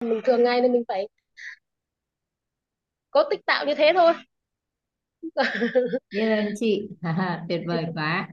mình 0.00 0.20
thường 0.24 0.42
ngày 0.44 0.60
nên 0.60 0.72
mình 0.72 0.82
phải 0.88 1.08
có 3.10 3.24
tích 3.30 3.40
tạo 3.46 3.66
như 3.66 3.74
thế 3.74 3.92
thôi. 3.94 4.12
Biết 6.10 6.28
ơn 6.30 6.46
chị. 6.60 6.88
Tuyệt 7.48 7.60
vời 7.66 7.86
quá. 7.94 8.28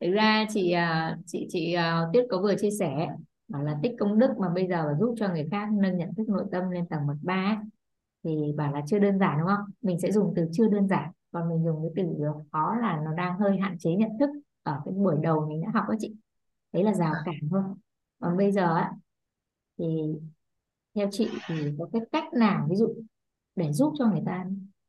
Thực 0.00 0.10
ra 0.12 0.46
chị 0.50 0.72
à, 0.72 1.16
chị 1.26 1.46
chị 1.50 1.72
à, 1.72 2.06
Tuyết 2.12 2.24
có 2.30 2.42
vừa 2.42 2.54
chia 2.60 2.70
sẻ 2.80 3.08
bảo 3.48 3.62
là 3.64 3.78
tích 3.82 3.92
công 4.00 4.18
đức 4.18 4.28
mà 4.40 4.48
bây 4.48 4.66
giờ 4.68 4.84
phải 4.86 4.94
giúp 5.00 5.14
cho 5.18 5.28
người 5.28 5.48
khác 5.50 5.68
nâng 5.72 5.98
nhận 5.98 6.14
thức 6.14 6.24
nội 6.28 6.44
tâm 6.52 6.70
lên 6.70 6.86
tầng 6.88 7.06
bậc 7.08 7.16
ba 7.22 7.62
thì 8.24 8.30
bảo 8.56 8.72
là 8.72 8.82
chưa 8.88 8.98
đơn 8.98 9.18
giản 9.18 9.38
đúng 9.40 9.48
không? 9.48 9.66
Mình 9.82 10.00
sẽ 10.00 10.12
dùng 10.12 10.32
từ 10.36 10.48
chưa 10.52 10.68
đơn 10.68 10.88
giản 10.88 11.10
còn 11.32 11.48
mình 11.50 11.64
dùng 11.64 11.82
cái 11.96 12.04
từ 12.06 12.24
khó 12.52 12.76
là 12.82 13.00
nó 13.04 13.14
đang 13.14 13.38
hơi 13.38 13.58
hạn 13.58 13.78
chế 13.78 13.90
nhận 13.92 14.10
thức 14.20 14.30
ở 14.62 14.82
cái 14.84 14.94
buổi 14.94 15.16
đầu 15.22 15.46
mình 15.48 15.62
đã 15.62 15.68
học 15.74 15.84
đó 15.88 15.94
chị. 16.00 16.16
Đấy 16.72 16.84
là 16.84 16.94
rào 16.94 17.22
cản 17.24 17.34
thôi. 17.50 17.62
Còn 18.20 18.36
bây 18.36 18.52
giờ 18.52 18.76
á 18.76 18.92
thì 19.78 19.84
theo 20.94 21.08
chị 21.12 21.28
thì 21.46 21.54
có 21.78 21.88
cái 21.92 22.02
cách 22.12 22.34
nào 22.34 22.66
ví 22.70 22.76
dụ 22.76 22.94
để 23.56 23.72
giúp 23.72 23.94
cho 23.98 24.06
người 24.06 24.22
ta 24.26 24.46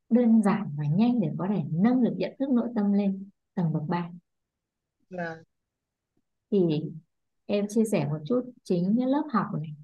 đơn 0.09 0.41
giản 0.41 0.69
và 0.77 0.83
nhanh 0.95 1.19
để 1.19 1.29
có 1.37 1.47
thể 1.49 1.61
nâng 1.71 2.03
được 2.03 2.13
nhận 2.17 2.31
thức 2.39 2.49
nội 2.49 2.67
tâm 2.75 2.93
lên 2.93 3.29
tầng 3.55 3.73
bậc 3.73 3.83
ba? 3.87 4.09
Vâng, 5.09 5.43
thì 6.51 6.83
em 7.45 7.65
chia 7.69 7.83
sẻ 7.91 8.07
một 8.09 8.19
chút 8.25 8.41
chính 8.63 8.95
cái 8.99 9.07
lớp 9.07 9.23
học 9.31 9.45
này. 9.61 9.75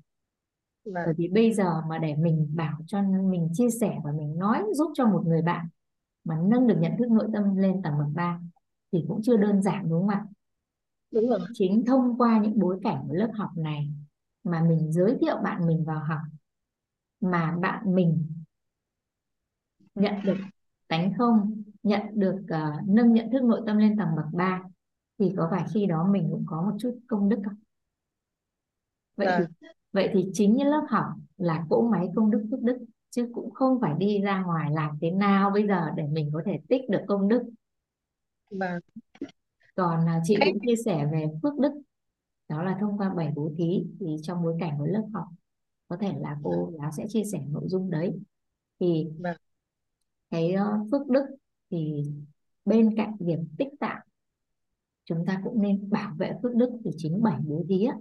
Bởi 0.85 1.05
vâng, 1.05 1.15
vì 1.17 1.27
bây 1.27 1.53
giờ 1.53 1.81
mà 1.89 1.97
để 1.97 2.15
mình 2.15 2.49
bảo 2.55 2.79
cho 2.87 3.01
mình 3.01 3.49
chia 3.53 3.69
sẻ 3.81 3.97
và 4.03 4.11
mình 4.11 4.37
nói 4.37 4.63
giúp 4.73 4.91
cho 4.93 5.07
một 5.07 5.23
người 5.25 5.41
bạn 5.41 5.67
mà 6.23 6.35
nâng 6.43 6.67
được 6.67 6.77
nhận 6.79 6.91
thức 6.99 7.11
nội 7.11 7.27
tâm 7.33 7.55
lên 7.55 7.81
tầng 7.81 7.93
bậc 7.99 8.07
ba 8.13 8.39
thì 8.91 9.05
cũng 9.07 9.21
chưa 9.23 9.37
đơn 9.37 9.61
giản 9.61 9.89
đúng 9.89 9.99
không 9.99 10.09
ạ? 10.09 10.25
Đúng 11.11 11.29
rồi. 11.29 11.39
Chính 11.53 11.85
thông 11.85 12.17
qua 12.17 12.39
những 12.43 12.59
bối 12.59 12.79
cảnh 12.83 13.05
của 13.07 13.13
lớp 13.13 13.31
học 13.33 13.49
này 13.57 13.91
mà 14.43 14.63
mình 14.69 14.91
giới 14.91 15.17
thiệu 15.21 15.37
bạn 15.43 15.67
mình 15.67 15.83
vào 15.85 15.99
học 15.99 16.19
mà 17.21 17.57
bạn 17.61 17.95
mình 17.95 18.27
nhận 19.95 20.13
được 20.23 20.37
tánh 20.87 21.13
không 21.17 21.63
nhận 21.83 22.01
được 22.13 22.41
ờ, 22.49 22.71
nâng 22.87 23.13
nhận 23.13 23.31
thức 23.31 23.43
nội 23.43 23.61
tâm 23.65 23.77
lên 23.77 23.97
tầng 23.97 24.09
bậc 24.15 24.25
ba 24.33 24.61
thì 25.19 25.33
có 25.37 25.47
phải 25.51 25.65
khi 25.73 25.85
đó 25.85 26.07
mình 26.11 26.27
cũng 26.31 26.43
có 26.47 26.61
một 26.61 26.77
chút 26.79 26.99
công 27.07 27.29
đức 27.29 27.39
không? 27.45 27.55
Vậy 29.15 29.27
thì 29.37 29.43
vâng. 29.61 29.71
vậy 29.91 30.09
thì 30.13 30.29
chính 30.33 30.55
những 30.55 30.67
lớp 30.67 30.85
học 30.89 31.05
là 31.37 31.65
cỗ 31.69 31.89
máy 31.91 32.07
công 32.15 32.31
đức 32.31 32.47
phước 32.51 32.61
đức 32.61 32.77
chứ 33.09 33.29
cũng 33.33 33.53
không 33.53 33.81
phải 33.81 33.93
đi 33.97 34.21
ra 34.21 34.43
ngoài 34.43 34.71
làm 34.71 34.97
thế 35.01 35.11
nào 35.11 35.49
bây 35.49 35.67
giờ 35.67 35.91
để 35.95 36.03
mình 36.11 36.29
có 36.33 36.41
thể 36.45 36.59
tích 36.69 36.81
được 36.89 37.01
công 37.07 37.27
đức. 37.27 37.43
Vâng. 38.51 38.79
Còn 39.75 40.07
à, 40.07 40.21
chị 40.23 40.35
cũng 40.45 40.57
chia 40.65 40.75
sẻ 40.85 41.07
về 41.11 41.25
phước 41.43 41.59
đức 41.59 41.71
đó 42.49 42.63
là 42.63 42.77
thông 42.79 42.97
qua 42.97 43.13
bảy 43.13 43.31
bố 43.35 43.51
thí 43.57 43.83
thì 43.99 44.15
trong 44.23 44.43
bối 44.43 44.57
cảnh 44.59 44.75
của 44.77 44.85
lớp 44.85 45.03
học 45.13 45.25
có 45.87 45.97
thể 45.97 46.13
là 46.19 46.37
cô 46.43 46.71
giáo 46.79 46.91
sẽ 46.97 47.05
chia 47.09 47.23
sẻ 47.31 47.39
nội 47.49 47.63
dung 47.65 47.89
đấy. 47.89 48.19
Thì 48.79 49.07
vâng. 49.19 49.37
cái 50.29 50.51
ờ, 50.51 50.79
phước 50.91 51.07
đức 51.07 51.25
thì 51.71 52.03
bên 52.65 52.95
cạnh 52.97 53.15
việc 53.19 53.39
tích 53.57 53.67
tạo 53.79 53.99
chúng 55.05 55.25
ta 55.25 55.41
cũng 55.43 55.61
nên 55.61 55.89
bảo 55.89 56.13
vệ 56.17 56.33
phước 56.43 56.55
đức 56.55 56.69
thì 56.85 56.91
chính 56.97 57.23
bảy 57.23 57.37
bố 57.43 57.65
thí 57.69 57.85
á, 57.85 57.95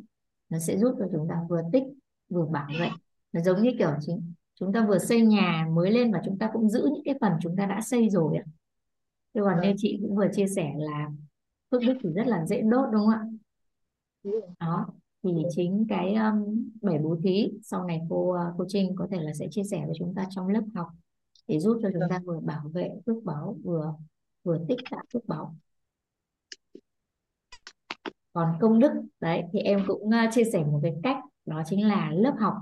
nó 0.48 0.58
sẽ 0.58 0.78
giúp 0.78 0.96
cho 0.98 1.06
chúng 1.12 1.28
ta 1.28 1.34
vừa 1.48 1.62
tích 1.72 1.84
vừa 2.28 2.46
bảo 2.46 2.69
vệ. 2.80 2.88
Nó 3.32 3.41
giống 3.41 3.62
như 3.62 3.70
kiểu 3.78 3.91
chính 4.00 4.32
chúng 4.54 4.72
ta 4.72 4.86
vừa 4.88 4.98
xây 4.98 5.20
nhà 5.20 5.66
mới 5.70 5.91
lên 5.91 6.12
và 6.12 6.22
chúng 6.24 6.38
ta 6.38 6.50
cũng 6.52 6.70
giữ 6.70 6.88
những 6.94 7.04
cái 7.04 7.14
phần 7.20 7.32
chúng 7.41 7.56
ta 7.56 7.66
đã 7.66 7.80
xây 7.80 8.10
rồi 8.10 8.36
ạ 8.36 8.44
thế 9.34 9.41
còn 9.44 9.60
như 9.60 9.69
vâng. 9.69 9.76
chị 9.78 9.98
cũng 10.02 10.16
vừa 10.16 10.28
chia 10.32 10.46
sẻ 10.46 10.72
là 10.76 11.10
phước 11.70 11.82
đức 11.86 11.94
thì 12.02 12.10
rất 12.10 12.26
là 12.26 12.46
dễ 12.46 12.62
đốt 12.62 12.84
đúng 12.92 13.06
không 13.06 13.10
ạ. 13.10 13.24
Đó 14.61 14.86
thì 15.22 15.30
chính 15.50 15.86
cái 15.88 16.14
um, 16.14 16.70
bảy 16.83 16.98
bố 16.98 17.16
thí 17.24 17.50
sau 17.62 17.84
này 17.84 18.00
cô 18.11 18.16
uh, 18.16 18.55
cô 18.58 18.64
Trinh 18.69 18.94
có 18.97 19.08
thể 19.10 19.19
là 19.20 19.33
sẽ 19.34 19.47
chia 19.50 19.64
sẻ 19.64 19.83
với 19.86 19.94
chúng 19.98 20.14
ta 20.14 20.27
trong 20.30 20.48
lớp 20.48 20.62
học 20.75 20.88
để 21.47 21.60
giúp 21.60 21.78
cho 21.83 21.88
chúng 21.92 22.02
ta 22.10 22.20
vừa 22.25 22.41
bảo 22.41 22.69
vệ 22.69 22.91
phước 23.06 23.25
báu 23.25 23.56
vừa 23.64 23.94
vừa 24.42 24.58
tích 24.69 24.78
tạo 24.91 25.05
phước 25.12 25.27
báu 25.27 25.56
còn 28.32 28.59
công 28.60 28.78
đức 28.78 28.93
đấy 29.20 29.43
thì 29.53 29.59
em 29.59 29.84
cũng 29.87 30.06
uh, 30.06 30.32
chia 30.32 30.44
sẻ 30.53 30.64
một 30.64 30.81
cái 30.82 30.94
cách 31.03 31.16
đó 31.47 31.62
chính 31.66 31.88
là 31.88 32.10
lớp 32.14 32.34
học 32.38 32.54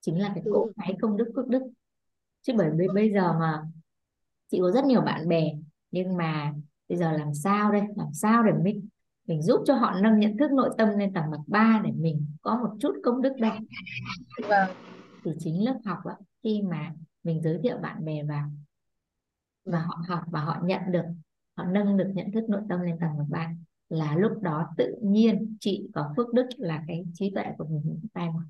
chính 0.00 0.20
là 0.20 0.32
cái 0.34 0.44
cỗ 0.44 0.64
rồi. 0.64 0.72
máy 0.76 0.96
công 1.00 1.16
đức 1.16 1.32
phước 1.36 1.48
đức 1.48 1.62
chứ 2.42 2.52
bởi 2.56 2.70
vì 2.76 2.86
bây 2.94 3.12
giờ 3.12 3.32
mà 3.32 3.62
chị 4.50 4.58
có 4.60 4.70
rất 4.70 4.84
nhiều 4.84 5.00
bạn 5.00 5.28
bè 5.28 5.52
nhưng 5.90 6.16
mà 6.16 6.54
bây 6.88 6.98
giờ 6.98 7.12
làm 7.12 7.34
sao 7.34 7.72
đây 7.72 7.82
làm 7.96 8.12
sao 8.12 8.42
để 8.42 8.52
mình 8.52 8.88
mình 9.26 9.42
giúp 9.42 9.62
cho 9.66 9.74
họ 9.74 9.94
nâng 10.02 10.18
nhận 10.18 10.36
thức 10.36 10.52
nội 10.52 10.70
tâm 10.78 10.88
lên 10.88 11.12
tầng 11.12 11.30
bậc 11.30 11.40
ba 11.46 11.80
để 11.84 11.90
mình 11.92 12.26
có 12.42 12.56
một 12.56 12.76
chút 12.80 12.92
công 13.04 13.22
đức 13.22 13.32
đây. 13.38 13.58
Vâng. 14.48 14.70
Thì 15.24 15.30
chính 15.38 15.64
lớp 15.64 15.78
học 15.84 15.98
ạ 16.04 16.16
khi 16.42 16.62
mà 16.62 16.92
mình 17.24 17.42
giới 17.42 17.58
thiệu 17.62 17.78
bạn 17.78 18.04
bè 18.04 18.22
vào 18.22 18.50
và 19.64 19.78
họ 19.80 20.02
học 20.08 20.22
và 20.26 20.40
họ 20.40 20.58
nhận 20.62 20.80
được 20.90 21.04
họ 21.56 21.64
nâng 21.64 21.96
được 21.96 22.12
nhận 22.14 22.32
thức 22.32 22.44
nội 22.48 22.62
tâm 22.68 22.80
lên 22.80 22.98
tầng 23.00 23.18
bậc 23.18 23.26
ba 23.28 23.54
là 23.88 24.16
lúc 24.16 24.42
đó 24.42 24.66
tự 24.76 24.96
nhiên 25.02 25.56
chị 25.60 25.88
có 25.94 26.12
phước 26.16 26.34
đức 26.34 26.46
là 26.56 26.84
cái 26.88 27.04
trí 27.14 27.30
tuệ 27.30 27.44
của 27.58 27.64
mình 27.64 28.00
tay 28.12 28.28
mà. 28.30 28.42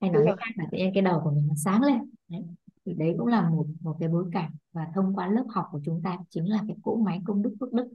Hay 0.00 0.10
nói 0.10 0.22
cách 0.26 0.34
khác 0.38 0.50
là 0.56 0.64
tự 0.70 0.78
nhiên 0.78 0.90
cái 0.94 1.02
đầu 1.02 1.20
của 1.24 1.30
mình 1.30 1.48
nó 1.48 1.54
sáng 1.56 1.82
lên. 1.82 2.10
Đấy. 2.28 2.42
thì 2.84 2.94
đấy 2.94 3.14
cũng 3.18 3.26
là 3.26 3.48
một 3.50 3.66
một 3.80 3.96
cái 4.00 4.08
bối 4.08 4.24
cảnh 4.32 4.50
và 4.72 4.86
thông 4.94 5.16
qua 5.16 5.26
lớp 5.26 5.44
học 5.48 5.68
của 5.72 5.80
chúng 5.84 6.02
ta 6.02 6.18
chính 6.30 6.50
là 6.50 6.62
cái 6.68 6.76
cỗ 6.82 6.96
máy 6.96 7.20
công 7.24 7.42
đức 7.42 7.56
phước 7.60 7.72
đức 7.72 7.88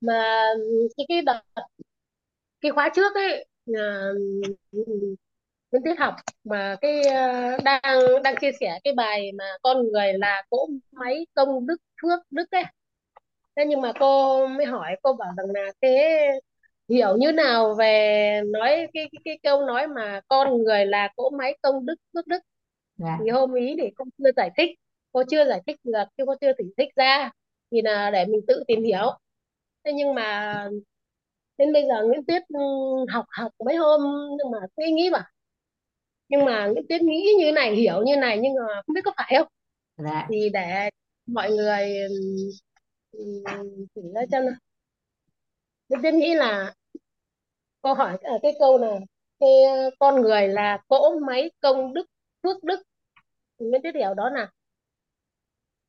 mà 0.00 0.44
cái 0.96 1.06
cái 1.08 1.22
đợt 1.22 1.40
cái 2.60 2.72
khóa 2.72 2.88
trước 2.94 3.14
ấy 3.14 3.46
là 3.66 4.10
những 5.70 5.84
tiết 5.84 5.94
học 5.98 6.14
mà 6.44 6.76
cái 6.80 7.02
ờ, 7.02 7.58
đang 7.64 8.22
đang 8.24 8.34
chia 8.40 8.50
sẻ 8.60 8.78
cái 8.84 8.92
bài 8.94 9.32
mà 9.32 9.44
con 9.62 9.82
người 9.92 10.12
là 10.12 10.42
cỗ 10.50 10.68
máy 10.92 11.26
công 11.34 11.66
đức 11.66 11.76
phước 12.02 12.20
đức 12.30 12.50
ấy. 12.50 12.64
Thế 13.56 13.64
nhưng 13.68 13.80
mà 13.80 13.92
cô 14.00 14.46
mới 14.48 14.66
hỏi 14.66 14.96
cô 15.02 15.12
bảo 15.12 15.32
rằng 15.36 15.46
là 15.54 15.72
thế 15.82 16.18
hiểu 16.88 17.16
như 17.16 17.32
nào 17.32 17.74
về 17.74 18.42
nói 18.46 18.70
cái 18.70 19.08
cái, 19.12 19.20
cái 19.24 19.38
câu 19.42 19.62
nói 19.66 19.86
mà 19.86 20.20
con 20.28 20.62
người 20.62 20.86
là 20.86 21.08
cỗ 21.16 21.30
máy 21.30 21.58
công 21.62 21.86
đức 21.86 21.94
phước 22.14 22.26
đức? 22.26 22.38
Dạ. 22.96 23.18
Thì 23.24 23.30
hôm 23.30 23.54
ý 23.54 23.76
thì 23.80 23.90
cô 23.96 24.04
chưa 24.18 24.30
giải 24.36 24.50
thích 24.56 24.70
cô 25.12 25.22
chưa 25.30 25.46
giải 25.46 25.62
thích 25.66 25.76
được 25.84 26.04
chứ 26.18 26.24
cô 26.26 26.34
chưa 26.40 26.52
giải 26.58 26.68
thích 26.78 26.88
ra. 26.96 27.30
Thì 27.70 27.82
là 27.82 28.10
để 28.10 28.26
mình 28.26 28.40
tự 28.48 28.64
tìm 28.66 28.82
hiểu 28.84 29.18
thế 29.86 29.92
nhưng 29.92 30.14
mà 30.14 30.54
đến 31.58 31.72
bây 31.72 31.82
giờ 31.88 32.04
Nguyễn 32.06 32.24
Tuyết 32.26 32.42
ừ, 32.48 32.60
học 33.12 33.24
học 33.28 33.52
mấy 33.64 33.76
hôm 33.76 34.00
nhưng 34.38 34.50
mà 34.52 34.58
nghĩ 34.76 34.92
nghĩ 34.92 35.10
mà 35.10 35.30
nhưng 36.28 36.44
mà 36.44 36.66
Nguyễn 36.66 36.86
Tuyết 36.88 37.02
nghĩ 37.02 37.34
như 37.38 37.52
này 37.52 37.74
hiểu 37.74 38.02
như 38.02 38.16
này 38.16 38.38
nhưng 38.42 38.52
mà 38.54 38.82
không 38.86 38.94
biết 38.94 39.00
có 39.04 39.12
phải 39.16 39.34
không? 39.38 39.48
Dạ. 39.96 40.26
Thì 40.30 40.50
để 40.52 40.90
mọi 41.26 41.50
người 41.50 41.94
ừ, 43.12 43.42
chỉ 43.94 44.00
ra 44.14 44.20
cho 44.32 44.38
Nguyễn 45.88 46.02
Tuyết 46.02 46.14
nghĩ 46.14 46.34
là 46.34 46.74
câu 47.82 47.94
hỏi 47.94 48.18
ở 48.22 48.38
cái 48.42 48.52
câu 48.58 48.78
này 48.78 48.98
cái 49.40 49.50
con 49.98 50.20
người 50.20 50.48
là 50.48 50.78
cỗ 50.88 51.18
máy 51.26 51.50
công 51.60 51.94
đức 51.94 52.06
phước 52.42 52.64
đức. 52.64 52.82
Nguyễn 53.58 53.82
Tuyết 53.82 53.94
hiểu 53.94 54.14
đó 54.14 54.30
là 54.30 54.50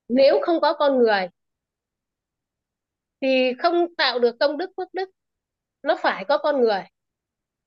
nếu 0.09 0.39
không 0.41 0.61
có 0.61 0.73
con 0.73 0.97
người 0.97 1.27
thì 3.21 3.53
không 3.59 3.95
tạo 3.95 4.19
được 4.19 4.35
công 4.39 4.57
đức 4.57 4.71
phước 4.77 4.93
đức 4.93 5.09
nó 5.83 5.97
phải 6.01 6.25
có 6.25 6.37
con 6.37 6.61
người. 6.61 6.81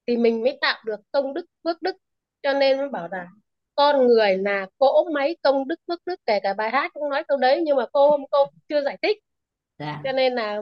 Thì 0.07 0.17
mình 0.17 0.43
mới 0.43 0.59
tạo 0.61 0.83
được 0.87 1.01
công 1.13 1.35
đức 1.35 1.47
phước 1.65 1.83
đức 1.83 1.97
cho 2.43 2.53
nên 2.53 2.79
mới 2.79 2.89
bảo 2.89 3.09
là 3.13 3.29
con 3.75 4.07
người 4.07 4.37
là 4.39 4.67
cỗ 4.79 5.05
máy 5.15 5.37
công 5.43 5.69
đức 5.69 5.81
phước 5.89 6.01
đức 6.07 6.21
kể 6.27 6.41
cả 6.43 6.55
bài 6.55 6.71
hát 6.71 6.93
cũng 6.95 7.11
nói 7.11 7.25
câu 7.29 7.39
đấy 7.39 7.61
nhưng 7.65 7.77
mà 7.77 7.87
cô 7.93 8.19
cô 8.31 8.47
chưa 8.69 8.83
giải 8.83 8.99
thích. 9.03 9.19
Dạ. 9.79 10.01
Cho 10.05 10.13
nên 10.13 10.35
là 10.35 10.61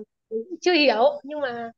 chưa 0.60 0.72
hiểu 0.72 1.20
nhưng 1.24 1.40
mà 1.40 1.70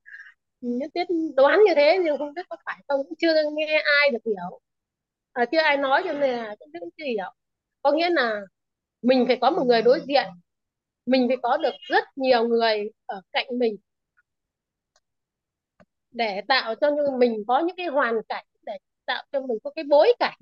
nhất 0.60 0.90
tiết 0.94 1.06
đoán 1.36 1.60
như 1.66 1.74
thế 1.76 1.98
nhưng 2.04 2.18
không 2.18 2.34
biết 2.34 2.46
có 2.48 2.56
phải 2.64 2.80
không 2.88 3.00
cũng 3.04 3.14
chưa 3.18 3.34
nghe 3.52 3.82
ai 4.00 4.10
được 4.10 4.18
hiểu. 4.26 4.60
À, 5.32 5.44
chưa 5.52 5.58
ai 5.58 5.76
nói 5.76 6.02
cho 6.04 6.12
nên 6.12 6.36
là 6.36 6.54
cũng 6.58 6.70
cũng 6.80 6.90
chưa 6.98 7.04
hiểu. 7.04 7.34
Có 7.82 7.92
nghĩa 7.92 8.10
là 8.10 8.40
mình 9.02 9.24
phải 9.26 9.38
có 9.40 9.50
một 9.50 9.64
người 9.66 9.82
đối 9.82 10.00
diện 10.08 10.26
mình 11.06 11.26
phải 11.28 11.36
có 11.42 11.56
được 11.56 11.74
rất 11.80 12.04
nhiều 12.16 12.48
người 12.48 12.90
ở 13.06 13.20
cạnh 13.32 13.46
mình 13.58 13.76
để 16.10 16.40
tạo 16.48 16.74
cho 16.74 16.90
mình 17.18 17.44
có 17.48 17.58
những 17.60 17.76
cái 17.76 17.86
hoàn 17.86 18.14
cảnh 18.28 18.46
để 18.62 18.78
tạo 19.06 19.24
cho 19.32 19.40
mình 19.40 19.58
có 19.64 19.70
cái 19.70 19.84
bối 19.88 20.14
cảnh 20.18 20.38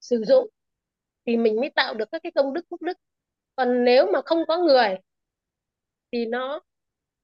sử 0.00 0.24
dụng 0.26 0.48
thì 1.26 1.36
mình 1.36 1.56
mới 1.56 1.70
tạo 1.70 1.94
được 1.94 2.08
các 2.12 2.22
cái 2.22 2.32
công 2.32 2.52
đức 2.54 2.66
phước 2.70 2.82
đức. 2.82 2.98
Còn 3.56 3.84
nếu 3.84 4.06
mà 4.12 4.20
không 4.24 4.44
có 4.48 4.58
người 4.58 4.96
thì 6.12 6.26
nó 6.26 6.60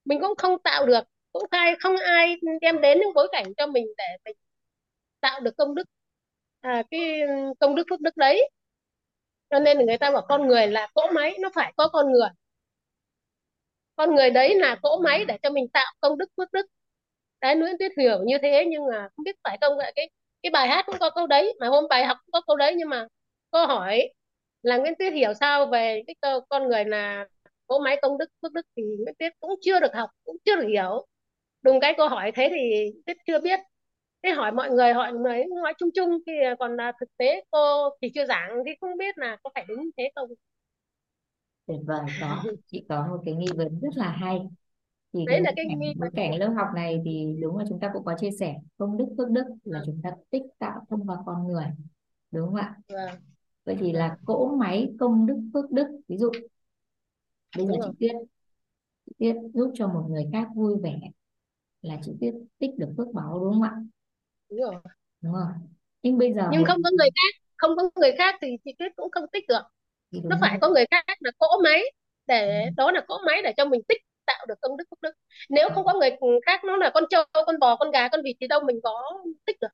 mình 0.05 0.21
cũng 0.21 0.35
không 0.39 0.59
tạo 0.63 0.87
được 0.87 1.05
cũng 1.33 1.45
ai 1.51 1.77
không 1.81 1.97
ai 1.97 2.37
đem 2.61 2.81
đến 2.81 2.99
những 2.99 3.15
bối 3.15 3.29
cảnh 3.33 3.47
cho 3.57 3.67
mình 3.67 3.87
để 3.99 4.05
mình 4.25 4.37
tạo 5.21 5.41
được 5.41 5.57
công 5.57 5.75
đức 5.75 5.85
à, 6.61 6.83
cái 6.91 7.21
công 7.61 7.75
đức 7.75 7.85
phước 7.91 8.01
đức 8.01 8.17
đấy 8.17 8.51
cho 9.51 9.59
nên 9.59 9.79
người 9.87 9.99
ta 9.99 10.11
bảo 10.11 10.23
con 10.29 10.47
người 10.47 10.67
là 10.67 10.89
cỗ 10.95 11.11
máy, 11.15 11.37
nó 11.41 11.51
phải 11.55 11.73
có 11.77 11.89
con 11.89 12.13
người. 12.13 12.29
Con 13.97 14.15
người 14.15 14.31
đấy 14.31 14.55
là 14.59 14.77
cỗ 14.83 14.99
máy 14.99 15.25
để 15.25 15.39
cho 15.43 15.51
mình 15.51 15.69
tạo 15.69 15.95
công 16.01 16.19
đức 16.19 16.27
phước 16.37 16.53
đức. 16.53 16.67
Đấy, 17.41 17.57
Nguyễn 17.57 17.79
Tuyết 17.79 17.93
hiểu 17.99 18.19
như 18.27 18.39
thế 18.43 18.65
nhưng 18.69 18.83
mà 18.93 19.09
không 19.17 19.25
biết 19.25 19.37
phải 19.45 19.59
không? 19.61 19.77
Vậy 19.77 19.93
cái 19.97 20.11
cái 20.43 20.51
bài 20.51 20.69
hát 20.69 20.87
cũng 20.87 20.97
có 21.01 21.11
câu 21.11 21.27
đấy, 21.27 21.55
mà 21.61 21.69
hôm 21.69 21.85
bài 21.91 22.05
học 22.05 22.19
cũng 22.27 22.33
có 22.33 22.41
câu 22.47 22.57
đấy 22.57 22.75
nhưng 22.77 22.89
mà 22.89 23.07
câu 23.51 23.67
hỏi 23.67 24.09
là 24.63 24.77
Nguyễn 24.79 24.95
Tuyết 24.99 25.13
hiểu 25.13 25.35
sao 25.35 25.67
về 25.67 26.03
cái 26.07 26.17
câu 26.21 26.41
con 26.49 26.69
người 26.69 26.85
là 26.85 27.27
cỗ 27.67 27.79
máy 27.79 27.99
công 28.03 28.19
đức 28.19 28.31
phước 28.43 28.53
đức 28.53 28.67
thì 28.77 28.83
Nguyễn 28.83 29.15
Tuyết 29.19 29.33
cũng 29.41 29.51
chưa 29.63 29.81
được 29.81 29.95
học, 29.95 30.11
cũng 30.25 30.37
chưa 30.45 30.57
được 30.57 30.69
hiểu. 30.69 31.07
Đúng 31.63 31.81
cái 31.81 31.95
câu 31.97 32.09
hỏi 32.09 32.33
thế 32.35 32.49
thì 32.55 32.93
Tuyết 33.07 33.17
chưa 33.27 33.41
biết 33.41 33.61
thế 34.27 34.33
hỏi 34.33 34.53
mọi 34.53 34.71
người 34.71 34.93
hỏi 34.95 35.13
người 35.13 35.45
nói 35.65 35.75
chung 35.79 35.91
chung 35.95 36.11
thì 36.27 36.33
còn 36.61 36.77
là 36.77 36.93
thực 37.01 37.17
tế 37.19 37.45
cô 37.53 37.91
thì 38.03 38.11
chưa 38.15 38.27
giảng 38.27 38.51
thì 38.67 38.73
không 38.81 38.99
biết 38.99 39.19
là 39.19 39.37
có 39.45 39.51
phải 39.55 39.65
đúng 39.69 39.91
thế 39.99 40.11
không? 40.15 40.29
Tuyệt 41.67 41.81
vời 41.87 42.01
có. 42.21 42.45
Chị 42.67 42.85
có 42.89 43.07
một 43.11 43.23
cái 43.25 43.35
nghi 43.35 43.47
vấn 43.57 43.81
rất 43.81 43.89
là 43.97 44.11
hay. 44.11 44.41
Thì 45.13 45.21
đấy 45.27 45.41
là 45.41 45.53
cái 45.57 45.65
nghi 45.81 45.95
bối 46.01 46.11
vấn 46.11 46.11
cảnh 46.17 46.37
lớp 46.37 46.55
học 46.57 46.69
này 46.75 47.03
thì 47.05 47.37
đúng 47.43 47.59
là 47.59 47.65
chúng 47.69 47.81
ta 47.81 47.91
cũng 47.95 48.05
có 48.05 48.15
chia 48.21 48.31
sẻ 48.41 48.57
công 48.79 48.99
đức 48.99 49.07
phước 49.19 49.31
đức 49.31 49.45
là 49.65 49.83
chúng 49.87 50.01
ta 50.03 50.11
tích 50.31 50.43
tạo 50.59 50.81
thông 50.91 51.07
qua 51.09 51.17
con 51.27 51.49
người 51.49 51.67
đúng 52.31 52.47
không 52.47 52.57
ạ? 52.57 52.77
Vâng. 52.89 53.21
Vậy 53.65 53.77
thì 53.81 53.93
vâng 53.93 54.03
là 54.03 54.19
cỗ 54.27 54.57
máy 54.57 54.89
công 55.01 55.27
đức 55.27 55.41
phước 55.55 55.71
đức 55.73 55.87
ví 56.09 56.19
dụ 56.19 56.31
bây 57.57 57.67
giờ 57.67 57.73
chị 57.85 57.91
Tuyết 58.01 58.13
chị 59.07 59.13
Tuyết 59.19 59.37
giúp 59.55 59.71
cho 59.75 59.89
một 59.89 60.07
người 60.11 60.25
khác 60.33 60.49
vui 60.55 60.75
vẻ 60.83 61.01
là 61.83 61.99
chị 62.05 62.13
Tuyết 62.21 62.35
tích 62.59 62.71
được 62.79 62.95
phước 62.97 63.09
báu 63.15 63.41
đúng 63.41 63.53
không 63.53 63.63
ạ 63.63 63.73
đúng 64.51 64.61
rồi. 64.61 64.75
Đúng 65.21 65.33
nhưng 66.03 66.19
bây 66.19 66.33
giờ 66.35 66.43
nhưng 66.49 66.65
không 66.65 66.83
có 66.85 66.91
người 66.99 67.09
khác 67.15 67.43
không 67.57 67.77
có 67.77 67.91
người 68.01 68.13
khác 68.19 68.35
thì 68.43 68.49
chị 68.65 68.73
Tuyết 68.79 68.93
cũng 68.97 69.11
không 69.11 69.25
tích 69.33 69.45
được. 69.49 69.61
Thì 70.13 70.21
nó 70.29 70.37
đúng 70.37 70.41
phải 70.41 70.59
rồi. 70.59 70.61
có 70.61 70.69
người 70.71 70.85
khác 70.91 71.05
là 71.21 71.31
cỗ 71.39 71.47
máy 71.65 71.83
để 72.27 72.67
đó 72.77 72.93
là 72.93 73.01
cỗ 73.09 73.19
máy 73.27 73.43
để 73.43 73.53
cho 73.57 73.65
mình 73.65 73.81
tích 73.89 73.99
tạo 74.27 74.47
được 74.49 74.55
công 74.63 74.77
đức 74.77 74.85
phúc 74.91 74.99
đức. 75.03 75.13
Nếu 75.51 75.71
không 75.71 75.85
có 75.85 75.95
người 75.95 76.11
khác 76.47 76.65
nó 76.65 76.77
là 76.77 76.91
con 76.95 77.05
trâu 77.11 77.25
con 77.47 77.59
bò 77.61 77.77
con 77.77 77.91
gà 77.91 78.09
con 78.09 78.21
vịt 78.25 78.37
thì 78.41 78.47
đâu 78.47 78.61
mình 78.67 78.81
có 78.85 79.03
tích 79.47 79.57
được. 79.61 79.69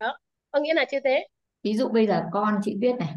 Đó 0.00 0.18
có 0.50 0.60
nghĩa 0.60 0.74
là 0.74 0.84
như 0.92 1.00
thế. 1.04 1.28
Ví 1.64 1.76
dụ 1.76 1.88
bây 1.88 2.06
giờ 2.06 2.24
con 2.32 2.60
chị 2.64 2.76
Tuyết 2.80 2.96
này 2.98 3.14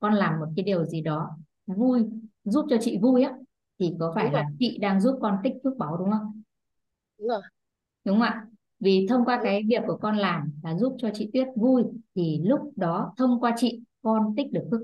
con 0.00 0.14
làm 0.14 0.40
một 0.40 0.46
cái 0.56 0.64
điều 0.64 0.84
gì 0.84 1.00
đó 1.02 1.30
vui 1.66 2.04
giúp 2.44 2.66
cho 2.70 2.76
chị 2.80 2.98
vui 3.02 3.22
á 3.22 3.32
thì 3.78 3.94
có 4.00 4.12
đúng 4.18 4.24
phải 4.24 4.30
rồi. 4.32 4.42
là 4.42 4.44
chị 4.58 4.78
đang 4.80 5.00
giúp 5.00 5.18
con 5.22 5.36
tích 5.44 5.52
phước 5.64 5.76
báu 5.78 5.96
đúng 5.96 6.10
không? 6.10 6.42
Đúng 7.18 7.28
rồi. 7.28 7.42
Đúng 8.04 8.18
không 8.18 8.22
ạ 8.28 8.46
vì 8.80 9.06
thông 9.08 9.24
qua 9.24 9.40
cái 9.42 9.62
việc 9.68 9.82
của 9.86 9.96
con 9.96 10.16
làm 10.16 10.52
là 10.62 10.78
giúp 10.78 10.96
cho 10.98 11.10
chị 11.14 11.30
Tuyết 11.32 11.48
vui 11.56 11.84
thì 12.14 12.40
lúc 12.44 12.60
đó 12.76 13.12
thông 13.16 13.40
qua 13.40 13.54
chị 13.56 13.80
con 14.02 14.34
tích 14.36 14.52
được 14.52 14.68
phước 14.70 14.80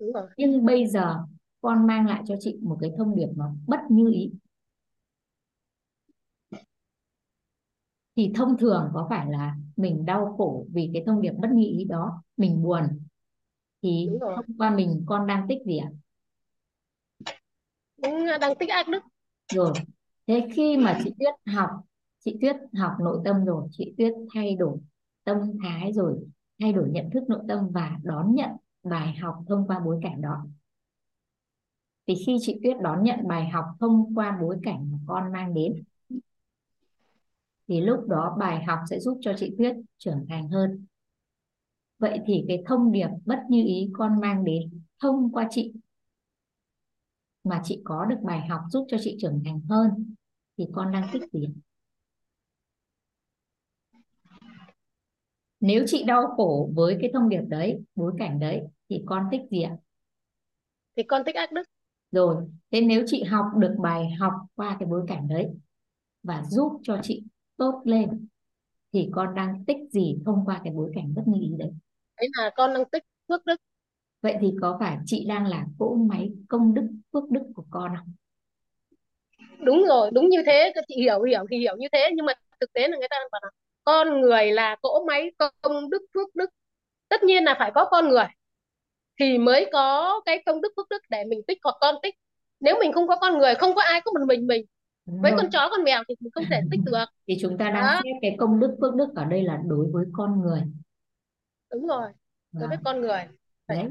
đúng 0.00 0.12
rồi. 0.12 0.28
Nhưng 0.36 0.64
bây 0.64 0.86
giờ 0.86 1.16
con 1.60 1.86
mang 1.86 2.06
lại 2.06 2.22
cho 2.26 2.34
chị 2.40 2.58
một 2.62 2.78
cái 2.80 2.92
thông 2.98 3.16
điệp 3.16 3.28
nó 3.36 3.50
bất 3.66 3.80
như 3.90 4.10
ý. 4.12 4.32
Thì 8.16 8.32
thông 8.34 8.56
thường 8.58 8.90
có 8.94 9.06
phải 9.10 9.26
là 9.30 9.56
mình 9.76 10.06
đau 10.06 10.34
khổ 10.38 10.66
vì 10.72 10.90
cái 10.92 11.02
thông 11.06 11.22
điệp 11.22 11.32
bất 11.38 11.48
như 11.52 11.64
ý 11.64 11.84
đó 11.84 12.22
mình 12.36 12.62
buồn. 12.62 12.82
Thì 13.82 14.08
thông 14.20 14.58
qua 14.58 14.70
mình 14.70 15.04
con 15.06 15.26
đang 15.26 15.46
tích 15.48 15.58
gì 15.66 15.78
ạ? 15.78 15.90
Đúng 18.02 18.26
đang 18.40 18.54
tích 18.58 18.68
ác 18.68 18.88
đức. 18.88 19.02
Rồi 19.52 19.72
thế 20.26 20.48
khi 20.52 20.76
mà 20.76 21.00
chị 21.04 21.14
Tuyết 21.18 21.34
học 21.54 21.70
chị 22.26 22.38
Tuyết 22.40 22.56
học 22.78 22.92
nội 23.00 23.20
tâm 23.24 23.44
rồi, 23.44 23.68
chị 23.72 23.94
Tuyết 23.98 24.14
thay 24.34 24.56
đổi 24.56 24.78
tâm 25.24 25.36
thái 25.62 25.92
rồi, 25.92 26.26
thay 26.60 26.72
đổi 26.72 26.88
nhận 26.90 27.10
thức 27.10 27.22
nội 27.28 27.40
tâm 27.48 27.68
và 27.70 27.98
đón 28.02 28.34
nhận 28.34 28.50
bài 28.82 29.14
học 29.14 29.34
thông 29.48 29.66
qua 29.66 29.78
bối 29.78 29.98
cảnh 30.02 30.20
đó. 30.20 30.46
Thì 32.06 32.14
khi 32.26 32.36
chị 32.40 32.60
Tuyết 32.62 32.76
đón 32.80 33.02
nhận 33.02 33.28
bài 33.28 33.48
học 33.48 33.64
thông 33.80 34.14
qua 34.14 34.38
bối 34.40 34.58
cảnh 34.62 34.92
mà 34.92 34.98
con 35.06 35.32
mang 35.32 35.54
đến, 35.54 35.82
thì 37.68 37.80
lúc 37.80 38.06
đó 38.08 38.36
bài 38.38 38.64
học 38.64 38.78
sẽ 38.90 39.00
giúp 39.00 39.18
cho 39.20 39.32
chị 39.38 39.54
Tuyết 39.58 39.76
trưởng 39.98 40.26
thành 40.28 40.48
hơn. 40.48 40.86
Vậy 41.98 42.20
thì 42.26 42.44
cái 42.48 42.62
thông 42.66 42.92
điệp 42.92 43.08
bất 43.26 43.38
như 43.48 43.64
ý 43.66 43.90
con 43.92 44.20
mang 44.20 44.44
đến 44.44 44.80
thông 45.02 45.32
qua 45.32 45.48
chị, 45.50 45.72
mà 47.44 47.60
chị 47.64 47.80
có 47.84 48.04
được 48.04 48.18
bài 48.22 48.46
học 48.46 48.60
giúp 48.70 48.86
cho 48.88 48.96
chị 49.00 49.16
trưởng 49.20 49.42
thành 49.44 49.60
hơn, 49.60 50.14
thì 50.58 50.66
con 50.72 50.92
đang 50.92 51.08
tích 51.12 51.22
gì? 51.32 51.48
Nếu 55.66 55.84
chị 55.86 56.04
đau 56.04 56.26
khổ 56.36 56.70
với 56.74 56.98
cái 57.00 57.10
thông 57.14 57.28
điệp 57.28 57.42
đấy 57.48 57.78
bối 57.94 58.12
cảnh 58.18 58.40
đấy 58.40 58.62
thì 58.90 59.02
con 59.06 59.24
tích 59.30 59.40
gì 59.50 59.62
ạ? 59.62 59.76
Thì 60.96 61.02
con 61.02 61.22
tích 61.26 61.34
ác 61.34 61.52
đức. 61.52 61.62
Rồi 62.12 62.36
thế 62.70 62.80
nếu 62.80 63.02
chị 63.06 63.22
học 63.22 63.46
được 63.56 63.74
bài 63.78 64.10
học 64.10 64.32
qua 64.54 64.76
cái 64.80 64.88
bối 64.88 65.04
cảnh 65.08 65.28
đấy 65.28 65.48
và 66.22 66.44
giúp 66.48 66.80
cho 66.82 66.98
chị 67.02 67.22
tốt 67.56 67.82
lên 67.84 68.26
thì 68.92 69.08
con 69.12 69.34
đang 69.34 69.64
tích 69.64 69.76
gì 69.90 70.16
thông 70.26 70.44
qua 70.46 70.60
cái 70.64 70.72
bối 70.72 70.92
cảnh 70.94 71.14
bất 71.16 71.22
như 71.26 71.40
ý 71.40 71.50
đấy 71.58 71.70
đấy 72.16 72.28
là 72.36 72.50
con 72.56 72.74
đang 72.74 72.84
tích 72.84 73.02
phước 73.28 73.46
đức. 73.46 73.60
Vậy 74.22 74.36
thì 74.40 74.54
có 74.60 74.76
phải 74.80 74.98
chị 75.06 75.24
đang 75.28 75.46
là 75.46 75.66
cỗ 75.78 75.94
máy 75.94 76.30
công 76.48 76.74
đức 76.74 76.88
phước 77.12 77.30
đức 77.30 77.42
của 77.54 77.64
con 77.70 77.92
không? 77.98 78.12
Đúng 79.58 79.84
rồi 79.88 80.10
đúng 80.12 80.28
như 80.28 80.42
thế. 80.46 80.72
Các 80.74 80.84
chị 80.88 80.94
hiểu 80.96 81.22
hiểu 81.22 81.46
thì 81.50 81.58
hiểu 81.58 81.76
như 81.78 81.88
thế. 81.92 82.10
Nhưng 82.14 82.26
mà 82.26 82.32
thực 82.60 82.72
tế 82.72 82.88
là 82.88 82.96
người 82.98 83.08
ta 83.10 83.16
bảo 83.32 83.40
là 83.44 83.50
con 83.86 84.20
người 84.20 84.52
là 84.52 84.76
cỗ 84.82 85.04
máy 85.06 85.30
công 85.62 85.90
đức 85.90 86.02
phước 86.14 86.36
đức. 86.36 86.50
Tất 87.08 87.22
nhiên 87.22 87.44
là 87.44 87.56
phải 87.58 87.72
có 87.74 87.88
con 87.90 88.08
người 88.08 88.26
thì 89.20 89.38
mới 89.38 89.70
có 89.72 90.20
cái 90.26 90.42
công 90.46 90.60
đức 90.60 90.72
phước 90.76 90.88
đức 90.90 91.02
để 91.10 91.24
mình 91.24 91.40
tích 91.46 91.58
hoặc 91.64 91.76
con 91.80 91.94
tích. 92.02 92.14
Nếu 92.60 92.76
mình 92.80 92.92
không 92.92 93.08
có 93.08 93.16
con 93.20 93.38
người 93.38 93.54
không 93.54 93.74
có 93.74 93.82
ai 93.82 94.00
có 94.04 94.12
một 94.12 94.26
mình 94.28 94.46
mình. 94.46 94.66
Đúng 95.06 95.22
với 95.22 95.30
rồi. 95.30 95.40
con 95.40 95.50
chó 95.50 95.68
con 95.70 95.84
mèo 95.84 96.02
thì 96.08 96.14
mình 96.20 96.30
không 96.30 96.44
thể 96.50 96.60
tích 96.70 96.80
được. 96.86 97.04
Thì 97.28 97.34
chúng 97.40 97.58
ta 97.58 97.70
đang 97.70 97.82
đó. 97.82 98.00
xét 98.04 98.14
cái 98.22 98.36
công 98.38 98.60
đức 98.60 98.76
phước 98.80 98.94
đức 98.94 99.08
ở 99.16 99.24
đây 99.24 99.42
là 99.42 99.60
đối 99.66 99.86
với 99.92 100.04
con 100.12 100.40
người. 100.40 100.60
Đúng 101.70 101.86
rồi 101.86 102.10
đối 102.52 102.68
với 102.68 102.76
Vâng. 102.76 102.84
con 102.84 103.00
người. 103.00 103.20
Đấy. 103.68 103.84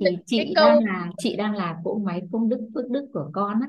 Thì 0.00 0.06
cái 0.06 0.18
chị 0.26 0.54
đang 0.54 0.54
câu 0.54 0.80
là 0.80 1.10
chị 1.18 1.36
đang 1.36 1.54
là 1.54 1.76
cỗ 1.84 1.98
máy 1.98 2.22
công 2.32 2.48
đức 2.48 2.68
phước 2.74 2.88
đức 2.90 3.06
của 3.12 3.30
con 3.32 3.60
á. 3.60 3.68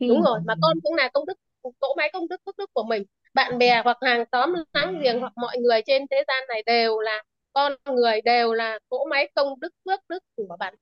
Khi 0.00 0.08
đúng 0.08 0.22
rồi 0.22 0.40
mà 0.46 0.54
con 0.62 0.80
cũng 0.82 0.94
là 0.94 1.10
công 1.14 1.26
đức 1.26 1.38
cỗ 1.78 1.94
máy 1.96 2.10
công 2.12 2.28
đức 2.28 2.40
phước 2.46 2.56
đức 2.58 2.70
của 2.72 2.84
mình 2.84 3.02
bạn 3.34 3.58
bè 3.58 3.82
hoặc 3.84 3.98
hàng 4.00 4.24
xóm 4.32 4.54
láng 4.72 5.00
giềng 5.02 5.20
hoặc 5.20 5.32
mọi 5.36 5.58
người 5.58 5.80
trên 5.86 6.02
thế 6.10 6.24
gian 6.28 6.42
này 6.48 6.62
đều 6.66 7.00
là 7.00 7.22
con 7.52 7.72
người 7.86 8.20
đều 8.20 8.52
là 8.52 8.78
cỗ 8.88 9.04
máy 9.10 9.30
công 9.34 9.60
đức 9.60 9.74
phước 9.84 10.00
đức 10.08 10.22
của 10.34 10.56
bản 10.58 10.74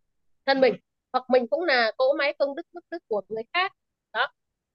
thân 0.47 0.61
mình. 0.61 0.75
Hoặc 1.13 1.25
mình 1.31 1.47
cũng 1.49 1.65
là 1.65 1.93
cỗ 1.97 2.13
máy 2.19 2.35
công 2.39 2.57
đức 2.57 2.63
phước 2.75 2.85
đức 2.91 3.03
của 3.09 3.23
người 3.29 3.43
khác. 3.53 3.73
Đó. 4.13 4.27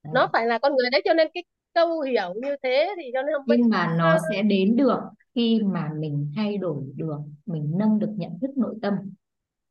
Đấy. 0.04 0.12
nó 0.16 0.30
phải 0.34 0.48
là 0.48 0.60
con 0.60 0.76
người 0.76 0.90
đấy 0.92 1.02
cho 1.06 1.14
nên 1.14 1.28
cái 1.34 1.44
câu 1.74 2.02
hiểu 2.02 2.34
như 2.42 2.56
thế 2.64 2.90
thì 2.98 3.04
cho 3.14 3.22
nên 3.22 3.34
mình 3.46 3.62
nhưng 3.62 3.70
mà 3.70 3.96
nó 3.98 4.18
sẽ 4.32 4.42
đến 4.42 4.76
được 4.76 5.00
khi 5.36 5.62
mà 5.64 5.90
mình 6.00 6.32
thay 6.36 6.58
đổi 6.58 6.84
được 6.96 7.18
mình 7.46 7.72
nâng 7.78 8.00
được 8.00 8.12
nhận 8.18 8.40
thức 8.42 8.58
nội 8.58 8.76
tâm. 8.82 8.94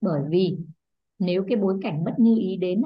Bởi 0.00 0.20
vì 0.28 0.56
nếu 1.18 1.44
cái 1.48 1.56
bối 1.56 1.78
cảnh 1.82 2.04
bất 2.04 2.14
như 2.18 2.36
ý 2.40 2.56
đến 2.56 2.82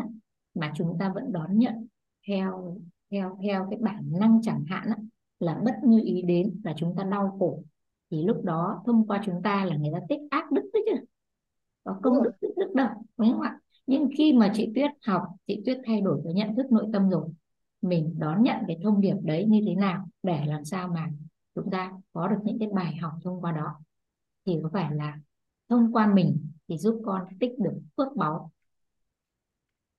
mà 0.55 0.73
chúng 0.77 0.97
ta 1.01 1.13
vẫn 1.15 1.33
đón 1.33 1.59
nhận 1.59 1.87
theo 2.29 2.77
theo 3.11 3.39
theo 3.43 3.67
cái 3.71 3.79
bản 3.83 4.13
năng 4.21 4.41
chẳng 4.43 4.65
hạn 4.69 5.06
là 5.39 5.61
bất 5.65 5.75
như 5.85 6.01
ý 6.05 6.23
đến 6.23 6.61
là 6.65 6.75
chúng 6.77 6.97
ta 6.97 7.05
đau 7.05 7.37
khổ. 7.39 7.63
Thì 8.11 8.25
lúc 8.25 8.45
đó 8.45 8.83
thông 8.87 9.07
qua 9.07 9.23
chúng 9.25 9.43
ta 9.43 9.65
là 9.65 9.77
người 9.77 9.91
ta 9.93 10.01
tích 10.09 10.21
ác 10.31 10.53
đức 10.53 10.71
đấy 10.73 10.83
chứ. 10.87 11.05
Có 11.85 12.01
công 12.03 12.23
đức 12.23 12.31
tích 12.41 12.57
đức 12.57 12.75
đâu 12.75 12.89
đúng 13.17 13.33
không 13.33 13.41
ạ? 13.41 13.59
Nhưng 13.87 14.09
khi 14.19 14.33
mà 14.33 14.53
chị 14.55 14.73
Tuyết 14.75 14.91
học 15.07 15.23
chị 15.47 15.63
Tuyết 15.67 15.79
thay 15.87 16.01
đổi 16.01 16.21
cái 16.25 16.35
nhận 16.35 16.57
thức 16.57 16.73
nội 16.73 16.87
tâm 16.93 17.11
rồi 17.11 17.29
mình 17.83 18.15
đón 18.19 18.43
nhận 18.43 18.57
cái 18.67 18.79
thông 18.83 19.01
điệp 19.01 19.17
đấy 19.23 19.45
như 19.49 19.61
thế 19.67 19.75
nào 19.75 20.09
để 20.23 20.47
làm 20.47 20.65
sao 20.65 20.89
mà 20.89 21.11
chúng 21.55 21.71
ta 21.71 21.93
có 22.13 22.29
được 22.29 22.39
những 22.45 22.59
cái 22.59 22.69
bài 22.75 22.97
học 22.97 23.13
thông 23.25 23.41
qua 23.41 23.53
đó. 23.53 23.81
Thì 24.47 24.59
có 24.63 24.69
phải 24.73 24.95
là 24.95 25.19
thông 25.69 25.93
qua 25.93 26.07
mình 26.15 26.49
thì 26.69 26.79
giúp 26.79 27.03
con 27.07 27.23
tích 27.41 27.59
được 27.59 27.81
phước 27.97 28.17
báu 28.17 28.51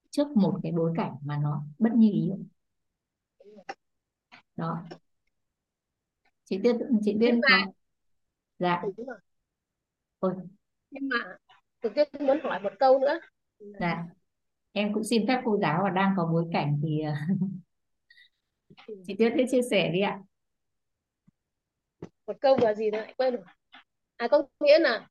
trước 0.09 0.37
một 0.37 0.59
cái 0.63 0.71
bối 0.71 0.93
cảnh 0.95 1.15
mà 1.21 1.37
nó 1.37 1.63
bất 1.79 1.93
như 1.93 2.11
ý. 2.11 2.31
Đó 4.55 4.83
chị 6.49 6.59
Tuyết 6.63 6.75
chị 7.05 7.15
Tuyết 7.19 7.33
nhưng 7.33 7.41
mà 7.49 7.65
dạ. 8.59 8.81
Ôi. 10.19 10.33
Nhưng 10.91 11.09
mà 11.09 11.37
thực 11.81 11.93
tôi 11.95 12.27
muốn 12.27 12.39
hỏi 12.43 12.59
một 12.59 12.73
câu 12.79 12.99
nữa. 12.99 13.19
Dạ. 13.79 14.03
Em 14.71 14.93
cũng 14.93 15.03
xin 15.03 15.27
phép 15.27 15.41
cô 15.45 15.57
giáo 15.61 15.81
và 15.83 15.89
đang 15.89 16.13
có 16.17 16.29
bối 16.31 16.45
cảnh 16.53 16.79
thì 16.83 17.01
ờ, 17.01 17.13
chị 19.07 19.15
Tuyết 19.19 19.33
cứ 19.37 19.43
chia 19.51 19.61
sẻ 19.71 19.91
đi 19.93 20.01
ạ. 20.01 20.19
Một 22.27 22.37
câu 22.41 22.57
vừa 22.61 22.73
gì 22.73 22.91
nữa 22.91 23.05
quên 23.17 23.35
rồi. 23.35 23.43
À 24.17 24.27
có 24.27 24.43
nghĩa 24.59 24.79
là 24.79 25.07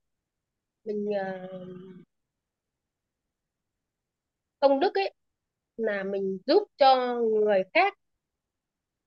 mình 0.84 1.06
ờ, 1.24 1.48
công 4.60 4.80
đức 4.80 4.94
ấy 4.94 5.14
là 5.76 6.02
mình 6.02 6.38
giúp 6.46 6.62
cho 6.76 7.20
người 7.20 7.62
khác 7.74 7.94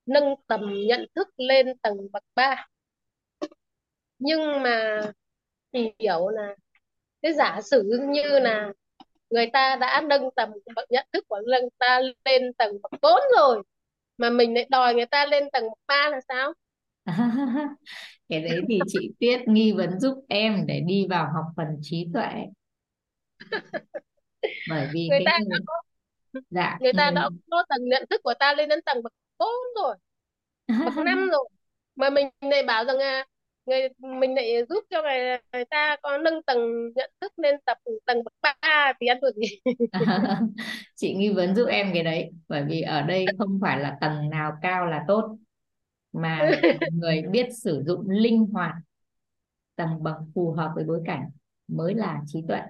nâng 0.10 0.36
tầm 0.48 0.62
nhận 0.88 1.06
thức 1.16 1.28
lên 1.38 1.68
tầng 1.82 1.98
bậc 2.12 2.24
ba. 2.36 2.68
Nhưng 4.20 4.64
mà 4.64 5.02
thì 5.74 5.92
hiểu 6.00 6.30
là 6.30 6.56
cái 7.22 7.34
giả 7.34 7.62
sử 7.62 7.84
như 8.10 8.40
là 8.40 8.74
người 9.30 9.50
ta 9.54 9.76
đã 9.76 10.02
nâng 10.10 10.30
tầm 10.36 10.50
bậc 10.76 10.92
nhận 10.92 11.08
thức 11.14 11.26
của 11.28 11.42
người 11.46 11.62
ta 11.78 12.02
lên 12.26 12.54
tầng 12.58 12.78
bậc 12.84 13.02
4 13.02 13.22
rồi 13.38 13.64
mà 14.18 14.30
mình 14.30 14.54
lại 14.54 14.68
đòi 14.70 14.96
người 14.96 15.06
ta 15.06 15.26
lên 15.26 15.44
tầng 15.54 15.64
bậc 15.64 15.80
ba 15.88 16.10
là 16.10 16.20
sao? 16.28 16.54
Cái 18.30 18.42
đấy 18.42 18.62
thì 18.70 18.80
chị 18.88 19.12
Tuyết 19.20 19.48
nghi 19.48 19.72
vấn 19.72 20.00
giúp 20.00 20.26
em 20.30 20.66
để 20.68 20.82
đi 20.88 21.08
vào 21.10 21.28
học 21.34 21.46
phần 21.58 21.68
trí 21.82 22.08
tuệ. 22.14 22.34
Bởi 24.70 24.88
vì 24.94 25.08
người 25.10 25.20
cái 25.20 25.26
ta 25.26 25.32
đã 25.32 25.40
người 25.50 25.60
có 25.66 25.74
dạ 26.50 26.78
người 26.82 26.94
ta 26.94 27.12
đã 27.12 27.30
có 27.52 27.64
tầng 27.70 27.90
nhận 27.90 28.04
thức 28.10 28.22
của 28.24 28.34
ta 28.40 28.54
lên 28.54 28.70
đến 28.70 28.80
tầng 28.86 29.04
bậc 29.04 29.14
4 29.40 29.50
rồi. 29.76 29.96
Bậc 30.86 30.94
5 31.06 31.30
rồi. 31.30 31.50
Mà 31.96 32.10
mình 32.10 32.30
lại 32.42 32.64
bảo 32.64 32.86
rằng 32.86 33.00
à 33.00 33.26
người 33.70 33.90
mình 34.00 34.36
lại 34.36 34.66
giúp 34.70 34.84
cho 34.90 35.02
người, 35.02 35.38
người 35.54 35.66
ta 35.66 35.98
có 36.04 36.18
nâng 36.18 36.44
tầng 36.44 36.94
nhận 36.96 37.12
thức 37.22 37.34
lên 37.40 37.56
tập 37.66 37.78
tầng 38.06 38.24
bậc 38.24 38.34
ba 38.42 38.94
thì 39.02 39.08
ăn 39.08 39.20
được 39.22 39.36
gì 39.36 39.60
chị 40.96 41.16
nghi 41.16 41.30
vấn 41.34 41.56
giúp 41.56 41.66
em 41.66 41.92
cái 41.94 42.04
đấy 42.04 42.30
bởi 42.48 42.64
vì 42.68 42.82
ở 42.82 43.02
đây 43.02 43.26
không 43.38 43.60
phải 43.62 43.80
là 43.80 43.98
tầng 44.02 44.30
nào 44.30 44.54
cao 44.62 44.86
là 44.86 45.04
tốt 45.08 45.38
mà 46.14 46.52
người 46.94 47.22
biết 47.32 47.48
sử 47.64 47.84
dụng 47.88 48.10
linh 48.10 48.46
hoạt 48.54 48.76
tầng 49.76 50.04
bậc 50.04 50.16
phù 50.36 50.52
hợp 50.52 50.72
với 50.76 50.84
bối 50.84 51.02
cảnh 51.06 51.30
mới 51.68 51.94
là 51.96 52.22
trí 52.28 52.42
tuệ 52.48 52.62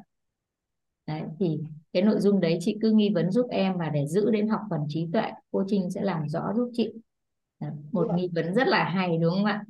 đấy 1.09 1.21
thì 1.39 1.59
cái 1.93 2.03
nội 2.03 2.19
dung 2.19 2.39
đấy 2.39 2.57
chị 2.61 2.77
cứ 2.81 2.91
nghi 2.91 3.09
vấn 3.15 3.31
giúp 3.31 3.47
em 3.49 3.77
và 3.77 3.89
để 3.89 4.07
giữ 4.07 4.31
đến 4.31 4.47
học 4.47 4.61
phần 4.69 4.81
trí 4.89 5.07
tuệ 5.13 5.31
cô 5.51 5.63
Trinh 5.67 5.91
sẽ 5.91 6.01
làm 6.01 6.29
rõ 6.29 6.41
giúp 6.55 6.71
chị. 6.73 6.89
Đấy, 7.59 7.71
một 7.91 8.07
nghi 8.15 8.29
vấn 8.35 8.53
rất 8.53 8.67
là 8.67 8.83
hay 8.83 9.17
đúng 9.17 9.33
không 9.33 9.45
ạ? 9.45 9.63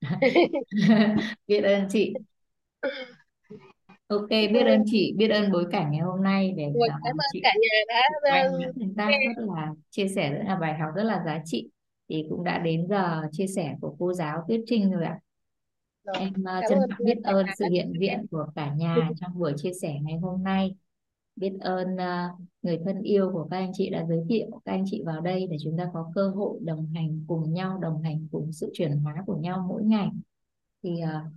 Biết 1.46 1.60
ơn 1.60 1.86
chị. 1.90 2.14
Ok 4.06 4.28
biết 4.28 4.66
ơn 4.66 4.82
chị 4.86 5.14
biết 5.16 5.28
ơn 5.28 5.52
bối 5.52 5.66
cảnh 5.70 5.90
ngày 5.90 6.00
hôm 6.00 6.22
nay 6.22 6.54
để 6.56 6.64
à, 6.64 6.98
cảm 7.04 7.16
ơn 7.16 7.26
chị 7.32 7.40
cả 7.42 7.52
nhà 7.54 7.78
đã 7.88 8.02
ờ, 8.32 8.72
chúng 8.80 8.94
ta 8.94 9.10
rất 9.36 9.44
là 9.54 9.72
chia 9.90 10.08
sẻ 10.08 10.32
rất 10.32 10.42
là 10.46 10.56
bài 10.56 10.78
học 10.78 10.90
rất 10.96 11.02
là 11.02 11.22
giá 11.26 11.42
trị. 11.44 11.68
Thì 12.08 12.26
cũng 12.30 12.44
đã 12.44 12.58
đến 12.58 12.86
giờ 12.88 13.22
chia 13.32 13.46
sẻ 13.46 13.74
của 13.80 13.96
cô 13.98 14.12
giáo 14.12 14.44
Tuyết 14.48 14.60
Trinh 14.66 14.90
rồi 14.90 15.04
ạ. 15.04 15.18
Rồi 16.04 16.16
em 16.18 16.32
trân 16.68 16.78
ơn 16.78 16.88
trọng 16.90 17.06
biết 17.06 17.18
ơn 17.24 17.46
sự 17.58 17.64
hiện 17.72 17.92
diện 18.00 18.26
của 18.30 18.46
cả 18.54 18.72
nhà 18.76 18.96
trong 19.20 19.38
buổi 19.38 19.52
chia 19.56 19.72
sẻ 19.82 19.96
ngày 20.02 20.18
hôm 20.18 20.42
nay 20.42 20.74
biết 21.36 21.52
ơn 21.60 21.94
uh, 21.94 22.40
người 22.62 22.78
thân 22.84 23.02
yêu 23.02 23.30
của 23.32 23.46
các 23.50 23.56
anh 23.56 23.72
chị 23.74 23.90
đã 23.90 24.04
giới 24.08 24.24
thiệu 24.28 24.46
các 24.64 24.72
anh 24.72 24.84
chị 24.86 25.02
vào 25.06 25.20
đây 25.20 25.46
để 25.50 25.56
chúng 25.62 25.78
ta 25.78 25.90
có 25.94 26.12
cơ 26.14 26.28
hội 26.28 26.58
đồng 26.62 26.86
hành 26.94 27.24
cùng 27.26 27.52
nhau 27.52 27.78
đồng 27.78 28.02
hành 28.02 28.28
cùng 28.32 28.52
sự 28.52 28.70
chuyển 28.74 28.98
hóa 28.98 29.14
của 29.26 29.36
nhau 29.36 29.66
mỗi 29.68 29.82
ngày. 29.82 30.08
Thì 30.82 30.90
uh, 30.90 31.32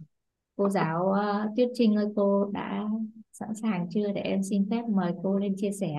cô 0.56 0.70
giáo 0.70 1.06
uh, 1.10 1.58
Tuyết 1.58 1.70
Trinh 1.74 1.96
ơi 1.96 2.08
cô 2.16 2.46
đã 2.46 2.88
sẵn 3.32 3.56
sàng 3.56 3.88
chưa? 3.90 4.12
Để 4.12 4.22
em 4.22 4.44
xin 4.44 4.70
phép 4.70 4.86
mời 4.86 5.14
cô 5.24 5.38
lên 5.38 5.56
chia 5.58 5.72
sẻ 5.72 5.96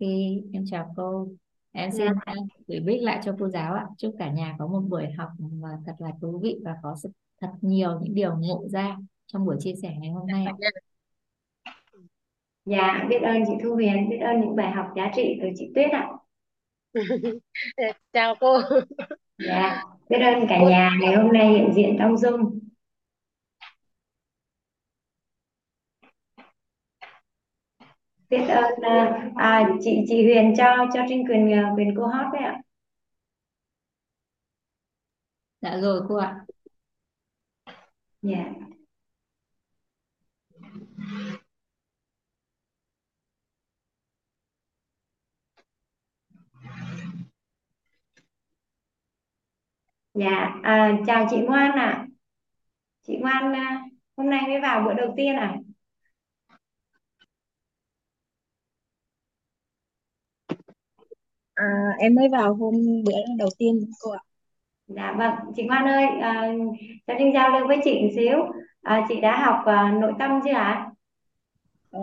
thì 0.00 0.42
em 0.52 0.64
chào 0.66 0.92
cô. 0.96 1.28
Em 1.72 1.90
xin 1.90 2.06
Dạ, 2.26 2.32
gửi 2.66 2.80
mic 2.80 3.02
lại 3.02 3.20
cho 3.24 3.36
cô 3.38 3.48
giáo 3.48 3.74
ạ. 3.74 3.86
Chúc 3.98 4.14
cả 4.18 4.32
nhà 4.32 4.56
có 4.58 4.66
một 4.66 4.80
buổi 4.80 5.10
học 5.10 5.28
mà 5.38 5.78
thật 5.86 5.94
là 5.98 6.10
thú 6.20 6.38
vị 6.38 6.60
và 6.64 6.76
có 6.82 6.96
thật 7.40 7.50
nhiều 7.60 8.00
những 8.00 8.14
điều 8.14 8.36
ngộ 8.36 8.68
ra 8.68 8.96
trong 9.26 9.44
buổi 9.44 9.56
chia 9.60 9.74
sẻ 9.82 9.96
ngày 10.00 10.10
hôm 10.10 10.26
nay 10.26 10.42
cả 10.46 10.50
ạ 10.50 10.56
nhà. 10.58 10.93
Dạ, 12.64 13.06
biết 13.08 13.18
ơn 13.22 13.42
chị 13.46 13.52
Thu 13.62 13.74
Huyền, 13.74 14.08
biết 14.10 14.18
ơn 14.18 14.40
những 14.40 14.56
bài 14.56 14.70
học 14.70 14.86
giá 14.96 15.10
trị 15.16 15.38
từ 15.42 15.48
chị 15.56 15.70
Tuyết 15.74 15.90
ạ. 15.92 16.08
chào 18.12 18.34
cô 18.40 18.60
Dạ, 19.38 19.82
biết 20.08 20.18
ơn 20.18 20.46
cả 20.48 20.58
cô 20.60 20.68
nhà 20.70 20.90
ngày 21.00 21.14
hôm 21.16 21.32
nay 21.32 21.48
hiện 21.48 21.72
diện 21.74 21.96
trong 21.98 22.14
Zoom. 22.14 22.58
Biết 28.30 28.44
ơn 28.48 28.74
à, 28.82 29.30
à, 29.36 29.68
chị 29.80 30.04
chị 30.08 30.22
Huyền 30.24 30.54
cho 30.56 30.64
cho 30.94 31.00
Trinh 31.08 31.24
quyền 31.28 31.52
à, 31.52 31.72
quyền 31.76 31.94
cô 31.96 32.06
hót 32.06 32.26
đấy 32.32 32.42
ạ. 32.42 32.60
dạ 35.60 35.76
rồi 35.80 36.02
cô 36.08 36.16
ạ 36.16 36.44
Dạ. 38.22 38.73
Dạ, 50.14 50.60
à, 50.62 50.98
chào 51.06 51.26
chị 51.30 51.36
Ngoan 51.40 51.72
ạ. 51.72 52.06
Chị 53.06 53.16
Ngoan 53.16 53.52
à, 53.56 53.82
hôm 54.16 54.30
nay 54.30 54.42
mới 54.48 54.60
vào 54.60 54.82
bữa 54.86 54.94
đầu 54.94 55.14
tiên 55.16 55.36
à? 55.36 55.56
À, 61.54 61.64
em 61.98 62.14
mới 62.14 62.28
vào 62.32 62.54
hôm 62.54 62.74
bữa 63.04 63.12
đầu 63.38 63.48
tiên 63.58 63.80
cô 64.00 64.10
ạ. 64.10 64.20
Dạ 64.86 65.14
vâng, 65.18 65.34
chị 65.56 65.62
Ngoan 65.62 65.84
ơi, 65.88 66.04
à, 66.22 66.52
cho 67.06 67.14
Trinh 67.18 67.32
giao 67.34 67.50
lưu 67.50 67.68
với 67.68 67.78
chị 67.84 68.00
một 68.02 68.08
xíu. 68.16 68.38
À, 68.82 69.06
chị 69.08 69.20
đã 69.20 69.44
học 69.46 69.62
à, 69.66 69.92
nội 70.00 70.12
tâm 70.18 70.40
chưa 70.44 70.52
ạ? 70.52 70.90
Ờ, 71.90 72.00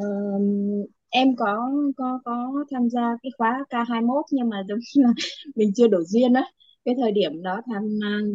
em 1.10 1.36
có 1.38 1.72
có 1.98 2.20
có 2.25 2.65
tham 2.72 2.89
gia 2.89 3.01
cái 3.24 3.32
khóa 3.38 3.65
K21 3.70 4.22
nhưng 4.32 4.50
mà 4.50 4.63
giống 4.70 4.80
như 4.96 5.03
là 5.03 5.10
mình 5.56 5.72
chưa 5.75 5.88
đủ 5.88 5.98
duyên 6.08 6.34
á. 6.34 6.44
Cái 6.85 6.95
thời 7.01 7.11
điểm 7.11 7.41
đó 7.43 7.61
tham 7.67 7.83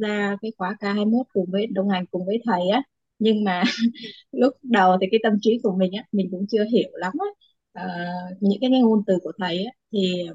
gia 0.00 0.36
cái 0.42 0.52
khóa 0.58 0.76
K21 0.80 1.26
cùng 1.32 1.46
với 1.52 1.66
đồng 1.66 1.88
hành 1.88 2.06
cùng 2.10 2.26
với 2.26 2.42
thầy 2.44 2.68
á. 2.68 2.82
Nhưng 3.18 3.44
mà 3.44 3.62
lúc 4.32 4.52
đầu 4.62 4.96
thì 5.00 5.06
cái 5.10 5.20
tâm 5.22 5.32
trí 5.42 5.58
của 5.62 5.76
mình 5.78 5.92
á, 5.92 6.04
mình 6.12 6.28
cũng 6.30 6.46
chưa 6.50 6.64
hiểu 6.72 6.88
lắm 6.92 7.12
á. 7.20 7.26
à, 7.72 7.84
những 8.40 8.58
cái 8.60 8.70
ngôn 8.70 9.02
từ 9.06 9.18
của 9.22 9.32
thầy 9.38 9.64
á 9.64 9.72
thì 9.92 10.26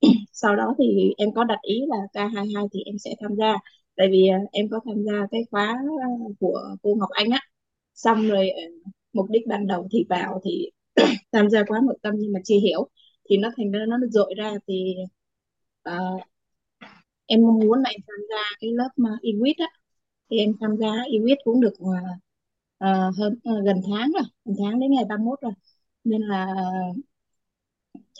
sau 0.32 0.56
đó 0.56 0.74
thì 0.78 1.14
em 1.18 1.34
có 1.34 1.44
đặt 1.44 1.58
ý 1.62 1.80
là 1.88 1.96
K22 2.12 2.64
thì 2.72 2.80
em 2.86 2.98
sẽ 2.98 3.14
tham 3.20 3.36
gia. 3.36 3.54
Tại 3.96 4.08
vì 4.10 4.28
ờ, 4.28 4.38
em 4.52 4.68
có 4.70 4.80
tham 4.86 5.04
gia 5.04 5.12
cái 5.30 5.40
khóa 5.50 5.66
ờ, 6.02 6.34
của 6.40 6.60
cô 6.82 6.94
Ngọc 6.98 7.10
Anh 7.10 7.30
á 7.30 7.40
xong 7.94 8.28
rồi 8.28 8.50
mục 9.12 9.26
đích 9.30 9.42
ban 9.48 9.66
đầu 9.66 9.88
thì 9.92 10.04
vào 10.08 10.40
thì 10.44 10.70
tham 11.32 11.50
gia 11.50 11.64
khóa 11.68 11.80
nội 11.86 11.98
tâm 12.02 12.14
nhưng 12.18 12.32
mà 12.32 12.40
chưa 12.44 12.56
hiểu 12.62 12.88
thì 13.30 13.36
nó 13.36 13.50
thành 13.56 13.72
ra 13.72 13.80
nó 13.88 13.96
dội 14.10 14.34
ra 14.38 14.52
thì 14.68 14.94
uh, 15.88 16.20
em 17.28 17.42
mong 17.42 17.58
muốn 17.58 17.78
là 17.82 17.90
em 17.90 18.00
tham 18.08 18.20
gia 18.30 18.42
cái 18.60 18.70
lớp 18.70 18.88
mà 18.96 19.10
EWIT 19.22 19.54
á. 19.58 19.66
Thì 20.30 20.38
em 20.38 20.52
tham 20.60 20.76
gia 20.76 20.88
EWIT 20.88 21.36
cũng 21.44 21.60
được 21.60 21.74
uh, 21.82 23.16
hơn 23.18 23.32
uh, 23.34 23.64
gần 23.66 23.80
tháng 23.88 24.12
rồi 24.12 24.22
gần 24.44 24.56
tháng 24.58 24.80
đến 24.80 24.90
ngày 24.92 25.04
31 25.08 25.40
rồi. 25.42 25.52
Nên 26.04 26.22
là 26.22 26.46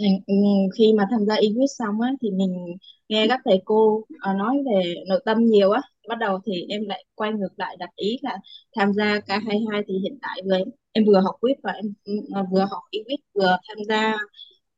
thành, 0.00 0.18
ừ, 0.26 0.34
khi 0.78 0.92
mà 0.96 1.04
tham 1.10 1.26
gia 1.26 1.34
EWIT 1.34 1.66
xong 1.78 2.00
á 2.00 2.10
thì 2.22 2.30
mình 2.30 2.76
nghe 3.08 3.26
các 3.28 3.40
thầy 3.44 3.62
cô 3.64 3.96
uh, 3.96 4.36
nói 4.36 4.56
về 4.66 4.94
nội 5.08 5.22
tâm 5.24 5.44
nhiều 5.46 5.70
á. 5.70 5.80
Bắt 6.08 6.18
đầu 6.18 6.38
thì 6.46 6.66
em 6.68 6.84
lại 6.88 7.04
quay 7.14 7.32
ngược 7.32 7.52
lại 7.56 7.76
đặt 7.78 7.90
ý 7.96 8.18
là 8.22 8.38
tham 8.76 8.92
gia 8.92 9.04
K22 9.18 9.82
thì 9.88 9.98
hiện 10.02 10.18
tại 10.22 10.42
vừa 10.44 10.58
em 10.92 11.04
vừa 11.06 11.20
học 11.20 11.34
quýt 11.40 11.56
và 11.62 11.72
em 11.72 11.94
ừ, 12.04 12.12
vừa 12.52 12.66
học 12.70 12.82
EWIT 12.92 13.18
vừa 13.34 13.56
tham 13.68 13.78
gia 13.88 14.14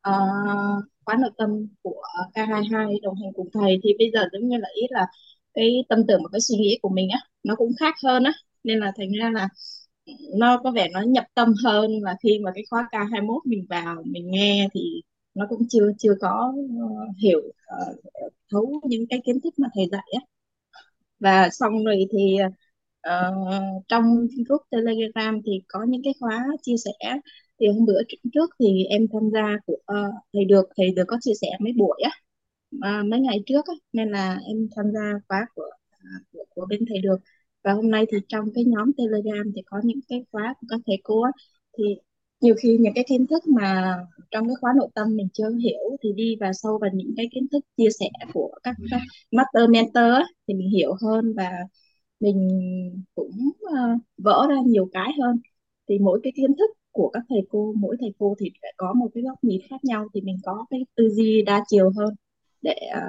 uh, 0.09 0.83
khóa 1.11 1.17
nội 1.21 1.31
tâm 1.37 1.67
của 1.81 2.01
K22 2.33 2.99
đồng 3.03 3.15
hành 3.15 3.33
cùng 3.35 3.49
thầy 3.53 3.79
thì 3.83 3.89
bây 3.99 4.11
giờ 4.13 4.19
giống 4.33 4.47
như 4.49 4.57
là 4.57 4.67
ý 4.75 4.81
là 4.89 5.05
cái 5.53 5.83
tâm 5.89 5.99
tưởng 6.07 6.21
và 6.23 6.29
cái 6.31 6.41
suy 6.41 6.55
nghĩ 6.57 6.79
của 6.81 6.89
mình 6.89 7.09
á 7.09 7.19
nó 7.43 7.55
cũng 7.55 7.71
khác 7.79 7.95
hơn 8.03 8.23
á. 8.23 8.31
Nên 8.63 8.79
là 8.79 8.91
thành 8.97 9.11
ra 9.21 9.29
là 9.33 9.49
nó 10.39 10.61
có 10.63 10.71
vẻ 10.71 10.87
nó 10.93 11.01
nhập 11.01 11.25
tâm 11.33 11.53
hơn 11.63 11.91
và 12.05 12.15
khi 12.23 12.39
mà 12.43 12.51
cái 12.55 12.63
khóa 12.69 12.87
K21 12.91 13.39
mình 13.45 13.65
vào 13.69 14.03
mình 14.05 14.31
nghe 14.31 14.67
thì 14.73 15.01
nó 15.33 15.45
cũng 15.49 15.61
chưa 15.69 15.91
chưa 15.99 16.13
có 16.21 16.53
ờ, 16.79 17.05
hiểu 17.23 17.41
ờ, 17.65 17.77
thấu 18.51 18.81
những 18.89 19.05
cái 19.09 19.19
kiến 19.25 19.41
thức 19.41 19.53
mà 19.59 19.67
thầy 19.75 19.85
dạy 19.91 20.03
á. 20.19 20.21
Và 21.19 21.49
xong 21.51 21.83
rồi 21.85 22.05
thì 22.11 22.37
uh, 23.07 23.83
trong 23.87 24.27
group 24.47 24.61
Telegram 24.71 25.41
thì 25.45 25.61
có 25.67 25.83
những 25.89 26.01
cái 26.03 26.13
khóa 26.19 26.45
chia 26.63 26.75
sẻ 26.85 26.91
thì 27.61 27.67
hôm 27.67 27.85
bữa 27.87 28.01
trước 28.33 28.51
thì 28.59 28.85
em 28.85 29.07
tham 29.13 29.31
gia 29.33 29.57
của 29.67 29.77
ờ, 29.85 30.11
thầy 30.33 30.45
được 30.45 30.63
thầy 30.77 30.91
được 30.97 31.05
có 31.07 31.17
chia 31.21 31.33
sẻ 31.41 31.49
mấy 31.61 31.73
buổi 31.77 32.01
á 32.03 32.11
à, 32.81 33.03
mấy 33.07 33.19
ngày 33.19 33.43
trước 33.45 33.65
á, 33.67 33.73
nên 33.93 34.09
là 34.11 34.39
em 34.47 34.67
tham 34.75 34.85
gia 34.93 35.13
khóa 35.27 35.45
của, 35.55 35.69
à, 35.89 35.99
của 36.33 36.45
của 36.49 36.65
bên 36.69 36.79
thầy 36.89 36.97
được. 37.01 37.17
Và 37.63 37.73
hôm 37.73 37.91
nay 37.91 38.05
thì 38.11 38.17
trong 38.27 38.45
cái 38.55 38.63
nhóm 38.65 38.91
Telegram 38.97 39.51
thì 39.55 39.61
có 39.65 39.81
những 39.83 39.99
cái 40.09 40.25
khóa 40.31 40.53
của 40.61 40.67
các 40.69 40.79
thầy 40.87 40.97
cô 41.03 41.21
á, 41.23 41.31
thì 41.77 41.83
nhiều 42.41 42.55
khi 42.63 42.77
những 42.81 42.93
cái 42.95 43.03
kiến 43.09 43.27
thức 43.27 43.43
mà 43.47 43.97
trong 44.31 44.47
cái 44.47 44.55
khóa 44.61 44.73
nội 44.77 44.89
tâm 44.95 45.15
mình 45.15 45.27
chưa 45.33 45.49
hiểu 45.63 45.97
thì 46.03 46.13
đi 46.15 46.35
vào 46.39 46.53
sâu 46.53 46.77
vào 46.81 46.89
những 46.93 47.13
cái 47.17 47.29
kiến 47.33 47.47
thức 47.51 47.59
chia 47.77 47.89
sẻ 47.99 48.09
của 48.33 48.51
các, 48.63 48.75
các 48.91 49.01
master 49.31 49.69
mentor 49.69 50.03
á, 50.15 50.23
thì 50.47 50.53
mình 50.53 50.69
hiểu 50.69 50.93
hơn 51.01 51.33
và 51.37 51.51
mình 52.19 52.49
cũng 53.15 53.31
ờ, 53.61 53.77
vỡ 54.17 54.47
ra 54.49 54.55
nhiều 54.65 54.89
cái 54.93 55.11
hơn. 55.21 55.37
Thì 55.89 55.99
mỗi 55.99 56.19
cái 56.23 56.33
kiến 56.35 56.55
thức 56.59 56.69
của 56.91 57.09
các 57.13 57.23
thầy 57.29 57.39
cô 57.49 57.73
mỗi 57.77 57.97
thầy 57.99 58.13
cô 58.19 58.35
thì 58.39 58.51
sẽ 58.61 58.71
có 58.77 58.93
một 58.93 59.07
cái 59.13 59.23
góc 59.23 59.43
nhìn 59.43 59.61
khác 59.69 59.83
nhau 59.83 60.07
thì 60.13 60.21
mình 60.21 60.37
có 60.43 60.65
cái 60.69 60.85
tư 60.95 61.09
duy 61.09 61.41
đa 61.41 61.63
chiều 61.67 61.91
hơn 61.97 62.15
để 62.61 62.75
ờ, 62.93 63.01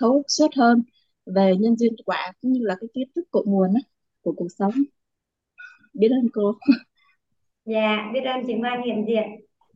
thấu 0.00 0.22
suốt 0.28 0.48
hơn 0.56 0.82
về 1.26 1.56
nhân 1.56 1.76
duyên 1.76 1.92
quả 2.04 2.32
cũng 2.42 2.52
như 2.52 2.60
là 2.62 2.76
cái 2.80 2.88
kiến 2.94 3.08
thức 3.14 3.24
cội 3.30 3.44
nguồn 3.46 3.74
á, 3.74 3.80
của 4.22 4.32
cuộc 4.36 4.48
sống. 4.58 4.72
Biết 5.94 6.08
ơn 6.10 6.28
cô. 6.32 6.54
Dạ, 7.64 8.10
biết 8.14 8.20
ơn 8.20 8.46
chị 8.46 8.54
Mai 8.54 8.78
hiện 8.86 9.04
diện. 9.08 9.24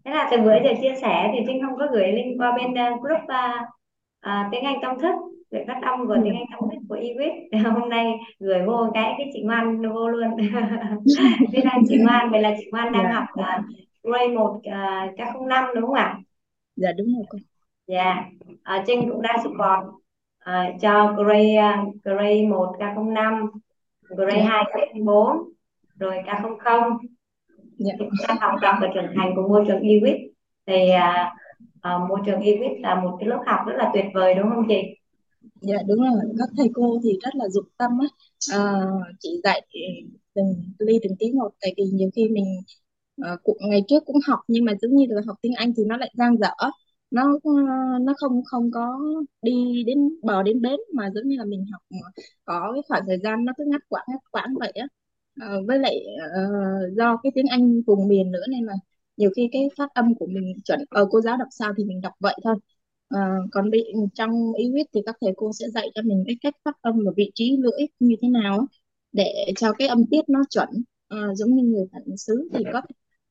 Thế 0.05 0.11
là 0.11 0.29
từ 0.31 0.43
bữa 0.43 0.55
giờ 0.65 0.71
chia 0.83 0.95
sẻ 1.03 1.33
thì 1.33 1.45
Trinh 1.47 1.63
không 1.63 1.79
có 1.79 1.87
gửi 1.93 2.13
link 2.13 2.41
qua 2.41 2.57
bên 2.57 2.71
uh, 2.71 3.03
group 3.03 3.21
uh, 3.23 3.69
uh, 4.27 4.53
tiếng 4.53 4.65
Anh 4.65 4.77
tâm 4.83 4.99
thức 5.01 5.32
để 5.53 5.65
phát 5.67 5.81
âm 5.83 6.07
của 6.07 6.17
tiếng 6.25 6.35
Anh 6.35 6.45
tâm 6.51 6.71
thức 6.71 6.79
của 6.89 6.97
Iwis 6.97 7.71
hôm 7.73 7.89
nay 7.89 8.13
gửi 8.39 8.63
vô 8.67 8.91
cái 8.95 9.15
cái 9.19 9.31
chị 9.33 9.43
Ngoan 9.43 9.83
vô 9.93 10.09
luôn. 10.09 10.31
Thế 11.53 11.63
là 11.65 11.79
chị 11.89 11.99
Ngoan 12.03 12.31
vậy 12.31 12.43
là 12.43 12.55
chị 12.59 12.65
Ngoan 12.73 12.93
đang 12.93 13.03
Dạ. 13.05 13.13
học 13.13 13.25
uh, 13.41 13.65
grade 14.03 14.29
1 14.35 14.51
uh, 14.51 14.63
K05 15.19 15.75
đúng 15.75 15.87
không 15.87 15.95
ạ? 15.95 16.19
Dạ 16.77 16.93
đúng 16.99 17.07
rồi 17.07 17.41
Dạ, 17.87 18.25
à, 18.63 18.85
Trinh 18.87 19.11
cũng 19.11 19.23
đã 19.23 19.37
support 19.43 19.95
à, 20.39 20.71
cho 20.81 21.13
grade 21.13 21.55
à, 21.55 21.85
grade 22.05 22.47
1 22.49 22.77
K05, 22.79 23.49
grade 24.09 24.41
Dạ. 24.41 24.49
2 24.49 24.65
K04, 24.65 25.45
rồi 25.99 26.17
K00 26.27 26.99
dạ. 27.79 27.93
Thì 27.99 28.05
chúng 28.05 28.27
ta 28.29 28.35
học 28.41 28.55
tập 28.63 28.75
và 28.81 28.89
trưởng 28.95 29.13
thành 29.17 29.33
của 29.37 29.49
môi 29.49 29.65
trường 29.69 29.81
EWIT 29.81 30.29
thì 30.67 30.91
à, 30.91 31.35
à, 31.81 31.99
môi 32.09 32.21
trường 32.27 32.41
EWIT 32.41 32.81
là 32.81 32.95
một 32.95 33.17
cái 33.21 33.29
lớp 33.29 33.43
học 33.47 33.61
rất 33.67 33.75
là 33.77 33.91
tuyệt 33.95 34.05
vời 34.15 34.35
đúng 34.35 34.51
không 34.51 34.65
chị? 34.69 34.83
Dạ 35.63 35.77
đúng 35.89 35.99
rồi. 36.01 36.23
Các 36.39 36.49
thầy 36.57 36.69
cô 36.75 37.01
thì 37.05 37.11
rất 37.23 37.35
là 37.35 37.49
dụng 37.49 37.65
tâm 37.79 37.91
á. 38.01 38.07
À, 38.53 38.83
chỉ 39.21 39.41
dạy 39.45 39.67
ừ, 39.73 39.81
từng 40.35 40.55
ly 40.79 40.99
từng 41.03 41.17
tí 41.19 41.33
một. 41.33 41.51
Tại 41.61 41.75
vì 41.77 41.85
nhiều 41.93 42.11
khi 42.17 42.29
mình 42.29 42.45
ờ, 43.23 43.29
à, 43.31 43.37
cũng 43.45 43.57
ngày 43.71 43.83
trước 43.89 44.03
cũng 44.07 44.17
học 44.29 44.41
nhưng 44.49 44.65
mà 44.65 44.73
giống 44.83 44.97
như 44.97 45.07
là 45.09 45.23
học 45.27 45.37
tiếng 45.43 45.55
Anh 45.55 45.73
thì 45.77 45.85
nó 45.87 45.97
lại 45.97 46.11
dang 46.19 46.39
dở. 46.39 46.49
Nó 47.11 47.23
ờ, 47.45 47.51
nó 48.01 48.13
không 48.17 48.43
không 48.45 48.71
có 48.71 48.99
đi 49.43 49.85
đến 49.87 49.99
bờ 50.23 50.43
đến 50.43 50.61
bến 50.63 50.81
mà 50.95 51.11
giống 51.15 51.29
như 51.29 51.37
là 51.39 51.45
mình 51.45 51.65
học 51.73 51.83
có 52.45 52.71
cái 52.75 52.83
khoảng 52.89 53.03
thời 53.07 53.19
gian 53.25 53.45
nó 53.45 53.53
cứ 53.59 53.65
ngắt 53.69 53.81
quãng 53.89 54.05
ngắt 54.09 54.21
quãng 54.33 54.55
vậy 54.61 54.73
á. 54.73 54.87
À, 55.41 55.49
với 55.69 55.79
lại 55.79 55.97
ờ, 56.35 56.43
do 56.97 57.17
cái 57.23 57.33
tiếng 57.35 57.47
Anh 57.51 57.83
vùng 57.87 58.09
miền 58.09 58.31
nữa 58.33 58.45
nên 58.51 58.65
là 58.65 58.75
nhiều 59.17 59.31
khi 59.37 59.49
cái 59.53 59.69
phát 59.79 59.89
âm 59.95 60.15
của 60.15 60.27
mình 60.27 60.55
chuẩn 60.65 60.81
ở 60.91 61.07
cô 61.11 61.21
giáo 61.21 61.37
đọc 61.37 61.49
sao 61.51 61.73
thì 61.79 61.85
mình 61.85 62.01
đọc 62.01 62.13
vậy 62.21 62.37
thôi. 62.45 62.55
À, 63.15 63.37
còn 63.53 63.71
bị 63.71 63.85
trong 64.15 64.53
ý 64.59 64.71
viết 64.75 64.83
thì 64.95 65.01
các 65.07 65.17
thầy 65.21 65.33
cô 65.37 65.51
sẽ 65.53 65.67
dạy 65.75 65.89
cho 65.95 66.03
mình 66.03 66.25
cái 66.27 66.37
cách 66.43 66.55
phát 66.65 66.83
âm 66.83 66.95
và 67.05 67.13
vị 67.17 67.31
trí 67.35 67.57
lưỡi 67.57 67.87
như 68.01 68.17
thế 68.23 68.29
nào 68.29 68.67
để 69.13 69.53
cho 69.57 69.73
cái 69.73 69.89
âm 69.89 70.07
tiết 70.11 70.21
nó 70.29 70.41
chuẩn. 70.51 70.69
À, 71.09 71.19
giống 71.35 71.55
như 71.57 71.63
người 71.63 71.85
bản 71.93 72.17
xứ 72.17 72.49
thì 72.55 72.65
có 72.73 72.83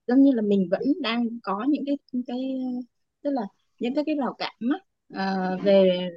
giống 0.07 0.23
như 0.23 0.31
là 0.31 0.41
mình 0.41 0.67
vẫn 0.71 0.81
đang 1.01 1.27
có 1.43 1.65
những 1.69 1.83
cái 1.85 1.97
cái 2.27 2.39
tức 3.23 3.29
là 3.29 3.41
những 3.79 3.95
cái 3.95 4.03
cái 4.05 4.15
rào 4.15 4.35
cản 4.37 4.53
á, 4.59 4.77
à, 5.13 5.57
về 5.63 6.09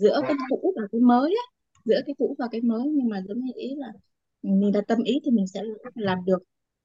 giữa 0.00 0.20
cái 0.22 0.36
cũ 0.48 0.74
và 0.76 0.82
cái 0.92 1.00
mới 1.00 1.30
á, 1.30 1.44
giữa 1.84 2.00
cái 2.06 2.14
cũ 2.18 2.36
và 2.38 2.46
cái 2.50 2.60
mới. 2.60 2.88
Nhưng 2.88 3.08
mà 3.08 3.22
giống 3.28 3.40
như 3.44 3.52
ý 3.56 3.74
là 3.76 3.92
mình 4.42 4.72
đặt 4.72 4.84
tâm 4.88 5.02
ý 5.04 5.20
thì 5.24 5.30
mình 5.30 5.46
sẽ 5.46 5.62
làm 5.94 6.18
được. 6.24 6.42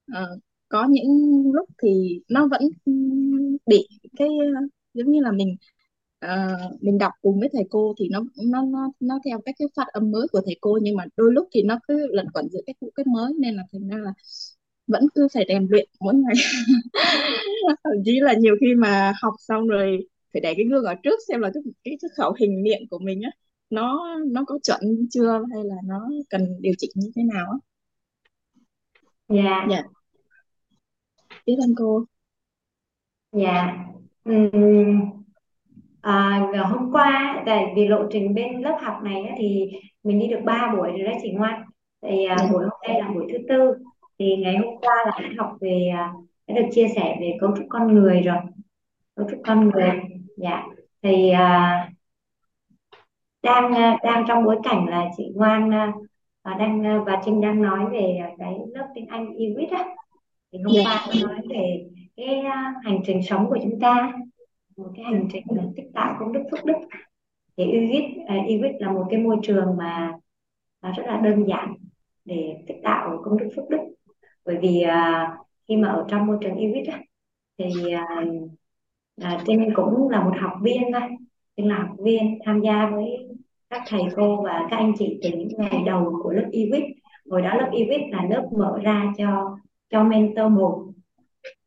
À, 0.07 0.27
có 0.69 0.87
những 0.89 1.07
lúc 1.53 1.69
thì 1.83 2.21
nó 2.29 2.47
vẫn 2.47 2.61
bị 3.65 3.87
cái 4.17 4.29
giống 4.93 5.11
như 5.11 5.21
là 5.21 5.31
mình 5.31 5.55
ờ, 6.19 6.47
mình 6.81 6.97
đọc 6.97 7.11
cùng 7.21 7.39
với 7.39 7.49
thầy 7.53 7.63
cô 7.69 7.93
thì 7.99 8.09
nó 8.11 8.23
nó 8.45 8.61
nó 8.63 8.91
nó 8.99 9.19
theo 9.25 9.39
các 9.45 9.55
cái 9.59 9.67
phát 9.75 9.87
âm 9.87 10.11
mới 10.11 10.27
của 10.31 10.41
thầy 10.45 10.57
cô 10.61 10.79
nhưng 10.81 10.95
mà 10.95 11.05
đôi 11.17 11.31
lúc 11.33 11.47
thì 11.53 11.63
nó 11.63 11.79
cứ 11.87 12.07
lẩn 12.11 12.25
quẩn 12.33 12.49
giữa 12.51 12.59
cái 12.65 12.75
cũ 12.79 12.91
cái 12.95 13.05
mới 13.13 13.33
nên 13.39 13.55
là 13.55 13.63
thành 13.71 13.87
ra 13.89 13.97
là 13.97 14.13
vẫn 14.87 15.03
cứ 15.15 15.27
phải 15.33 15.45
rèn 15.49 15.67
luyện 15.71 15.89
mỗi 15.99 16.15
ngày. 16.15 16.33
Thậm 17.83 17.93
chí 18.05 18.19
là 18.19 18.33
nhiều 18.33 18.55
khi 18.61 18.75
mà 18.75 19.13
học 19.21 19.33
xong 19.39 19.67
rồi 19.67 20.07
phải 20.33 20.41
để 20.41 20.53
cái 20.57 20.65
gương 20.71 20.83
ở 20.85 20.95
trước 21.03 21.19
xem 21.27 21.41
là 21.41 21.51
cái 21.53 21.63
cái, 21.83 21.97
cái 22.01 22.09
khẩu 22.17 22.33
hình 22.39 22.63
miệng 22.63 22.87
của 22.89 22.99
mình 22.99 23.21
á 23.21 23.31
nó 23.69 24.15
nó 24.27 24.43
có 24.47 24.59
chuẩn 24.63 25.07
chưa 25.11 25.43
hay 25.53 25.63
là 25.63 25.75
nó 25.85 26.09
cần 26.29 26.41
điều 26.61 26.73
chỉnh 26.77 26.91
như 26.95 27.11
thế 27.15 27.23
nào 27.23 27.45
á. 27.51 27.57
Dạ, 29.29 29.65
dạ. 29.69 29.83
Biết 31.45 31.55
ơn 31.63 31.75
cô. 31.77 32.05
Dạ. 33.31 33.85
Ừm, 34.25 35.26
à, 36.07 36.41
hôm 36.69 36.91
qua 36.91 37.43
tại 37.45 37.73
vì 37.75 37.87
lộ 37.87 38.03
trình 38.11 38.33
bên 38.33 38.61
lớp 38.61 38.77
học 38.81 38.99
này 39.03 39.23
á, 39.23 39.35
thì 39.37 39.71
mình 40.03 40.19
đi 40.19 40.27
được 40.27 40.39
3 40.45 40.73
buổi 40.75 40.89
rồi 40.89 40.99
đó 40.99 41.11
chị 41.21 41.31
Ngoan. 41.31 41.63
Thì 42.01 42.25
à, 42.25 42.35
dạ 42.39 42.47
buổi 42.51 42.63
hôm 42.63 42.79
nay 42.87 42.99
là 42.99 43.07
buổi 43.07 43.25
thứ 43.31 43.37
tư. 43.49 43.73
Thì 44.19 44.35
ngày 44.35 44.57
hôm 44.57 44.77
qua 44.81 44.95
là 45.05 45.19
đã 45.21 45.29
học 45.37 45.57
về 45.61 45.89
à, 45.95 46.13
đã 46.47 46.55
được 46.55 46.67
chia 46.71 46.87
sẻ 46.95 47.17
về 47.21 47.37
cấu 47.39 47.55
trúc 47.57 47.65
con 47.69 47.93
người 47.93 48.21
rồi. 48.21 48.37
Cấu 49.15 49.27
trúc 49.29 49.39
con 49.45 49.69
người. 49.69 49.91
Dạ. 50.37 50.63
Thì 51.03 51.29
à, 51.29 51.89
đang 53.43 53.73
à, 53.73 53.97
đang 54.03 54.25
trong 54.27 54.43
bối 54.43 54.57
cảnh 54.63 54.85
là 54.89 55.05
chị 55.17 55.31
Ngoan 55.35 55.73
à, 55.73 55.93
à, 56.43 56.55
đang 56.59 57.05
và 57.05 57.21
Trinh 57.25 57.41
đang 57.41 57.61
nói 57.61 57.85
về 57.91 58.19
cái 58.39 58.55
lớp 58.73 58.87
tiếng 58.95 59.07
Anh 59.07 59.25
EWIT 59.25 59.77
á 59.77 59.85
thì 60.51 60.59
hôm 60.63 60.73
dạ 60.73 60.83
qua 60.83 61.13
nói 61.21 61.41
về 61.49 61.87
cái 62.17 62.43
hành 62.83 62.99
trình 63.05 63.23
sống 63.23 63.49
của 63.49 63.57
chúng 63.63 63.79
ta 63.79 64.13
một 64.77 64.91
cái 64.95 65.05
hành 65.05 65.27
trình 65.33 65.43
là 65.49 65.63
tích 65.75 65.87
tạo 65.93 66.17
công 66.19 66.33
đức 66.33 66.43
phước 66.51 66.65
đức 66.65 66.73
thì 67.57 67.63
EWIT 67.63 68.25
à, 68.27 68.35
EWIT 68.35 68.73
là 68.79 68.91
một 68.91 69.07
cái 69.09 69.19
môi 69.19 69.37
trường 69.43 69.77
mà 69.77 70.13
à, 70.79 70.91
rất 70.97 71.03
là 71.07 71.21
đơn 71.23 71.47
giản 71.47 71.73
để 72.25 72.63
tích 72.67 72.77
tạo 72.83 73.21
công 73.23 73.37
đức 73.37 73.49
phước 73.55 73.69
đức 73.69 73.77
bởi 74.45 74.57
vì 74.61 74.81
à, 74.81 75.37
khi 75.67 75.75
mà 75.75 75.87
ở 75.87 76.05
trong 76.09 76.27
môi 76.27 76.37
trường 76.41 76.55
EWIT 76.55 76.91
á, 76.91 77.01
thì 77.57 77.91
à, 77.91 78.05
à, 79.21 79.43
Trinh 79.47 79.69
cũng 79.75 80.09
là 80.09 80.23
một 80.23 80.33
học 80.41 80.53
viên 80.63 80.81
thôi. 80.93 81.01
Trinh 81.57 81.67
là 81.67 81.77
học 81.77 81.95
viên 82.03 82.39
tham 82.45 82.61
gia 82.61 82.89
với 82.89 83.27
các 83.69 83.81
thầy 83.87 84.01
cô 84.15 84.41
và 84.43 84.67
các 84.71 84.77
anh 84.77 84.93
chị 84.99 85.19
từ 85.23 85.29
những 85.29 85.49
ngày 85.57 85.83
đầu 85.85 86.19
của 86.23 86.31
lớp 86.31 86.49
EWIT 86.51 86.93
hồi 87.29 87.41
đó 87.41 87.53
lớp 87.53 87.69
EWIT 87.71 88.11
là 88.11 88.25
lớp 88.29 88.49
mở 88.57 88.79
ra 88.83 89.13
cho 89.17 89.57
cho 89.89 90.03
mentor 90.03 90.51
một 90.51 90.85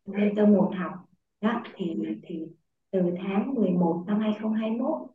mentor 0.07 0.49
một 0.49 0.73
học. 0.77 0.93
Đó 1.41 1.63
thì 1.75 1.97
thì 2.23 2.47
từ 2.91 3.03
tháng 3.23 3.55
11 3.55 4.05
năm 4.07 4.21
2021 4.21 5.11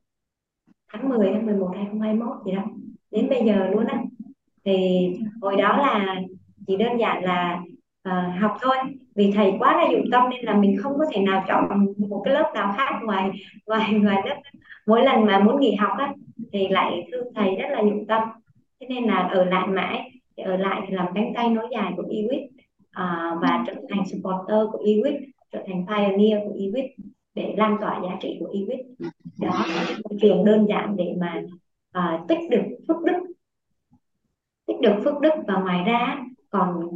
tháng 0.93 1.09
10 1.09 1.29
tháng 1.33 1.45
11 1.45 1.71
2021 1.75 2.45
gì 2.45 2.51
đó. 2.51 2.63
Đến 3.11 3.29
bây 3.29 3.45
giờ 3.45 3.69
luôn 3.71 3.85
á. 3.85 4.03
Thì 4.65 5.07
hồi 5.41 5.55
đó 5.55 5.77
là 5.77 6.15
chỉ 6.67 6.75
đơn 6.75 6.99
giản 6.99 7.23
là 7.23 7.61
uh, 8.09 8.41
học 8.41 8.57
thôi. 8.61 8.75
Vì 9.15 9.31
thầy 9.35 9.53
quá 9.59 9.77
là 9.77 9.91
dụng 9.91 10.05
tâm 10.11 10.29
nên 10.29 10.45
là 10.45 10.55
mình 10.55 10.77
không 10.79 10.93
có 10.97 11.05
thể 11.11 11.21
nào 11.21 11.43
chọn 11.47 11.85
một 12.09 12.21
cái 12.25 12.33
lớp 12.33 12.51
nào 12.53 12.73
khác 12.77 12.99
ngoài 13.03 13.31
ngoài 13.67 13.93
ngoài 13.93 14.21
lớp 14.25 14.35
mỗi 14.87 15.03
lần 15.03 15.25
mà 15.25 15.39
muốn 15.39 15.59
nghỉ 15.59 15.75
học 15.75 15.91
á 15.97 16.13
thì 16.53 16.67
lại 16.67 17.07
thương 17.11 17.33
thầy 17.35 17.55
rất 17.55 17.67
là 17.69 17.81
dụng 17.81 18.07
tâm. 18.07 18.21
Thế 18.79 18.87
nên 18.89 19.03
là 19.03 19.17
ở 19.17 19.45
lại 19.45 19.67
mãi 19.67 20.11
thì 20.37 20.43
ở 20.43 20.57
lại 20.57 20.81
thì 20.87 20.95
làm 20.95 21.07
cánh 21.15 21.33
tay 21.35 21.49
nối 21.49 21.67
dài 21.71 21.93
của 21.97 22.03
EWIT 22.03 22.45
uh, 22.45 22.51
ờ, 22.91 23.37
và 23.41 23.63
trở 23.67 23.73
thành 23.89 24.05
supporter 24.05 24.67
của 24.71 24.79
EWIT 24.85 25.19
trở 25.51 25.63
thành 25.67 25.85
pioneer 25.87 26.39
của 26.45 26.53
EWIT 26.53 26.87
để 27.35 27.53
lan 27.57 27.77
tỏa 27.81 28.01
giá 28.03 28.17
trị 28.21 28.37
của 28.39 28.47
EWIT 28.53 28.83
đó 29.39 29.65
là 29.67 29.85
cái 29.87 30.17
trường 30.21 30.45
đơn 30.45 30.65
giản 30.69 30.95
để 30.95 31.15
mà 31.19 31.41
uh, 31.97 32.27
tích 32.27 32.39
được 32.49 32.63
phước 32.87 32.97
đức. 33.03 33.33
Tích 34.65 34.79
được 34.81 34.95
phước 35.03 35.19
đức 35.19 35.33
và 35.47 35.61
ngoài 35.61 35.83
ra 35.85 36.17
còn 36.49 36.89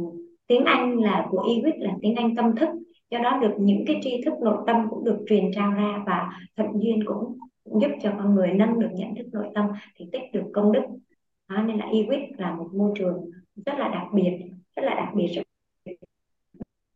tiếng 0.46 0.64
Anh 0.64 0.98
là 0.98 1.26
của 1.30 1.42
EWIT 1.42 1.72
là 1.78 1.94
tiếng 2.00 2.14
Anh 2.14 2.36
tâm 2.36 2.56
thức. 2.56 2.68
Do 3.10 3.18
đó 3.18 3.38
được 3.42 3.54
những 3.58 3.84
cái 3.86 4.00
tri 4.02 4.22
thức 4.24 4.34
nội 4.42 4.56
tâm 4.66 4.86
cũng 4.90 5.04
được 5.04 5.24
truyền 5.28 5.50
trao 5.54 5.72
ra 5.72 6.02
và 6.06 6.30
thuận 6.56 6.70
duyên 6.82 7.04
cũng, 7.06 7.38
cũng 7.64 7.80
giúp 7.80 7.90
cho 8.02 8.12
con 8.18 8.34
người 8.34 8.52
nâng 8.52 8.80
được 8.80 8.90
nhận 8.92 9.14
thức 9.14 9.26
nội 9.32 9.46
tâm 9.54 9.66
thì 9.96 10.08
tích 10.12 10.22
được 10.32 10.44
công 10.52 10.72
đức. 10.72 10.82
Đó, 11.48 11.62
nên 11.62 11.78
là 11.78 11.86
EWIT 11.86 12.26
là 12.38 12.54
một 12.54 12.68
môi 12.72 12.92
trường 12.98 13.30
rất 13.66 13.78
là 13.78 13.88
đặc 13.88 14.06
biệt 14.14 14.38
rất 14.76 14.82
là 14.82 14.94
đặc 14.94 15.08
biệt 15.14 15.26
rất 15.34 15.42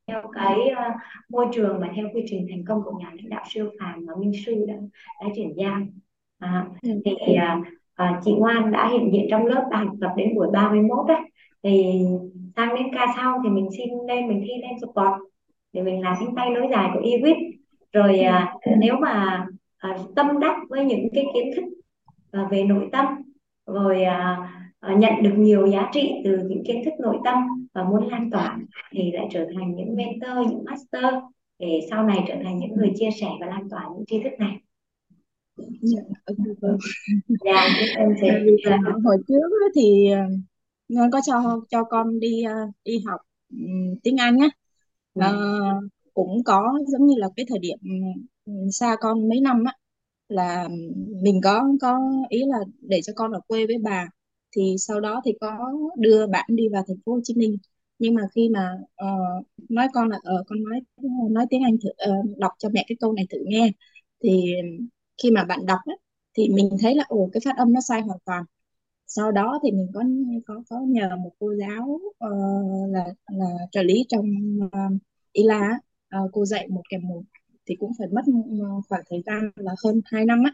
theo 0.06 0.22
cái 0.34 0.58
uh, 0.72 0.94
môi 1.28 1.46
trường 1.52 1.80
mà 1.80 1.90
theo 1.96 2.08
quy 2.14 2.22
trình 2.26 2.46
thành 2.50 2.64
công 2.68 2.82
của 2.84 2.98
nhà 2.98 3.10
lãnh 3.14 3.28
đạo 3.28 3.44
siêu 3.48 3.70
phàm 3.80 4.06
mà 4.06 4.12
Minh 4.18 4.32
Sư 4.46 4.64
đã 4.68 4.74
đã 5.20 5.28
chuyển 5.36 5.52
giao 5.56 5.80
à, 6.38 6.66
thì 6.82 6.92
uh, 6.92 7.66
uh, 8.02 8.24
chị 8.24 8.32
Ngoan 8.32 8.72
đã 8.72 8.88
hiện 8.88 9.10
diện 9.12 9.26
trong 9.30 9.46
lớp 9.46 9.68
đã 9.70 9.78
học 9.78 9.94
tập 10.00 10.10
đến 10.16 10.34
buổi 10.34 10.48
31 10.52 11.06
đấy 11.08 11.20
thì 11.62 11.94
sang 12.56 12.74
đến 12.74 12.86
ca 12.94 13.06
sau 13.16 13.40
thì 13.44 13.50
mình 13.50 13.68
xin 13.76 13.88
lên 14.08 14.28
mình 14.28 14.40
thi 14.46 14.52
lên 14.62 14.78
support 14.80 15.12
để 15.72 15.82
mình 15.82 16.02
làm 16.02 16.14
cánh 16.20 16.34
tay 16.36 16.50
nối 16.50 16.66
dài 16.70 16.90
của 16.94 17.00
EWIT. 17.00 17.52
Rồi 17.92 18.20
uh, 18.20 18.78
nếu 18.78 18.96
mà 18.96 19.46
uh, 19.90 20.14
tâm 20.16 20.40
đắc 20.40 20.56
với 20.68 20.84
những 20.84 21.08
cái 21.14 21.26
kiến 21.34 21.50
thức 21.56 21.64
uh, 22.42 22.50
về 22.50 22.64
nội 22.64 22.88
tâm 22.92 23.06
rồi 23.66 24.02
uh, 24.02 24.92
uh, 24.92 24.98
nhận 24.98 25.22
được 25.22 25.34
nhiều 25.36 25.66
giá 25.66 25.90
trị 25.92 26.12
từ 26.24 26.38
những 26.48 26.62
kiến 26.66 26.82
thức 26.84 26.94
nội 26.98 27.16
tâm 27.24 27.63
và 27.74 27.84
muốn 27.84 28.08
lan 28.08 28.30
tỏa 28.30 28.58
thì 28.92 29.12
lại 29.12 29.26
trở 29.32 29.46
thành 29.54 29.76
những 29.76 29.96
mentor 29.96 30.50
những 30.50 30.64
master 30.64 31.14
để 31.58 31.80
sau 31.90 32.06
này 32.06 32.24
trở 32.28 32.34
thành 32.44 32.58
những 32.58 32.72
người 32.76 32.92
chia 32.96 33.10
sẻ 33.20 33.26
và 33.40 33.46
lan 33.46 33.68
tỏa 33.70 33.88
những 33.94 34.04
tri 34.06 34.22
thức 34.22 34.32
này. 34.38 34.56
Dạ 35.56 36.02
dạ 37.40 37.62
Tại 38.22 38.40
vì 38.44 38.56
là 38.64 38.78
hồi 39.04 39.16
trước 39.28 39.70
thì 39.74 40.10
ờ, 40.10 40.20
Ngoan 40.88 41.10
có 41.10 41.20
cho 41.26 41.60
cho 41.70 41.84
con 41.84 42.20
đi 42.20 42.42
ờ, 42.42 42.54
đi 42.84 42.98
học 43.06 43.20
tiếng 44.02 44.16
Anh 44.16 44.38
á. 44.38 44.48
Ờ, 45.14 45.36
cũng 46.14 46.44
có 46.44 46.78
giống 46.86 47.06
như 47.06 47.14
là 47.18 47.28
cái 47.36 47.46
thời 47.48 47.58
điểm 47.58 47.78
xa 48.72 48.96
con 49.00 49.28
mấy 49.28 49.40
năm 49.40 49.64
á 49.64 49.72
là 50.28 50.68
mình 51.22 51.40
có 51.44 51.64
có 51.80 52.00
ý 52.28 52.42
là 52.46 52.58
để 52.80 53.00
cho 53.04 53.12
con 53.16 53.32
ở 53.32 53.40
quê 53.48 53.66
với 53.66 53.76
bà 53.82 54.08
thì 54.56 54.76
sau 54.78 55.00
đó 55.00 55.22
thì 55.24 55.32
có 55.40 55.72
đưa 55.96 56.26
bạn 56.26 56.44
đi 56.48 56.68
vào 56.68 56.82
thành 56.88 56.96
phố 57.06 57.12
Hồ 57.12 57.20
Chí 57.24 57.34
Minh. 57.34 57.56
Nhưng 57.98 58.14
mà 58.14 58.22
khi 58.34 58.48
mà 58.48 58.70
uh, 59.04 59.46
nói 59.70 59.88
con 59.94 60.08
là 60.08 60.16
uh, 60.16 60.46
con 60.46 60.58
nói 60.64 60.80
nói 61.30 61.46
tiếng 61.50 61.62
Anh 61.64 61.76
thử 61.82 61.88
uh, 62.10 62.38
đọc 62.38 62.52
cho 62.58 62.68
mẹ 62.68 62.84
cái 62.88 62.96
câu 63.00 63.12
này 63.12 63.26
thử 63.30 63.38
nghe. 63.46 63.72
Thì 64.22 64.52
khi 65.22 65.30
mà 65.30 65.44
bạn 65.44 65.66
đọc 65.66 65.78
ấy, 65.86 65.96
thì 66.36 66.48
mình 66.48 66.70
thấy 66.80 66.94
là 66.94 67.04
ồ 67.08 67.30
cái 67.32 67.40
phát 67.44 67.56
âm 67.56 67.72
nó 67.72 67.80
sai 67.80 68.00
hoàn 68.00 68.18
toàn. 68.24 68.44
Sau 69.06 69.32
đó 69.32 69.60
thì 69.64 69.72
mình 69.72 69.88
có 69.94 70.02
có 70.46 70.62
có 70.70 70.80
nhờ 70.88 71.16
một 71.16 71.32
cô 71.38 71.54
giáo 71.54 72.00
uh, 72.08 72.92
là 72.92 73.06
là 73.30 73.46
trợ 73.72 73.82
lý 73.82 74.04
trong 74.08 74.26
uh, 74.66 75.00
ILA 75.32 75.78
uh, 76.24 76.30
cô 76.32 76.44
dạy 76.46 76.68
một 76.68 76.82
kèm 76.90 77.00
một. 77.08 77.22
Thì 77.66 77.74
cũng 77.80 77.92
phải 77.98 78.08
mất 78.08 78.22
khoảng 78.88 79.02
thời 79.10 79.22
gian 79.26 79.50
là 79.56 79.72
hơn 79.84 80.00
2 80.04 80.24
năm 80.24 80.42
á 80.44 80.52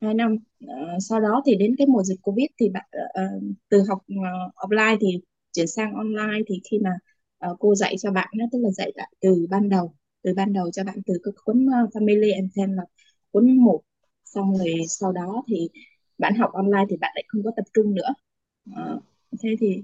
hai 0.00 0.14
năm. 0.14 0.36
Uh, 0.64 0.70
sau 1.00 1.20
đó 1.20 1.42
thì 1.46 1.56
đến 1.56 1.74
cái 1.78 1.86
mùa 1.86 2.02
dịch 2.02 2.18
Covid 2.22 2.46
thì 2.60 2.68
bạn 2.70 2.88
uh, 3.26 3.42
từ 3.68 3.82
học 3.88 3.98
uh, 3.98 4.54
offline 4.54 4.96
thì 5.00 5.20
chuyển 5.52 5.66
sang 5.66 5.94
online 5.94 6.42
thì 6.46 6.60
khi 6.70 6.78
mà 6.78 6.90
uh, 7.50 7.56
cô 7.60 7.74
dạy 7.74 7.96
cho 7.98 8.10
bạn 8.10 8.28
đó, 8.38 8.44
tức 8.52 8.58
là 8.62 8.70
dạy 8.70 8.92
lại 8.94 9.12
từ 9.20 9.46
ban 9.50 9.68
đầu 9.68 9.94
từ 10.22 10.34
ban 10.34 10.52
đầu 10.52 10.70
cho 10.70 10.84
bạn 10.84 10.98
từ 11.06 11.14
cái 11.24 11.32
cuốn 11.44 11.66
uh, 11.66 11.90
Family 11.94 12.34
and 12.34 12.52
Friends 12.52 12.74
là 12.74 12.82
cuốn 13.30 13.56
một. 13.56 13.80
Xong 14.24 14.56
rồi 14.56 14.74
sau 14.88 15.12
đó 15.12 15.44
thì 15.48 15.68
bạn 16.18 16.34
học 16.34 16.52
online 16.52 16.84
thì 16.90 16.96
bạn 16.96 17.12
lại 17.14 17.24
không 17.28 17.42
có 17.44 17.50
tập 17.56 17.64
trung 17.74 17.94
nữa. 17.94 18.14
Uh, 18.70 19.02
thế 19.42 19.56
thì 19.60 19.82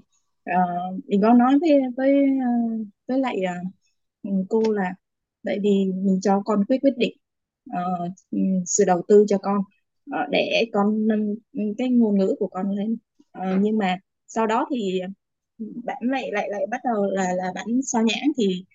uh, 0.49 1.05
mình 1.05 1.21
có 1.21 1.33
nói 1.33 1.59
với 1.61 1.71
với 1.97 2.13
với 3.07 3.19
lại 3.19 3.37
uh, 4.27 4.45
cô 4.49 4.61
là 4.71 4.95
tại 5.45 5.59
vì 5.63 5.91
mình 5.95 6.19
cho 6.21 6.41
con 6.45 6.65
quyết 6.65 6.77
quyết 6.81 6.93
định 6.97 7.17
uh, 7.69 8.11
sự 8.65 8.83
đầu 8.87 9.01
tư 9.07 9.25
cho 9.27 9.37
con. 9.37 9.61
Ờ, 10.11 10.19
để 10.31 10.65
con 10.73 11.07
nâng 11.07 11.35
cái 11.77 11.89
ngôn 11.89 12.17
ngữ 12.17 12.35
của 12.39 12.47
con 12.47 12.71
lên. 12.71 12.97
Ờ, 13.31 13.57
nhưng 13.61 13.77
mà 13.77 13.97
sau 14.27 14.47
đó 14.47 14.67
thì 14.71 15.01
bạn 15.57 15.97
lại 16.01 16.29
lại 16.31 16.49
lại 16.49 16.65
bắt 16.71 16.81
đầu 16.83 17.05
là 17.11 17.33
là 17.33 17.51
bạn 17.55 17.65
sao 17.83 18.03
nhãng 18.03 18.31
thì 18.37 18.65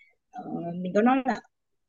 uh, 0.41 0.75
mình 0.75 0.93
có 0.95 1.03
nói 1.03 1.17
là 1.25 1.41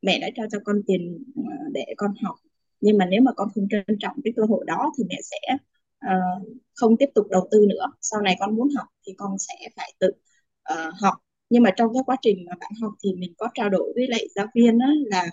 mẹ 0.01 0.19
đã 0.19 0.29
trao 0.35 0.47
cho 0.51 0.59
con 0.63 0.81
tiền 0.87 1.23
ờ, 1.35 1.41
để 1.73 1.85
con 1.97 2.13
học. 2.23 2.35
Nhưng 2.81 2.97
mà 2.97 3.05
nếu 3.05 3.21
mà 3.21 3.31
con 3.33 3.49
không 3.55 3.67
trân 3.69 3.97
trọng 3.99 4.15
cái 4.23 4.33
cơ 4.35 4.43
hội 4.49 4.63
đó 4.67 4.91
thì 4.97 5.03
mẹ 5.09 5.15
sẽ 5.23 5.37
uh, 6.05 6.47
không 6.75 6.97
tiếp 6.97 7.09
tục 7.15 7.27
đầu 7.29 7.47
tư 7.51 7.65
nữa. 7.69 7.91
Sau 8.01 8.21
này 8.21 8.35
con 8.39 8.55
muốn 8.55 8.69
học 8.77 8.87
thì 9.07 9.13
con 9.17 9.37
sẽ 9.39 9.53
phải 9.75 9.93
tự 9.99 10.07
uh, 10.73 10.93
học. 11.01 11.13
Nhưng 11.49 11.63
mà 11.63 11.71
trong 11.77 11.93
cái 11.93 12.03
quá 12.05 12.15
trình 12.21 12.45
mà 12.45 12.55
bạn 12.59 12.71
học 12.81 12.93
thì 13.03 13.13
mình 13.15 13.33
có 13.37 13.49
trao 13.53 13.69
đổi 13.69 13.93
với 13.95 14.07
lại 14.07 14.27
giáo 14.35 14.47
viên 14.55 14.77
đó 14.79 14.85
là 15.05 15.25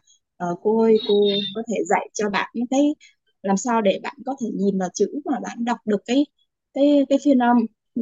uh, 0.51 0.59
cô 0.63 0.81
ơi 0.83 0.97
cô 1.09 1.15
có 1.55 1.63
thể 1.69 1.85
dạy 1.85 2.09
cho 2.15 2.31
bạn 2.31 2.51
những 2.55 2.67
cái 2.71 2.95
làm 3.43 3.57
sao 3.57 3.83
để 3.83 4.01
bạn 4.03 4.17
có 4.27 4.37
thể 4.41 4.47
nhìn 4.55 4.79
vào 4.79 4.89
chữ 4.95 5.21
mà 5.25 5.41
bạn 5.43 5.65
đọc 5.65 5.79
được 5.85 6.03
cái 6.07 6.27
cái 6.75 7.07
cái 7.09 7.19
phiên 7.25 7.39
âm? 7.39 7.57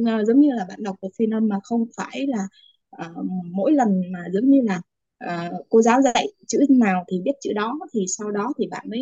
À, 0.07 0.23
giống 0.27 0.39
như 0.39 0.49
là 0.51 0.65
bạn 0.69 0.83
đọc 0.83 0.95
được 1.01 1.09
phiên 1.17 1.29
âm 1.33 1.47
mà 1.47 1.59
không 1.63 1.85
phải 1.97 2.27
là 2.27 2.47
à, 2.91 3.09
mỗi 3.51 3.71
lần 3.71 4.01
mà 4.11 4.19
giống 4.33 4.49
như 4.51 4.61
là 4.63 4.81
à, 5.17 5.51
cô 5.69 5.81
giáo 5.81 6.01
dạy 6.01 6.27
chữ 6.47 6.59
nào 6.69 7.03
thì 7.11 7.21
biết 7.25 7.31
chữ 7.41 7.53
đó 7.55 7.79
thì 7.93 8.05
sau 8.07 8.31
đó 8.31 8.53
thì 8.59 8.67
bạn 8.67 8.89
mới 8.89 8.99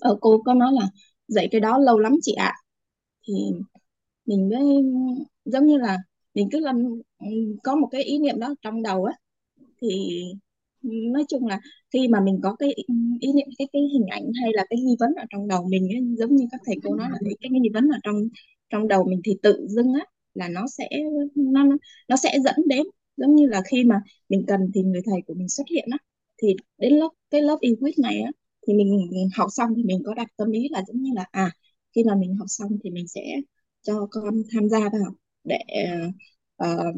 ờ, 0.00 0.16
cô 0.20 0.42
có 0.44 0.54
nói 0.54 0.72
là 0.72 0.88
dạy 1.28 1.48
cái 1.52 1.60
đó 1.60 1.78
lâu 1.78 1.98
lắm 1.98 2.12
chị 2.22 2.32
ạ. 2.32 2.54
Thì 3.28 3.34
mình 4.26 4.50
mới 4.50 4.60
giống 5.44 5.66
như 5.66 5.78
là 5.78 5.98
mình 6.34 6.48
cứ 6.52 6.60
làm 6.60 6.84
ừ, 7.20 7.26
có 7.64 7.76
một 7.76 7.88
cái 7.92 8.02
ý 8.04 8.18
niệm 8.18 8.40
đó 8.40 8.54
trong 8.62 8.82
đầu 8.82 9.04
á 9.04 9.14
thì 9.82 9.88
nói 11.12 11.24
chung 11.28 11.46
là 11.46 11.60
khi 11.92 12.08
mà 12.08 12.20
mình 12.20 12.40
có 12.42 12.56
cái 12.58 12.68
ý 13.20 13.32
niệm 13.32 13.46
cái 13.58 13.68
cái 13.72 13.82
hình 13.92 14.06
ảnh 14.06 14.24
hay 14.42 14.52
là 14.54 14.64
cái 14.70 14.80
nghi 14.80 14.96
vấn 15.00 15.14
ở 15.14 15.24
trong 15.30 15.48
đầu 15.48 15.66
mình 15.68 15.88
ấy, 15.88 16.16
giống 16.18 16.36
như 16.36 16.46
các 16.52 16.60
thầy 16.66 16.76
cô 16.84 16.94
nói 16.94 17.08
là 17.12 17.18
cái 17.40 17.50
nghi 17.50 17.68
vấn 17.74 17.88
ở 17.88 17.98
trong 18.02 18.16
trong 18.70 18.88
đầu 18.88 19.04
mình 19.04 19.20
thì 19.24 19.36
tự 19.42 19.66
dưng 19.68 19.92
á 19.94 20.06
là 20.34 20.48
nó 20.48 20.66
sẽ 20.66 20.88
nó 21.34 21.64
nó 22.08 22.16
sẽ 22.16 22.38
dẫn 22.44 22.54
đến. 22.66 22.82
Giống 23.16 23.34
như 23.34 23.46
là 23.46 23.62
khi 23.70 23.84
mà 23.84 24.02
mình 24.28 24.44
cần 24.46 24.60
thì 24.74 24.82
người 24.82 25.02
thầy 25.06 25.22
của 25.26 25.34
mình 25.34 25.48
xuất 25.48 25.64
hiện 25.70 25.88
á 25.90 25.98
thì 26.42 26.56
đến 26.78 26.92
lớp 26.92 27.08
cái 27.30 27.42
lớp 27.42 27.58
quyết 27.80 27.98
này 27.98 28.20
á 28.20 28.30
thì 28.66 28.74
mình 28.74 29.08
học 29.36 29.48
xong 29.52 29.70
thì 29.76 29.82
mình 29.82 30.02
có 30.06 30.14
đặt 30.14 30.26
tâm 30.36 30.50
ý 30.50 30.68
là 30.70 30.82
giống 30.88 31.02
như 31.02 31.10
là 31.14 31.26
à 31.30 31.50
khi 31.94 32.04
mà 32.04 32.14
mình 32.14 32.36
học 32.36 32.46
xong 32.48 32.78
thì 32.84 32.90
mình 32.90 33.08
sẽ 33.08 33.22
cho 33.82 34.06
con 34.10 34.42
tham 34.52 34.68
gia 34.68 34.78
vào 34.78 35.14
để 35.44 35.58
uh, 36.64 36.94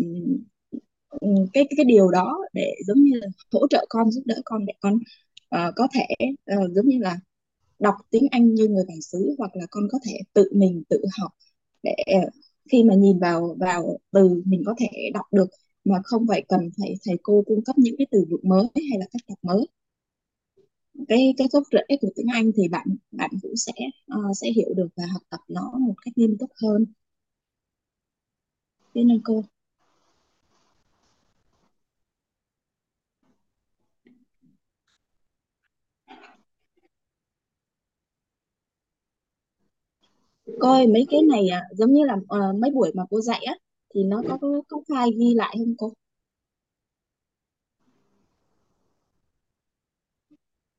Ừ, 1.20 1.29
cái 1.52 1.64
cái 1.76 1.85
điều 1.85 2.11
đó 2.11 2.38
để 2.52 2.74
giống 2.87 3.02
như 3.02 3.11
là 3.14 3.26
hỗ 3.52 3.68
trợ 3.68 3.87
con 3.88 4.11
giúp 4.11 4.22
đỡ 4.26 4.35
con 4.44 4.66
để 4.66 4.72
con 4.81 4.94
uh, 4.94 5.74
có 5.76 5.88
thể 5.94 6.07
uh, 6.57 6.72
giống 6.74 6.88
như 6.88 6.98
là 7.00 7.18
đọc 7.79 7.94
tiếng 8.11 8.29
Anh 8.31 8.55
như 8.55 8.68
người 8.68 8.85
bản 8.88 9.02
xứ 9.02 9.35
hoặc 9.38 9.57
là 9.57 9.66
con 9.70 9.85
có 9.92 9.98
thể 10.07 10.18
tự 10.35 10.50
mình 10.55 10.83
tự 10.88 11.02
học 11.20 11.33
để 11.83 11.94
ờ, 12.07 12.31
khi 12.72 12.85
mà 12.85 12.94
nhìn 12.94 13.18
vào 13.18 13.57
vào 13.61 13.98
từ 14.12 14.42
mình 14.46 14.62
có 14.66 14.74
thể 14.79 15.11
đọc 15.14 15.26
được 15.33 15.48
mà 15.85 15.96
không 16.05 16.26
phải 16.29 16.44
cần 16.48 16.70
phải 16.79 16.94
thầy 17.07 17.16
cô 17.22 17.44
cung 17.46 17.64
cấp 17.64 17.79
những 17.79 17.94
cái 17.98 18.07
từ 18.11 18.24
vựng 18.31 18.40
mới 18.44 18.64
hay 18.90 18.98
là 19.00 19.07
cách 19.12 19.22
đọc 19.29 19.38
mới 19.42 19.66
cái 21.09 21.35
cái 21.37 21.48
gốc 21.52 21.62
rễ 21.72 21.96
của 22.00 22.09
tiếng 22.16 22.26
Anh 22.33 22.50
thì 22.57 22.68
bạn 22.68 22.87
bạn 23.11 23.31
cũng 23.42 23.57
sẽ 23.57 23.72
uh, 24.14 24.37
sẽ 24.37 24.50
hiểu 24.50 24.74
được 24.76 24.88
và 24.96 25.05
học 25.12 25.22
tập 25.31 25.40
nó 25.48 25.72
một 25.79 25.94
cách 26.05 26.18
nghiêm 26.18 26.37
túc 26.38 26.50
hơn. 26.62 26.87
thế 28.94 29.05
nên 29.05 29.20
cô. 29.24 29.44
Cô 40.60 40.70
ơi, 40.72 40.86
mấy 40.86 41.06
cái 41.10 41.20
này 41.22 41.48
à, 41.48 41.62
giống 41.72 41.92
như 41.92 42.04
là 42.04 42.16
ờ, 42.28 42.52
mấy 42.60 42.70
buổi 42.70 42.92
mà 42.94 43.02
cô 43.10 43.20
dạy 43.20 43.44
á 43.46 43.54
thì 43.94 44.04
nó 44.04 44.22
có 44.28 44.38
có, 44.40 44.48
có 44.68 44.80
file 44.88 45.18
ghi 45.18 45.34
lại 45.34 45.56
không 45.58 45.74
cô? 45.78 45.92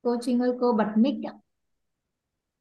cô 0.02 0.16
Trinh 0.22 0.40
ơi 0.40 0.52
cô 0.60 0.74
bật 0.74 0.88
mic 0.98 1.16
ạ 1.24 1.34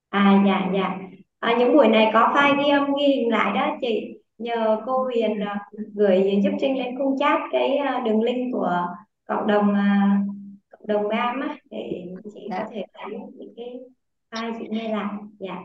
À 0.08 0.42
dạ 0.46 0.70
dạ. 0.74 0.98
À, 1.38 1.56
những 1.58 1.72
buổi 1.74 1.88
này 1.88 2.10
có 2.14 2.32
file 2.34 2.64
ghi 2.64 2.70
âm 2.70 2.86
ghi 2.98 3.06
hình 3.06 3.30
lại 3.30 3.52
đó 3.54 3.76
chị. 3.80 4.20
Nhờ 4.38 4.80
cô 4.86 5.04
Huyền 5.04 5.40
à, 5.40 5.68
gửi 5.94 6.40
giúp 6.44 6.50
Trinh 6.60 6.78
lên 6.78 6.98
khung 6.98 7.18
chat 7.18 7.40
cái 7.52 7.76
à, 7.76 8.02
đường 8.04 8.22
link 8.22 8.52
của 8.52 8.86
cộng 9.24 9.46
đồng 9.46 9.74
à, 9.74 10.18
cộng 10.70 10.86
đồng 10.86 11.08
BAM 11.08 11.40
á 11.40 11.56
để 11.70 12.04
chị 12.34 12.48
có 12.50 12.56
dạ 12.56 12.66
thể 12.70 12.82
thấy 12.94 13.18
những 13.34 13.54
cái 13.56 13.80
file 14.30 14.58
chị 14.58 14.66
nghe 14.70 14.88
lại. 14.92 15.14
Dạ. 15.38 15.62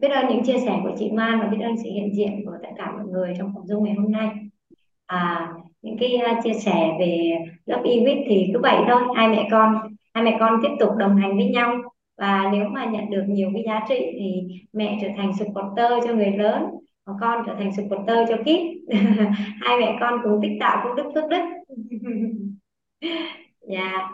Biết 0.00 0.08
ơn 0.08 0.28
những 0.28 0.44
chia 0.44 0.58
sẻ 0.58 0.80
của 0.82 0.90
chị 0.98 1.10
Mai 1.10 1.32
và 1.40 1.46
biết 1.46 1.58
ơn 1.62 1.76
sự 1.76 1.90
hiện 1.94 2.14
diện 2.14 2.42
của 2.44 2.52
tất 2.62 2.68
cả 2.78 2.92
mọi 2.92 3.04
người 3.04 3.34
trong 3.38 3.52
phòng 3.54 3.64
Zoom 3.64 3.82
ngày 3.82 3.94
hôm 3.94 4.12
nay. 4.12 4.28
À, 5.06 5.48
những 5.82 5.98
cái 5.98 6.16
à, 6.16 6.40
chia 6.44 6.54
sẻ 6.54 6.96
về 7.00 7.38
lớp 7.66 7.82
e 7.84 7.92
thì 8.28 8.50
cứ 8.52 8.60
vậy 8.62 8.76
thôi, 8.88 9.02
hai 9.16 9.28
mẹ 9.28 9.48
con 9.50 9.74
hai 10.14 10.24
mẹ 10.24 10.36
con 10.40 10.60
tiếp 10.62 10.68
tục 10.80 10.90
đồng 10.96 11.16
hành 11.16 11.36
với 11.36 11.46
nhau. 11.46 11.76
Và 12.18 12.50
nếu 12.52 12.64
mà 12.68 12.84
nhận 12.84 13.10
được 13.10 13.24
nhiều 13.28 13.50
cái 13.54 13.62
giá 13.66 13.80
trị 13.88 14.06
thì 14.18 14.42
mẹ 14.72 14.98
trở 15.02 15.08
thành 15.16 15.32
supporter 15.38 15.92
cho 16.06 16.14
người 16.14 16.30
lớn 16.30 16.64
còn 17.04 17.16
con 17.20 17.42
trở 17.46 17.54
thành 17.58 17.72
supporter 17.76 18.28
cho 18.28 18.36
kids. 18.36 18.88
Hai 19.60 19.78
mẹ 19.78 19.96
con 20.00 20.20
cùng 20.22 20.40
tích 20.42 20.56
tạo 20.60 20.80
công 20.84 20.96
đức 20.96 21.10
phước 21.14 21.24
đức. 21.30 21.42
dạ. 23.72 24.08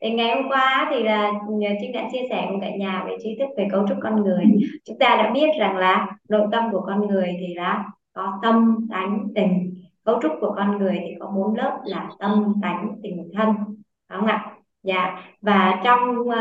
Yeah. 0.00 0.14
ngày 0.16 0.36
hôm 0.36 0.48
qua 0.48 0.88
thì 0.90 1.02
là 1.02 1.32
ừ, 1.48 1.54
Trinh 1.80 1.92
đã 1.92 2.08
chia 2.12 2.22
sẻ 2.30 2.46
cùng 2.50 2.60
cả 2.60 2.70
nhà 2.76 3.04
về 3.08 3.16
tri 3.22 3.36
thức 3.38 3.48
về 3.56 3.68
cấu 3.72 3.88
trúc 3.88 3.98
con 4.02 4.22
người. 4.22 4.44
Chúng 4.84 4.98
ta 4.98 5.16
đã 5.16 5.30
biết 5.34 5.48
rằng 5.58 5.76
là 5.76 6.06
nội 6.28 6.46
tâm 6.52 6.72
của 6.72 6.80
con 6.80 7.06
người 7.06 7.36
thì 7.40 7.54
là 7.54 7.84
có 8.12 8.38
tâm 8.42 8.86
tánh 8.90 9.26
tình. 9.34 9.74
Cấu 10.04 10.22
trúc 10.22 10.32
của 10.40 10.52
con 10.56 10.78
người 10.78 10.98
thì 11.00 11.14
có 11.20 11.26
bốn 11.36 11.56
lớp 11.56 11.78
là 11.84 12.10
tâm 12.18 12.54
tánh 12.62 12.96
tình 13.02 13.30
thân. 13.34 13.48
Đúng 13.56 14.20
không 14.20 14.26
ạ? 14.26 14.56
Dạ. 14.82 15.22
Và 15.42 15.80
trong 15.84 16.18
uh, 16.20 16.34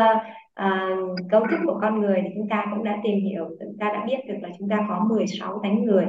uh, 0.59 1.19
cấu 1.31 1.41
trúc 1.49 1.59
của 1.65 1.79
con 1.81 2.01
người 2.01 2.21
thì 2.23 2.29
chúng 2.35 2.49
ta 2.49 2.65
cũng 2.75 2.83
đã 2.83 2.97
tìm 3.03 3.19
hiểu 3.19 3.49
chúng 3.59 3.77
ta 3.79 3.85
đã 3.93 4.05
biết 4.05 4.17
được 4.27 4.37
là 4.41 4.49
chúng 4.59 4.69
ta 4.69 4.85
có 4.89 5.05
16 5.09 5.59
tánh 5.63 5.83
người. 5.85 6.05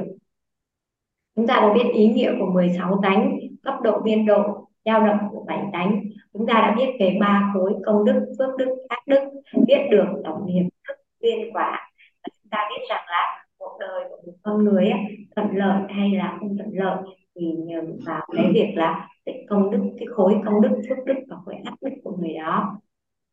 Chúng 1.35 1.47
ta 1.47 1.55
đã 1.55 1.73
biết 1.73 1.83
ý 1.93 2.07
nghĩa 2.07 2.31
của 2.39 2.45
16 2.45 2.99
tánh 3.03 3.39
cấp 3.63 3.75
độ 3.83 3.99
biên 3.99 4.25
độ 4.25 4.67
dao 4.85 5.07
động 5.07 5.19
của 5.31 5.43
bảy 5.47 5.59
tánh 5.73 6.03
chúng 6.33 6.47
ta 6.47 6.53
đã 6.53 6.75
biết 6.77 6.91
về 6.99 7.17
ba 7.19 7.51
khối 7.53 7.73
công 7.85 8.05
đức 8.05 8.33
phước 8.39 8.49
đức 8.57 8.75
ác 8.89 9.07
đức 9.07 9.19
biết 9.67 9.79
được 9.91 10.05
tổng 10.23 10.45
nghiệp 10.45 10.69
thức 10.87 10.93
duyên 11.21 11.53
quả. 11.53 11.91
Và 12.23 12.29
chúng 12.41 12.49
ta 12.49 12.57
biết 12.69 12.85
rằng 12.89 13.03
là 13.07 13.45
cuộc 13.57 13.77
đời 13.79 14.03
của 14.09 14.17
một 14.25 14.37
con 14.43 14.63
người 14.63 14.89
ấy, 14.89 15.01
thuận 15.35 15.47
lợi 15.55 15.81
hay 15.89 16.11
là 16.11 16.37
không 16.39 16.57
thuận 16.57 16.69
lợi 16.73 16.97
thì 17.35 17.51
nhờ 17.51 17.81
vào 18.05 18.27
cái 18.35 18.51
việc 18.53 18.73
là 18.75 19.09
cái 19.25 19.45
công 19.49 19.71
đức 19.71 19.81
cái 19.99 20.07
khối 20.07 20.35
công 20.45 20.61
đức 20.61 20.81
phước 20.89 20.97
đức 21.05 21.15
và 21.27 21.37
khối 21.45 21.55
ác 21.65 21.73
đức 21.81 21.91
của 22.03 22.17
người 22.17 22.33
đó. 22.33 22.79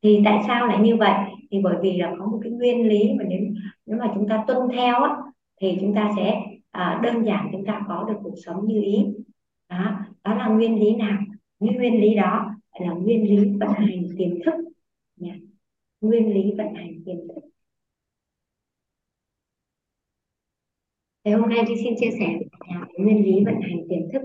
Thì 0.03 0.23
tại 0.25 0.43
sao 0.47 0.67
lại 0.67 0.79
như 0.83 0.97
vậy? 0.97 1.13
Thì 1.51 1.61
bởi 1.63 1.77
vì 1.83 1.97
là 1.97 2.13
có 2.19 2.27
một 2.27 2.41
cái 2.43 2.53
nguyên 2.53 2.89
lý 2.89 3.13
mà 3.19 3.25
nếu 3.29 3.41
nếu 3.87 3.99
mà 3.99 4.13
chúng 4.15 4.29
ta 4.29 4.45
tuân 4.47 4.59
theo 4.73 5.03
á, 5.03 5.17
thì 5.61 5.79
chúng 5.81 5.95
ta 5.95 6.11
sẽ 6.17 6.41
à, 6.71 7.01
đơn 7.03 7.27
giản 7.27 7.49
chúng 7.53 7.65
ta 7.67 7.81
có 7.89 8.05
được 8.09 8.19
cuộc 8.23 8.35
sống 8.47 8.67
như 8.67 8.83
ý. 8.83 9.07
Đó, 9.69 9.91
đó 10.25 10.35
là 10.35 10.49
nguyên 10.49 10.81
lý 10.81 10.95
nào? 10.97 11.19
Những 11.61 11.77
nguyên 11.77 12.01
lý 12.01 12.15
đó 12.15 12.58
là 12.81 12.93
nguyên 12.93 13.25
lý 13.25 13.59
vận 13.59 13.69
hành 13.69 14.09
tiềm 14.19 14.31
thức. 14.45 14.55
Nha. 15.17 15.35
nguyên 16.01 16.35
lý 16.35 16.53
vận 16.59 16.75
hành 16.75 17.03
tiềm 17.07 17.17
thức. 17.29 17.49
Thế 21.25 21.33
hôm 21.33 21.49
nay 21.51 21.65
tôi 21.67 21.77
xin 21.85 21.95
chia 22.01 22.11
sẻ 22.11 22.27
với 22.39 22.49
cả 22.51 22.59
nhà 22.69 22.81
về 22.81 23.05
nguyên 23.05 23.25
lý 23.25 23.45
vận 23.45 23.61
hành 23.61 23.87
tiềm 23.89 24.01
thức. 24.13 24.23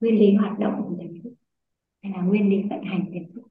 Nguyên 0.00 0.18
lý 0.20 0.34
hoạt 0.34 0.58
động 0.58 0.82
của 0.88 0.96
tiềm 1.00 1.22
thức 1.22 1.34
hay 2.02 2.12
là 2.12 2.22
nguyên 2.22 2.50
lý 2.50 2.56
vận 2.70 2.82
hành 2.82 3.10
tiềm 3.12 3.32
thức. 3.32 3.47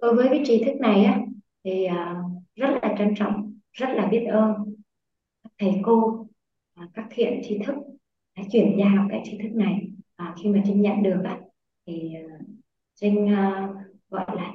Đối 0.00 0.14
với 0.14 0.28
cái 0.30 0.42
tri 0.44 0.64
thức 0.64 0.74
này 0.80 1.04
á 1.04 1.20
thì 1.64 1.84
à, 1.84 2.22
rất 2.54 2.68
là 2.82 2.94
trân 2.98 3.14
trọng 3.16 3.58
rất 3.72 3.88
là 3.90 4.06
biết 4.06 4.24
ơn 4.24 4.74
các 5.44 5.52
thầy 5.58 5.80
cô 5.82 6.26
à, 6.74 6.88
các 6.94 7.06
thiện 7.10 7.40
tri 7.44 7.58
thức 7.66 7.74
đã 8.36 8.42
chuyển 8.52 8.76
giao 8.78 9.06
cái 9.10 9.22
tri 9.24 9.38
thức 9.42 9.48
này. 9.52 9.88
À, 10.16 10.34
khi 10.42 10.48
mà 10.48 10.62
trinh 10.66 10.80
nhận 10.80 11.02
được 11.02 11.20
á 11.24 11.40
thì 11.86 12.14
à, 12.14 12.38
trinh 12.94 13.28
à, 13.28 13.68
gọi 14.08 14.26
là 14.36 14.54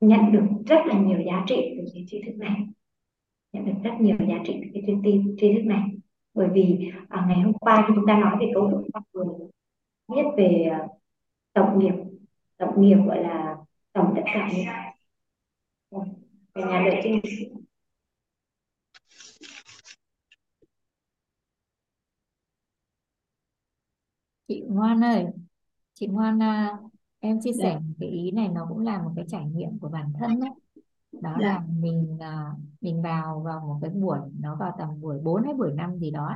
nhận 0.00 0.32
được 0.32 0.44
rất 0.66 0.86
là 0.86 1.00
nhiều 1.00 1.20
giá 1.26 1.44
trị 1.46 1.74
từ 1.78 1.84
cái 1.94 2.04
tri 2.08 2.22
thức 2.26 2.32
này. 2.36 2.66
Nhận 3.52 3.64
được 3.64 3.72
rất 3.84 3.92
nhiều 4.00 4.16
giá 4.28 4.42
trị 4.46 4.54
từ 4.62 4.68
cái 4.74 4.82
tri, 4.86 4.92
tri, 5.04 5.20
tri 5.38 5.54
thức 5.54 5.64
này. 5.64 5.82
Bởi 6.34 6.48
vì 6.52 6.90
à, 7.08 7.26
ngày 7.28 7.40
hôm 7.40 7.52
qua 7.52 7.84
khi 7.88 7.92
chúng 7.96 8.06
ta 8.06 8.18
nói 8.18 8.36
về 8.40 8.50
cấu 8.54 8.70
trúc 8.70 8.86
con 8.92 9.02
người 9.12 9.48
biết 10.08 10.22
về 10.36 10.68
à, 10.70 10.88
tổng 11.52 11.78
nghiệp 11.78 11.94
tổng 12.56 12.82
nghiệp 12.82 12.96
gọi 13.06 13.22
là 13.22 13.56
tổng 13.92 14.12
tất 14.16 14.22
cả 14.26 14.48
về 14.52 14.64
nhà 14.64 14.92
đợi 16.54 17.00
trinh 17.02 17.20
chị 24.48 24.62
Ngoan 24.68 25.04
ơi 25.04 25.26
chị 25.94 26.06
Ngoan 26.06 26.42
à, 26.42 26.78
em 27.20 27.38
chia 27.42 27.52
Dạ. 27.52 27.62
sẻ 27.64 27.74
một 27.78 27.94
cái 28.00 28.08
ý 28.08 28.30
này 28.30 28.48
nó 28.48 28.66
cũng 28.68 28.78
là 28.78 29.02
một 29.02 29.12
cái 29.16 29.24
trải 29.28 29.44
nghiệm 29.44 29.78
của 29.78 29.88
bản 29.88 30.12
thân 30.20 30.40
đấy 30.40 30.50
đó 31.12 31.36
Dạ. 31.40 31.46
là 31.46 31.64
mình 31.78 32.18
à, 32.20 32.52
mình 32.80 33.02
vào 33.02 33.40
vào 33.40 33.60
một 33.60 33.78
cái 33.82 33.90
buổi 33.90 34.18
nó 34.40 34.56
vào 34.56 34.74
tầm 34.78 35.00
buổi 35.00 35.18
4 35.22 35.44
hay 35.44 35.54
buổi 35.54 35.72
5 35.72 35.98
gì 35.98 36.10
đó 36.10 36.30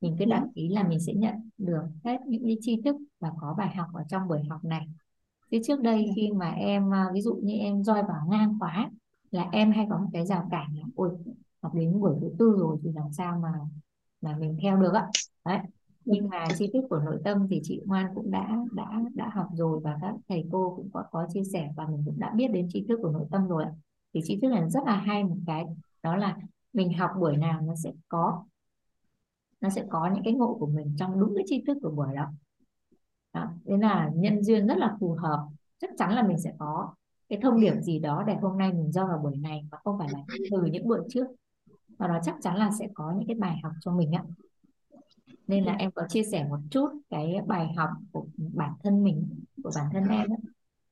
mình 0.00 0.16
cứ 0.18 0.24
Dạ. 0.28 0.36
đăng 0.36 0.52
ký 0.54 0.68
là 0.68 0.82
mình 0.88 1.00
sẽ 1.00 1.12
nhận 1.14 1.50
được 1.58 1.82
hết 2.04 2.20
những 2.26 2.42
cái 2.44 2.56
tri 2.60 2.82
thức 2.84 2.96
và 3.20 3.32
có 3.40 3.54
bài 3.58 3.74
học 3.76 3.86
ở 3.94 4.04
trong 4.08 4.28
buổi 4.28 4.42
học 4.50 4.64
này 4.64 4.86
chứ 5.50 5.58
trước 5.64 5.80
đây 5.80 6.10
khi 6.16 6.30
mà 6.32 6.50
em 6.50 6.94
à, 6.94 7.06
ví 7.14 7.20
dụ 7.20 7.34
như 7.42 7.54
em 7.54 7.84
roi 7.84 8.02
vào 8.02 8.26
ngang 8.30 8.56
khóa 8.58 8.90
là 9.30 9.48
em 9.52 9.72
hay 9.72 9.86
có 9.90 9.98
một 9.98 10.08
cái 10.12 10.26
rào 10.26 10.48
cản 10.50 10.76
là 10.76 10.84
ôi 10.94 11.10
học 11.62 11.74
đến 11.74 12.00
buổi 12.00 12.14
thứ 12.20 12.30
tư 12.38 12.56
rồi 12.58 12.78
thì 12.82 12.90
làm 12.94 13.12
sao 13.12 13.38
mà 13.42 13.52
mà 14.20 14.36
mình 14.38 14.58
theo 14.62 14.76
được 14.76 14.92
ạ 14.92 15.08
đấy. 15.44 15.58
Nhưng 16.04 16.28
mà 16.28 16.44
chi 16.58 16.70
tiết 16.72 16.80
của 16.90 16.98
nội 16.98 17.18
tâm 17.24 17.46
thì 17.50 17.60
chị 17.62 17.80
Ngoan 17.84 18.06
cũng 18.14 18.30
đã 18.30 18.56
đã 18.72 19.02
đã 19.14 19.30
học 19.34 19.46
rồi 19.52 19.80
và 19.80 19.98
các 20.00 20.14
thầy 20.28 20.44
cô 20.52 20.74
cũng 20.76 20.90
có 20.92 21.04
có 21.10 21.26
chia 21.32 21.44
sẻ 21.52 21.70
và 21.76 21.86
mình 21.86 22.02
cũng 22.06 22.18
đã 22.18 22.32
biết 22.36 22.48
đến 22.48 22.68
tri 22.72 22.84
thức 22.88 22.98
của 23.02 23.10
nội 23.10 23.26
tâm 23.30 23.48
rồi 23.48 23.64
ạ. 23.64 23.72
Thì 24.14 24.20
tri 24.24 24.40
thức 24.40 24.48
này 24.48 24.70
rất 24.70 24.80
là 24.86 24.96
hay 24.96 25.24
một 25.24 25.36
cái 25.46 25.64
đó 26.02 26.16
là 26.16 26.36
mình 26.72 26.92
học 26.98 27.10
buổi 27.20 27.36
nào 27.36 27.60
nó 27.60 27.74
sẽ 27.84 27.92
có 28.08 28.44
nó 29.60 29.70
sẽ 29.70 29.84
có 29.90 30.10
những 30.14 30.24
cái 30.24 30.32
ngộ 30.32 30.56
của 30.60 30.66
mình 30.66 30.94
trong 30.98 31.20
đúng 31.20 31.34
cái 31.34 31.44
tri 31.46 31.64
thức 31.66 31.78
của 31.82 31.90
buổi 31.90 32.14
đó 32.16 32.24
đó. 33.36 33.48
Thế 33.66 33.76
là 33.76 34.10
nhân 34.14 34.42
duyên 34.42 34.66
rất 34.66 34.78
là 34.78 34.96
phù 35.00 35.12
hợp 35.12 35.46
chắc 35.78 35.90
chắn 35.98 36.14
là 36.14 36.22
mình 36.22 36.38
sẽ 36.38 36.52
có 36.58 36.94
cái 37.28 37.38
thông 37.42 37.60
điệp 37.60 37.74
gì 37.80 37.98
đó 37.98 38.24
để 38.26 38.34
hôm 38.34 38.58
nay 38.58 38.72
mình 38.72 38.92
do 38.92 39.06
vào 39.06 39.18
buổi 39.18 39.36
này 39.36 39.66
và 39.70 39.78
không 39.84 39.98
phải 39.98 40.08
là 40.12 40.18
từ 40.50 40.64
những 40.64 40.88
buổi 40.88 41.00
trước 41.08 41.26
và 41.98 42.08
nó 42.08 42.18
chắc 42.22 42.34
chắn 42.42 42.56
là 42.56 42.70
sẽ 42.78 42.88
có 42.94 43.12
những 43.18 43.26
cái 43.28 43.36
bài 43.36 43.56
học 43.62 43.72
cho 43.80 43.92
mình 43.92 44.12
ạ 44.12 44.22
nên 45.46 45.64
là 45.64 45.72
em 45.72 45.90
có 45.90 46.02
chia 46.08 46.22
sẻ 46.22 46.46
một 46.48 46.58
chút 46.70 46.88
cái 47.10 47.36
bài 47.46 47.72
học 47.76 47.90
của 48.12 48.26
bản 48.36 48.72
thân 48.82 49.04
mình 49.04 49.28
của 49.62 49.70
bản 49.76 49.86
thân 49.92 50.08
em 50.08 50.30
ấy. 50.30 50.38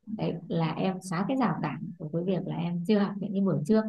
đấy 0.06 0.34
là 0.48 0.72
em 0.72 0.98
xóa 1.02 1.24
cái 1.28 1.36
rào 1.36 1.58
cản 1.62 1.90
của 1.98 2.08
cái 2.12 2.22
việc 2.22 2.46
là 2.46 2.56
em 2.56 2.84
chưa 2.88 2.98
học 2.98 3.12
những 3.16 3.32
cái 3.32 3.40
buổi 3.40 3.58
trước 3.66 3.84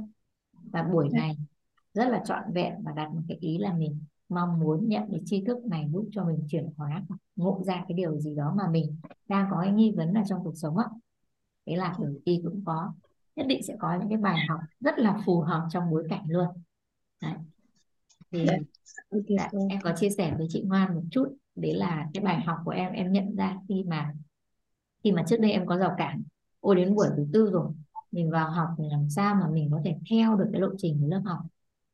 và 0.72 0.84
buổi 0.84 1.10
này 1.10 1.38
rất 1.94 2.10
là 2.10 2.22
trọn 2.26 2.44
vẹn 2.54 2.74
và 2.84 2.92
đặt 2.92 3.14
một 3.14 3.22
cái 3.28 3.38
ý 3.42 3.58
là 3.58 3.74
mình 3.74 4.00
mong 4.30 4.60
muốn 4.60 4.90
nhận 4.90 5.04
cái 5.12 5.22
tri 5.26 5.44
thức 5.46 5.66
này 5.66 5.90
giúp 5.94 6.10
cho 6.12 6.26
mình 6.26 6.48
chuyển 6.50 6.70
hóa 6.78 7.04
ngộ 7.36 7.62
ra 7.66 7.86
cái 7.88 7.96
điều 7.96 8.20
gì 8.20 8.36
đó 8.36 8.54
mà 8.58 8.68
mình 8.72 8.96
đang 9.28 9.48
có 9.52 9.62
cái 9.62 9.72
nghi 9.72 9.94
vấn 9.98 10.14
ở 10.14 10.22
trong 10.28 10.44
cuộc 10.44 10.58
sống 10.58 10.78
ạ. 10.78 10.86
Thế 11.66 11.76
là 11.76 11.96
tử 12.00 12.20
thi 12.26 12.42
cũng 12.44 12.64
có 12.66 12.94
nhất 13.36 13.46
định 13.48 13.64
sẽ 13.64 13.76
có 13.80 13.98
những 14.00 14.10
cái 14.10 14.18
bài 14.18 14.46
học 14.50 14.60
rất 14.80 15.00
là 15.00 15.22
phù 15.26 15.42
hợp 15.42 15.68
trong 15.72 15.92
bối 15.92 16.08
cảnh 16.10 16.24
luôn. 16.28 16.48
Đấy. 17.22 17.34
thì 18.32 18.46
Dạ. 18.46 18.58
Ok 19.10 19.24
dạ, 19.28 19.50
em 19.70 19.82
có 19.84 19.94
chia 19.96 20.10
sẻ 20.10 20.36
với 20.38 20.48
chị 20.50 20.62
Ngoan 20.62 20.96
một 20.96 21.02
chút 21.12 21.36
đấy 21.56 21.74
là 21.74 22.08
cái 22.14 22.24
bài 22.24 22.42
học 22.42 22.58
của 22.66 22.72
em 22.72 22.94
em 22.94 23.12
nhận 23.12 23.36
ra 23.36 23.58
khi 23.68 23.84
mà 23.84 24.14
khi 25.04 25.12
mà 25.12 25.24
trước 25.28 25.38
đây 25.40 25.52
em 25.52 25.66
có 25.66 25.78
rào 25.78 25.96
cản. 25.98 26.24
Ôi 26.60 26.76
đến 26.76 26.96
buổi 26.96 27.08
thứ 27.18 27.28
tư 27.34 27.50
rồi 27.52 27.72
mình 28.12 28.32
vào 28.32 28.52
học 28.52 28.70
thì 28.78 28.84
làm 28.92 29.10
sao 29.10 29.36
mà 29.36 29.48
mình 29.50 29.70
có 29.72 29.82
thể 29.86 29.96
theo 30.10 30.36
được 30.36 30.50
cái 30.52 30.62
lộ 30.62 30.70
trình 30.78 30.98
của 31.02 31.08
lớp 31.08 31.22
học. 31.26 31.40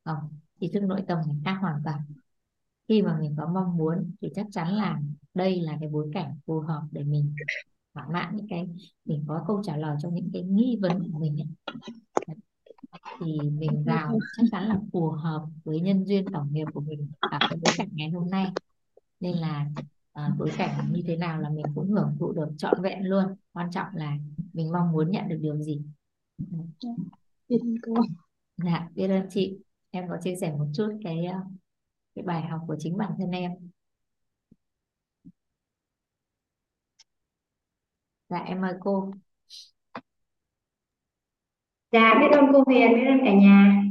Không 0.04 0.18
thì 0.60 0.70
thức 0.72 0.82
nội 0.82 1.04
tâm 1.06 1.18
khác 1.44 1.56
hoàn 1.60 1.80
toàn 1.84 2.00
khi 2.88 3.02
mà 3.02 3.18
mình 3.20 3.34
có 3.38 3.46
mong 3.46 3.76
muốn 3.76 4.14
thì 4.20 4.28
chắc 4.34 4.46
chắn 4.52 4.68
là 4.68 5.00
đây 5.34 5.60
là 5.60 5.76
cái 5.80 5.88
bối 5.88 6.10
cảnh 6.12 6.38
phù 6.46 6.60
hợp 6.60 6.82
để 6.90 7.04
mình 7.04 7.34
thỏa 7.94 8.08
mãn 8.08 8.36
những 8.36 8.46
cái 8.48 8.68
mình 9.04 9.24
có 9.28 9.44
câu 9.46 9.62
trả 9.64 9.76
lời 9.76 9.96
cho 10.02 10.10
những 10.10 10.30
cái 10.32 10.42
nghi 10.42 10.78
vấn 10.80 11.12
của 11.12 11.18
mình 11.18 11.40
ấy. 11.40 11.48
thì 13.20 13.50
mình 13.50 13.84
vào 13.86 14.18
chắc 14.36 14.44
chắn 14.52 14.64
là 14.64 14.80
phù 14.92 15.10
hợp 15.10 15.46
với 15.64 15.80
nhân 15.80 16.04
duyên 16.04 16.24
tổng 16.32 16.48
nghiệp 16.52 16.66
của 16.74 16.80
mình 16.80 17.10
ở 17.20 17.38
cái 17.40 17.58
bối 17.62 17.72
cảnh 17.76 17.88
ngày 17.92 18.10
hôm 18.10 18.30
nay. 18.30 18.46
Nên 19.20 19.36
là 19.36 19.66
à, 20.12 20.30
bối 20.38 20.50
cảnh 20.56 20.92
như 20.92 21.02
thế 21.06 21.16
nào 21.16 21.40
là 21.40 21.50
mình 21.50 21.66
cũng 21.74 21.90
hưởng 21.90 22.16
thụ 22.18 22.32
được 22.32 22.48
trọn 22.58 22.82
vẹn 22.82 23.04
luôn. 23.04 23.24
Quan 23.52 23.70
trọng 23.70 23.86
là 23.94 24.16
mình 24.52 24.72
mong 24.72 24.92
muốn 24.92 25.10
nhận 25.10 25.28
được 25.28 25.38
điều 25.40 25.58
gì. 25.58 25.82
Biết 27.48 27.58
ơn 27.60 27.74
cô. 27.82 27.94
dạ 28.56 28.88
biết 28.94 29.08
ơn 29.08 29.26
chị. 29.30 29.58
Em 29.90 30.08
có 30.08 30.16
chia 30.22 30.36
sẻ 30.36 30.52
một 30.58 30.66
chút 30.74 30.88
cái 31.04 31.24
ờ, 31.24 31.38
cái 32.14 32.24
bài 32.24 32.42
học 32.42 32.60
của 32.66 32.76
chính 32.78 32.96
bản 32.98 33.10
thân 33.18 33.30
em. 33.30 33.52
Dạ 38.28 38.38
em 38.38 38.60
mời 38.60 38.74
cô. 38.80 39.10
Dạ 41.92 42.14
biết 42.20 42.26
ơn 42.32 42.44
cô 42.52 42.62
Huyền 42.66 42.94
biết 42.94 43.04
ơn 43.06 43.18
cả 43.24 43.32
nhà. 43.34 43.82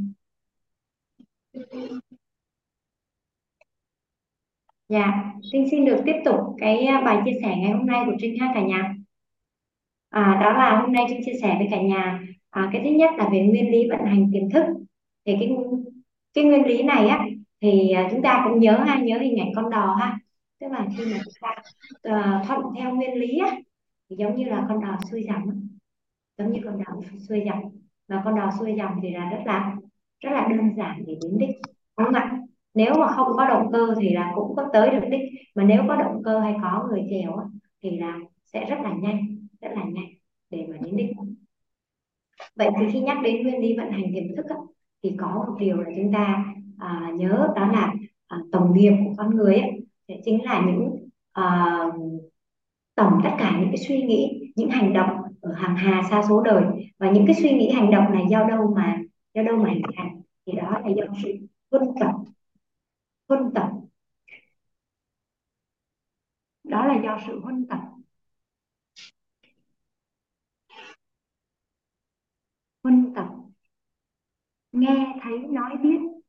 Dạ 4.89 5.33
Trinh 5.51 5.67
xin 5.71 5.85
được 5.85 6.01
tiếp 6.05 6.15
tục 6.25 6.39
cái 6.57 6.85
à, 6.85 7.01
bài 7.05 7.17
chia 7.25 7.39
sẻ 7.41 7.55
ngày 7.57 7.71
hôm 7.71 7.85
nay 7.85 8.03
của 8.05 8.13
Trinh 8.19 8.39
ha 8.39 8.51
cả 8.55 8.61
nhà. 8.61 8.95
À, 10.09 10.39
đó 10.43 10.53
là 10.53 10.81
hôm 10.81 10.93
nay 10.93 11.05
Trinh 11.09 11.21
chia 11.25 11.39
sẻ 11.41 11.55
với 11.59 11.67
cả 11.71 11.81
nhà. 11.81 12.21
À, 12.49 12.69
cái 12.73 12.81
thứ 12.83 12.89
nhất 12.89 13.09
là 13.17 13.29
về 13.31 13.39
nguyên 13.39 13.71
lý 13.71 13.89
vận 13.89 14.05
hành 14.05 14.29
tiềm 14.33 14.49
thức. 14.49 14.63
Thì 15.25 15.35
cái 15.39 15.49
cái 16.33 16.43
nguyên 16.43 16.65
lý 16.65 16.83
này 16.83 17.07
á 17.07 17.25
thì 17.61 17.91
à, 17.91 18.07
chúng 18.11 18.21
ta 18.21 18.45
cũng 18.49 18.59
nhớ 18.59 18.83
ha 18.87 18.99
nhớ 18.99 19.17
hình 19.17 19.39
ảnh 19.39 19.51
con 19.55 19.69
đò 19.69 19.95
ha. 19.99 20.19
Tức 20.59 20.67
là 20.71 20.87
khi 20.97 21.05
mà 21.05 21.19
chúng 21.23 21.33
ta 21.41 21.55
ờ, 22.01 22.39
uh, 22.39 22.47
thuận 22.47 22.61
theo 22.77 22.95
nguyên 22.95 23.13
lý 23.15 23.37
á 23.39 23.57
thì 24.09 24.15
giống 24.19 24.35
như 24.35 24.45
là 24.45 24.65
con 24.69 24.81
đò 24.81 24.97
xuôi 25.11 25.23
dòng 25.23 25.67
giống 26.37 26.51
như 26.51 26.59
con 26.65 26.83
đò 26.83 26.93
xuôi 27.29 27.43
dòng. 27.45 27.71
Và 28.07 28.21
con 28.25 28.35
đò 28.35 28.51
xuôi 28.59 28.75
dòng 28.77 28.99
thì 29.03 29.09
là 29.11 29.29
rất 29.29 29.41
là 29.45 29.75
rất 30.19 30.29
là 30.33 30.47
đơn 30.49 30.75
giản 30.77 31.03
để 31.07 31.17
đến 31.23 31.37
đích 31.37 31.55
đúng 31.97 32.05
không 32.05 32.13
ạ? 32.13 32.37
Nếu 32.73 32.93
mà 32.99 33.07
không 33.07 33.27
có 33.37 33.47
động 33.47 33.71
cơ 33.71 33.95
thì 34.01 34.09
là 34.13 34.31
cũng 34.35 34.55
có 34.55 34.69
tới 34.73 34.89
được 34.89 35.07
đích. 35.11 35.21
Mà 35.55 35.63
nếu 35.63 35.83
có 35.87 35.95
động 35.95 36.21
cơ 36.23 36.39
hay 36.39 36.55
có 36.61 36.87
người 36.91 37.07
chèo 37.09 37.35
á, 37.35 37.45
thì 37.83 37.97
là 37.97 38.19
sẽ 38.45 38.65
rất 38.69 38.77
là 38.83 38.93
nhanh 38.93 39.47
rất 39.61 39.69
là 39.75 39.83
nhanh 39.83 40.09
để 40.49 40.65
mà 40.69 40.77
đến 40.81 40.95
đích. 40.97 41.09
Vậy 42.55 42.69
thì 42.79 42.85
khi 42.93 42.99
nhắc 42.99 43.17
đến 43.23 43.43
nguyên 43.43 43.61
lý 43.61 43.77
vận 43.77 43.91
hành 43.91 44.03
tiềm 44.15 44.35
thức 44.35 44.45
á, 44.49 44.55
thì 45.03 45.15
có 45.17 45.43
một 45.47 45.55
điều 45.59 45.77
là 45.77 45.89
chúng 45.95 46.13
ta 46.13 46.45
à, 46.81 47.11
nhớ 47.15 47.53
đó 47.55 47.67
là 47.67 47.93
à, 48.27 48.37
tổng 48.51 48.73
nghiệp 48.73 48.93
của 49.05 49.13
con 49.17 49.35
người 49.35 49.55
ấy, 49.55 49.85
sẽ 50.07 50.21
chính 50.25 50.45
là 50.45 50.63
những 50.67 51.09
à, 51.31 51.77
tổng 52.95 53.21
tất 53.23 53.31
cả 53.39 53.57
những 53.59 53.69
cái 53.69 53.77
suy 53.87 54.01
nghĩ 54.01 54.51
những 54.55 54.69
hành 54.69 54.93
động 54.93 55.09
ở 55.41 55.53
hàng 55.53 55.75
hà 55.75 56.03
xa 56.09 56.23
số 56.29 56.41
đời. 56.43 56.63
Và 56.99 57.11
những 57.11 57.25
cái 57.27 57.35
suy 57.35 57.51
nghĩ 57.51 57.71
hành 57.71 57.91
động 57.91 58.13
này 58.13 58.23
do 58.29 58.43
đâu 58.43 58.73
mà 58.75 59.01
do 59.33 59.43
đâu 59.43 59.57
mà 59.57 59.69
hình 59.69 59.81
thành? 59.97 60.21
Thì 60.45 60.53
đó 60.53 60.79
là 60.83 60.89
do 60.97 61.03
sự 61.23 61.29
huân 61.71 61.83
tập. 61.99 62.11
Huân 63.29 63.51
tập. 63.55 63.69
Đó 66.63 66.85
là 66.85 67.01
do 67.03 67.19
sự 67.27 67.39
huân 67.39 67.67
tập. 67.67 67.79
Huân 72.83 73.13
tập. 73.15 73.27
Nghe 74.71 75.19
thấy 75.23 75.39
nói 75.39 75.77
biết. 75.83 76.20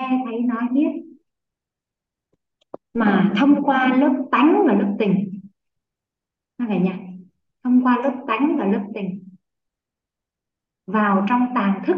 Nghe 0.00 0.22
thấy 0.24 0.40
nói 0.40 0.62
biết 0.72 0.88
mà 2.94 3.32
thông 3.36 3.64
qua 3.64 3.96
lớp 3.96 4.24
tánh 4.32 4.62
và 4.66 4.74
lớp 4.74 4.96
tình. 4.98 5.40
Cả 6.58 6.78
nhà 6.78 6.98
thông 7.64 7.84
qua 7.84 7.98
lớp 8.02 8.24
tánh 8.26 8.56
và 8.58 8.64
lớp 8.64 8.84
tình. 8.94 9.28
Vào 10.86 11.26
trong 11.28 11.46
tàng 11.54 11.82
thức. 11.86 11.96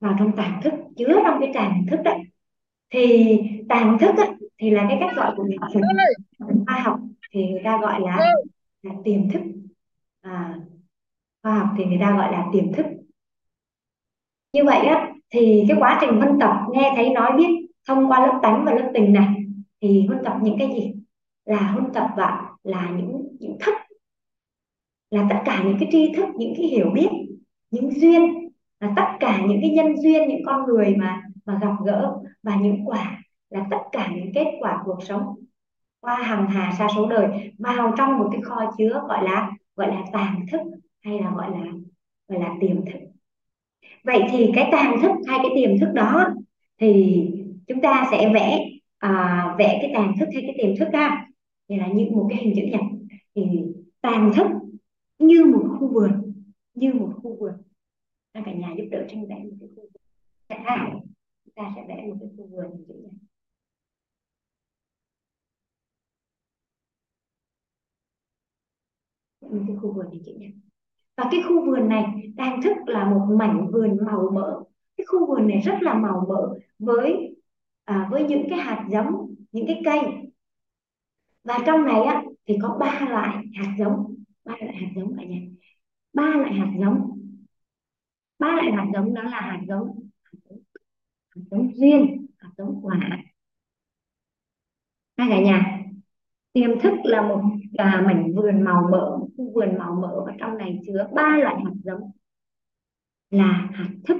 Vào 0.00 0.16
trong 0.18 0.36
tàng 0.36 0.60
thức 0.64 0.72
chứa 0.96 1.20
trong 1.24 1.40
cái 1.40 1.50
tàng 1.54 1.86
thức 1.90 2.00
đấy. 2.04 2.18
Thì 2.90 3.38
tàng 3.68 3.98
thức 4.00 4.16
ấy, 4.16 4.28
thì 4.58 4.70
là 4.70 4.86
cái 4.88 4.98
cách 5.00 5.16
gọi 5.16 5.34
của 5.36 5.44
nhà 5.44 5.56
phật 5.74 5.80
khoa 6.66 6.80
học 6.80 7.00
thì 7.32 7.46
người 7.46 7.60
ta 7.64 7.78
gọi 7.80 8.00
là 8.00 8.32
là 8.82 8.94
tiềm 9.04 9.30
thức. 9.30 9.40
À, 10.20 10.58
khoa 11.42 11.58
học 11.58 11.68
thì 11.78 11.84
người 11.84 11.98
ta 12.00 12.16
gọi 12.16 12.32
là 12.32 12.46
tiềm 12.52 12.72
thức. 12.72 12.86
Như 14.52 14.64
vậy 14.64 14.86
á 14.86 15.14
thì 15.30 15.64
cái 15.68 15.76
quá 15.80 15.98
trình 16.00 16.10
huân 16.10 16.38
tập 16.40 16.56
nghe 16.72 16.92
thấy 16.96 17.10
nói 17.10 17.32
biết 17.36 17.66
thông 17.88 18.10
qua 18.10 18.26
lớp 18.26 18.40
tánh 18.42 18.64
và 18.64 18.74
lớp 18.74 18.90
tình 18.94 19.12
này, 19.12 19.28
thì 19.80 20.06
huân 20.06 20.24
tập 20.24 20.36
những 20.42 20.58
cái 20.58 20.68
gì? 20.68 20.94
Là 21.44 21.58
huân 21.58 21.92
tập 21.92 22.08
và 22.16 22.42
là 22.62 22.90
những 22.96 23.36
những 23.40 23.56
thức, 23.60 23.74
là 25.10 25.26
tất 25.30 25.36
cả 25.44 25.62
những 25.64 25.76
cái 25.80 25.88
tri 25.92 26.12
thức, 26.16 26.26
những 26.36 26.52
cái 26.56 26.66
hiểu 26.66 26.90
biết, 26.94 27.08
những 27.70 27.90
duyên, 27.90 28.48
là 28.80 28.92
tất 28.96 29.06
cả 29.20 29.40
những 29.46 29.58
cái 29.60 29.70
nhân 29.70 29.96
duyên, 29.96 30.28
những 30.28 30.42
con 30.46 30.66
người 30.66 30.94
mà 30.96 31.22
mà 31.44 31.58
gặp 31.62 31.72
gỡ 31.84 32.16
và 32.42 32.56
những 32.56 32.88
quả, 32.88 33.22
là 33.50 33.66
tất 33.70 33.80
cả 33.92 34.12
những 34.16 34.32
kết 34.34 34.46
quả 34.60 34.82
cuộc 34.84 34.98
sống 35.02 35.34
qua 36.00 36.14
hàng 36.14 36.46
hà 36.46 36.72
sa 36.78 36.88
số 36.96 37.06
đời 37.06 37.52
vào 37.58 37.94
trong 37.96 38.18
một 38.18 38.28
cái 38.32 38.40
kho 38.40 38.72
chứa 38.78 39.02
gọi 39.08 39.24
là 39.24 39.50
gọi 39.76 39.88
là 39.88 40.04
tàng 40.12 40.46
thức 40.52 40.60
hay 41.04 41.18
là 41.18 41.30
gọi 41.30 41.50
là 41.50 41.72
gọi 42.28 42.40
là 42.40 42.54
tiềm 42.60 42.84
thức 42.84 42.98
vậy 44.04 44.20
thì 44.32 44.50
cái 44.54 44.68
tàng 44.72 45.02
thức 45.02 45.10
hay 45.26 45.38
cái 45.42 45.50
tiềm 45.54 45.78
thức 45.78 45.92
đó 45.94 46.26
thì 46.78 47.20
chúng 47.66 47.80
ta 47.80 48.08
sẽ 48.10 48.30
vẽ 48.34 48.70
à, 48.98 49.54
vẽ 49.58 49.78
cái 49.82 49.90
tàng 49.94 50.14
thức 50.20 50.28
hay 50.34 50.42
cái 50.42 50.54
tiềm 50.58 50.76
thức 50.76 50.88
ra. 50.92 51.26
Thì 51.68 51.76
là 51.76 51.88
như 51.88 52.06
một 52.10 52.26
cái 52.30 52.38
hình 52.44 52.52
chữ 52.56 52.62
nhật. 52.62 52.80
Thì 53.34 53.42
tàng 54.00 54.32
thức 54.36 54.46
như 55.18 55.44
một 55.44 55.76
khu 55.80 55.88
vườn 55.92 56.32
như 56.74 56.92
một 56.92 57.12
khu 57.22 57.36
vườn. 57.40 57.52
Các 58.34 58.42
cả 58.46 58.52
nhà 58.52 58.74
giúp 58.78 58.84
đỡ 58.90 59.06
tranh 59.10 59.26
vẽ 59.28 59.44
một 59.44 59.56
cái 59.60 59.68
khu 59.76 59.82
vườn. 59.82 60.02
Ha 60.64 60.90
chúng 61.44 61.54
ta 61.54 61.72
sẽ 61.76 61.84
vẽ 61.88 62.06
một 62.06 62.16
cái 62.20 62.28
khu 62.36 62.46
vườn 62.46 62.70
hình 62.72 62.84
chữ 62.88 62.94
nhật. 63.02 63.12
Một 69.40 69.64
cái 69.66 69.76
khu 69.76 69.92
vườn 69.92 70.10
hình 70.10 70.22
chữ 70.26 70.32
nhật 70.38 70.59
và 71.20 71.28
cái 71.30 71.42
khu 71.48 71.66
vườn 71.66 71.88
này 71.88 72.04
đang 72.34 72.62
thức 72.62 72.76
là 72.86 73.10
một 73.10 73.36
mảnh 73.38 73.70
vườn 73.72 73.96
màu 74.06 74.30
mỡ. 74.34 74.62
Cái 74.96 75.04
khu 75.06 75.26
vườn 75.26 75.48
này 75.48 75.60
rất 75.60 75.74
là 75.80 75.94
màu 75.94 76.26
mỡ 76.28 76.58
với 76.78 77.36
à, 77.84 78.08
với 78.10 78.24
những 78.24 78.46
cái 78.50 78.58
hạt 78.58 78.86
giống 78.90 79.34
những 79.52 79.66
cái 79.66 79.82
cây. 79.84 80.00
Và 81.44 81.58
trong 81.66 81.84
này 81.84 82.00
á 82.02 82.22
thì 82.46 82.58
có 82.62 82.76
ba 82.80 83.06
loại 83.10 83.44
hạt 83.54 83.74
giống. 83.78 84.14
Ba 84.44 84.54
loại 84.60 84.76
hạt 84.76 84.88
giống 84.96 85.16
cả 85.16 85.24
nhà. 85.24 85.38
Ba 86.12 86.22
loại 86.22 86.54
hạt 86.54 86.72
giống. 86.80 87.20
Ba 88.38 88.52
loại 88.52 88.72
hạt 88.72 88.86
giống 88.94 89.14
đó 89.14 89.22
là 89.22 89.40
hạt 89.40 89.60
giống 89.68 90.08
hạt 91.30 91.42
giống 91.50 91.74
duyên 91.74 92.26
hạt 92.38 92.50
giống 92.58 92.80
quả. 92.82 92.98
Hai 95.16 95.28
cả 95.30 95.40
nhà 95.40 95.82
tiềm 96.52 96.80
thức 96.80 96.92
là 97.04 97.22
một 97.22 97.42
à, 97.78 98.02
mảnh 98.06 98.32
vườn 98.34 98.62
màu 98.62 98.88
mỡ 98.90 99.19
khu 99.36 99.52
vườn 99.54 99.78
màu 99.78 99.94
mỡ 99.94 100.24
và 100.26 100.34
trong 100.38 100.58
này 100.58 100.80
chứa 100.86 101.08
ba 101.14 101.38
loại 101.38 101.56
hạt 101.64 101.74
giống 101.84 102.10
là 103.30 103.68
hạt 103.72 103.90
thức 104.04 104.16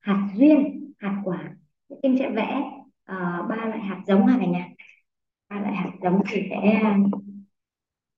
hạt 0.00 0.28
duyên 0.36 0.92
hạt 0.98 1.22
quả. 1.24 1.56
Em 2.02 2.16
sẽ 2.18 2.30
vẽ 2.30 2.62
uh, 3.12 3.48
ba 3.48 3.56
loại 3.56 3.80
hạt 3.80 4.02
giống 4.06 4.26
này 4.26 4.36
cả 4.40 4.46
nhà 4.46 4.68
ba 5.48 5.60
loại 5.60 5.74
hạt 5.74 5.90
giống 6.02 6.22
thì 6.28 6.42
sẽ 6.50 6.82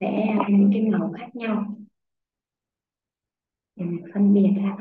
vẽ 0.00 0.36
những 0.48 0.70
cái 0.72 0.82
màu 0.82 1.12
khác 1.18 1.36
nhau. 1.36 1.76
Để 3.76 3.84
mình 3.84 4.04
phân 4.14 4.34
biệt 4.34 4.50
ra. 4.56 4.76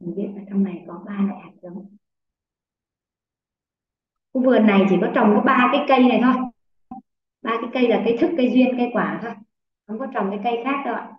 Mình 0.00 0.14
biết 0.16 0.28
là 0.36 0.42
trong 0.50 0.62
này 0.64 0.84
có 0.86 1.02
ba 1.06 1.20
loại 1.28 1.40
hạt 1.40 1.52
giống. 1.62 1.96
Khu 4.32 4.44
vườn 4.44 4.66
này 4.66 4.86
chỉ 4.90 4.96
có 5.00 5.12
trồng 5.14 5.32
có 5.34 5.42
ba 5.42 5.68
cái 5.72 5.84
cây 5.88 6.08
này 6.08 6.20
thôi. 6.22 6.34
Ba 7.42 7.58
cái 7.60 7.70
cây 7.72 7.88
là 7.88 8.02
cây 8.04 8.16
thức 8.20 8.30
cây 8.36 8.50
duyên 8.54 8.68
cây 8.78 8.90
quả 8.92 9.20
thôi 9.22 9.32
không 9.90 9.98
có 9.98 10.06
trồng 10.14 10.30
cái 10.30 10.40
cây 10.44 10.64
khác 10.64 10.82
đâu 10.84 10.94
ạ. 10.94 11.12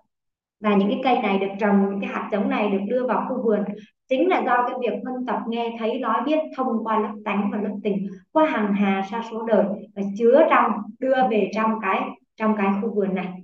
Và 0.60 0.75
những 0.75 0.89
cái 0.89 1.01
cây 1.03 1.23
này 1.23 1.39
được 1.39 1.53
trồng, 1.60 1.89
những 1.89 2.01
cái 2.01 2.10
hạt 2.10 2.29
giống 2.31 2.49
này 2.49 2.69
được 2.69 2.79
đưa 2.88 3.07
vào 3.07 3.25
khu 3.29 3.43
vườn, 3.43 3.63
chính 4.10 4.29
là 4.29 4.43
do 4.45 4.67
cái 4.67 4.75
việc 4.81 4.99
phân 5.05 5.25
tập 5.25 5.39
nghe 5.47 5.75
thấy, 5.79 5.99
nói 5.99 6.21
biết, 6.25 6.39
thông 6.57 6.84
qua 6.84 6.99
lớp 6.99 7.13
tánh 7.25 7.49
và 7.51 7.57
lớp 7.62 7.75
tình, 7.84 8.07
qua 8.31 8.45
hàng 8.45 8.73
hà 8.73 9.07
sa 9.12 9.23
số 9.31 9.45
đời, 9.45 9.65
và 9.95 10.01
chứa 10.17 10.47
trong, 10.49 10.71
đưa 10.99 11.15
về 11.29 11.51
trong 11.55 11.71
cái 11.81 12.01
trong 12.36 12.55
cái 12.57 12.67
khu 12.81 12.93
vườn 12.95 13.15
này. 13.15 13.43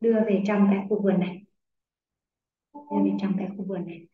Đưa 0.00 0.20
về 0.26 0.42
trong 0.46 0.68
cái 0.70 0.86
khu 0.88 1.02
vườn 1.02 1.20
này. 1.20 1.42
Đưa 2.74 3.02
về 3.04 3.12
trong 3.20 3.32
cái 3.38 3.48
khu 3.56 3.64
vườn 3.64 3.86
này. 3.86 4.06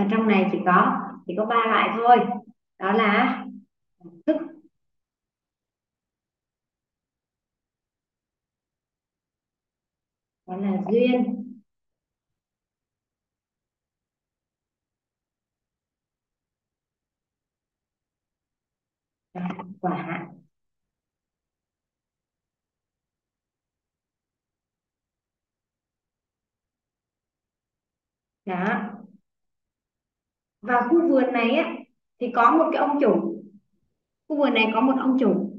Và 0.00 0.06
trong 0.10 0.28
này 0.28 0.48
chỉ 0.52 0.58
có 0.66 1.00
chỉ 1.26 1.34
có 1.36 1.44
ba 1.46 1.56
loại 1.66 1.88
thôi. 1.96 2.18
Đó 2.78 2.92
là 2.92 3.44
thức, 4.26 4.36
đó 10.46 10.56
là 10.56 10.70
duyên 10.92 11.36
quả 19.80 20.26
đó 28.44 29.09
và 30.62 30.80
khu 30.90 31.08
vườn 31.08 31.32
này 31.32 31.50
á, 31.50 31.74
thì 32.20 32.32
có 32.34 32.50
một 32.50 32.64
cái 32.72 32.80
ông 32.80 32.98
chủ. 33.00 33.42
Khu 34.28 34.36
vườn 34.38 34.54
này 34.54 34.70
có 34.74 34.80
một 34.80 34.94
ông 35.00 35.16
chủ. 35.20 35.52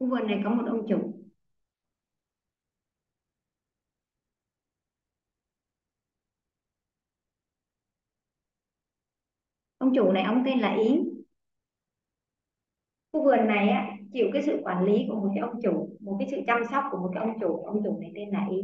Khu 0.00 0.08
vườn 0.08 0.26
này 0.26 0.40
có 0.44 0.50
một 0.50 0.64
ông 0.68 0.86
chủ. 0.88 1.14
Ông 9.78 9.92
chủ 9.94 10.12
này, 10.12 10.22
ông 10.22 10.42
tên 10.46 10.58
là 10.60 10.74
ý 10.74 10.98
khu 13.12 13.24
vườn 13.24 13.46
này 13.46 13.68
á, 13.68 13.96
chịu 14.12 14.26
cái 14.32 14.42
sự 14.42 14.60
quản 14.62 14.84
lý 14.84 15.04
của 15.08 15.14
một 15.14 15.30
cái 15.34 15.38
ông 15.38 15.60
chủ, 15.62 15.88
một 16.00 16.16
cái 16.18 16.28
sự 16.30 16.36
chăm 16.46 16.62
sóc 16.70 16.84
của 16.90 16.98
một 16.98 17.10
cái 17.14 17.24
ông 17.24 17.38
chủ. 17.40 17.64
Ông 17.64 17.80
chủ 17.84 17.98
này 18.00 18.12
tên 18.14 18.28
là 18.30 18.46
ý 18.50 18.56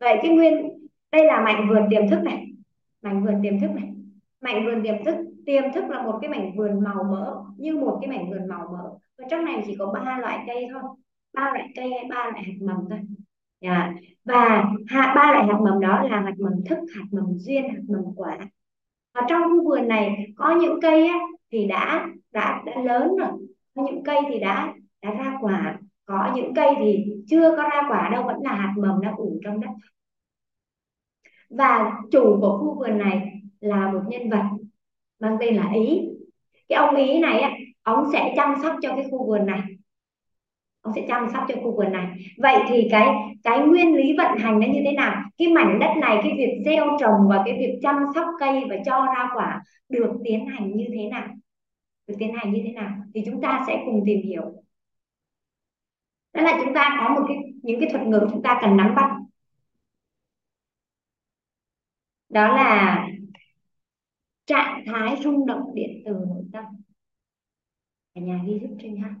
vậy 0.00 0.18
cái 0.22 0.30
nguyên, 0.30 0.54
đây 1.12 1.24
là 1.26 1.40
mảnh 1.40 1.68
vườn 1.68 1.82
tiềm 1.90 2.08
thức 2.10 2.18
này. 2.24 2.46
Mảnh 3.02 3.24
vườn 3.24 3.40
tiềm 3.42 3.60
thức 3.60 3.70
này 3.74 3.95
mảnh 4.40 4.66
vườn 4.66 4.82
tiềm 4.82 5.04
thức 5.04 5.16
tiềm 5.46 5.62
thức 5.74 5.84
là 5.88 6.02
một 6.02 6.18
cái 6.22 6.30
mảnh 6.30 6.56
vườn 6.56 6.84
màu 6.84 7.04
mỡ 7.04 7.42
như 7.56 7.76
một 7.76 7.98
cái 8.00 8.10
mảnh 8.10 8.30
vườn 8.30 8.48
màu 8.48 8.68
mỡ. 8.72 8.90
Và 9.18 9.24
trong 9.30 9.44
này 9.44 9.62
chỉ 9.66 9.76
có 9.78 9.92
ba 9.92 10.18
loại 10.18 10.44
cây 10.46 10.66
thôi 10.72 10.82
ba 11.32 11.42
loại 11.42 11.68
cây 11.76 11.90
hay 11.90 12.04
ba 12.10 12.16
loại 12.16 12.42
hạt 12.44 12.52
mầm 12.60 12.76
thôi. 12.90 13.00
Yeah. 13.60 13.94
và 14.24 14.64
ba 14.94 15.32
loại 15.32 15.46
hạt 15.46 15.58
mầm 15.64 15.80
đó 15.80 16.02
là 16.02 16.20
hạt 16.20 16.34
mầm 16.38 16.52
thức 16.68 16.78
hạt 16.96 17.04
mầm 17.10 17.38
duyên 17.38 17.68
hạt 17.68 17.80
mầm 17.88 18.02
quả. 18.16 18.38
Và 19.14 19.20
trong 19.28 19.42
khu 19.42 19.68
vườn 19.68 19.88
này 19.88 20.26
có 20.36 20.54
những 20.60 20.80
cây 20.82 21.06
á, 21.06 21.18
thì 21.52 21.66
đã 21.66 22.06
đã 22.32 22.62
đã 22.66 22.82
lớn 22.82 23.16
rồi. 23.16 23.28
Có 23.74 23.82
những 23.86 24.04
cây 24.04 24.16
thì 24.28 24.40
đã 24.40 24.74
đã 25.02 25.10
ra 25.10 25.38
quả. 25.40 25.78
Có 26.04 26.32
những 26.36 26.54
cây 26.54 26.68
thì 26.78 27.04
chưa 27.26 27.56
có 27.56 27.62
ra 27.62 27.82
quả 27.90 28.08
đâu 28.12 28.22
vẫn 28.22 28.36
là 28.42 28.54
hạt 28.54 28.74
mầm 28.78 29.00
đang 29.00 29.16
ủ 29.16 29.38
trong 29.44 29.60
đất. 29.60 29.70
Và 31.50 32.00
chủ 32.12 32.38
của 32.40 32.58
khu 32.58 32.78
vườn 32.78 32.98
này 32.98 33.32
là 33.66 33.92
một 33.92 34.00
nhân 34.08 34.30
vật 34.30 34.44
mang 35.20 35.36
tên 35.40 35.56
là 35.56 35.70
ý. 35.74 36.00
Cái 36.68 36.76
ông 36.76 36.96
ý 36.96 37.18
này 37.18 37.42
ông 37.82 38.04
sẽ 38.12 38.32
chăm 38.36 38.54
sóc 38.62 38.76
cho 38.82 38.96
cái 38.96 39.04
khu 39.10 39.26
vườn 39.26 39.46
này. 39.46 39.60
Ông 40.80 40.94
sẽ 40.96 41.04
chăm 41.08 41.28
sóc 41.32 41.44
cho 41.48 41.54
khu 41.62 41.76
vườn 41.76 41.92
này. 41.92 42.06
Vậy 42.38 42.56
thì 42.68 42.88
cái 42.90 43.08
cái 43.42 43.60
nguyên 43.60 43.96
lý 43.96 44.16
vận 44.18 44.38
hành 44.38 44.60
nó 44.60 44.66
như 44.66 44.80
thế 44.84 44.92
nào? 44.92 45.22
Cái 45.38 45.48
mảnh 45.48 45.78
đất 45.78 45.94
này, 46.00 46.18
cái 46.22 46.32
việc 46.38 46.62
gieo 46.64 46.86
trồng 47.00 47.28
và 47.28 47.42
cái 47.46 47.56
việc 47.58 47.78
chăm 47.82 47.96
sóc 48.14 48.26
cây 48.40 48.64
và 48.70 48.76
cho 48.86 49.06
ra 49.06 49.30
quả 49.34 49.62
được 49.88 50.12
tiến 50.24 50.46
hành 50.46 50.76
như 50.76 50.84
thế 50.92 51.08
nào? 51.08 51.28
Được 52.06 52.14
tiến 52.18 52.34
hành 52.34 52.52
như 52.52 52.60
thế 52.64 52.72
nào? 52.72 52.90
Thì 53.14 53.22
chúng 53.26 53.40
ta 53.40 53.64
sẽ 53.66 53.82
cùng 53.86 54.02
tìm 54.06 54.20
hiểu. 54.22 54.42
Đó 56.32 56.42
là 56.42 56.60
chúng 56.64 56.74
ta 56.74 56.96
có 57.00 57.14
một 57.14 57.24
cái, 57.28 57.36
những 57.62 57.80
cái 57.80 57.88
thuật 57.90 58.06
ngữ 58.06 58.28
chúng 58.30 58.42
ta 58.42 58.58
cần 58.62 58.76
nắm 58.76 58.94
bắt. 58.94 59.10
Đó 62.28 62.48
là 62.48 63.06
trạng 64.46 64.84
thái 64.86 65.16
rung 65.24 65.46
động 65.46 65.74
điện 65.74 66.02
từ 66.06 66.12
nội 66.12 66.44
tâm. 66.52 66.64
Cả 68.14 68.20
nhà 68.20 68.40
ghi 68.46 68.58
giúp 68.62 68.76
trinh 68.80 69.00
ha 69.02 69.14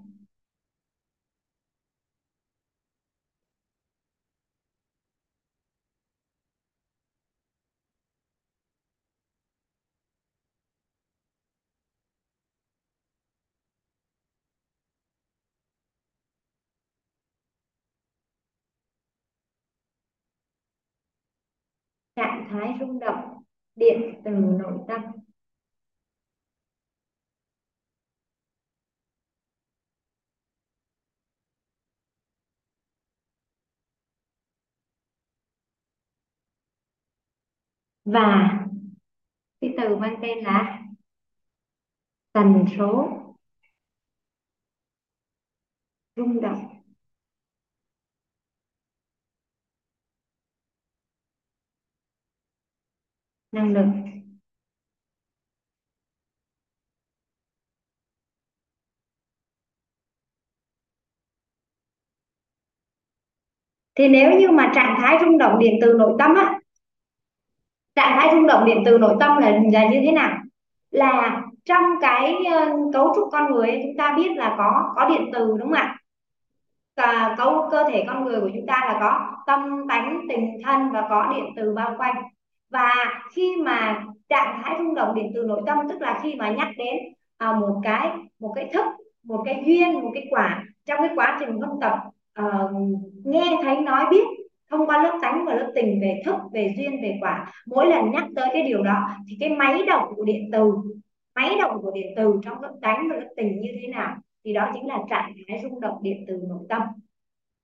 trạng 22.16 22.46
thái 22.50 22.74
rung 22.80 22.98
động 22.98 23.42
điện 23.74 24.20
từ 24.24 24.30
nội 24.30 24.78
tâm. 24.88 25.15
Và 38.06 38.58
cái 39.60 39.74
từ 39.78 39.96
mang 39.96 40.16
tên 40.22 40.38
là 40.44 40.82
tần 42.32 42.64
số 42.78 43.08
rung 46.16 46.40
động. 46.40 46.82
Năng 53.52 53.72
lượng 53.72 53.92
thì 63.94 64.08
nếu 64.08 64.40
như 64.40 64.50
mà 64.50 64.72
trạng 64.74 64.96
thái 65.00 65.16
rung 65.20 65.38
động 65.38 65.58
điện 65.58 65.74
từ 65.82 65.92
nội 65.98 66.12
tâm 66.18 66.34
á 66.34 66.58
trạng 67.96 68.18
thái 68.18 68.28
rung 68.32 68.46
động 68.46 68.64
điện 68.64 68.82
từ 68.86 68.98
nội 68.98 69.16
tâm 69.20 69.38
là 69.38 69.50
là 69.72 69.84
như 69.88 70.00
thế 70.06 70.12
nào? 70.12 70.38
Là 70.90 71.42
trong 71.64 71.84
cái 72.00 72.34
uh, 72.34 72.92
cấu 72.92 73.12
trúc 73.16 73.28
con 73.32 73.52
người 73.52 73.68
ấy, 73.68 73.80
chúng 73.82 73.96
ta 73.96 74.14
biết 74.16 74.36
là 74.36 74.54
có 74.58 74.92
có 74.96 75.08
điện 75.08 75.30
từ 75.32 75.46
đúng 75.46 75.60
không 75.60 75.72
ạ? 75.72 75.96
Cả 76.96 77.34
cấu 77.38 77.68
cơ 77.70 77.84
thể 77.88 78.04
con 78.08 78.24
người 78.24 78.40
của 78.40 78.50
chúng 78.54 78.66
ta 78.66 78.80
là 78.88 78.96
có 79.00 79.36
tâm 79.46 79.88
tánh 79.88 80.20
tình 80.28 80.50
thân 80.64 80.92
và 80.92 81.06
có 81.10 81.32
điện 81.36 81.44
từ 81.56 81.74
bao 81.74 81.94
quanh. 81.98 82.14
Và 82.70 82.94
khi 83.32 83.56
mà 83.56 84.04
trạng 84.28 84.62
thái 84.62 84.74
rung 84.78 84.94
động 84.94 85.14
điện 85.14 85.30
từ 85.34 85.42
nội 85.42 85.62
tâm 85.66 85.78
tức 85.88 86.00
là 86.00 86.20
khi 86.22 86.34
mà 86.34 86.50
nhắc 86.50 86.68
đến 86.76 86.96
à, 87.38 87.52
một 87.52 87.80
cái 87.82 88.10
một 88.38 88.52
cái 88.56 88.70
thức 88.72 88.84
một 89.22 89.42
cái 89.44 89.62
duyên 89.66 89.92
một 89.92 90.10
cái 90.14 90.26
quả 90.30 90.64
trong 90.84 90.98
cái 90.98 91.10
quá 91.14 91.36
trình 91.40 91.60
học 91.60 91.78
tập 91.80 91.98
uh, 92.40 92.70
nghe 93.24 93.58
thấy 93.62 93.80
nói 93.80 94.04
biết 94.10 94.24
thông 94.70 94.86
qua 94.86 95.02
lớp 95.02 95.18
tánh 95.22 95.44
và 95.46 95.54
lớp 95.54 95.72
tình 95.74 96.00
về 96.00 96.22
thức, 96.24 96.36
về 96.52 96.74
duyên, 96.76 97.02
về 97.02 97.18
quả, 97.20 97.52
mỗi 97.66 97.86
lần 97.86 98.10
nhắc 98.10 98.24
tới 98.36 98.48
cái 98.52 98.62
điều 98.62 98.82
đó 98.82 99.08
thì 99.28 99.36
cái 99.40 99.50
máy 99.50 99.82
động 99.86 100.12
của 100.16 100.24
điện 100.24 100.48
từ, 100.52 100.72
máy 101.34 101.50
động 101.62 101.82
của 101.82 101.90
điện 101.94 102.06
từ 102.16 102.40
trong 102.44 102.62
lớp 102.62 102.74
tánh 102.82 103.08
và 103.10 103.16
lớp 103.16 103.28
tình 103.36 103.60
như 103.60 103.70
thế 103.80 103.88
nào 103.88 104.16
thì 104.44 104.52
đó 104.52 104.70
chính 104.74 104.86
là 104.86 104.98
trạng 105.10 105.32
thái 105.48 105.60
rung 105.62 105.80
động 105.80 105.98
điện 106.02 106.24
từ 106.28 106.40
nội 106.48 106.66
tâm. 106.68 106.82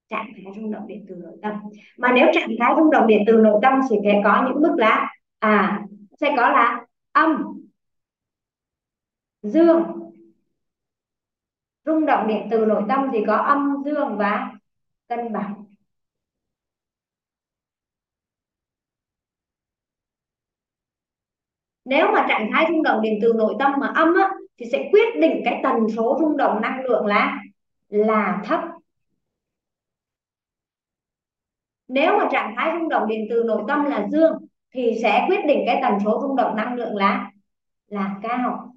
Trạng 0.08 0.26
thái 0.34 0.52
rung 0.56 0.72
động 0.72 0.86
điện 0.86 1.04
từ 1.08 1.14
nội 1.14 1.38
tâm. 1.42 1.52
Mà 1.98 2.12
nếu 2.12 2.26
trạng 2.34 2.50
thái 2.60 2.74
rung 2.76 2.90
động 2.90 3.06
điện 3.06 3.22
từ 3.26 3.36
nội 3.36 3.58
tâm 3.62 3.80
thì 3.90 3.96
sẽ 4.04 4.20
có 4.24 4.48
những 4.48 4.62
mức 4.62 4.74
là 4.78 5.14
à 5.38 5.82
sẽ 6.20 6.34
có 6.36 6.48
là 6.48 6.86
âm, 7.12 7.44
dương. 9.42 9.82
Rung 11.84 12.06
động 12.06 12.28
điện 12.28 12.48
từ 12.50 12.66
nội 12.66 12.82
tâm 12.88 13.08
thì 13.12 13.24
có 13.26 13.36
âm, 13.36 13.82
dương 13.84 14.16
và 14.18 14.50
cân 15.08 15.32
bằng. 15.32 15.61
Nếu 21.92 22.06
mà 22.12 22.26
trạng 22.28 22.50
thái 22.52 22.66
rung 22.68 22.82
động 22.82 23.02
điện 23.02 23.18
từ 23.22 23.32
nội 23.36 23.54
tâm 23.58 23.72
mà 23.80 23.86
âm 23.86 24.14
á, 24.14 24.30
thì 24.58 24.66
sẽ 24.72 24.88
quyết 24.92 25.16
định 25.20 25.42
cái 25.44 25.60
tần 25.62 25.74
số 25.96 26.16
rung 26.20 26.36
động 26.36 26.60
năng 26.60 26.84
lượng 26.84 27.06
là 27.06 27.40
là 27.88 28.42
thấp. 28.44 28.60
Nếu 31.88 32.18
mà 32.18 32.28
trạng 32.32 32.54
thái 32.56 32.72
rung 32.78 32.88
động 32.88 33.08
điện 33.08 33.26
từ 33.30 33.42
nội 33.46 33.62
tâm 33.68 33.84
là 33.84 34.08
dương 34.12 34.32
thì 34.74 34.98
sẽ 35.02 35.26
quyết 35.28 35.40
định 35.48 35.62
cái 35.66 35.78
tần 35.82 35.92
số 36.04 36.20
rung 36.22 36.36
động 36.36 36.56
năng 36.56 36.74
lượng 36.74 36.96
là 36.96 37.30
là 37.88 38.14
cao 38.22 38.74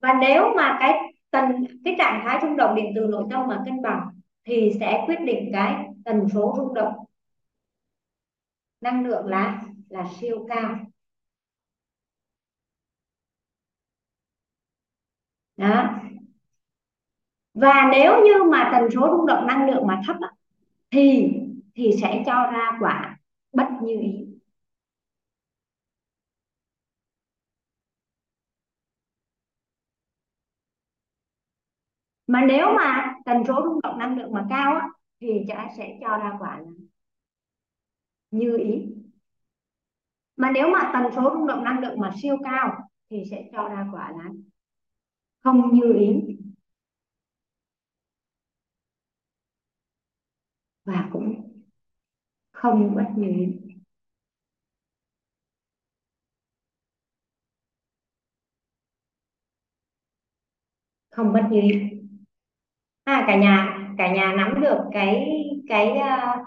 và 0.00 0.18
nếu 0.20 0.54
mà 0.56 0.76
cái 0.80 0.98
tần 1.30 1.64
cái 1.84 1.94
trạng 1.98 2.20
thái 2.24 2.38
rung 2.42 2.56
động 2.56 2.74
điện 2.74 2.92
từ 2.96 3.06
nội 3.10 3.24
tâm 3.30 3.48
mà 3.48 3.62
cân 3.66 3.82
bằng 3.82 4.08
thì 4.44 4.72
sẽ 4.80 5.04
quyết 5.06 5.20
định 5.24 5.50
cái 5.52 5.86
tần 6.04 6.28
số 6.34 6.54
rung 6.56 6.74
động 6.74 6.94
năng 8.80 9.06
lượng 9.06 9.26
là 9.26 9.62
là 9.88 10.04
siêu 10.20 10.46
cao. 10.48 10.76
Đó. 15.70 16.00
Và 17.54 17.88
nếu 17.92 18.24
như 18.24 18.42
mà 18.50 18.70
tần 18.72 18.90
số 18.94 19.08
rung 19.10 19.26
động 19.26 19.46
năng 19.46 19.70
lượng 19.70 19.86
mà 19.86 20.00
thấp 20.06 20.16
thì 20.90 21.30
thì 21.76 21.92
sẽ 22.02 22.22
cho 22.26 22.32
ra 22.52 22.70
quả 22.80 23.18
bất 23.52 23.66
như 23.82 24.00
ý. 24.00 24.26
Mà 32.26 32.44
nếu 32.48 32.66
mà 32.76 33.14
tần 33.24 33.42
số 33.48 33.60
rung 33.64 33.80
động 33.82 33.98
năng 33.98 34.18
lượng 34.18 34.32
mà 34.32 34.46
cao 34.50 34.74
á, 34.74 34.88
thì 35.20 35.28
sẽ 35.76 35.98
cho 36.00 36.08
ra 36.18 36.32
quả 36.40 36.58
là 36.58 36.70
như 38.30 38.56
ý. 38.58 38.94
Mà 40.36 40.50
nếu 40.50 40.70
mà 40.70 40.90
tần 40.92 41.02
số 41.16 41.30
rung 41.34 41.46
động 41.46 41.64
năng 41.64 41.78
lượng 41.80 42.00
mà 42.00 42.10
siêu 42.22 42.36
cao 42.44 42.88
thì 43.10 43.22
sẽ 43.30 43.44
cho 43.52 43.68
ra 43.68 43.86
quả 43.92 44.12
là 44.16 44.24
không 45.44 45.74
như 45.74 45.92
ý. 45.98 46.36
Và 50.84 51.08
cũng 51.12 51.52
không 52.52 52.94
bất 52.96 53.04
như 53.16 53.28
ý. 53.28 53.46
Không 61.10 61.32
bất 61.32 61.42
như 61.50 61.60
ý. 61.60 61.70
À 63.04 63.24
cả 63.26 63.36
nhà 63.36 63.78
cả 63.98 64.12
nhà 64.14 64.32
nắm 64.36 64.60
được 64.60 64.78
cái 64.92 65.26
cái 65.68 65.90
uh, 65.90 66.40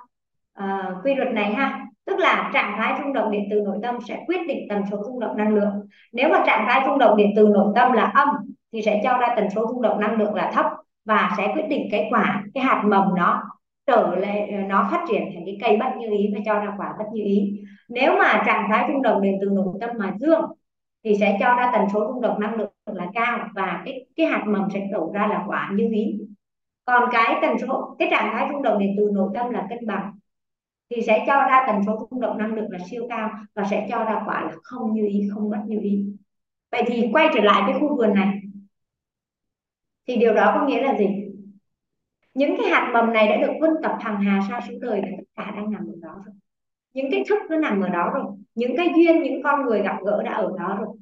uh, 0.64 1.06
quy 1.06 1.16
luật 1.16 1.34
này 1.34 1.54
ha. 1.56 1.86
Tức 2.06 2.20
là 2.20 2.52
trạng 2.54 2.74
thái 2.78 3.02
rung 3.04 3.14
động 3.14 3.32
điện 3.32 3.44
từ 3.52 3.62
nội 3.66 3.80
tâm 3.82 3.98
sẽ 4.08 4.24
quyết 4.28 4.38
định 4.48 4.68
tần 4.70 4.84
số 4.92 5.04
rung 5.04 5.20
động 5.20 5.38
năng 5.38 5.56
lượng. 5.56 5.88
Nếu 6.12 6.30
mà 6.30 6.44
trạng 6.46 6.66
thái 6.68 6.84
rung 6.88 7.00
động 7.00 7.18
điện 7.18 7.34
từ 7.36 7.48
nội 7.54 7.74
tâm 7.76 7.92
là 7.92 8.12
âm 8.16 8.30
thì 8.74 8.82
sẽ 8.82 9.02
cho 9.04 9.18
ra 9.18 9.34
tần 9.36 9.50
số 9.50 9.68
rung 9.68 9.82
động 9.82 10.00
năng 10.00 10.18
lượng 10.18 10.34
là 10.34 10.52
thấp 10.54 10.66
và 11.06 11.34
sẽ 11.38 11.52
quyết 11.56 11.66
định 11.70 11.88
cái 11.92 12.08
quả, 12.12 12.44
cái 12.54 12.64
hạt 12.64 12.84
mầm 12.86 13.16
nó 13.16 13.44
trở 13.88 14.16
lại, 14.16 14.52
nó 14.52 14.88
phát 14.92 15.06
triển 15.10 15.24
thành 15.34 15.44
cái 15.46 15.58
cây 15.62 15.78
bất 15.78 15.98
như 16.00 16.18
ý 16.18 16.30
và 16.34 16.40
cho 16.46 16.54
ra 16.60 16.74
quả 16.78 16.94
bất 17.00 17.06
như 17.14 17.24
ý. 17.24 17.62
Nếu 17.90 18.18
mà 18.18 18.44
trạng 18.46 18.68
thái 18.70 18.90
rung 18.94 19.02
động 19.02 19.22
điện 19.22 19.38
từ 19.42 19.50
nội 19.50 19.76
tâm 19.82 19.90
mà 19.98 20.14
dương 20.20 20.42
thì 21.04 21.16
sẽ 21.20 21.38
cho 21.40 21.56
ra 21.56 21.70
tần 21.74 21.82
số 21.94 22.08
rung 22.08 22.22
động 22.22 22.40
năng 22.40 22.56
lượng 22.56 22.72
là 22.86 23.08
cao 23.14 23.50
và 23.56 23.82
cái 23.86 24.06
cái 24.16 24.26
hạt 24.26 24.44
mầm 24.48 24.70
sẽ 24.74 24.88
đổ 24.92 25.12
ra 25.14 25.28
là 25.28 25.44
quả 25.48 25.72
như 25.76 25.90
ý. 25.94 26.20
Còn 26.86 27.10
cái 27.12 27.36
tần 27.42 27.58
số, 27.60 27.96
cái 28.00 28.08
trạng 28.12 28.30
thái 28.34 28.48
rung 28.52 28.62
động 28.62 28.80
điện 28.80 28.96
từ 28.98 29.10
nội 29.14 29.30
tâm 29.34 29.50
là 29.50 29.68
cân 29.70 29.88
bằng 29.88 30.12
thì 30.90 31.02
sẽ 31.02 31.24
cho 31.28 31.34
ra 31.34 31.64
tần 31.68 31.82
số 31.86 32.08
rung 32.12 32.22
động 32.22 32.38
năng 32.38 32.54
lượng 32.54 32.72
là 32.72 32.80
siêu 32.90 33.06
cao 33.10 33.30
và 33.56 33.64
sẽ 33.72 33.88
cho 33.90 34.04
ra 34.04 34.22
quả 34.26 34.42
là 34.42 34.52
không 34.64 34.94
như 34.94 35.08
ý, 35.08 35.30
không 35.34 35.50
bất 35.50 35.60
như 35.66 35.80
ý. 35.82 36.06
Vậy 36.72 36.84
thì 36.88 37.10
quay 37.14 37.28
trở 37.34 37.42
lại 37.42 37.64
cái 37.68 37.80
khu 37.80 37.98
vườn 37.98 38.14
này 38.14 38.28
thì 40.08 40.16
điều 40.16 40.34
đó 40.34 40.52
có 40.56 40.68
nghĩa 40.68 40.82
là 40.82 40.98
gì? 41.00 41.08
Những 42.34 42.56
cái 42.58 42.70
hạt 42.70 42.90
mầm 42.94 43.14
này 43.14 43.28
đã 43.28 43.38
được 43.48 43.54
vun 43.62 43.70
tập 43.84 43.98
hàng 44.00 44.22
hà 44.22 44.40
sa 44.50 44.62
số 44.68 44.74
đời 44.82 45.02
và 45.02 45.08
tất 45.18 45.24
cả 45.36 45.52
đang 45.56 45.72
nằm 45.72 45.82
ở 45.82 45.96
đó 46.02 46.22
rồi. 46.26 46.36
Những 46.94 47.12
cái 47.12 47.24
thức 47.30 47.40
nó 47.50 47.58
nằm 47.58 47.82
ở 47.82 47.90
đó 47.90 48.12
rồi. 48.14 48.26
Những 48.56 48.78
cái 48.78 48.90
duyên, 48.96 49.24
những 49.24 49.44
con 49.44 49.66
người 49.66 49.82
gặp 49.82 49.98
gỡ 50.06 50.24
đã 50.24 50.34
ở 50.34 50.54
đó 50.60 50.78
rồi. 50.80 50.96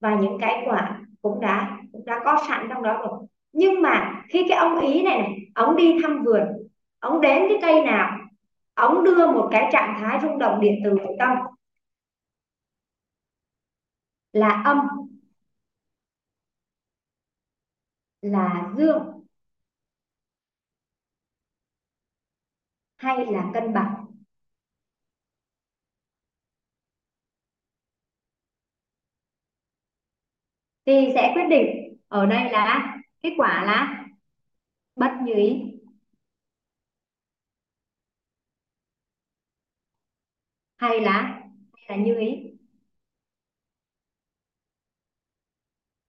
Và 0.00 0.14
những 0.14 0.38
cái 0.40 0.62
quả 0.66 1.00
cũng 1.22 1.40
đã 1.40 1.78
cũng 1.92 2.04
đã 2.04 2.20
có 2.24 2.38
sẵn 2.48 2.66
trong 2.70 2.82
đó 2.82 2.98
rồi. 2.98 3.26
Nhưng 3.52 3.82
mà 3.82 4.22
khi 4.28 4.46
cái 4.48 4.58
ông 4.58 4.80
ý 4.80 5.02
này 5.02 5.18
này, 5.18 5.38
ông 5.54 5.76
đi 5.76 5.96
thăm 6.02 6.22
vườn, 6.24 6.42
ông 6.98 7.20
đến 7.20 7.42
cái 7.48 7.58
cây 7.62 7.82
nào, 7.82 8.18
ông 8.74 9.04
đưa 9.04 9.26
một 9.32 9.48
cái 9.50 9.68
trạng 9.72 9.96
thái 10.00 10.18
rung 10.22 10.38
động 10.38 10.60
điện 10.60 10.80
từ 10.84 10.90
nội 10.90 11.16
tâm. 11.18 11.36
Là 14.32 14.62
âm. 14.64 14.78
Là 18.22 18.72
dương 18.78 19.20
hay 22.96 23.26
là 23.32 23.50
cân 23.54 23.72
bằng? 23.74 24.06
Thì 30.86 30.92
sẽ 31.14 31.32
quyết 31.34 31.46
định. 31.50 31.96
Ở 32.08 32.26
đây 32.26 32.50
là 32.52 32.96
kết 33.22 33.30
quả 33.36 33.64
là 33.64 34.04
bất 34.96 35.10
như 35.24 35.34
ý. 35.34 35.62
Hay 40.76 41.00
là 41.00 41.22
hay 41.72 41.84
là 41.98 42.04
như 42.04 42.14
ý? 42.20 42.52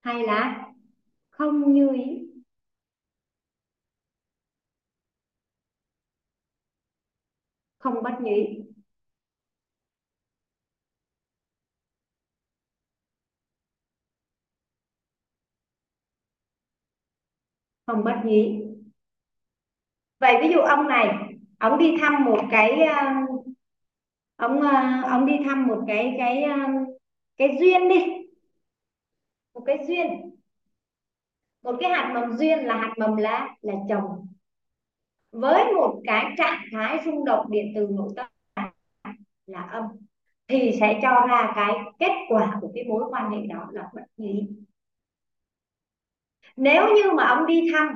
Hay 0.03 0.23
là 0.23 0.70
không 1.41 1.73
như 1.73 1.89
ý. 1.93 2.05
Không 7.79 8.03
bất 8.03 8.11
như 8.21 8.35
ý. 8.35 8.63
Không 17.87 18.03
bất 18.03 18.15
như 18.25 18.31
ý. 18.35 18.59
Vậy 20.19 20.37
ví 20.41 20.49
dụ 20.53 20.59
ông 20.59 20.87
này, 20.87 21.07
ông 21.59 21.77
đi 21.79 21.95
thăm 22.01 22.25
một 22.25 22.39
cái 22.51 22.81
ờ, 22.81 23.05
ông 24.35 24.61
ờ, 24.61 25.01
ông 25.09 25.25
đi 25.25 25.33
thăm 25.45 25.67
một 25.67 25.83
cái 25.87 26.15
cái 26.17 26.43
ờ, 26.43 26.57
cái 27.37 27.57
duyên 27.59 27.89
đi. 27.89 27.95
Một 29.53 29.63
cái 29.65 29.77
duyên 29.87 30.30
một 31.63 31.75
cái 31.79 31.89
hạt 31.91 32.11
mầm 32.13 32.37
duyên 32.37 32.65
là 32.65 32.75
hạt 32.77 32.93
mầm 32.97 33.15
lá, 33.15 33.47
là 33.61 33.73
chồng. 33.89 34.27
Với 35.31 35.73
một 35.73 36.01
cái 36.05 36.25
trạng 36.37 36.61
thái 36.71 36.99
rung 37.05 37.25
động 37.25 37.45
điện 37.51 37.71
từ 37.75 37.87
nội 37.91 38.09
tâm 38.15 38.27
là 39.47 39.61
âm, 39.61 39.83
thì 40.47 40.77
sẽ 40.79 40.99
cho 41.01 41.27
ra 41.29 41.51
cái 41.55 41.73
kết 41.99 42.11
quả 42.29 42.57
của 42.61 42.71
cái 42.75 42.83
mối 42.83 43.03
quan 43.09 43.31
hệ 43.31 43.47
đó 43.47 43.67
là 43.71 43.89
bất 43.93 44.03
nhị 44.17 44.47
nếu 46.55 46.83
như 46.95 47.11
mà 47.11 47.27
ông 47.27 47.45
đi 47.45 47.71
thăm 47.73 47.87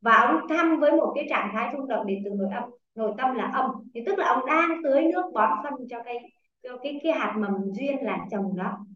và 0.00 0.12
ông 0.14 0.48
thăm 0.48 0.80
với 0.80 0.92
một 0.92 1.12
cái 1.14 1.26
trạng 1.30 1.50
thái 1.52 1.74
rung 1.76 1.88
động 1.88 2.06
điện 2.06 2.22
từ 2.24 2.30
nội 2.30 2.48
âm, 2.54 2.64
nội 2.94 3.12
tâm 3.18 3.34
là 3.34 3.44
âm, 3.44 3.70
thì 3.94 4.00
tức 4.06 4.18
là 4.18 4.28
ông 4.28 4.46
đang 4.46 4.70
tưới 4.84 5.02
nước 5.02 5.30
bón 5.34 5.50
phân 5.64 5.72
cho 5.90 6.02
cây 6.04 6.18
cho 6.62 6.78
cái 6.82 7.00
cái 7.02 7.12
hạt 7.12 7.34
mầm 7.38 7.52
duyên 7.72 7.96
là 8.04 8.18
chồng 8.30 8.56
đó 8.56 8.86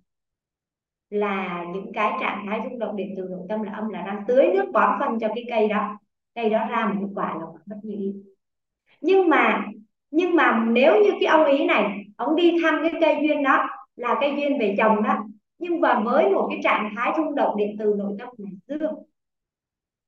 là 1.11 1.65
những 1.75 1.93
cái 1.93 2.13
trạng 2.21 2.47
thái 2.47 2.61
rung 2.65 2.79
động 2.79 2.97
điện 2.97 3.15
từ 3.17 3.23
nội 3.31 3.47
tâm 3.49 3.63
là 3.63 3.73
âm 3.73 3.89
là 3.89 4.03
đang 4.03 4.25
tưới 4.29 4.47
nước 4.55 4.71
bón 4.73 4.91
phân 5.01 5.19
cho 5.21 5.29
cái 5.29 5.45
cây 5.49 5.69
đó. 5.69 5.99
Cây 6.35 6.51
đó 6.51 6.67
ra 6.71 6.87
một 6.87 7.09
quả 7.15 7.35
là 7.35 7.47
quả 7.53 7.61
bất 7.67 7.77
như 7.83 7.97
ý. 7.99 8.15
Nhưng 9.01 9.29
mà 9.29 9.67
nhưng 10.11 10.37
mà 10.37 10.65
nếu 10.69 10.95
như 11.05 11.11
cái 11.21 11.27
ông 11.27 11.45
ý 11.45 11.65
này 11.65 12.05
ông 12.17 12.37
đi 12.37 12.57
thăm 12.63 12.75
cái 12.83 12.93
cây 13.01 13.17
duyên 13.23 13.43
đó 13.43 13.67
là 13.97 14.17
cây 14.21 14.35
duyên 14.37 14.59
về 14.59 14.75
chồng 14.79 15.03
đó 15.03 15.19
nhưng 15.59 15.81
mà 15.81 16.01
với 16.05 16.31
một 16.31 16.47
cái 16.51 16.61
trạng 16.65 16.91
thái 16.97 17.13
rung 17.17 17.35
động 17.35 17.57
điện 17.57 17.77
từ 17.79 17.95
nội 17.99 18.17
tâm 18.19 18.29
là 18.39 18.51
dương 18.69 18.95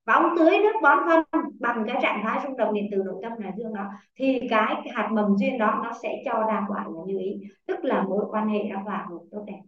và 0.05 0.15
ông 0.15 0.35
tưới 0.39 0.59
nước 0.59 0.73
bón 0.83 0.99
phân 1.07 1.45
bằng 1.61 1.85
cái 1.87 1.99
trạng 2.03 2.21
thái 2.25 2.41
rung 2.45 2.57
động 2.57 2.75
điện 2.75 2.89
từ 2.93 2.97
nội 2.97 3.21
tâm 3.23 3.33
là 3.39 3.53
dương 3.59 3.75
đó 3.75 3.85
thì 4.17 4.41
cái, 4.51 4.75
cái 4.85 4.93
hạt 4.95 5.09
mầm 5.13 5.37
duyên 5.39 5.59
đó 5.59 5.81
nó 5.85 5.93
sẽ 6.03 6.23
cho 6.25 6.33
ra 6.33 6.65
quả 6.69 6.85
là 6.85 7.01
như 7.07 7.19
ý. 7.19 7.41
Tức 7.67 7.85
là 7.85 8.03
mối 8.03 8.25
quan 8.31 8.49
hệ 8.49 8.59
đã 8.71 8.77
hòa 8.85 9.07
hợp 9.11 9.19
tốt 9.31 9.45
đẹp. 9.47 9.61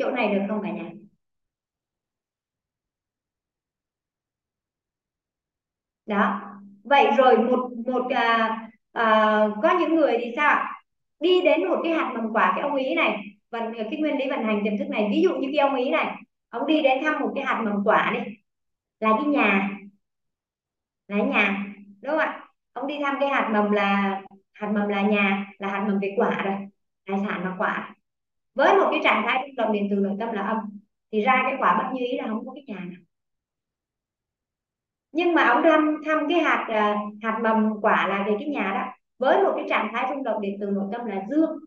Chỗ 0.00 0.10
này 0.10 0.34
được 0.34 0.40
không 0.48 0.62
cả 0.62 0.70
nhà? 0.72 0.90
Đó. 6.06 6.40
Vậy 6.84 7.06
rồi 7.18 7.38
một 7.38 7.70
một 7.86 8.06
à, 8.14 8.48
à, 8.92 9.04
có 9.62 9.78
những 9.80 9.94
người 9.96 10.16
thì 10.20 10.32
sao 10.36 10.64
đi 11.20 11.42
đến 11.42 11.68
một 11.68 11.80
cái 11.84 11.92
hạt 11.92 12.12
mầm 12.14 12.32
quả 12.32 12.52
cái 12.56 12.62
ông 12.62 12.76
ý 12.76 12.94
này 12.94 13.18
vận 13.50 13.74
cái 13.76 13.96
nguyên 14.00 14.18
lý 14.18 14.30
vận 14.30 14.44
hành 14.44 14.60
tiềm 14.64 14.78
thức 14.78 14.88
này. 14.90 15.08
Ví 15.12 15.22
dụ 15.22 15.30
như 15.36 15.48
cái 15.52 15.58
ông 15.68 15.74
ý 15.76 15.90
này 15.90 16.16
ông 16.48 16.66
đi 16.66 16.82
đến 16.82 17.04
thăm 17.04 17.20
một 17.20 17.32
cái 17.34 17.44
hạt 17.44 17.62
mầm 17.64 17.84
quả 17.84 18.12
đi 18.14 18.20
là 19.00 19.10
cái 19.18 19.26
nhà 19.26 19.70
là 21.08 21.16
nhà 21.24 21.64
đúng 22.02 22.10
không 22.10 22.18
ạ? 22.18 22.44
Ông 22.72 22.86
đi 22.86 22.98
thăm 23.04 23.16
cái 23.20 23.28
hạt 23.28 23.50
mầm 23.52 23.70
là 23.70 24.20
hạt 24.52 24.68
mầm 24.74 24.88
là 24.88 25.02
nhà 25.02 25.46
là 25.58 25.68
hạt 25.68 25.84
mầm 25.88 25.98
về 26.00 26.14
quả 26.16 26.42
rồi 26.44 26.54
tài 27.06 27.18
sản 27.26 27.40
và 27.44 27.54
quả 27.58 27.94
với 28.54 28.76
một 28.76 28.88
cái 28.90 29.00
trạng 29.04 29.22
thái 29.26 29.42
trung 29.46 29.56
đồng 29.56 29.72
điện 29.72 29.86
từ 29.90 29.96
nội 29.96 30.16
tâm 30.20 30.32
là 30.32 30.42
âm, 30.42 30.58
thì 31.12 31.20
ra 31.20 31.40
cái 31.44 31.54
quả 31.58 31.78
bất 31.78 31.94
như 31.94 32.06
ý 32.06 32.16
là 32.18 32.26
không 32.26 32.46
có 32.46 32.52
cái 32.54 32.64
nhà 32.66 32.74
nào. 32.74 33.00
Nhưng 35.12 35.34
mà 35.34 35.44
ông 35.44 35.62
thăm 35.62 35.96
thăm 36.06 36.18
cái 36.28 36.40
hạt 36.40 36.66
à, 36.68 36.96
hạt 37.22 37.40
mầm 37.42 37.80
quả 37.82 38.08
là 38.08 38.24
về 38.26 38.36
cái 38.38 38.48
nhà 38.48 38.72
đó. 38.74 38.92
Với 39.18 39.42
một 39.42 39.52
cái 39.56 39.66
trạng 39.68 39.88
thái 39.92 40.06
rung 40.10 40.22
động 40.22 40.40
điện 40.40 40.56
từ 40.60 40.66
nội 40.66 40.88
tâm 40.92 41.06
là 41.06 41.26
dương, 41.30 41.58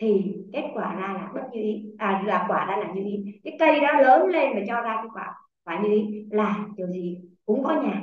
thì 0.00 0.34
kết 0.52 0.64
quả 0.74 0.94
ra 0.94 1.12
là 1.14 1.30
bất 1.34 1.40
như 1.52 1.62
ý. 1.62 1.84
À 1.98 2.22
là 2.26 2.44
quả 2.48 2.66
ra 2.66 2.76
là 2.76 2.92
như 2.92 3.04
ý. 3.04 3.40
Cái 3.44 3.56
cây 3.58 3.80
đó 3.80 4.00
lớn 4.00 4.26
lên 4.28 4.50
và 4.54 4.60
cho 4.66 4.80
ra 4.80 4.96
cái 4.96 5.06
quả 5.14 5.34
quả 5.64 5.80
như 5.82 5.88
ý 5.90 6.26
là 6.30 6.66
điều 6.76 6.86
gì? 6.86 7.18
Cũng 7.46 7.64
có 7.64 7.82
nhà. 7.82 8.02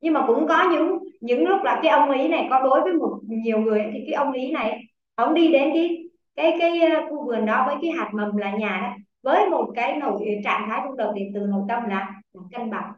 Nhưng 0.00 0.12
mà 0.12 0.24
cũng 0.26 0.46
có 0.48 0.70
những 0.72 0.98
những 1.20 1.48
lúc 1.48 1.62
là 1.64 1.80
cái 1.82 1.90
ông 1.92 2.10
ý 2.10 2.28
này 2.28 2.46
có 2.50 2.60
đối 2.62 2.80
với 2.80 2.92
một 2.92 3.20
nhiều 3.28 3.58
người 3.58 3.90
thì 3.92 4.00
cái 4.06 4.14
ông 4.14 4.32
ý 4.32 4.52
này, 4.52 4.82
ông 5.14 5.34
đi 5.34 5.52
đến 5.52 5.70
cái 5.74 6.03
cái 6.36 6.56
cái 6.58 6.80
ờ, 6.80 7.00
khu 7.10 7.26
vườn 7.26 7.46
đó 7.46 7.64
với 7.66 7.76
cái 7.82 7.90
hạt 7.90 8.10
mầm 8.14 8.36
là 8.36 8.56
nhà 8.56 8.80
đó 8.82 8.96
với 9.22 9.50
một 9.50 9.72
cái 9.76 9.96
nội 10.00 10.12
ờ, 10.26 10.32
trạng 10.44 10.68
thái 10.68 10.80
rung 10.86 10.96
động 10.96 11.14
điện 11.14 11.30
từ 11.34 11.40
nội 11.40 11.62
tâm 11.68 11.84
là, 11.88 12.20
là 12.32 12.42
cân 12.52 12.70
bằng. 12.70 12.92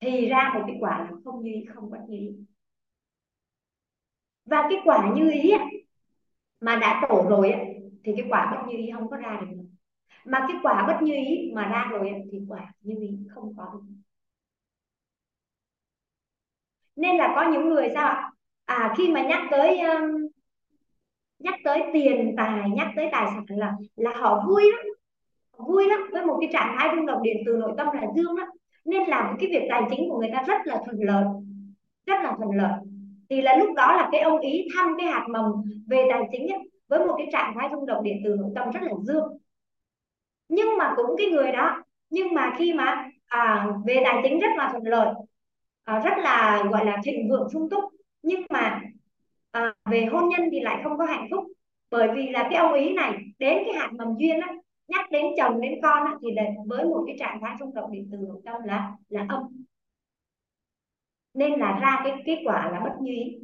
Thì 0.00 0.28
ra 0.28 0.50
một 0.54 0.60
cái 0.66 0.76
quả 0.80 0.98
là 1.04 1.10
không 1.24 1.42
như 1.42 1.52
ý 1.52 1.64
không 1.74 1.90
bất 1.90 1.98
như 2.08 2.16
ý. 2.18 2.30
Và 4.44 4.62
cái 4.70 4.78
quả 4.84 5.12
như 5.16 5.30
ý 5.30 5.52
mà 6.60 6.76
đã 6.76 7.06
đổ 7.08 7.26
rồi 7.28 7.52
thì 8.04 8.12
cái 8.16 8.26
quả 8.30 8.48
bất 8.52 8.68
như 8.68 8.76
ý 8.76 8.90
không 8.94 9.10
có 9.10 9.16
ra 9.16 9.40
được 9.40 9.56
mà 10.26 10.40
cái 10.48 10.56
quả 10.64 10.86
bất 10.88 10.98
như 11.02 11.14
ý 11.14 11.52
mà 11.54 11.68
ra 11.68 11.88
rồi 11.92 12.12
thì 12.32 12.38
quả 12.48 12.72
như 12.82 12.96
ý 13.00 13.18
không 13.34 13.54
có 13.56 13.64
được. 13.74 13.80
Nên 16.96 17.16
là 17.16 17.32
có 17.36 17.50
những 17.52 17.68
người 17.68 17.88
sao 17.94 18.08
ạ? 18.08 18.30
À 18.64 18.94
khi 18.98 19.08
mà 19.12 19.22
nhắc 19.22 19.42
tới 19.50 19.78
um, 19.80 20.26
nhắc 21.40 21.54
tới 21.64 21.82
tiền 21.92 22.34
tài 22.36 22.70
nhắc 22.70 22.88
tới 22.96 23.08
tài 23.12 23.26
sản 23.26 23.58
là 23.58 23.72
là 23.96 24.10
họ 24.14 24.44
vui 24.48 24.62
lắm. 24.72 24.86
Vui 25.68 25.88
lắm 25.88 26.00
với 26.12 26.26
một 26.26 26.38
cái 26.40 26.50
trạng 26.52 26.76
thái 26.78 26.88
rung 26.96 27.06
động 27.06 27.22
điện 27.22 27.36
từ 27.46 27.56
nội 27.56 27.72
tâm 27.78 27.86
là 27.94 28.02
dương 28.16 28.36
lắm. 28.36 28.48
Nên 28.84 29.08
làm 29.08 29.36
cái 29.40 29.48
việc 29.52 29.66
tài 29.70 29.82
chính 29.90 30.08
của 30.10 30.18
người 30.18 30.30
ta 30.32 30.42
rất 30.46 30.58
là 30.64 30.78
thuận 30.86 30.96
lợi 31.00 31.24
rất 32.06 32.22
là 32.22 32.34
thuận 32.38 32.50
lợi. 32.50 32.72
Thì 33.30 33.42
là 33.42 33.56
lúc 33.56 33.74
đó 33.76 33.92
là 33.96 34.08
cái 34.12 34.20
ông 34.20 34.40
ý 34.40 34.68
thăm 34.74 34.94
cái 34.98 35.06
hạt 35.06 35.26
mầm 35.30 35.44
về 35.88 36.06
tài 36.10 36.22
chính 36.32 36.48
ấy, 36.48 36.58
với 36.88 37.06
một 37.06 37.14
cái 37.18 37.28
trạng 37.32 37.54
thái 37.54 37.68
rung 37.72 37.86
động 37.86 38.02
điện 38.04 38.16
từ 38.24 38.36
nội 38.38 38.50
tâm 38.54 38.70
rất 38.70 38.82
là 38.82 38.92
dương. 39.02 39.38
Nhưng 40.48 40.78
mà 40.78 40.92
cũng 40.96 41.16
cái 41.18 41.26
người 41.26 41.52
đó 41.52 41.82
nhưng 42.10 42.34
mà 42.34 42.54
khi 42.58 42.72
mà 42.72 43.08
à, 43.26 43.66
về 43.86 44.00
tài 44.04 44.20
chính 44.22 44.38
rất 44.38 44.48
là 44.56 44.68
thuận 44.72 44.84
lợi 44.84 45.14
à, 45.84 46.00
rất 46.04 46.18
là 46.18 46.62
gọi 46.70 46.84
là 46.86 46.96
thịnh 47.04 47.28
vượng 47.28 47.48
sung 47.52 47.70
túc 47.70 47.84
nhưng 48.22 48.42
mà 48.50 48.80
à, 49.50 49.74
về 49.90 50.06
hôn 50.12 50.28
nhân 50.28 50.48
thì 50.52 50.60
lại 50.60 50.80
không 50.84 50.98
có 50.98 51.04
hạnh 51.04 51.28
phúc. 51.30 51.44
Bởi 51.90 52.08
vì 52.16 52.28
là 52.28 52.48
cái 52.50 52.54
ông 52.54 52.74
ý 52.74 52.92
này 52.94 53.12
đến 53.38 53.58
cái 53.66 53.74
hạt 53.74 53.90
mầm 53.98 54.08
duyên 54.18 54.40
á 54.40 54.54
nhắc 54.88 55.10
đến 55.10 55.26
chồng 55.38 55.60
đến 55.60 55.72
con 55.82 56.06
á, 56.06 56.14
thì 56.22 56.28
là 56.34 56.42
với 56.66 56.84
một 56.84 57.04
cái 57.06 57.16
trạng 57.18 57.38
thái 57.42 57.56
trong 57.60 57.74
động 57.74 57.92
điện 57.92 58.08
từ 58.12 58.18
nội 58.28 58.42
tâm 58.44 58.62
là 58.64 58.92
là 59.08 59.26
âm. 59.28 59.42
Nên 61.34 61.60
là 61.60 61.78
ra 61.82 62.00
cái 62.04 62.22
kết 62.26 62.42
quả 62.44 62.70
là 62.72 62.80
bất 62.80 62.92
như 63.02 63.12
ý. 63.12 63.38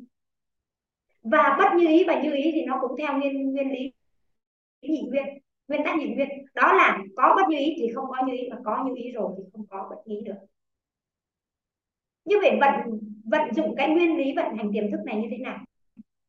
Và 1.23 1.57
bất 1.59 1.79
như 1.79 1.89
ý 1.89 2.05
và 2.07 2.23
như 2.23 2.35
ý 2.35 2.51
thì 2.55 2.65
nó 2.65 2.79
cũng 2.81 2.97
theo 2.99 3.19
nguyên 3.19 3.53
nguyên 3.53 3.73
lý 3.73 3.93
nhị 4.83 5.03
nguyên 5.09 5.25
nguyên 5.69 5.85
tắc 5.85 5.99
nhị 5.99 6.15
nguyên. 6.15 6.29
Đó 6.55 6.73
là 6.73 6.99
có 7.17 7.33
bất 7.37 7.43
như 7.49 7.59
ý 7.59 7.75
thì 7.79 7.89
không 7.95 8.05
có 8.09 8.27
như 8.27 8.33
ý 8.33 8.49
mà 8.51 8.57
có 8.65 8.85
như 8.87 8.93
ý 8.97 9.13
rồi 9.13 9.33
thì 9.37 9.43
không 9.53 9.67
có 9.67 9.87
bất 9.91 9.97
như 10.07 10.17
ý 10.17 10.23
được. 10.25 10.37
Như 12.25 12.37
vậy 12.43 12.59
vận 12.61 13.01
vận 13.25 13.55
dụng 13.55 13.75
cái 13.77 13.91
nguyên 13.91 14.17
lý 14.17 14.33
vận 14.37 14.57
hành 14.57 14.71
tiềm 14.75 14.91
thức 14.91 15.01
này 15.07 15.17
như 15.17 15.29
thế 15.31 15.39
nào? 15.39 15.59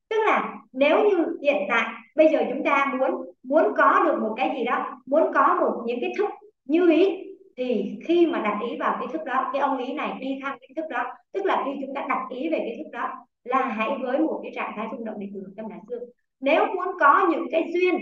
Tức 0.10 0.18
là 0.26 0.56
nếu 0.74 1.10
như 1.10 1.38
hiện 1.42 1.64
tại, 1.70 1.94
bây 2.16 2.30
giờ 2.32 2.40
chúng 2.50 2.64
ta 2.64 2.94
muốn 3.00 3.12
muốn 3.44 3.66
có 3.78 4.04
được 4.06 4.20
một 4.22 4.34
cái 4.38 4.56
gì 4.58 4.66
đó, 4.66 5.02
muốn 5.06 5.24
có 5.34 5.58
một 5.62 5.84
những 5.86 5.98
cái 6.02 6.14
thức 6.18 6.30
như 6.66 6.92
ý, 6.92 7.24
thì 7.58 8.00
khi 8.08 8.26
mà 8.26 8.40
đặt 8.42 8.60
ý 8.70 8.78
vào 8.78 8.98
cái 9.00 9.08
thức 9.14 9.22
đó, 9.26 9.50
cái 9.54 9.62
ông 9.62 9.78
ý 9.78 9.94
này 9.94 10.14
đi 10.20 10.40
thăm 10.44 10.58
cái 10.62 10.70
thức 10.76 10.86
đó, 10.90 11.04
tức 11.32 11.46
là 11.46 11.64
khi 11.66 11.72
chúng 11.86 11.96
ta 11.96 12.06
đặt 12.10 12.22
ý 12.30 12.50
về 12.50 12.58
cái 12.58 12.76
thức 12.78 12.90
đó, 12.92 13.10
là 13.44 13.66
hãy 13.66 13.90
với 14.02 14.20
một 14.20 14.40
cái 14.44 14.52
trạng 14.56 14.74
thái 14.76 14.88
rung 14.92 15.06
động 15.06 15.20
điện 15.20 15.32
từ 15.34 15.44
tâm 15.58 15.70
đại 15.70 15.80
dương 15.90 16.04
nếu 16.40 16.66
muốn 16.76 16.88
có 17.00 17.28
những 17.32 17.46
cái 17.52 17.72
duyên, 17.74 17.96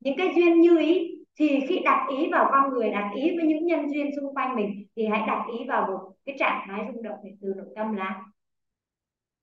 những 0.00 0.16
cái 0.18 0.32
duyên 0.36 0.60
như 0.60 0.78
ý, 0.78 1.16
thì 1.38 1.60
khi 1.68 1.80
đặt 1.84 2.06
ý 2.18 2.28
vào 2.32 2.48
con 2.50 2.70
người, 2.70 2.90
đặt 2.90 3.10
ý 3.14 3.36
với 3.36 3.46
những 3.46 3.66
nhân 3.66 3.90
duyên 3.90 4.10
xung 4.16 4.34
quanh 4.34 4.56
mình, 4.56 4.86
thì 4.96 5.06
hãy 5.06 5.22
đặt 5.26 5.44
ý 5.58 5.64
vào 5.68 5.86
một 5.86 6.12
cái 6.26 6.36
trạng 6.38 6.66
thái 6.66 6.84
rung 6.92 7.02
động 7.02 7.18
điện 7.24 7.36
từ 7.42 7.54
nội 7.56 7.66
tâm 7.76 7.96
là 7.96 8.22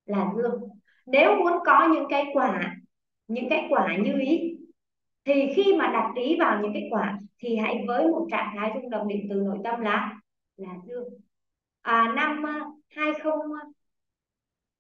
là 0.06 0.32
dương 0.36 0.62
nếu 1.08 1.36
muốn 1.36 1.54
có 1.66 1.90
những 1.94 2.06
cái 2.10 2.26
quả 2.34 2.76
những 3.28 3.50
cái 3.50 3.68
quả 3.70 3.98
như 3.98 4.20
ý 4.22 4.58
thì 5.26 5.54
khi 5.56 5.76
mà 5.80 5.88
đặt 5.94 6.12
ý 6.16 6.38
vào 6.40 6.62
những 6.62 6.74
cái 6.74 6.88
quả 6.92 7.20
thì 7.40 7.58
hãy 7.58 7.84
với 7.88 8.08
một 8.08 8.28
trạng 8.32 8.56
thái 8.58 8.72
rung 8.76 8.90
động 8.90 9.08
định 9.08 9.28
từ 9.30 9.36
nội 9.36 9.58
tâm 9.64 9.82
là 9.82 10.20
là 10.58 10.74
dương 10.88 11.10
à, 11.82 12.14
năm 12.16 12.44
20 12.90 13.34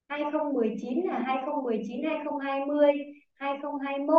2019 0.09 1.03
là 1.05 1.19
2019 1.19 2.03
2020 2.09 2.91
2021 3.33 4.17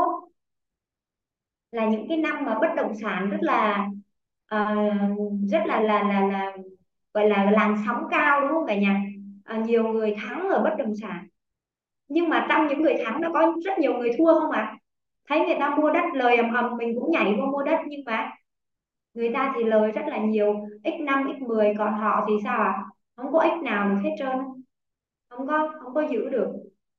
là 1.73 1.87
những 1.87 2.09
cái 2.09 2.17
năm 2.17 2.45
mà 2.45 2.59
bất 2.61 2.69
động 2.77 2.93
sản 3.03 3.31
rất 3.31 3.39
là 3.41 3.89
uh, 4.55 5.33
rất 5.51 5.63
là 5.67 5.81
là 5.81 6.03
là 6.03 6.21
là 6.27 6.57
gọi 7.15 7.29
là 7.29 7.51
làn 7.51 7.77
sóng 7.87 8.03
cao 8.11 8.41
đúng 8.41 8.51
không 8.51 8.67
cả 8.67 8.77
nhà? 8.77 9.03
À, 9.45 9.59
nhiều 9.59 9.89
người 9.89 10.15
thắng 10.19 10.49
ở 10.49 10.63
bất 10.65 10.75
động 10.79 10.95
sản 11.03 11.29
nhưng 12.09 12.29
mà 12.29 12.47
trong 12.49 12.67
những 12.67 12.83
người 12.83 12.95
thắng 13.05 13.21
nó 13.21 13.31
có 13.33 13.55
rất 13.65 13.79
nhiều 13.79 13.95
người 13.95 14.11
thua 14.19 14.41
không 14.41 14.51
ạ? 14.51 14.61
À? 14.61 14.77
thấy 15.29 15.41
người 15.41 15.57
ta 15.61 15.77
mua 15.77 15.91
đất 15.91 16.05
lời 16.15 16.37
ầm 16.37 16.55
ầm 16.55 16.77
mình 16.77 16.95
cũng 17.01 17.11
nhảy 17.11 17.35
vô 17.39 17.47
mua 17.47 17.63
đất 17.63 17.79
nhưng 17.87 18.01
mà 18.07 18.31
người 19.15 19.31
ta 19.35 19.53
thì 19.57 19.65
lời 19.65 19.91
rất 19.91 20.03
là 20.07 20.19
nhiều. 20.19 20.55
X5 20.85 21.39
x10 21.39 21.75
còn 21.79 21.95
họ 21.95 22.27
thì 22.29 22.35
sao 22.45 22.61
ạ? 22.61 22.75
À? 22.77 22.85
không 23.17 23.33
có 23.33 23.45
x 23.61 23.65
nào 23.65 23.89
được 23.89 24.01
hết 24.05 24.11
trơn. 24.19 24.39
Không 25.31 25.47
có 25.47 25.73
không 25.81 25.95
có 25.95 26.05
giữ 26.11 26.29
được. 26.29 26.49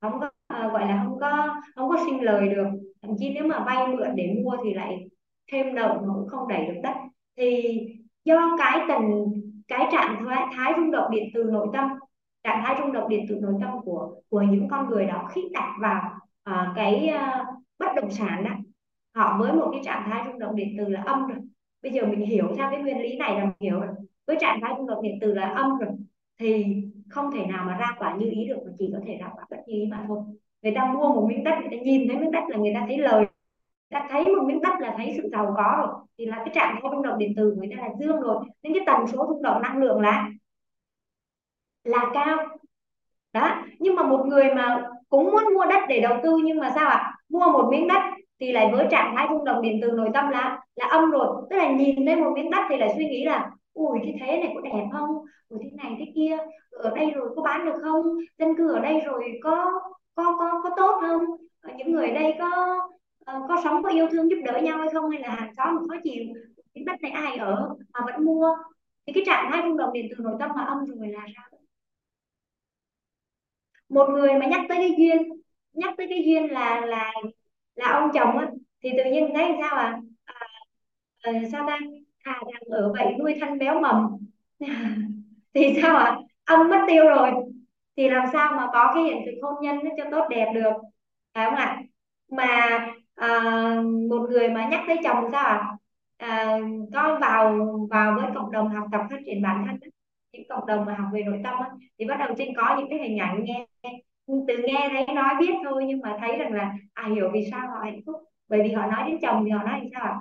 Không 0.01 0.19
có 0.19 0.31
à, 0.47 0.69
gọi 0.73 0.81
là 0.81 1.03
không 1.05 1.19
có 1.19 1.61
không 1.75 1.89
có 1.89 1.97
sinh 2.05 2.23
lời 2.23 2.49
được. 2.49 2.67
Thậm 3.01 3.11
chí 3.19 3.29
nếu 3.33 3.43
mà 3.47 3.63
vay 3.65 3.87
mượn 3.87 4.15
để 4.15 4.35
mua 4.43 4.57
thì 4.63 4.73
lại 4.73 5.09
thêm 5.51 5.75
nợ 5.75 6.01
mà 6.07 6.13
cũng 6.15 6.27
không 6.27 6.47
đẩy 6.47 6.65
được 6.65 6.79
đất. 6.83 6.93
Thì 7.37 7.79
do 8.25 8.55
cái 8.59 8.79
tình 8.87 9.31
cái 9.67 9.87
trạng 9.91 10.25
thái, 10.25 10.47
thái 10.55 10.73
rung 10.77 10.91
động 10.91 11.11
điện 11.11 11.29
từ 11.33 11.43
nội 11.43 11.67
tâm 11.73 11.89
trạng 12.43 12.63
thái 12.65 12.75
rung 12.79 12.91
động 12.91 13.09
điện 13.09 13.25
từ 13.29 13.35
nội 13.35 13.53
tâm 13.61 13.71
của 13.85 14.15
của 14.29 14.41
những 14.41 14.67
con 14.69 14.89
người 14.89 15.05
đó 15.05 15.29
khi 15.31 15.41
đặt 15.53 15.75
vào 15.79 16.01
uh, 16.49 16.75
cái 16.75 17.13
uh, 17.15 17.47
bất 17.79 17.95
động 17.95 18.11
sản 18.11 18.43
đó. 18.43 18.51
Họ 19.15 19.37
với 19.39 19.53
một 19.53 19.69
cái 19.71 19.81
trạng 19.83 20.03
thái 20.05 20.23
rung 20.27 20.39
động 20.39 20.55
điện 20.55 20.75
từ 20.77 20.89
là 20.89 21.03
âm 21.05 21.27
rồi. 21.27 21.37
Bây 21.83 21.91
giờ 21.91 22.05
mình 22.05 22.21
hiểu 22.21 22.47
theo 22.57 22.71
cái 22.71 22.81
nguyên 22.81 23.01
lý 23.01 23.17
này 23.17 23.35
là 23.35 23.45
mình 23.45 23.53
hiểu 23.59 23.79
rồi. 23.79 23.89
Với 24.27 24.37
trạng 24.39 24.59
thái 24.61 24.73
rung 24.77 24.87
động 24.87 25.03
điện 25.03 25.17
từ 25.21 25.33
là 25.33 25.47
âm 25.49 25.77
rồi 25.79 25.89
thì 26.39 26.65
không 27.09 27.31
thể 27.31 27.45
nào 27.45 27.65
mà 27.65 27.77
ra 27.77 27.95
quả 27.99 28.15
như 28.19 28.29
ý 28.31 28.47
được 28.47 28.57
mà 28.65 28.71
chỉ 28.77 28.89
có 28.93 28.99
thể 29.05 29.17
ra 29.21 29.27
quả 29.35 29.45
bất 29.49 29.57
như 29.67 29.73
ý 29.73 29.85
mà 29.91 30.03
thôi. 30.07 30.19
Người 30.61 30.73
ta 30.75 30.85
mua 30.93 31.13
một 31.13 31.25
miếng 31.29 31.43
đất 31.43 31.55
người 31.59 31.77
ta 31.77 31.83
nhìn 31.83 32.07
thấy 32.07 32.17
miếng 32.17 32.31
đất 32.31 32.43
là 32.47 32.57
người 32.57 32.71
ta 32.73 32.85
thấy 32.87 32.97
lời 32.97 33.25
ta 33.89 34.07
thấy 34.09 34.25
một 34.25 34.43
miếng 34.45 34.61
đất 34.61 34.73
là 34.79 34.93
thấy 34.97 35.13
sự 35.17 35.29
giàu 35.31 35.53
có 35.57 35.75
rồi 35.77 36.05
thì 36.17 36.25
là 36.25 36.35
cái 36.35 36.49
trạng 36.53 36.73
thái 36.73 36.91
rung 36.91 37.01
động 37.01 37.17
điện 37.17 37.33
từ 37.35 37.55
người 37.57 37.69
ta 37.75 37.81
là 37.81 37.89
dương 37.99 38.21
rồi. 38.21 38.45
Nên 38.63 38.73
cái 38.73 38.83
tần 38.85 39.07
số 39.07 39.25
rung 39.27 39.41
động 39.41 39.61
năng 39.61 39.77
lượng 39.77 40.01
là 40.01 40.29
là 41.89 42.11
cao. 42.13 42.37
Đó, 43.33 43.63
nhưng 43.79 43.95
mà 43.95 44.03
một 44.03 44.25
người 44.27 44.43
mà 44.55 44.83
cũng 45.09 45.31
muốn 45.31 45.43
mua 45.53 45.65
đất 45.65 45.79
để 45.89 45.99
đầu 45.99 46.17
tư 46.23 46.37
nhưng 46.43 46.59
mà 46.59 46.71
sao 46.75 46.89
ạ? 46.89 47.13
Mua 47.29 47.47
một 47.51 47.67
miếng 47.71 47.87
đất 47.87 48.01
thì 48.39 48.51
lại 48.51 48.69
với 48.71 48.87
trạng 48.91 49.15
thái 49.15 49.27
rung 49.29 49.45
động 49.45 49.61
điện 49.61 49.79
từ 49.81 49.91
nội 49.91 50.09
tâm 50.13 50.29
là 50.29 50.59
là 50.75 50.85
âm 50.85 51.11
rồi. 51.11 51.47
Tức 51.49 51.55
là 51.57 51.71
nhìn 51.71 52.05
lên 52.05 52.23
một 52.23 52.31
miếng 52.35 52.51
đất 52.51 52.61
thì 52.69 52.77
lại 52.77 52.93
suy 52.97 53.05
nghĩ 53.05 53.25
là 53.25 53.51
ui 53.73 53.99
cái 54.03 54.15
thế 54.19 54.37
này 54.37 54.51
có 54.55 54.61
đẹp 54.61 54.87
không? 54.93 55.09
Ui 55.49 55.59
thế 55.63 55.69
này, 55.83 55.95
thế 55.99 56.05
kia, 56.15 56.37
ở 56.71 56.91
đây 56.95 57.11
rồi 57.11 57.29
có 57.35 57.41
bán 57.41 57.65
được 57.65 57.79
không? 57.83 58.05
Dân 58.37 58.55
cư 58.55 58.73
ở 58.73 58.79
đây 58.79 58.99
rồi 59.05 59.39
có 59.43 59.71
có 60.15 60.35
có 60.39 60.61
có 60.63 60.69
tốt 60.77 60.99
không? 61.01 61.21
Ờ, 61.61 61.73
những 61.77 61.91
người 61.91 62.09
ở 62.09 62.13
đây 62.13 62.33
có 62.39 62.79
ờ, 63.25 63.41
có 63.47 63.61
sống, 63.63 63.83
có 63.83 63.89
yêu 63.89 64.07
thương 64.11 64.29
giúp 64.29 64.37
đỡ 64.45 64.61
nhau 64.61 64.77
hay 64.77 64.89
không? 64.93 65.09
Hay 65.09 65.21
là 65.21 65.29
hàng 65.29 65.53
xóm 65.57 65.77
khó 65.89 65.95
chịu, 66.03 66.23
miếng 66.75 66.85
đất 66.85 67.01
này 67.01 67.11
ai 67.11 67.37
ở 67.37 67.69
mà 67.93 67.99
vẫn 68.05 68.25
mua? 68.25 68.55
Thì 69.07 69.13
cái 69.13 69.23
trạng 69.25 69.51
thái 69.51 69.61
rung 69.67 69.77
động 69.77 69.93
điện 69.93 70.05
từ 70.09 70.23
nội 70.23 70.35
tâm 70.39 70.51
mà 70.55 70.63
âm 70.63 70.85
rồi 70.85 71.07
là 71.07 71.25
sao 71.35 71.58
một 73.89 74.09
người 74.09 74.33
mà 74.33 74.45
nhắc 74.45 74.61
tới 74.69 74.77
cái 74.77 74.95
duyên 74.97 75.29
nhắc 75.73 75.93
tới 75.97 76.07
cái 76.09 76.23
duyên 76.25 76.51
là 76.51 76.81
là 76.85 77.13
là 77.75 77.91
ông 77.91 78.09
chồng 78.13 78.37
á 78.37 78.47
thì 78.83 78.89
tự 78.97 79.11
nhiên 79.11 79.29
thấy 79.33 79.51
sao 79.61 79.75
à, 79.77 79.99
à, 80.23 80.35
à 81.21 81.31
sao 81.51 81.67
ta? 81.67 81.79
À 82.23 82.33
rằng 82.53 82.61
ở 82.69 82.93
vậy 82.93 83.15
nuôi 83.19 83.35
thanh 83.41 83.57
béo 83.59 83.79
mầm. 83.81 84.17
Thì 85.53 85.79
sao 85.81 85.97
ạ? 85.97 86.05
À? 86.05 86.17
âm 86.45 86.69
mất 86.69 86.85
tiêu 86.87 87.05
rồi. 87.05 87.31
Thì 87.97 88.09
làm 88.09 88.25
sao 88.33 88.53
mà 88.57 88.67
có 88.73 88.91
cái 88.95 89.03
hiện 89.03 89.17
thực 89.25 89.31
hôn 89.41 89.55
nhân 89.61 89.79
nó 89.83 89.91
cho 89.97 90.03
tốt 90.11 90.27
đẹp 90.29 90.51
được? 90.55 90.73
Phải 91.33 91.45
không 91.45 91.55
ạ? 91.55 91.81
Mà 92.31 92.79
à, 93.15 93.29
một 94.09 94.27
người 94.29 94.49
mà 94.49 94.67
nhắc 94.71 94.81
tới 94.87 94.97
chồng 95.03 95.29
sao 95.31 95.43
ạ? 95.43 95.77
À? 96.17 96.27
à, 96.27 96.59
có 96.93 97.17
vào 97.21 97.57
vào 97.91 98.15
với 98.15 98.31
cộng 98.35 98.51
đồng 98.51 98.69
học 98.69 98.87
tập 98.91 99.01
phát 99.09 99.17
triển 99.25 99.41
bản 99.41 99.65
thân 99.67 99.89
những 100.31 100.47
cộng 100.49 100.65
đồng 100.65 100.85
mà 100.85 100.95
học 100.95 101.07
về 101.13 101.23
nội 101.23 101.39
tâm 101.43 101.53
á, 101.59 101.69
thì 101.99 102.05
bắt 102.05 102.15
đầu 102.19 102.29
trên 102.37 102.49
có 102.57 102.75
những 102.79 102.87
cái 102.89 102.99
hình 102.99 103.17
ảnh 103.17 103.43
nghe 103.43 103.65
từ 104.47 104.57
nghe 104.67 104.89
thấy 104.91 105.15
nói 105.15 105.33
biết 105.39 105.53
thôi 105.63 105.83
nhưng 105.87 105.99
mà 106.01 106.17
thấy 106.21 106.37
rằng 106.37 106.53
là 106.53 106.73
à 106.93 107.09
hiểu 107.15 107.29
vì 107.33 107.47
sao 107.51 107.67
họ 107.67 107.79
hạnh 107.83 107.99
phúc. 108.05 108.15
Bởi 108.47 108.59
vì 108.63 108.71
họ 108.71 108.87
nói 108.87 109.03
đến 109.07 109.17
chồng 109.21 109.43
thì 109.45 109.51
họ 109.51 109.63
nói 109.63 109.79
như 109.83 109.89
sao 109.93 110.03
ạ? 110.03 110.15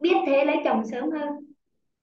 Biết 0.00 0.14
thế 0.26 0.44
lấy 0.44 0.56
chồng 0.64 0.82
sớm 0.90 1.10
hơn. 1.10 1.28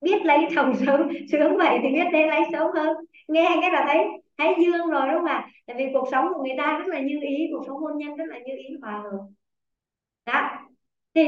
Biết 0.01 0.25
lấy 0.25 0.39
chồng 0.55 0.73
sớm 0.85 1.09
sớm 1.31 1.57
vậy 1.57 1.79
thì 1.83 1.89
biết 1.93 2.05
thế 2.13 2.27
lấy 2.27 2.41
sớm 2.51 2.67
hơn. 2.75 2.97
Nghe 3.27 3.57
cái 3.61 3.71
là 3.71 3.85
thấy 3.87 4.05
thấy 4.37 4.55
dương 4.59 4.87
rồi 4.89 5.07
đúng 5.07 5.15
không 5.17 5.25
ạ? 5.25 5.49
Tại 5.67 5.75
vì 5.79 5.85
cuộc 5.93 6.07
sống 6.11 6.25
của 6.33 6.43
người 6.43 6.55
ta 6.57 6.77
rất 6.79 6.87
là 6.87 6.99
như 6.99 7.19
ý 7.21 7.47
cuộc 7.51 7.63
sống 7.67 7.77
hôn 7.77 7.97
nhân 7.97 8.15
rất 8.15 8.25
là 8.27 8.37
như 8.39 8.53
ý 8.55 8.77
hòa 8.81 8.93
hợp. 9.03 9.19
Đó 10.25 10.68
thì 11.15 11.23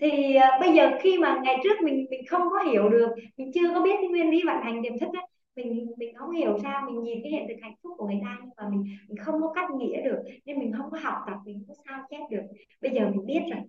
thì 0.00 0.36
uh, 0.36 0.60
bây 0.60 0.74
giờ 0.74 0.90
khi 1.00 1.18
mà 1.18 1.40
ngày 1.44 1.56
trước 1.64 1.82
mình 1.82 2.06
mình 2.10 2.26
không 2.26 2.42
có 2.50 2.62
hiểu 2.70 2.88
được 2.88 3.08
mình 3.36 3.50
chưa 3.54 3.74
có 3.74 3.82
biết 3.82 3.94
cái 4.00 4.08
nguyên 4.08 4.30
lý 4.30 4.42
vận 4.46 4.56
hành 4.62 4.82
tiềm 4.82 4.98
thức 4.98 5.08
ấy, 5.12 5.26
mình 5.56 5.86
mình 5.96 6.14
không 6.14 6.30
hiểu 6.30 6.58
sao 6.62 6.82
mình 6.86 7.02
nhìn 7.02 7.18
cái 7.22 7.32
hiện 7.32 7.46
thực 7.48 7.54
hạnh 7.62 7.74
phúc 7.82 7.92
của 7.96 8.06
người 8.06 8.20
ta 8.22 8.36
nhưng 8.40 8.50
mà 8.56 8.68
mình 8.68 8.84
mình 9.08 9.16
không 9.16 9.40
có 9.40 9.52
cách 9.54 9.70
nghĩa 9.70 10.02
được 10.02 10.18
nên 10.44 10.58
mình 10.58 10.72
không 10.78 10.90
có 10.90 10.98
học 11.02 11.14
tập 11.26 11.36
mình 11.44 11.64
không 11.66 11.76
có 11.76 11.82
sao 11.86 12.00
chép 12.10 12.20
được. 12.30 12.42
Bây 12.80 12.90
giờ 12.90 13.10
mình 13.10 13.26
biết 13.26 13.40
rồi. 13.50 13.60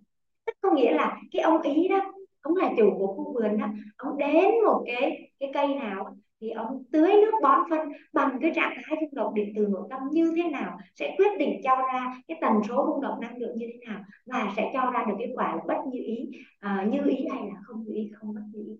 Tức 0.45 0.53
có 0.61 0.71
nghĩa 0.71 0.91
là 0.91 1.17
cái 1.31 1.41
ông 1.41 1.61
ý 1.61 1.87
đó 1.87 2.13
ông 2.41 2.55
là 2.55 2.71
chủ 2.77 2.95
của 2.97 3.07
khu 3.07 3.33
vườn 3.33 3.57
đó 3.57 3.67
ông 3.97 4.17
đến 4.17 4.45
một 4.65 4.83
cái 4.85 5.29
cái 5.39 5.49
cây 5.53 5.67
nào 5.67 6.15
thì 6.41 6.49
ông 6.49 6.83
tưới 6.91 7.11
nước 7.13 7.31
bón 7.41 7.59
phân 7.69 7.79
bằng 8.13 8.37
cái 8.41 8.51
trạng 8.55 8.73
thái 8.75 8.97
rung 9.01 9.15
động 9.15 9.33
điện 9.33 9.53
từ 9.55 9.67
nội 9.67 9.87
tâm 9.89 9.99
như 10.11 10.33
thế 10.35 10.49
nào 10.49 10.77
sẽ 10.95 11.15
quyết 11.17 11.37
định 11.39 11.61
cho 11.63 11.75
ra 11.75 12.21
cái 12.27 12.37
tần 12.41 12.53
số 12.67 12.85
rung 12.87 13.01
động 13.01 13.19
năng 13.21 13.37
lượng 13.37 13.55
như 13.57 13.67
thế 13.73 13.79
nào 13.87 14.03
và 14.25 14.53
sẽ 14.55 14.71
cho 14.73 14.91
ra 14.91 15.05
được 15.07 15.15
kết 15.19 15.31
quả 15.35 15.55
là 15.55 15.61
bất 15.67 15.77
như 15.91 15.99
ý 16.05 16.29
à, 16.59 16.87
như 16.91 16.99
ý 17.07 17.25
hay 17.31 17.41
là 17.47 17.55
không 17.63 17.83
như 17.83 17.93
ý 17.93 18.11
không 18.13 18.33
bất 18.33 18.41
như 18.53 18.63
ý. 18.67 18.73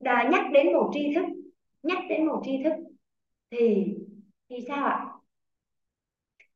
Đã 0.00 0.28
nhắc 0.32 0.44
đến 0.52 0.72
một 0.72 0.90
tri 0.94 1.14
thức 1.14 1.24
nhắc 1.82 1.98
đến 2.08 2.26
một 2.26 2.42
tri 2.44 2.62
thức 2.64 2.72
thì 3.50 3.94
thì 4.50 4.56
sao 4.68 4.86
ạ? 4.86 5.06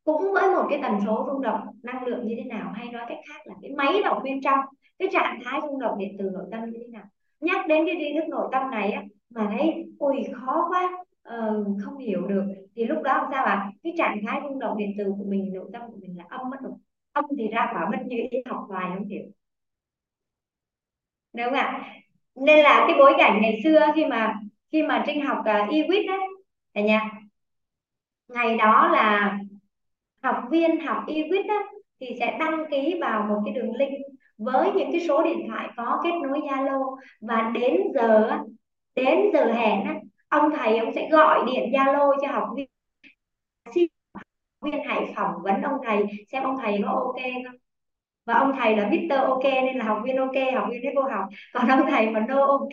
Cũng 0.04 0.32
với 0.32 0.54
một 0.54 0.66
cái 0.70 0.78
tần 0.82 0.92
số 1.06 1.24
rung 1.32 1.42
động 1.42 1.60
năng 1.82 2.04
lượng 2.04 2.26
như 2.26 2.34
thế 2.38 2.44
nào 2.44 2.72
hay 2.72 2.92
nói 2.92 3.04
cách 3.08 3.18
khác 3.28 3.40
là 3.44 3.54
cái 3.62 3.70
máy 3.70 4.02
động 4.04 4.22
bên 4.24 4.40
trong 4.40 4.58
cái 4.98 5.08
trạng 5.12 5.38
thái 5.44 5.60
rung 5.62 5.80
động 5.80 5.98
điện 5.98 6.16
từ 6.18 6.30
nội 6.32 6.44
tâm 6.52 6.64
như 6.64 6.78
thế 6.78 6.86
nào. 6.86 7.04
Nhắc 7.40 7.66
đến 7.66 7.86
cái 7.86 7.96
tri 7.98 8.14
thức 8.14 8.28
nội 8.28 8.48
tâm 8.52 8.70
này 8.70 8.90
á 8.92 9.02
mà 9.34 9.50
thấy 9.58 9.84
ui 9.98 10.16
khó 10.32 10.66
quá. 10.70 11.04
Ờ, 11.22 11.64
không 11.84 11.98
hiểu 11.98 12.26
được. 12.26 12.44
Thì 12.76 12.84
lúc 12.84 13.02
đó 13.02 13.16
làm 13.16 13.26
sao 13.30 13.44
ạ? 13.44 13.70
Cái 13.82 13.92
trạng 13.98 14.18
thái 14.26 14.40
rung 14.44 14.58
động 14.58 14.78
điện 14.78 14.90
từ 14.98 15.04
của 15.18 15.24
mình 15.28 15.52
nội 15.54 15.70
tâm 15.72 15.82
của 15.86 15.96
mình 16.00 16.16
là 16.18 16.24
âm 16.28 16.50
mất 16.50 16.56
rồi. 16.62 16.72
Âm 17.12 17.24
thì 17.38 17.48
ra 17.48 17.70
quả 17.74 17.90
mất 17.90 17.98
như 18.06 18.16
ý 18.30 18.38
học 18.46 18.64
hoài 18.68 18.90
không 18.94 19.08
hiểu. 19.08 19.24
Đúng 21.32 21.44
không 21.44 21.54
ạ? 21.54 21.94
Nên 22.34 22.62
là 22.64 22.84
cái 22.88 22.96
bối 22.98 23.14
cảnh 23.18 23.38
ngày 23.42 23.60
xưa 23.64 23.86
khi 23.94 24.06
mà 24.06 24.34
khi 24.72 24.82
mà 24.82 25.04
trinh 25.06 25.26
học 25.26 25.38
uh, 25.40 25.70
e-wit 25.70 26.06
đấy 26.08 26.18
cả 26.74 26.80
nhà. 26.80 27.10
Ngày 28.28 28.58
đó 28.58 28.88
là 28.92 29.38
học 30.22 30.36
viên 30.50 30.80
học 30.80 31.04
y 31.06 31.28
quýt 31.28 31.46
thì 32.00 32.16
sẽ 32.18 32.36
đăng 32.40 32.64
ký 32.70 32.98
vào 33.00 33.26
một 33.28 33.42
cái 33.44 33.54
đường 33.54 33.74
link 33.74 33.92
với 34.38 34.72
những 34.76 34.92
cái 34.92 35.00
số 35.08 35.22
điện 35.22 35.48
thoại 35.48 35.68
có 35.76 36.00
kết 36.04 36.10
nối 36.22 36.40
Zalo. 36.40 36.96
Và 37.20 37.50
đến 37.54 37.80
giờ 37.94 38.38
đến 38.94 39.18
giờ 39.32 39.52
hẹn 39.52 39.84
ông 40.28 40.50
thầy 40.56 40.78
ông 40.78 40.90
sẽ 40.94 41.08
gọi 41.12 41.44
điện 41.46 41.70
Zalo 41.72 42.12
cho 42.22 42.28
học 42.32 42.48
viên. 42.56 42.66
Xin 43.74 43.88
học 44.14 44.22
viên 44.62 44.82
hãy 44.88 45.12
phỏng 45.16 45.32
vấn 45.42 45.62
ông 45.62 45.80
thầy 45.86 46.04
xem 46.32 46.42
ông 46.42 46.56
thầy 46.62 46.80
có 46.84 46.90
ok 46.92 47.16
không. 47.44 47.56
Và 48.26 48.34
ông 48.34 48.52
thầy 48.60 48.76
là 48.76 48.88
Mr. 48.90 49.16
ok 49.24 49.44
nên 49.44 49.78
là 49.78 49.84
học 49.84 49.98
viên 50.04 50.16
ok 50.16 50.34
học 50.54 50.68
viên 50.72 50.82
hết 50.84 50.92
vô 50.96 51.02
học. 51.02 51.24
Còn 51.54 51.68
ông 51.68 51.86
thầy 51.90 52.10
mà 52.10 52.20
no 52.28 52.46
ok 52.46 52.70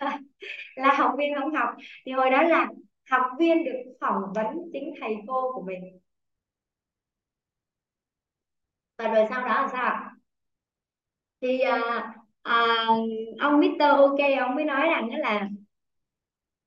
là 0.76 0.94
học 0.94 1.12
viên 1.18 1.34
không 1.40 1.54
học. 1.54 1.70
Thì 2.06 2.12
hồi 2.12 2.30
đó 2.30 2.42
là 2.42 2.68
học 3.10 3.22
viên 3.38 3.64
được 3.64 3.82
phỏng 4.00 4.22
vấn 4.34 4.46
chính 4.72 4.94
thầy 5.00 5.16
cô 5.28 5.52
của 5.54 5.62
mình. 5.62 5.98
Và 8.98 9.08
rồi 9.14 9.26
sau 9.30 9.40
đó 9.40 9.62
là 9.62 9.68
sao 9.72 10.10
thì 11.40 11.60
à, 11.60 12.14
à, 12.44 12.86
ông 13.40 13.60
Mr. 13.60 13.88
Ok 13.96 14.18
ông 14.40 14.54
mới 14.54 14.64
nói 14.64 14.86
rằng 14.88 15.10
đó 15.10 15.16
là 15.18 15.48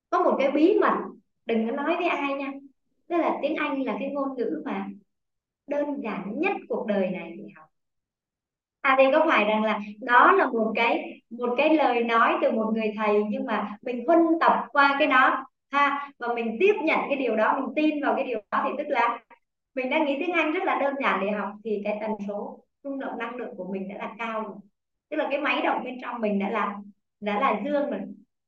có 0.10 0.24
một 0.24 0.36
cái 0.40 0.52
bí 0.52 0.78
mật 0.82 0.94
đừng 1.46 1.68
có 1.70 1.76
nói 1.76 1.96
với 1.96 2.08
ai 2.08 2.34
nha 2.34 2.52
tức 3.08 3.18
là 3.18 3.40
tiếng 3.42 3.56
Anh 3.56 3.84
là 3.84 3.96
cái 4.00 4.10
ngôn 4.14 4.38
ngữ 4.38 4.62
mà 4.66 4.88
đơn 5.68 5.86
giản 6.04 6.34
nhất 6.40 6.54
cuộc 6.70 6.88
đời 6.88 7.10
này 7.10 7.34
để 7.38 7.46
học 7.58 7.68
à 8.82 8.96
thì 8.98 9.04
có 9.14 9.26
phải 9.30 9.46
rằng 9.46 9.64
là 9.64 9.80
đó 10.02 10.32
là 10.32 10.46
một 10.48 10.72
cái 10.76 11.22
một 11.30 11.54
cái 11.58 11.76
lời 11.76 12.04
nói 12.04 12.34
từ 12.42 12.52
một 12.52 12.72
người 12.76 12.94
thầy 12.98 13.24
nhưng 13.30 13.46
mà 13.46 13.78
mình 13.82 14.04
huân 14.08 14.20
tập 14.42 14.66
qua 14.72 14.96
cái 15.00 15.08
đó 15.08 15.46
ha 15.72 16.10
và 16.20 16.34
mình 16.34 16.58
tiếp 16.60 16.74
nhận 16.84 17.00
cái 17.10 17.16
điều 17.18 17.36
đó 17.36 17.60
mình 17.60 17.74
tin 17.76 18.04
vào 18.04 18.16
cái 18.16 18.24
điều 18.24 18.40
đó 18.52 18.62
thì 18.66 18.70
tức 18.78 18.88
là 18.88 19.20
mình 19.76 19.90
đang 19.90 20.06
nghĩ 20.06 20.18
tiếng 20.20 20.32
Anh 20.34 20.52
rất 20.54 20.64
là 20.64 20.80
đơn 20.82 20.96
giản 21.04 21.20
để 21.26 21.32
học 21.32 21.50
thì 21.64 21.82
cái 21.84 21.98
tần 22.02 22.12
số 22.28 22.60
rung 22.84 23.00
động 23.00 23.18
năng 23.18 23.36
lượng 23.36 23.56
của 23.58 23.74
mình 23.74 23.90
đã 23.90 23.96
là 23.98 24.16
cao 24.18 24.42
rồi 24.44 24.56
tức 25.10 25.18
là 25.18 25.28
cái 25.32 25.42
máy 25.42 25.62
động 25.62 25.84
bên 25.84 25.98
trong 26.02 26.22
mình 26.22 26.40
đã 26.40 26.50
là 26.50 26.76
đã 27.20 27.40
là 27.40 27.62
dương 27.66 27.90
rồi. 27.90 28.00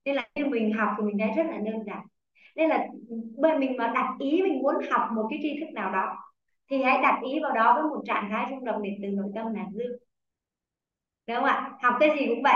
Nên 0.05 0.15
là 0.15 0.23
khi 0.35 0.43
mình 0.43 0.73
học 0.73 0.89
thì 0.97 1.03
mình 1.03 1.17
thấy 1.19 1.31
rất 1.37 1.51
là 1.51 1.57
đơn 1.57 1.83
giản. 1.85 2.05
Nên 2.55 2.69
là 2.69 2.87
bởi 3.37 3.57
mình 3.57 3.77
mà 3.77 3.91
đặt 3.95 4.07
ý 4.19 4.41
mình 4.41 4.61
muốn 4.61 4.75
học 4.91 5.01
một 5.15 5.27
cái 5.29 5.39
tri 5.41 5.59
thức 5.59 5.73
nào 5.73 5.91
đó, 5.91 6.15
thì 6.71 6.83
hãy 6.83 6.99
đặt 7.01 7.19
ý 7.23 7.39
vào 7.43 7.51
đó 7.51 7.73
với 7.73 7.83
một 7.83 8.01
trạng 8.05 8.29
thái 8.31 8.45
rung 8.49 8.65
động 8.65 8.81
điện 8.81 8.93
từ 9.01 9.07
nội 9.07 9.31
tâm 9.35 9.53
là 9.53 9.65
dương. 9.73 9.97
Đúng 11.27 11.37
không 11.37 11.45
ạ? 11.45 11.71
Học 11.81 11.95
cái 11.99 12.09
gì 12.19 12.27
cũng 12.27 12.43
vậy. 12.43 12.55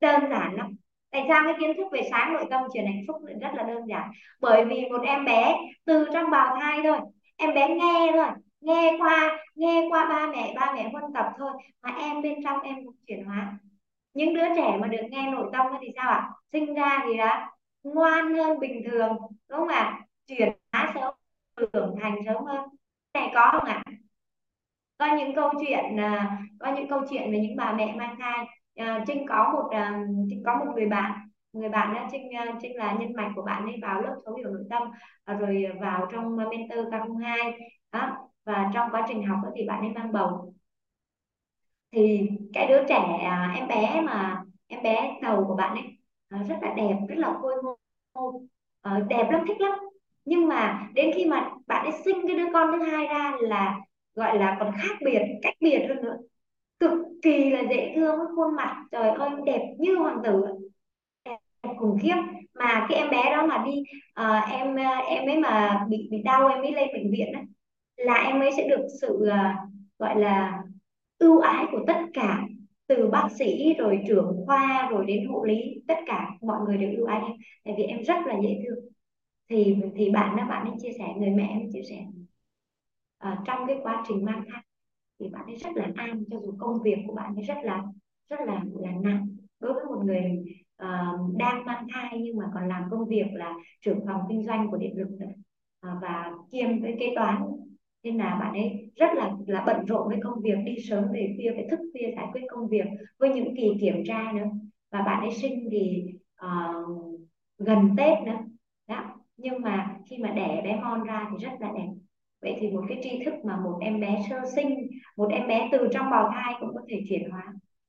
Đơn 0.00 0.20
giản 0.30 0.54
lắm. 0.54 0.76
Tại 1.10 1.24
sao 1.28 1.42
cái 1.44 1.54
kiến 1.60 1.76
thức 1.76 1.86
về 1.92 2.00
sáng 2.10 2.32
nội 2.32 2.44
tâm 2.50 2.62
truyền 2.74 2.84
hạnh 2.86 3.02
phúc 3.08 3.16
rất 3.40 3.54
là 3.54 3.62
đơn 3.62 3.86
giản? 3.88 4.10
Bởi 4.40 4.64
vì 4.64 4.88
một 4.88 5.02
em 5.06 5.24
bé, 5.24 5.56
từ 5.84 6.06
trong 6.12 6.30
bào 6.30 6.56
thai 6.60 6.80
thôi, 6.84 6.98
em 7.36 7.54
bé 7.54 7.68
nghe 7.68 8.12
thôi 8.12 8.28
nghe 8.60 8.96
qua 8.98 9.38
nghe 9.54 9.86
qua 9.90 10.08
ba 10.08 10.26
mẹ 10.26 10.54
ba 10.56 10.72
mẹ 10.74 10.88
huân 10.92 11.04
tập 11.14 11.26
thôi 11.38 11.52
mà 11.82 11.90
em 11.98 12.22
bên 12.22 12.40
trong 12.44 12.60
em 12.60 12.76
cũng 12.84 12.94
chuyển 13.06 13.24
hóa. 13.24 13.58
Những 14.14 14.34
đứa 14.34 14.44
trẻ 14.56 14.78
mà 14.80 14.88
được 14.88 15.02
nghe 15.10 15.30
nội 15.30 15.50
tâm 15.52 15.66
thì 15.80 15.88
sao 15.96 16.10
ạ? 16.10 16.30
Sinh 16.52 16.74
ra 16.74 16.98
thì 17.04 17.16
đã 17.16 17.50
ngoan 17.82 18.34
hơn 18.34 18.58
bình 18.60 18.82
thường 18.90 19.16
đúng 19.48 19.58
không 19.58 19.68
ạ? 19.68 20.00
Chuyển 20.26 20.52
hóa 20.72 20.92
sớm 20.94 21.14
trưởng 21.56 21.96
thành 22.02 22.16
sớm 22.26 22.44
hơn. 22.44 22.68
Này 23.14 23.30
có 23.34 23.50
không 23.52 23.64
ạ? 23.64 23.82
Có 24.98 25.16
những 25.16 25.34
câu 25.34 25.50
chuyện 25.60 26.00
à, 26.00 26.38
có 26.60 26.74
những 26.74 26.88
câu 26.88 27.00
chuyện 27.10 27.32
về 27.32 27.38
những 27.38 27.56
bà 27.56 27.72
mẹ 27.72 27.94
mang 27.96 28.16
thai. 28.18 28.46
À, 28.76 29.04
trinh 29.06 29.26
có 29.28 29.52
một 29.54 29.68
à, 29.70 30.00
trinh 30.30 30.42
có 30.46 30.54
một 30.54 30.72
người 30.74 30.86
bạn 30.86 31.12
người 31.52 31.68
bạn 31.68 31.94
đó 31.94 32.08
Trinh 32.12 32.36
à, 32.36 32.58
Trinh 32.62 32.76
là 32.76 32.92
nhân 33.00 33.12
mạch 33.16 33.32
của 33.36 33.42
bạn 33.42 33.64
ấy 33.64 33.76
vào 33.82 34.00
lớp 34.02 34.16
thấu 34.24 34.34
hiểu 34.34 34.50
nội 34.50 34.64
tâm 34.70 34.82
à, 35.24 35.34
rồi 35.34 35.66
vào 35.80 36.08
trong 36.12 36.36
mentor 36.36 36.78
K02 36.78 37.52
đó 37.92 38.29
và 38.44 38.70
trong 38.74 38.88
quá 38.90 39.04
trình 39.08 39.26
học 39.26 39.38
thì 39.56 39.66
bạn 39.68 39.80
ấy 39.80 39.90
mang 39.90 40.12
bầu. 40.12 40.54
Thì 41.92 42.28
cái 42.52 42.66
đứa 42.68 42.84
trẻ 42.88 42.94
à, 43.24 43.52
em 43.56 43.68
bé 43.68 44.00
mà 44.06 44.42
em 44.66 44.82
bé 44.82 45.18
đầu 45.22 45.44
của 45.48 45.54
bạn 45.56 45.74
ấy 45.76 45.84
à, 46.28 46.44
rất 46.48 46.54
là 46.62 46.74
đẹp 46.76 46.96
rất 47.08 47.14
là 47.18 47.34
khôi 47.42 47.54
ngô 47.62 47.76
ờ, 48.80 49.00
đẹp 49.08 49.28
lắm 49.30 49.44
thích 49.48 49.60
lắm. 49.60 49.78
Nhưng 50.24 50.48
mà 50.48 50.88
đến 50.94 51.10
khi 51.16 51.26
mà 51.26 51.50
bạn 51.66 51.84
ấy 51.84 51.92
sinh 52.04 52.26
cái 52.28 52.36
đứa 52.36 52.46
con 52.52 52.70
thứ 52.72 52.82
hai 52.90 53.06
ra 53.06 53.32
là 53.40 53.80
gọi 54.14 54.38
là 54.38 54.56
còn 54.60 54.72
khác 54.82 54.96
biệt 55.04 55.22
cách 55.42 55.54
biệt 55.60 55.86
hơn 55.88 56.02
nữa. 56.02 56.16
Cực 56.80 56.92
kỳ 57.22 57.50
là 57.50 57.62
dễ 57.70 57.92
thương 57.96 58.16
cái 58.18 58.26
khuôn 58.36 58.56
mặt 58.56 58.84
trời 58.92 59.10
ơi 59.10 59.30
đẹp 59.46 59.74
như 59.78 59.96
hoàng 59.96 60.18
tử 60.24 60.44
đẹp 61.62 61.70
khủng 61.78 61.98
khiếp. 62.02 62.14
Mà 62.54 62.86
cái 62.88 62.98
em 62.98 63.10
bé 63.10 63.22
đó 63.36 63.46
mà 63.46 63.62
đi 63.66 63.82
à, 64.14 64.40
em 64.50 64.74
em 65.08 65.26
ấy 65.28 65.38
mà 65.38 65.80
bị 65.88 66.08
bị 66.10 66.22
đau 66.24 66.48
em 66.48 66.62
ấy 66.62 66.72
lên 66.72 66.88
bệnh 66.92 67.10
viện 67.12 67.32
ấy, 67.32 67.42
là 68.04 68.14
em 68.14 68.40
ấy 68.40 68.50
sẽ 68.56 68.68
được 68.68 68.86
sự 69.00 69.26
ờ, 69.30 69.38
gọi 69.98 70.20
là 70.20 70.62
ưu 71.18 71.38
ái 71.38 71.66
của 71.72 71.84
tất 71.86 71.98
cả 72.14 72.42
từ 72.86 73.08
bác 73.08 73.28
sĩ 73.38 73.74
rồi 73.78 74.00
trưởng 74.08 74.42
khoa 74.46 74.88
rồi 74.90 75.04
đến 75.06 75.28
hộ 75.28 75.44
lý 75.44 75.82
tất 75.88 75.98
cả 76.06 76.30
mọi 76.40 76.58
người 76.66 76.76
đều 76.76 76.90
ưu 76.96 77.06
ái 77.06 77.20
em 77.20 77.36
tại 77.64 77.74
vì 77.78 77.84
em 77.84 78.02
rất 78.02 78.26
là 78.26 78.34
dễ 78.42 78.62
thương. 78.64 78.84
Thì 79.48 79.76
thì 79.96 80.10
bạn 80.10 80.36
đó 80.36 80.46
bạn 80.48 80.66
ấy 80.66 80.74
chia 80.82 80.92
sẻ 80.98 81.14
người 81.16 81.30
mẹ 81.30 81.46
em 81.50 81.70
chia 81.72 81.82
sẻ 81.90 82.04
à, 83.18 83.38
trong 83.46 83.66
cái 83.66 83.76
quá 83.82 84.04
trình 84.08 84.24
mang 84.24 84.44
thai 84.52 84.62
thì 85.20 85.28
bạn 85.28 85.46
ấy 85.46 85.56
rất 85.56 85.70
là 85.74 85.90
an 85.94 86.24
cho 86.30 86.38
dù 86.38 86.54
công 86.58 86.82
việc 86.82 86.96
của 87.06 87.14
bạn 87.14 87.34
ấy 87.34 87.44
rất 87.44 87.58
là 87.62 87.84
rất 88.30 88.40
là 88.46 88.64
là 88.80 88.90
nặng. 89.02 89.26
Đối 89.60 89.72
với 89.72 89.84
một 89.84 90.02
người 90.04 90.42
uh, 90.82 91.36
đang 91.36 91.64
mang 91.64 91.86
thai 91.92 92.20
nhưng 92.22 92.36
mà 92.36 92.44
còn 92.54 92.68
làm 92.68 92.82
công 92.90 93.08
việc 93.08 93.26
là 93.32 93.54
trưởng 93.80 94.06
phòng 94.06 94.20
kinh 94.28 94.46
doanh 94.46 94.70
của 94.70 94.76
điện 94.76 94.96
lực 94.96 95.08
uh, 95.86 96.02
và 96.02 96.32
kiêm 96.50 96.80
với 96.80 96.96
kế 97.00 97.12
toán 97.16 97.42
nên 98.02 98.18
là 98.18 98.38
bạn 98.40 98.52
ấy 98.52 98.90
rất 98.96 99.14
là 99.14 99.30
là 99.46 99.64
bận 99.66 99.84
rộn 99.86 100.08
với 100.08 100.18
công 100.22 100.40
việc 100.40 100.56
đi 100.64 100.76
sớm 100.88 101.04
về 101.12 101.34
khuya 101.36 101.52
phải 101.54 101.66
thức 101.70 101.80
khuya 101.92 102.12
giải 102.16 102.26
quyết 102.32 102.42
công 102.48 102.68
việc 102.68 102.86
với 103.18 103.28
những 103.28 103.56
kỳ 103.56 103.72
kiểm 103.80 104.02
tra 104.06 104.32
nữa. 104.34 104.50
Và 104.90 105.02
bạn 105.02 105.20
ấy 105.20 105.30
sinh 105.30 105.68
thì 105.70 106.04
uh, 106.46 107.20
gần 107.58 107.88
Tết 107.96 108.18
nữa. 108.26 108.38
Đó. 108.88 109.04
Nhưng 109.36 109.62
mà 109.62 109.96
khi 110.06 110.18
mà 110.18 110.30
đẻ 110.30 110.60
bé 110.64 110.80
mon 110.82 111.04
ra 111.04 111.28
thì 111.30 111.44
rất 111.44 111.52
là 111.60 111.72
đẹp. 111.74 111.88
Vậy 112.42 112.56
thì 112.60 112.70
một 112.70 112.84
cái 112.88 112.98
tri 113.02 113.24
thức 113.24 113.34
mà 113.44 113.56
một 113.56 113.78
em 113.80 114.00
bé 114.00 114.18
sơ 114.30 114.36
sinh 114.54 114.88
một 115.16 115.28
em 115.32 115.48
bé 115.48 115.68
từ 115.72 115.88
trong 115.92 116.10
bào 116.10 116.30
thai 116.34 116.54
cũng 116.60 116.74
có 116.74 116.80
thể 116.88 117.02
chuyển 117.08 117.30
hóa. 117.30 117.44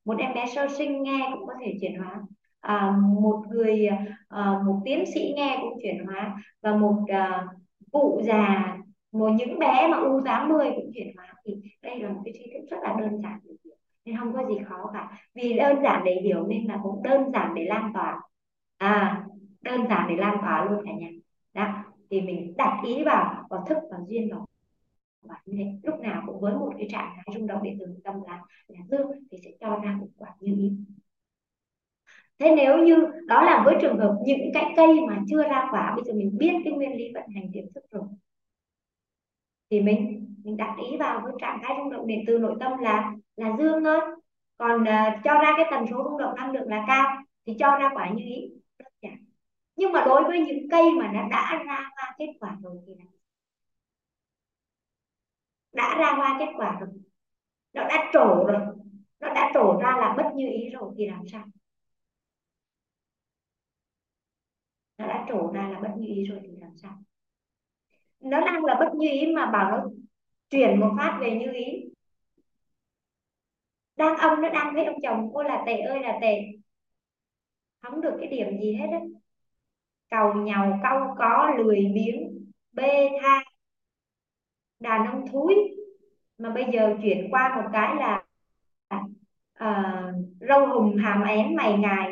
Một 0.05 0.17
em 0.19 0.33
bé 0.33 0.45
sơ 0.55 0.67
sinh 0.77 1.03
nghe 1.03 1.29
cũng 1.33 1.47
có 1.47 1.53
thể 1.61 1.77
chuyển 1.81 1.95
hóa. 1.95 2.21
À, 2.59 2.97
một 3.21 3.43
người 3.49 3.87
à, 4.27 4.59
một 4.65 4.81
tiến 4.85 5.03
sĩ 5.13 5.33
nghe 5.35 5.57
cũng 5.61 5.79
chuyển 5.83 6.05
hóa. 6.05 6.37
Và 6.61 6.75
một 6.75 7.03
à, 7.07 7.47
cụ 7.91 8.21
già 8.23 8.77
một 9.11 9.29
những 9.37 9.59
bé 9.59 9.87
mà 9.91 9.97
u 9.97 10.21
80 10.25 10.71
cũng 10.75 10.91
chuyển 10.93 11.15
hóa 11.15 11.33
thì 11.45 11.55
đây 11.81 11.99
là 11.99 12.09
một 12.09 12.21
cái 12.25 12.33
tri 12.37 12.53
thức 12.53 12.65
rất 12.69 12.77
là 12.81 12.95
đơn 12.99 13.21
giản 13.21 13.39
để 13.43 13.53
hiểu. 13.63 13.75
Nên 14.05 14.17
không 14.17 14.33
có 14.33 14.45
gì 14.47 14.55
khó 14.65 14.91
cả. 14.93 15.11
Vì 15.35 15.53
đơn 15.53 15.83
giản 15.83 16.03
để 16.05 16.21
hiểu 16.23 16.47
nên 16.47 16.65
là 16.65 16.79
cũng 16.83 17.03
đơn 17.03 17.31
giản 17.33 17.53
để 17.55 17.65
lan 17.65 17.91
tỏa. 17.93 18.21
À 18.77 19.23
đơn 19.61 19.87
giản 19.89 20.07
để 20.09 20.15
lan 20.15 20.37
tỏa 20.41 20.65
luôn 20.65 20.85
cả 20.85 20.91
nhà. 20.99 21.09
Đó, 21.53 21.83
thì 22.09 22.21
mình 22.21 22.53
đặt 22.57 22.81
ý 22.85 23.03
vào 23.03 23.45
vào 23.49 23.65
thức 23.69 23.77
vào 23.91 24.05
duyên 24.07 24.29
vào 24.31 24.45
và 25.21 25.35
như 25.45 25.57
thế. 25.57 25.65
Lúc 25.83 25.99
nào 25.99 26.23
cũng 26.27 26.39
với 26.39 26.53
một 26.53 26.73
cái 26.77 26.87
trạng 26.91 27.13
thái 27.15 27.35
rung 27.35 27.47
động 27.47 27.63
điện 27.63 27.77
từ 27.79 27.85
tâm 28.03 28.15
là 28.27 28.41
là 28.67 28.79
dương 28.91 29.11
thì 29.31 29.37
sẽ 29.43 29.51
cho 29.59 29.79
ra 29.83 29.97
một 29.99 30.07
quả 30.17 30.29
như 30.39 30.55
ý. 30.57 30.71
Thế 32.39 32.55
nếu 32.55 32.77
như 32.77 33.07
đó 33.27 33.41
là 33.41 33.61
với 33.65 33.75
trường 33.81 33.99
hợp 33.99 34.15
những 34.25 34.51
cái 34.53 34.73
cây 34.75 34.87
mà 35.07 35.21
chưa 35.29 35.43
ra 35.43 35.67
quả, 35.71 35.93
bây 35.95 36.05
giờ 36.05 36.13
mình 36.13 36.37
biết 36.37 36.53
cái 36.63 36.73
nguyên 36.73 36.95
lý 36.95 37.11
vận 37.13 37.23
hành 37.35 37.51
tiềm 37.53 37.63
thức 37.75 37.83
rồi 37.91 38.03
thì 39.71 39.81
mình 39.81 40.27
mình 40.43 40.57
đặt 40.57 40.75
ý 40.91 40.97
vào 40.97 41.21
với 41.23 41.33
trạng 41.41 41.59
thái 41.63 41.75
rung 41.77 41.91
động 41.91 42.07
điện 42.07 42.23
từ 42.27 42.37
nội 42.37 42.55
tâm 42.59 42.77
là 42.79 43.13
là 43.35 43.57
dương 43.59 43.83
thôi. 43.83 43.99
Còn 44.57 44.81
uh, 44.81 45.23
cho 45.23 45.33
ra 45.33 45.53
cái 45.57 45.65
tần 45.71 45.85
số 45.91 46.03
rung 46.03 46.17
động 46.17 46.35
năng 46.35 46.51
lượng 46.51 46.69
là 46.69 46.83
cao 46.87 47.17
thì 47.45 47.55
cho 47.59 47.77
ra 47.77 47.89
quả 47.93 48.09
như 48.09 48.23
ý. 48.23 48.49
Nhưng 49.75 49.91
mà 49.91 50.03
đối 50.05 50.23
với 50.23 50.39
những 50.39 50.69
cây 50.71 50.83
mà 50.99 51.11
nó 51.13 51.29
đã 51.31 51.63
ra 51.67 51.91
hoa 51.95 52.15
kết 52.19 52.27
quả 52.39 52.57
rồi 52.63 52.77
thì 52.87 52.93
là 52.97 53.05
đã 55.73 55.97
ra 55.99 56.13
hoa 56.13 56.37
kết 56.39 56.51
quả 56.57 56.77
rồi 56.79 56.89
nó 57.73 57.83
đã 57.83 58.11
trổ 58.13 58.45
rồi 58.47 58.61
nó 59.19 59.33
đã 59.33 59.51
trổ 59.53 59.79
ra 59.81 59.97
là 59.97 60.13
bất 60.17 60.31
như 60.35 60.47
ý 60.51 60.69
rồi 60.69 60.93
thì 60.97 61.07
làm 61.07 61.27
sao? 61.27 61.45
Nó 64.97 65.07
đã 65.07 65.25
trổ 65.29 65.51
ra 65.53 65.69
là 65.69 65.79
bất 65.79 65.91
như 65.97 66.07
ý 66.07 66.23
rồi 66.23 66.39
thì 66.43 66.49
làm 66.61 66.71
sao? 66.77 66.97
Nó 68.21 68.39
đang 68.41 68.65
là 68.65 68.73
bất 68.79 68.89
như 68.95 69.09
ý 69.11 69.33
mà 69.35 69.45
bảo 69.45 69.71
nó 69.71 69.83
chuyển 70.49 70.79
một 70.79 70.93
phát 70.97 71.17
về 71.21 71.31
như 71.31 71.53
ý. 71.53 71.65
Đang 73.95 74.17
ông 74.17 74.41
nó 74.41 74.49
đang 74.49 74.73
với 74.75 74.85
ông 74.85 74.95
chồng 75.03 75.31
cô 75.33 75.43
là 75.43 75.63
tệ 75.65 75.79
ơi 75.79 75.99
là 75.99 76.17
tệ 76.21 76.41
không 77.81 78.01
được 78.01 78.17
cái 78.19 78.27
điểm 78.27 78.47
gì 78.61 78.73
hết 78.73 78.87
á, 78.91 78.99
cầu 80.09 80.33
nhàu 80.33 80.79
câu 80.83 80.99
có 81.17 81.53
lười 81.57 81.91
biếng 81.95 82.47
bê 82.71 83.09
tha. 83.21 83.43
Đàn 84.79 85.05
ông 85.05 85.25
thúi 85.31 85.55
mà 86.37 86.49
bây 86.49 86.65
giờ 86.73 86.93
chuyển 87.03 87.27
qua 87.31 87.55
một 87.55 87.69
cái 87.73 87.95
là 87.95 88.23
à, 89.53 90.11
râu 90.49 90.67
hùng 90.67 90.97
hàm 90.97 91.23
én 91.23 91.55
mày 91.55 91.77
ngài. 91.77 92.11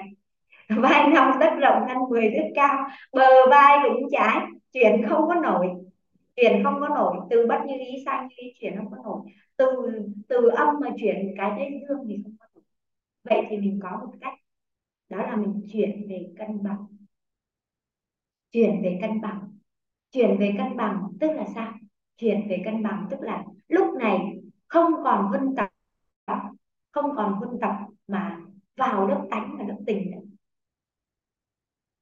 Vai 0.70 1.08
nông 1.10 1.40
đất 1.40 1.54
rộng 1.62 1.86
thân 1.88 1.98
mười 2.10 2.30
thước 2.30 2.50
cao 2.56 2.88
bờ 3.14 3.50
vai 3.52 3.78
vững 3.84 4.04
chãi 4.12 4.40
chuyển 4.74 5.06
không 5.10 5.28
có 5.28 5.36
nổi 5.36 5.68
chuyển 6.42 6.64
không 6.64 6.80
có 6.80 6.88
nổi, 6.88 7.28
từ 7.30 7.48
bất 7.48 7.58
như 7.68 7.74
ý 7.80 8.04
sang 8.06 8.28
như 8.28 8.36
ý 8.38 8.54
chuyển 8.60 8.78
không 8.78 8.92
có 8.92 8.98
nổi. 9.04 9.22
Từ 9.58 9.66
từ 10.28 10.50
âm 10.50 10.68
mà 10.82 10.90
chuyển 10.98 11.34
cái 11.38 11.60
đến 11.60 11.74
dương 11.90 12.06
thì 12.08 12.18
không 12.24 12.36
có 12.40 12.46
nổi. 12.56 12.64
Vậy 13.24 13.46
thì 13.50 13.58
mình 13.58 13.80
có 13.84 14.00
một 14.06 14.14
cách. 14.22 14.34
Đó 15.10 15.18
là 15.18 15.36
mình 15.36 15.68
chuyển 15.74 16.08
về 16.10 16.28
cân 16.38 16.64
bằng. 16.64 16.86
Chuyển 18.52 18.82
về 18.84 19.00
cân 19.02 19.22
bằng. 19.22 19.58
Chuyển 20.12 20.38
về 20.40 20.56
cân 20.58 20.78
bằng 20.78 21.08
tức 21.20 21.32
là 21.32 21.46
sao? 21.56 21.74
Chuyển 22.18 22.48
về 22.50 22.62
cân 22.66 22.84
bằng 22.84 23.08
tức 23.10 23.18
là 23.22 23.46
lúc 23.68 23.96
này 24.00 24.20
không 24.68 24.92
còn 25.04 25.26
huân 25.26 25.56
tập, 25.56 25.70
không 26.92 27.16
còn 27.16 27.34
huân 27.34 27.60
tập 27.62 27.76
mà 28.08 28.40
vào 28.78 29.08
lớp 29.08 29.28
tánh 29.32 29.56
và 29.60 29.66
lớp 29.68 29.78
tình 29.88 30.12
nữa. 30.12 30.22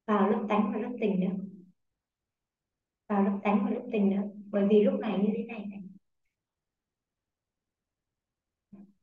Vào 0.05 0.29
lớp 0.29 0.45
tánh 0.49 0.71
và 0.73 0.79
lớp 0.79 0.91
tình 1.01 1.19
nữa 1.19 1.46
vào 3.07 3.23
lúc 3.23 3.39
tánh 3.43 3.65
và 3.65 3.69
lúc 3.71 3.83
tình 3.91 4.09
nữa 4.09 4.21
bởi 4.51 4.67
vì 4.69 4.83
lúc 4.83 4.99
này 4.99 5.19
như 5.19 5.33
thế 5.37 5.43
này 5.43 5.65
này. 5.65 5.81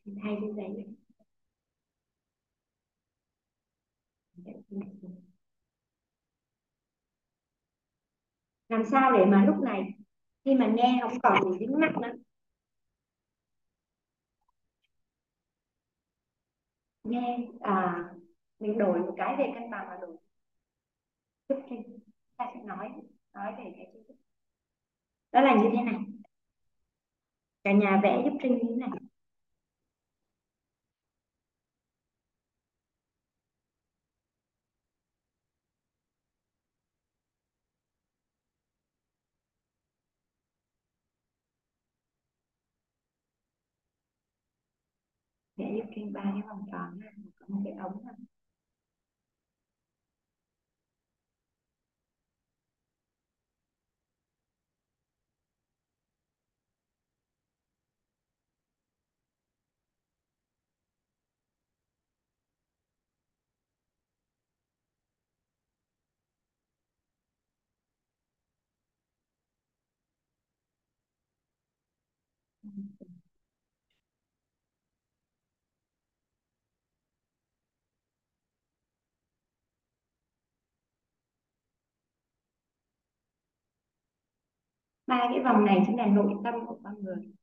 Thì 0.04 0.12
thay 0.22 0.36
như 0.40 0.52
giấy 0.56 0.86
làm 8.68 8.82
sao 8.90 9.12
để 9.12 9.24
mà 9.24 9.44
lúc 9.44 9.56
này, 9.64 9.82
khi 10.44 10.54
mà 10.54 10.66
nghe 10.76 10.98
không 11.02 11.20
còn 11.22 11.52
bị 11.52 11.58
dính 11.58 11.80
mắt 11.80 11.92
nữa 12.02 12.12
nghe 17.04 17.48
à 17.60 18.04
mình 18.58 18.78
đổi 18.78 18.98
một 18.98 19.14
cái 19.16 19.36
về 19.38 19.52
cân 19.54 19.70
bằng 19.70 19.88
là 19.88 19.96
đổi. 20.00 20.16
Chút 21.48 21.62
trên 21.70 21.98
ta 22.36 22.50
sẽ 22.54 22.60
nói 22.62 22.88
nói 23.34 23.52
về 23.58 23.64
cái 23.76 23.86
chi 23.92 24.14
đó 25.32 25.40
là 25.40 25.54
như 25.54 25.68
thế 25.72 25.82
này. 25.82 25.94
Cả 27.64 27.72
nhà 27.72 28.00
vẽ 28.02 28.22
giúp 28.24 28.38
trinh 28.42 28.52
như 28.52 28.62
thế 28.68 28.76
này. 28.76 28.90
Vẽ 45.56 45.72
giúp 45.76 45.84
trinh 45.94 46.12
ba 46.12 46.22
cái 46.22 46.42
vòng 46.48 46.66
tròn 46.72 47.00
có 47.38 47.46
một 47.48 47.60
cái 47.64 47.72
ống 47.72 48.04
này 48.06 48.14
ba 85.06 85.28
cái 85.34 85.42
vòng 85.44 85.64
này 85.64 85.82
chính 85.86 85.96
là 85.96 86.06
nội 86.06 86.34
tâm 86.44 86.54
của 86.66 86.78
con 86.84 86.94
người. 87.02 87.34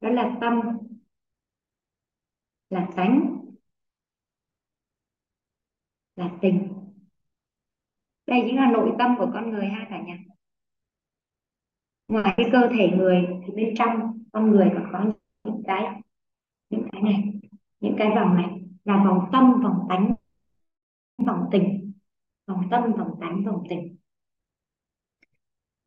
Đó 0.00 0.10
là 0.10 0.38
tâm, 0.40 0.78
là 2.70 2.88
tánh, 2.96 3.40
là 6.16 6.38
tình. 6.42 6.72
Đây 8.26 8.42
chính 8.46 8.56
là 8.56 8.70
nội 8.72 8.94
tâm 8.98 9.14
của 9.18 9.30
con 9.34 9.50
người 9.50 9.66
ha 9.66 9.86
cả 9.90 10.02
nhà 10.06 10.23
ngoài 12.08 12.34
cái 12.36 12.48
cơ 12.52 12.68
thể 12.78 12.88
người 12.96 13.26
thì 13.46 13.52
bên 13.56 13.74
trong 13.78 14.18
con 14.32 14.50
người 14.50 14.70
còn 14.74 14.86
có 14.92 15.04
những 15.44 15.62
cái 15.66 16.00
những 16.70 16.88
cái 16.92 17.02
này 17.02 17.24
những 17.80 17.94
cái 17.98 18.08
vòng 18.14 18.34
này 18.34 18.60
là 18.84 19.04
vòng 19.04 19.28
tâm 19.32 19.62
vòng 19.62 19.86
tánh 19.88 20.14
vòng 21.26 21.44
tình. 21.52 21.92
Vòng 22.46 22.62
tâm 22.70 22.92
vòng 22.92 23.10
tánh 23.20 23.44
vòng 23.44 23.64
tình. 23.68 23.96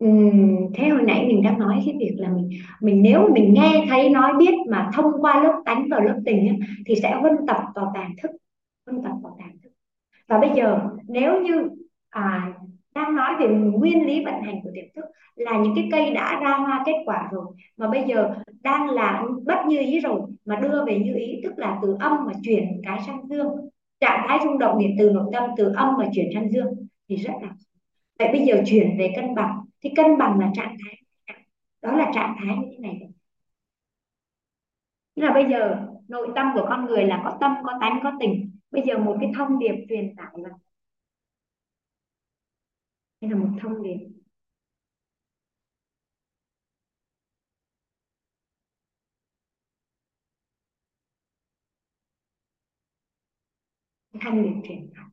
Uhm, 0.05 0.73
thế 0.75 0.89
hồi 0.89 1.01
nãy 1.07 1.25
mình 1.27 1.41
đang 1.43 1.59
nói 1.59 1.81
cái 1.85 1.95
việc 1.99 2.15
là 2.17 2.29
mình 2.29 2.49
mình 2.81 3.01
nếu 3.01 3.29
mình 3.33 3.53
nghe 3.53 3.85
thấy 3.89 4.09
nói 4.09 4.33
biết 4.39 4.53
mà 4.69 4.89
thông 4.93 5.21
qua 5.21 5.43
lớp 5.43 5.61
tánh 5.65 5.87
và 5.91 5.99
lớp 5.99 6.21
tình 6.25 6.47
ấy, 6.47 6.57
thì 6.85 6.95
sẽ 6.95 7.17
huân 7.21 7.33
tập 7.47 7.57
vào 7.75 7.91
tàn 7.95 8.11
thức 8.21 8.31
huân 8.85 9.03
tập 9.03 9.13
vào 9.23 9.35
tàn 9.39 9.57
thức. 9.63 9.69
Và 10.27 10.39
bây 10.39 10.49
giờ 10.55 10.89
nếu 11.07 11.41
như 11.41 11.69
à, 12.09 12.53
đang 12.97 13.15
nói 13.15 13.35
về 13.39 13.47
nguyên 13.47 14.05
lý 14.07 14.25
vận 14.25 14.41
hành 14.41 14.55
của 14.63 14.69
tiềm 14.75 14.85
thức 14.95 15.05
là 15.35 15.57
những 15.57 15.73
cái 15.75 15.89
cây 15.91 16.13
đã 16.13 16.39
ra 16.43 16.57
hoa 16.57 16.83
kết 16.85 16.95
quả 17.05 17.29
rồi, 17.31 17.45
mà 17.77 17.89
bây 17.89 18.03
giờ 18.07 18.35
đang 18.61 18.89
là 18.89 19.23
bất 19.45 19.65
như 19.67 19.79
ý 19.79 19.99
rồi, 19.99 20.21
mà 20.45 20.55
đưa 20.55 20.85
về 20.85 20.99
như 20.99 21.13
ý, 21.15 21.39
tức 21.43 21.53
là 21.57 21.79
từ 21.81 21.95
âm 21.99 22.11
mà 22.25 22.33
chuyển 22.43 22.81
cái 22.83 22.99
sang 23.07 23.27
dương. 23.29 23.47
Trạng 23.99 24.25
thái 24.27 24.39
rung 24.43 24.57
động 24.59 24.79
điện 24.79 24.95
từ 24.99 25.09
nội 25.09 25.29
tâm, 25.33 25.43
từ 25.57 25.73
âm 25.75 25.97
mà 25.97 26.05
chuyển 26.13 26.29
sang 26.33 26.51
dương 26.51 26.67
thì 27.09 27.15
rất 27.15 27.33
là 27.41 27.49
vậy 28.19 28.29
bây 28.31 28.41
giờ 28.41 28.61
chuyển 28.65 28.97
về 28.99 29.13
cân 29.15 29.35
bằng, 29.35 29.59
thì 29.83 29.89
cân 29.95 30.17
bằng 30.17 30.39
là 30.39 30.51
trạng 30.55 30.75
thái 30.85 30.95
đó 31.81 31.97
là 31.97 32.11
trạng 32.15 32.35
thái 32.39 32.57
như 32.57 32.67
thế 32.71 32.77
này 32.79 32.99
Tức 35.15 35.23
là 35.23 35.33
bây 35.33 35.45
giờ 35.49 35.87
nội 36.07 36.27
tâm 36.35 36.47
của 36.53 36.65
con 36.69 36.85
người 36.85 37.03
là 37.03 37.21
có 37.23 37.37
tâm, 37.41 37.55
có 37.63 37.73
tánh, 37.81 37.99
có 38.03 38.11
tình. 38.19 38.51
Bây 38.71 38.81
giờ 38.85 38.97
một 38.97 39.17
cái 39.21 39.31
thông 39.37 39.59
điệp 39.59 39.75
truyền 39.89 40.15
tải 40.15 40.33
là 40.33 40.49
đây 43.21 43.31
là 43.31 43.37
một 43.37 43.49
thông 43.61 43.83
điệp. 43.83 43.97
Thông 54.21 54.43
điệp 54.43 54.61
truyền 54.67 54.89
tải 54.95 55.05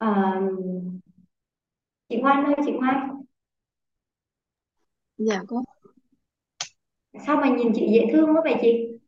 à, 0.00 0.40
chị 2.08 2.16
Ngoan 2.20 2.44
ơi 2.44 2.54
chị 2.66 2.72
Ngoan. 2.72 3.10
Dạ 5.18 5.42
cô. 5.48 5.62
Sao 7.26 7.36
mà 7.36 7.48
nhìn 7.48 7.72
chị 7.74 7.86
dễ 7.94 8.06
thương 8.12 8.26
quá 8.36 8.40
vậy 8.44 8.54
chị 8.62 8.98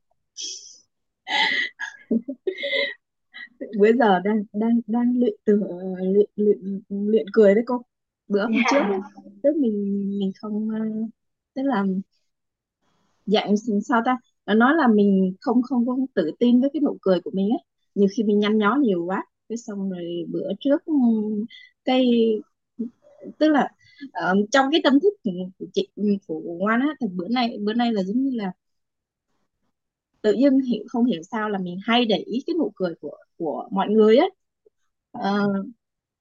bữa 3.78 3.92
giờ 3.92 4.20
đang 4.24 4.42
đang 4.52 4.80
đang 4.86 5.18
luyện 5.18 5.34
từ 5.44 5.60
luyện 6.02 6.30
luyện 6.36 6.82
luyện 6.88 7.26
cười 7.32 7.54
đấy 7.54 7.64
cô. 7.66 7.82
Bữa 8.28 8.42
hôm 8.42 8.52
trước 8.70 8.80
dạ. 8.90 9.00
trước 9.42 9.56
mình 9.56 10.08
mình 10.20 10.32
không 10.40 10.68
ờ, 10.70 10.78
tức 11.54 11.62
là 11.62 11.84
dạng 13.26 13.54
sao 13.84 14.02
ta? 14.06 14.18
Nó 14.46 14.54
nói 14.54 14.74
là 14.76 14.88
mình 14.88 15.34
không 15.40 15.62
không 15.62 15.86
không 15.86 16.06
tự 16.14 16.30
tin 16.38 16.60
với 16.60 16.70
cái 16.72 16.80
nụ 16.80 16.96
cười 17.00 17.20
của 17.20 17.30
mình 17.34 17.50
á. 17.50 17.56
Nhiều 17.94 18.08
khi 18.16 18.22
mình 18.22 18.38
nhăn 18.38 18.58
nhó 18.58 18.76
nhiều 18.76 19.04
quá. 19.04 19.24
Cái 19.48 19.58
xong 19.58 19.90
rồi 19.90 20.26
bữa 20.32 20.48
trước 20.60 20.82
cái 21.84 22.04
tức 23.38 23.48
là 23.48 23.68
uh, 24.04 24.48
trong 24.50 24.66
cái 24.72 24.80
tâm 24.84 25.00
thức 25.00 25.14
của 25.58 25.66
chị 25.72 25.88
của 26.26 26.40
Ngoan 26.44 26.80
á 26.80 26.86
thì 27.00 27.06
bữa 27.14 27.28
nay 27.28 27.58
bữa 27.64 27.74
nay 27.74 27.92
là 27.92 28.02
giống 28.02 28.24
như 28.24 28.30
là 28.34 28.52
tự 30.26 30.32
dưng 30.42 30.60
hiểu 30.60 30.84
không 30.88 31.06
hiểu 31.06 31.22
sao 31.32 31.50
là 31.50 31.60
mình 31.60 31.78
hay 31.84 32.06
để 32.06 32.16
ý 32.18 32.44
cái 32.48 32.54
nụ 32.60 32.72
cười 32.76 32.94
của 33.02 33.18
của 33.38 33.68
mọi 33.72 33.88
người 33.90 34.18
á. 34.18 34.26
Uh, 35.18 35.66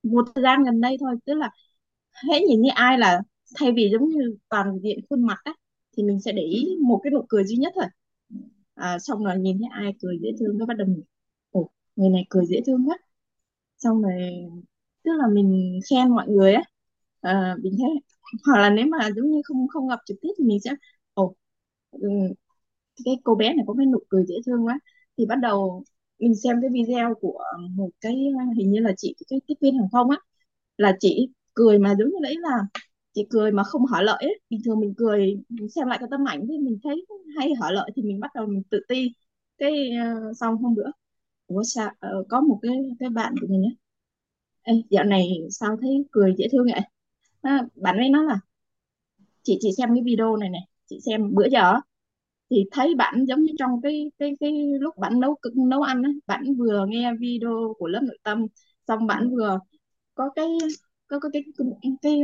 một 0.04 0.26
thời 0.36 0.44
gian 0.44 0.64
gần 0.64 0.82
đây 0.82 0.98
thôi 1.00 1.16
tức 1.26 1.34
là 1.34 1.50
hễ 2.30 2.42
nhìn 2.42 2.62
như 2.62 2.70
ai 2.76 2.98
là 3.00 3.22
thay 3.56 3.72
vì 3.76 3.90
giống 3.94 4.10
như 4.10 4.38
toàn 4.50 4.80
diện 4.84 5.00
khuôn 5.10 5.28
mặt 5.28 5.38
á 5.46 5.54
thì 5.98 6.04
mình 6.04 6.22
sẽ 6.22 6.32
để 6.32 6.44
ý 6.44 6.78
một 6.82 7.02
cái 7.04 7.12
nụ 7.12 7.26
cười 7.30 7.44
duy 7.46 7.56
nhất 7.58 7.74
thôi. 7.76 7.86
À, 8.76 9.00
xong 9.00 9.24
rồi 9.26 9.38
nhìn 9.40 9.60
thấy 9.60 9.70
ai 9.72 9.94
cười 10.02 10.20
dễ 10.24 10.30
thương 10.40 10.60
cái 10.60 10.66
bắt 10.68 10.74
đầu 10.78 10.88
mình 10.88 11.04
ồ 11.52 11.70
người 11.96 12.10
này 12.10 12.26
cười 12.30 12.46
dễ 12.48 12.62
thương 12.68 12.90
quá. 12.90 12.98
Xong 13.78 14.04
rồi 14.04 14.14
tức 15.04 15.12
là 15.20 15.28
mình 15.34 15.80
khen 15.92 16.10
mọi 16.16 16.28
người 16.30 16.54
á. 16.54 16.64
À, 17.22 17.56
mình 17.64 17.76
thấy 17.80 17.90
hoặc 18.48 18.60
là 18.62 18.70
nếu 18.70 18.86
mà 18.88 19.10
giống 19.16 19.32
như 19.32 19.42
không 19.46 19.68
không 19.68 19.90
gặp 19.90 20.00
trực 20.06 20.18
tiếp 20.22 20.30
thì 20.40 20.46
mình 20.46 20.60
sẽ 20.64 20.72
ồ 21.14 21.36
ừ, 21.92 22.10
cái 23.06 23.18
cô 23.24 23.36
bé 23.36 23.54
này 23.54 23.66
có 23.68 23.74
cái 23.78 23.86
nụ 23.86 24.00
cười 24.10 24.26
dễ 24.28 24.36
thương 24.46 24.66
quá. 24.66 24.80
Thì 25.18 25.26
bắt 25.26 25.36
đầu 25.36 25.84
mình 26.20 26.36
xem 26.36 26.58
cái 26.62 26.70
video 26.74 27.14
của 27.22 27.44
một 27.70 27.90
cái 28.02 28.16
hình 28.58 28.72
như 28.72 28.80
là 28.80 28.94
chị 28.98 29.16
cái 29.30 29.42
tiếp 29.48 29.54
viên 29.62 29.78
hàng 29.78 29.90
không 29.92 30.10
á 30.10 30.18
là 30.78 30.98
chị 31.00 31.30
cười 31.54 31.80
mà 31.80 31.96
giống 32.00 32.10
như 32.10 32.16
đấy 32.24 32.36
là 32.40 32.58
chị 33.14 33.28
cười 33.30 33.52
mà 33.52 33.64
không 33.64 33.86
hở 33.86 34.02
lợi 34.02 34.18
ấy. 34.24 34.40
bình 34.50 34.62
thường 34.66 34.80
mình 34.80 34.94
cười 34.98 35.36
mình 35.50 35.70
xem 35.70 35.88
lại 35.88 35.98
cái 36.00 36.08
tấm 36.12 36.28
ảnh 36.28 36.48
thì 36.50 36.58
mình 36.58 36.80
thấy 36.84 37.06
hay 37.38 37.54
hở 37.62 37.72
lợi 37.72 37.92
thì 37.96 38.02
mình 38.04 38.20
bắt 38.20 38.32
đầu 38.36 38.46
mình 38.48 38.64
tự 38.70 38.80
ti. 38.88 39.12
Cái 39.58 39.90
uh, 40.30 40.38
xong 40.38 40.58
hôm 40.58 40.76
bữa 40.76 40.88
ủa 41.48 41.64
sao 41.64 41.90
uh, 42.20 42.28
có 42.30 42.42
một 42.42 42.60
cái 42.62 42.72
cái 43.00 43.10
bạn 43.10 43.34
của 43.42 43.48
mình 43.50 43.62
nhé 43.62 43.70
Ê, 44.62 44.74
dạo 44.90 45.04
này 45.04 45.30
sao 45.50 45.78
thấy 45.82 46.06
cười 46.12 46.36
dễ 46.38 46.48
thương 46.52 46.66
vậy? 46.72 46.82
À, 47.42 47.68
bạn 47.76 47.98
ấy 47.98 48.10
nói 48.10 48.24
là 48.26 48.40
chị 49.44 49.58
chị 49.62 49.70
xem 49.78 49.90
cái 49.96 50.04
video 50.06 50.36
này 50.38 50.50
này 50.50 50.62
chị 50.90 51.00
xem 51.06 51.34
bữa 51.34 51.48
giờ 51.52 51.74
thì 52.50 52.66
thấy 52.72 52.96
bạn 52.96 53.26
giống 53.28 53.42
như 53.44 53.54
trong 53.60 53.82
cái 53.82 54.12
cái 54.18 54.34
cái 54.40 54.52
lúc 54.80 54.98
bạn 54.98 55.20
nấu 55.20 55.36
nấu 55.56 55.82
ăn 55.82 56.04
á 56.04 56.10
bạn 56.28 56.56
vừa 56.58 56.86
nghe 56.90 57.14
video 57.20 57.74
của 57.80 57.88
lớp 57.88 58.02
nội 58.04 58.18
tâm 58.24 58.46
xong 58.88 59.08
bạn 59.08 59.30
vừa 59.36 59.60
có 60.16 60.30
cái 60.36 60.48
có, 61.08 61.20
có 61.20 61.30
cái 61.34 61.44
cái, 61.58 61.92
cái 62.02 62.22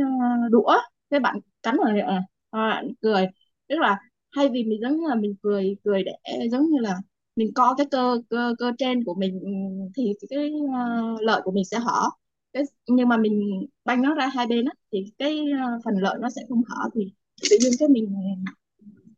đũa 0.50 0.76
cái 1.10 1.20
bạn 1.20 1.38
cắn 1.62 1.76
vào 1.84 1.92
miệng 1.94 2.06
ờ, 2.06 2.20
bạn 2.50 2.92
cười. 3.00 3.26
Tức 3.68 3.76
là 3.78 3.98
thay 4.36 4.48
vì 4.48 4.64
mình 4.64 4.80
giống 4.82 4.96
như 4.96 5.08
là 5.08 5.14
mình 5.14 5.34
cười 5.42 5.76
cười 5.84 6.02
để 6.04 6.12
giống 6.52 6.66
như 6.70 6.78
là 6.80 6.98
mình 7.36 7.52
co 7.54 7.74
cái 7.78 7.86
cơ 7.90 8.22
cơ 8.30 8.54
cơ 8.58 8.72
trên 8.78 9.04
của 9.04 9.14
mình 9.14 9.40
ừ, 9.40 9.50
thì 9.96 10.12
cái 10.30 10.50
uh, 10.52 11.22
lợi 11.22 11.40
của 11.44 11.50
mình 11.52 11.64
sẽ 11.64 11.78
hở. 11.78 12.10
Cái 12.52 12.62
nhưng 12.88 13.08
mà 13.08 13.16
mình 13.16 13.66
banh 13.84 14.02
nó 14.02 14.14
ra 14.14 14.26
hai 14.26 14.46
bên 14.46 14.64
á 14.64 14.72
thì 14.92 15.04
cái 15.18 15.40
uh, 15.40 15.84
phần 15.84 15.94
lợi 16.02 16.18
nó 16.20 16.30
sẽ 16.30 16.42
không 16.48 16.62
hở 16.68 16.90
thì 16.94 17.12
tự 17.50 17.56
nhiên 17.60 17.72
cái 17.78 17.88
mình 17.88 18.14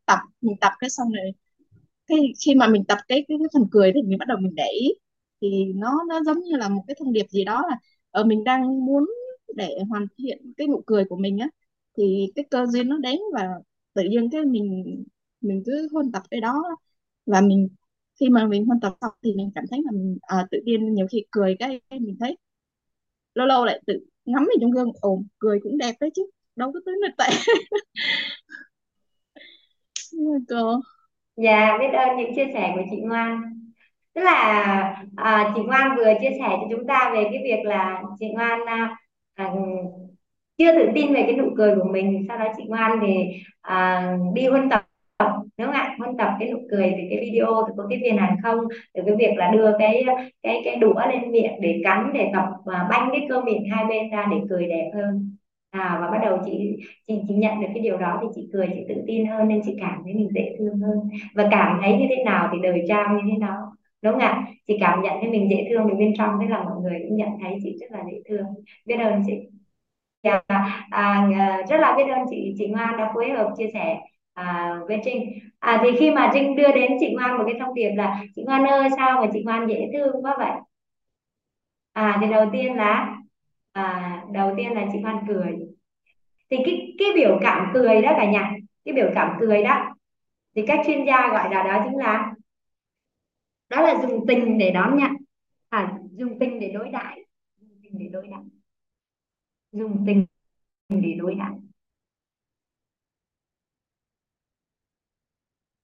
tập 0.06 0.18
mình 0.40 0.56
tập 0.60 0.72
cái 0.80 0.90
xong 0.90 1.12
rồi 1.12 1.32
cái 2.06 2.18
khi 2.46 2.54
mà 2.54 2.68
mình 2.68 2.84
tập 2.88 2.98
cái 3.08 3.24
cái, 3.28 3.38
cái 3.40 3.48
phần 3.54 3.68
cười 3.72 3.92
thì 3.94 4.02
mình 4.02 4.18
bắt 4.18 4.28
đầu 4.28 4.38
mình 4.40 4.54
để 4.56 4.64
ý. 4.80 4.88
Thì 5.40 5.64
nó 5.76 5.92
nó 6.08 6.20
giống 6.24 6.38
như 6.40 6.56
là 6.56 6.68
một 6.68 6.82
cái 6.88 6.96
thông 6.98 7.12
điệp 7.12 7.26
gì 7.30 7.44
đó 7.44 7.62
là 7.70 7.78
ở 8.10 8.24
mình 8.24 8.44
đang 8.44 8.86
muốn 8.86 9.06
để 9.56 9.78
hoàn 9.90 10.06
thiện 10.18 10.52
cái 10.56 10.66
nụ 10.68 10.82
cười 10.86 11.04
của 11.10 11.16
mình 11.16 11.38
á 11.38 11.48
thì 11.98 12.26
cái 12.34 12.44
cơ 12.50 12.66
duyên 12.66 12.88
nó 12.88 12.98
đến 12.98 13.18
và 13.34 13.48
tự 13.94 14.02
nhiên 14.10 14.30
cái 14.32 14.42
mình 14.44 15.04
mình 15.40 15.62
cứ 15.66 15.88
huân 15.92 16.12
tập 16.12 16.22
cái 16.30 16.40
đó. 16.40 16.62
Và 17.26 17.40
mình 17.40 17.68
khi 18.20 18.28
mà 18.28 18.46
mình 18.46 18.66
huân 18.66 18.80
tập 18.80 18.94
xong 19.00 19.12
thì 19.22 19.34
mình 19.36 19.50
cảm 19.54 19.64
thấy 19.70 19.80
là 19.84 19.90
mình 19.92 20.18
à, 20.22 20.46
tự 20.50 20.58
nhiên 20.64 20.94
nhiều 20.94 21.06
khi 21.12 21.24
cười 21.30 21.56
cái, 21.58 21.80
cái 21.90 22.00
mình 22.00 22.16
thấy 22.20 22.36
lâu 23.34 23.46
lâu 23.46 23.64
lại 23.64 23.80
tự 23.86 23.94
ngắm 24.24 24.44
mình 24.48 24.58
trong 24.60 24.70
gương 24.70 24.92
ồ 25.00 25.22
cười 25.38 25.58
cũng 25.62 25.78
đẹp 25.78 25.94
đấy 26.00 26.10
chứ 26.14 26.22
đâu 26.56 26.72
có 26.72 26.80
tới 26.86 26.94
nơi 27.02 27.10
tệ 27.18 27.54
cô 30.48 30.80
dạ 31.36 31.78
biết 31.80 31.88
ơn 31.92 32.16
những 32.16 32.34
chia 32.34 32.46
sẻ 32.54 32.72
của 32.74 32.82
chị 32.90 32.96
Ngoan. 33.00 33.40
Tức 34.14 34.22
là 34.22 34.32
à, 35.16 35.52
chị 35.56 35.62
Ngoan 35.62 35.96
vừa 35.96 36.14
chia 36.20 36.30
sẻ 36.30 36.48
cho 36.48 36.66
chúng 36.70 36.86
ta 36.86 37.10
về 37.14 37.24
cái 37.24 37.42
việc 37.44 37.64
là 37.64 38.02
chị 38.20 38.26
Ngoan 38.34 38.60
à, 38.66 38.96
à 39.34 39.50
chưa 40.58 40.72
tự 40.78 40.88
tin 40.94 41.14
về 41.14 41.22
cái 41.22 41.36
nụ 41.36 41.50
cười 41.56 41.74
của 41.76 41.88
mình. 41.92 42.24
Sau 42.28 42.38
đó 42.38 42.44
chị 42.56 42.64
Ngoan 42.68 42.98
thì 43.06 43.14
à, 43.60 44.12
đi 44.34 44.46
huân 44.46 44.70
tập 44.70 44.84
đúng 45.58 45.66
không 45.66 45.74
ạ? 45.74 45.96
Huân 45.98 46.16
tập 46.16 46.30
cái 46.38 46.50
nụ 46.50 46.58
cười 46.70 46.90
từ 46.90 47.02
cái 47.10 47.18
video 47.20 47.46
từ 47.68 47.74
cô 47.76 47.82
tiếp 47.90 47.98
viên 48.02 48.18
hàng 48.18 48.36
không 48.42 48.58
từ 48.94 49.02
cái 49.06 49.16
việc 49.18 49.34
là 49.36 49.50
đưa 49.50 49.78
cái 49.78 50.04
cái 50.42 50.62
cái 50.64 50.76
đũa 50.76 51.00
lên 51.10 51.32
miệng 51.32 51.60
để 51.60 51.80
cắn 51.84 52.10
để 52.14 52.30
tập 52.34 52.44
và 52.64 52.86
banh 52.90 53.08
cái 53.12 53.26
cơ 53.28 53.40
miệng 53.40 53.64
hai 53.70 53.84
bên 53.84 54.10
ra 54.10 54.26
để 54.30 54.36
cười 54.50 54.66
đẹp 54.66 54.90
hơn 54.94 55.33
à, 55.74 55.98
và 56.00 56.10
bắt 56.10 56.18
đầu 56.24 56.38
chị 56.44 56.76
chị 57.08 57.14
chị 57.28 57.34
nhận 57.34 57.60
được 57.60 57.66
cái 57.74 57.82
điều 57.82 57.98
đó 57.98 58.18
thì 58.22 58.26
chị 58.34 58.48
cười 58.52 58.66
chị 58.74 58.80
tự 58.88 58.94
tin 59.06 59.26
hơn 59.26 59.48
nên 59.48 59.60
chị 59.64 59.76
cảm 59.80 60.00
thấy 60.04 60.14
mình 60.14 60.28
dễ 60.34 60.56
thương 60.58 60.78
hơn. 60.78 60.98
Và 61.34 61.48
cảm 61.50 61.78
thấy 61.82 61.92
như 61.98 62.06
thế 62.08 62.24
nào 62.24 62.48
thì 62.52 62.58
đời 62.62 62.82
trao 62.88 63.14
như 63.14 63.20
thế 63.32 63.38
nào 63.38 63.56
đúng 64.02 64.12
không 64.12 64.20
ạ? 64.22 64.46
Chị 64.66 64.76
cảm 64.80 65.02
nhận 65.02 65.12
thấy 65.20 65.30
mình 65.30 65.50
dễ 65.50 65.66
thương 65.70 65.84
mình 65.86 65.98
bên 65.98 66.14
trong 66.18 66.30
thế 66.40 66.46
là 66.48 66.64
mọi 66.64 66.80
người 66.82 66.98
cũng 67.08 67.16
nhận 67.16 67.28
thấy 67.42 67.58
chị 67.62 67.76
rất 67.80 67.86
là 67.90 68.04
dễ 68.12 68.18
thương. 68.28 68.46
Biết 68.86 68.96
ơn 68.96 69.22
chị. 69.26 69.32
Dạ, 70.24 70.40
à, 70.48 70.64
à, 70.90 71.62
rất 71.70 71.76
là 71.80 71.94
biết 71.96 72.04
ơn 72.12 72.20
chị 72.30 72.54
chị 72.58 72.66
Ngoan 72.68 72.96
đã 72.98 73.10
phối 73.14 73.30
hợp 73.30 73.50
chia 73.58 73.66
sẻ 73.74 73.98
à, 74.34 74.74
với 74.88 75.00
Trinh. 75.04 75.32
À, 75.58 75.80
thì 75.84 75.90
khi 75.98 76.10
mà 76.10 76.30
Trinh 76.34 76.56
đưa 76.56 76.72
đến 76.72 76.92
chị 77.00 77.14
Ngoan 77.14 77.38
một 77.38 77.44
cái 77.46 77.56
thông 77.60 77.74
điệp 77.74 77.90
là 77.96 78.22
chị 78.36 78.42
Ngoan 78.46 78.64
ơi 78.64 78.88
sao 78.96 79.22
mà 79.22 79.28
chị 79.32 79.42
Ngoan 79.44 79.68
dễ 79.68 79.88
thương 79.94 80.24
quá 80.24 80.34
vậy? 80.38 80.50
À 81.92 82.18
thì 82.20 82.26
đầu 82.30 82.48
tiên 82.52 82.74
là 82.76 83.16
à, 83.74 84.22
đầu 84.32 84.54
tiên 84.56 84.72
là 84.72 84.86
chị 84.92 84.98
hoan 84.98 85.16
cười. 85.28 85.52
Thì 86.50 86.56
cái 86.64 86.94
cái 86.98 87.08
biểu 87.14 87.38
cảm 87.42 87.70
cười 87.74 88.02
đó 88.02 88.12
cả 88.16 88.30
nhà 88.30 88.52
cái 88.84 88.94
biểu 88.94 89.10
cảm 89.14 89.36
cười 89.40 89.62
đó 89.62 89.94
thì 90.54 90.62
các 90.66 90.80
chuyên 90.86 91.04
gia 91.06 91.28
gọi 91.28 91.54
là 91.54 91.62
đó 91.62 91.84
chính 91.84 91.98
là 91.98 92.34
đó 93.68 93.80
là 93.82 94.02
dùng 94.02 94.24
tình 94.28 94.58
để 94.58 94.70
đón 94.70 94.98
nhận. 94.98 95.10
À, 95.68 95.98
dùng 96.12 96.38
tình 96.38 96.60
để 96.60 96.68
đối 96.68 96.88
đãi 96.88 97.24
dùng 97.60 97.78
tình 97.82 97.98
để 97.98 98.08
đối 98.12 98.26
đãi. 98.28 98.42
Dùng 99.72 100.04
tình 100.06 100.26
để 100.88 101.14
đối 101.18 101.34
đãi. 101.34 101.54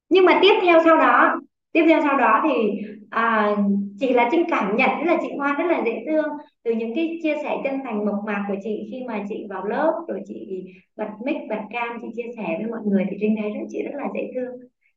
Nhưng 0.09 0.25
mà 0.25 0.39
tiếp 0.43 0.55
theo 0.63 0.81
sau 0.85 0.97
đó 0.97 1.41
tiếp 1.73 1.85
theo 1.89 2.01
sau 2.03 2.19
đó 2.19 2.43
thì 2.45 2.81
à, 3.11 3.57
chị 4.01 4.13
là 4.13 4.29
Trinh 4.33 4.45
cảm 4.51 4.77
nhận 4.77 4.91
rất 4.91 5.13
là 5.13 5.19
chị 5.23 5.29
Hoa 5.39 5.55
rất 5.59 5.65
là 5.69 5.83
dễ 5.87 6.05
thương 6.07 6.27
từ 6.65 6.75
những 6.75 6.95
cái 6.95 7.19
chia 7.23 7.35
sẻ 7.43 7.57
chân 7.65 7.81
thành 7.85 8.07
mộc 8.07 8.25
mạc 8.27 8.45
của 8.49 8.55
chị 8.63 8.89
khi 8.91 9.05
mà 9.07 9.25
chị 9.29 9.47
vào 9.51 9.65
lớp 9.65 9.93
rồi 10.09 10.21
chị 10.27 10.65
bật 10.97 11.09
mic 11.25 11.37
bật 11.49 11.61
cam 11.71 11.99
chị 12.03 12.09
chia 12.17 12.31
sẻ 12.37 12.57
với 12.59 12.71
mọi 12.71 12.81
người 12.85 13.07
thì 13.11 13.17
Trinh 13.21 13.35
thấy 13.41 13.51
rất 13.51 13.61
chị 13.69 13.83
rất 13.83 13.95
là 13.95 14.05
dễ 14.15 14.31
thương. 14.35 14.51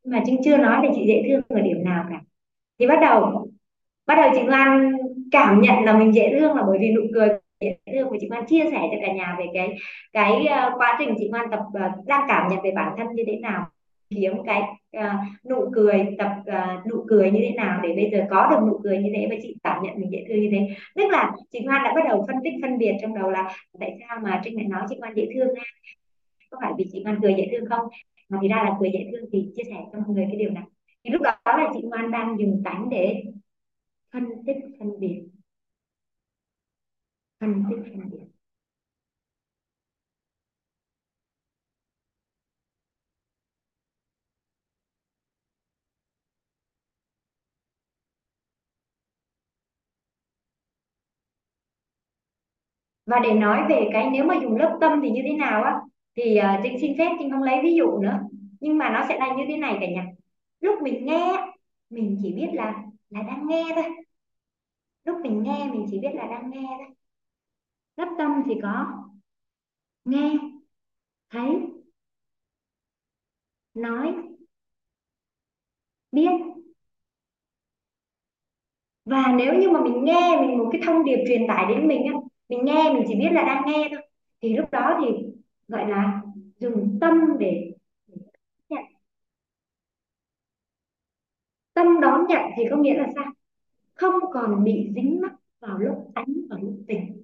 Nhưng 0.04 0.14
mà 0.14 0.22
Trinh 0.26 0.42
chưa 0.44 0.58
nói 0.58 0.80
thì 0.82 0.88
chị 0.96 1.06
dễ 1.08 1.24
thương 1.28 1.42
ở 1.50 1.62
điểm 1.62 1.84
nào 1.84 2.06
cả. 2.10 2.22
Thì 2.80 2.88
bắt 2.88 3.00
đầu 3.02 3.48
bắt 4.06 4.16
đầu 4.16 4.32
chị 4.36 4.42
Ngoan 4.44 4.92
cảm 5.32 5.62
nhận 5.62 5.84
là 5.84 5.98
mình 5.98 6.14
dễ 6.16 6.36
thương 6.40 6.56
là 6.56 6.64
bởi 6.68 6.78
vì 6.82 6.92
nụ 6.92 7.02
cười 7.14 7.30
dễ 7.62 7.78
thương 7.94 8.10
của 8.10 8.18
chị 8.22 8.28
Ngoan 8.30 8.46
chia 8.46 8.64
sẻ 8.72 8.80
cho 8.92 8.98
cả 9.08 9.14
nhà 9.14 9.36
về 9.40 9.46
cái 9.54 9.76
cái 10.14 10.32
uh, 10.42 10.74
quá 10.78 10.96
trình 11.00 11.16
chị 11.20 11.30
Ngoan 11.30 11.46
tập 11.52 11.60
uh, 11.68 12.06
đang 12.06 12.26
cảm 12.28 12.48
nhận 12.50 12.60
về 12.64 12.72
bản 12.76 12.96
thân 12.98 13.08
như 13.16 13.24
thế 13.28 13.40
nào 13.42 13.66
kiếm 14.16 14.34
cái 14.46 14.62
uh, 14.98 15.46
nụ 15.50 15.72
cười 15.74 16.16
tập 16.18 16.32
uh, 16.42 16.88
nụ 16.88 17.06
cười 17.08 17.32
như 17.32 17.40
thế 17.44 17.52
nào 17.52 17.82
để 17.84 17.94
bây 17.96 18.10
giờ 18.12 18.26
có 18.30 18.48
được 18.52 18.68
nụ 18.68 18.80
cười 18.84 18.98
như 18.98 19.12
thế 19.16 19.28
và 19.30 19.36
chị 19.42 19.56
cảm 19.64 19.84
nhận 19.84 19.96
mình 20.00 20.12
dễ 20.12 20.26
thương 20.30 20.42
như 20.42 20.50
thế. 20.52 20.76
Tức 20.96 21.10
là 21.12 21.32
chị 21.52 21.60
Ngoan 21.60 21.84
đã 21.84 21.94
bắt 21.96 22.02
đầu 22.08 22.26
phân 22.28 22.36
tích 22.44 22.54
phân 22.62 22.78
biệt 22.78 22.94
trong 23.02 23.14
đầu 23.14 23.30
là 23.30 23.58
tại 23.80 23.98
sao 24.00 24.20
mà 24.24 24.42
Trinh 24.44 24.56
lại 24.56 24.66
nói 24.68 24.86
chị 24.90 24.96
Ngoan 25.00 25.14
dễ 25.16 25.28
thương 25.34 25.48
ha? 25.58 25.64
Có 26.50 26.58
phải 26.62 26.72
vì 26.78 26.86
chị 26.92 27.04
Ngoan 27.04 27.20
cười 27.22 27.34
dễ 27.38 27.48
thương 27.52 27.70
không? 27.70 27.88
Mà 28.30 28.40
thì 28.42 28.48
ra 28.48 28.56
là 28.56 28.78
cười 28.80 28.90
dễ 28.94 29.08
thương 29.12 29.30
thì 29.32 29.52
chia 29.56 29.64
sẻ 29.64 29.78
cho 29.92 30.00
mọi 30.00 30.10
người 30.10 30.26
cái 30.28 30.36
điều 30.36 30.50
này. 30.50 30.64
Thì 31.04 31.10
lúc 31.12 31.22
đó 31.22 31.36
là 31.46 31.70
chị 31.74 31.82
Ngoan 31.84 32.12
đang 32.12 32.36
dùng 32.40 32.62
tánh 32.66 32.90
để 32.90 33.24
phân 34.14 34.26
tích 34.46 34.58
phân 34.80 35.00
biệt. 35.00 35.24
Phân 37.40 37.64
tích 37.70 37.92
phân 37.94 38.10
biệt. 38.12 38.23
Và 53.06 53.20
để 53.20 53.34
nói 53.34 53.64
về 53.70 53.90
cái 53.94 54.10
nếu 54.10 54.26
mà 54.26 54.36
dùng 54.42 54.56
lớp 54.56 54.78
tâm 54.82 55.00
thì 55.04 55.10
như 55.10 55.22
thế 55.24 55.34
nào 55.34 55.64
á 55.64 55.76
thì 56.16 56.40
uh, 56.40 56.60
Trinh 56.64 56.78
xin 56.82 56.98
phép 56.98 57.10
Trinh 57.20 57.32
không 57.32 57.44
lấy 57.44 57.60
ví 57.64 57.76
dụ 57.76 58.00
nữa. 58.00 58.20
Nhưng 58.60 58.78
mà 58.78 58.90
nó 58.90 59.06
sẽ 59.10 59.18
là 59.20 59.36
như 59.36 59.44
thế 59.48 59.58
này 59.58 59.78
cả 59.82 59.88
nhà 59.88 60.06
lúc 60.64 60.82
mình 60.82 61.06
nghe 61.06 61.54
mình 61.90 62.20
chỉ 62.24 62.34
biết 62.34 62.48
là 62.54 62.84
là 63.10 63.22
đang 63.22 63.48
nghe 63.48 63.66
thôi. 63.76 63.86
Lúc 65.04 65.18
mình 65.22 65.44
nghe 65.44 65.66
mình 65.72 65.86
chỉ 65.92 66.00
biết 66.00 66.12
là 66.14 66.28
đang 66.28 66.52
nghe 66.52 66.68
thôi. 66.78 66.88
Lớp 67.98 68.16
tâm 68.18 68.44
thì 68.46 68.54
có 68.62 68.86
nghe 70.06 70.38
thấy 71.30 71.46
nói 73.74 74.16
biết. 76.12 76.30
Và 79.06 79.34
nếu 79.38 79.54
như 79.54 79.70
mà 79.70 79.82
mình 79.82 80.04
nghe 80.04 80.38
mình 80.42 80.58
một 80.58 80.70
cái 80.72 80.82
thông 80.86 81.04
điệp 81.06 81.24
truyền 81.28 81.48
tải 81.48 81.66
đến 81.70 81.88
mình 81.88 82.06
á 82.06 82.14
mình 82.56 82.66
nghe 82.66 82.94
mình 82.94 83.04
chỉ 83.08 83.16
biết 83.16 83.30
là 83.32 83.44
đang 83.44 83.64
nghe 83.68 83.88
thôi. 83.92 84.02
Thì 84.42 84.58
lúc 84.58 84.72
đó 84.72 85.00
thì 85.02 85.26
gọi 85.68 85.90
là 85.90 86.22
dùng 86.60 86.98
tâm 87.02 87.38
để 87.40 87.74
nhận. 88.70 88.84
Tâm 91.74 92.02
đón 92.02 92.26
nhận 92.30 92.42
thì 92.58 92.64
có 92.70 92.76
nghĩa 92.78 92.94
là 92.94 93.08
sao? 93.16 93.26
Không 93.96 94.14
còn 94.34 94.64
bị 94.64 94.92
dính 94.96 95.22
mắc 95.22 95.34
vào 95.60 95.78
lúc 95.78 96.12
tánh 96.16 96.26
và 96.50 96.58
lúc 96.62 96.76
tình 96.88 97.24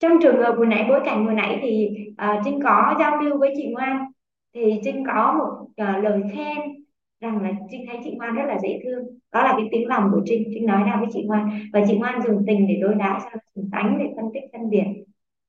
trong 0.00 0.12
trường 0.22 0.36
hợp 0.42 0.54
vừa 0.58 0.66
nãy 0.66 0.86
bối 0.88 1.00
cảnh 1.04 1.26
vừa 1.26 1.32
nãy 1.32 1.58
thì 1.62 1.88
uh, 2.10 2.40
Trinh 2.44 2.60
có 2.62 2.96
giao 2.98 3.20
lưu 3.22 3.38
với 3.38 3.52
chị 3.56 3.68
Ngoan. 3.72 4.12
Thì 4.54 4.80
Trinh 4.84 5.04
có 5.06 5.34
một 5.38 5.62
uh, 5.62 6.04
lời 6.04 6.22
khen 6.34 6.77
Vâng, 7.20 7.38
rằng 7.38 7.42
là 7.42 7.50
Trinh 7.70 7.84
thấy 7.88 7.98
chị 8.04 8.14
Ngoan 8.16 8.34
rất 8.34 8.44
là 8.46 8.58
dễ 8.62 8.80
thương. 8.84 9.18
Đó 9.32 9.42
là 9.42 9.54
cái 9.56 9.68
tiếng 9.72 9.88
lòng 9.88 10.10
của 10.12 10.22
Trinh. 10.24 10.50
Trinh 10.54 10.66
nói 10.66 10.82
ra 10.86 10.96
với 11.00 11.08
chị 11.12 11.22
Ngoan. 11.26 11.50
Và 11.72 11.84
chị 11.88 11.98
Ngoan 11.98 12.22
dùng 12.22 12.44
tình 12.46 12.66
để 12.68 12.78
đối 12.82 12.94
đãi 12.94 13.20
sao 13.20 13.36
dùng 13.54 13.70
tánh 13.72 13.98
để 13.98 14.04
phân 14.16 14.24
tích 14.34 14.42
phân 14.52 14.70
biệt. 14.70 14.84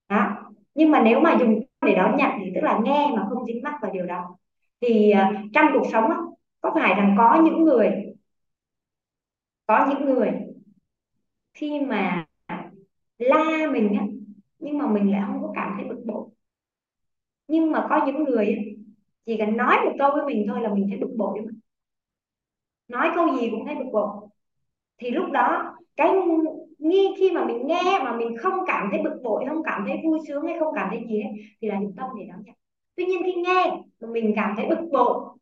Đó. 0.09 0.36
Nhưng 0.76 0.91
mà 0.91 1.01
nếu 1.03 1.20
mà 1.20 1.38
dùng 1.39 1.59
để 1.86 1.95
đón 1.95 2.17
nhận 2.17 2.32
thì 2.39 2.51
tức 2.55 2.61
là 2.61 2.80
nghe 2.84 3.07
mà 3.15 3.26
không 3.30 3.45
dính 3.45 3.63
mắc 3.63 3.76
vào 3.82 3.91
điều 3.91 4.05
đó. 4.05 4.38
Thì 4.82 5.13
uh, 5.13 5.51
trong 5.53 5.65
cuộc 5.74 5.88
sống 5.91 6.11
có 6.61 6.72
phải 6.76 6.93
rằng 6.93 7.15
có 7.17 7.41
những 7.43 7.63
người 7.63 7.91
có 9.67 9.88
những 9.89 10.05
người 10.05 10.32
khi 11.53 11.80
mà 11.80 12.26
la 13.17 13.67
mình 13.72 13.93
á 13.99 14.05
nhưng 14.59 14.78
mà 14.78 14.88
mình 14.88 15.11
lại 15.11 15.24
không 15.28 15.41
có 15.41 15.51
cảm 15.55 15.74
thấy 15.78 15.89
bực 15.89 16.03
bội? 16.05 16.28
Nhưng 17.47 17.72
mà 17.72 17.88
có 17.89 18.05
những 18.05 18.24
người 18.24 18.76
chỉ 19.30 19.38
cần 19.38 19.58
nói 19.58 19.78
một 19.86 19.92
câu 20.00 20.12
với 20.14 20.26
mình 20.26 20.46
thôi 20.48 20.62
là 20.62 20.74
mình 20.74 20.86
thấy 20.90 21.00
bực 21.00 21.14
bội 21.18 21.40
mà. 21.42 21.52
Nói 22.88 23.10
câu 23.16 23.36
gì 23.36 23.50
cũng 23.52 23.66
thấy 23.66 23.76
bực 23.76 23.90
bội. 23.94 24.10
Thì 24.98 25.12
lúc 25.12 25.32
đó, 25.32 25.76
cái 25.96 26.10
nghi, 26.78 27.16
khi 27.18 27.32
mà 27.32 27.46
mình 27.46 27.68
nghe 27.68 28.00
mà 28.04 28.18
mình 28.18 28.38
không 28.38 28.54
cảm 28.68 28.90
thấy 28.92 29.02
bực 29.04 29.20
bội, 29.24 29.46
không 29.50 29.64
cảm 29.64 29.84
thấy 29.88 29.98
vui 30.04 30.20
sướng 30.28 30.46
hay 30.46 30.60
không 30.60 30.74
cảm 30.76 30.88
thấy 30.92 31.06
gì 31.10 31.22
hết, 31.22 31.30
thì 31.62 31.68
là 31.68 31.80
dụng 31.82 31.94
tâm 31.98 32.10
để 32.20 32.26
đón 32.30 32.44
nhận. 32.46 32.56
Tuy 32.96 33.06
nhiên 33.06 33.22
khi 33.24 33.34
nghe 33.34 33.72
mà 34.00 34.08
mình 34.12 34.34
cảm 34.36 34.54
thấy 34.58 34.66
bực 34.70 34.90
bội 34.92 35.36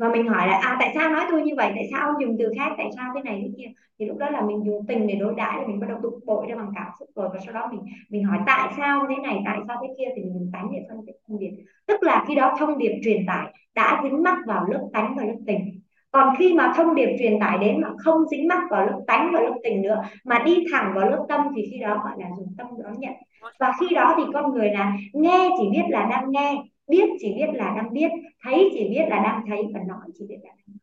và 0.00 0.08
mình 0.08 0.28
hỏi 0.28 0.46
là 0.46 0.58
à 0.62 0.76
tại 0.80 0.92
sao 0.94 1.10
nói 1.10 1.24
tôi 1.30 1.42
như 1.42 1.54
vậy? 1.56 1.72
Tại 1.74 1.84
sao 1.92 2.06
ông 2.06 2.20
dùng 2.20 2.36
từ 2.38 2.52
khác? 2.58 2.72
Tại 2.78 2.90
sao 2.96 3.12
thế 3.14 3.20
này 3.22 3.40
thế 3.42 3.50
kia? 3.58 3.72
Thì 3.98 4.06
lúc 4.06 4.18
đó 4.18 4.30
là 4.30 4.40
mình 4.40 4.62
dùng 4.64 4.86
tình 4.86 5.06
để 5.06 5.14
đối 5.14 5.34
đãi 5.34 5.66
mình 5.66 5.80
bắt 5.80 5.86
đầu 5.88 5.98
bực 6.02 6.20
bội 6.26 6.46
ra 6.48 6.56
bằng 6.56 6.70
cảm 6.74 6.86
xúc 6.98 7.08
rồi. 7.16 7.28
Và 7.32 7.38
sau 7.44 7.54
đó 7.54 7.68
mình 7.72 7.80
mình 8.10 8.24
hỏi, 8.24 8.38
tại 8.46 8.72
sao 8.76 9.06
thế 9.08 9.14
này? 9.22 9.42
Tại 9.44 9.58
sao 9.68 9.76
thế 9.82 9.88
kia? 9.98 10.08
Thì 10.16 10.22
mình 10.22 10.32
dùng 10.34 10.50
tánh 10.52 10.68
để 10.72 10.78
phân 10.88 10.98
tích 11.06 11.16
thông 11.28 11.38
điệp 11.38 11.50
tức 11.86 12.02
là 12.02 12.24
khi 12.28 12.34
đó 12.34 12.54
thông 12.58 12.78
điệp 12.78 13.00
truyền 13.04 13.26
tải 13.26 13.46
đã 13.74 14.00
dính 14.02 14.22
mắc 14.22 14.38
vào 14.46 14.64
lớp 14.64 14.88
tánh 14.92 15.14
và 15.16 15.24
lớp 15.24 15.38
tình. 15.46 15.80
Còn 16.12 16.34
khi 16.38 16.54
mà 16.54 16.72
thông 16.76 16.94
điệp 16.94 17.16
truyền 17.18 17.40
tải 17.40 17.58
đến 17.58 17.80
mà 17.80 17.88
không 17.98 18.28
dính 18.30 18.48
mắc 18.48 18.60
vào 18.70 18.86
lớp 18.86 19.00
tánh 19.06 19.30
và 19.34 19.40
lớp 19.40 19.54
tình 19.64 19.82
nữa, 19.82 20.02
mà 20.24 20.38
đi 20.38 20.64
thẳng 20.72 20.92
vào 20.94 21.10
lớp 21.10 21.24
tâm 21.28 21.40
thì 21.56 21.62
khi 21.70 21.78
đó 21.78 22.00
gọi 22.04 22.12
là 22.18 22.26
dùng 22.38 22.54
tâm 22.58 22.66
đón 22.84 22.92
nhận. 22.98 23.12
Và 23.60 23.72
khi 23.80 23.94
đó 23.94 24.14
thì 24.16 24.22
con 24.34 24.52
người 24.52 24.70
là 24.70 24.96
nghe 25.12 25.48
chỉ 25.58 25.68
biết 25.72 25.82
là 25.88 26.06
đang 26.10 26.30
nghe 26.30 26.62
biết 26.90 27.08
chỉ 27.20 27.34
biết 27.34 27.48
là 27.52 27.74
đang 27.76 27.92
biết 27.92 28.10
thấy 28.44 28.70
chỉ 28.74 28.88
biết 28.88 29.04
là 29.08 29.22
đang 29.22 29.44
thấy 29.48 29.62
và 29.74 29.80
nói 29.88 30.06
chỉ 30.14 30.26
biết 30.28 30.38
là 30.42 30.50
đang 30.50 30.76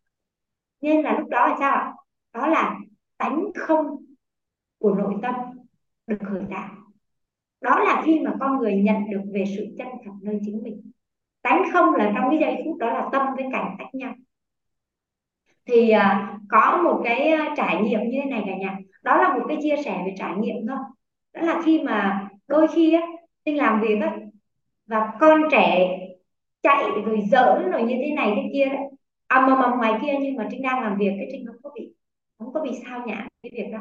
nên 0.82 1.02
là 1.02 1.20
lúc 1.20 1.30
đó 1.30 1.48
là 1.48 1.56
sao 1.60 1.94
đó 2.34 2.48
là 2.48 2.80
tánh 3.18 3.46
không 3.56 3.86
của 4.80 4.94
nội 4.94 5.14
tâm 5.22 5.36
được 6.08 6.18
khởi 6.30 6.42
tạo. 6.50 6.70
Đó 7.62 7.80
là 7.80 8.02
khi 8.06 8.20
mà 8.20 8.34
con 8.40 8.58
người 8.58 8.76
nhận 8.76 9.10
được 9.10 9.22
về 9.34 9.44
sự 9.58 9.66
chân 9.78 9.88
thật 10.06 10.12
nơi 10.22 10.40
chính 10.46 10.64
mình. 10.64 10.92
Tánh 11.42 11.64
không 11.74 11.96
là 11.96 12.12
trong 12.16 12.30
cái 12.30 12.40
giây 12.40 12.62
phút 12.66 12.78
đó 12.78 12.88
là 12.94 13.10
tâm 13.12 13.28
với 13.36 13.46
cảnh 13.52 13.76
tách 13.80 13.96
nhau. 13.96 14.14
Thì 15.66 15.92
uh, 15.96 16.40
có 16.50 16.82
một 16.84 17.02
cái 17.04 17.32
à, 17.32 17.54
trải 17.58 17.82
nghiệm 17.82 18.00
như 18.00 18.20
thế 18.24 18.30
này 18.30 18.44
cả 18.46 18.56
nhà. 18.58 18.78
Đó 19.04 19.18
là 19.18 19.38
một 19.38 19.46
cái 19.48 19.58
chia 19.62 19.76
sẻ 19.86 20.02
về 20.06 20.16
trải 20.18 20.36
nghiệm 20.38 20.68
thôi. 20.68 20.78
Đó 21.34 21.42
là 21.42 21.62
khi 21.66 21.84
mà 21.84 22.30
đôi 22.48 22.68
khi 22.68 22.94
á 22.94 23.02
tinh 23.44 23.58
làm 23.58 23.82
việc 23.82 24.00
á 24.02 24.18
và 24.88 25.14
con 25.20 25.42
trẻ 25.52 25.98
chạy 26.64 26.84
rồi 27.06 27.22
giỡn 27.32 27.72
rồi 27.72 27.84
như 27.84 27.96
thế 28.02 28.12
này 28.16 28.34
thế 28.36 28.50
kia 28.54 28.66
đấy. 28.66 28.78
À, 29.28 29.40
ầm 29.40 29.50
ầm 29.50 29.60
mà 29.60 29.76
ngoài 29.78 29.94
kia 30.02 30.14
nhưng 30.22 30.36
mà 30.36 30.48
trinh 30.52 30.62
đang 30.62 30.82
làm 30.82 30.98
việc 30.98 31.12
cái 31.18 31.28
trinh 31.32 31.46
không 31.48 31.56
có 31.64 31.70
bị 31.76 31.94
không 32.40 32.54
có 32.54 32.62
bị 32.62 32.72
sao 32.86 33.04
nhãn 33.08 33.28
cái 33.44 33.52
việc 33.56 33.68
đó. 33.74 33.80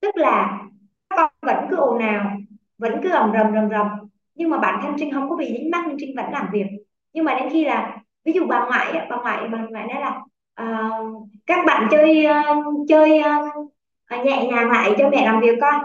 Tức 0.00 0.16
là 0.16 0.62
con 1.08 1.30
vẫn 1.42 1.66
cứ 1.70 1.76
ồn 1.76 1.98
ào 1.98 2.36
vẫn 2.78 3.00
cứ 3.02 3.10
ầm 3.10 3.32
rầm 3.32 3.54
rầm 3.54 3.70
rầm. 3.70 3.86
Nhưng 4.34 4.50
mà 4.50 4.58
bản 4.58 4.80
thân 4.82 4.94
trinh 4.98 5.12
không 5.14 5.30
có 5.30 5.36
bị 5.36 5.46
dính 5.52 5.70
mắc 5.70 5.84
nhưng 5.88 5.96
trinh 6.00 6.16
vẫn 6.16 6.32
làm 6.32 6.48
việc. 6.52 6.66
Nhưng 7.12 7.24
mà 7.24 7.34
đến 7.40 7.48
khi 7.52 7.64
là 7.64 7.98
ví 8.24 8.32
dụ 8.32 8.46
bà 8.48 8.66
ngoại 8.66 9.06
bà 9.10 9.16
ngoại 9.16 9.48
bà 9.52 9.58
ngoại 9.70 9.86
nói 9.88 10.00
là 10.00 10.20
uh, 10.62 11.28
các 11.46 11.66
bạn 11.66 11.88
chơi 11.90 12.26
uh, 12.26 12.86
chơi 12.88 13.20
uh, 13.20 14.24
nhẹ 14.24 14.46
nhàng 14.46 14.70
lại 14.70 14.94
cho 14.98 15.10
mẹ 15.10 15.26
làm 15.26 15.40
việc 15.40 15.58
con 15.60 15.82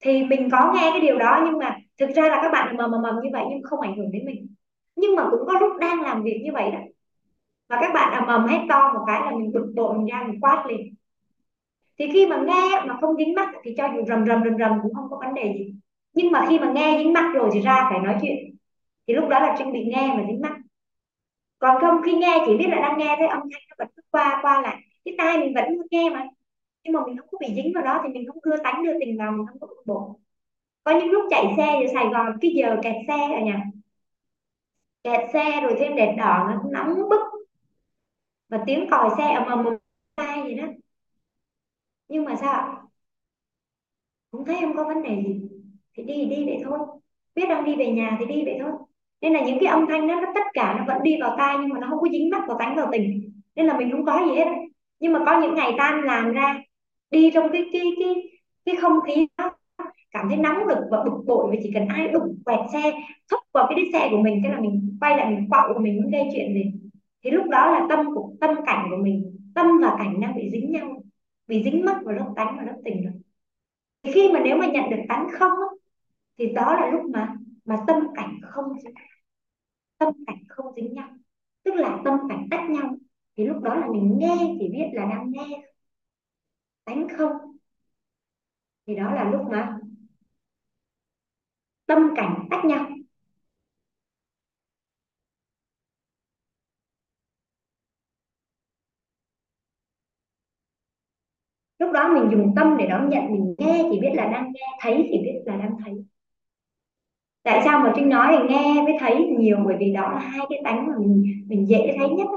thì 0.00 0.24
mình 0.24 0.48
có 0.52 0.72
nghe 0.74 0.90
cái 0.92 1.00
điều 1.00 1.18
đó 1.18 1.42
nhưng 1.44 1.58
mà 1.58 1.78
thực 1.98 2.10
ra 2.14 2.28
là 2.28 2.38
các 2.42 2.52
bạn 2.52 2.76
mầm 2.76 2.90
mầm 2.90 3.02
mầm 3.02 3.14
như 3.22 3.30
vậy 3.32 3.44
nhưng 3.50 3.62
không 3.62 3.80
ảnh 3.80 3.96
hưởng 3.96 4.12
đến 4.12 4.24
mình. 4.26 4.54
Nhưng 4.96 5.16
mà 5.16 5.28
cũng 5.30 5.46
có 5.46 5.52
lúc 5.60 5.72
đang 5.80 6.02
làm 6.02 6.22
việc 6.22 6.40
như 6.44 6.52
vậy 6.52 6.70
đó. 6.70 6.78
Và 7.68 7.78
các 7.80 7.94
bạn 7.94 8.12
là 8.12 8.20
mầm 8.20 8.46
hay 8.46 8.66
to 8.68 8.92
một 8.94 9.04
cái 9.06 9.20
là 9.20 9.30
mình 9.30 9.52
bực 9.52 9.72
bội, 9.76 9.98
mình 9.98 10.06
ra 10.06 10.24
mình 10.26 10.40
quát 10.40 10.64
liền. 10.68 10.94
Thì 11.98 12.06
khi 12.12 12.26
mà 12.26 12.44
nghe 12.46 12.82
mà 12.86 12.98
không 13.00 13.16
dính 13.16 13.34
mắt 13.34 13.52
thì 13.64 13.74
cho 13.76 13.88
dù 13.96 14.04
rầm 14.08 14.26
rầm 14.26 14.44
rầm 14.44 14.58
rầm 14.58 14.78
cũng 14.82 14.94
không 14.94 15.10
có 15.10 15.18
vấn 15.20 15.34
đề 15.34 15.54
gì. 15.58 15.74
Nhưng 16.14 16.32
mà 16.32 16.46
khi 16.48 16.58
mà 16.58 16.72
nghe 16.72 16.98
dính 16.98 17.12
mắt 17.12 17.32
rồi 17.34 17.50
thì 17.52 17.60
ra 17.60 17.86
phải 17.90 18.00
nói 18.00 18.16
chuyện. 18.22 18.56
Thì 19.06 19.14
lúc 19.14 19.28
đó 19.28 19.40
là 19.40 19.54
trinh 19.58 19.72
bị 19.72 19.84
nghe 19.84 20.14
mà 20.16 20.24
dính 20.28 20.40
mắt. 20.40 20.56
Còn 21.58 21.80
không, 21.80 22.02
khi 22.04 22.16
nghe 22.16 22.44
chỉ 22.46 22.56
biết 22.56 22.66
là 22.68 22.80
đang 22.80 22.98
nghe 22.98 23.16
thấy 23.18 23.26
âm 23.26 23.40
thanh 23.40 23.62
nó 23.70 23.74
vẫn 23.78 23.88
cứ 23.96 24.02
qua 24.10 24.38
qua 24.42 24.60
lại. 24.60 24.76
Cái 25.04 25.14
tai 25.18 25.38
mình 25.38 25.54
vẫn 25.54 25.64
nghe 25.90 26.10
mà. 26.10 26.26
Nhưng 26.84 26.92
mà 26.92 27.00
mình 27.06 27.16
không 27.16 27.28
có 27.30 27.38
bị 27.40 27.54
dính 27.54 27.72
vào 27.74 27.84
đó 27.84 28.00
thì 28.02 28.08
mình 28.12 28.28
không 28.28 28.40
cưa 28.42 28.56
tánh, 28.64 28.82
đưa 28.84 28.92
tình 29.00 29.18
vào, 29.18 29.32
mình 29.32 29.46
không 29.46 29.60
có 29.60 29.66
bực 29.66 29.82
bội 29.86 30.10
có 30.84 30.98
những 30.98 31.10
lúc 31.10 31.24
chạy 31.30 31.44
xe 31.56 31.66
ở 31.66 31.92
Sài 31.94 32.06
Gòn 32.12 32.38
cái 32.40 32.50
giờ 32.56 32.76
kẹt 32.82 32.96
xe 33.08 33.28
rồi 33.28 33.42
nha 33.42 33.64
kẹt 35.04 35.30
xe 35.32 35.60
rồi 35.60 35.76
thêm 35.78 35.96
đèn 35.96 36.16
đỏ 36.16 36.48
nó 36.50 36.62
nóng 36.72 37.08
bức. 37.08 37.20
Và 38.48 38.64
tiếng 38.66 38.86
còi 38.90 39.10
xe 39.18 39.32
ầm 39.32 39.46
ầm 39.46 39.64
ầm 39.64 39.76
tai 40.14 40.42
gì 40.48 40.54
đó. 40.54 40.64
Nhưng 42.08 42.24
mà 42.24 42.36
sao 42.36 42.88
cũng 44.30 44.44
thấy 44.44 44.56
không 44.60 44.76
có 44.76 44.84
vấn 44.84 45.02
đề 45.02 45.22
gì. 45.26 45.48
Thì 45.94 46.02
đi 46.02 46.24
đi 46.24 46.44
vậy 46.46 46.62
thôi. 46.64 46.78
Biết 47.34 47.46
đang 47.48 47.64
đi 47.64 47.76
về 47.76 47.92
nhà 47.92 48.16
thì 48.20 48.26
đi 48.26 48.44
vậy 48.44 48.58
thôi. 48.60 48.72
Nên 49.20 49.32
là 49.32 49.44
những 49.44 49.58
cái 49.60 49.66
âm 49.68 49.86
thanh 49.88 50.08
đó, 50.08 50.14
nó 50.20 50.32
tất 50.34 50.44
cả 50.52 50.74
nó 50.78 50.84
vẫn 50.94 51.02
đi 51.02 51.16
vào 51.20 51.34
tai 51.38 51.56
nhưng 51.60 51.68
mà 51.68 51.80
nó 51.80 51.86
không 51.90 52.00
có 52.00 52.08
dính 52.12 52.30
mắt 52.30 52.44
vào 52.48 52.58
tánh 52.58 52.76
vào 52.76 52.88
tình. 52.92 53.32
Nên 53.54 53.66
là 53.66 53.78
mình 53.78 53.90
không 53.92 54.04
có 54.04 54.26
gì 54.28 54.34
hết. 54.34 54.46
Nhưng 55.00 55.12
mà 55.12 55.22
có 55.26 55.40
những 55.40 55.54
ngày 55.54 55.74
tan 55.78 56.00
làm 56.00 56.32
ra, 56.32 56.60
đi 57.10 57.30
trong 57.34 57.52
cái 57.52 57.70
cái 57.72 57.82
cái 57.98 58.14
cái 58.64 58.76
không 58.76 59.00
khí 59.06 59.28
đó 59.36 59.50
cảm 60.14 60.28
thấy 60.28 60.36
nóng 60.36 60.66
lực 60.68 60.78
và 60.90 61.04
bực 61.04 61.24
bội 61.26 61.48
vì 61.52 61.58
chỉ 61.62 61.70
cần 61.74 61.88
ai 61.88 62.08
đụng 62.08 62.38
quẹt 62.44 62.60
xe, 62.72 62.92
thúc 63.30 63.40
vào 63.52 63.66
cái 63.68 63.76
đít 63.76 63.86
xe 63.92 64.08
của 64.10 64.18
mình, 64.22 64.40
cái 64.42 64.52
là 64.52 64.60
mình 64.60 64.98
quay 65.00 65.16
lại 65.16 65.30
mình 65.30 65.48
quạo 65.48 65.74
của 65.74 65.80
mình, 65.80 65.96
muốn 65.96 66.10
gây 66.10 66.22
chuyện 66.32 66.54
gì. 66.54 66.72
Thì 67.24 67.30
lúc 67.30 67.46
đó 67.50 67.70
là 67.72 67.86
tâm 67.88 68.14
của, 68.14 68.32
tâm 68.40 68.50
cảnh 68.66 68.86
của 68.90 68.96
mình, 68.96 69.38
tâm 69.54 69.66
và 69.82 69.96
cảnh 69.98 70.20
đang 70.20 70.36
bị 70.36 70.50
dính 70.52 70.72
nhau, 70.72 71.02
bị 71.46 71.62
dính 71.64 71.84
mất 71.84 71.98
vào 72.04 72.14
lớp 72.14 72.32
tánh 72.36 72.56
và 72.56 72.62
lớp 72.64 72.76
tình 72.84 73.04
rồi. 73.04 73.12
Thì 74.02 74.12
khi 74.12 74.32
mà 74.32 74.40
nếu 74.44 74.56
mà 74.56 74.66
nhận 74.66 74.90
được 74.90 75.02
tánh 75.08 75.26
không 75.32 75.58
thì 76.38 76.52
đó 76.52 76.74
là 76.74 76.90
lúc 76.90 77.02
mà 77.12 77.36
mà 77.64 77.76
tâm 77.86 77.96
cảnh 78.14 78.40
không 78.42 78.64
dính, 78.82 78.94
tâm 79.98 80.12
cảnh 80.26 80.38
không 80.48 80.74
dính 80.76 80.94
nhau. 80.94 81.08
Tức 81.64 81.74
là 81.74 82.00
tâm 82.04 82.18
cảnh 82.28 82.46
tách 82.50 82.70
nhau, 82.70 82.96
thì 83.36 83.46
lúc 83.46 83.62
đó 83.62 83.74
là 83.74 83.86
mình 83.92 84.16
nghe 84.18 84.36
chỉ 84.58 84.68
biết 84.68 84.88
là 84.92 85.04
đang 85.04 85.30
nghe. 85.30 85.62
Tánh 86.84 87.06
không. 87.18 87.32
Thì 88.86 88.94
đó 88.94 89.14
là 89.14 89.30
lúc 89.30 89.42
mà 89.50 89.78
tâm 91.86 91.98
cảnh 92.16 92.46
tách 92.50 92.64
nhau. 92.64 92.86
Lúc 101.78 101.92
đó 101.92 102.08
mình 102.14 102.30
dùng 102.30 102.52
tâm 102.56 102.76
để 102.78 102.86
đón 102.86 103.08
nhận, 103.08 103.32
mình 103.32 103.54
nghe 103.58 103.88
chỉ 103.90 104.00
biết 104.00 104.10
là 104.14 104.24
đang 104.26 104.52
nghe, 104.54 104.60
thấy 104.80 105.06
chỉ 105.10 105.18
biết 105.18 105.42
là 105.46 105.56
đang 105.56 105.76
thấy. 105.84 106.04
Tại 107.42 107.60
sao 107.64 107.80
mà 107.80 107.92
trinh 107.96 108.08
nói 108.08 108.32
là 108.32 108.42
nghe 108.48 108.82
với 108.84 108.94
thấy 109.00 109.26
nhiều? 109.38 109.56
Bởi 109.66 109.76
vì 109.80 109.92
đó 109.92 110.02
là 110.12 110.18
hai 110.18 110.46
cái 110.50 110.60
tánh 110.64 110.86
mà 110.86 110.92
mình 110.98 111.44
mình 111.48 111.68
dễ 111.68 111.94
thấy 111.98 112.08
nhất 112.08 112.28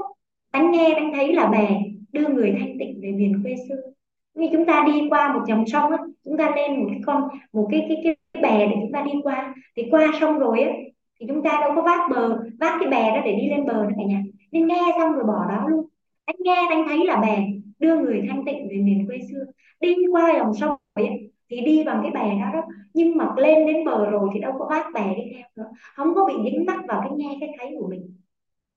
tánh 0.52 0.70
nghe, 0.72 0.92
tánh 0.96 1.12
thấy 1.14 1.32
là 1.34 1.46
bè, 1.46 1.80
đưa 2.12 2.28
người 2.28 2.54
thanh 2.58 2.78
tịnh 2.78 3.00
về 3.02 3.12
miền 3.12 3.40
quê 3.42 3.54
xưa. 3.68 3.76
Như 4.34 4.48
chúng 4.52 4.66
ta 4.66 4.84
đi 4.86 5.08
qua 5.10 5.32
một 5.34 5.40
dòng 5.48 5.64
sông 5.66 5.90
á, 5.92 5.98
chúng 6.24 6.36
ta 6.38 6.52
lên 6.56 6.80
một 6.80 6.86
cái 6.90 7.00
con, 7.06 7.22
một 7.52 7.68
cái 7.70 7.86
cái 7.88 8.00
cái 8.04 8.16
cái 8.32 8.42
bè 8.42 8.66
để 8.66 8.76
chúng 8.80 8.92
ta 8.92 9.02
đi 9.02 9.12
qua. 9.22 9.54
Thì 9.76 9.88
qua 9.90 10.06
sông 10.20 10.38
rồi 10.38 10.60
á 10.60 10.72
thì 11.20 11.26
chúng 11.28 11.42
ta 11.42 11.58
đâu 11.60 11.72
có 11.76 11.82
vác 11.82 12.10
bờ 12.10 12.38
vác 12.60 12.74
cái 12.80 12.90
bè 12.90 13.16
đó 13.16 13.22
để 13.24 13.32
đi 13.32 13.48
lên 13.48 13.66
bờ 13.66 13.72
nữa 13.72 13.94
cả 13.96 14.04
nhà. 14.06 14.22
Nên 14.52 14.66
nghe 14.66 14.82
xong 14.98 15.12
rồi 15.12 15.24
bỏ 15.24 15.46
đó 15.48 15.68
luôn. 15.68 15.86
Anh 16.24 16.36
nghe 16.38 16.66
anh 16.68 16.84
thấy 16.88 17.06
là 17.06 17.16
bè 17.16 17.46
đưa 17.78 17.96
người 17.96 18.22
thanh 18.28 18.44
tịnh 18.44 18.68
về 18.70 18.76
miền 18.76 19.06
quê 19.06 19.18
xưa. 19.30 19.44
Đi 19.80 19.96
qua 20.12 20.32
dòng 20.36 20.54
sông 20.54 20.76
rồi 20.94 21.06
ấy, 21.06 21.30
thì 21.50 21.60
đi 21.60 21.84
bằng 21.86 22.00
cái 22.02 22.10
bè 22.10 22.40
đó 22.40 22.50
đó. 22.52 22.62
Nhưng 22.94 23.16
mà 23.16 23.28
lên 23.36 23.66
đến 23.66 23.84
bờ 23.84 24.10
rồi 24.10 24.28
thì 24.34 24.40
đâu 24.40 24.52
có 24.58 24.66
vác 24.70 24.86
bè 24.94 25.14
đi 25.14 25.22
theo 25.34 25.46
nữa. 25.56 25.70
Không 25.94 26.14
có 26.14 26.24
bị 26.24 26.34
dính 26.44 26.66
mắc 26.66 26.80
vào 26.88 27.00
cái 27.00 27.10
nghe 27.16 27.36
cái 27.40 27.50
thấy 27.58 27.76
của 27.80 27.88
mình. 27.88 28.14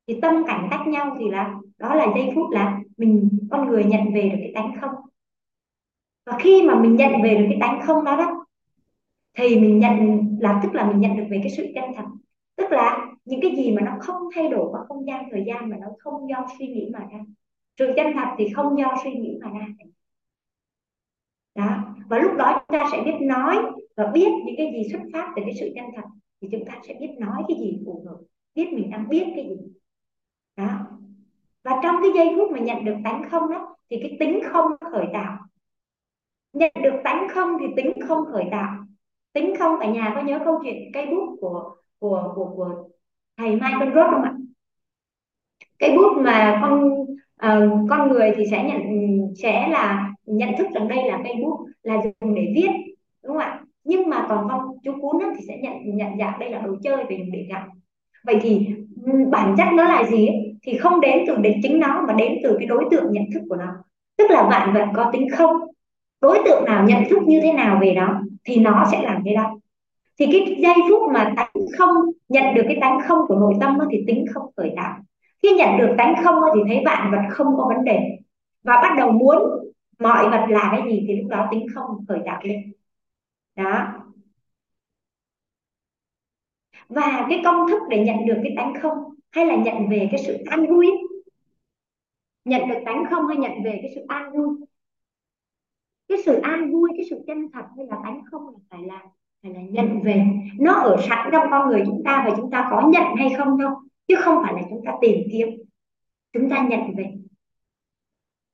Thì 0.07 0.19
tâm 0.21 0.43
cảnh 0.47 0.67
tách 0.71 0.87
nhau 0.87 1.15
thì 1.19 1.29
là 1.29 1.55
đó 1.77 1.95
là 1.95 2.07
giây 2.15 2.31
phút 2.35 2.51
là 2.51 2.79
mình 2.97 3.29
con 3.51 3.67
người 3.67 3.83
nhận 3.83 4.13
về 4.13 4.21
được 4.21 4.37
cái 4.39 4.51
tánh 4.55 4.71
không. 4.81 4.95
Và 6.25 6.37
khi 6.39 6.61
mà 6.61 6.75
mình 6.75 6.95
nhận 6.95 7.21
về 7.23 7.35
được 7.35 7.45
cái 7.49 7.57
tánh 7.61 7.81
không 7.85 8.05
đó 8.05 8.15
đó 8.15 8.40
thì 9.34 9.59
mình 9.59 9.79
nhận 9.79 10.27
là 10.39 10.59
tức 10.63 10.73
là 10.73 10.88
mình 10.88 10.99
nhận 10.99 11.17
được 11.17 11.25
về 11.29 11.39
cái 11.43 11.51
sự 11.57 11.67
chân 11.75 11.84
thật. 11.95 12.05
Tức 12.55 12.71
là 12.71 13.07
những 13.25 13.41
cái 13.41 13.55
gì 13.55 13.71
mà 13.71 13.82
nó 13.82 13.91
không 13.99 14.21
thay 14.36 14.49
đổi 14.49 14.69
qua 14.71 14.82
không 14.88 15.05
gian, 15.07 15.25
thời 15.32 15.43
gian 15.47 15.69
mà 15.69 15.77
nó 15.82 15.88
không 15.99 16.29
do 16.29 16.45
suy 16.59 16.67
nghĩ 16.67 16.89
mà 16.93 16.99
ra. 16.99 17.19
Sự 17.79 17.93
chân 17.95 18.07
thật 18.13 18.27
thì 18.38 18.49
không 18.55 18.77
do 18.79 18.95
suy 19.03 19.13
nghĩ 19.13 19.39
mà 19.41 19.49
ra. 19.59 19.67
Đó. 21.55 21.77
Và 22.09 22.17
lúc 22.17 22.32
đó 22.38 22.53
chúng 22.53 22.79
ta 22.79 22.86
sẽ 22.91 23.01
biết 23.05 23.17
nói 23.21 23.57
và 23.95 24.07
biết 24.07 24.29
những 24.45 24.55
cái 24.57 24.71
gì 24.73 24.89
xuất 24.91 25.01
phát 25.13 25.34
từ 25.36 25.41
cái 25.45 25.53
sự 25.59 25.71
chân 25.75 25.86
thật. 25.95 26.07
Thì 26.41 26.47
chúng 26.51 26.65
ta 26.65 26.79
sẽ 26.88 26.93
biết 26.99 27.11
nói 27.19 27.43
cái 27.47 27.57
gì 27.59 27.82
phù 27.86 28.03
hợp, 28.07 28.17
biết 28.55 28.73
mình 28.73 28.91
đang 28.91 29.09
biết 29.09 29.23
cái 29.36 29.49
gì. 29.49 29.55
Đó. 30.55 30.69
Và 31.63 31.79
trong 31.84 31.95
cái 32.01 32.11
giây 32.15 32.36
phút 32.38 32.51
mà 32.51 32.59
nhận 32.59 32.86
được 32.86 32.95
tánh 33.03 33.23
không 33.29 33.51
đó 33.51 33.75
thì 33.89 33.97
cái 34.01 34.17
tính 34.19 34.39
không 34.45 34.71
khởi 34.91 35.05
tạo. 35.13 35.38
Nhận 36.53 36.71
được 36.84 37.01
tánh 37.03 37.27
không 37.29 37.57
thì 37.59 37.65
tính 37.75 37.91
không 38.07 38.25
khởi 38.32 38.43
tạo 38.51 38.86
tính 39.34 39.53
không 39.59 39.75
cả 39.79 39.88
nhà 39.88 40.11
có 40.15 40.21
nhớ 40.21 40.39
câu 40.45 40.59
chuyện 40.63 40.91
cây 40.93 41.05
bút 41.05 41.38
của 41.41 41.75
của 41.99 42.34
của 42.36 42.53
của 42.55 42.89
thầy 43.38 43.51
Michael 43.51 43.93
Roth 43.95 44.12
không 44.12 44.24
ạ? 44.24 44.33
Cây 45.79 45.97
bút 45.97 46.17
mà 46.17 46.59
con 46.62 46.83
uh, 47.45 47.89
con 47.89 48.09
người 48.09 48.32
thì 48.37 48.45
sẽ 48.51 48.63
nhận 48.63 48.82
sẽ 49.36 49.67
là 49.67 50.13
nhận 50.25 50.49
thức 50.58 50.67
rằng 50.75 50.87
đây 50.87 51.08
là 51.08 51.20
cây 51.24 51.33
bút 51.41 51.66
là 51.83 52.01
dùng 52.03 52.36
để 52.36 52.53
viết 52.55 52.70
đúng 53.24 53.33
không 53.33 53.37
ạ? 53.37 53.62
Nhưng 53.83 54.09
mà 54.09 54.25
còn 54.29 54.47
con 54.49 54.78
chú 54.83 54.93
cún 55.01 55.21
thì 55.37 55.45
sẽ 55.47 55.58
nhận 55.58 55.74
nhận 55.83 56.17
dạng 56.20 56.39
đây 56.39 56.49
là 56.49 56.62
đồ 56.62 56.75
chơi 56.83 57.03
về 57.09 57.17
dùng 57.17 57.32
để 57.32 57.45
gặm. 57.49 57.67
Vậy 58.25 58.39
thì 58.41 58.67
bản 59.32 59.55
chất 59.58 59.67
nó 59.74 59.83
là 59.83 60.03
gì 60.03 60.28
ấy? 60.28 60.51
thì 60.63 60.78
không 60.78 61.01
đến 61.01 61.24
từ 61.28 61.36
đến 61.36 61.59
chính 61.63 61.79
nó 61.79 62.03
mà 62.08 62.13
đến 62.13 62.37
từ 62.43 62.55
cái 62.59 62.67
đối 62.67 62.86
tượng 62.91 63.12
nhận 63.12 63.24
thức 63.33 63.41
của 63.49 63.55
nó. 63.55 63.67
Tức 64.17 64.32
là 64.32 64.47
vạn 64.49 64.74
vật 64.74 64.86
có 64.95 65.09
tính 65.13 65.28
không 65.37 65.55
đối 66.21 66.39
tượng 66.45 66.66
nào 66.66 66.86
nhận 66.87 67.03
thức 67.09 67.20
như 67.24 67.39
thế 67.43 67.53
nào 67.53 67.79
về 67.82 67.93
nó? 67.93 68.21
Thì 68.43 68.55
nó 68.55 68.86
sẽ 68.92 69.01
làm 69.01 69.22
cái 69.26 69.36
đó. 69.36 69.59
Thì 70.20 70.26
cái 70.32 70.55
giây 70.59 70.76
phút 70.89 71.12
mà 71.13 71.34
tánh 71.38 71.66
không, 71.78 71.96
nhận 72.30 72.54
được 72.55 72.63
cái 72.68 72.78
tánh 72.82 73.00
không 73.08 73.20
của 73.28 73.36
nội 73.36 73.54
tâm 73.62 73.78
thì 73.92 74.04
tính 74.08 74.26
không 74.34 74.51
khởi 74.58 74.74
tạo 74.76 75.00
khi 75.43 75.50
nhận 75.58 75.78
được 75.78 75.96
tánh 75.97 76.16
không 76.24 76.36
thì 76.55 76.62
thấy 76.68 76.82
vạn 76.86 77.12
vật 77.12 77.22
không 77.30 77.47
có 77.58 77.72
vấn 77.76 77.84
đề. 77.84 78.00
Và 78.63 78.74
bắt 78.82 78.96
đầu 78.97 79.12
muốn 79.12 79.38
mọi 80.00 80.30
vật 80.30 80.46
là 80.50 80.70
cái 80.72 80.82
gì 80.92 81.05
thì 81.08 81.16
lúc 81.22 81.30
đó 81.30 81.47
tính 81.51 81.66
không 81.76 82.05
khởi 82.08 82.20
tạo 82.26 82.42
lên. 82.43 82.74
Đó. 83.55 83.88
Và 86.89 87.26
cái 87.30 87.42
công 87.46 87.70
thức 87.70 87.82
để 87.89 88.04
nhận 88.04 88.26
được 88.26 88.38
cái 88.43 88.54
tánh 88.58 88.74
không 88.82 88.97
hay 89.32 89.46
là 89.46 89.55
nhận 89.55 89.89
về 89.89 90.09
cái 90.12 90.24
sự 90.26 90.38
an 90.50 90.66
vui 90.70 90.88
nhận 92.46 92.68
được 92.70 92.80
tánh 92.86 93.04
không 93.09 93.28
hay 93.28 93.38
nhận 93.38 93.63
về 93.63 93.80
cái 93.82 93.92
sự 93.96 94.01
an 94.08 94.32
vui 94.32 94.47
cái 96.12 96.20
sự 96.25 96.36
an 96.36 96.71
vui, 96.71 96.89
cái 96.97 97.05
sự 97.09 97.24
chân 97.28 97.51
thật 97.54 97.66
hay 97.78 97.86
là 97.86 97.97
tánh 98.04 98.21
không 98.32 98.50
là 98.50 98.59
phải 98.70 98.82
là 98.83 99.04
phải 99.43 99.54
là 99.54 99.62
nhận 99.62 100.01
về. 100.01 100.25
Nó 100.59 100.74
ở 100.74 100.97
sẵn 101.09 101.29
trong 101.32 101.47
con 101.51 101.70
người 101.70 101.83
chúng 101.86 102.01
ta 102.05 102.24
và 102.28 102.33
chúng 102.38 102.51
ta 102.51 102.67
có 102.71 102.89
nhận 102.93 103.16
hay 103.17 103.29
không 103.38 103.58
đâu, 103.58 103.82
chứ 104.08 104.16
không 104.20 104.43
phải 104.43 104.54
là 104.54 104.62
chúng 104.70 104.82
ta 104.86 104.92
tìm 105.01 105.28
kiếm. 105.32 105.50
Chúng 106.33 106.50
ta 106.50 106.67
nhận 106.70 106.96
về. 106.97 107.13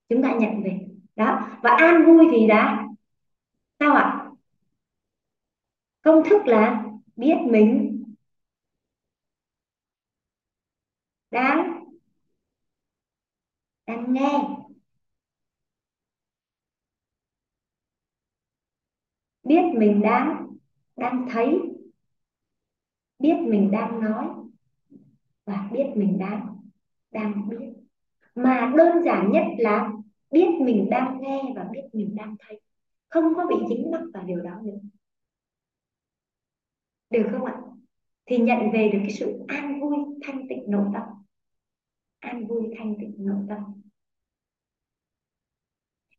Chúng 0.10 0.24
ta 0.24 0.36
nhận 0.36 0.64
về. 0.64 0.80
Đó, 1.16 1.48
và 1.64 1.70
an 1.70 2.06
vui 2.06 2.28
thì 2.32 2.48
đã 2.48 2.88
sao 3.80 3.94
ạ? 3.94 4.30
Công 6.02 6.24
thức 6.30 6.42
là 6.46 6.86
biết 7.16 7.36
mình. 7.46 8.04
Đang 11.32 11.84
đang 13.88 14.14
nghe. 14.14 14.58
Biết 19.48 19.62
mình 19.76 20.02
đang 20.02 20.48
đang 20.96 21.28
thấy. 21.32 21.60
Biết 23.20 23.36
mình 23.40 23.72
đang 23.72 24.02
nói. 24.02 24.28
Và 25.46 25.70
biết 25.72 25.86
mình 25.96 26.18
đang 26.20 26.58
đang 27.12 27.50
biết. 27.50 27.74
Mà 28.36 28.74
đơn 28.78 29.04
giản 29.06 29.32
nhất 29.32 29.44
là 29.58 29.92
biết 30.32 30.48
mình 30.62 30.88
đang 30.90 31.22
nghe 31.22 31.54
và 31.56 31.70
biết 31.72 31.84
mình 31.94 32.16
đang 32.16 32.36
thấy. 32.40 32.62
Không 33.10 33.36
có 33.36 33.46
bị 33.50 33.56
dính 33.70 33.92
mắc 33.92 34.02
vào 34.14 34.24
điều 34.24 34.42
đó 34.42 34.60
nữa. 34.64 34.78
Được 37.10 37.28
không 37.32 37.46
ạ? 37.46 37.62
Thì 38.26 38.38
nhận 38.38 38.72
về 38.74 38.90
được 38.94 39.00
cái 39.02 39.12
sự 39.12 39.40
an 39.48 39.82
vui, 39.82 39.98
thanh 40.22 40.48
tịnh 40.50 40.64
nội 40.68 40.86
tâm. 40.94 41.04
An 42.20 42.48
vui, 42.48 42.74
thanh 42.78 42.96
tịnh 43.00 43.14
nội 43.18 43.46
tâm. 43.50 43.60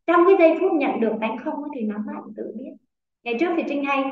Trong 0.06 0.20
cái 0.26 0.36
giây 0.38 0.58
phút 0.60 0.72
nhận 0.72 1.00
được 1.00 1.12
tánh 1.20 1.36
không 1.44 1.62
thì 1.74 1.82
nó 1.82 1.98
bạn 2.06 2.22
tự 2.36 2.54
biết 2.58 2.72
ngày 3.22 3.36
trước 3.40 3.54
thì 3.56 3.62
trinh 3.68 3.84
hay 3.84 4.04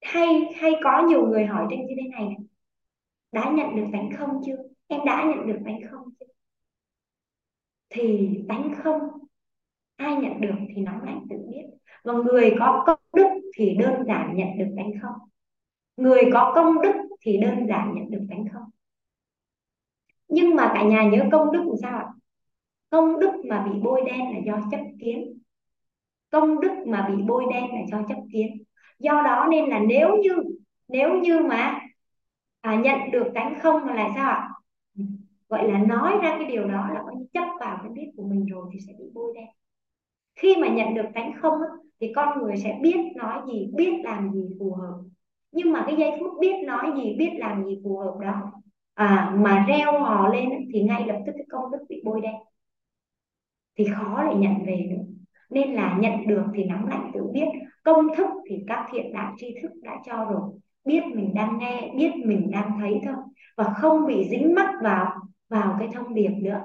hay 0.00 0.52
hay 0.56 0.72
có 0.84 1.06
nhiều 1.08 1.26
người 1.26 1.46
hỏi 1.46 1.66
trinh 1.70 1.86
như 1.86 1.94
thế 1.96 2.08
này. 2.08 2.36
Đã 3.32 3.50
nhận 3.50 3.76
được 3.76 3.86
tánh 3.92 4.10
không 4.18 4.40
chưa? 4.46 4.56
Em 4.86 5.00
đã 5.06 5.24
nhận 5.24 5.46
được 5.46 5.58
tánh 5.64 5.80
không 5.90 6.08
chưa? 6.20 6.26
Thì 7.90 8.30
tánh 8.48 8.74
không, 8.82 9.00
ai 9.96 10.16
nhận 10.16 10.40
được 10.40 10.54
thì 10.74 10.82
nó 10.82 10.92
lại 11.04 11.16
tự 11.30 11.36
biết. 11.48 11.64
Và 12.04 12.12
người 12.12 12.54
có 12.58 12.84
công 12.86 13.00
đức 13.12 13.28
thì 13.56 13.74
đơn 13.74 14.04
giản 14.06 14.36
nhận 14.36 14.58
được 14.58 14.74
tánh 14.76 14.92
không. 15.02 15.28
Người 15.96 16.22
có 16.32 16.52
công 16.54 16.82
đức 16.82 16.94
thì 17.20 17.36
đơn 17.36 17.66
giản 17.68 17.94
nhận 17.94 18.10
được 18.10 18.26
tánh 18.30 18.44
không. 18.52 18.70
Nhưng 20.28 20.54
mà 20.54 20.72
cả 20.74 20.82
nhà 20.84 21.08
nhớ 21.08 21.24
công 21.32 21.52
đức 21.52 21.62
làm 21.66 21.76
sao 21.82 21.98
ạ? 21.98 22.06
Công 22.90 23.20
đức 23.20 23.32
mà 23.48 23.66
bị 23.66 23.80
bôi 23.80 24.02
đen 24.06 24.20
là 24.20 24.38
do 24.46 24.68
chấp 24.70 24.80
kiến 25.00 25.35
công 26.40 26.60
đức 26.60 26.72
mà 26.86 27.08
bị 27.08 27.22
bôi 27.22 27.44
đen 27.50 27.64
là 27.64 27.80
do 27.90 28.02
chấp 28.08 28.20
kiến. 28.32 28.62
Do 28.98 29.12
đó 29.12 29.46
nên 29.50 29.68
là 29.70 29.78
nếu 29.78 30.16
như 30.16 30.34
nếu 30.88 31.20
như 31.20 31.40
mà 31.40 31.80
à, 32.60 32.74
nhận 32.74 33.10
được 33.12 33.26
tánh 33.34 33.58
không 33.62 33.86
mà 33.86 34.08
sao 34.14 34.30
ạ? 34.30 34.48
Gọi 35.48 35.72
là 35.72 35.78
nói 35.78 36.12
ra 36.22 36.36
cái 36.38 36.48
điều 36.48 36.68
đó 36.68 36.88
là 36.94 37.02
có 37.06 37.12
chấp 37.32 37.48
vào 37.60 37.78
cái 37.82 37.92
biết 37.92 38.10
của 38.16 38.22
mình 38.22 38.46
rồi 38.46 38.70
thì 38.72 38.78
sẽ 38.86 38.92
bị 38.98 39.04
bôi 39.14 39.32
đen. 39.34 39.46
Khi 40.34 40.56
mà 40.56 40.68
nhận 40.68 40.94
được 40.94 41.06
tánh 41.14 41.32
không 41.42 41.54
thì 42.00 42.12
con 42.16 42.38
người 42.38 42.56
sẽ 42.56 42.78
biết 42.82 42.98
nói 43.16 43.40
gì 43.46 43.70
biết 43.74 43.92
làm 44.04 44.32
gì 44.32 44.48
phù 44.58 44.74
hợp. 44.74 44.94
Nhưng 45.52 45.72
mà 45.72 45.84
cái 45.86 45.96
giây 45.98 46.10
phút 46.20 46.30
biết 46.40 46.54
nói 46.66 46.92
gì 46.96 47.16
biết 47.18 47.30
làm 47.36 47.64
gì 47.64 47.80
phù 47.84 47.98
hợp 47.98 48.14
đó 48.20 48.52
à, 48.94 49.34
mà 49.38 49.64
reo 49.68 50.00
hò 50.00 50.28
lên 50.28 50.48
thì 50.72 50.82
ngay 50.82 51.06
lập 51.06 51.18
tức 51.26 51.32
cái 51.34 51.46
công 51.48 51.70
đức 51.70 51.78
bị 51.88 52.02
bôi 52.04 52.20
đen. 52.20 52.34
Thì 53.78 53.84
khó 53.94 54.24
để 54.30 54.34
nhận 54.34 54.54
về 54.66 54.86
nữa 54.90 55.15
nên 55.50 55.74
là 55.74 55.98
nhận 56.00 56.26
được 56.26 56.44
thì 56.54 56.64
nóng 56.64 56.86
lạnh 56.86 57.10
tự 57.14 57.20
biết, 57.32 57.46
công 57.84 58.06
thức 58.16 58.26
thì 58.48 58.64
các 58.66 58.86
thiện 58.92 59.12
đạo 59.12 59.34
tri 59.36 59.54
thức 59.62 59.70
đã 59.82 59.96
cho 60.06 60.24
rồi. 60.24 60.40
Biết 60.84 61.02
mình 61.14 61.34
đang 61.34 61.58
nghe, 61.58 61.92
biết 61.96 62.10
mình 62.24 62.50
đang 62.50 62.78
thấy 62.80 63.00
thôi. 63.04 63.14
Và 63.56 63.74
không 63.76 64.06
bị 64.06 64.28
dính 64.30 64.54
mắc 64.54 64.74
vào 64.82 65.12
vào 65.48 65.76
cái 65.78 65.88
thông 65.92 66.14
điệp 66.14 66.30
nữa. 66.30 66.60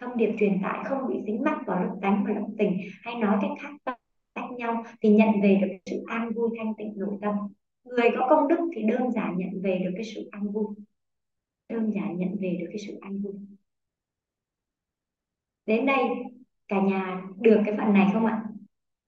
Thông 0.00 0.16
điệp 0.16 0.36
truyền 0.38 0.62
tải 0.62 0.84
không 0.84 1.08
bị 1.08 1.20
dính 1.26 1.42
mắc 1.42 1.58
vào 1.66 1.84
lúc 1.84 1.98
tánh 2.02 2.24
và 2.26 2.34
lúc 2.34 2.48
tình. 2.58 2.80
Hay 3.02 3.14
nói 3.14 3.38
cách 3.42 3.50
khác, 3.60 3.96
tách 4.34 4.50
nhau 4.56 4.84
thì 5.00 5.10
nhận 5.10 5.28
về 5.42 5.60
được 5.62 5.76
sự 5.86 6.02
an 6.06 6.32
vui, 6.34 6.50
thanh 6.58 6.74
tịnh, 6.78 6.92
nội 6.96 7.18
tâm. 7.20 7.34
Người 7.84 8.10
có 8.18 8.26
công 8.30 8.48
đức 8.48 8.70
thì 8.76 8.82
đơn 8.82 9.10
giản 9.10 9.36
nhận 9.36 9.62
về 9.62 9.80
được 9.84 9.90
cái 9.94 10.04
sự 10.14 10.28
an 10.30 10.52
vui. 10.52 10.66
Đơn 11.68 11.90
giản 11.90 12.16
nhận 12.16 12.36
về 12.40 12.56
được 12.60 12.66
cái 12.68 12.78
sự 12.86 12.98
an 13.00 13.22
vui. 13.22 13.34
Đến 15.66 15.86
đây 15.86 16.04
cả 16.68 16.80
nhà 16.80 17.22
được 17.40 17.62
cái 17.66 17.74
phần 17.78 17.92
này 17.92 18.10
không 18.12 18.26
ạ? 18.26 18.42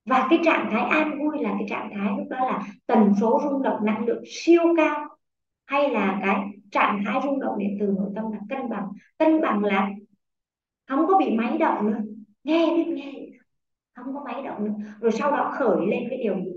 Và 0.04 0.26
cái 0.30 0.38
trạng 0.44 0.68
thái 0.70 0.82
an 0.82 1.18
vui 1.18 1.38
là 1.42 1.54
cái 1.58 1.66
trạng 1.68 1.90
thái 1.94 2.12
lúc 2.18 2.26
đó 2.30 2.38
là 2.38 2.62
tần 2.86 3.12
số 3.20 3.40
rung 3.44 3.62
động 3.62 3.84
năng 3.84 4.04
lượng 4.04 4.22
siêu 4.26 4.62
cao, 4.76 5.08
hay 5.66 5.90
là 5.90 6.18
cái 6.22 6.44
trạng 6.70 7.02
thái 7.06 7.20
rung 7.24 7.40
động 7.40 7.58
điện 7.58 7.76
từ 7.80 7.86
nội 7.86 8.10
tâm 8.14 8.24
là 8.32 8.38
cân 8.48 8.68
bằng. 8.68 8.88
Cân 9.18 9.40
bằng 9.40 9.64
là 9.64 9.90
không 10.86 11.06
có 11.06 11.18
bị 11.18 11.30
máy 11.30 11.58
động 11.58 11.90
nữa. 11.90 11.98
Nghe 12.44 12.76
biết 12.76 12.86
nghe. 12.86 13.12
Không 13.94 14.14
có 14.14 14.24
máy 14.24 14.42
động 14.42 14.64
nữa. 14.64 14.74
Rồi 15.00 15.12
sau 15.12 15.30
đó 15.30 15.52
khởi 15.58 15.86
lên 15.86 16.06
cái 16.10 16.18
điều 16.18 16.36
gì? 16.36 16.52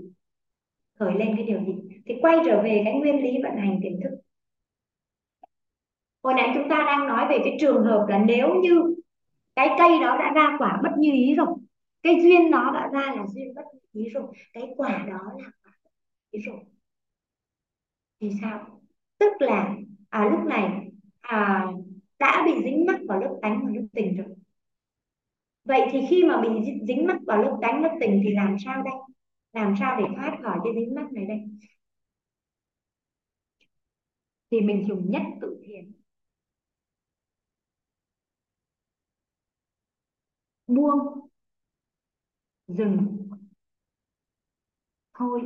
Khởi 0.98 1.14
lên 1.14 1.36
cái 1.36 1.46
điều 1.46 1.60
gì? 1.60 1.74
Thì 2.06 2.14
quay 2.20 2.38
trở 2.46 2.62
về 2.62 2.82
cái 2.84 2.94
nguyên 2.94 3.22
lý 3.22 3.42
vận 3.42 3.56
hành 3.56 3.80
tiềm 3.82 3.92
thức. 4.02 4.16
Hồi 6.22 6.34
nãy 6.34 6.50
chúng 6.54 6.68
ta 6.68 6.84
đang 6.86 7.06
nói 7.06 7.26
về 7.28 7.38
cái 7.44 7.56
trường 7.60 7.84
hợp 7.84 8.06
là 8.08 8.18
nếu 8.18 8.54
như 8.54 8.94
cái 9.56 9.68
cây 9.78 10.00
đó 10.00 10.16
đã 10.18 10.32
ra 10.34 10.56
quả 10.58 10.80
bất 10.82 10.90
như 10.98 11.12
ý 11.12 11.34
rồi. 11.34 11.56
Cái 12.02 12.14
duyên 12.22 12.50
nó 12.50 12.70
đã 12.72 12.88
ra 12.92 13.14
là 13.16 13.26
duyên 13.34 13.54
bất 13.54 13.62
như 13.72 14.02
ý 14.04 14.08
rồi. 14.10 14.32
Cái 14.52 14.74
quả 14.76 15.04
đó 15.08 15.18
là 15.38 15.50
quả 15.64 15.72
bất 15.84 15.90
như 16.32 16.38
ý 16.38 16.40
rồi. 16.40 16.60
Thì 18.20 18.30
sao? 18.40 18.80
Tức 19.18 19.32
là 19.40 19.74
à, 20.08 20.28
lúc 20.30 20.40
này 20.46 20.90
à, 21.20 21.66
đã 22.18 22.42
bị 22.46 22.52
dính 22.64 22.86
mắc 22.86 23.00
vào 23.08 23.20
lớp 23.20 23.38
tánh 23.42 23.60
và 23.64 23.70
lớp 23.74 23.86
tình 23.92 24.16
rồi. 24.16 24.36
Vậy 25.64 25.80
thì 25.92 26.00
khi 26.10 26.24
mà 26.24 26.40
bị 26.40 26.48
dính 26.88 27.06
mắc 27.06 27.16
vào 27.26 27.42
lớp 27.42 27.58
tánh 27.62 27.82
lớp 27.82 27.96
tình 28.00 28.20
thì 28.24 28.34
làm 28.34 28.56
sao 28.64 28.82
đây? 28.82 28.94
Làm 29.52 29.74
sao 29.80 30.00
để 30.00 30.04
thoát 30.16 30.38
khỏi 30.42 30.58
cái 30.64 30.72
dính 30.76 30.94
mắc 30.94 31.12
này 31.12 31.24
đây? 31.26 31.38
Thì 34.50 34.60
mình 34.60 34.84
dùng 34.88 35.10
nhất 35.10 35.22
tự 35.40 35.62
thiền. 35.66 35.92
Buông, 40.74 41.28
dừng. 42.68 43.28
Thôi. 45.14 45.40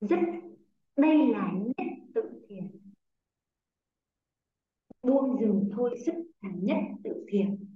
Dứt. 0.00 0.18
Đây 0.96 1.18
là 1.32 1.52
nhất 1.52 1.86
tự 2.14 2.22
thiền. 2.48 2.80
Buông, 5.02 5.40
dừng, 5.40 5.70
thôi. 5.72 5.94
Dứt 6.06 6.14
là 6.40 6.50
nhất 6.62 6.78
tự 7.04 7.24
thiền. 7.28 7.66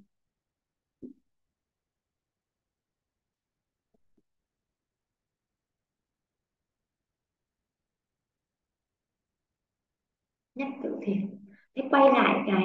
Nhất 10.55 10.69
tự 10.82 10.99
thiền. 11.03 11.47
Thế 11.77 11.82
quay 11.91 12.03
lại 12.12 12.45
cái 12.47 12.65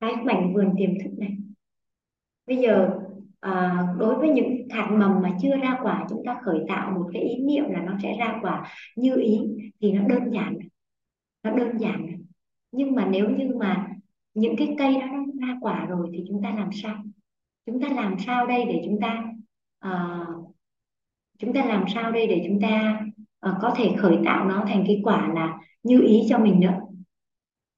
cái 0.00 0.12
mảnh 0.24 0.54
vườn 0.54 0.74
tiềm 0.78 0.90
thức 1.04 1.10
này 1.18 1.45
bây 2.46 2.56
giờ 2.56 2.90
à, 3.40 3.86
đối 3.98 4.14
với 4.14 4.28
những 4.28 4.68
hạt 4.70 4.88
mầm 4.90 5.22
mà 5.22 5.36
chưa 5.42 5.56
ra 5.56 5.78
quả 5.82 6.06
chúng 6.08 6.22
ta 6.26 6.40
khởi 6.44 6.58
tạo 6.68 6.90
một 6.90 7.10
cái 7.12 7.22
ý 7.22 7.36
niệm 7.42 7.64
là 7.68 7.80
nó 7.80 7.92
sẽ 8.02 8.16
ra 8.18 8.38
quả 8.42 8.70
như 8.96 9.16
ý 9.16 9.40
thì 9.80 9.92
nó 9.92 10.08
đơn 10.08 10.30
giản. 10.32 10.58
Nó 11.42 11.50
đơn 11.50 11.78
giản. 11.78 12.06
Nhưng 12.72 12.94
mà 12.94 13.06
nếu 13.06 13.30
như 13.30 13.50
mà 13.58 13.88
những 14.34 14.56
cái 14.56 14.74
cây 14.78 14.94
đó 14.94 15.06
nó 15.06 15.46
ra 15.46 15.54
quả 15.60 15.86
rồi 15.86 16.08
thì 16.12 16.24
chúng 16.28 16.42
ta 16.42 16.54
làm 16.56 16.70
sao? 16.72 17.02
Chúng 17.66 17.80
ta 17.80 17.88
làm 17.88 18.16
sao 18.26 18.46
đây 18.46 18.64
để 18.64 18.82
chúng 18.84 19.00
ta 19.00 19.24
uh, 19.88 20.54
chúng 21.38 21.52
ta 21.52 21.64
làm 21.64 21.84
sao 21.94 22.12
đây 22.12 22.26
để 22.26 22.44
chúng 22.48 22.60
ta 22.60 23.00
uh, 23.48 23.54
có 23.60 23.74
thể 23.76 23.94
khởi 23.98 24.18
tạo 24.24 24.44
nó 24.44 24.64
thành 24.68 24.84
cái 24.86 25.00
quả 25.04 25.28
là 25.34 25.58
như 25.82 26.00
ý 26.00 26.22
cho 26.28 26.38
mình 26.38 26.60
nữa? 26.60 26.80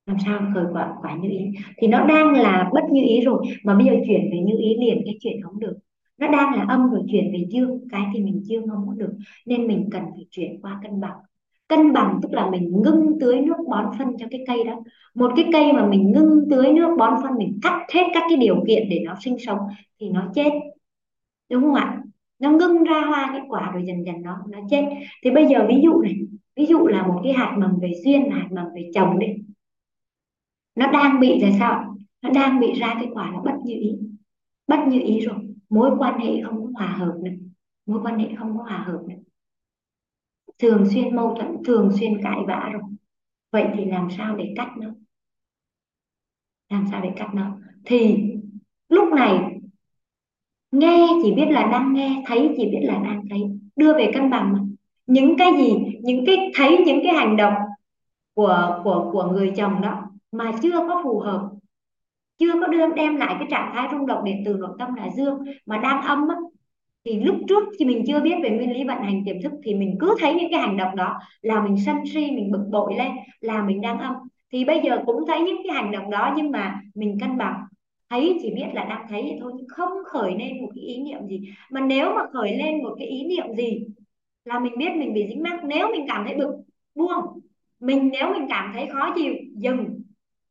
Làm 0.08 0.16
sao 0.24 0.40
khởi 0.54 0.64
quả 0.72 0.94
quả 1.02 1.16
như 1.16 1.28
ý? 1.30 1.44
Thì 1.76 1.86
nó 1.86 2.06
đang 2.06 2.32
là 2.32 2.70
bất 2.74 2.84
như 2.92 3.02
ý 3.02 3.20
rồi, 3.20 3.46
mà 3.64 3.74
bây 3.74 3.86
giờ 3.86 3.92
chuyển 4.06 4.30
về 4.32 4.38
như 4.38 4.58
ý 4.58 4.76
liền 4.78 5.02
cái 5.04 5.18
chuyện 5.20 5.42
không 5.42 5.60
được. 5.60 5.78
Nó 6.18 6.28
đang 6.28 6.54
là 6.54 6.64
âm 6.68 6.90
rồi 6.90 7.02
chuyển 7.10 7.32
về 7.32 7.46
dương, 7.50 7.80
cái 7.90 8.02
thì 8.14 8.22
mình 8.22 8.40
dương 8.42 8.68
không 8.68 8.84
có 8.88 8.94
được, 8.94 9.12
nên 9.46 9.66
mình 9.66 9.88
cần 9.90 10.02
phải 10.14 10.26
chuyển 10.30 10.60
qua 10.60 10.80
cân 10.82 11.00
bằng. 11.00 11.16
Cân 11.68 11.92
bằng 11.92 12.18
tức 12.22 12.32
là 12.32 12.50
mình 12.50 12.82
ngưng 12.82 13.20
tưới 13.20 13.40
nước 13.40 13.56
bón 13.68 13.84
phân 13.98 14.08
cho 14.18 14.26
cái 14.30 14.44
cây 14.46 14.64
đó. 14.64 14.80
Một 15.14 15.32
cái 15.36 15.44
cây 15.52 15.72
mà 15.72 15.86
mình 15.86 16.12
ngưng 16.12 16.50
tưới 16.50 16.72
nước 16.72 16.96
bón 16.98 17.12
phân, 17.22 17.32
mình 17.38 17.58
cắt 17.62 17.86
hết 17.94 18.02
các 18.14 18.22
cái 18.28 18.36
điều 18.36 18.64
kiện 18.66 18.88
để 18.90 19.02
nó 19.04 19.14
sinh 19.24 19.36
sống 19.38 19.58
thì 20.00 20.08
nó 20.08 20.30
chết. 20.34 20.50
Đúng 21.50 21.62
không 21.62 21.74
ạ? 21.74 22.02
Nó 22.38 22.50
ngưng 22.50 22.84
ra 22.84 23.00
hoa 23.00 23.30
cái 23.32 23.40
quả 23.48 23.70
rồi 23.74 23.82
dần 23.86 24.06
dần 24.06 24.22
nó 24.22 24.36
nó 24.50 24.58
chết. 24.70 24.84
Thì 25.24 25.30
bây 25.30 25.46
giờ 25.46 25.66
ví 25.68 25.80
dụ 25.82 26.00
này, 26.00 26.14
ví 26.56 26.66
dụ 26.66 26.86
là 26.86 27.06
một 27.06 27.20
cái 27.24 27.32
hạt 27.32 27.56
mầm 27.58 27.78
về 27.80 27.92
duyên, 28.04 28.30
hạt 28.30 28.48
mầm 28.50 28.66
về 28.74 28.90
chồng 28.94 29.18
đi 29.18 29.26
nó 30.78 30.92
đang 30.92 31.20
bị 31.20 31.40
là 31.40 31.50
sao 31.58 31.96
nó 32.22 32.30
đang 32.30 32.60
bị 32.60 32.72
ra 32.72 32.94
cái 32.94 33.08
quả 33.12 33.30
là 33.32 33.38
bất 33.44 33.54
như 33.64 33.74
ý. 33.74 33.98
Bất 34.66 34.78
như 34.88 35.00
ý 35.00 35.20
rồi. 35.20 35.36
Mối 35.70 35.90
quan 35.98 36.18
hệ 36.18 36.42
không 36.44 36.64
có 36.64 36.70
hòa 36.74 36.86
hợp 36.86 37.14
nữa 37.22 37.32
mối 37.86 38.00
quan 38.02 38.18
hệ 38.18 38.28
không 38.38 38.58
có 38.58 38.64
hòa 38.64 38.84
hợp 38.86 39.00
nữa 39.08 39.14
thường 40.58 40.86
xuyên 40.90 41.16
mâu 41.16 41.34
thuẫn, 41.34 41.56
thường 41.64 41.90
xuyên 41.98 42.22
cãi 42.22 42.38
vã 42.46 42.70
rồi. 42.72 42.82
Vậy 43.52 43.66
thì 43.74 43.84
làm 43.84 44.08
sao 44.16 44.36
để 44.36 44.52
cắt 44.56 44.70
nó? 44.78 44.88
Làm 46.68 46.84
sao 46.90 47.00
để 47.02 47.10
cắt 47.16 47.30
nó? 47.34 47.56
Thì 47.84 48.16
lúc 48.88 49.12
này, 49.12 49.38
nghe 50.72 51.08
chỉ 51.22 51.34
biết 51.34 51.46
là 51.50 51.68
đang 51.72 51.92
nghe, 51.92 52.22
thấy 52.26 52.54
chỉ 52.56 52.64
biết 52.64 52.80
là 52.82 52.98
đang 53.04 53.22
thấy. 53.30 53.40
Đưa 53.76 53.94
về 53.94 54.10
cân 54.14 54.30
bằng 54.30 54.52
mà. 54.52 54.58
Những 55.06 55.36
cái 55.38 55.52
gì, 55.58 55.74
những 56.02 56.26
cái, 56.26 56.50
thấy 56.54 56.82
những 56.86 57.00
cái 57.04 57.14
hành 57.14 57.36
động 57.36 57.54
của 58.34 58.80
của 58.84 59.10
của 59.12 59.24
người 59.32 59.52
chồng 59.56 59.80
đó 59.80 60.07
mà 60.32 60.52
chưa 60.62 60.78
có 60.88 61.00
phù 61.04 61.20
hợp 61.20 61.48
chưa 62.38 62.52
có 62.60 62.66
đưa 62.66 62.86
đem 62.94 63.16
lại 63.16 63.36
cái 63.38 63.48
trạng 63.50 63.72
thái 63.74 63.88
rung 63.92 64.06
động 64.06 64.24
điện 64.24 64.42
từ 64.46 64.54
nội 64.54 64.76
tâm 64.78 64.94
là 64.94 65.10
dương 65.16 65.38
mà 65.66 65.78
đang 65.78 66.02
âm 66.02 66.28
á, 66.28 66.36
thì 67.04 67.20
lúc 67.20 67.36
trước 67.48 67.64
khi 67.78 67.84
mình 67.84 68.04
chưa 68.06 68.20
biết 68.20 68.34
về 68.42 68.50
nguyên 68.50 68.72
lý 68.72 68.84
vận 68.84 68.98
hành 68.98 69.22
tiềm 69.26 69.42
thức 69.42 69.52
thì 69.64 69.74
mình 69.74 69.96
cứ 70.00 70.14
thấy 70.20 70.34
những 70.34 70.50
cái 70.50 70.60
hành 70.60 70.76
động 70.76 70.96
đó 70.96 71.18
là 71.42 71.62
mình 71.62 71.76
sân 71.86 71.96
si 72.14 72.30
mình 72.30 72.50
bực 72.50 72.64
bội 72.70 72.94
lên 72.98 73.12
là 73.40 73.62
mình 73.62 73.80
đang 73.80 73.98
âm. 73.98 74.14
Thì 74.52 74.64
bây 74.64 74.80
giờ 74.84 74.98
cũng 75.06 75.24
thấy 75.26 75.40
những 75.40 75.56
cái 75.66 75.76
hành 75.76 75.90
động 75.92 76.10
đó 76.10 76.34
nhưng 76.36 76.50
mà 76.50 76.80
mình 76.94 77.18
cân 77.20 77.38
bằng 77.38 77.60
thấy 78.10 78.38
chỉ 78.42 78.50
biết 78.54 78.66
là 78.72 78.84
đang 78.84 79.06
thấy 79.08 79.22
vậy 79.22 79.38
thôi 79.40 79.52
nhưng 79.56 79.68
không 79.68 79.92
khởi 80.06 80.30
lên 80.38 80.62
một 80.62 80.68
cái 80.74 80.84
ý 80.84 81.02
niệm 81.02 81.26
gì. 81.28 81.40
Mà 81.70 81.80
nếu 81.80 82.14
mà 82.14 82.22
khởi 82.32 82.56
lên 82.56 82.82
một 82.82 82.94
cái 82.98 83.08
ý 83.08 83.24
niệm 83.24 83.46
gì 83.56 83.86
là 84.44 84.58
mình 84.58 84.78
biết 84.78 84.90
mình 84.96 85.14
bị 85.14 85.26
dính 85.28 85.42
mắc 85.42 85.60
nếu 85.64 85.88
mình 85.92 86.04
cảm 86.08 86.24
thấy 86.26 86.34
bực 86.36 86.50
buông. 86.94 87.40
Mình 87.80 88.10
nếu 88.12 88.32
mình 88.32 88.46
cảm 88.48 88.70
thấy 88.74 88.88
khó 88.92 89.14
chịu 89.16 89.34
dừng 89.54 89.97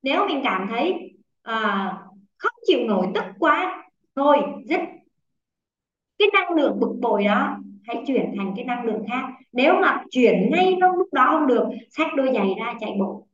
nếu 0.04 0.28
mình 0.28 0.42
cảm 0.44 0.68
thấy 0.70 1.16
à, 1.42 1.94
không 2.38 2.54
chịu 2.68 2.80
nổi 2.88 3.08
tức 3.16 3.24
quá 3.40 3.84
thôi 4.16 4.38
dứt. 4.66 4.80
Cái 6.20 6.28
năng 6.34 6.52
lượng 6.52 6.80
bực 6.80 6.96
bội 7.02 7.24
đó 7.24 7.58
hãy 7.84 8.04
chuyển 8.08 8.34
thành 8.38 8.54
cái 8.56 8.66
năng 8.66 8.86
lượng 8.86 9.04
khác. 9.10 9.30
Nếu 9.52 9.74
mà 9.82 10.04
chuyển 10.12 10.50
ngay 10.52 10.78
trong 10.82 10.96
lúc 10.96 11.14
đó 11.14 11.28
không 11.32 11.48
được 11.48 11.68
xách 11.90 12.16
đôi 12.16 12.32
giày 12.34 12.54
ra 12.60 12.74
chạy 12.80 12.92
bộ. 13.00 13.28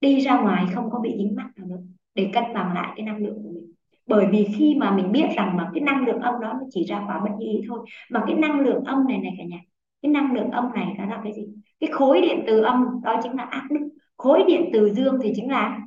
Đi 0.00 0.20
ra 0.20 0.40
ngoài 0.40 0.64
không 0.74 0.90
có 0.90 0.98
bị 0.98 1.14
dính 1.18 1.34
mắc 1.36 1.46
nào 1.56 1.66
nữa 1.66 1.80
để 2.14 2.30
cân 2.32 2.44
bằng 2.54 2.74
lại 2.74 2.92
cái 2.96 3.06
năng 3.06 3.16
lượng 3.16 3.34
của 3.42 3.50
mình. 3.54 3.72
Bởi 4.06 4.26
vì 4.30 4.48
khi 4.58 4.74
mà 4.78 4.96
mình 4.96 5.12
biết 5.12 5.26
rằng 5.36 5.56
mà 5.56 5.70
cái 5.74 5.80
năng 5.80 6.06
lượng 6.06 6.20
âm 6.20 6.34
đó 6.40 6.52
nó 6.52 6.66
chỉ 6.70 6.84
ra 6.84 7.04
quả 7.06 7.20
bất 7.24 7.30
như 7.38 7.46
ý 7.46 7.60
thôi 7.68 7.86
mà 8.10 8.24
cái 8.26 8.36
năng 8.36 8.60
lượng 8.60 8.84
âm 8.84 9.08
này 9.08 9.18
này 9.18 9.34
cả 9.38 9.44
nhà 9.44 9.58
cái 10.02 10.12
năng 10.12 10.34
lượng 10.34 10.50
âm 10.50 10.72
này 10.74 10.94
đó 10.98 11.04
là 11.06 11.20
cái 11.24 11.32
gì? 11.32 11.46
Cái 11.80 11.90
khối 11.92 12.20
điện 12.20 12.44
từ 12.46 12.60
âm 12.60 13.00
đó 13.02 13.20
chính 13.22 13.32
là 13.32 13.42
ác 13.42 13.66
đức 13.70 13.88
khối 14.22 14.44
điện 14.46 14.70
từ 14.72 14.90
dương 14.90 15.18
thì 15.22 15.32
chính 15.36 15.50
là 15.50 15.78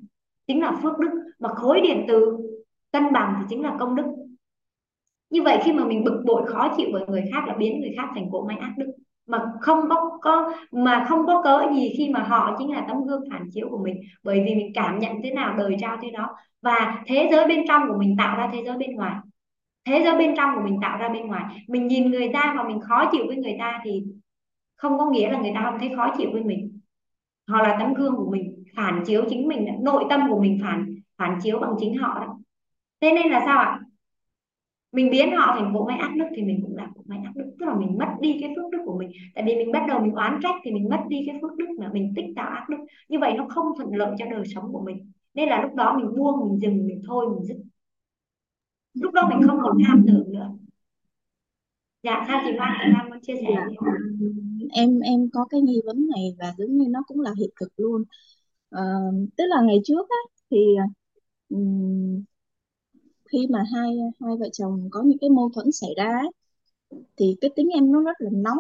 chính 0.48 0.62
là 0.62 0.72
phước 0.84 1.00
đức. 1.00 1.10
Mà 1.40 1.50
khối 1.50 1.82
điện 1.82 2.06
từ 2.08 2.38
cân 2.92 3.14
bằng 3.14 3.36
thì 3.40 3.46
chính 3.50 3.64
là 3.64 3.76
công 3.80 3.96
đức. 3.96 4.06
Như 5.30 5.42
vậy 5.42 5.60
khi 5.64 5.74
mà 5.74 5.86
mình 5.86 6.04
bực 6.04 6.24
bội, 6.26 6.46
khó 6.48 6.74
chịu 6.78 6.88
với 6.94 7.06
người 7.08 7.24
khác 7.32 7.48
là 7.48 7.56
biến 7.56 7.82
người 7.82 7.94
khác 7.98 8.08
thành 8.16 8.32
cỗ 8.32 8.46
máy 8.48 8.58
ác 8.58 8.74
đức. 8.78 8.92
Mà 9.28 9.46
không 9.62 9.80
có 9.90 10.18
có, 10.22 10.54
mà 10.72 11.06
không 11.10 11.26
có 11.26 11.42
cớ 11.42 11.64
gì 11.76 11.94
khi 11.98 12.10
mà 12.10 12.20
họ 12.20 12.56
chính 12.60 12.72
là 12.72 12.86
tấm 12.88 12.98
gương 13.08 13.24
phản 13.32 13.46
chiếu 13.54 13.70
của 13.70 13.78
mình. 13.84 14.02
Bởi 14.24 14.44
vì 14.46 14.56
mình 14.56 14.72
cảm 14.74 15.00
nhận 15.00 15.22
thế 15.24 15.32
nào, 15.32 15.56
đời 15.58 15.76
trao 15.80 15.98
thế 16.02 16.10
đó. 16.12 16.36
Và 16.62 17.04
thế 17.08 17.30
giới 17.32 17.48
bên 17.48 17.66
trong 17.68 17.82
của 17.88 17.98
mình 17.98 18.16
tạo 18.18 18.38
ra 18.38 18.50
thế 18.54 18.64
giới 18.66 18.78
bên 18.78 18.96
ngoài. 18.96 19.16
Thế 19.86 20.02
giới 20.04 20.18
bên 20.18 20.34
trong 20.38 20.56
của 20.56 20.62
mình 20.62 20.80
tạo 20.82 20.98
ra 20.98 21.10
bên 21.10 21.28
ngoài. 21.28 21.44
Mình 21.68 21.88
nhìn 21.88 22.12
người 22.12 22.30
ta 22.34 22.54
mà 22.58 22.64
mình 22.64 22.80
khó 22.80 23.10
chịu 23.12 23.24
với 23.28 23.36
người 23.36 23.56
ta 23.60 23.82
thì 23.84 24.04
không 24.76 24.98
có 24.98 25.10
nghĩa 25.10 25.32
là 25.32 25.42
người 25.42 25.52
ta 25.56 25.62
không 25.66 25.80
thấy 25.80 25.92
khó 25.96 26.14
chịu 26.18 26.30
với 26.34 26.44
mình 26.44 26.75
họ 27.48 27.62
là 27.62 27.78
tấm 27.80 27.94
gương 27.94 28.16
của 28.16 28.32
mình 28.32 28.64
phản 28.76 29.04
chiếu 29.06 29.24
chính 29.30 29.48
mình 29.48 29.68
nội 29.82 30.06
tâm 30.10 30.22
của 30.30 30.40
mình 30.40 30.60
phản 30.62 30.96
phản 31.18 31.40
chiếu 31.44 31.60
bằng 31.60 31.76
chính 31.80 31.98
họ 31.98 32.20
đó 32.20 32.38
thế 33.02 33.12
nên 33.12 33.32
là 33.32 33.42
sao 33.46 33.60
ạ? 33.60 33.80
Mình 34.92 35.10
biến 35.12 35.36
họ 35.36 35.56
thành 35.60 35.74
bộ 35.74 35.86
máy 35.86 35.98
ác 35.98 36.12
đức 36.16 36.26
thì 36.36 36.44
mình 36.44 36.60
cũng 36.62 36.76
là 36.76 36.88
bộ 36.96 37.02
máy 37.06 37.20
ác 37.24 37.32
đức 37.36 37.56
tức 37.60 37.66
là 37.66 37.76
mình 37.76 37.98
mất 37.98 38.08
đi 38.20 38.38
cái 38.42 38.54
phước 38.56 38.72
đức 38.72 38.78
của 38.86 38.98
mình. 38.98 39.12
Tại 39.36 39.44
vì 39.48 39.56
mình 39.56 39.72
bắt 39.72 39.86
đầu 39.88 40.00
mình 40.00 40.12
oán 40.12 40.40
trách 40.44 40.56
thì 40.64 40.72
mình 40.72 40.90
mất 40.90 41.04
đi 41.08 41.24
cái 41.26 41.36
phước 41.42 41.56
đức 41.58 41.66
mà 41.80 41.90
mình 41.94 42.14
tích 42.16 42.26
tạo 42.36 42.50
ác 42.50 42.70
đức 42.70 42.78
như 43.10 43.20
vậy 43.20 43.34
nó 43.38 43.48
không 43.50 43.66
thuận 43.78 43.96
lợi 43.96 44.16
cho 44.18 44.26
đời 44.26 44.44
sống 44.46 44.74
của 44.74 44.82
mình. 44.86 45.12
Nên 45.34 45.50
là 45.50 45.62
lúc 45.62 45.76
đó 45.76 45.98
mình 45.98 46.16
buông 46.16 46.50
mình 46.50 46.60
dừng 46.60 46.88
mình 46.88 47.02
thôi 47.08 47.26
mình 47.36 47.46
dứt. 47.46 47.58
Lúc 48.94 49.14
đó 49.14 49.28
mình 49.30 49.48
không 49.48 49.60
còn 49.62 49.78
tham 49.88 50.06
tưởng 50.08 50.34
nữa. 50.34 50.52
Dạ 52.04 52.26
sao 52.28 52.42
chị 52.46 52.52
Loan 52.52 52.72
chị 52.80 52.92
Loan 52.92 53.10
muốn 53.10 53.20
chia 53.22 53.36
sẻ 53.36 53.50
dạ 53.56 53.92
em 54.74 55.00
em 55.00 55.30
có 55.34 55.46
cái 55.50 55.62
nghi 55.62 55.82
vấn 55.86 56.08
này 56.16 56.36
và 56.40 56.54
giống 56.58 56.78
như 56.78 56.86
nó 56.90 57.04
cũng 57.08 57.22
là 57.22 57.32
hiện 57.38 57.50
thực 57.60 57.70
luôn. 57.78 58.04
À, 58.70 58.82
tức 59.38 59.44
là 59.50 59.62
ngày 59.68 59.78
trước 59.86 60.10
á, 60.10 60.18
thì 60.52 60.58
um, 61.50 62.24
khi 63.32 63.48
mà 63.50 63.64
hai 63.74 63.90
hai 64.22 64.38
vợ 64.40 64.50
chồng 64.54 64.88
có 64.92 65.04
những 65.06 65.18
cái 65.22 65.30
mâu 65.30 65.50
thuẫn 65.56 65.72
xảy 65.72 65.90
ra 65.98 66.22
thì 67.18 67.36
cái 67.42 67.52
tính 67.56 67.68
em 67.76 67.92
nó 67.92 68.02
rất 68.04 68.16
là 68.20 68.30
nóng 68.34 68.58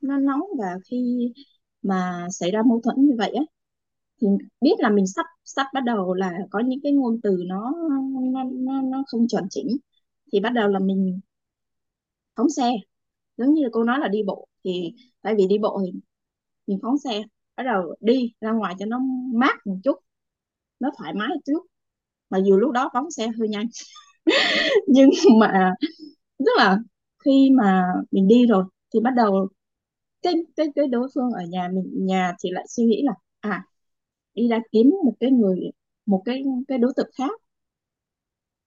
nó 0.00 0.18
nóng 0.18 0.40
và 0.58 0.66
khi 0.90 1.32
mà 1.82 2.26
xảy 2.30 2.50
ra 2.50 2.62
mâu 2.66 2.80
thuẫn 2.84 2.96
như 3.06 3.14
vậy 3.18 3.30
á 3.34 3.42
thì 4.22 4.28
biết 4.60 4.74
là 4.78 4.90
mình 4.90 5.06
sắp 5.08 5.26
sắp 5.44 5.66
bắt 5.74 5.84
đầu 5.86 6.14
là 6.14 6.32
có 6.50 6.60
những 6.60 6.80
cái 6.82 6.92
ngôn 6.92 7.20
từ 7.22 7.44
nó 7.48 7.74
nó 8.34 8.44
nó, 8.52 8.82
nó 8.82 9.04
không 9.08 9.28
chuẩn 9.28 9.44
chỉnh 9.50 9.68
thì 10.32 10.40
bắt 10.40 10.50
đầu 10.50 10.68
là 10.68 10.78
mình 10.78 11.20
phóng 12.36 12.48
xe 12.50 12.70
giống 13.36 13.54
như 13.54 13.62
là 13.64 13.68
cô 13.72 13.84
nói 13.84 13.98
là 14.00 14.08
đi 14.08 14.22
bộ 14.26 14.48
thì 14.64 14.94
tại 15.22 15.34
vì 15.38 15.46
đi 15.48 15.58
bộ 15.58 15.80
thì 15.86 16.00
mình 16.66 16.78
phóng 16.82 16.98
xe, 16.98 17.22
bắt 17.56 17.62
đầu 17.64 17.96
đi 18.00 18.32
ra 18.40 18.52
ngoài 18.52 18.74
cho 18.78 18.86
nó 18.86 19.00
mát 19.34 19.66
một 19.66 19.76
chút, 19.84 19.96
nó 20.80 20.90
thoải 20.98 21.14
mái 21.14 21.28
một 21.28 21.40
chút. 21.46 21.66
Mà 22.30 22.38
dù 22.46 22.56
lúc 22.58 22.72
đó 22.72 22.90
phóng 22.94 23.10
xe 23.10 23.28
hơi 23.38 23.48
nhanh. 23.48 23.66
Nhưng 24.88 25.10
mà 25.40 25.72
tức 26.38 26.52
là 26.58 26.78
khi 27.24 27.50
mà 27.56 27.84
mình 28.10 28.28
đi 28.28 28.46
rồi 28.46 28.64
thì 28.94 29.00
bắt 29.00 29.10
đầu 29.16 29.48
cái 30.22 30.34
cái 30.56 30.66
cái 30.76 30.88
đối 30.88 31.08
phương 31.14 31.30
ở 31.32 31.42
nhà 31.50 31.68
mình, 31.74 31.90
nhà 32.06 32.34
thì 32.44 32.50
lại 32.52 32.64
suy 32.68 32.84
nghĩ 32.84 33.02
là 33.04 33.12
à 33.40 33.64
đi 34.34 34.48
ra 34.48 34.60
kiếm 34.72 34.90
một 35.04 35.14
cái 35.20 35.30
người, 35.32 35.60
một 36.06 36.22
cái 36.26 36.44
cái 36.68 36.78
đối 36.78 36.92
tượng 36.96 37.10
khác. 37.18 37.32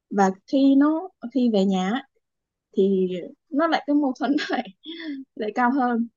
Và 0.10 0.32
khi 0.48 0.76
nó, 0.78 1.10
khi 1.34 1.50
về 1.54 1.66
nhà 1.66 2.02
thì 2.78 3.10
nó 3.50 3.68
lại 3.68 3.84
cái 3.88 3.96
mâu 3.96 4.14
thuẫn 4.20 4.36
lại 4.50 4.70
lại 5.36 5.52
cao 5.56 5.72
hơn. 5.72 6.08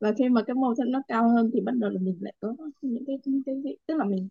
Và 0.00 0.12
khi 0.18 0.28
mà 0.28 0.42
cái 0.46 0.54
mâu 0.54 0.74
thuẫn 0.74 0.92
nó 0.92 1.02
cao 1.08 1.28
hơn 1.30 1.50
thì 1.54 1.60
bắt 1.60 1.72
đầu 1.76 1.90
là 1.90 2.00
mình 2.02 2.18
lại 2.20 2.34
có 2.40 2.56
những 2.82 3.04
cái, 3.06 3.18
cái, 3.24 3.34
cái, 3.46 3.56
cái 3.64 3.76
tức 3.86 3.94
là 3.96 4.04
mình 4.04 4.28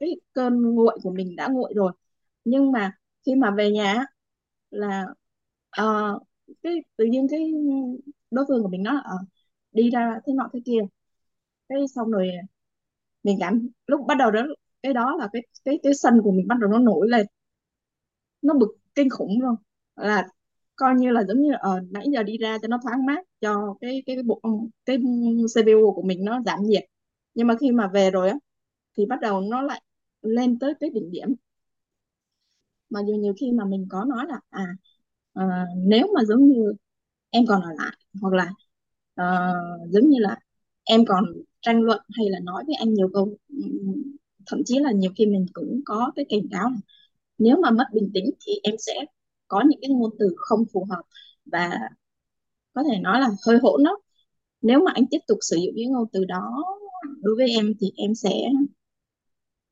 cái 0.00 0.10
cơn 0.32 0.62
nguội 0.62 0.98
của 1.02 1.10
mình 1.12 1.36
đã 1.36 1.48
nguội 1.48 1.72
rồi. 1.76 1.92
Nhưng 2.44 2.72
mà 2.72 2.92
khi 3.26 3.34
mà 3.34 3.50
về 3.50 3.70
nhà 3.72 4.04
là 4.70 5.06
uh, 5.82 6.22
cái 6.62 6.74
tự 6.96 7.04
nhiên 7.04 7.26
cái 7.30 7.52
đối 8.30 8.44
phương 8.48 8.62
của 8.62 8.68
mình 8.68 8.82
nó 8.82 8.96
uh, 8.98 9.04
ờ, 9.04 9.16
đi 9.72 9.90
ra 9.90 10.20
thế 10.26 10.32
nọ 10.32 10.50
thế 10.52 10.60
kia. 10.64 10.80
Cái 11.68 11.78
xong 11.94 12.10
rồi 12.10 12.30
mình 13.22 13.36
cảm 13.40 13.68
lúc 13.86 14.00
bắt 14.08 14.14
đầu 14.18 14.30
đó 14.30 14.42
cái 14.82 14.92
đó 14.92 15.16
là 15.18 15.28
cái 15.32 15.42
cái 15.64 15.80
cái 15.82 15.94
sân 15.94 16.20
của 16.24 16.32
mình 16.32 16.48
bắt 16.48 16.56
đầu 16.60 16.70
nó 16.70 16.78
nổi 16.78 17.08
lên. 17.10 17.26
Nó 18.42 18.54
bực 18.54 18.68
kinh 18.94 19.10
khủng 19.10 19.40
luôn. 19.40 19.54
Là 19.96 20.28
coi 20.76 20.94
như 20.94 21.10
là 21.10 21.24
giống 21.24 21.42
như 21.42 21.52
ở 21.52 21.70
uh, 21.70 21.76
ờ, 21.76 21.80
nãy 21.90 22.06
giờ 22.12 22.22
đi 22.22 22.38
ra 22.38 22.58
cho 22.62 22.68
nó 22.68 22.78
thoáng 22.82 23.06
mát 23.06 23.24
cho 23.40 23.74
cái 23.80 24.02
cái 24.06 24.16
cái 24.16 24.22
bộ 24.22 24.40
cái 24.84 24.98
CPU 25.54 25.92
của 25.94 26.02
mình 26.02 26.24
nó 26.24 26.42
giảm 26.46 26.62
nhiệt. 26.62 26.84
Nhưng 27.34 27.46
mà 27.46 27.56
khi 27.60 27.70
mà 27.72 27.88
về 27.94 28.10
rồi 28.10 28.28
á 28.30 28.36
thì 28.98 29.06
bắt 29.06 29.20
đầu 29.20 29.40
nó 29.40 29.62
lại 29.62 29.82
lên 30.22 30.58
tới 30.58 30.74
cái 30.80 30.90
đỉnh 30.90 31.10
điểm. 31.10 31.34
Mà 32.90 33.00
nhiều 33.00 33.16
nhiều 33.16 33.34
khi 33.40 33.52
mà 33.52 33.64
mình 33.64 33.86
có 33.90 34.04
nói 34.04 34.26
là 34.28 34.40
à 34.50 34.66
uh, 35.40 35.68
nếu 35.76 36.06
mà 36.14 36.24
giống 36.24 36.48
như 36.48 36.74
em 37.30 37.46
còn 37.46 37.62
ở 37.62 37.70
lại 37.78 37.96
hoặc 38.22 38.34
là 38.34 38.52
uh, 39.22 39.90
giống 39.90 40.10
như 40.10 40.18
là 40.20 40.38
em 40.84 41.04
còn 41.06 41.24
tranh 41.60 41.80
luận 41.82 42.00
hay 42.12 42.26
là 42.30 42.38
nói 42.44 42.64
với 42.66 42.74
anh 42.74 42.94
nhiều 42.94 43.08
câu 43.14 43.36
thậm 44.46 44.60
chí 44.64 44.78
là 44.78 44.92
nhiều 44.92 45.10
khi 45.16 45.26
mình 45.26 45.46
cũng 45.52 45.80
có 45.84 46.12
cái 46.16 46.24
cảnh 46.28 46.48
cáo 46.50 46.70
là 46.70 46.76
nếu 47.38 47.56
mà 47.62 47.70
mất 47.70 47.84
bình 47.92 48.10
tĩnh 48.14 48.30
thì 48.46 48.52
em 48.62 48.74
sẽ 48.78 48.94
có 49.48 49.62
những 49.68 49.78
cái 49.82 49.90
ngôn 49.90 50.10
từ 50.18 50.34
không 50.36 50.64
phù 50.72 50.86
hợp 50.90 51.02
và 51.44 51.70
có 52.72 52.82
thể 52.82 52.98
nói 53.00 53.20
là 53.20 53.28
hơi 53.46 53.58
hỗn 53.62 53.84
đó. 53.84 53.98
Nếu 54.62 54.80
mà 54.80 54.92
anh 54.94 55.04
tiếp 55.10 55.18
tục 55.28 55.38
sử 55.40 55.56
dụng 55.56 55.74
những 55.74 55.92
ngôn 55.92 56.08
từ 56.12 56.24
đó 56.24 56.64
đối 57.22 57.36
với 57.36 57.50
em 57.50 57.74
thì 57.80 57.92
em 57.96 58.14
sẽ 58.14 58.34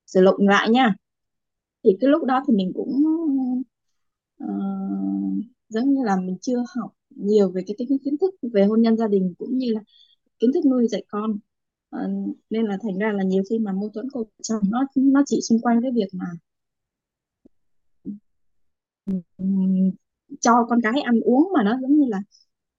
sử 0.07 0.25
dụng 0.25 0.49
lại 0.49 0.71
nha. 0.71 0.95
Thì 1.85 1.91
cái 2.01 2.11
lúc 2.11 2.25
đó 2.25 2.43
thì 2.47 2.55
mình 2.57 2.73
cũng 2.75 3.03
uh, 4.45 5.45
giống 5.69 5.95
như 5.95 6.05
là 6.05 6.17
mình 6.17 6.37
chưa 6.41 6.65
học 6.77 6.93
nhiều 7.11 7.51
về 7.51 7.63
cái 7.67 7.75
kiến 7.79 7.99
kiến 8.05 8.17
thức 8.21 8.35
về 8.53 8.65
hôn 8.65 8.83
nhân 8.83 8.97
gia 8.97 9.09
đình 9.09 9.35
cũng 9.39 9.59
như 9.59 9.73
là 9.73 9.81
kiến 10.39 10.51
thức 10.55 10.65
nuôi 10.67 10.89
dạy 10.89 11.05
con. 11.09 11.39
Uh, 11.97 12.37
nên 12.51 12.65
là 12.67 12.79
thành 12.83 12.99
ra 12.99 13.13
là 13.13 13.25
nhiều 13.25 13.43
khi 13.51 13.59
mà 13.59 13.73
mâu 13.73 13.91
thuẫn 13.95 14.11
của 14.11 14.25
chồng 14.43 14.63
nó 14.71 14.87
nó 14.97 15.23
chỉ 15.27 15.41
xung 15.49 15.61
quanh 15.61 15.81
cái 15.83 15.91
việc 15.95 16.09
mà 16.13 16.27
cho 20.41 20.67
con 20.69 20.81
cái 20.83 21.01
ăn 21.01 21.21
uống 21.21 21.49
mà 21.55 21.63
nó 21.65 21.79
giống 21.83 21.97
như 21.97 22.07
là 22.09 22.19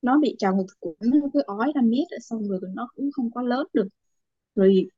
nó 0.02 0.20
bị 0.20 0.36
trào 0.40 0.56
ngược 0.56 0.66
của 0.80 0.96
nó 1.02 1.28
cứ 1.34 1.42
ói 1.48 1.72
ra 1.76 1.82
miết 1.82 2.06
xong 2.22 2.50
rồi 2.50 2.60
nó 2.76 2.88
cũng 2.96 3.12
không 3.12 3.32
có 3.32 3.42
lớn 3.42 3.68
được. 3.74 3.88
Rồi 4.56 4.90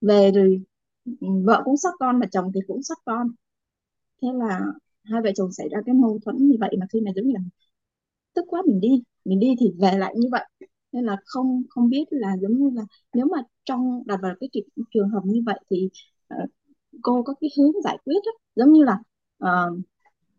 về 0.00 0.30
rồi 0.34 0.62
vợ 1.20 1.62
cũng 1.64 1.76
sắp 1.76 1.90
con 1.98 2.20
mà 2.20 2.26
chồng 2.32 2.52
thì 2.54 2.60
cũng 2.66 2.82
sắp 2.82 2.98
con. 3.04 3.28
Thế 4.22 4.28
là 4.34 4.60
hai 5.02 5.22
vợ 5.22 5.30
chồng 5.36 5.52
xảy 5.52 5.68
ra 5.68 5.78
cái 5.86 5.94
mâu 5.94 6.18
thuẫn 6.24 6.36
như 6.38 6.56
vậy 6.60 6.76
mà 6.80 6.86
khi 6.92 7.00
mà 7.00 7.10
giống 7.16 7.26
như 7.26 7.32
là 7.34 7.40
tức 8.34 8.44
quá 8.48 8.62
mình 8.66 8.80
đi 8.80 9.02
mình 9.24 9.40
đi 9.40 9.54
thì 9.60 9.72
về 9.78 9.98
lại 9.98 10.14
như 10.18 10.28
vậy. 10.32 10.44
Nên 10.92 11.04
là 11.04 11.16
không 11.26 11.62
không 11.70 11.88
biết 11.90 12.04
là 12.10 12.36
giống 12.42 12.58
như 12.58 12.70
là 12.74 12.82
nếu 13.14 13.26
mà 13.26 13.38
trong 13.64 14.02
đặt 14.06 14.18
vào 14.22 14.34
cái 14.40 14.48
trường 14.94 15.08
hợp 15.08 15.20
như 15.24 15.42
vậy 15.46 15.60
thì 15.70 15.88
uh, 16.34 16.50
cô 17.02 17.22
có 17.22 17.34
cái 17.40 17.50
hướng 17.58 17.72
giải 17.84 17.98
quyết 18.04 18.18
đó, 18.26 18.32
giống 18.56 18.72
như 18.72 18.84
là 18.84 18.98
uh, 19.44 19.78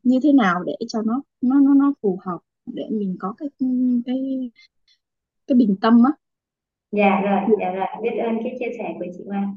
như 0.08 0.20
thế 0.24 0.34
nào 0.34 0.64
để 0.66 0.76
cho 0.88 1.00
nó 1.06 1.22
nó 1.42 1.60
nó 1.60 1.74
nó 1.74 1.94
phù 2.02 2.20
hợp 2.26 2.40
để 2.66 2.84
mình 2.92 3.16
có 3.20 3.34
cái 3.38 3.50
cái 4.06 4.52
cái 5.48 5.56
bình 5.56 5.76
tâm 5.82 6.04
á? 6.04 6.12
Dạ 6.92 7.22
rồi 7.22 7.58
dạ 7.60 7.72
rồi. 7.72 7.88
Biết 8.04 8.18
ơn 8.18 8.38
cái 8.44 8.56
chia 8.60 8.72
sẻ 8.78 8.96
của 9.00 9.06
chị 9.18 9.24
Hoa. 9.28 9.48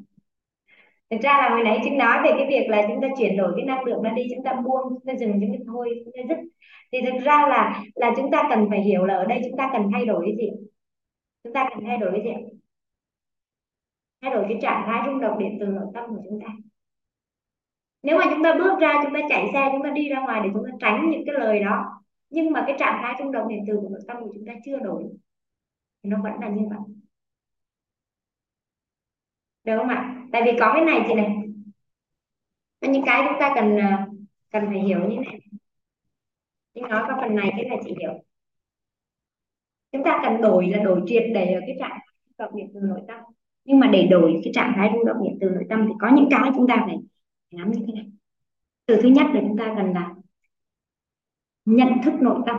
Thực 1.11 1.21
ra 1.23 1.33
là 1.39 1.51
hồi 1.51 1.65
nãy 1.65 1.81
chúng 1.85 1.99
nói 1.99 2.19
về 2.25 2.31
cái 2.39 2.47
việc 2.49 2.67
là 2.69 2.87
chúng 2.89 3.01
ta 3.03 3.09
chuyển 3.19 3.37
đổi 3.37 3.53
cái 3.57 3.65
năng 3.65 3.85
lượng 3.85 4.03
nó 4.03 4.11
đi, 4.11 4.23
chúng 4.35 4.45
ta 4.45 4.55
buông, 4.55 4.89
chúng 4.89 5.05
ta 5.07 5.13
dừng 5.21 5.33
chúng 5.41 5.53
ta 5.53 5.59
thôi. 5.67 6.03
Chúng 6.05 6.15
ta 6.17 6.23
dứt. 6.29 6.39
Thì 6.93 6.99
thực 7.07 7.25
ra 7.25 7.47
là 7.49 7.83
là 7.95 8.15
chúng 8.17 8.31
ta 8.31 8.47
cần 8.51 8.67
phải 8.71 8.83
hiểu 8.83 9.05
là 9.05 9.15
ở 9.15 9.25
đây 9.25 9.41
chúng 9.45 9.57
ta 9.57 9.71
cần 9.73 9.83
thay 9.93 10.07
đổi 10.07 10.25
cái 10.27 10.37
gì? 10.37 10.51
Chúng 11.45 11.53
ta 11.53 11.69
cần 11.71 11.85
thay 11.87 11.99
đổi 11.99 12.11
cái 12.13 12.23
gì 12.25 12.59
thay 14.23 14.35
đổi 14.35 14.45
cái 14.49 14.59
trạng 14.63 14.83
thái 14.87 15.03
rung 15.07 15.21
động 15.21 15.39
điện 15.39 15.57
từ 15.61 15.67
nội 15.67 15.87
tâm 15.95 16.11
của 16.11 16.23
chúng 16.25 16.41
ta 16.41 16.49
nếu 18.03 18.19
mà 18.19 18.25
chúng 18.31 18.43
ta 18.45 18.55
bước 18.59 18.79
ra, 18.81 19.01
chúng 19.05 19.15
ta 19.15 19.21
chạy 19.29 19.47
xe, 19.53 19.69
chúng 19.73 19.83
ta 19.83 19.91
đi 19.91 20.09
ra 20.09 20.21
ngoài 20.21 20.41
để 20.45 20.51
chúng 20.55 20.65
ta 20.65 20.71
tránh 20.81 21.11
những 21.11 21.23
cái 21.27 21.35
lời 21.39 21.61
đó. 21.61 22.03
Nhưng 22.31 22.53
mà 22.53 22.65
cái 22.67 22.77
trạng 22.79 22.99
thái 23.03 23.15
rung 23.19 23.33
động 23.33 23.49
điện 23.49 23.65
từ 23.69 23.77
của 23.77 23.89
nội 23.89 24.01
tâm 24.09 24.17
của 24.21 24.31
chúng 24.35 24.47
ta 24.47 24.53
chưa 24.65 24.79
đổi. 24.79 25.05
Thì 26.03 26.11
nó 26.11 26.23
vẫn 26.23 26.33
là 26.41 26.49
như 26.49 26.67
vậy. 26.71 26.79
Được 29.65 29.77
không 29.77 29.89
ạ? 29.89 30.27
Tại 30.33 30.43
vì 30.45 30.59
có 30.61 30.73
cái 30.75 30.85
này 30.85 31.05
chị 31.09 31.15
này. 31.15 31.37
Có 32.81 32.89
những 32.89 33.03
cái 33.07 33.23
chúng 33.29 33.41
ta 33.41 33.53
cần 33.55 33.77
à, 33.79 34.07
cần 34.51 34.67
phải 34.67 34.81
hiểu 34.81 35.09
như 35.09 35.17
này. 35.17 35.41
Nhưng 36.75 36.89
nói 36.89 37.05
có 37.09 37.19
phần 37.21 37.35
này 37.35 37.51
cái 37.57 37.65
này 37.65 37.79
chị 37.85 37.95
hiểu. 38.01 38.13
Chúng 39.93 40.05
ta 40.05 40.21
cần 40.23 40.41
đổi 40.41 40.69
là 40.69 40.83
đổi 40.83 41.03
triệt 41.07 41.25
để 41.35 41.55
ở 41.55 41.61
cái 41.67 41.77
trạng 41.79 41.91
thái 41.91 42.07
động 42.39 42.57
điện 42.57 42.71
từ 42.75 42.81
nội 42.81 43.01
tâm. 43.09 43.21
Nhưng 43.65 43.79
mà 43.79 43.87
để 43.87 44.07
đổi 44.07 44.41
cái 44.45 44.53
trạng 44.55 44.73
thái 44.77 44.91
rung 44.95 45.05
động 45.05 45.17
điện 45.25 45.39
từ 45.41 45.49
nội 45.49 45.65
tâm 45.69 45.87
thì 45.89 45.95
có 46.01 46.11
những 46.15 46.29
cái 46.31 46.51
chúng 46.57 46.67
ta 46.67 46.83
phải 46.87 46.97
ngắn 47.51 47.71
như 47.71 47.85
thế 47.87 47.93
này. 47.95 48.11
Từ 48.87 48.99
thứ 49.03 49.09
nhất 49.09 49.27
là 49.35 49.41
chúng 49.41 49.57
ta 49.59 49.75
cần 49.77 49.93
là 49.95 50.15
nhận 51.65 51.89
thức 52.05 52.13
nội 52.23 52.43
tâm. 52.47 52.57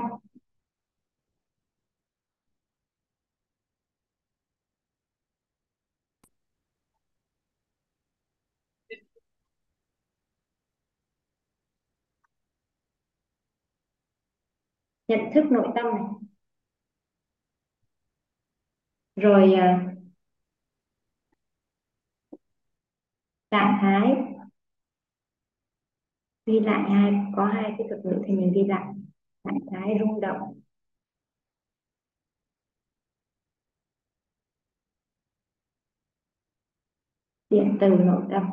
Nhận 15.07 15.19
thức 15.34 15.43
nội 15.51 15.68
tâm 15.76 15.85
này. 15.85 16.05
Rồi 19.15 19.53
à, 19.53 19.85
trạng 23.51 23.77
thái 23.81 24.31
ghi 26.45 26.59
lại 26.59 26.89
hai, 26.89 27.13
có 27.35 27.45
hai 27.45 27.73
cái 27.77 27.88
thuật 27.89 28.05
ngữ 28.05 28.22
thì 28.27 28.34
mình 28.34 28.51
ghi 28.55 28.63
lại 28.63 28.85
trạng 29.43 29.59
thái 29.72 29.97
rung 29.99 30.22
động. 30.22 30.59
Điện 37.49 37.77
từ 37.81 37.88
nội 37.88 38.23
tâm. 38.31 38.43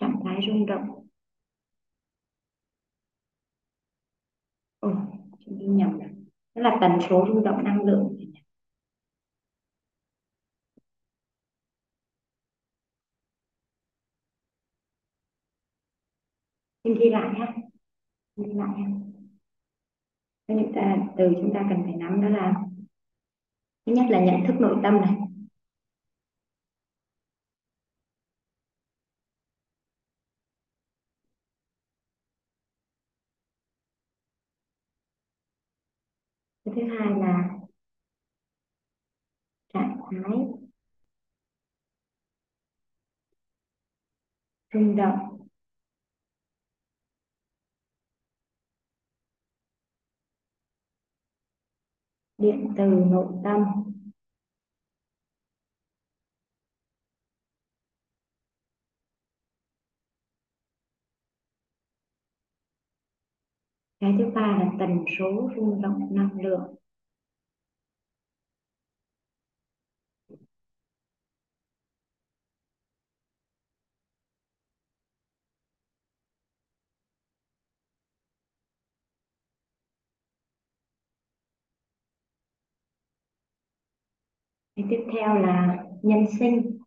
Trạng 0.00 0.20
thái 0.24 0.40
rung 0.46 0.66
động 0.66 1.06
ồ 4.80 4.90
chị 5.38 5.52
ghi 5.60 5.66
nhầm 5.66 5.98
rồi 5.98 6.10
đó 6.56 6.62
là 6.62 6.78
tần 6.80 6.92
số 7.10 7.24
rung 7.28 7.44
động 7.44 7.64
năng 7.64 7.84
lượng. 7.84 8.16
Xin 16.84 16.94
ghi 16.94 17.10
lại 17.10 17.34
ha 17.38 17.54
ghi 18.36 18.52
lại 18.54 18.68
ha 18.68 18.86
những 20.48 20.72
ta, 20.74 20.96
từ 21.18 21.24
chúng 21.40 21.50
ta 21.54 21.66
cần 21.70 21.82
phải 21.84 21.94
nắm 21.96 22.20
đó 22.22 22.28
là, 22.28 22.54
thứ 23.86 23.92
nhất 23.92 24.06
là 24.10 24.24
nhận 24.24 24.46
thức 24.46 24.54
nội 24.60 24.76
tâm 24.82 25.00
này 25.00 25.16
cái 36.64 36.74
thứ 36.75 36.75
hai 36.90 37.08
là 37.20 37.58
trạng 39.72 40.00
thái 40.10 40.38
rung 44.72 44.96
động. 44.96 45.46
Điện 52.38 52.74
từ 52.76 52.84
nội 52.84 53.26
tâm. 53.44 53.86
Cái 64.06 64.14
thứ 64.18 64.30
ba 64.34 64.40
là 64.40 64.70
tần 64.78 65.04
số 65.18 65.50
rung 65.56 65.82
động 65.82 66.08
năng 66.10 66.40
lượng. 66.42 66.74
Cái 84.76 84.86
tiếp 84.90 85.04
theo 85.12 85.34
là 85.34 85.76
nhân 86.02 86.24
sinh. 86.38 86.78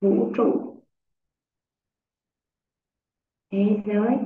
Vũ 0.00 0.32
trụ 0.36 0.77
thế 3.58 3.82
giới. 3.86 4.16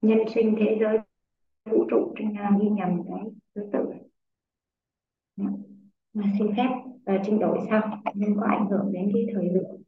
Nhân 0.00 0.18
sinh 0.34 0.56
thế 0.58 0.76
giới 0.80 0.98
vũ 1.64 1.84
trụ 1.90 2.14
trên 2.18 2.34
ghi 2.62 2.68
nhầm 2.68 3.02
cái 3.08 3.24
thứ 3.54 3.62
tự. 3.72 3.78
Mà 6.12 6.24
xin 6.38 6.54
phép 6.56 6.68
uh, 7.14 7.20
trình 7.24 7.38
đổi 7.38 7.58
sau 7.70 8.02
nên 8.14 8.36
có 8.40 8.46
ảnh 8.46 8.66
hưởng 8.70 8.92
đến 8.92 9.10
cái 9.14 9.26
thời 9.34 9.44
lượng. 9.44 9.82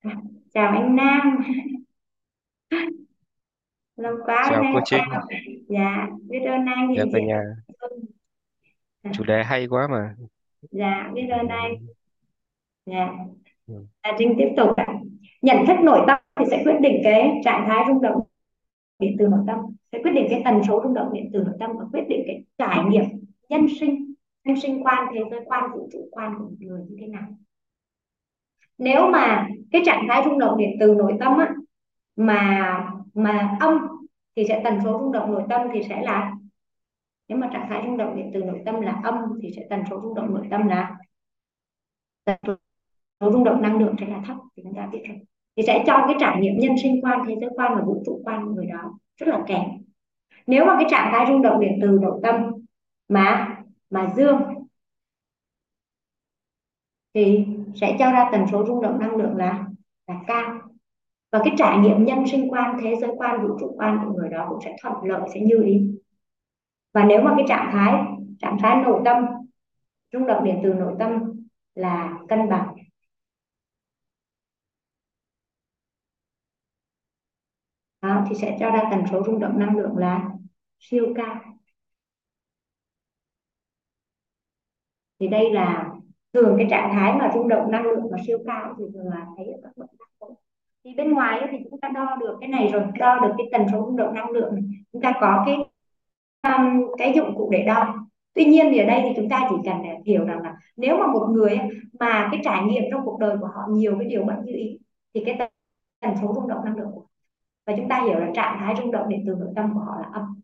À, 0.00 0.16
chào 0.54 0.68
anh 0.68 0.96
Nam. 0.96 1.42
Lâu 3.96 4.16
quá 4.24 4.46
Chào 4.50 4.64
cô 4.74 4.80
Trinh, 4.84 5.02
dạ 5.68 6.08
biết 6.30 6.40
ơn 6.40 6.66
anh. 6.66 6.94
Dạ 6.96 7.04
diện 7.12 7.26
nhà. 7.26 7.42
Chủ 9.12 9.24
đề 9.24 9.42
hay 9.44 9.66
quá 9.66 9.88
mà. 9.90 10.14
dạ 10.70 11.10
biết 11.14 11.26
ơn 11.30 11.48
anh 11.48 11.74
dạ. 12.86 13.08
À, 14.00 14.12
Trinh 14.18 14.34
tiếp 14.38 14.48
tục 14.56 14.76
ạ. 14.76 14.86
nhận 15.42 15.66
thức 15.66 15.76
nội 15.82 16.04
tâm 16.06 16.18
thì 16.36 16.44
sẽ 16.50 16.62
quyết 16.64 16.78
định 16.80 17.00
cái 17.04 17.40
trạng 17.44 17.64
thái 17.68 17.84
rung 17.88 18.02
động 18.02 18.20
điện 18.98 19.16
từ 19.18 19.26
nội 19.28 19.40
tâm 19.46 19.58
sẽ 19.92 19.98
quyết 20.02 20.12
định 20.12 20.26
cái 20.30 20.42
tần 20.44 20.60
số 20.68 20.80
rung 20.84 20.94
động 20.94 21.12
điện 21.12 21.30
từ 21.32 21.38
nội 21.38 21.54
tâm 21.60 21.70
và 21.78 21.84
quyết 21.92 22.04
định 22.08 22.22
cái 22.26 22.44
trải 22.58 22.84
nghiệm 22.84 23.04
nhân 23.48 23.66
sinh 23.80 24.14
nhân 24.44 24.60
sinh 24.60 24.84
quan 24.86 25.08
thế 25.14 25.20
giới 25.30 25.40
quan 25.44 25.70
vũ 25.72 25.88
trụ 25.92 26.08
quan 26.12 26.34
của 26.38 26.44
một 26.44 26.56
người 26.58 26.82
như 26.88 26.96
thế 27.00 27.06
nào. 27.06 27.22
Nếu 28.78 29.06
mà 29.06 29.48
cái 29.70 29.82
trạng 29.86 30.06
thái 30.08 30.22
rung 30.24 30.38
động 30.38 30.58
điện 30.58 30.76
từ 30.80 30.94
nội 30.94 31.12
tâm 31.20 31.38
á, 31.38 31.54
mà 32.16 32.78
mà 33.14 33.56
âm 33.60 33.78
thì 34.36 34.44
sẽ 34.48 34.60
tần 34.64 34.78
số 34.84 34.98
rung 34.98 35.12
động 35.12 35.32
nội 35.32 35.42
tâm 35.48 35.60
thì 35.74 35.82
sẽ 35.88 36.02
là 36.02 36.32
nếu 37.28 37.38
mà 37.38 37.50
trạng 37.52 37.66
thái 37.68 37.82
rung 37.86 37.96
động 37.96 38.16
điện 38.16 38.30
từ 38.34 38.44
nội 38.44 38.62
tâm 38.66 38.80
là 38.80 39.00
âm 39.04 39.14
thì 39.42 39.50
sẽ 39.56 39.66
tần 39.70 39.82
số 39.90 40.00
rung 40.02 40.14
động 40.14 40.34
nội 40.34 40.46
tâm 40.50 40.68
là 40.68 40.96
tần 42.24 42.36
số 43.20 43.32
rung 43.32 43.44
động 43.44 43.62
năng 43.62 43.78
lượng 43.78 43.96
sẽ 44.00 44.06
là 44.06 44.22
thấp 44.26 44.36
thì 44.56 44.62
chúng 44.62 44.74
ta 44.74 44.88
biết 44.92 45.02
rồi. 45.08 45.18
Thì 45.56 45.62
sẽ 45.66 45.84
cho 45.86 46.04
cái 46.06 46.16
trải 46.20 46.40
nghiệm 46.40 46.58
nhân 46.58 46.74
sinh 46.82 47.04
quan 47.04 47.24
thế 47.28 47.36
giới 47.40 47.50
quan 47.56 47.74
và 47.74 47.82
vũ 47.82 48.02
trụ 48.06 48.22
quan 48.24 48.44
của 48.46 48.54
người 48.54 48.66
đó 48.66 48.98
rất 49.16 49.28
là 49.28 49.44
kém. 49.46 49.62
Nếu 50.46 50.64
mà 50.64 50.76
cái 50.80 50.88
trạng 50.90 51.08
thái 51.12 51.26
rung 51.28 51.42
động 51.42 51.60
điện 51.60 51.78
từ 51.82 51.98
nội 52.02 52.20
tâm 52.22 52.52
mà 53.08 53.56
mà 53.90 54.12
dương 54.16 54.40
thì 57.14 57.46
sẽ 57.74 57.96
cho 57.98 58.12
ra 58.12 58.28
tần 58.32 58.44
số 58.52 58.66
rung 58.66 58.82
động 58.82 58.98
năng 58.98 59.16
lượng 59.16 59.36
là 59.36 59.66
là 60.06 60.20
cao. 60.26 60.58
Và 61.32 61.40
cái 61.44 61.54
trải 61.58 61.78
nghiệm 61.78 62.04
nhân 62.04 62.26
sinh 62.26 62.52
quan 62.52 62.78
thế 62.82 62.96
giới 63.00 63.10
quan 63.16 63.42
vũ 63.42 63.58
trụ 63.60 63.74
quan 63.76 63.98
của 64.04 64.12
người 64.14 64.28
đó 64.28 64.46
cũng 64.48 64.58
sẽ 64.64 64.76
thuận 64.82 64.94
lợi, 65.04 65.20
sẽ 65.34 65.40
như 65.40 65.62
ý 65.64 65.90
và 66.92 67.04
nếu 67.04 67.22
mà 67.22 67.34
cái 67.36 67.44
trạng 67.48 67.70
thái 67.72 67.94
trạng 68.38 68.56
thái 68.62 68.76
nội 68.84 69.02
tâm 69.04 69.24
rung 70.12 70.26
động 70.26 70.44
điện 70.44 70.60
từ 70.62 70.74
nội 70.74 70.94
tâm 70.98 71.12
là 71.74 72.18
cân 72.28 72.48
bằng. 72.48 72.74
Đó, 78.02 78.24
thì 78.28 78.34
sẽ 78.34 78.56
cho 78.60 78.70
ra 78.70 78.88
tần 78.90 79.04
số 79.10 79.22
rung 79.26 79.40
động 79.40 79.58
năng 79.58 79.76
lượng 79.76 79.96
là 79.96 80.30
siêu 80.80 81.12
cao. 81.16 81.40
Thì 85.20 85.28
đây 85.28 85.52
là 85.52 85.90
thường 86.32 86.54
cái 86.58 86.66
trạng 86.70 86.90
thái 86.92 87.12
mà 87.18 87.30
rung 87.34 87.48
động 87.48 87.70
năng 87.70 87.82
lượng 87.82 88.10
mà 88.12 88.18
siêu 88.26 88.38
cao 88.46 88.74
thì 88.78 88.84
thường 88.94 89.08
là 89.08 89.26
thấy 89.36 89.46
ở 89.46 89.60
các 89.62 89.72
bệnh 89.76 89.88
khác 89.98 90.26
thì 90.84 90.94
bên 90.94 91.12
ngoài 91.12 91.48
thì 91.50 91.58
chúng 91.70 91.80
ta 91.80 91.88
đo 91.88 92.16
được 92.20 92.36
cái 92.40 92.48
này 92.48 92.68
rồi 92.72 92.82
đo 92.98 93.18
được 93.22 93.34
cái 93.38 93.46
tần 93.52 93.66
số 93.72 93.78
rung 93.86 93.96
động 93.96 94.14
năng 94.14 94.30
lượng. 94.30 94.72
Chúng 94.92 95.02
ta 95.02 95.12
có 95.20 95.42
cái 95.46 95.56
um, 96.42 96.82
cái 96.98 97.12
dụng 97.16 97.34
cụ 97.36 97.48
để 97.52 97.64
đo. 97.64 97.94
Tuy 98.34 98.44
nhiên 98.44 98.68
thì 98.70 98.78
ở 98.78 98.86
đây 98.86 99.00
thì 99.04 99.12
chúng 99.16 99.28
ta 99.28 99.46
chỉ 99.50 99.56
cần 99.64 99.76
hiểu 100.06 100.24
rằng 100.24 100.42
là 100.42 100.54
nếu 100.76 100.96
mà 100.96 101.06
một 101.06 101.28
người 101.32 101.58
mà 102.00 102.28
cái 102.32 102.40
trải 102.44 102.64
nghiệm 102.64 102.82
trong 102.90 103.04
cuộc 103.04 103.18
đời 103.18 103.36
của 103.40 103.46
họ 103.46 103.60
nhiều 103.70 103.96
cái 103.98 104.08
điều 104.08 104.24
bất 104.24 104.34
như 104.44 104.52
ý 104.52 104.78
thì 105.14 105.22
cái 105.26 105.50
tần 106.00 106.14
số 106.22 106.32
rung 106.34 106.48
động 106.48 106.64
năng 106.64 106.76
lượng 106.76 106.90
của 106.94 107.06
và 107.66 107.74
chúng 107.76 107.88
ta 107.88 108.02
hiểu 108.04 108.18
là 108.18 108.30
trạng 108.34 108.58
thái 108.60 108.74
rung 108.76 108.90
động 108.90 109.08
điện 109.08 109.24
từ 109.26 109.34
nội 109.38 109.48
tâm 109.56 109.74
của 109.74 109.80
họ 109.80 109.92
là 110.00 110.08
âm. 110.12 110.40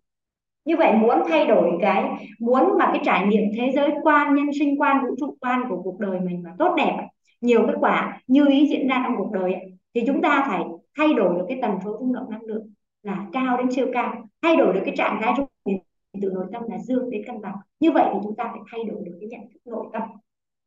Như 0.65 0.77
vậy 0.77 0.93
muốn 0.93 1.23
thay 1.29 1.47
đổi 1.47 1.79
cái 1.81 2.05
muốn 2.41 2.79
mà 2.79 2.87
cái 2.87 3.01
trải 3.05 3.27
nghiệm 3.27 3.43
thế 3.57 3.73
giới 3.75 3.91
quan 4.03 4.35
nhân 4.35 4.47
sinh 4.59 4.81
quan 4.81 5.07
vũ 5.07 5.15
trụ 5.21 5.37
quan 5.41 5.63
của 5.69 5.83
cuộc 5.83 5.99
đời 6.01 6.21
mình 6.21 6.43
mà 6.43 6.51
tốt 6.59 6.75
đẹp 6.77 7.09
nhiều 7.41 7.67
kết 7.67 7.75
quả 7.81 8.21
như 8.27 8.47
ý 8.49 8.69
diễn 8.69 8.89
ra 8.89 9.03
trong 9.05 9.17
cuộc 9.17 9.33
đời 9.33 9.55
thì 9.95 10.03
chúng 10.07 10.23
ta 10.23 10.45
phải 10.49 10.63
thay 10.97 11.15
đổi 11.15 11.35
được 11.35 11.45
cái 11.49 11.59
tần 11.63 11.73
số 11.85 11.97
rung 12.01 12.13
động 12.13 12.31
năng 12.31 12.43
lượng 12.43 12.73
là 13.03 13.27
cao 13.33 13.57
đến 13.57 13.73
siêu 13.73 13.87
cao 13.93 14.15
thay 14.43 14.57
đổi 14.57 14.75
được 14.75 14.83
cái 14.85 14.95
trạng 14.97 15.19
thái 15.23 15.35
rung 15.37 15.47
động 15.65 15.88
từ 16.23 16.31
nội 16.35 16.47
tâm 16.53 16.63
là 16.69 16.79
dương 16.79 17.11
đến 17.11 17.23
cân 17.27 17.41
bằng 17.41 17.57
như 17.81 17.93
vậy 17.93 18.11
thì 18.15 18.19
chúng 18.23 18.37
ta 18.37 18.45
phải 18.45 18.61
thay 18.73 18.85
đổi 18.85 19.03
được 19.05 19.17
cái 19.21 19.29
nhận 19.29 19.41
thức 19.41 19.61
nội 19.65 19.87
tâm. 19.93 20.03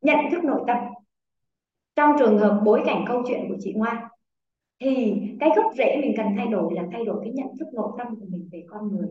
Nhận 0.00 0.16
thức 0.30 0.44
nội 0.44 0.60
tâm. 0.66 0.76
Trong 1.96 2.12
trường 2.18 2.38
hợp 2.38 2.60
bối 2.64 2.82
cảnh 2.86 3.04
câu 3.08 3.22
chuyện 3.26 3.40
của 3.48 3.56
chị 3.60 3.72
Ngoan, 3.72 3.96
thì 4.80 5.14
cái 5.40 5.50
gốc 5.56 5.72
rễ 5.76 5.98
mình 6.02 6.14
cần 6.16 6.26
thay 6.36 6.46
đổi 6.46 6.74
là 6.74 6.82
thay 6.92 7.04
đổi 7.04 7.20
cái 7.24 7.32
nhận 7.32 7.46
thức 7.58 7.68
nội 7.74 7.92
tâm 7.98 8.06
của 8.20 8.26
mình 8.28 8.48
về 8.52 8.64
con 8.68 8.88
người. 8.88 9.08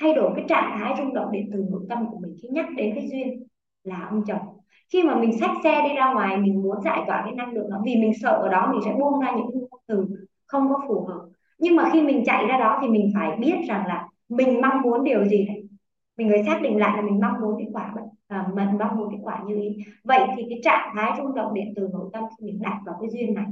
Thay 0.00 0.14
đổi 0.14 0.32
cái 0.36 0.44
trạng 0.48 0.78
thái 0.78 0.94
rung 0.98 1.14
động 1.14 1.32
điện 1.32 1.50
từ 1.52 1.64
nội 1.70 1.82
tâm 1.88 2.06
của 2.10 2.18
mình. 2.18 2.34
Khi 2.42 2.48
nhắc 2.48 2.66
đến 2.76 2.92
cái 2.94 3.08
duyên 3.08 3.46
là 3.84 4.06
ông 4.10 4.22
chồng. 4.26 4.60
Khi 4.92 5.02
mà 5.02 5.16
mình 5.16 5.38
xách 5.40 5.56
xe 5.64 5.88
đi 5.88 5.94
ra 5.94 6.12
ngoài, 6.12 6.36
mình 6.36 6.62
muốn 6.62 6.82
giải 6.84 7.04
tỏa 7.06 7.22
cái 7.24 7.34
năng 7.34 7.52
lượng 7.52 7.70
đó, 7.70 7.82
vì 7.84 7.96
mình 7.96 8.12
sợ 8.22 8.30
ở 8.30 8.48
đó 8.48 8.68
mình 8.72 8.80
sẽ 8.84 8.94
buông 9.00 9.20
ra 9.20 9.32
những 9.36 9.66
từ 9.86 10.06
không 10.46 10.68
có 10.68 10.80
phù 10.88 11.04
hợp. 11.04 11.20
Nhưng 11.58 11.76
mà 11.76 11.90
khi 11.92 12.02
mình 12.02 12.22
chạy 12.26 12.46
ra 12.46 12.58
đó 12.58 12.78
thì 12.82 12.88
mình 12.88 13.10
phải 13.14 13.36
biết 13.36 13.56
rằng 13.68 13.86
là 13.86 14.08
mình 14.30 14.60
mong 14.60 14.82
muốn 14.82 15.04
điều 15.04 15.24
gì 15.24 15.46
đấy 15.46 15.68
mình 16.16 16.28
phải 16.30 16.44
xác 16.46 16.62
định 16.62 16.76
lại 16.76 16.96
là 16.96 17.02
mình 17.02 17.20
mong 17.20 17.40
muốn 17.40 17.56
kết 17.58 17.70
quả 17.72 17.94
à, 18.28 18.48
mình 18.54 18.78
mong 18.78 18.96
muốn 18.96 19.08
kết 19.12 19.18
quả 19.22 19.42
như 19.46 19.54
ý. 19.54 19.76
Vậy 20.04 20.20
thì 20.36 20.42
cái 20.50 20.60
trạng 20.64 20.94
thái 20.96 21.12
rung 21.18 21.34
động 21.34 21.54
điện 21.54 21.72
từ 21.76 21.88
nội 21.92 22.10
tâm 22.12 22.24
khi 22.38 22.46
mình 22.46 22.60
đặt 22.62 22.78
vào 22.86 22.94
cái 23.00 23.10
duyên 23.10 23.34
này 23.34 23.46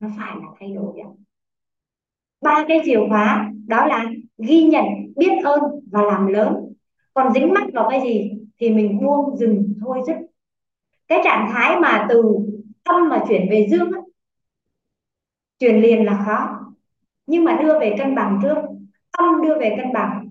nó 0.00 0.08
phải 0.18 0.36
là 0.36 0.46
thay 0.60 0.72
đổi 0.72 1.00
đó 1.02 1.14
ba 2.42 2.64
cái 2.68 2.80
chìa 2.84 2.98
khóa 3.08 3.50
đó 3.66 3.86
là 3.86 4.04
ghi 4.38 4.62
nhận 4.62 4.84
biết 5.16 5.32
ơn 5.44 5.60
và 5.92 6.02
làm 6.02 6.26
lớn. 6.26 6.54
Còn 7.14 7.32
dính 7.32 7.54
mắc 7.54 7.64
vào 7.72 7.88
cái 7.90 8.00
gì 8.00 8.30
thì 8.58 8.70
mình 8.70 8.98
buông 9.00 9.36
dừng 9.36 9.74
thôi 9.80 9.98
dứt 10.06 10.16
cái 11.08 11.20
trạng 11.24 11.50
thái 11.52 11.80
mà 11.80 12.06
từ 12.08 12.22
âm 12.84 13.08
mà 13.08 13.24
chuyển 13.28 13.50
về 13.50 13.66
dương 13.70 13.90
ấy, 13.92 14.02
chuyển 15.58 15.80
liền 15.80 16.04
là 16.04 16.22
khó. 16.26 16.60
Nhưng 17.26 17.44
mà 17.44 17.58
đưa 17.62 17.80
về 17.80 17.94
cân 17.98 18.14
bằng 18.14 18.40
trước 18.42 18.56
âm 19.10 19.42
đưa 19.42 19.58
về 19.58 19.76
cân 19.76 19.92
bằng 19.92 20.21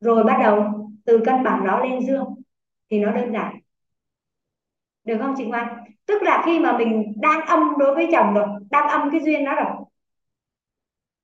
rồi 0.00 0.24
bắt 0.24 0.38
đầu 0.42 0.64
từ 1.04 1.20
cân 1.26 1.42
bằng 1.44 1.66
đó 1.66 1.80
lên 1.84 2.06
dương 2.06 2.34
thì 2.90 2.98
nó 3.00 3.12
đơn 3.12 3.32
giản 3.32 3.60
được 5.04 5.16
không 5.20 5.34
chị 5.36 5.44
Ngoan 5.44 5.68
tức 6.06 6.22
là 6.22 6.42
khi 6.46 6.58
mà 6.58 6.78
mình 6.78 7.12
đang 7.16 7.46
âm 7.46 7.60
đối 7.78 7.94
với 7.94 8.08
chồng 8.12 8.34
rồi, 8.34 8.48
đang 8.70 8.88
âm 8.88 9.08
cái 9.12 9.20
duyên 9.24 9.44
đó 9.44 9.54
rồi, 9.54 9.84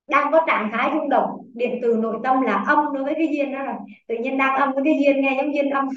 đang 0.09 0.33
có 0.33 0.45
trạng 0.47 0.71
thái 0.73 0.91
rung 0.95 1.09
động, 1.09 1.31
điện 1.55 1.79
từ 1.83 1.97
nội 1.97 2.17
tâm 2.25 2.43
là 2.43 2.65
âm 2.67 2.79
đối 2.95 3.05
với 3.05 3.15
cái 3.17 3.29
duyên 3.33 3.53
đó 3.53 3.65
rồi, 3.65 3.75
tự 4.09 4.15
nhiên 4.17 4.39
đang 4.39 4.61
âm 4.61 4.73
với 4.75 4.83
cái 4.85 4.99
duyên, 5.05 5.21
nghe 5.23 5.37
giống 5.37 5.55
duyên 5.55 5.71
âm 5.71 5.89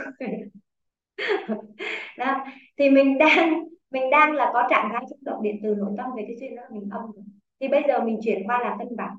đó. 2.18 2.46
thì 2.78 2.90
mình 2.90 3.18
đang 3.18 3.64
mình 3.92 4.10
đang 4.10 4.34
là 4.34 4.50
có 4.54 4.68
trạng 4.70 4.90
thái 4.92 5.04
rung 5.10 5.24
động, 5.24 5.44
điện 5.44 5.60
từ 5.64 5.76
nội 5.76 5.92
tâm 5.98 6.10
về 6.18 6.24
cái 6.28 6.36
duyên 6.40 6.56
đó, 6.56 6.64
mình 6.72 6.90
âm 6.92 7.02
rồi. 7.02 7.24
thì 7.60 7.68
bây 7.68 7.84
giờ 7.88 8.02
mình 8.02 8.20
chuyển 8.24 8.48
qua 8.48 8.60
là 8.60 8.76
cân 8.80 8.96
bằng 8.98 9.16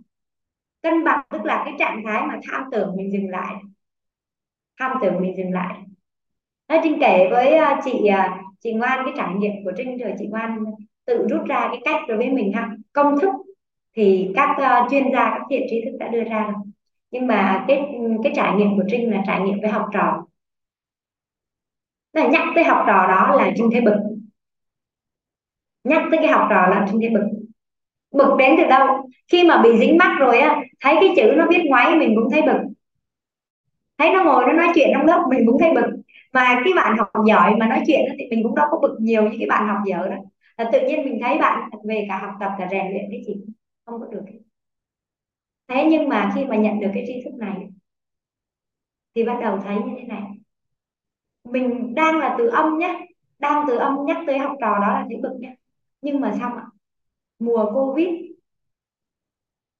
cân 0.83 1.05
bằng 1.05 1.21
tức 1.31 1.45
là 1.45 1.63
cái 1.65 1.75
trạng 1.79 2.03
thái 2.07 2.27
mà 2.27 2.39
tham 2.51 2.65
tưởng 2.73 2.97
mình 2.97 3.13
dừng 3.13 3.29
lại. 3.29 3.55
Tham 4.79 4.97
tưởng 5.03 5.21
mình 5.21 5.37
dừng 5.37 5.53
lại. 5.53 5.79
Nói 6.69 6.81
Trinh 6.83 6.99
kể 7.01 7.29
với 7.31 7.57
à, 7.57 7.81
chị 7.85 8.07
à, 8.07 8.43
chị 8.61 8.73
Ngoan 8.73 9.05
cái 9.05 9.15
trải 9.17 9.35
nghiệm 9.35 9.53
của 9.65 9.73
Trinh 9.77 9.99
rồi 9.99 10.15
chị 10.19 10.27
Ngoan 10.27 10.65
tự 11.05 11.27
rút 11.31 11.45
ra 11.47 11.69
cái 11.73 11.81
cách 11.85 12.03
đối 12.09 12.17
với 12.17 12.31
mình 12.31 12.53
ha. 12.53 12.71
Công 12.93 13.21
thức 13.21 13.31
thì 13.97 14.33
các 14.35 14.51
uh, 14.51 14.91
chuyên 14.91 15.13
gia 15.13 15.31
các 15.31 15.43
thiện 15.51 15.63
trí 15.71 15.81
thức 15.85 15.97
đã 16.01 16.09
đưa 16.09 16.25
ra 16.25 16.43
rồi. 16.43 16.63
Nhưng 17.11 17.27
mà 17.27 17.65
cái 17.69 17.85
cái 18.23 18.33
trải 18.37 18.55
nghiệm 18.57 18.77
của 18.77 18.85
Trinh 18.91 19.11
là 19.11 19.23
trải 19.27 19.41
nghiệm 19.41 19.61
với 19.61 19.71
học 19.71 19.87
trò. 19.93 20.27
Là 22.13 22.29
nhắc 22.29 22.43
tới 22.55 22.65
học 22.65 22.85
trò 22.87 23.07
đó 23.09 23.35
là 23.37 23.51
Trinh 23.57 23.69
thấy 23.73 23.81
bực. 23.81 23.97
Nhắc 25.85 26.03
tới 26.11 26.19
cái 26.23 26.29
học 26.29 26.47
trò 26.51 26.67
là 26.67 26.87
Trinh 26.91 27.01
thấy 27.01 27.11
bực 27.11 27.40
bực 28.13 28.37
đến 28.39 28.55
từ 28.59 28.69
đâu? 28.69 28.87
Khi 29.33 29.45
mà 29.45 29.63
bị 29.63 29.71
dính 29.81 29.99
mắt 29.99 30.17
rồi 30.21 30.39
á, 30.39 30.61
thấy 30.81 30.97
cái 31.01 31.13
chữ 31.17 31.33
nó 31.37 31.47
viết 31.51 31.63
ngoáy, 31.69 31.95
mình 31.97 32.13
cũng 32.17 32.31
thấy 32.31 32.43
bực. 32.43 32.59
Thấy 33.99 34.11
nó 34.13 34.25
ngồi, 34.25 34.45
nó 34.47 34.53
nói 34.53 34.69
chuyện 34.75 34.89
trong 34.95 35.07
lớp, 35.07 35.25
mình 35.31 35.47
cũng 35.47 35.59
thấy 35.61 35.73
bực. 35.75 35.87
Mà 36.33 36.61
cái 36.65 36.73
bạn 36.77 36.97
học 36.99 37.09
giỏi 37.29 37.57
mà 37.57 37.67
nói 37.69 37.81
chuyện 37.87 38.01
thì 38.19 38.27
mình 38.31 38.43
cũng 38.43 38.55
đâu 38.55 38.67
có 38.71 38.79
bực 38.83 38.97
nhiều 39.01 39.23
như 39.23 39.37
cái 39.39 39.49
bạn 39.49 39.69
học 39.69 39.79
dở 39.87 40.09
đó. 40.09 40.17
Là 40.59 40.71
tự 40.73 40.81
nhiên 40.89 41.05
mình 41.05 41.19
thấy 41.23 41.39
bạn 41.39 41.71
về 41.85 42.07
cả 42.09 42.19
học 42.19 42.31
tập 42.41 42.53
cả 42.59 42.69
rèn 42.71 42.91
luyện 42.91 43.05
cái 43.11 43.23
gì 43.27 43.35
không 43.87 44.01
có 44.01 44.07
được. 44.07 44.23
Thế 45.69 45.87
nhưng 45.91 46.09
mà 46.09 46.33
khi 46.35 46.45
mà 46.45 46.57
nhận 46.57 46.81
được 46.81 46.91
cái 46.95 47.05
tri 47.07 47.23
thức 47.25 47.35
này, 47.39 47.55
thì 49.15 49.25
bắt 49.25 49.39
đầu 49.43 49.59
thấy 49.65 49.77
như 49.77 49.93
thế 50.01 50.03
này. 50.03 50.23
Mình 51.45 51.95
đang 51.95 52.19
là 52.19 52.35
từ 52.39 52.47
âm 52.47 52.79
nhé 52.79 53.07
đang 53.39 53.65
từ 53.69 53.77
âm 53.77 53.97
nhắc 54.07 54.17
tới 54.27 54.39
học 54.39 54.57
trò 54.61 54.79
đó 54.79 54.89
là 54.89 55.07
chữ 55.11 55.17
bực 55.23 55.37
nhé 55.41 55.55
nhưng 56.03 56.21
mà 56.21 56.37
xong 56.41 56.53
ạ 56.57 56.65
mùa 57.41 57.65
covid 57.75 58.09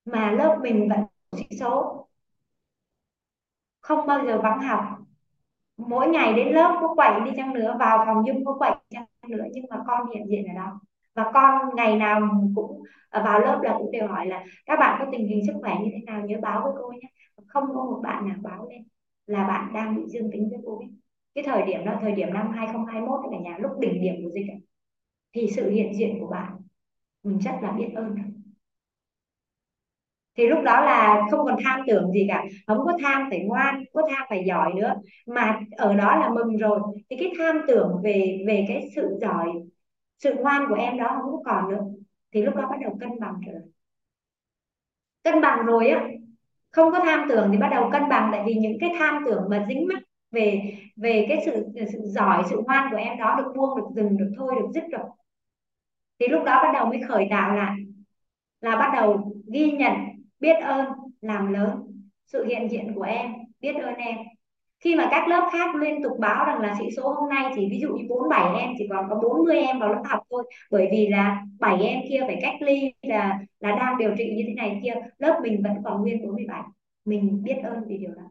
mà 0.05 0.31
lớp 0.33 0.59
mình 0.63 0.89
vẫn 0.89 1.01
sĩ 1.33 1.45
số. 1.61 2.07
Không 3.81 4.07
bao 4.07 4.27
giờ 4.27 4.41
vắng 4.43 4.61
học. 4.61 4.85
Mỗi 5.77 6.09
ngày 6.09 6.35
đến 6.35 6.55
lớp 6.55 6.79
có 6.81 6.95
quậy 6.95 7.21
đi 7.25 7.31
chăng 7.37 7.55
nữa 7.55 7.77
vào 7.81 8.05
phòng 8.07 8.27
dung 8.27 8.45
có 8.45 8.57
quậy 8.59 8.73
chăng 8.91 9.05
nữa 9.29 9.45
nhưng 9.53 9.65
mà 9.71 9.77
con 9.87 10.11
hiện 10.15 10.27
diện 10.29 10.47
ở 10.49 10.55
đó. 10.55 10.81
Và 11.15 11.31
con 11.35 11.77
ngày 11.77 11.97
nào 11.97 12.21
cũng 12.55 12.83
à, 13.11 13.23
vào 13.25 13.41
lớp 13.41 13.61
là 13.63 13.75
cũng 13.79 13.91
đều 13.93 14.09
hỏi 14.09 14.27
là 14.27 14.45
các 14.67 14.79
bạn 14.81 14.97
có 15.01 15.11
tình 15.13 15.29
hình 15.29 15.47
sức 15.47 15.55
khỏe 15.61 15.77
như 15.83 15.91
thế 15.93 15.99
nào? 16.07 16.23
Nhớ 16.27 16.39
báo 16.43 16.63
với 16.65 16.73
cô 16.81 16.93
nhé. 16.93 17.09
Không 17.47 17.65
có 17.75 17.85
một 17.85 18.01
bạn 18.03 18.29
nào 18.29 18.37
báo 18.43 18.69
lên 18.71 18.85
là 19.27 19.45
bạn 19.49 19.73
đang 19.75 19.97
bị 19.97 20.03
dương 20.09 20.31
tính 20.33 20.49
với 20.51 20.61
covid. 20.65 20.91
Cái 21.35 21.45
thời 21.45 21.63
điểm 21.63 21.85
đó 21.85 21.99
thời 22.03 22.13
điểm 22.13 22.35
năm 22.35 22.51
2021 22.53 23.21
cả 23.33 23.39
nhà 23.39 23.59
lúc 23.59 23.73
đỉnh 23.81 24.03
điểm 24.03 24.15
của 24.25 24.31
dịch 24.35 24.49
ấy, 24.49 24.61
thì 25.35 25.49
sự 25.57 25.71
hiện 25.71 25.95
diện 25.95 26.19
của 26.21 26.27
bạn 26.27 26.60
mình 27.23 27.39
rất 27.39 27.53
là 27.63 27.73
biết 27.73 27.89
ơn 27.95 28.15
rồi 28.15 28.27
thì 30.37 30.47
lúc 30.47 30.59
đó 30.65 30.81
là 30.81 31.27
không 31.31 31.41
còn 31.47 31.57
tham 31.65 31.81
tưởng 31.87 32.13
gì 32.13 32.27
cả, 32.29 32.45
không 32.67 32.79
có 32.85 32.93
tham 33.03 33.27
phải 33.31 33.41
ngoan 33.41 33.85
có 33.93 34.03
tham 34.11 34.27
phải 34.31 34.45
giỏi 34.47 34.73
nữa, 34.77 34.95
mà 35.27 35.61
ở 35.77 35.95
đó 35.95 36.17
là 36.17 36.31
mừng 36.35 36.57
rồi. 36.57 36.81
Thì 37.11 37.17
cái 37.17 37.33
tham 37.39 37.61
tưởng 37.69 38.01
về 38.05 38.45
về 38.47 38.65
cái 38.69 38.89
sự 38.97 39.19
giỏi, 39.21 39.49
sự 40.19 40.35
ngoan 40.35 40.63
của 40.69 40.75
em 40.75 40.99
đó 40.99 41.19
không 41.23 41.33
có 41.33 41.43
còn 41.45 41.71
nữa. 41.71 41.85
Thì 42.33 42.43
lúc 42.43 42.57
đó 42.57 42.69
bắt 42.71 42.77
đầu 42.83 42.97
cân 43.01 43.11
bằng 43.21 43.35
rồi. 43.47 43.63
cân 45.25 45.41
bằng 45.41 45.67
rồi 45.67 45.89
á, 45.89 46.05
không 46.71 46.93
có 46.93 47.01
tham 47.05 47.27
tưởng 47.29 47.49
thì 47.53 47.59
bắt 47.59 47.69
đầu 47.73 47.91
cân 47.93 48.03
bằng, 48.11 48.29
tại 48.33 48.43
vì 48.47 48.55
những 48.55 48.77
cái 48.81 48.91
tham 48.99 49.23
tưởng 49.27 49.43
mà 49.51 49.67
dính 49.69 49.89
mắc 49.89 50.03
về 50.31 50.75
về 50.97 51.27
cái 51.29 51.43
sự 51.47 51.67
sự 51.93 51.99
giỏi, 52.05 52.43
sự 52.51 52.61
ngoan 52.67 52.89
của 52.91 52.97
em 52.97 53.19
đó 53.19 53.35
được 53.39 53.53
buông, 53.57 53.77
được 53.77 53.87
dừng, 53.97 54.17
được 54.17 54.33
thôi, 54.37 54.55
được 54.61 54.69
dứt 54.75 54.85
rồi 54.93 55.05
thì 56.21 56.27
lúc 56.27 56.45
đó 56.45 56.61
bắt 56.63 56.71
đầu 56.75 56.87
mới 56.87 57.01
khởi 57.09 57.27
tạo 57.31 57.57
lại, 57.57 57.77
là 58.61 58.77
bắt 58.77 58.91
đầu 58.95 59.33
ghi 59.53 59.71
nhận, 59.71 59.93
biết 60.41 60.55
ơn, 60.63 60.89
làm 61.21 61.53
lớn 61.53 61.71
sự 62.27 62.45
hiện 62.45 62.71
diện 62.71 62.95
của 62.95 63.03
em, 63.03 63.31
biết 63.61 63.73
ơn 63.73 63.95
em. 63.95 64.17
Khi 64.81 64.97
mà 64.97 65.09
các 65.11 65.29
lớp 65.29 65.49
khác 65.53 65.75
liên 65.75 66.03
tục 66.03 66.13
báo 66.19 66.47
rằng 66.47 66.61
là 66.61 66.75
sĩ 66.79 66.85
số 66.97 67.15
hôm 67.15 67.31
nay 67.31 67.53
chỉ 67.55 67.69
ví 67.71 67.81
dụ 67.81 67.89
như 67.89 68.05
47 68.09 68.61
em, 68.61 68.71
chỉ 68.79 68.87
còn 68.91 69.07
có 69.11 69.21
40 69.23 69.61
em 69.61 69.79
vào 69.79 69.93
lớp 69.93 70.03
học 70.05 70.21
thôi, 70.31 70.45
bởi 70.71 70.89
vì 70.93 71.09
là 71.09 71.43
7 71.61 71.83
em 71.83 72.01
kia 72.09 72.21
phải 72.27 72.39
cách 72.43 72.55
ly, 72.61 72.93
là 73.03 73.39
là 73.61 73.77
đang 73.77 73.99
điều 73.99 74.15
trị 74.19 74.33
như 74.37 74.45
thế 74.47 74.55
này 74.55 74.81
kia, 74.83 74.95
lớp 75.19 75.41
mình 75.43 75.63
vẫn 75.63 75.73
còn 75.85 76.01
nguyên 76.03 76.27
47 76.27 76.63
mình 77.05 77.43
biết 77.43 77.57
ơn 77.63 77.85
vì 77.89 77.99
điều 77.99 78.15
đó. 78.15 78.23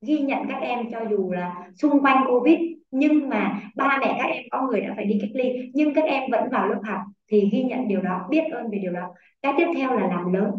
Ghi 0.00 0.18
nhận 0.18 0.38
các 0.48 0.58
em 0.60 0.90
cho 0.90 1.00
dù 1.10 1.32
là 1.32 1.70
xung 1.74 2.02
quanh 2.02 2.24
covid 2.28 2.58
nhưng 2.92 3.28
mà 3.28 3.60
ba 3.74 3.98
mẹ 4.00 4.16
các 4.18 4.24
em 4.24 4.42
có 4.50 4.62
người 4.62 4.80
đã 4.80 4.92
phải 4.96 5.04
đi 5.04 5.18
cách 5.20 5.30
ly. 5.34 5.70
Nhưng 5.74 5.94
các 5.94 6.04
em 6.04 6.22
vẫn 6.30 6.50
vào 6.50 6.68
lớp 6.68 6.80
học 6.84 7.00
thì 7.30 7.48
ghi 7.52 7.62
nhận 7.62 7.88
điều 7.88 8.00
đó 8.00 8.26
biết 8.30 8.44
ơn 8.52 8.70
về 8.70 8.78
điều 8.78 8.92
đó. 8.92 9.14
Cái 9.42 9.54
tiếp 9.56 9.66
theo 9.76 9.96
là 9.98 10.06
làm 10.06 10.32
lớn. 10.32 10.50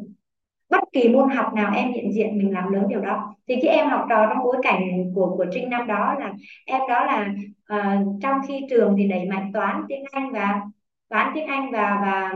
Bất 0.69 0.79
kỳ 0.91 1.09
môn 1.09 1.29
học 1.29 1.53
nào 1.53 1.73
em 1.75 1.93
hiện 1.93 2.13
diện 2.13 2.37
mình 2.37 2.53
làm 2.53 2.71
lớn 2.71 2.85
điều 2.89 3.01
đó. 3.01 3.35
Thì 3.47 3.55
cái 3.61 3.75
em 3.75 3.89
học 3.89 4.05
trò 4.09 4.25
trong 4.29 4.43
bối 4.43 4.57
cảnh 4.63 4.81
của 5.15 5.35
của 5.37 5.45
trinh 5.53 5.69
năm 5.69 5.87
đó 5.87 6.15
là 6.19 6.33
em 6.65 6.81
đó 6.89 7.05
là 7.05 7.27
uh, 7.73 8.21
trong 8.21 8.37
khi 8.47 8.61
trường 8.69 8.95
thì 8.97 9.07
đẩy 9.07 9.25
mạnh 9.25 9.51
toán 9.53 9.81
tiếng 9.87 10.03
anh 10.11 10.31
và 10.31 10.61
toán 11.09 11.31
tiếng 11.35 11.47
anh 11.47 11.71
và 11.71 11.99
và 12.01 12.31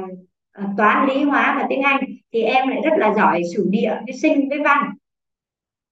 uh, 0.64 0.70
toán 0.78 1.08
lý 1.08 1.24
hóa 1.24 1.56
và 1.60 1.66
tiếng 1.70 1.82
anh 1.82 2.00
thì 2.34 2.42
em 2.42 2.68
lại 2.68 2.82
rất 2.84 2.94
là 2.98 3.14
giỏi 3.14 3.42
sử 3.56 3.68
địa 3.70 3.96
với 4.06 4.14
sinh 4.14 4.50
với 4.50 4.60
văn. 4.60 4.90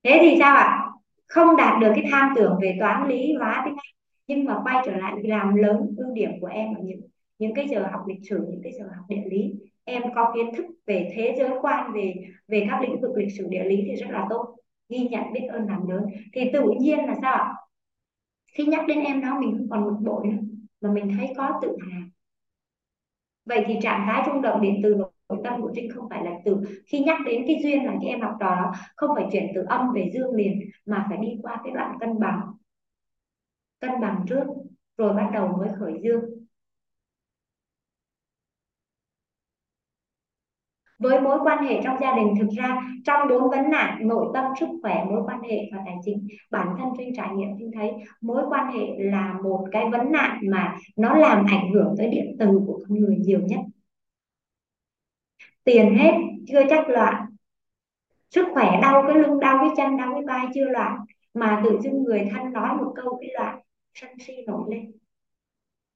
Thế 0.04 0.18
thì 0.22 0.36
sao 0.40 0.56
ạ? 0.56 0.82
Không 1.28 1.56
đạt 1.56 1.82
được 1.82 1.92
cái 1.96 2.06
tham 2.12 2.30
tưởng 2.36 2.60
về 2.62 2.78
toán 2.80 3.08
lý 3.08 3.34
hóa 3.40 3.62
tiếng 3.66 3.76
anh 3.78 3.95
nhưng 4.28 4.46
mà 4.46 4.60
quay 4.64 4.84
trở 4.86 4.96
lại 4.96 5.14
làm 5.24 5.56
lớn 5.56 5.96
ưu 5.98 6.14
điểm 6.14 6.32
của 6.42 6.48
em 6.48 6.74
ở 6.76 6.82
những 6.84 7.02
những 7.40 7.54
cái 7.54 7.68
giờ 7.68 7.88
học 7.92 8.02
lịch 8.08 8.30
sử, 8.30 8.46
những 8.50 8.62
cái 8.64 8.72
giờ 8.80 8.86
học 8.96 9.06
địa 9.10 9.24
lý. 9.26 9.54
Em 9.84 10.02
có 10.16 10.32
kiến 10.36 10.56
thức 10.56 10.66
về 10.86 11.12
thế 11.16 11.36
giới 11.38 11.50
quan, 11.62 11.94
về 11.94 12.14
về 12.48 12.68
các 12.70 12.82
lĩnh 12.82 13.02
vực 13.02 13.18
lịch 13.18 13.32
sử 13.38 13.48
địa 13.50 13.64
lý 13.64 13.84
thì 13.86 13.96
rất 13.96 14.08
là 14.10 14.28
tốt. 14.30 14.56
Ghi 14.90 15.08
nhận 15.12 15.34
biết 15.34 15.48
ơn 15.52 15.68
làm 15.68 15.90
lớn. 15.90 16.06
Thì 16.34 16.50
tự 16.54 16.64
nhiên 16.80 17.00
là 17.00 17.16
sao 17.22 17.54
khi 18.54 18.66
nhắc 18.66 18.88
đến 18.88 19.00
em 19.00 19.22
đó, 19.22 19.40
mình 19.40 19.52
không 19.58 19.70
còn 19.70 19.86
bực 19.86 20.12
bội 20.12 20.28
nữa, 20.28 20.38
mà 20.82 20.92
mình 20.92 21.12
thấy 21.18 21.34
có 21.38 21.60
tự 21.62 21.78
hào. 21.92 22.02
Vậy 23.46 23.64
thì 23.68 23.76
trạng 23.82 24.04
thái 24.06 24.24
rung 24.28 24.42
động 24.42 24.62
điện 24.62 24.80
từ 24.84 24.96
nội 25.30 25.40
tâm 25.44 25.62
của 25.62 25.72
trinh 25.76 25.92
không 25.92 26.10
phải 26.10 26.24
là 26.24 26.32
từ 26.46 26.58
khi 26.86 27.00
nhắc 27.00 27.18
đến 27.26 27.44
cái 27.48 27.60
duyên 27.64 27.86
là 27.86 27.94
cái 28.02 28.10
em 28.10 28.22
học 28.22 28.34
trò 28.40 28.56
đó, 28.56 28.72
không 28.96 29.10
phải 29.16 29.26
chuyển 29.32 29.52
từ 29.56 29.66
âm 29.68 29.94
về 29.94 30.10
dương 30.14 30.36
liền, 30.36 30.60
mà 30.86 31.06
phải 31.10 31.18
đi 31.22 31.38
qua 31.42 31.62
cái 31.64 31.74
đoạn 31.74 31.98
cân 32.00 32.20
bằng 32.20 32.42
cân 33.88 34.02
bằng 34.02 34.26
trước, 34.30 34.44
rồi 34.98 35.14
bắt 35.14 35.30
đầu 35.34 35.48
mới 35.48 35.70
khởi 35.80 35.94
dương. 36.04 36.22
Với 41.00 41.22
mối 41.22 41.40
quan 41.44 41.66
hệ 41.66 41.82
trong 41.84 41.98
gia 42.02 42.16
đình, 42.16 42.34
thực 42.40 42.48
ra 42.58 42.82
trong 43.06 43.28
bốn 43.30 43.50
vấn 43.50 43.70
nạn, 43.70 44.08
nội 44.08 44.28
tâm, 44.34 44.46
sức 44.60 44.70
khỏe, 44.82 45.06
mối 45.10 45.22
quan 45.26 45.42
hệ 45.42 45.58
và 45.72 45.78
tài 45.86 45.96
chính, 46.06 46.28
bản 46.52 46.68
thân 46.80 46.90
trinh 46.98 47.14
trải 47.16 47.30
nghiệm 47.36 47.50
trinh 47.60 47.72
thấy 47.74 47.92
mối 48.22 48.44
quan 48.50 48.74
hệ 48.74 48.86
là 48.98 49.34
một 49.44 49.66
cái 49.72 49.90
vấn 49.92 50.12
nạn 50.12 50.40
mà 50.52 50.78
nó 50.96 51.16
làm 51.18 51.46
ảnh 51.50 51.72
hưởng 51.74 51.96
tới 51.98 52.10
điện 52.10 52.36
từ 52.40 52.46
của 52.68 52.80
con 52.88 53.00
người 53.00 53.16
nhiều 53.18 53.40
nhất. 53.40 53.60
Tiền 55.64 55.98
hết, 55.98 56.12
chưa 56.48 56.62
chắc 56.70 56.90
loạn. 56.90 57.26
Sức 58.30 58.48
khỏe 58.54 58.80
đau, 58.82 59.04
cái 59.08 59.18
lưng 59.18 59.40
đau, 59.40 59.58
cái 59.62 59.70
chân 59.78 59.98
đau, 59.98 60.14
cái 60.14 60.24
vai 60.28 60.46
chưa 60.54 60.66
loạn. 60.66 60.98
Mà 61.34 61.62
tự 61.66 61.80
dưng 61.84 62.04
người 62.04 62.30
thân 62.32 62.54
nói 62.54 62.78
một 62.78 62.94
câu, 62.96 63.18
cái 63.22 63.30
loạn 63.34 63.60
sân 63.96 64.10
si 64.20 64.34
nổi 64.48 64.76
lên. 64.76 64.92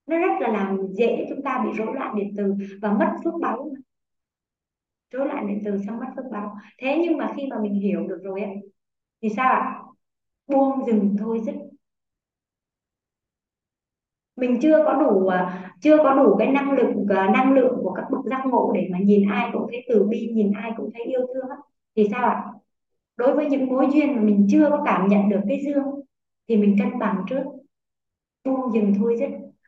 Nó 0.08 0.18
rất 0.18 0.40
là 0.40 0.48
làm 0.48 0.78
dễ 0.94 1.26
chúng 1.30 1.42
ta 1.44 1.64
bị 1.66 1.78
rối 1.78 1.94
loạn 1.94 2.16
điện 2.16 2.34
từ 2.38 2.54
và 2.82 2.94
mất 2.94 3.12
phước 3.24 3.34
báu 3.42 3.72
rối 5.12 5.28
loạn 5.28 5.48
điện 5.48 5.62
từ 5.66 5.78
xong 5.88 6.00
mất 6.00 6.06
phước 6.16 6.26
báu 6.32 6.56
thế 6.78 7.00
nhưng 7.02 7.18
mà 7.18 7.34
khi 7.38 7.48
mà 7.50 7.60
mình 7.62 7.74
hiểu 7.74 8.08
được 8.08 8.20
rồi 8.24 8.42
ấy, 8.42 8.56
thì 9.22 9.30
sao 9.36 9.52
ạ? 9.52 9.80
Buông 10.48 10.86
dừng 10.86 11.16
thôi 11.20 11.42
dứt 11.46 11.56
mình 14.36 14.60
chưa 14.62 14.84
có 14.86 14.94
đủ 14.94 15.28
à, 15.28 15.72
chưa 15.82 15.98
có 15.98 16.14
đủ 16.14 16.36
cái 16.40 16.48
năng 16.52 16.72
lực 16.72 16.88
à, 17.10 17.30
năng 17.34 17.54
lượng 17.54 17.76
của 17.84 17.94
các 17.94 18.06
bậc 18.12 18.26
giác 18.26 18.42
ngộ 18.46 18.72
để 18.76 18.88
mà 18.92 19.00
nhìn 19.00 19.30
ai 19.30 19.50
cũng 19.54 19.68
thấy 19.70 19.86
từ 19.90 20.04
bi 20.04 20.32
nhìn 20.34 20.52
ai 20.52 20.72
cũng 20.78 20.90
thấy 20.94 21.04
yêu 21.04 21.22
thương 21.34 21.50
thì 21.96 22.08
sao 22.12 22.30
ạ? 22.30 22.44
Đối 23.18 23.36
với 23.36 23.46
những 23.46 23.68
mối 23.68 23.88
duyên 23.94 24.16
mà 24.16 24.22
mình 24.22 24.48
chưa 24.52 24.70
có 24.70 24.82
cảm 24.86 25.08
nhận 25.08 25.30
được 25.30 25.42
cái 25.48 25.62
dương 25.66 25.86
thì 26.48 26.58
mình 26.58 26.76
cân 26.80 27.00
bằng 27.00 27.24
trước 27.30 27.44
buông 28.46 28.74
dừng 28.74 28.94
thôi 29.00 29.16
chứ. 29.20 29.26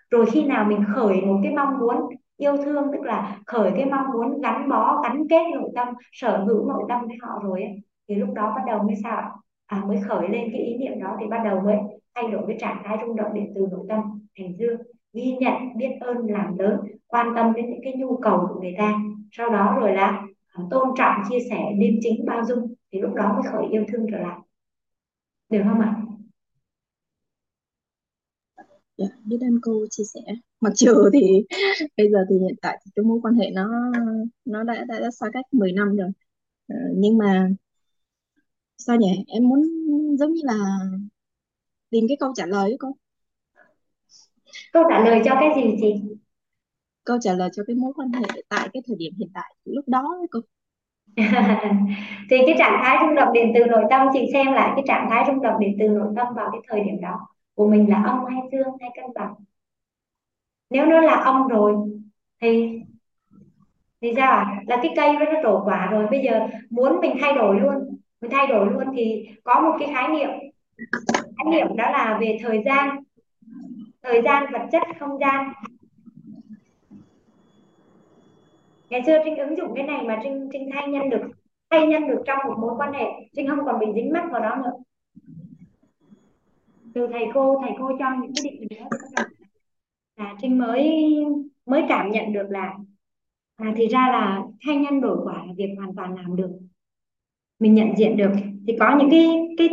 Rồi 0.09 0.25
khi 0.31 0.43
nào 0.45 0.65
mình 0.65 0.83
khởi 0.95 1.21
một 1.21 1.39
cái 1.43 1.53
mong 1.53 1.79
muốn 1.79 1.97
yêu 2.37 2.57
thương 2.57 2.87
tức 2.93 3.01
là 3.01 3.39
khởi 3.45 3.71
cái 3.75 3.85
mong 3.85 4.05
muốn 4.13 4.41
gắn 4.41 4.69
bó 4.69 5.01
gắn 5.03 5.27
kết 5.29 5.43
nội 5.53 5.69
tâm 5.75 5.87
sở 6.11 6.37
hữu 6.37 6.69
nội 6.69 6.83
tâm 6.89 7.07
với 7.07 7.17
họ 7.21 7.39
rồi 7.43 7.61
ấy, 7.61 7.71
thì 8.07 8.15
lúc 8.15 8.29
đó 8.33 8.53
bắt 8.55 8.61
đầu 8.67 8.83
mới 8.83 8.95
sao 9.03 9.31
à 9.65 9.83
mới 9.87 9.97
khởi 10.07 10.29
lên 10.29 10.49
cái 10.51 10.61
ý 10.61 10.77
niệm 10.77 10.99
đó 10.99 11.17
thì 11.19 11.27
bắt 11.27 11.41
đầu 11.45 11.61
mới 11.61 11.75
thay 12.15 12.31
đổi 12.31 12.43
cái 12.47 12.57
trạng 12.59 12.81
thái 12.85 12.97
rung 13.01 13.15
động 13.15 13.33
điện 13.33 13.51
từ 13.55 13.67
nội 13.71 13.85
tâm. 13.89 13.99
Thành 14.37 14.53
dương 14.57 14.81
ghi 15.13 15.35
nhận 15.39 15.53
biết 15.77 15.89
ơn 15.99 16.17
làm 16.17 16.57
lớn 16.57 16.79
quan 17.07 17.33
tâm 17.35 17.53
đến 17.53 17.69
những 17.69 17.79
cái 17.83 17.93
nhu 17.93 18.17
cầu 18.17 18.47
của 18.49 18.59
người 18.61 18.75
ta. 18.77 18.99
Sau 19.31 19.49
đó 19.49 19.77
rồi 19.79 19.93
là 19.93 20.23
à, 20.53 20.63
tôn 20.69 20.89
trọng 20.97 21.15
chia 21.29 21.39
sẻ 21.49 21.71
liêm 21.77 21.93
chính 22.01 22.25
bao 22.25 22.45
dung 22.45 22.73
thì 22.91 23.01
lúc 23.01 23.13
đó 23.13 23.33
mới 23.33 23.51
khởi 23.51 23.65
yêu 23.71 23.85
thương 23.87 24.05
trở 24.11 24.17
lại. 24.17 24.39
Được 25.49 25.61
không 25.69 25.79
ạ? 25.79 26.00
Dạ, 29.01 29.07
biết 29.25 29.37
ơn 29.41 29.59
cô 29.61 29.85
chia 29.89 30.03
sẻ. 30.13 30.19
Mặc 30.61 30.73
dù 30.75 31.09
thì 31.13 31.19
bây 31.97 32.11
giờ 32.11 32.17
thì 32.29 32.35
hiện 32.39 32.55
tại 32.61 32.79
thì 32.85 32.91
cái 32.95 33.03
mối 33.05 33.19
quan 33.23 33.33
hệ 33.35 33.49
nó 33.53 33.91
nó 34.45 34.63
đã 34.63 34.85
đã, 34.87 34.99
đã 34.99 35.11
xa 35.11 35.27
cách 35.33 35.45
10 35.51 35.71
năm 35.71 35.95
rồi. 35.97 36.09
Ờ, 36.67 36.75
nhưng 36.95 37.17
mà 37.17 37.49
sao 38.77 38.95
nhỉ? 38.97 39.23
Em 39.27 39.49
muốn 39.49 39.61
giống 40.19 40.33
như 40.33 40.41
là 40.43 40.55
tìm 41.89 42.05
cái 42.07 42.17
câu 42.19 42.33
trả 42.35 42.45
lời 42.45 42.63
ấy 42.69 42.77
cô. 42.79 42.95
câu 44.73 44.83
trả 44.89 44.99
lời 44.99 45.21
cho 45.25 45.35
cái 45.39 45.49
gì 45.55 45.75
chị 45.81 45.93
Câu 47.03 47.17
trả 47.21 47.33
lời 47.33 47.49
cho 47.53 47.63
cái 47.67 47.75
mối 47.75 47.93
quan 47.95 48.11
hệ 48.13 48.41
tại 48.49 48.69
cái 48.73 48.83
thời 48.87 48.95
điểm 48.99 49.13
hiện 49.19 49.29
tại 49.33 49.55
lúc 49.65 49.87
đó 49.87 50.15
ấy 50.19 50.27
cô. 50.31 50.39
thì 52.29 52.37
cái 52.47 52.55
trạng 52.59 52.79
thái 52.83 52.97
rung 53.01 53.15
động 53.15 53.33
điện 53.33 53.51
từ 53.55 53.65
nội 53.65 53.83
tâm 53.89 54.07
chị 54.13 54.19
xem 54.33 54.53
lại 54.53 54.71
cái 54.75 54.83
trạng 54.87 55.07
thái 55.09 55.23
rung 55.27 55.41
động 55.41 55.59
điện 55.59 55.75
từ 55.79 55.87
nội 55.87 56.13
tâm 56.15 56.27
vào 56.35 56.49
cái 56.51 56.61
thời 56.67 56.83
điểm 56.83 57.01
đó 57.01 57.27
của 57.61 57.67
mình 57.67 57.89
là 57.89 58.03
âm 58.03 58.25
hay 58.25 58.41
dương 58.51 58.77
hay 58.79 58.89
cân 58.95 59.05
bằng. 59.15 59.33
Nếu 60.69 60.85
nó 60.85 61.01
là 61.01 61.13
âm 61.13 61.47
rồi, 61.47 61.75
thì 62.41 62.81
thì 64.01 64.13
sao 64.15 64.31
ạ? 64.31 64.61
Là 64.67 64.79
cái 64.83 64.93
cây 64.95 65.13
nó 65.13 65.25
đã 65.25 65.39
trổ 65.43 65.63
quả 65.65 65.89
rồi. 65.91 66.07
Bây 66.11 66.19
giờ 66.19 66.47
muốn 66.69 66.99
mình 67.01 67.15
thay 67.21 67.33
đổi 67.33 67.59
luôn, 67.59 67.97
mình 68.21 68.31
thay 68.31 68.47
đổi 68.47 68.71
luôn 68.71 68.83
thì 68.95 69.29
có 69.43 69.61
một 69.61 69.75
cái 69.79 69.89
khái 69.93 70.07
niệm. 70.09 70.29
Khái 71.13 71.45
niệm 71.51 71.75
đó 71.77 71.91
là 71.91 72.17
về 72.21 72.37
thời 72.43 72.63
gian. 72.65 73.03
Thời 74.03 74.21
gian 74.21 74.51
vật 74.51 74.67
chất 74.71 74.83
không 74.99 75.19
gian. 75.19 75.53
Ngày 78.89 79.03
xưa 79.05 79.17
trinh 79.25 79.37
ứng 79.37 79.57
dụng 79.57 79.73
cái 79.75 79.85
này 79.85 80.03
mà 80.03 80.19
trinh 80.23 80.49
trinh 80.53 80.69
thay 80.73 80.87
nhân 80.87 81.09
được 81.09 81.23
thay 81.69 81.87
nhân 81.87 82.07
được 82.07 82.23
trong 82.25 82.39
một 82.47 82.55
mối 82.59 82.73
quan 82.77 82.93
hệ. 82.93 83.05
Trinh 83.35 83.47
không 83.49 83.65
còn 83.65 83.79
bị 83.79 83.87
dính 83.95 84.13
mắc 84.13 84.25
vào 84.31 84.41
đó 84.41 84.55
nữa 84.55 84.71
từ 86.93 87.07
thầy 87.11 87.25
cô 87.33 87.61
thầy 87.61 87.71
cô 87.79 87.91
cho 87.99 88.05
những 88.21 88.33
cái 88.35 88.51
định 88.51 88.67
nghĩa 88.69 88.85
là 90.15 90.35
trinh 90.41 90.57
mới 90.57 91.03
mới 91.65 91.83
cảm 91.89 92.11
nhận 92.11 92.33
được 92.33 92.47
là 92.49 92.73
à, 93.55 93.73
thì 93.77 93.87
ra 93.87 94.07
là 94.11 94.41
thay 94.65 94.75
nhân 94.75 95.01
đổi 95.01 95.17
quả 95.23 95.33
là 95.33 95.53
việc 95.57 95.73
hoàn 95.77 95.95
toàn 95.95 96.15
làm 96.15 96.35
được. 96.35 96.51
Mình 97.59 97.73
nhận 97.73 97.97
diện 97.97 98.17
được. 98.17 98.31
Thì 98.67 98.77
có 98.79 98.97
những 98.99 99.09
cái 99.11 99.27
cái 99.57 99.69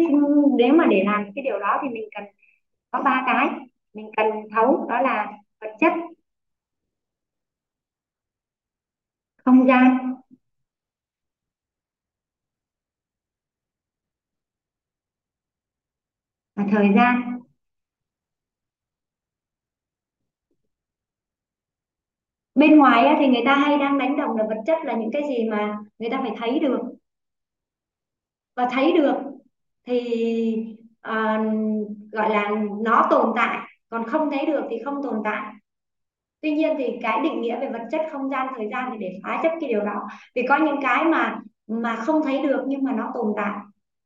nếu 0.59 0.75
mà 0.75 0.87
để 0.91 1.03
làm 1.07 1.25
cái 1.35 1.45
điều 1.45 1.59
đó 1.59 1.79
thì 1.83 1.89
mình 1.89 2.09
cần 2.15 2.25
có 2.91 3.03
ba 3.03 3.23
cái. 3.27 3.49
Mình 3.95 4.11
cần 4.17 4.27
thấu 4.55 4.87
đó 4.89 5.01
là 5.01 5.33
vật 5.61 5.71
chất 5.81 5.93
không 9.45 9.67
gian 9.69 10.15
và 16.59 16.65
thời 16.71 16.89
gian. 16.97 17.39
Bên 22.55 22.79
ngoài 22.79 23.17
thì 23.21 23.27
người 23.27 23.43
ta 23.45 23.55
hay 23.55 23.79
đang 23.79 23.99
đánh 23.99 24.17
đồng 24.17 24.37
là 24.37 24.45
vật 24.49 24.63
chất 24.67 24.79
là 24.85 24.97
những 24.97 25.11
cái 25.13 25.23
gì 25.29 25.49
mà 25.51 25.79
người 25.99 26.11
ta 26.11 26.19
phải 26.23 26.33
thấy 26.37 26.59
được. 26.59 26.81
Và 28.57 28.69
thấy 28.71 28.93
được 28.93 29.15
thì 29.87 30.77
uh, 31.09 31.47
gọi 32.13 32.31
là 32.31 32.51
nó 32.85 33.07
tồn 33.11 33.33
tại. 33.37 33.59
Còn 33.89 34.05
không 34.07 34.31
thấy 34.31 34.47
được 34.47 34.65
thì 34.71 34.77
không 34.85 35.03
tồn 35.03 35.21
tại. 35.25 35.53
Tuy 36.41 36.51
nhiên 36.53 36.75
thì 36.79 36.99
cái 37.03 37.21
định 37.23 37.41
nghĩa 37.41 37.61
về 37.61 37.69
vật 37.69 37.83
chất 37.91 38.01
không 38.13 38.31
gian 38.31 38.49
thời 38.57 38.69
gian 38.71 38.91
thì 38.93 38.99
để 38.99 39.21
phá 39.25 39.41
chấp 39.43 39.53
cái 39.61 39.69
điều 39.69 39.81
đó. 39.81 40.07
Vì 40.35 40.43
có 40.49 40.59
những 40.59 40.77
cái 40.83 41.05
mà 41.05 41.41
mà 41.67 41.97
không 41.97 42.23
thấy 42.25 42.43
được 42.43 42.65
nhưng 42.67 42.85
mà 42.85 42.93
nó 42.93 43.11
tồn 43.15 43.33
tại. 43.37 43.59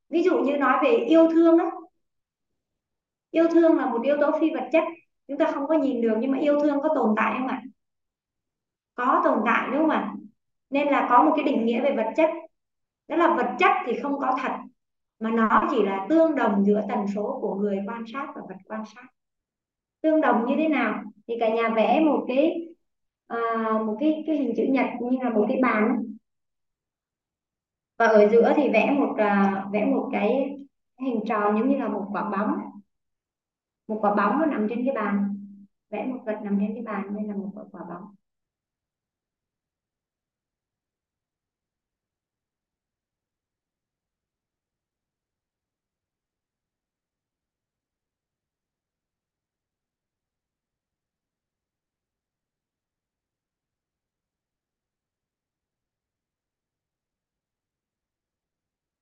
Ví 0.09 0.23
dụ 0.23 0.39
như 0.39 0.57
nói 0.57 0.85
về 0.85 0.91
yêu 0.91 1.29
thương 1.31 1.59
đó 1.59 1.82
yêu 3.33 3.49
thương 3.53 3.77
là 3.77 3.87
một 3.87 4.03
yếu 4.03 4.17
tố 4.21 4.31
phi 4.41 4.51
vật 4.55 4.69
chất. 4.73 4.85
Chúng 5.29 5.39
ta 5.39 5.53
không 5.55 5.67
có 5.67 5.75
nhìn 5.75 6.01
được 6.01 6.15
nhưng 6.21 6.31
mà 6.31 6.39
yêu 6.39 6.61
thương 6.61 6.81
có 6.83 6.89
tồn 6.95 7.15
tại 7.17 7.35
không 7.39 7.49
ạ? 7.49 7.63
Có 8.95 9.21
tồn 9.25 9.39
tại 9.47 9.69
đúng 9.73 9.81
không 9.81 9.91
ạ? 9.91 10.15
Nên 10.71 10.89
là 10.89 11.07
có 11.11 11.23
một 11.23 11.33
cái 11.37 11.45
định 11.45 11.67
nghĩa 11.67 11.81
về 11.81 11.93
vật 11.97 12.13
chất. 12.17 12.31
Đó 13.09 13.17
là 13.17 13.35
vật 13.37 13.57
chất 13.59 13.71
thì 13.87 13.99
không 14.03 14.19
có 14.21 14.37
thật 14.43 14.53
mà 15.21 15.31
nó 15.31 15.69
chỉ 15.71 15.83
là 15.83 16.07
tương 16.09 16.35
đồng 16.35 16.65
giữa 16.65 16.83
tần 16.89 16.99
số 17.15 17.39
của 17.41 17.55
người 17.55 17.81
quan 17.87 18.05
sát 18.13 18.27
và 18.35 18.43
vật 18.49 18.57
quan 18.65 18.85
sát. 18.95 19.05
Tương 20.01 20.21
đồng 20.21 20.47
như 20.47 20.55
thế 20.59 20.69
nào? 20.69 21.03
Thì 21.29 21.35
cả 21.41 21.49
nhà 21.49 21.69
vẽ 21.69 22.01
một 22.01 22.25
cái 22.29 22.67
uh, 23.35 23.87
một 23.87 23.97
cái 24.01 24.25
cái 24.27 24.37
hình 24.37 24.53
chữ 24.57 24.65
nhật 24.71 24.87
như 25.01 25.19
là 25.23 25.31
một 25.31 25.45
cái 25.49 25.59
bàn. 25.63 26.03
Và 27.99 28.07
ở 28.07 28.29
giữa 28.29 28.53
thì 28.57 28.69
vẽ 28.69 28.91
một 28.99 29.11
uh, 29.11 29.73
vẽ 29.73 29.87
một 29.87 30.09
cái 30.13 30.57
hình 31.01 31.21
tròn 31.27 31.59
giống 31.59 31.69
như 31.69 31.77
là 31.77 31.89
một 31.89 32.07
quả 32.13 32.31
bóng 32.31 32.72
một 33.89 33.99
quả 34.01 34.15
bóng 34.15 34.39
nó 34.41 34.47
nằm 34.47 34.67
trên 34.71 34.87
cái 34.87 34.95
bàn. 34.95 35.37
Vẽ 35.91 36.07
một 36.07 36.23
vật 36.27 36.37
nằm 36.45 36.59
trên 36.61 36.75
cái 36.75 36.83
bàn. 36.85 37.15
Đây 37.17 37.27
là 37.29 37.35
một 37.35 37.51
quả, 37.55 37.65
quả 37.73 37.83
bóng. 37.89 38.15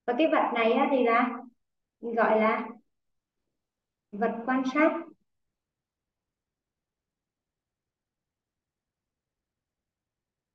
Và 0.06 0.14
cái 0.18 0.26
vật 0.32 0.50
này 0.54 0.78
thì 0.90 1.04
là 1.04 1.30
gọi 2.00 2.40
là 2.40 2.68
vật 4.12 4.42
quan 4.46 4.62
sát. 4.74 4.90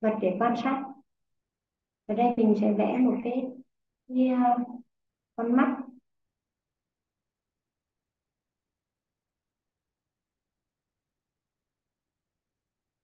Vật 0.01 0.17
để 0.21 0.35
quan 0.39 0.55
sát. 0.63 0.83
Ở 2.05 2.15
đây 2.15 2.33
mình 2.37 2.55
sẽ 2.61 2.73
vẽ 2.77 2.97
một 2.97 3.15
cái, 3.23 3.43
cái 4.07 4.29
uh, 4.33 4.67
con 5.35 5.55
mắt. 5.55 5.77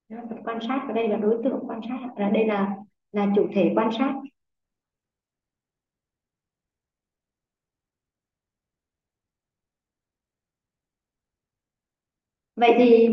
Đó, 0.10 0.18
vật 0.30 0.38
quan 0.44 0.60
sát. 0.68 0.86
Ở 0.88 0.94
đây 0.94 1.08
là 1.08 1.18
đối 1.18 1.42
tượng 1.44 1.60
quan 1.68 1.82
sát. 1.90 2.08
Là 2.18 2.30
đây 2.30 2.46
là 2.46 2.76
là 3.12 3.28
chủ 3.36 3.48
thể 3.56 3.74
quan 3.76 3.90
sát. 3.98 4.14
Vậy 12.62 12.76
thì 12.78 13.10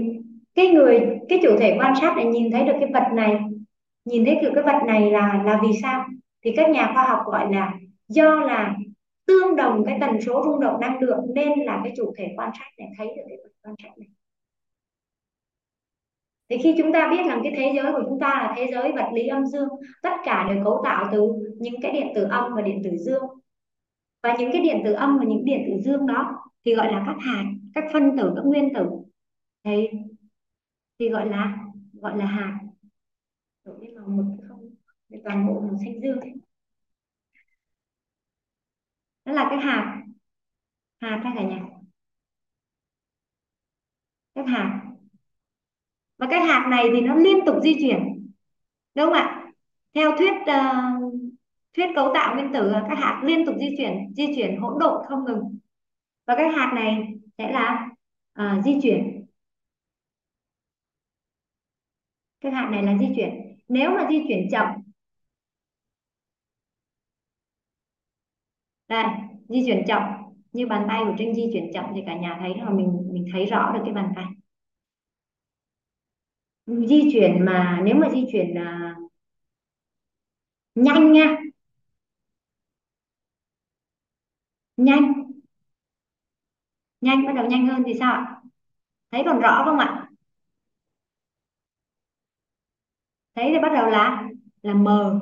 cái 0.54 0.68
người, 0.68 1.18
cái 1.28 1.38
chủ 1.42 1.56
thể 1.60 1.76
quan 1.78 1.94
sát 2.00 2.16
này 2.16 2.24
nhìn 2.24 2.50
thấy 2.52 2.64
được 2.64 2.72
cái 2.80 2.90
vật 2.92 3.12
này, 3.14 3.40
nhìn 4.04 4.24
thấy 4.24 4.34
được 4.34 4.50
cái 4.54 4.64
vật 4.64 4.82
này 4.86 5.10
là 5.10 5.42
là 5.46 5.60
vì 5.62 5.68
sao? 5.82 6.04
Thì 6.44 6.52
các 6.56 6.70
nhà 6.70 6.90
khoa 6.94 7.04
học 7.04 7.20
gọi 7.26 7.54
là 7.54 7.74
do 8.08 8.40
là 8.40 8.76
tương 9.26 9.56
đồng 9.56 9.84
cái 9.86 9.98
tần 10.00 10.20
số 10.20 10.42
rung 10.44 10.60
động 10.60 10.80
năng 10.80 11.00
lượng 11.00 11.20
nên 11.34 11.58
là 11.58 11.80
cái 11.84 11.92
chủ 11.96 12.14
thể 12.18 12.28
quan 12.36 12.50
sát 12.58 12.68
này 12.78 12.88
thấy 12.98 13.06
được 13.06 13.22
cái 13.28 13.38
vật 13.42 13.50
quan 13.62 13.74
sát 13.82 13.98
này. 13.98 14.08
Thì 16.50 16.58
khi 16.58 16.74
chúng 16.78 16.92
ta 16.92 17.10
biết 17.10 17.28
rằng 17.28 17.40
cái 17.42 17.52
thế 17.56 17.72
giới 17.76 17.92
của 17.92 18.02
chúng 18.08 18.20
ta 18.20 18.28
là 18.28 18.54
thế 18.56 18.70
giới 18.72 18.92
vật 18.92 19.10
lý 19.12 19.26
âm 19.26 19.46
dương, 19.46 19.68
tất 20.02 20.12
cả 20.24 20.46
đều 20.48 20.64
cấu 20.64 20.80
tạo 20.84 21.08
từ 21.12 21.32
những 21.58 21.80
cái 21.82 21.92
điện 21.92 22.06
tử 22.14 22.24
âm 22.30 22.54
và 22.54 22.62
điện 22.62 22.80
tử 22.84 22.90
dương. 22.96 23.24
Và 24.22 24.36
những 24.38 24.52
cái 24.52 24.60
điện 24.60 24.82
tử 24.84 24.92
âm 24.92 25.18
và 25.18 25.24
những 25.24 25.44
điện 25.44 25.64
tử 25.66 25.80
dương 25.84 26.06
đó 26.06 26.38
thì 26.64 26.74
gọi 26.74 26.92
là 26.92 27.02
các 27.06 27.16
hạt, 27.20 27.44
các 27.74 27.84
phân 27.92 28.18
tử, 28.18 28.32
các 28.36 28.42
nguyên 28.44 28.74
tử 28.74 28.88
thì 29.64 29.88
thì 30.98 31.08
gọi 31.08 31.28
là 31.28 31.58
gọi 31.92 32.18
là 32.18 32.26
hạt. 32.26 32.58
Đổi 33.64 33.76
lên 33.80 33.94
màu 33.96 34.08
mực 34.08 34.48
không? 34.48 34.74
Để 35.08 35.20
toàn 35.24 35.46
bộ 35.46 35.60
màu 35.60 35.76
xanh 35.84 36.00
dương. 36.02 36.20
Ấy. 36.20 36.32
đó 39.24 39.32
là 39.32 39.46
cái 39.50 39.60
hạt. 39.60 40.02
Hạt 41.00 41.20
các 41.24 41.32
cả 41.36 41.42
nhà 41.42 41.60
cái 44.34 44.54
hạt. 44.54 44.80
Và 46.18 46.26
cái 46.30 46.40
hạt 46.40 46.66
này 46.70 46.84
thì 46.92 47.00
nó 47.00 47.14
liên 47.14 47.36
tục 47.46 47.56
di 47.62 47.76
chuyển. 47.80 48.30
Đúng 48.94 49.06
không 49.06 49.14
ạ? 49.14 49.44
Theo 49.94 50.16
thuyết 50.18 50.32
uh, 50.32 51.14
thuyết 51.76 51.86
cấu 51.96 52.14
tạo 52.14 52.34
nguyên 52.34 52.52
tử 52.52 52.72
các 52.88 52.98
hạt 52.98 53.22
liên 53.24 53.46
tục 53.46 53.54
di 53.60 53.74
chuyển 53.78 54.12
di 54.16 54.34
chuyển 54.36 54.60
hỗn 54.60 54.78
độn 54.80 55.06
không 55.08 55.24
ngừng. 55.24 55.58
Và 56.26 56.34
cái 56.36 56.48
hạt 56.48 56.72
này 56.74 57.06
sẽ 57.38 57.52
là 57.52 57.88
uh, 58.40 58.64
di 58.64 58.78
chuyển. 58.82 59.07
Cái 62.40 62.52
hạt 62.52 62.68
này 62.72 62.82
là 62.82 62.96
di 62.98 63.06
chuyển. 63.16 63.56
Nếu 63.68 63.90
mà 63.90 64.06
di 64.10 64.24
chuyển 64.28 64.48
chậm, 64.50 64.66
đây, 68.88 69.04
di 69.48 69.62
chuyển 69.66 69.84
chậm, 69.86 70.02
như 70.52 70.66
bàn 70.66 70.84
tay 70.88 71.02
của 71.04 71.14
Trinh 71.18 71.34
di 71.34 71.50
chuyển 71.52 71.72
chậm 71.74 71.84
thì 71.94 72.00
cả 72.06 72.14
nhà 72.16 72.36
thấy 72.40 72.50
là 72.58 72.70
mình 72.70 73.08
mình 73.12 73.26
thấy 73.32 73.46
rõ 73.46 73.72
được 73.74 73.80
cái 73.84 73.92
bàn 73.94 74.12
tay. 74.16 74.24
Di 76.88 77.10
chuyển 77.12 77.44
mà, 77.44 77.80
nếu 77.84 77.94
mà 77.94 78.08
di 78.10 78.24
chuyển 78.32 78.54
là 78.54 78.94
nhanh 80.84 81.12
nha. 81.12 81.26
Nhanh. 84.76 85.06
Nhanh, 87.00 87.26
bắt 87.26 87.32
đầu 87.36 87.46
nhanh 87.46 87.66
hơn 87.66 87.82
thì 87.86 87.94
sao 88.00 88.12
ạ? 88.12 88.36
Thấy 89.12 89.22
còn 89.26 89.40
rõ 89.40 89.62
không 89.66 89.78
ạ? 89.80 90.07
Thấy 93.38 93.50
thì 93.52 93.58
bắt 93.58 93.72
đầu 93.74 93.90
là 93.90 94.28
là 94.62 94.74
mờ. 94.74 95.20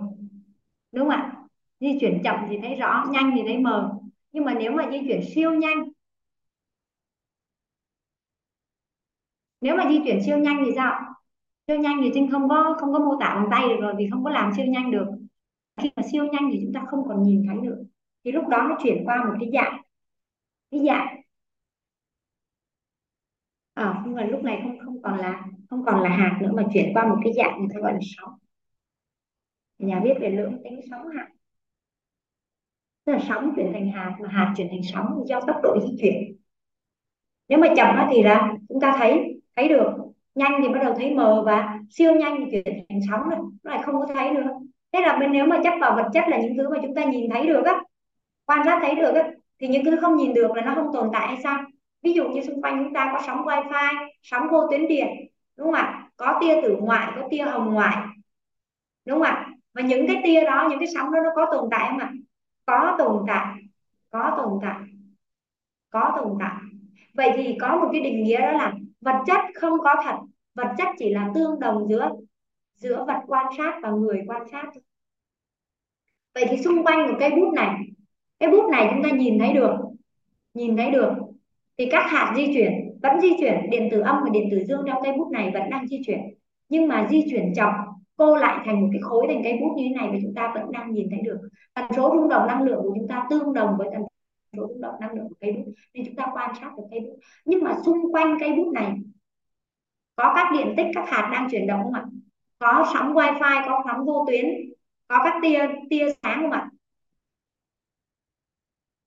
Đúng 0.93 1.09
không 1.09 1.17
ạ? 1.17 1.33
Di 1.81 1.99
chuyển 2.01 2.21
chậm 2.25 2.37
thì 2.49 2.59
thấy 2.63 2.75
rõ 2.75 3.07
nhanh 3.11 3.33
thì 3.37 3.43
thấy 3.47 3.59
mờ. 3.59 3.99
Nhưng 4.33 4.45
mà 4.45 4.55
nếu 4.55 4.73
mà 4.73 4.91
di 4.91 4.99
chuyển 5.09 5.21
siêu 5.35 5.55
nhanh 5.55 5.89
nếu 9.61 9.77
mà 9.77 9.91
di 9.91 10.01
chuyển 10.05 10.23
siêu 10.27 10.39
nhanh 10.39 10.63
thì 10.67 10.73
sao? 10.77 11.01
Siêu 11.67 11.79
nhanh 11.79 12.01
thì 12.03 12.11
trinh 12.15 12.31
không 12.31 12.49
có 12.49 12.77
không 12.81 12.93
có 12.93 12.99
mô 12.99 13.17
tả 13.21 13.35
bằng 13.35 13.49
tay 13.51 13.69
được 13.69 13.77
rồi 13.81 13.95
vì 13.99 14.09
không 14.11 14.25
có 14.25 14.31
làm 14.31 14.53
siêu 14.57 14.67
nhanh 14.67 14.91
được. 14.91 15.07
Khi 15.83 15.91
mà 15.97 16.03
siêu 16.13 16.25
nhanh 16.33 16.51
thì 16.53 16.61
chúng 16.63 16.73
ta 16.75 16.85
không 16.91 17.09
còn 17.09 17.23
nhìn 17.23 17.47
thấy 17.49 17.57
được. 17.63 17.85
Thì 18.25 18.33
lúc 18.33 18.49
đó 18.49 18.67
nó 18.71 18.77
chuyển 18.83 19.05
qua 19.07 19.25
một 19.25 19.35
cái 19.41 19.51
dạng. 19.53 19.83
Cái 20.71 20.81
dạng. 20.87 21.23
À, 23.75 24.03
nhưng 24.05 24.15
mà 24.15 24.25
lúc 24.25 24.43
này 24.43 24.61
không 24.63 24.79
không 24.85 25.03
còn 25.03 25.19
là 25.19 25.45
không 25.71 25.85
còn 25.87 26.03
là 26.03 26.09
hạt 26.09 26.39
nữa 26.41 26.51
mà 26.55 26.65
chuyển 26.73 26.95
qua 26.95 27.07
một 27.07 27.17
cái 27.25 27.33
dạng 27.33 27.59
người 27.59 27.69
ta 27.75 27.81
gọi 27.81 27.93
là 27.93 27.99
sóng. 28.17 28.33
Nhà 29.79 30.01
biết 30.01 30.15
về 30.21 30.31
lượng 30.31 30.61
tính 30.65 30.81
sóng 30.91 31.09
hạt. 31.17 31.29
Tức 33.05 33.13
là 33.13 33.19
sóng 33.29 33.53
chuyển 33.57 33.73
thành 33.73 33.91
hạt 33.91 34.17
mà 34.21 34.29
hạt 34.29 34.55
chuyển 34.57 34.69
thành 34.71 34.83
sóng 34.93 35.25
do 35.27 35.41
tốc 35.41 35.57
độ 35.63 35.79
di 35.81 35.97
chuyển. 36.01 36.37
Nếu 37.49 37.59
mà 37.59 37.69
chậm 37.77 38.07
thì 38.11 38.23
là 38.23 38.55
chúng 38.69 38.81
ta 38.81 38.97
thấy 38.99 39.41
thấy 39.57 39.69
được. 39.69 39.93
Nhanh 40.35 40.53
thì 40.63 40.69
bắt 40.69 40.81
đầu 40.83 40.95
thấy 40.95 41.15
mờ 41.15 41.43
và 41.47 41.79
siêu 41.91 42.15
nhanh 42.15 42.37
thì 42.41 42.51
chuyển 42.51 42.85
thành 42.89 43.01
sóng 43.11 43.29
rồi 43.29 43.39
nó 43.63 43.71
lại 43.71 43.83
không 43.83 43.95
có 43.95 44.15
thấy 44.15 44.31
nữa. 44.31 44.51
Thế 44.93 45.01
là 45.01 45.17
bên 45.19 45.33
nếu 45.33 45.47
mà 45.47 45.61
chấp 45.65 45.75
vào 45.81 45.97
vật 45.97 46.11
chất 46.13 46.25
là 46.29 46.39
những 46.39 46.57
thứ 46.57 46.69
mà 46.69 46.79
chúng 46.83 46.95
ta 46.95 47.05
nhìn 47.05 47.31
thấy 47.31 47.47
được 47.47 47.63
á, 47.65 47.81
quan 48.47 48.61
sát 48.65 48.79
thấy 48.83 48.95
được 48.95 49.15
á, 49.15 49.31
thì 49.61 49.69
những 49.69 49.85
thứ 49.85 49.97
không 50.01 50.17
nhìn 50.17 50.35
được 50.35 50.51
là 50.57 50.63
nó 50.65 50.75
không 50.75 50.93
tồn 50.93 51.11
tại 51.13 51.29
hay 51.29 51.37
sao? 51.43 51.65
Ví 52.03 52.13
dụ 52.13 52.29
như 52.29 52.43
xung 52.43 52.63
quanh 52.63 52.85
chúng 52.85 52.95
ta 52.95 53.11
có 53.13 53.23
sóng 53.27 53.45
wifi, 53.45 54.09
sóng 54.23 54.43
vô 54.51 54.69
tuyến 54.71 54.89
điện 54.89 55.07
đúng 55.57 55.67
không 55.67 55.75
ạ? 55.75 56.11
Có 56.17 56.39
tia 56.41 56.61
tử 56.63 56.77
ngoại 56.81 57.13
có 57.17 57.29
tia 57.31 57.43
hồng 57.43 57.75
ngoại. 57.75 57.97
Đúng 59.05 59.19
không 59.19 59.23
ạ? 59.23 59.49
Và 59.75 59.83
những 59.83 60.07
cái 60.07 60.17
tia 60.25 60.45
đó, 60.45 60.67
những 60.71 60.79
cái 60.79 60.89
sóng 60.95 61.13
đó, 61.13 61.21
nó 61.25 61.31
có 61.37 61.47
tồn 61.53 61.69
tại 61.71 61.89
không 61.91 61.99
ạ? 61.99 62.13
Có 62.67 62.97
tồn 62.99 63.25
tại, 63.29 63.55
có 64.11 64.35
tồn 64.37 64.59
tại, 64.63 64.81
có 65.91 66.13
tồn 66.17 66.37
tại. 66.41 66.57
Vậy 67.15 67.31
thì 67.37 67.57
có 67.61 67.77
một 67.77 67.89
cái 67.93 68.01
định 68.01 68.25
nghĩa 68.25 68.41
đó 68.41 68.53
là 68.53 68.73
vật 69.01 69.23
chất 69.27 69.41
không 69.55 69.79
có 69.79 69.95
thật, 70.05 70.17
vật 70.55 70.75
chất 70.79 70.89
chỉ 70.99 71.15
là 71.15 71.31
tương 71.35 71.61
đồng 71.61 71.89
giữa 71.89 72.11
giữa 72.75 73.05
vật 73.05 73.21
quan 73.27 73.47
sát 73.59 73.79
và 73.83 73.91
người 73.91 74.23
quan 74.27 74.43
sát 74.53 74.71
vậy 76.37 76.47
thì 76.51 76.57
xung 76.57 76.85
quanh 76.85 77.07
một 77.07 77.17
cây 77.21 77.31
bút 77.31 77.53
này, 77.55 77.75
cái 78.39 78.51
bút 78.51 78.71
này 78.71 78.89
chúng 78.91 79.03
ta 79.03 79.11
nhìn 79.11 79.39
thấy 79.39 79.53
được, 79.53 79.77
nhìn 80.55 80.77
thấy 80.77 80.91
được 80.91 81.13
thì 81.79 81.89
các 81.91 82.11
hạt 82.11 82.35
di 82.37 82.47
chuyển 82.55 82.86
vẫn 83.03 83.21
di 83.21 83.31
chuyển 83.41 83.71
điện 83.71 83.89
tử 83.91 84.01
âm 84.01 84.17
và 84.25 84.31
điện 84.33 84.49
tử 84.51 84.65
dương 84.69 84.83
trong 84.87 85.03
cây 85.03 85.13
bút 85.13 85.31
này 85.33 85.51
vẫn 85.55 85.71
đang 85.71 85.89
di 85.89 86.01
chuyển. 86.07 86.21
Nhưng 86.69 86.89
mà 86.89 87.07
di 87.11 87.25
chuyển 87.31 87.53
chậm, 87.57 87.71
cô 88.17 88.37
lại 88.37 88.63
thành 88.67 88.81
một 88.81 88.89
cái 88.93 89.01
khối 89.03 89.27
thành 89.29 89.41
cây 89.45 89.59
bút 89.61 89.75
như 89.77 89.85
thế 89.89 89.95
này 89.95 90.09
và 90.13 90.19
chúng 90.23 90.35
ta 90.35 90.53
vẫn 90.55 90.73
đang 90.73 90.93
nhìn 90.93 91.09
thấy 91.11 91.21
được. 91.25 91.39
Tần 91.75 91.85
số 91.97 92.13
rung 92.17 92.29
động 92.29 92.47
năng 92.47 92.63
lượng 92.63 92.83
của 92.83 92.93
chúng 92.99 93.09
ta 93.09 93.27
tương 93.31 93.53
đồng 93.53 93.75
với 93.79 93.89
tần 93.93 94.03
số 94.57 94.67
rung 94.69 94.81
động 94.81 94.95
năng 95.01 95.13
lượng 95.15 95.29
của 95.29 95.35
cây 95.41 95.53
bút, 95.53 95.73
nên 95.95 96.07
chúng 96.07 96.17
ta 96.17 96.27
quan 96.35 96.55
sát 96.61 96.71
được 96.77 96.85
cây 96.91 97.01
bút. 97.01 97.19
Nhưng 97.45 97.65
mà 97.65 97.77
xung 97.85 98.13
quanh 98.13 98.37
cây 98.41 98.53
bút 98.57 98.73
này, 98.73 98.93
có 100.17 100.33
các 100.37 100.53
điện 100.53 100.75
tích, 100.77 100.87
các 100.95 101.05
hạt 101.09 101.31
đang 101.33 101.49
chuyển 101.51 101.67
động 101.67 101.83
không 101.83 101.93
ạ? 101.93 102.05
Có 102.59 102.91
sóng 102.95 103.15
wifi, 103.15 103.69
có 103.69 103.83
sóng 103.87 104.07
vô 104.07 104.25
tuyến, 104.29 104.47
có 105.09 105.21
các 105.25 105.35
tia 105.43 105.69
tia 105.91 106.07
sáng 106.23 106.43
không 106.43 106.51
ạ? 106.51 106.71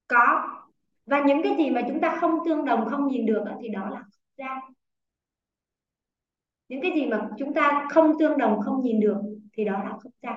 Có 0.08 0.59
và 1.10 1.24
những 1.28 1.42
cái 1.44 1.56
gì 1.58 1.70
mà 1.70 1.82
chúng 1.88 2.02
ta 2.02 2.18
không 2.22 2.40
tương 2.46 2.66
đồng 2.66 2.86
không 2.90 3.08
nhìn 3.08 3.26
được 3.26 3.44
thì 3.62 3.70
đó 3.70 3.90
là 3.90 4.00
không 4.00 4.34
gian. 4.38 4.60
Những 6.70 6.82
cái 6.82 6.92
gì 6.96 7.06
mà 7.06 7.30
chúng 7.40 7.54
ta 7.54 7.88
không 7.92 8.20
tương 8.20 8.38
đồng 8.38 8.60
không 8.62 8.82
nhìn 8.82 9.00
được 9.00 9.18
thì 9.54 9.66
đó 9.66 9.72
là 9.84 9.98
không 10.00 10.12
gian. 10.22 10.36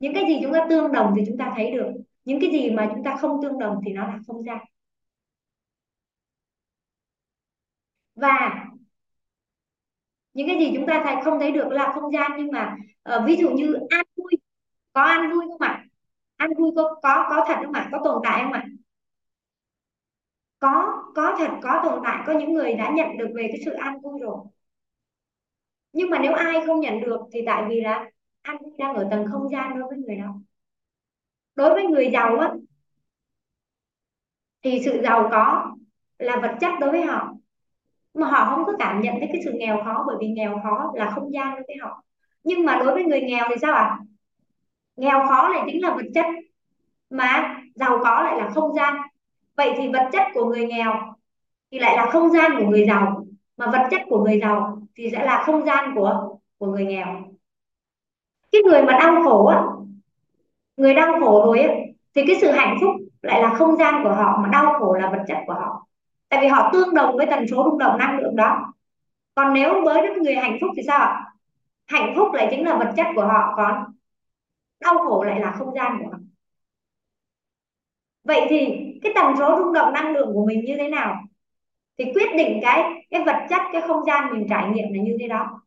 Những 0.00 0.14
cái 0.14 0.24
gì 0.28 0.38
chúng 0.42 0.52
ta 0.52 0.66
tương 0.70 0.92
đồng 0.92 1.12
thì 1.16 1.22
chúng 1.26 1.38
ta 1.38 1.52
thấy 1.56 1.70
được. 1.70 1.92
Những 2.24 2.40
cái 2.40 2.50
gì 2.50 2.70
mà 2.70 2.90
chúng 2.94 3.04
ta 3.04 3.16
không 3.20 3.42
tương 3.42 3.58
đồng 3.58 3.80
thì 3.86 3.92
nó 3.92 4.06
là 4.06 4.18
không 4.26 4.42
gian. 4.44 4.58
Và 8.14 8.64
những 10.34 10.46
cái 10.46 10.58
gì 10.58 10.72
chúng 10.76 10.86
ta 10.86 11.02
thấy 11.04 11.16
không 11.24 11.40
thấy 11.40 11.52
được 11.52 11.68
là 11.68 11.92
không 11.94 12.12
gian 12.12 12.30
nhưng 12.38 12.52
mà 12.52 12.76
uh, 13.16 13.22
ví 13.26 13.36
dụ 13.36 13.50
như 13.50 13.74
an 13.90 14.06
vui 14.16 14.32
có 14.92 15.02
an 15.02 15.30
vui 15.32 15.44
không 15.48 15.60
ạ? 15.60 15.84
An 16.36 16.50
vui 16.58 16.70
có 16.76 16.82
có 17.02 17.26
có 17.30 17.44
thật 17.48 17.56
không 17.64 17.72
ạ? 17.72 17.88
Có 17.92 18.00
tồn 18.04 18.22
tại 18.24 18.42
không 18.42 18.52
ạ? 18.52 18.66
Có 20.58 21.02
có 21.14 21.36
thật, 21.38 21.50
có 21.62 21.80
tồn 21.84 22.00
tại, 22.04 22.24
có 22.26 22.32
những 22.32 22.54
người 22.54 22.74
đã 22.74 22.90
nhận 22.96 23.18
được 23.18 23.28
về 23.34 23.48
cái 23.48 23.60
sự 23.64 23.72
an 23.72 24.00
vui 24.00 24.20
rồi. 24.20 24.38
Nhưng 25.92 26.10
mà 26.10 26.18
nếu 26.18 26.32
ai 26.34 26.60
không 26.66 26.80
nhận 26.80 27.00
được 27.00 27.20
thì 27.32 27.40
tại 27.46 27.64
vì 27.68 27.80
là 27.80 28.10
an 28.42 28.56
vui 28.62 28.72
đang 28.78 28.94
ở 28.94 29.08
tầng 29.10 29.26
không 29.32 29.48
gian 29.48 29.78
đối 29.78 29.88
với 29.88 29.98
người 29.98 30.16
đó. 30.16 30.34
Đối 31.54 31.74
với 31.74 31.86
người 31.86 32.10
giàu 32.12 32.38
á, 32.38 32.52
thì 34.62 34.80
sự 34.84 35.00
giàu 35.02 35.28
có 35.30 35.74
là 36.18 36.36
vật 36.42 36.56
chất 36.60 36.72
đối 36.80 36.90
với 36.90 37.02
họ. 37.02 37.32
Mà 38.14 38.28
họ 38.28 38.54
không 38.54 38.64
có 38.66 38.72
cảm 38.78 39.00
nhận 39.00 39.14
thấy 39.18 39.28
cái 39.32 39.40
sự 39.44 39.52
nghèo 39.54 39.82
khó, 39.84 40.04
bởi 40.06 40.16
vì 40.20 40.28
nghèo 40.28 40.60
khó 40.62 40.92
là 40.94 41.10
không 41.14 41.32
gian 41.32 41.54
đối 41.54 41.62
với 41.66 41.76
họ. 41.82 42.02
Nhưng 42.44 42.64
mà 42.64 42.78
đối 42.84 42.94
với 42.94 43.04
người 43.04 43.20
nghèo 43.20 43.46
thì 43.50 43.54
sao 43.62 43.74
ạ? 43.74 43.82
À? 43.82 43.98
nghèo 44.96 45.26
khó 45.28 45.48
lại 45.48 45.62
chính 45.66 45.82
là 45.82 45.94
vật 45.94 46.06
chất, 46.14 46.26
mà 47.10 47.60
giàu 47.74 47.98
có 48.04 48.22
lại 48.22 48.36
là 48.38 48.50
không 48.54 48.74
gian 48.74 48.96
vậy 49.56 49.74
thì 49.76 49.88
vật 49.92 50.08
chất 50.12 50.22
của 50.34 50.44
người 50.44 50.66
nghèo 50.66 51.14
thì 51.70 51.78
lại 51.78 51.96
là 51.96 52.10
không 52.10 52.30
gian 52.30 52.52
của 52.58 52.66
người 52.66 52.84
giàu. 52.86 53.26
Mà 53.56 53.66
vật 53.70 53.88
chất 53.90 54.00
của 54.08 54.24
người 54.24 54.40
giàu 54.40 54.82
thì 54.96 55.10
sẽ 55.12 55.24
là 55.24 55.42
không 55.46 55.66
gian 55.66 55.94
của 55.94 56.38
của 56.58 56.66
người 56.66 56.86
nghèo. 56.86 57.06
Cái 58.52 58.62
người 58.62 58.82
mà 58.82 58.92
đau 58.92 59.22
khổ 59.24 59.46
á, 59.46 59.62
người 60.76 60.94
đau 60.94 61.20
khổ 61.20 61.42
rồi 61.46 61.60
á, 61.60 61.74
thì 62.14 62.22
cái 62.26 62.36
sự 62.40 62.50
hạnh 62.50 62.76
phúc 62.80 62.90
lại 63.22 63.42
là 63.42 63.54
không 63.54 63.76
gian 63.76 64.04
của 64.04 64.12
họ, 64.12 64.38
mà 64.42 64.48
đau 64.52 64.78
khổ 64.78 64.94
là 64.94 65.10
vật 65.10 65.24
chất 65.28 65.38
của 65.46 65.52
họ. 65.54 65.86
Tại 66.28 66.40
vì 66.42 66.48
họ 66.48 66.70
tương 66.72 66.94
đồng 66.94 67.16
với 67.16 67.26
tần 67.26 67.46
số 67.50 67.64
rung 67.64 67.78
động 67.78 67.98
năng 67.98 68.18
lượng 68.18 68.36
đó. 68.36 68.72
Còn 69.34 69.54
nếu 69.54 69.82
với 69.84 70.02
những 70.02 70.22
người 70.22 70.34
hạnh 70.34 70.58
phúc 70.60 70.70
thì 70.76 70.82
sao 70.86 70.98
ạ? 70.98 71.24
Hạnh 71.86 72.14
phúc 72.16 72.28
lại 72.32 72.48
chính 72.50 72.66
là 72.66 72.76
vật 72.76 72.92
chất 72.96 73.06
của 73.16 73.26
họ, 73.26 73.54
còn 73.56 73.84
đau 74.80 74.98
khổ 74.98 75.24
lại 75.24 75.40
là 75.40 75.56
không 75.58 75.74
gian 75.74 75.98
của 75.98 76.10
họ. 76.10 76.18
Vậy 78.24 78.46
thì 78.50 78.85
cái 79.02 79.12
tần 79.14 79.34
số 79.38 79.58
rung 79.58 79.72
động 79.72 79.92
năng 79.92 80.12
lượng 80.12 80.30
của 80.34 80.46
mình 80.46 80.64
như 80.64 80.76
thế 80.78 80.88
nào, 80.88 81.16
thì 81.98 82.04
quyết 82.14 82.36
định 82.36 82.58
cái 82.62 83.06
cái 83.10 83.22
vật 83.24 83.46
chất, 83.50 83.62
cái 83.72 83.82
không 83.82 84.04
gian 84.06 84.32
mình 84.32 84.46
trải 84.50 84.70
nghiệm 84.70 84.94
là 84.94 85.02
như 85.02 85.16
thế 85.20 85.28
đó. 85.28 85.62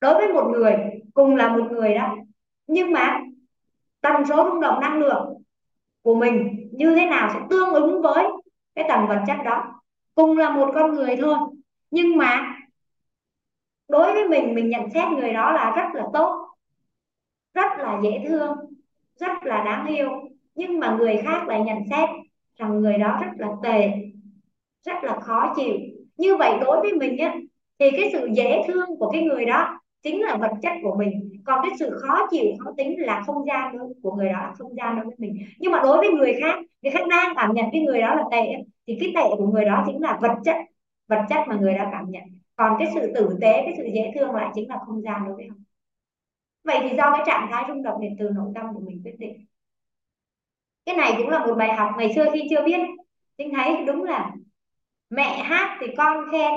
Đối 0.00 0.14
với 0.14 0.28
một 0.32 0.50
người, 0.52 0.76
cùng 1.14 1.36
là 1.36 1.56
một 1.56 1.70
người 1.70 1.94
đó, 1.94 2.16
nhưng 2.66 2.92
mà 2.92 3.20
tần 4.00 4.24
số 4.28 4.50
rung 4.50 4.60
động 4.60 4.80
năng 4.80 4.98
lượng 4.98 5.42
của 6.02 6.14
mình 6.14 6.68
như 6.72 6.96
thế 6.96 7.06
nào 7.06 7.30
sẽ 7.34 7.40
tương 7.50 7.74
ứng 7.74 8.02
với 8.02 8.24
cái 8.74 8.84
tầng 8.88 9.06
vật 9.08 9.22
chất 9.26 9.36
đó. 9.44 9.64
Cùng 10.14 10.38
là 10.38 10.50
một 10.50 10.70
con 10.74 10.94
người 10.94 11.16
thôi, 11.16 11.36
nhưng 11.90 12.16
mà 12.16 12.56
đối 13.88 14.14
với 14.14 14.28
mình 14.28 14.54
mình 14.54 14.68
nhận 14.70 14.90
xét 14.94 15.08
người 15.08 15.32
đó 15.32 15.52
là 15.52 15.72
rất 15.76 15.88
là 15.94 16.06
tốt, 16.12 16.48
rất 17.54 17.78
là 17.78 18.00
dễ 18.02 18.24
thương, 18.28 18.56
rất 19.16 19.44
là 19.44 19.64
đáng 19.64 19.86
yêu, 19.86 20.10
nhưng 20.54 20.80
mà 20.80 20.96
người 20.96 21.20
khác 21.24 21.48
lại 21.48 21.60
nhận 21.60 21.78
xét 21.90 22.08
rằng 22.56 22.80
người 22.80 22.98
đó 22.98 23.18
rất 23.20 23.30
là 23.36 23.48
tệ, 23.62 23.90
rất 24.86 25.04
là 25.04 25.20
khó 25.20 25.54
chịu. 25.56 25.74
Như 26.16 26.36
vậy 26.36 26.58
đối 26.60 26.80
với 26.80 26.92
mình 26.92 27.18
á, 27.18 27.36
thì 27.78 27.90
cái 27.90 28.10
sự 28.12 28.28
dễ 28.34 28.62
thương 28.66 28.96
của 28.98 29.10
cái 29.10 29.22
người 29.22 29.44
đó 29.44 29.78
chính 30.02 30.22
là 30.22 30.36
vật 30.36 30.50
chất 30.62 30.72
của 30.82 30.94
mình. 30.98 31.42
Còn 31.44 31.60
cái 31.62 31.70
sự 31.78 31.98
khó 32.02 32.26
chịu, 32.30 32.44
khó 32.58 32.72
tính 32.76 33.00
là 33.00 33.22
không 33.26 33.46
gian 33.46 33.78
đối 33.78 33.88
của 34.02 34.12
người 34.12 34.28
đó 34.28 34.32
là 34.32 34.52
không 34.58 34.76
gian 34.76 34.96
đối 34.96 35.04
với 35.04 35.14
mình. 35.18 35.36
Nhưng 35.58 35.72
mà 35.72 35.80
đối 35.82 35.98
với 35.98 36.10
người 36.10 36.34
khác 36.40 36.54
người 36.82 36.92
khác 36.92 37.04
đang 37.10 37.34
cảm 37.36 37.54
nhận 37.54 37.66
cái 37.72 37.80
người 37.80 38.00
đó 38.00 38.14
là 38.14 38.24
tệ 38.30 38.46
thì 38.86 38.98
cái 39.00 39.12
tệ 39.14 39.28
của 39.38 39.46
người 39.46 39.64
đó 39.64 39.84
chính 39.86 40.02
là 40.02 40.18
vật 40.22 40.34
chất 40.44 40.56
vật 41.08 41.24
chất 41.28 41.38
mà 41.48 41.56
người 41.56 41.74
đó 41.74 41.84
cảm 41.92 42.10
nhận. 42.10 42.22
Còn 42.56 42.76
cái 42.78 42.88
sự 42.94 43.12
tử 43.14 43.38
tế, 43.40 43.52
cái 43.52 43.74
sự 43.76 43.84
dễ 43.94 44.12
thương 44.14 44.34
lại 44.34 44.50
chính 44.54 44.68
là 44.68 44.78
không 44.86 45.02
gian 45.02 45.24
đối 45.26 45.36
với 45.36 45.48
họ. 45.48 45.56
Vậy 46.64 46.78
thì 46.82 46.96
do 46.96 47.12
cái 47.12 47.22
trạng 47.26 47.48
thái 47.50 47.64
rung 47.68 47.82
động 47.82 48.00
điện 48.00 48.16
từ 48.18 48.30
nội 48.30 48.52
tâm 48.54 48.66
của 48.74 48.80
mình 48.80 49.00
quyết 49.04 49.18
định 49.18 49.46
cái 50.86 50.96
này 50.96 51.14
cũng 51.18 51.28
là 51.28 51.46
một 51.46 51.54
bài 51.58 51.74
học 51.76 51.90
ngày 51.98 52.12
xưa 52.14 52.26
khi 52.34 52.42
chưa 52.50 52.62
biết. 52.64 52.78
Chính 53.38 53.52
thấy 53.56 53.84
đúng 53.86 54.04
là 54.04 54.32
mẹ 55.10 55.42
hát 55.44 55.78
thì 55.80 55.86
con 55.98 56.26
khen, 56.32 56.52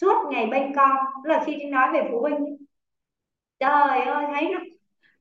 suốt 0.00 0.14
ngày 0.32 0.46
bên 0.46 0.72
con. 0.76 0.96
Là 1.24 1.44
khi 1.46 1.56
trinh 1.60 1.70
nói 1.70 1.88
về 1.94 2.08
phụ 2.12 2.20
huynh, 2.20 2.56
trời 3.58 4.00
ơi, 4.00 4.24
thấy 4.34 4.50
nó 4.54 4.60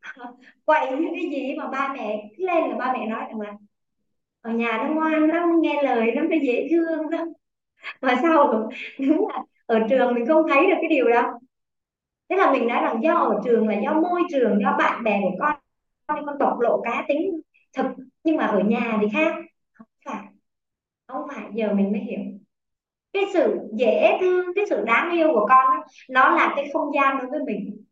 quậy 0.65 0.91
như 0.97 1.09
cái 1.15 1.29
gì 1.31 1.55
mà 1.57 1.67
ba 1.67 1.93
mẹ 1.93 2.23
lên 2.37 2.69
là 2.69 2.75
ba 2.77 2.93
mẹ 2.93 3.05
nói 3.07 3.19
rằng 3.29 3.39
là, 3.41 3.53
ở 4.41 4.51
nhà 4.51 4.79
nó 4.87 4.93
ngoan 4.95 5.27
lắm, 5.27 5.49
nghe 5.61 5.83
lời 5.83 6.11
nó 6.15 6.21
nó 6.21 6.37
dễ 6.43 6.67
thương 6.71 7.09
lắm. 7.09 7.27
Mà 8.01 8.15
sao 8.23 8.69
đúng 8.99 9.27
là 9.29 9.43
ở 9.65 9.79
trường 9.89 10.13
mình 10.15 10.25
không 10.27 10.45
thấy 10.49 10.67
được 10.67 10.75
cái 10.81 10.89
điều 10.89 11.09
đó. 11.09 11.33
Thế 12.29 12.35
là 12.37 12.51
mình 12.51 12.67
nói 12.67 12.81
rằng 12.83 13.03
do 13.03 13.13
ở 13.15 13.41
trường 13.45 13.67
là 13.67 13.75
do 13.83 13.93
môi 13.93 14.21
trường, 14.31 14.59
do 14.61 14.75
bạn 14.79 15.03
bè 15.03 15.19
của 15.23 15.31
con 15.39 15.55
con 16.07 16.25
con 16.25 16.37
bộc 16.39 16.59
lộ 16.59 16.81
cá 16.85 17.05
tính 17.07 17.41
thực 17.77 17.85
nhưng 18.23 18.37
mà 18.37 18.45
ở 18.45 18.59
nhà 18.59 18.97
thì 19.01 19.07
khác. 19.13 19.35
Không 19.73 19.87
phải. 20.05 20.23
Không 21.07 21.27
phải. 21.35 21.45
Giờ 21.53 21.73
mình 21.73 21.91
mới 21.91 22.01
hiểu. 22.01 22.19
Cái 23.13 23.23
sự 23.33 23.59
dễ 23.73 24.17
thương 24.21 24.45
cái 24.55 24.65
sự 24.69 24.83
đáng 24.85 25.11
yêu 25.11 25.27
của 25.33 25.45
con 25.49 25.65
đó, 25.75 25.83
nó 26.09 26.35
là 26.35 26.53
cái 26.55 26.69
không 26.73 26.91
gian 26.95 27.17
đối 27.17 27.27
với 27.27 27.39
mình. 27.45 27.83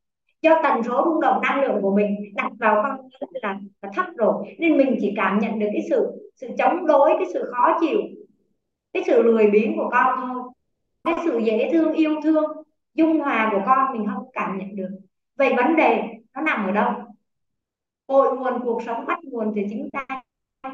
Do 0.41 0.60
tần 0.64 0.84
số 0.84 1.01
rung 1.06 1.22
động 1.22 1.41
năng 1.41 1.61
lượng 1.61 1.81
của 1.81 1.95
mình 1.95 2.15
đặt 2.35 2.51
vào 2.60 2.76
con 2.84 3.10
là, 3.31 3.60
là 3.81 3.89
thấp 3.95 4.06
rồi. 4.18 4.56
Nên 4.60 4.77
mình 4.77 4.97
chỉ 5.01 5.14
cảm 5.15 5.39
nhận 5.39 5.60
được 5.60 5.68
cái 5.73 5.81
sự 5.89 6.07
sự 6.35 6.47
chống 6.57 6.85
đối 6.88 7.11
cái 7.19 7.27
sự 7.34 7.51
khó 7.51 7.77
chịu 7.81 7.99
cái 8.93 9.03
sự 9.07 9.23
lười 9.23 9.49
biếng 9.49 9.77
của 9.77 9.89
con 9.91 10.19
thôi. 10.22 10.43
Cái 11.03 11.15
sự 11.26 11.39
dễ 11.39 11.69
thương 11.73 11.93
yêu 11.93 12.15
thương 12.23 12.45
dung 12.93 13.19
hòa 13.19 13.49
của 13.51 13.61
con 13.65 13.97
mình 13.97 14.07
không 14.15 14.30
cảm 14.34 14.57
nhận 14.57 14.76
được. 14.76 14.89
Vậy 15.38 15.53
vấn 15.57 15.76
đề 15.76 16.03
nó 16.35 16.41
nằm 16.41 16.65
ở 16.65 16.72
đâu? 16.72 16.91
Cội 18.10 18.38
nguồn 18.38 18.60
cuộc 18.64 18.84
sống 18.86 19.06
bắt 19.06 19.19
nguồn 19.23 19.53
từ 19.56 19.61
chính 19.69 19.90
ta, 19.94 20.22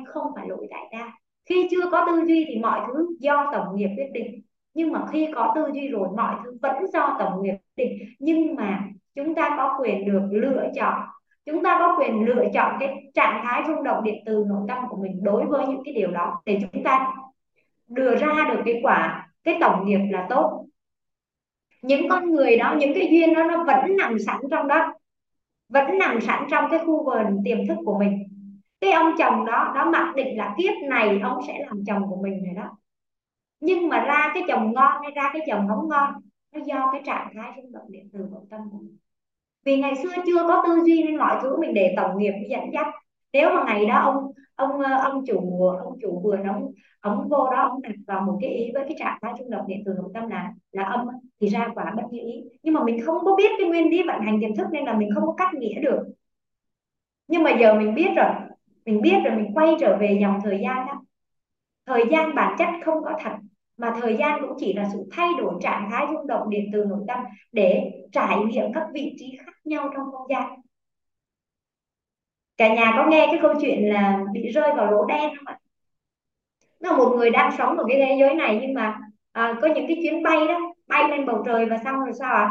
không 0.07 0.31
phải 0.35 0.47
lỗi 0.47 0.67
tại 0.71 0.81
ta. 0.91 1.11
Khi 1.49 1.67
chưa 1.71 1.89
có 1.91 2.05
tư 2.07 2.25
duy 2.27 2.45
thì 2.47 2.59
mọi 2.59 2.81
thứ 2.87 3.15
do 3.19 3.49
tổng 3.53 3.75
nghiệp 3.75 3.89
quyết 3.97 4.09
định. 4.13 4.41
Nhưng 4.73 4.91
mà 4.91 5.05
khi 5.11 5.27
có 5.35 5.53
tư 5.55 5.67
duy 5.73 5.87
rồi, 5.87 6.07
mọi 6.17 6.35
thứ 6.43 6.57
vẫn 6.61 6.75
do 6.93 7.15
tổng 7.19 7.43
nghiệp 7.43 7.51
quyết 7.51 7.85
định. 7.85 7.99
Nhưng 8.19 8.55
mà 8.55 8.83
chúng 9.15 9.35
ta 9.35 9.53
có 9.57 9.77
quyền 9.79 10.05
được 10.05 10.21
lựa 10.31 10.67
chọn. 10.75 11.01
Chúng 11.45 11.63
ta 11.63 11.77
có 11.79 11.97
quyền 11.99 12.25
lựa 12.25 12.43
chọn 12.53 12.77
cái 12.79 13.11
trạng 13.13 13.41
thái 13.43 13.63
rung 13.67 13.83
động 13.83 14.03
điện 14.03 14.23
từ 14.25 14.45
nội 14.47 14.61
tâm 14.67 14.77
của 14.89 14.97
mình 14.97 15.23
đối 15.23 15.45
với 15.45 15.67
những 15.67 15.81
cái 15.85 15.93
điều 15.93 16.11
đó 16.11 16.41
để 16.45 16.59
chúng 16.61 16.83
ta 16.83 17.13
đưa 17.87 18.15
ra 18.15 18.47
được 18.53 18.61
cái 18.65 18.79
quả, 18.83 19.29
cái 19.43 19.57
tổng 19.61 19.85
nghiệp 19.85 19.99
là 20.11 20.27
tốt. 20.29 20.65
Những 21.81 22.09
con 22.09 22.31
người 22.31 22.57
đó, 22.57 22.75
những 22.79 22.93
cái 22.93 23.07
duyên 23.11 23.33
đó, 23.33 23.43
nó 23.43 23.63
vẫn 23.63 23.97
nằm 23.97 24.19
sẵn 24.19 24.37
trong 24.51 24.67
đó 24.67 24.93
vẫn 25.69 25.97
nằm 25.97 26.21
sẵn 26.21 26.43
trong 26.51 26.65
cái 26.71 26.79
khu 26.85 27.05
vườn 27.05 27.41
tiềm 27.45 27.67
thức 27.67 27.77
của 27.85 27.99
mình. 27.99 28.23
Cái 28.81 28.91
ông 28.91 29.11
chồng 29.17 29.45
đó 29.45 29.71
đó 29.75 29.89
mặc 29.91 30.15
định 30.15 30.37
là 30.37 30.55
kiếp 30.57 30.73
này 30.89 31.19
ông 31.23 31.39
sẽ 31.47 31.65
làm 31.67 31.83
chồng 31.87 32.09
của 32.09 32.15
mình 32.15 32.43
rồi 32.45 32.55
đó. 32.55 32.77
Nhưng 33.59 33.89
mà 33.89 33.99
ra 33.99 34.31
cái 34.33 34.43
chồng 34.47 34.73
ngon 34.73 35.01
hay 35.01 35.11
ra 35.11 35.29
cái 35.33 35.41
chồng 35.47 35.67
không 35.67 35.89
ngon, 35.89 36.13
nó 36.51 36.59
do 36.65 36.89
cái 36.91 37.01
trạng 37.05 37.29
thái 37.35 37.51
rung 37.57 37.71
động 37.71 37.91
điện 37.91 38.09
từ 38.13 38.19
nội 38.31 38.43
tâm 38.49 38.61
của 38.71 38.77
mình. 38.77 38.97
Vì 39.65 39.77
ngày 39.77 39.95
xưa 40.03 40.11
chưa 40.25 40.43
có 40.47 40.63
tư 40.67 40.83
duy 40.85 41.03
nên 41.03 41.17
mọi 41.17 41.39
thứ 41.41 41.57
mình 41.61 41.73
để 41.73 41.93
tổng 41.97 42.17
nghiệp, 42.17 42.33
dẫn 42.49 42.61
dắt 42.73 42.87
nếu 43.35 43.49
mà 43.53 43.63
ngày 43.67 43.85
đó 43.85 43.97
ông 43.99 44.31
ông 44.55 44.81
ờ, 44.81 44.97
ông 45.03 45.23
chủ 45.27 45.67
ông 45.67 45.97
chủ 46.01 46.21
vườn, 46.23 46.43
ông 46.43 46.71
ông 46.99 47.29
vô 47.29 47.49
đó, 47.51 47.61
ông 47.69 47.81
đặt 47.81 47.95
vào 48.07 48.21
một 48.21 48.37
cái 48.41 48.49
ý 48.49 48.71
với 48.73 48.83
cái 48.87 48.95
trạng 48.99 49.17
thái 49.21 49.33
trung 49.37 49.49
động 49.49 49.67
điện 49.67 49.83
từ 49.85 49.93
nội 49.97 50.11
tâm 50.13 50.29
là 50.29 50.51
là 50.71 50.83
âm 50.83 51.07
thì 51.41 51.47
ra 51.47 51.67
quả 51.75 51.93
bất 51.97 52.03
như 52.11 52.19
ý. 52.19 52.43
Nhưng 52.63 52.73
mà 52.73 52.83
mình 52.83 53.05
không 53.05 53.17
có 53.25 53.35
biết 53.35 53.51
cái 53.59 53.67
nguyên 53.67 53.89
lý 53.89 54.03
vận 54.07 54.21
hành 54.21 54.37
tiềm 54.41 54.55
thức 54.55 54.67
nên 54.71 54.85
là 54.85 54.93
mình 54.97 55.09
không 55.15 55.25
có 55.25 55.33
cách 55.37 55.53
nghĩa 55.53 55.81
được. 55.81 55.99
Nhưng 57.27 57.43
mà 57.43 57.51
giờ 57.59 57.73
mình 57.73 57.95
biết 57.95 58.09
rồi, 58.15 58.29
mình 58.85 59.01
biết 59.01 59.15
rồi, 59.25 59.35
mình 59.35 59.51
quay 59.53 59.75
trở 59.79 59.97
về 59.97 60.17
dòng 60.21 60.39
thời 60.43 60.59
gian 60.63 60.87
đó. 60.87 61.01
Thời 61.85 62.03
gian 62.11 62.35
bản 62.35 62.55
chất 62.59 62.69
không 62.85 63.03
có 63.03 63.17
thật, 63.23 63.35
mà 63.77 63.93
thời 64.01 64.17
gian 64.17 64.41
cũng 64.41 64.57
chỉ 64.59 64.73
là 64.73 64.89
sự 64.93 64.99
thay 65.11 65.29
đổi 65.37 65.53
trạng 65.61 65.89
thái 65.91 66.05
rung 66.13 66.27
động 66.27 66.49
điện 66.49 66.69
từ 66.73 66.85
nội 66.85 67.03
tâm 67.07 67.19
để 67.51 67.91
trải 68.11 68.37
nghiệm 68.45 68.73
các 68.73 68.87
vị 68.93 69.15
trí 69.19 69.37
khác 69.45 69.53
nhau 69.65 69.89
trong 69.95 70.11
không 70.11 70.27
gian 70.29 70.64
cả 72.57 72.73
nhà 72.73 72.93
có 72.97 73.05
nghe 73.09 73.27
cái 73.31 73.39
câu 73.41 73.53
chuyện 73.61 73.89
là 73.89 74.19
bị 74.33 74.47
rơi 74.47 74.73
vào 74.77 74.91
lỗ 74.91 75.05
đen 75.05 75.29
không 75.37 75.45
ạ? 75.45 75.57
Nó 76.79 76.91
là 76.91 76.97
một 76.97 77.15
người 77.17 77.29
đang 77.29 77.51
sống 77.57 77.77
ở 77.77 77.85
cái 77.89 77.97
thế 77.97 78.17
giới 78.19 78.35
này 78.35 78.59
nhưng 78.61 78.73
mà 78.73 78.99
à, 79.31 79.53
có 79.61 79.67
những 79.67 79.87
cái 79.87 79.97
chuyến 80.03 80.23
bay 80.23 80.47
đó 80.47 80.59
bay 80.87 81.09
lên 81.09 81.25
bầu 81.25 81.43
trời 81.45 81.65
và 81.65 81.77
xong 81.83 81.99
rồi 81.99 82.13
sao 82.19 82.35
ạ? 82.35 82.49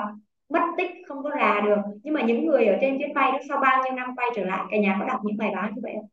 Mất 0.48 0.60
tích 0.78 0.90
không 1.08 1.22
có 1.22 1.30
là 1.30 1.60
được. 1.64 1.76
Nhưng 2.02 2.14
mà 2.14 2.22
những 2.22 2.46
người 2.46 2.66
ở 2.66 2.76
trên 2.80 2.98
chuyến 2.98 3.14
bay 3.14 3.32
đó 3.32 3.38
sau 3.48 3.58
bao 3.60 3.82
nhiêu 3.84 3.92
năm 3.92 4.16
quay 4.16 4.30
trở 4.36 4.44
lại 4.44 4.64
cả 4.70 4.76
nhà 4.78 4.96
có 5.00 5.06
đọc 5.06 5.20
những 5.24 5.36
bài 5.36 5.50
báo 5.56 5.70
như 5.74 5.80
vậy 5.82 5.92
không? 5.96 6.08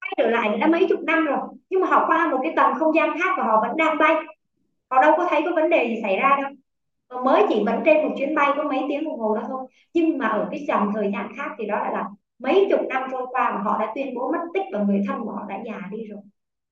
Quay 0.00 0.12
trở 0.18 0.30
lại 0.30 0.58
đã 0.58 0.66
mấy 0.66 0.86
chục 0.88 1.00
năm 1.00 1.24
rồi 1.24 1.38
nhưng 1.70 1.80
mà 1.80 1.86
họ 1.86 2.04
qua 2.06 2.30
một 2.30 2.38
cái 2.42 2.52
tầng 2.56 2.74
không 2.78 2.94
gian 2.94 3.18
khác 3.18 3.34
và 3.38 3.44
họ 3.44 3.60
vẫn 3.62 3.76
đang 3.76 3.98
bay. 3.98 4.14
Họ 4.90 5.02
đâu 5.02 5.14
có 5.16 5.26
thấy 5.30 5.42
có 5.44 5.50
vấn 5.54 5.70
đề 5.70 5.88
gì 5.88 6.00
xảy 6.02 6.16
ra 6.16 6.38
đâu. 6.42 6.50
Và 7.08 7.20
mới 7.20 7.42
chỉ 7.48 7.62
vẫn 7.66 7.82
trên 7.84 8.08
một 8.08 8.14
chuyến 8.18 8.34
bay 8.34 8.50
có 8.56 8.62
mấy 8.62 8.80
tiếng 8.88 9.04
đồng 9.04 9.18
hồ 9.18 9.36
đó 9.36 9.42
thôi. 9.48 9.66
Nhưng 9.94 10.18
mà 10.18 10.26
ở 10.26 10.48
cái 10.50 10.64
dòng 10.68 10.90
thời 10.94 11.10
gian 11.12 11.28
khác 11.36 11.50
thì 11.58 11.66
đó 11.66 11.76
lại 11.76 11.92
là 11.92 12.04
mấy 12.38 12.66
chục 12.70 12.80
năm 12.88 13.02
trôi 13.12 13.26
qua 13.30 13.50
mà 13.54 13.60
họ 13.62 13.78
đã 13.80 13.92
tuyên 13.94 14.14
bố 14.14 14.32
mất 14.32 14.38
tích 14.54 14.64
và 14.72 14.82
người 14.82 15.02
thân 15.08 15.20
của 15.20 15.30
họ 15.30 15.46
đã 15.48 15.58
già 15.66 15.80
đi 15.90 16.04
rồi. 16.04 16.20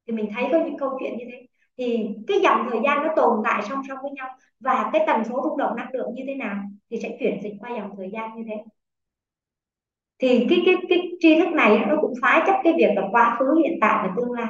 Thì 0.07 0.13
mình 0.13 0.31
thấy 0.35 0.49
có 0.53 0.59
những 0.59 0.79
câu 0.79 0.99
chuyện 1.01 1.19
như 1.19 1.25
thế. 1.33 1.47
Thì 1.79 2.09
cái 2.27 2.41
dòng 2.43 2.67
thời 2.71 2.81
gian 2.85 3.03
nó 3.07 3.13
tồn 3.17 3.41
tại 3.45 3.63
song 3.69 3.83
song 3.89 3.99
với 4.03 4.11
nhau 4.11 4.29
và 4.61 4.91
cái 4.93 5.05
tần 5.07 5.25
số 5.25 5.41
rung 5.45 5.59
động 5.59 5.77
năng 5.77 5.93
lượng 5.93 6.15
như 6.15 6.23
thế 6.27 6.35
nào 6.35 6.57
thì 6.91 6.97
sẽ 7.03 7.17
chuyển 7.21 7.41
dịch 7.43 7.53
qua 7.61 7.71
dòng 7.77 7.91
thời 7.97 8.11
gian 8.13 8.37
như 8.37 8.45
thế. 8.49 8.55
Thì 10.19 10.47
cái 10.51 10.63
cái 10.67 10.75
cái 10.89 10.99
tri 11.21 11.41
thức 11.41 11.49
này 11.49 11.85
nó 11.89 11.97
cũng 12.01 12.13
phá 12.23 12.45
chấp 12.47 12.55
cái 12.65 12.73
việc 12.77 12.91
là 12.97 13.03
quá 13.11 13.37
khứ, 13.39 13.63
hiện 13.65 13.79
tại 13.81 14.09
và 14.09 14.15
tương 14.17 14.33
lai. 14.33 14.47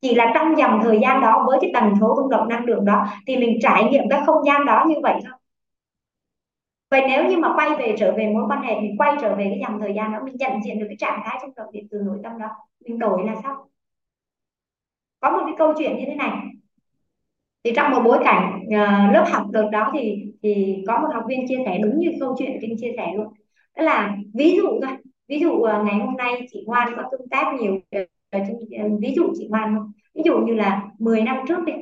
Chỉ 0.00 0.14
là 0.14 0.32
trong 0.34 0.58
dòng 0.58 0.80
thời 0.82 0.98
gian 1.02 1.20
đó, 1.20 1.44
với 1.46 1.58
cái 1.60 1.70
tần 1.74 1.94
số 2.00 2.14
rung 2.16 2.30
động 2.30 2.48
năng 2.48 2.64
lượng 2.64 2.84
đó, 2.84 3.06
thì 3.26 3.36
mình 3.36 3.58
trải 3.62 3.84
nghiệm 3.84 4.04
cái 4.10 4.22
không 4.26 4.44
gian 4.46 4.66
đó 4.66 4.84
như 4.88 4.94
vậy 5.02 5.14
thôi 5.24 5.38
vậy 6.92 7.02
nếu 7.08 7.24
như 7.24 7.38
mà 7.38 7.54
quay 7.56 7.70
về 7.78 7.94
trở 7.98 8.12
về 8.16 8.26
mối 8.34 8.44
quan 8.48 8.62
hệ 8.62 8.80
mình 8.80 8.96
quay 8.98 9.16
trở 9.20 9.36
về 9.36 9.44
cái 9.44 9.58
dòng 9.62 9.80
thời 9.80 9.94
gian 9.96 10.12
đó 10.12 10.18
mình 10.24 10.36
nhận 10.38 10.62
diện 10.64 10.78
được 10.78 10.86
cái 10.88 10.96
trạng 10.98 11.20
thái 11.24 11.38
trong 11.42 11.50
động 11.56 11.72
điện 11.72 11.86
từ 11.90 11.98
nội 12.04 12.18
tâm 12.22 12.38
đó 12.38 12.46
mình 12.84 12.98
đổi 12.98 13.24
là 13.26 13.34
sao? 13.42 13.68
Có 15.20 15.30
một 15.32 15.42
cái 15.46 15.54
câu 15.58 15.74
chuyện 15.78 15.96
như 15.96 16.04
thế 16.06 16.14
này. 16.14 16.30
Thì 17.64 17.72
trong 17.76 17.90
một 17.90 18.02
bối 18.04 18.18
cảnh 18.24 18.60
uh, 18.66 19.14
lớp 19.14 19.24
học 19.30 19.46
đợt 19.52 19.68
đó 19.72 19.90
thì 19.94 20.32
thì 20.42 20.84
có 20.86 20.98
một 20.98 21.08
học 21.14 21.24
viên 21.28 21.48
chia 21.48 21.58
sẻ 21.66 21.78
đúng 21.82 21.98
như 21.98 22.10
câu 22.20 22.34
chuyện 22.38 22.58
Trinh 22.60 22.76
chia 22.80 22.92
sẻ 22.96 23.12
luôn. 23.16 23.26
Đó 23.76 23.82
là 23.82 24.16
ví 24.34 24.56
dụ 24.56 24.80
thôi 24.82 24.96
ví 25.28 25.40
dụ 25.40 25.50
uh, 25.50 25.84
ngày 25.84 25.94
hôm 25.94 26.16
nay 26.16 26.46
chị 26.52 26.64
Ngoan 26.66 26.92
có 26.96 27.02
tương 27.12 27.28
tác 27.28 27.54
nhiều 27.60 27.74
uh, 27.74 28.42
ví 29.00 29.14
dụ 29.16 29.32
chị 29.38 29.48
Ngoan 29.50 29.76
ví 30.14 30.22
dụ 30.24 30.38
như 30.38 30.54
là 30.54 30.88
10 30.98 31.22
năm 31.22 31.36
trước 31.48 31.64
đi 31.66 31.72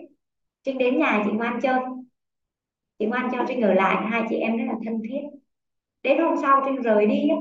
Trinh 0.65 0.78
đến 0.78 0.99
nhà 0.99 1.23
chị 1.24 1.31
Ngoan 1.32 1.61
chơi 1.61 1.81
chị 3.01 3.07
Ngoan 3.07 3.29
cho 3.33 3.45
Trinh 3.49 3.63
ở 3.63 3.75
lại 3.75 4.07
hai 4.11 4.23
chị 4.31 4.37
em 4.37 4.59
rất 4.59 4.65
là 4.69 4.75
thân 4.85 5.03
thiết. 5.11 5.21
Đến 6.05 6.19
hôm 6.19 6.35
sau 6.43 6.63
Trinh 6.67 6.83
rời 6.83 7.07
đi 7.07 7.29
ấy, 7.29 7.39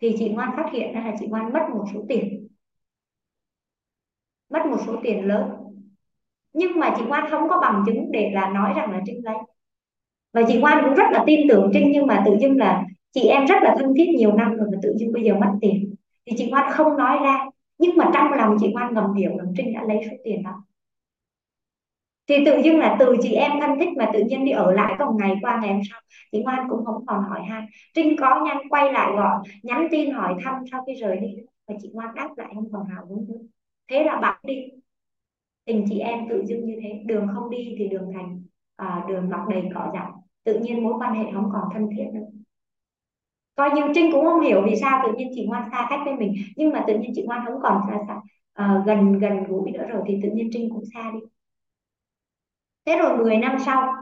thì 0.00 0.16
chị 0.18 0.28
Ngoan 0.28 0.50
phát 0.56 0.66
hiện 0.72 0.94
ra 0.94 1.00
là 1.00 1.14
chị 1.20 1.26
Ngoan 1.26 1.52
mất 1.52 1.60
một 1.74 1.84
số 1.94 2.00
tiền. 2.08 2.48
Mất 4.50 4.66
một 4.66 4.76
số 4.86 4.96
tiền 5.02 5.28
lớn. 5.28 5.50
Nhưng 6.52 6.80
mà 6.80 6.94
chị 6.98 7.02
Ngoan 7.04 7.30
không 7.30 7.48
có 7.48 7.60
bằng 7.60 7.82
chứng 7.86 8.12
để 8.12 8.30
là 8.34 8.48
nói 8.48 8.72
rằng 8.76 8.90
là 8.90 9.00
Trinh 9.06 9.24
lấy. 9.24 9.36
Và 10.32 10.42
chị 10.48 10.58
Ngoan 10.58 10.84
cũng 10.84 10.94
rất 10.94 11.06
là 11.12 11.24
tin 11.26 11.40
tưởng 11.48 11.70
Trinh 11.74 11.90
nhưng 11.92 12.06
mà 12.06 12.22
tự 12.26 12.36
dưng 12.40 12.56
là 12.58 12.84
chị 13.12 13.20
em 13.28 13.46
rất 13.46 13.62
là 13.62 13.76
thân 13.78 13.94
thiết 13.96 14.06
nhiều 14.16 14.32
năm 14.32 14.56
rồi 14.56 14.68
mà 14.72 14.78
tự 14.82 14.96
dưng 14.98 15.12
bây 15.12 15.22
giờ 15.22 15.34
mất 15.34 15.52
tiền. 15.60 15.94
Thì 16.26 16.36
chị 16.38 16.50
Ngoan 16.50 16.72
không 16.72 16.96
nói 16.96 17.18
ra. 17.22 17.46
Nhưng 17.78 17.96
mà 17.96 18.10
trong 18.14 18.32
lòng 18.32 18.56
chị 18.60 18.72
Ngoan 18.72 18.94
ngầm 18.94 19.14
hiểu 19.14 19.30
rằng 19.38 19.52
Trinh 19.56 19.74
đã 19.74 19.82
lấy 19.88 20.00
số 20.10 20.16
tiền 20.24 20.42
đó 20.42 20.64
thì 22.30 22.44
tự 22.46 22.56
dưng 22.64 22.78
là 22.78 22.96
từ 23.00 23.16
chị 23.22 23.32
em 23.32 23.52
thân 23.60 23.70
thích 23.78 23.88
mà 23.98 24.10
tự 24.12 24.22
nhiên 24.22 24.44
đi 24.44 24.52
ở 24.52 24.72
lại 24.72 24.94
còn 24.98 25.16
ngày 25.16 25.34
qua 25.42 25.58
ngày 25.62 25.72
hôm 25.72 25.82
sau. 25.90 26.00
Chị 26.32 26.42
Ngoan 26.42 26.66
cũng 26.70 26.84
không 26.84 27.06
còn 27.06 27.22
hỏi 27.22 27.40
han. 27.48 27.66
Trinh 27.94 28.16
có 28.20 28.44
nhắn 28.46 28.58
quay 28.68 28.92
lại 28.92 29.12
gọi 29.16 29.38
nhắn 29.62 29.88
tin 29.90 30.10
hỏi 30.10 30.34
thăm 30.44 30.54
sau 30.70 30.84
khi 30.86 30.94
rời 30.94 31.16
đi. 31.16 31.36
Và 31.68 31.74
chị 31.82 31.90
Ngoan 31.92 32.14
đáp 32.14 32.28
lại 32.36 32.52
không 32.54 32.72
còn 32.72 32.86
hào 32.86 33.06
hứng 33.06 33.26
nữa. 33.28 33.40
Thế 33.90 34.04
là 34.04 34.16
bạn 34.20 34.40
đi. 34.42 34.64
Tình 35.64 35.84
chị 35.90 35.98
em 35.98 36.28
tự 36.28 36.44
dưng 36.46 36.66
như 36.66 36.78
thế. 36.82 37.02
Đường 37.06 37.26
không 37.34 37.50
đi 37.50 37.74
thì 37.78 37.88
đường 37.88 38.10
thành 38.14 38.42
à, 38.76 39.04
đường 39.08 39.30
mọc 39.30 39.48
đầy 39.48 39.62
cỏ 39.74 39.90
dại. 39.94 40.10
Tự 40.44 40.58
nhiên 40.58 40.84
mối 40.84 40.94
quan 41.00 41.14
hệ 41.14 41.32
không 41.34 41.50
còn 41.52 41.62
thân 41.74 41.88
thiết 41.96 42.04
nữa. 42.14 42.26
Coi 43.54 43.70
như 43.70 43.82
trinh 43.94 44.12
cũng 44.12 44.24
không 44.24 44.40
hiểu 44.40 44.62
vì 44.66 44.76
sao 44.80 45.02
tự 45.06 45.12
nhiên 45.16 45.30
chị 45.34 45.46
ngoan 45.46 45.68
xa 45.70 45.86
cách 45.90 46.00
với 46.04 46.14
mình. 46.14 46.34
Nhưng 46.56 46.72
mà 46.72 46.84
tự 46.86 46.98
nhiên 46.98 47.12
chị 47.14 47.22
ngoan 47.26 47.44
không 47.46 47.60
còn 47.62 47.80
xa 47.88 47.98
xa 48.08 48.20
à, 48.52 48.82
gần 48.86 49.18
gần 49.18 49.44
gũi 49.48 49.70
nữa 49.70 49.84
rồi 49.88 50.02
thì 50.06 50.18
tự 50.22 50.30
nhiên 50.30 50.48
trinh 50.52 50.70
cũng 50.70 50.84
xa 50.94 51.10
đi 51.10 51.20
thế 52.90 52.98
rồi 52.98 53.16
10 53.16 53.36
năm 53.36 53.56
sau 53.66 53.94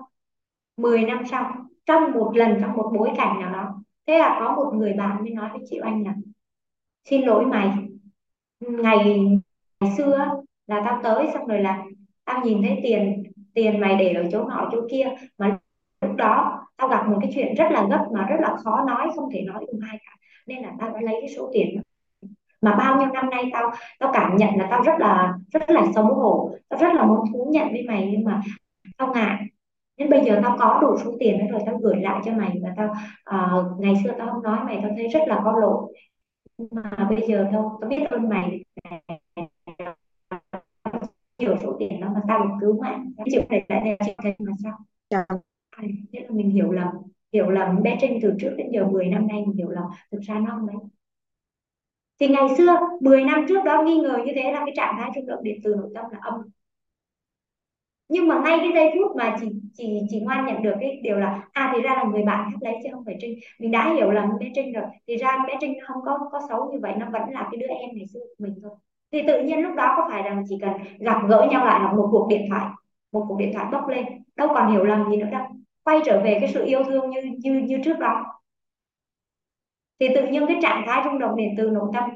10 0.76 1.02
năm 1.02 1.22
sau 1.30 1.52
trong 1.86 2.12
một 2.12 2.32
lần 2.34 2.58
trong 2.60 2.72
một 2.76 2.90
bối 2.98 3.10
cảnh 3.16 3.40
nào 3.40 3.52
đó 3.52 3.82
thế 4.06 4.18
là 4.18 4.36
có 4.40 4.54
một 4.54 4.72
người 4.74 4.92
bạn 4.92 5.22
mới 5.22 5.30
nói 5.30 5.48
với 5.52 5.60
chị 5.70 5.78
Oanh 5.82 6.04
là 6.04 6.14
xin 7.04 7.22
lỗi 7.22 7.46
mày 7.46 7.70
ngày, 8.60 9.28
ngày 9.80 9.92
xưa 9.96 10.30
là 10.66 10.82
tao 10.84 11.00
tới 11.02 11.28
xong 11.34 11.46
rồi 11.46 11.60
là 11.60 11.84
tao 12.24 12.44
nhìn 12.44 12.62
thấy 12.62 12.80
tiền 12.82 13.22
tiền 13.54 13.80
mày 13.80 13.96
để 13.96 14.12
ở 14.12 14.24
chỗ 14.32 14.44
nọ 14.44 14.68
chỗ 14.72 14.80
kia 14.90 15.06
mà 15.38 15.58
lúc 16.00 16.16
đó 16.16 16.66
tao 16.76 16.88
gặp 16.88 17.08
một 17.08 17.18
cái 17.20 17.30
chuyện 17.34 17.54
rất 17.54 17.66
là 17.70 17.86
gấp 17.90 18.06
mà 18.12 18.26
rất 18.26 18.36
là 18.40 18.56
khó 18.64 18.84
nói 18.86 19.08
không 19.16 19.30
thể 19.32 19.42
nói 19.42 19.64
cùng 19.70 19.80
ai 19.88 19.98
cả 20.04 20.16
nên 20.46 20.62
là 20.62 20.72
tao 20.80 20.90
đã 20.90 21.00
lấy 21.00 21.16
cái 21.20 21.34
số 21.36 21.50
tiền 21.52 21.80
mà 22.60 22.74
bao 22.74 22.98
nhiêu 22.98 23.08
năm 23.08 23.30
nay 23.30 23.50
tao 23.52 23.70
tao 23.98 24.10
cảm 24.12 24.36
nhận 24.36 24.50
là 24.56 24.68
tao 24.70 24.82
rất 24.82 24.94
là 24.98 25.34
rất 25.52 25.70
là 25.70 25.86
xấu 25.94 26.04
hổ 26.04 26.50
tao 26.68 26.80
rất 26.80 26.94
là 26.94 27.04
muốn 27.04 27.20
thú 27.32 27.50
nhận 27.52 27.68
với 27.72 27.84
mày 27.88 28.08
nhưng 28.12 28.24
mà 28.24 28.42
tao 28.96 29.12
ngại. 29.14 29.44
Nên 29.96 30.10
bây 30.10 30.24
giờ 30.24 30.40
tao 30.42 30.56
có 30.58 30.78
đủ 30.82 30.96
số 31.04 31.16
tiền 31.20 31.38
đó 31.38 31.44
rồi 31.50 31.60
tao 31.66 31.78
gửi 31.78 31.96
lại 31.96 32.20
cho 32.24 32.32
mày 32.32 32.60
và 32.62 32.74
tao 32.76 32.94
uh, 33.36 33.80
ngày 33.80 33.94
xưa 34.04 34.14
tao 34.18 34.32
không 34.32 34.42
nói 34.42 34.64
mày 34.64 34.78
tao 34.82 34.90
thấy 34.96 35.08
rất 35.08 35.20
là 35.26 35.40
có 35.44 35.58
lỗi. 35.60 35.92
Mà 36.70 37.06
bây 37.10 37.28
giờ 37.28 37.48
tao 37.52 37.78
tao 37.80 37.90
biết 37.90 38.04
ơn 38.10 38.28
mày. 38.28 38.64
Nhiều 41.38 41.56
số 41.62 41.76
tiền 41.78 42.00
đó 42.00 42.08
mà 42.14 42.22
tao 42.28 42.44
được 42.44 42.54
cứu 42.60 42.80
mạng. 42.82 43.12
Ví 43.24 43.32
dụ 43.32 43.40
này 43.48 43.64
lại 43.68 43.96
là 44.00 44.06
chuyện 44.06 44.36
mà 44.38 44.52
sao? 44.62 44.78
Thế 46.12 46.20
là 46.20 46.30
mình 46.30 46.50
hiểu 46.50 46.72
lầm. 46.72 46.88
Hiểu 47.32 47.50
lầm 47.50 47.82
bé 47.82 47.98
Trinh 48.00 48.18
từ 48.22 48.34
trước 48.40 48.54
đến 48.58 48.70
giờ 48.72 48.86
10 48.86 49.06
năm 49.06 49.26
nay 49.26 49.44
mình 49.46 49.56
hiểu 49.56 49.70
lầm. 49.70 49.84
Thực 50.12 50.20
ra 50.20 50.38
nó 50.38 50.50
không 50.50 50.66
đấy. 50.66 50.76
Thì 52.20 52.28
ngày 52.28 52.48
xưa 52.58 52.76
10 53.00 53.24
năm 53.24 53.46
trước 53.48 53.64
đó 53.64 53.82
nghi 53.82 53.96
ngờ 53.96 54.18
như 54.26 54.32
thế 54.34 54.52
là 54.52 54.58
cái 54.66 54.74
trạng 54.76 54.94
thái 54.98 55.10
rung 55.14 55.26
động 55.26 55.44
điện 55.44 55.60
từ 55.64 55.74
nội 55.74 55.90
tâm 55.94 56.04
là 56.12 56.18
âm 56.22 56.34
nhưng 58.08 58.28
mà 58.28 58.40
ngay 58.44 58.58
cái 58.58 58.70
giây 58.74 58.90
phút 58.94 59.16
mà 59.16 59.36
chị 59.40 59.46
chị 59.74 60.00
chị 60.10 60.20
ngoan 60.20 60.46
nhận 60.46 60.62
được 60.62 60.74
cái 60.80 61.00
điều 61.02 61.16
là 61.16 61.48
à 61.52 61.72
thì 61.74 61.82
ra 61.82 61.94
là 61.94 62.04
người 62.04 62.22
bạn 62.22 62.50
khác 62.52 62.58
lấy 62.60 62.74
chứ 62.82 62.88
không 62.92 63.04
phải 63.04 63.16
trinh. 63.20 63.38
Mình 63.58 63.70
đã 63.70 63.94
hiểu 63.94 64.10
là 64.10 64.28
bé 64.40 64.46
trinh 64.54 64.72
rồi. 64.72 64.84
Thì 65.06 65.16
ra 65.16 65.38
bé 65.46 65.54
trinh 65.60 65.74
không 65.86 66.02
có 66.04 66.18
có 66.32 66.40
xấu 66.48 66.72
như 66.72 66.78
vậy, 66.82 66.92
nó 66.98 67.06
vẫn 67.12 67.22
là 67.30 67.48
cái 67.52 67.60
đứa 67.60 67.66
em 67.66 67.90
ngày 67.92 68.06
xưa 68.06 68.20
của 68.20 68.44
mình 68.44 68.54
thôi. 68.62 68.72
Thì 69.12 69.22
tự 69.26 69.42
nhiên 69.42 69.60
lúc 69.60 69.74
đó 69.76 69.94
có 69.96 70.08
phải 70.10 70.22
rằng 70.22 70.44
chỉ 70.48 70.58
cần 70.60 70.72
gặp 70.98 71.22
gỡ 71.28 71.48
nhau 71.50 71.64
lại 71.66 71.80
là 71.80 71.92
một 71.92 72.08
cuộc 72.12 72.26
điện 72.30 72.46
thoại, 72.50 72.66
một 73.12 73.24
cuộc 73.28 73.38
điện 73.38 73.50
thoại 73.54 73.66
bốc 73.72 73.88
lên. 73.88 74.04
Đâu 74.36 74.48
còn 74.54 74.72
hiểu 74.72 74.84
lầm 74.84 75.10
gì 75.10 75.16
nữa 75.16 75.28
đâu. 75.32 75.46
Quay 75.84 76.00
trở 76.04 76.20
về 76.24 76.38
cái 76.40 76.50
sự 76.54 76.64
yêu 76.64 76.84
thương 76.84 77.10
như 77.10 77.20
như 77.38 77.52
như 77.52 77.78
trước 77.84 77.98
đó. 77.98 78.24
Thì 80.00 80.08
tự 80.14 80.26
nhiên 80.26 80.46
cái 80.46 80.58
trạng 80.62 80.82
thái 80.86 81.02
rung 81.04 81.18
động 81.18 81.36
điện 81.36 81.54
từ 81.58 81.70
nội 81.70 81.90
tâm 81.94 82.10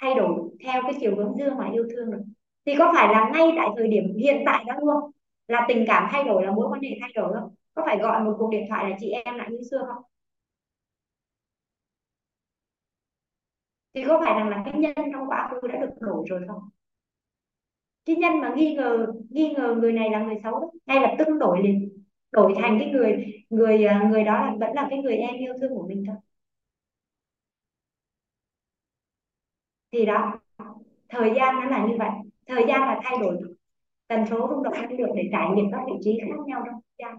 thay 0.00 0.14
đổi 0.14 0.34
theo 0.64 0.82
cái 0.82 0.92
chiều 1.00 1.16
hướng 1.16 1.36
dương 1.38 1.56
mà 1.58 1.70
yêu 1.72 1.84
thương 1.90 2.10
rồi. 2.10 2.20
Thì 2.66 2.74
có 2.78 2.92
phải 2.96 3.08
là 3.08 3.30
ngay 3.32 3.52
tại 3.56 3.68
thời 3.76 3.88
điểm 3.88 4.04
hiện 4.18 4.42
tại 4.46 4.64
đó 4.66 4.74
luôn 4.80 5.10
là 5.48 5.64
tình 5.68 5.84
cảm 5.86 6.08
thay 6.12 6.24
đổi, 6.24 6.44
là 6.46 6.52
mối 6.52 6.66
quan 6.70 6.82
hệ 6.82 6.88
thay 7.00 7.10
đổi 7.14 7.34
không? 7.40 7.54
Có 7.74 7.82
phải 7.86 7.98
gọi 7.98 8.24
một 8.24 8.36
cuộc 8.38 8.50
điện 8.50 8.66
thoại 8.68 8.90
là 8.90 8.96
chị 9.00 9.10
em 9.10 9.34
lại 9.38 9.48
như 9.50 9.58
xưa 9.70 9.78
không? 9.94 10.02
Thì 13.94 14.04
có 14.08 14.20
phải 14.24 14.34
rằng 14.34 14.48
là 14.48 14.62
cái 14.64 14.74
nhân 14.80 14.94
trong 15.12 15.26
quá 15.28 15.48
khứ 15.50 15.68
đã 15.68 15.76
được 15.80 15.90
đổi 16.00 16.24
rồi 16.28 16.40
không? 16.48 16.62
Cái 18.04 18.16
nhân 18.16 18.40
mà 18.40 18.52
nghi 18.56 18.74
ngờ 18.74 19.06
nghi 19.30 19.54
ngờ 19.56 19.74
người 19.80 19.92
này 19.92 20.10
là 20.10 20.22
người 20.24 20.36
xấu 20.44 20.72
ngay 20.86 21.00
lập 21.00 21.14
tức 21.18 21.28
đổi 21.40 21.62
liền, 21.62 22.02
đổi 22.32 22.54
thành 22.62 22.76
cái 22.80 22.90
người 22.90 23.26
người 23.50 23.84
à, 23.84 24.08
người 24.10 24.24
đó 24.24 24.32
là, 24.46 24.54
vẫn 24.60 24.72
là 24.74 24.86
cái 24.90 24.98
người 24.98 25.16
em 25.16 25.36
yêu 25.38 25.54
thương 25.60 25.74
của 25.74 25.86
mình 25.88 26.04
thôi. 26.06 26.16
Thì 29.92 30.06
đó, 30.06 30.40
thời 31.08 31.32
gian 31.36 31.56
nó 31.56 31.64
là 31.66 31.86
như 31.88 31.94
vậy, 31.98 32.10
thời 32.46 32.64
gian 32.68 32.80
là 32.82 33.00
thay 33.04 33.18
đổi 33.20 33.55
tần 34.08 34.24
số 34.30 34.48
rung 34.50 34.62
động 34.62 34.72
năng 34.72 34.98
lượng 34.98 35.10
để 35.16 35.28
trải 35.32 35.48
nghiệm 35.54 35.70
các 35.72 35.80
vị 35.86 35.92
trí 36.04 36.18
khác 36.20 36.26
nhau 36.46 36.62
trong 36.66 36.74
không 36.74 36.82
gian. 36.98 37.18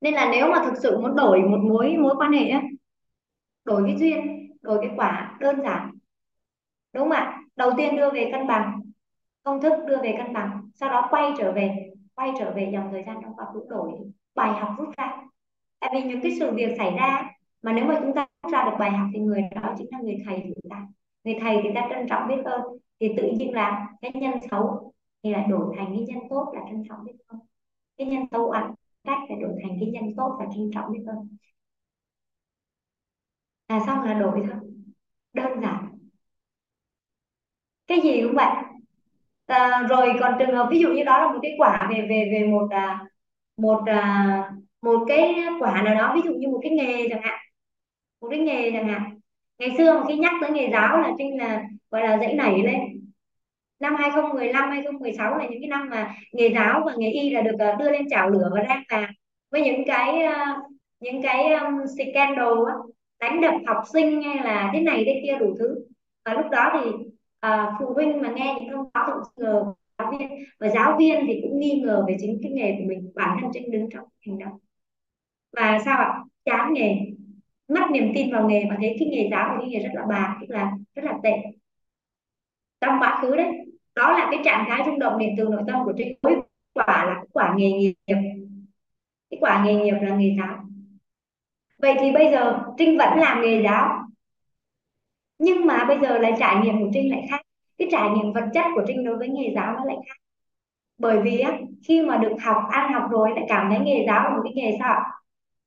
Nên 0.00 0.14
là 0.14 0.30
nếu 0.32 0.48
mà 0.50 0.62
thực 0.64 0.74
sự 0.82 0.98
muốn 1.00 1.16
đổi 1.16 1.40
một 1.42 1.58
mối 1.68 1.96
mối 1.98 2.14
quan 2.18 2.32
hệ 2.32 2.48
ấy, 2.50 2.62
đổi 3.64 3.82
cái 3.86 3.96
duyên 3.98 4.48
đổi 4.62 4.78
cái 4.82 4.90
quả 4.96 5.36
đơn 5.40 5.62
giản 5.64 5.90
đúng 6.92 7.02
không 7.02 7.10
ạ? 7.12 7.40
Đầu 7.56 7.70
tiên 7.76 7.96
đưa 7.96 8.10
về 8.10 8.28
cân 8.32 8.46
bằng 8.46 8.80
công 9.42 9.60
thức 9.60 9.72
đưa 9.88 9.96
về 10.02 10.14
cân 10.18 10.32
bằng 10.32 10.70
sau 10.74 10.90
đó 10.90 11.08
quay 11.10 11.32
trở 11.38 11.52
về 11.52 11.90
quay 12.14 12.32
trở 12.38 12.52
về 12.56 12.70
dòng 12.72 12.88
thời 12.92 13.04
gian 13.06 13.16
trong 13.22 13.36
quá 13.36 13.46
khứ 13.54 13.60
đổi 13.68 13.92
bài 14.34 14.60
học 14.60 14.70
rút 14.78 14.88
ra. 14.96 15.22
Tại 15.80 15.90
vì 15.94 16.02
những 16.02 16.20
cái 16.22 16.32
sự 16.40 16.50
việc 16.54 16.74
xảy 16.78 16.90
ra 16.96 17.30
mà 17.62 17.72
nếu 17.72 17.84
mà 17.84 17.98
chúng 18.00 18.14
ta 18.14 18.26
rút 18.42 18.52
ra 18.52 18.64
được 18.64 18.76
bài 18.78 18.90
học 18.90 19.08
thì 19.14 19.18
người 19.20 19.42
đó 19.62 19.74
chính 19.78 19.86
là 19.90 19.98
người 20.02 20.16
thầy 20.26 20.36
của 20.40 20.54
chúng 20.62 20.70
ta 20.70 20.86
người 21.24 21.34
thầy 21.40 21.56
thì 21.62 21.68
ta 21.74 21.86
trân 21.90 22.06
trọng 22.08 22.28
biết 22.28 22.42
ơn 22.44 22.62
thì 23.00 23.08
tự 23.16 23.30
nhiên 23.38 23.54
là 23.54 23.88
cái 24.00 24.12
nhân 24.14 24.32
xấu 24.50 24.92
thì 25.22 25.30
lại 25.30 25.46
đổi 25.50 25.74
thành 25.76 25.86
cái 25.96 26.04
nhân 26.08 26.18
tốt 26.30 26.52
là 26.54 26.60
trân 26.70 26.82
trọng 26.88 27.04
biết 27.04 27.12
ơn. 27.26 27.40
Cái 27.98 28.06
nhân 28.06 28.22
xấu 28.30 28.50
ăn 28.50 28.74
cách 29.04 29.18
phải 29.28 29.36
đổi 29.40 29.52
thành 29.62 29.76
cái 29.80 29.90
nhân 29.92 30.04
tốt 30.16 30.36
là 30.40 30.46
trân 30.54 30.70
trọng 30.74 30.92
biết 30.92 31.04
ơn. 31.06 31.36
Là 33.68 33.80
xong 33.86 34.02
là 34.02 34.14
đổi 34.14 34.42
thôi. 34.50 34.60
Đơn 35.32 35.60
giản. 35.62 35.98
Cái 37.86 38.00
gì 38.00 38.22
cũng 38.22 38.34
vậy. 38.34 38.46
À, 39.46 39.86
rồi 39.90 40.08
còn 40.20 40.34
trường 40.38 40.56
hợp 40.56 40.68
ví 40.70 40.78
dụ 40.80 40.88
như 40.88 41.04
đó 41.04 41.18
là 41.18 41.32
một 41.32 41.38
cái 41.42 41.52
quả 41.58 41.88
về 41.90 42.06
về 42.10 42.30
về 42.32 42.46
một 42.50 42.68
à, 42.70 43.06
một 43.56 43.82
à, 43.86 44.52
một 44.82 45.04
cái 45.08 45.36
quả 45.60 45.82
nào 45.82 45.94
đó 45.94 46.12
ví 46.16 46.22
dụ 46.24 46.34
như 46.34 46.48
một 46.48 46.60
cái 46.62 46.72
nghề 46.72 47.08
chẳng 47.10 47.22
hạn 47.22 47.40
một 48.22 48.28
cái 48.30 48.38
nghề 48.38 48.70
chẳng 48.72 48.88
hạn. 48.88 49.20
Ngày 49.58 49.70
xưa 49.78 49.92
mà 49.98 50.04
khi 50.08 50.16
nhắc 50.16 50.32
tới 50.40 50.50
nghề 50.50 50.70
giáo 50.72 50.98
là 51.00 51.12
trinh 51.18 51.38
là 51.38 51.62
gọi 51.90 52.02
là 52.02 52.18
dãy 52.18 52.34
nảy 52.34 52.62
lên. 52.62 52.80
Năm 53.80 53.94
2015 53.98 54.70
2016 54.70 55.38
là 55.38 55.48
những 55.48 55.60
cái 55.60 55.68
năm 55.68 55.88
mà 55.90 56.14
nghề 56.32 56.50
giáo 56.50 56.82
và 56.86 56.94
nghề 56.98 57.10
y 57.10 57.30
là 57.30 57.42
được 57.42 57.56
ờ, 57.58 57.74
đưa 57.74 57.90
lên 57.90 58.08
chảo 58.10 58.30
lửa 58.30 58.50
và 58.54 58.62
đang 58.62 58.82
là 58.88 59.08
với 59.50 59.62
những 59.62 59.84
cái 59.86 60.22
ờ, 60.22 60.44
những 61.00 61.22
cái 61.22 61.44
scandal 61.96 62.54
á, 62.68 62.74
đánh 63.20 63.40
đập 63.40 63.54
học 63.66 63.82
sinh 63.92 64.22
hay 64.22 64.36
là 64.36 64.70
thế 64.74 64.80
này 64.80 65.02
thế 65.06 65.20
kia 65.24 65.38
đủ 65.40 65.56
thứ. 65.58 65.84
Và 66.24 66.34
lúc 66.34 66.50
đó 66.50 66.70
thì 66.74 66.90
uh, 67.46 67.72
phụ 67.80 67.94
huynh 67.94 68.22
mà 68.22 68.32
nghe 68.36 68.54
những 68.60 68.70
thông 68.70 68.90
báo 68.94 69.10
thì 69.10 69.44
ngờ 69.44 69.64
giáo 69.98 70.12
viên 70.18 70.28
và 70.60 70.68
giáo 70.68 70.96
viên 70.98 71.24
thì 71.26 71.40
cũng 71.42 71.60
nghi 71.60 71.80
ngờ 71.84 72.04
về 72.08 72.16
chính 72.20 72.38
cái 72.42 72.52
nghề 72.52 72.72
của 72.78 72.84
mình 72.88 73.12
bản 73.14 73.38
thân 73.40 73.50
trinh 73.54 73.70
đứng 73.70 73.88
trong 73.90 74.04
hành 74.26 74.38
động. 74.38 74.58
Và 75.52 75.78
sao 75.84 75.98
ạ? 75.98 76.18
Chán 76.44 76.72
nghề 76.72 76.96
mất 77.74 77.90
niềm 77.90 78.12
tin 78.14 78.32
vào 78.32 78.48
nghề 78.48 78.64
và 78.70 78.76
thấy 78.80 78.96
cái 78.98 79.08
nghề 79.08 79.28
giáo 79.30 79.48
là 79.48 79.56
cái 79.60 79.68
nghề 79.68 79.78
rất 79.78 79.90
là 79.94 80.02
bà 80.08 80.36
tức 80.40 80.46
là 80.50 80.72
rất 80.94 81.04
là 81.04 81.18
tệ. 81.22 81.32
Trong 82.80 82.98
quá 83.00 83.18
khứ 83.22 83.36
đấy 83.36 83.46
đó 83.94 84.18
là 84.18 84.28
cái 84.30 84.40
trạng 84.44 84.64
thái 84.68 84.82
rung 84.86 84.98
động 84.98 85.18
điện 85.18 85.34
từ 85.38 85.44
nội 85.44 85.62
tâm 85.66 85.84
của 85.84 85.92
trinh. 85.98 86.18
Kết 86.22 86.34
quả 86.74 87.04
là 87.04 87.22
quả 87.32 87.54
nghề 87.56 87.70
nghiệp. 87.70 87.94
Cái 89.30 89.38
quả 89.40 89.64
nghề 89.64 89.74
nghiệp 89.74 89.94
là 90.02 90.16
nghề 90.16 90.36
giáo. 90.38 90.58
Vậy 91.78 91.94
thì 92.00 92.12
bây 92.12 92.30
giờ 92.32 92.64
trinh 92.78 92.98
vẫn 92.98 93.18
làm 93.18 93.42
nghề 93.42 93.62
giáo. 93.62 93.98
Nhưng 95.38 95.66
mà 95.66 95.84
bây 95.84 95.98
giờ 96.02 96.18
lại 96.18 96.32
trải 96.38 96.56
nghiệm 96.64 96.80
của 96.80 96.90
trinh 96.94 97.10
lại 97.10 97.26
khác. 97.30 97.42
Cái 97.78 97.88
trải 97.92 98.10
nghiệm 98.10 98.32
vật 98.32 98.44
chất 98.54 98.64
của 98.74 98.82
trinh 98.86 99.04
đối 99.04 99.16
với 99.16 99.28
nghề 99.28 99.52
giáo 99.54 99.72
nó 99.76 99.84
lại 99.84 99.96
khác. 100.08 100.16
Bởi 100.98 101.20
vì 101.22 101.38
á, 101.40 101.58
khi 101.84 102.02
mà 102.02 102.16
được 102.16 102.36
học 102.44 102.62
ăn 102.70 102.92
học 102.92 103.10
rồi 103.10 103.30
lại 103.36 103.44
cảm 103.48 103.70
thấy 103.70 103.78
nghề 103.80 104.04
giáo 104.06 104.24
là 104.24 104.36
một 104.36 104.42
cái 104.44 104.52
nghề 104.56 104.76
sao 104.78 105.02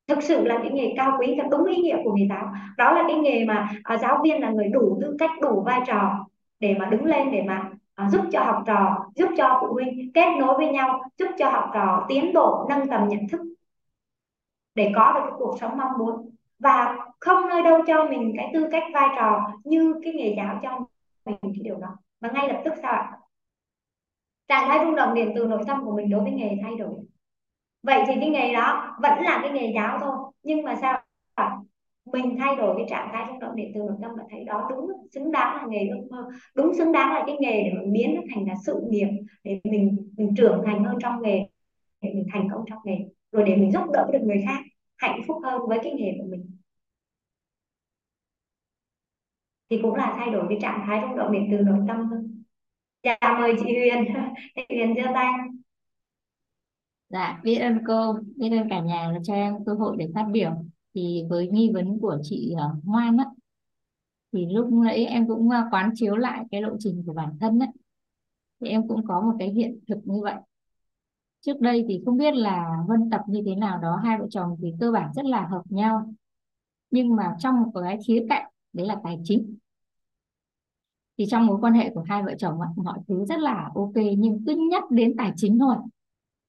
thực 0.07 0.23
sự 0.23 0.45
là 0.45 0.57
cái 0.61 0.72
nghề 0.72 0.94
cao 0.98 1.18
quý 1.19 1.34
theo 1.36 1.45
đúng 1.52 1.65
ý 1.65 1.76
nghĩa 1.76 1.98
của 2.03 2.14
nghề 2.14 2.27
giáo. 2.30 2.53
Đó 2.77 2.91
là 2.91 3.03
cái 3.07 3.18
nghề 3.18 3.45
mà 3.45 3.69
à, 3.84 3.98
giáo 3.98 4.19
viên 4.23 4.41
là 4.41 4.49
người 4.49 4.68
đủ 4.68 4.99
tư 5.02 5.15
cách 5.19 5.32
đủ 5.41 5.64
vai 5.65 5.82
trò 5.88 6.26
để 6.60 6.76
mà 6.80 6.86
đứng 6.86 7.06
lên 7.06 7.32
để 7.32 7.44
mà 7.48 7.72
à, 7.95 8.10
giúp 8.10 8.22
cho 8.32 8.40
học 8.40 8.64
trò 8.65 9.06
giúp 9.15 9.30
cho 9.38 9.57
phụ 9.61 9.73
huynh 9.73 10.11
kết 10.14 10.36
nối 10.40 10.57
với 10.57 10.68
nhau 10.68 11.02
giúp 11.18 11.27
cho 11.38 11.49
học 11.49 11.69
trò 11.73 12.06
tiến 12.10 12.34
bộ 12.34 12.65
nâng 12.69 12.88
tầm 12.88 13.07
nhận 13.07 13.27
thức 13.32 13.41
để 14.76 14.91
có 14.95 15.14
được 15.14 15.22
cái 15.23 15.34
cuộc 15.38 15.57
sống 15.60 15.77
mong 15.77 15.91
muốn. 15.99 16.30
Và 16.60 16.98
không 17.19 17.49
nơi 17.49 17.64
đâu 17.64 17.82
cho 17.88 18.06
mình 18.06 18.34
cái 18.38 18.52
tư 18.53 18.68
cách 18.72 18.84
vai 18.94 19.07
trò 19.15 19.52
như 19.64 19.95
cái 20.03 20.14
nghề 20.14 20.34
giáo 20.38 20.60
cho 20.64 20.80
mình 21.26 21.36
cái 21.41 21.61
điều 21.61 21.77
đó. 21.77 21.98
Và 22.22 22.30
ngay 22.34 22.48
lập 22.48 22.61
tức 22.65 22.73
sao 22.82 22.91
ạ? 22.91 23.11
Trạng 24.48 24.69
thái 24.69 24.80
rung 24.86 24.95
động 24.95 25.14
điện 25.14 25.34
từ 25.36 25.45
nội 25.45 25.64
tâm 25.68 25.86
của 25.86 25.91
mình 25.95 26.10
đối 26.10 26.22
với 26.22 26.32
nghề 26.32 26.57
thay 26.64 26.76
đổi 26.76 26.95
vậy 27.86 28.03
thì 28.07 28.14
cái 28.22 28.30
nghề 28.30 28.53
đó 28.53 28.98
vẫn 29.02 29.20
là 29.24 29.40
cái 29.44 29.52
nghề 29.52 29.72
giáo 29.76 29.98
thôi. 30.02 30.16
Nhưng 30.44 30.64
mà 30.64 30.76
sao? 30.82 31.02
Mình 32.14 32.36
thay 32.40 32.56
đổi 32.56 32.76
cái 32.78 32.86
trạng 32.90 33.10
thái 33.12 33.26
rung 33.30 33.40
động 33.40 33.56
điện 33.56 33.72
từ 33.76 33.80
nội 33.80 33.98
tâm 34.02 34.12
và 34.18 34.24
thấy 34.32 34.44
đó 34.44 34.68
đúng 34.70 34.91
xứng 35.14 35.32
đáng 35.32 35.56
là 35.56 35.66
nghề 35.70 35.88
ước 35.88 36.07
mơ. 36.12 36.30
Đúng 36.56 36.74
xứng 36.74 36.91
đáng 36.91 37.14
là 37.14 37.24
cái 37.28 37.38
nghề 37.40 37.64
để 37.64 37.72
mình 37.80 37.94
biến 37.94 38.16
nó 38.16 38.22
thành 38.36 38.45
là 38.48 38.53
sự 38.66 38.82
nghiệp, 38.90 39.07
để 39.44 39.60
mình 39.64 40.12
mình 40.18 40.34
trưởng 40.38 40.64
thành 40.66 40.84
hơn 40.84 40.95
trong 41.02 41.22
nghề, 41.22 41.40
để 42.02 42.10
mình 42.14 42.26
thành 42.34 42.48
công 42.52 42.66
trong 42.70 42.80
nghề, 42.86 42.98
rồi 43.32 43.44
để 43.49 43.56
mình 43.56 43.72
giúp 43.72 43.84
đỡ 43.94 44.10
được 44.14 44.20
người 44.22 44.44
khác, 44.45 44.60
hạnh 44.98 45.22
phúc 45.28 45.38
hơn 45.44 45.62
với 45.68 45.80
cái 45.84 45.94
nghề 45.94 46.12
của 46.20 46.26
mình. 46.30 46.57
Thì 49.70 49.80
cũng 49.82 49.95
là 49.95 50.16
thay 50.18 50.30
đổi 50.30 50.45
cái 50.49 50.57
trạng 50.62 50.84
thái 50.88 51.02
rung 51.02 51.18
động 51.18 51.32
điện 51.32 51.48
từ 51.52 51.57
nội 51.57 51.80
tâm 51.88 51.98
hơn 52.10 52.44
dạ 53.03 53.18
mời 53.40 53.56
chị 53.60 53.66
Huyền. 53.66 54.06
Chị 54.56 54.64
Huyền 54.70 54.95
giơ 54.95 55.12
tay. 55.14 55.34
Dạ, 57.10 57.41
biết 57.44 57.56
ơn 57.56 57.77
cô, 57.88 58.14
biết 58.36 58.49
ơn 58.49 58.69
cả 58.69 58.80
nhà 58.80 59.11
đã 59.14 59.19
cho 59.23 59.34
em 59.34 59.65
cơ 59.65 59.73
hội 59.73 59.95
để 59.99 60.07
phát 60.14 60.26
biểu. 60.32 60.52
Thì 60.95 61.23
với 61.30 61.48
nghi 61.48 61.72
vấn 61.73 61.99
của 61.99 62.18
chị 62.23 62.53
ờ, 62.57 62.65
uh, 62.77 62.86
Hoan 62.86 63.18
á, 63.18 63.26
thì 64.36 64.45
lúc 64.45 64.73
nãy 64.73 65.06
em 65.06 65.27
cũng 65.27 65.48
uh, 65.48 65.53
quán 65.72 65.91
chiếu 65.95 66.15
lại 66.15 66.44
cái 66.52 66.61
lộ 66.61 66.69
trình 66.80 67.03
của 67.06 67.14
bản 67.14 67.38
thân 67.40 67.60
ấy. 67.60 67.69
thì 68.61 68.69
em 68.69 68.88
cũng 68.88 69.07
có 69.07 69.22
một 69.22 69.34
cái 69.40 69.49
hiện 69.49 69.80
thực 69.88 69.98
như 70.03 70.22
vậy 70.22 70.36
trước 71.41 71.61
đây 71.61 71.86
thì 71.88 72.02
không 72.06 72.18
biết 72.18 72.36
là 72.36 72.84
Vân 72.88 73.10
tập 73.10 73.22
như 73.27 73.41
thế 73.45 73.56
nào 73.56 73.77
đó 73.82 73.99
hai 74.03 74.19
vợ 74.19 74.27
chồng 74.30 74.57
thì 74.61 74.73
cơ 74.80 74.91
bản 74.91 75.11
rất 75.15 75.26
là 75.26 75.48
hợp 75.48 75.61
nhau 75.69 76.14
nhưng 76.91 77.15
mà 77.15 77.36
trong 77.40 77.61
một 77.61 77.82
cái 77.84 77.98
khía 78.07 78.26
cạnh 78.30 78.52
đấy 78.73 78.88
là 78.88 78.98
tài 79.03 79.19
chính 79.23 79.57
thì 81.18 81.26
trong 81.30 81.45
mối 81.45 81.57
quan 81.61 81.73
hệ 81.73 81.91
của 81.94 82.03
hai 82.07 82.23
vợ 82.23 82.36
chồng 82.38 82.60
mọi 82.76 82.99
thứ 83.07 83.26
rất 83.26 83.40
là 83.40 83.72
ok 83.76 83.95
nhưng 84.18 84.44
cứ 84.48 84.68
nhắc 84.72 84.91
đến 84.91 85.15
tài 85.18 85.32
chính 85.36 85.60
thôi 85.60 85.76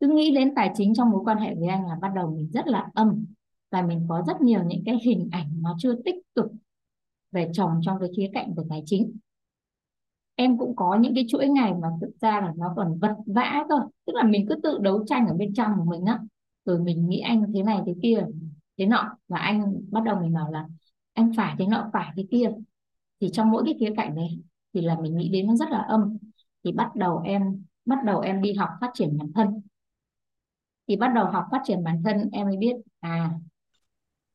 cứ 0.00 0.08
nghĩ 0.08 0.34
đến 0.34 0.54
tài 0.54 0.70
chính 0.74 0.94
trong 0.94 1.10
mối 1.10 1.20
quan 1.24 1.38
hệ 1.38 1.54
với 1.54 1.68
anh 1.68 1.86
là 1.86 1.94
bắt 2.02 2.12
đầu 2.14 2.30
mình 2.36 2.50
rất 2.52 2.66
là 2.66 2.90
âm 2.94 3.24
và 3.70 3.82
mình 3.82 4.06
có 4.08 4.22
rất 4.26 4.40
nhiều 4.40 4.64
những 4.64 4.82
cái 4.86 4.98
hình 5.02 5.28
ảnh 5.32 5.62
nó 5.62 5.76
chưa 5.78 5.94
tích 6.04 6.14
cực 6.34 6.46
về 7.32 7.50
chồng 7.52 7.80
trong 7.82 8.00
cái 8.00 8.08
khía 8.16 8.30
cạnh 8.34 8.54
về 8.54 8.64
tài 8.70 8.82
chính. 8.86 9.16
Em 10.34 10.58
cũng 10.58 10.76
có 10.76 10.96
những 11.00 11.14
cái 11.14 11.26
chuỗi 11.28 11.48
ngày 11.48 11.74
mà 11.74 11.88
thực 12.00 12.10
ra 12.20 12.40
là 12.40 12.52
nó 12.56 12.72
còn 12.76 12.98
vật 12.98 13.16
vã 13.26 13.64
thôi 13.68 13.80
tức 14.06 14.12
là 14.16 14.22
mình 14.22 14.46
cứ 14.48 14.54
tự 14.62 14.78
đấu 14.80 15.04
tranh 15.06 15.26
ở 15.26 15.34
bên 15.34 15.54
trong 15.54 15.72
của 15.78 15.84
mình 15.84 16.04
á. 16.04 16.18
Rồi 16.64 16.78
mình 16.80 17.08
nghĩ 17.08 17.20
anh 17.20 17.52
thế 17.54 17.62
này 17.62 17.80
thế 17.86 17.94
kia, 18.02 18.26
thế 18.78 18.86
nọ, 18.86 19.16
và 19.28 19.38
anh 19.38 19.82
bắt 19.90 20.04
đầu 20.04 20.20
mình 20.20 20.34
bảo 20.34 20.52
là 20.52 20.68
anh 21.12 21.32
phải 21.36 21.54
thế 21.58 21.66
nọ, 21.66 21.90
phải 21.92 22.12
thế 22.16 22.26
kia. 22.30 22.50
Thì 23.20 23.28
trong 23.32 23.50
mỗi 23.50 23.62
cái 23.66 23.74
khía 23.80 23.94
cạnh 23.96 24.14
này 24.14 24.38
thì 24.74 24.80
là 24.80 25.00
mình 25.00 25.16
nghĩ 25.16 25.28
đến 25.28 25.46
nó 25.46 25.56
rất 25.56 25.70
là 25.70 25.78
âm. 25.78 26.16
Thì 26.64 26.72
bắt 26.72 26.94
đầu 26.94 27.18
em, 27.24 27.64
bắt 27.84 28.04
đầu 28.04 28.20
em 28.20 28.42
đi 28.42 28.52
học 28.52 28.68
phát 28.80 28.90
triển 28.94 29.18
bản 29.18 29.32
thân 29.32 29.60
thì 30.88 30.96
bắt 30.96 31.12
đầu 31.14 31.26
học 31.26 31.44
phát 31.50 31.60
triển 31.64 31.84
bản 31.84 32.02
thân, 32.04 32.28
em 32.32 32.46
mới 32.46 32.56
biết 32.56 32.76
à 33.00 33.30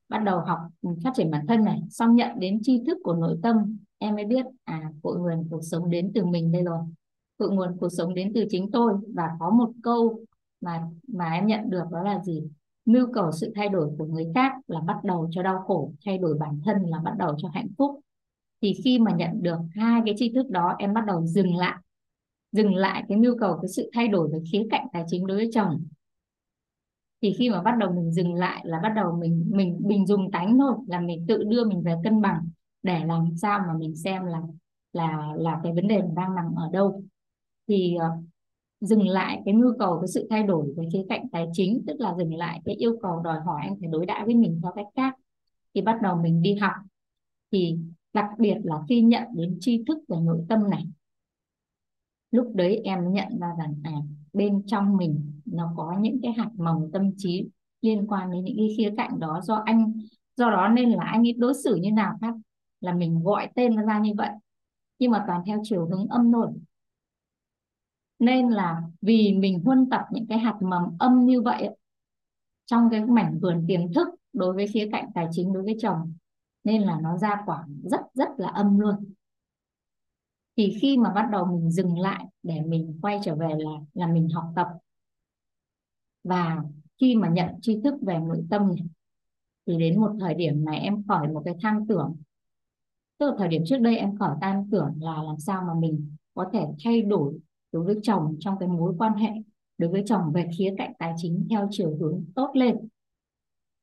bắt 0.10 0.20
đầu 0.20 0.40
học 0.40 0.60
ừ, 0.82 0.90
phát 1.04 1.12
triển 1.16 1.32
bản 1.32 1.48
thân 1.48 1.64
này, 1.64 1.82
xong 1.90 2.16
nhận 2.16 2.40
đến 2.40 2.60
tri 2.64 2.82
thức 2.88 2.98
của 3.04 3.14
nội 3.14 3.38
tâm, 3.44 3.78
em 3.98 4.16
mới 4.16 4.26
biết 4.26 4.46
à 4.64 4.92
cội 5.04 5.20
nguồn 5.20 5.48
cuộc 5.50 5.62
sống 5.62 5.90
đến 5.90 6.12
từ 6.16 6.26
mình 6.26 6.52
đây 6.52 6.64
rồi. 6.64 6.80
Cội 7.38 7.52
nguồn 7.52 7.78
cuộc 7.80 7.90
sống 7.90 8.14
đến 8.14 8.32
từ 8.36 8.46
chính 8.50 8.72
tôi, 8.72 8.94
và 9.14 9.30
có 9.40 9.50
một 9.50 9.72
câu 9.84 10.20
mà 10.62 10.88
mà 11.08 11.34
em 11.34 11.48
nhận 11.48 11.70
được 11.70 11.84
đó 11.92 12.04
là 12.04 12.24
gì? 12.24 12.44
Mưu 12.86 13.08
cầu 13.14 13.32
sự 13.32 13.52
thay 13.56 13.70
đổi 13.70 13.90
của 13.98 14.06
người 14.06 14.28
khác 14.36 14.54
là 14.68 14.80
bắt 14.80 15.04
đầu 15.04 15.28
cho 15.32 15.44
đau 15.44 15.64
khổ, 15.68 15.92
thay 16.06 16.18
đổi 16.18 16.38
bản 16.38 16.60
thân 16.66 16.78
là 16.86 17.00
bắt 17.00 17.14
đầu 17.18 17.36
cho 17.38 17.50
hạnh 17.54 17.68
phúc. 17.78 18.00
Thì 18.62 18.74
khi 18.84 19.00
mà 19.00 19.12
nhận 19.12 19.44
được 19.44 19.58
hai 19.76 20.02
cái 20.06 20.16
tri 20.18 20.34
thức 20.34 20.50
đó, 20.50 20.76
em 20.80 20.94
bắt 20.94 21.06
đầu 21.06 21.26
dừng 21.26 21.56
lại 21.56 21.78
dừng 22.52 22.76
lại 22.76 23.04
cái 23.10 23.18
nhu 23.18 23.36
cầu, 23.40 23.58
cái 23.62 23.70
sự 23.70 23.90
thay 23.94 24.08
đổi 24.08 24.30
về 24.34 24.40
khía 24.52 24.68
cạnh 24.70 24.88
tài 24.94 25.04
chính 25.08 25.28
đối 25.28 25.38
với 25.38 25.50
chồng 25.54 25.86
thì 27.22 27.36
khi 27.38 27.50
mà 27.50 27.62
bắt 27.62 27.78
đầu 27.78 27.92
mình 27.94 28.12
dừng 28.12 28.34
lại 28.34 28.62
là 28.66 28.80
bắt 28.84 28.94
đầu 28.96 29.18
mình 29.20 29.46
mình 29.50 29.80
mình 29.84 30.08
dùng 30.08 30.32
tánh 30.32 30.58
thôi 30.58 30.74
là 30.88 31.00
mình 31.00 31.26
tự 31.28 31.44
đưa 31.44 31.66
mình 31.66 31.82
về 31.82 31.96
cân 32.04 32.22
bằng 32.22 32.50
để 32.84 33.06
làm 33.06 33.36
sao 33.42 33.60
mà 33.68 33.74
mình 33.80 33.96
xem 33.96 34.26
là 34.26 34.42
là 34.94 35.34
là 35.38 35.60
cái 35.64 35.74
vấn 35.74 35.88
đề 35.88 36.02
mình 36.02 36.16
đang 36.16 36.36
nằm 36.36 36.56
ở 36.56 36.70
đâu. 36.74 37.04
Thì 37.68 37.96
uh, 37.98 38.26
dừng 38.82 39.08
lại 39.08 39.42
cái 39.46 39.54
nhu 39.54 39.68
cầu 39.80 40.00
cái 40.02 40.08
sự 40.08 40.28
thay 40.30 40.44
đổi 40.44 40.74
về 40.78 40.88
khía 40.94 41.06
cạnh 41.10 41.30
tài 41.32 41.48
chính 41.54 41.84
tức 41.88 42.00
là 42.00 42.16
dừng 42.18 42.36
lại 42.36 42.62
cái 42.66 42.76
yêu 42.76 42.98
cầu 43.02 43.20
đòi 43.20 43.40
hỏi 43.40 43.62
anh 43.64 43.76
phải 43.80 43.90
đối 43.92 44.06
đãi 44.06 44.26
với 44.26 44.36
mình 44.36 44.60
theo 44.64 44.72
cách 44.76 44.88
khác 44.96 45.16
thì 45.74 45.82
bắt 45.82 46.00
đầu 46.02 46.16
mình 46.16 46.42
đi 46.42 46.56
học. 46.56 46.74
Thì 47.52 47.78
đặc 48.14 48.26
biệt 48.38 48.56
là 48.64 48.76
khi 48.90 49.02
nhận 49.02 49.24
đến 49.36 49.58
tri 49.60 49.84
thức 49.88 49.98
về 50.08 50.18
nội 50.22 50.46
tâm 50.50 50.70
này 50.70 50.86
lúc 52.32 52.52
đấy 52.56 52.82
em 52.84 53.12
nhận 53.12 53.40
ra 53.40 53.48
rằng 53.58 53.76
à 53.84 53.92
bên 54.34 54.64
trong 54.66 54.98
mình 54.98 55.31
nó 55.46 55.74
có 55.78 55.98
những 56.00 56.20
cái 56.24 56.32
hạt 56.32 56.50
mầm 56.58 56.92
tâm 56.92 57.12
trí 57.18 57.46
liên 57.82 58.08
quan 58.08 58.32
đến 58.32 58.44
những 58.44 58.58
cái 58.58 58.76
khía 58.78 58.94
cạnh 58.98 59.20
đó. 59.20 59.42
Do 59.44 59.56
anh, 59.66 59.94
do 60.36 60.50
đó 60.50 60.68
nên 60.68 60.90
là 60.90 61.04
anh 61.04 61.28
ấy 61.28 61.34
đối 61.34 61.54
xử 61.54 61.76
như 61.76 61.92
nào 61.92 62.18
khác 62.22 62.34
là 62.80 62.94
mình 62.94 63.24
gọi 63.24 63.50
tên 63.56 63.76
nó 63.76 63.84
ra 63.84 64.00
như 64.00 64.14
vậy. 64.18 64.30
Nhưng 65.00 65.12
mà 65.12 65.24
toàn 65.28 65.42
theo 65.46 65.60
chiều 65.64 65.86
hướng 65.86 66.08
âm 66.08 66.32
thôi 66.32 66.48
nên 68.22 68.50
là 68.50 68.82
vì 69.02 69.34
mình 69.34 69.62
huân 69.66 69.90
tập 69.90 70.02
những 70.12 70.26
cái 70.30 70.40
hạt 70.40 70.58
mầm 70.62 70.84
âm 71.00 71.26
như 71.26 71.42
vậy 71.42 71.70
trong 72.66 72.90
cái 72.92 73.06
mảnh 73.06 73.40
vườn 73.42 73.66
tiềm 73.68 73.94
thức 73.94 74.08
đối 74.34 74.54
với 74.54 74.68
khía 74.68 74.90
cạnh 74.92 75.10
tài 75.16 75.28
chính, 75.32 75.54
đối 75.54 75.64
với 75.64 75.78
chồng, 75.82 76.14
nên 76.64 76.82
là 76.82 77.00
nó 77.02 77.18
ra 77.18 77.44
quả 77.46 77.66
rất 77.84 78.02
rất 78.14 78.30
là 78.38 78.50
âm 78.50 78.80
luôn. 78.80 79.14
Thì 80.58 80.78
khi 80.82 80.98
mà 80.98 81.14
bắt 81.14 81.28
đầu 81.32 81.46
mình 81.46 81.72
dừng 81.72 82.00
lại 82.00 82.26
để 82.44 82.62
mình 82.62 83.00
quay 83.02 83.20
trở 83.24 83.36
về 83.36 83.50
là 83.58 83.72
là 83.94 84.08
mình 84.08 84.30
học 84.30 84.46
tập 84.56 84.68
và 86.24 86.64
khi 87.02 87.16
mà 87.16 87.30
nhận 87.30 87.48
tri 87.62 87.82
thức 87.84 87.94
về 88.02 88.20
nội 88.20 88.46
tâm 88.50 88.72
thì 89.68 89.78
đến 89.78 90.00
một 90.00 90.12
thời 90.20 90.34
điểm 90.34 90.66
này 90.66 90.80
em 90.80 91.04
khỏi 91.08 91.28
một 91.28 91.42
cái 91.46 91.56
tham 91.62 91.88
tưởng. 91.88 92.16
Tức 93.18 93.26
là 93.30 93.36
thời 93.38 93.48
điểm 93.48 93.64
trước 93.66 93.78
đây 93.78 93.98
em 93.98 94.18
khỏi 94.18 94.36
tham 94.42 94.70
tưởng 94.72 94.94
là 95.02 95.24
làm 95.24 95.40
sao 95.40 95.64
mà 95.68 95.74
mình 95.74 96.16
có 96.34 96.50
thể 96.54 96.66
thay 96.84 97.02
đổi 97.02 97.40
đối 97.72 97.84
với 97.84 97.96
chồng 98.04 98.38
trong 98.40 98.60
cái 98.60 98.70
mối 98.70 98.94
quan 98.98 99.14
hệ, 99.14 99.30
đối 99.78 99.90
với 99.90 100.04
chồng 100.06 100.32
về 100.34 100.50
khía 100.58 100.74
cạnh 100.78 100.94
tài 101.00 101.14
chính 101.18 101.48
theo 101.50 101.68
chiều 101.72 101.98
hướng 102.00 102.24
tốt 102.36 102.52
lên. 102.54 102.88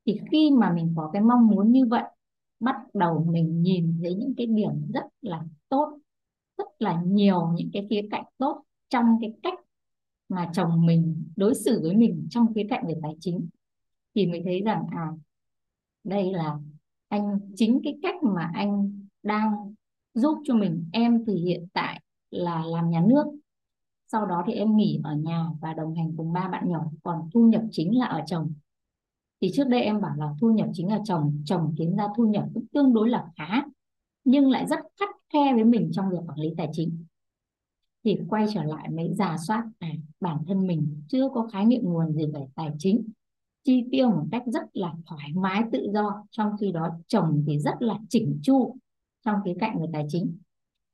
Thì 0.07 0.21
khi 0.31 0.51
mà 0.51 0.73
mình 0.73 0.95
có 0.97 1.11
cái 1.13 1.23
mong 1.23 1.47
muốn 1.47 1.73
như 1.73 1.87
vậy, 1.87 2.05
bắt 2.61 2.77
đầu 2.95 3.27
mình 3.31 3.63
nhìn 3.63 3.99
thấy 4.03 4.15
những 4.15 4.35
cái 4.37 4.47
điểm 4.47 4.93
rất 4.95 5.05
là 5.21 5.45
tốt, 5.69 5.99
rất 6.59 6.67
là 6.79 7.03
nhiều 7.07 7.53
những 7.55 7.71
cái 7.73 7.87
khía 7.91 8.03
cạnh 8.11 8.25
tốt 8.39 8.63
trong 8.89 9.19
cái 9.21 9.33
cách 9.43 9.59
mà 10.29 10.51
chồng 10.53 10.87
mình 10.87 11.25
đối 11.37 11.55
xử 11.55 11.81
với 11.83 11.97
mình 11.97 12.27
trong 12.31 12.55
khía 12.55 12.67
cạnh 12.71 12.87
về 12.87 12.95
tài 13.03 13.13
chính, 13.21 13.49
thì 14.15 14.27
mới 14.27 14.43
thấy 14.45 14.63
rằng 14.63 14.87
à 14.91 15.09
đây 16.05 16.33
là 16.33 16.59
anh, 17.09 17.41
chính 17.57 17.81
cái 17.85 17.99
cách 18.03 18.23
mà 18.23 18.51
anh 18.55 19.01
đang 19.23 19.75
giúp 20.15 20.39
cho 20.45 20.55
mình. 20.55 20.85
Em 20.93 21.25
thì 21.27 21.35
hiện 21.35 21.67
tại 21.73 22.03
là 22.31 22.65
làm 22.67 22.91
nhà 22.91 23.03
nước, 23.09 23.25
sau 24.07 24.27
đó 24.27 24.43
thì 24.47 24.53
em 24.53 24.77
nghỉ 24.77 25.01
ở 25.05 25.15
nhà 25.15 25.47
và 25.61 25.75
đồng 25.75 25.95
hành 25.95 26.15
cùng 26.17 26.33
ba 26.33 26.49
bạn 26.49 26.69
nhỏ, 26.69 26.85
còn 27.03 27.31
thu 27.35 27.49
nhập 27.49 27.63
chính 27.71 27.99
là 27.99 28.07
ở 28.07 28.23
chồng. 28.27 28.53
Thì 29.41 29.51
trước 29.55 29.65
đây 29.65 29.83
em 29.83 30.01
bảo 30.01 30.17
là 30.17 30.35
thu 30.41 30.53
nhập 30.53 30.69
chính 30.73 30.89
là 30.89 31.01
chồng 31.05 31.43
chồng 31.45 31.75
kiếm 31.79 31.97
ra 31.97 32.05
thu 32.17 32.27
nhập 32.27 32.45
cũng 32.55 32.67
tương 32.73 32.95
đối 32.95 33.09
là 33.09 33.27
khá, 33.37 33.63
nhưng 34.25 34.51
lại 34.51 34.67
rất 34.67 34.79
khắt 35.01 35.09
khe 35.33 35.55
với 35.55 35.65
mình 35.65 35.91
trong 35.93 36.11
việc 36.11 36.19
quản 36.27 36.39
lý 36.39 36.49
tài 36.57 36.69
chính 36.73 37.05
thì 38.05 38.19
quay 38.29 38.47
trở 38.55 38.63
lại 38.63 38.91
mới 38.91 39.15
giả 39.15 39.37
soát 39.47 39.65
à, 39.79 39.89
bản 40.21 40.39
thân 40.47 40.67
mình. 40.67 41.03
Chưa 41.09 41.29
có 41.35 41.49
khái 41.53 41.65
niệm 41.65 41.83
nguồn 41.85 42.13
gì 42.13 42.27
về 42.27 42.41
tài 42.55 42.71
chính. 42.79 43.09
Chi 43.65 43.85
tiêu 43.91 44.11
một 44.11 44.25
cách 44.33 44.43
rất 44.47 44.63
là 44.73 44.95
thoải 45.07 45.33
mái 45.35 45.63
tự 45.73 45.87
do. 45.93 46.25
Trong 46.31 46.53
khi 46.61 46.73
đó 46.73 46.89
chồng 47.07 47.45
thì 47.47 47.59
rất 47.59 47.75
là 47.83 47.99
chỉnh 48.09 48.39
chu 48.43 48.77
trong 49.25 49.37
khía 49.45 49.55
cạnh 49.61 49.81
về 49.81 49.87
tài 49.93 50.07
chính. 50.09 50.39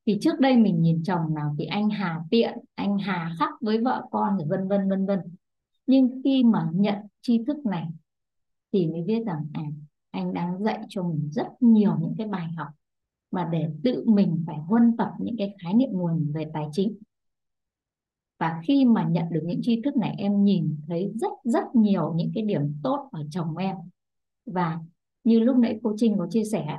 Thì 0.07 0.19
trước 0.21 0.41
đây 0.41 0.57
mình 0.57 0.83
nhìn 0.83 1.03
chồng 1.05 1.35
nào 1.35 1.55
thì 1.59 1.65
anh 1.65 1.91
hà 1.91 2.21
tiện 2.31 2.59
anh 2.75 2.99
hà 2.99 3.35
khắc 3.39 3.51
với 3.61 3.81
vợ 3.81 4.03
con 4.11 4.37
rồi 4.37 4.47
vân 4.49 4.69
vân 4.69 4.89
vân 4.89 5.07
vân. 5.07 5.21
Nhưng 5.87 6.21
khi 6.25 6.45
mà 6.45 6.69
nhận 6.73 6.99
tri 7.23 7.45
thức 7.47 7.67
này 7.67 7.89
thì 8.73 8.87
mới 8.87 9.03
biết 9.03 9.23
rằng 9.27 9.47
à 9.53 9.63
anh 10.11 10.35
đang 10.35 10.65
dạy 10.65 10.81
cho 10.89 11.03
mình 11.03 11.29
rất 11.33 11.47
nhiều 11.61 11.97
những 12.01 12.15
cái 12.19 12.27
bài 12.27 12.49
học 12.57 12.69
mà 13.35 13.49
để 13.53 13.69
tự 13.85 14.05
mình 14.07 14.45
phải 14.47 14.57
huân 14.57 14.97
tập 14.97 15.11
những 15.21 15.37
cái 15.39 15.57
khái 15.63 15.75
niệm 15.75 15.91
nguồn 15.93 16.33
về 16.35 16.51
tài 16.53 16.67
chính. 16.73 16.97
Và 18.39 18.61
khi 18.65 18.85
mà 18.85 19.09
nhận 19.09 19.25
được 19.31 19.41
những 19.45 19.61
tri 19.63 19.83
thức 19.83 19.97
này, 19.97 20.15
em 20.19 20.45
nhìn 20.45 20.77
thấy 20.89 21.13
rất 21.15 21.33
rất 21.45 21.65
nhiều 21.75 22.15
những 22.17 22.31
cái 22.35 22.45
điểm 22.45 22.75
tốt 22.83 23.09
ở 23.13 23.23
chồng 23.31 23.57
em. 23.57 23.77
Và 24.47 24.79
như 25.25 25.41
lúc 25.41 25.57
nãy 25.57 25.81
cô 25.83 25.95
Trinh 25.97 26.19
có 26.19 26.27
chia 26.31 26.45
sẻ, 26.45 26.79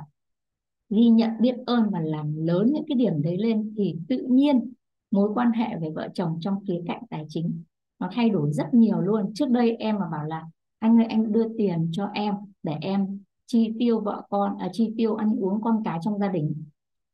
ghi 0.90 1.08
nhận 1.08 1.30
biết 1.40 1.54
ơn 1.66 1.90
và 1.90 2.00
làm 2.00 2.36
lớn 2.36 2.70
những 2.72 2.84
cái 2.88 2.96
điểm 2.96 3.22
đấy 3.22 3.36
lên 3.38 3.74
thì 3.76 3.96
tự 4.08 4.26
nhiên 4.30 4.72
mối 5.10 5.30
quan 5.34 5.52
hệ 5.52 5.76
với 5.80 5.90
vợ 5.90 6.08
chồng 6.14 6.38
trong 6.40 6.64
khía 6.66 6.82
cạnh 6.86 7.02
tài 7.10 7.26
chính 7.28 7.62
nó 7.98 8.08
thay 8.12 8.30
đổi 8.30 8.52
rất 8.52 8.74
nhiều 8.74 9.00
luôn. 9.00 9.34
Trước 9.34 9.50
đây 9.50 9.76
em 9.76 9.98
mà 9.98 10.08
bảo 10.12 10.24
là, 10.24 10.44
anh 10.78 10.98
ơi, 10.98 11.06
anh 11.06 11.32
đưa 11.32 11.48
tiền 11.58 11.88
cho 11.92 12.06
em 12.14 12.34
để 12.62 12.76
em 12.80 13.20
chi 13.46 13.72
tiêu 13.78 14.00
vợ 14.00 14.22
con 14.30 14.58
à, 14.58 14.68
chi 14.72 14.94
tiêu 14.96 15.14
ăn 15.14 15.36
uống 15.40 15.62
con 15.62 15.82
cái 15.84 15.98
trong 16.02 16.18
gia 16.18 16.28
đình. 16.28 16.64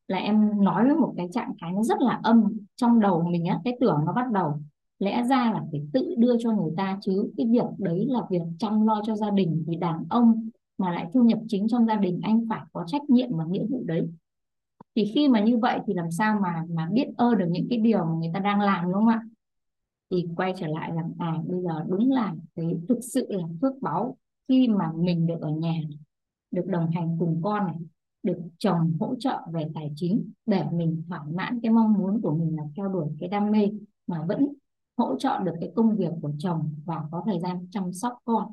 Là 0.08 0.18
em 0.18 0.64
nói 0.64 0.84
với 0.84 0.94
một 0.94 1.14
cái 1.16 1.28
trạng 1.32 1.52
thái 1.60 1.72
nó 1.72 1.82
rất 1.82 2.00
là 2.00 2.20
âm 2.22 2.44
trong 2.76 3.00
đầu 3.00 3.22
mình 3.22 3.44
á 3.44 3.60
cái 3.64 3.76
tưởng 3.80 4.02
nó 4.06 4.12
bắt 4.12 4.30
đầu. 4.32 4.60
Lẽ 4.98 5.22
ra 5.22 5.52
là 5.52 5.62
phải 5.72 5.80
tự 5.92 6.14
đưa 6.18 6.36
cho 6.38 6.52
người 6.52 6.72
ta 6.76 6.98
chứ 7.02 7.30
cái 7.36 7.46
việc 7.50 7.66
đấy 7.78 8.06
là 8.08 8.20
việc 8.30 8.42
chăm 8.58 8.86
lo 8.86 9.02
cho 9.06 9.16
gia 9.16 9.30
đình 9.30 9.64
thì 9.66 9.76
đàn 9.76 10.04
ông 10.10 10.48
mà 10.78 10.90
lại 10.92 11.06
thu 11.12 11.22
nhập 11.22 11.38
chính 11.48 11.68
trong 11.68 11.86
gia 11.86 11.96
đình 11.96 12.20
anh 12.22 12.46
phải 12.48 12.60
có 12.72 12.84
trách 12.86 13.10
nhiệm 13.10 13.28
và 13.32 13.44
nghĩa 13.44 13.64
vụ 13.70 13.82
đấy. 13.86 14.08
Thì 14.96 15.12
khi 15.14 15.28
mà 15.28 15.40
như 15.40 15.58
vậy 15.58 15.80
thì 15.86 15.94
làm 15.94 16.10
sao 16.10 16.38
mà 16.42 16.64
mà 16.70 16.88
biết 16.92 17.08
ơn 17.16 17.38
được 17.38 17.46
những 17.50 17.66
cái 17.70 17.78
điều 17.78 18.04
mà 18.04 18.12
người 18.12 18.30
ta 18.34 18.40
đang 18.40 18.60
làm 18.60 18.84
đúng 18.84 18.94
không 18.94 19.08
ạ? 19.08 19.22
Thì 20.10 20.26
quay 20.36 20.54
trở 20.56 20.66
lại 20.66 20.92
rằng 20.94 21.12
à 21.18 21.38
bây 21.46 21.62
giờ 21.62 21.84
đúng 21.88 22.10
là 22.10 22.34
cái 22.54 22.66
thực 22.88 22.98
sự 23.02 23.26
là 23.28 23.44
phước 23.60 23.72
báu 23.80 24.16
khi 24.48 24.68
mà 24.68 24.92
mình 24.96 25.26
được 25.26 25.40
ở 25.40 25.50
nhà 25.50 25.74
được 26.52 26.66
đồng 26.66 26.90
hành 26.90 27.16
cùng 27.18 27.40
con 27.44 27.66
này 27.66 27.76
được 28.22 28.38
chồng 28.58 28.96
hỗ 29.00 29.14
trợ 29.18 29.38
về 29.52 29.66
tài 29.74 29.92
chính 29.96 30.30
để 30.46 30.64
mình 30.72 31.02
thỏa 31.08 31.24
mãn 31.24 31.60
cái 31.62 31.72
mong 31.72 31.92
muốn 31.92 32.20
của 32.22 32.34
mình 32.34 32.56
là 32.56 32.62
theo 32.76 32.88
đuổi 32.88 33.06
cái 33.20 33.28
đam 33.28 33.50
mê 33.50 33.70
mà 34.06 34.24
vẫn 34.28 34.48
hỗ 34.96 35.18
trợ 35.18 35.38
được 35.44 35.52
cái 35.60 35.72
công 35.76 35.96
việc 35.96 36.10
của 36.22 36.32
chồng 36.38 36.74
và 36.84 37.04
có 37.10 37.22
thời 37.26 37.40
gian 37.40 37.66
chăm 37.70 37.92
sóc 37.92 38.18
con. 38.24 38.52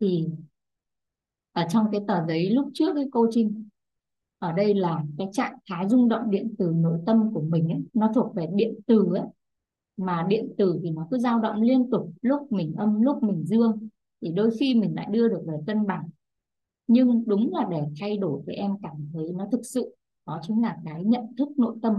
Thì 0.00 0.28
ở 1.52 1.66
trong 1.70 1.86
cái 1.92 2.00
tờ 2.08 2.26
giấy 2.26 2.50
lúc 2.50 2.68
trước 2.74 2.94
cái 2.94 3.04
cô 3.12 3.26
Trinh 3.30 3.68
ở 4.38 4.52
đây 4.52 4.74
là 4.74 5.04
cái 5.18 5.28
trạng 5.32 5.58
thái 5.68 5.88
rung 5.88 6.08
động 6.08 6.30
điện 6.30 6.54
từ 6.58 6.72
nội 6.76 6.98
tâm 7.06 7.32
của 7.34 7.40
mình 7.40 7.68
ấy, 7.68 7.82
nó 7.94 8.12
thuộc 8.14 8.34
về 8.34 8.46
điện 8.54 8.74
từ 8.86 9.06
ấy. 9.14 9.26
Mà 9.96 10.26
điện 10.28 10.54
tử 10.58 10.80
thì 10.82 10.90
nó 10.90 11.06
cứ 11.10 11.18
dao 11.18 11.40
động 11.40 11.62
liên 11.62 11.90
tục 11.90 12.12
lúc 12.22 12.52
mình 12.52 12.74
âm 12.76 13.02
lúc 13.02 13.22
mình 13.22 13.44
dương. 13.44 13.88
Thì 14.20 14.30
đôi 14.32 14.50
khi 14.60 14.74
mình 14.74 14.94
lại 14.94 15.06
đưa 15.10 15.28
được 15.28 15.42
về 15.46 15.56
cân 15.66 15.86
bằng 15.86 16.08
nhưng 16.86 17.24
đúng 17.26 17.54
là 17.54 17.66
để 17.70 17.82
thay 18.00 18.16
đổi 18.16 18.42
thì 18.46 18.52
em 18.52 18.76
cảm 18.82 19.08
thấy 19.12 19.32
nó 19.32 19.46
thực 19.52 19.60
sự, 19.66 19.96
đó 20.26 20.40
chính 20.42 20.62
là 20.62 20.78
cái 20.84 21.04
nhận 21.04 21.36
thức 21.38 21.48
nội 21.58 21.76
tâm 21.82 21.94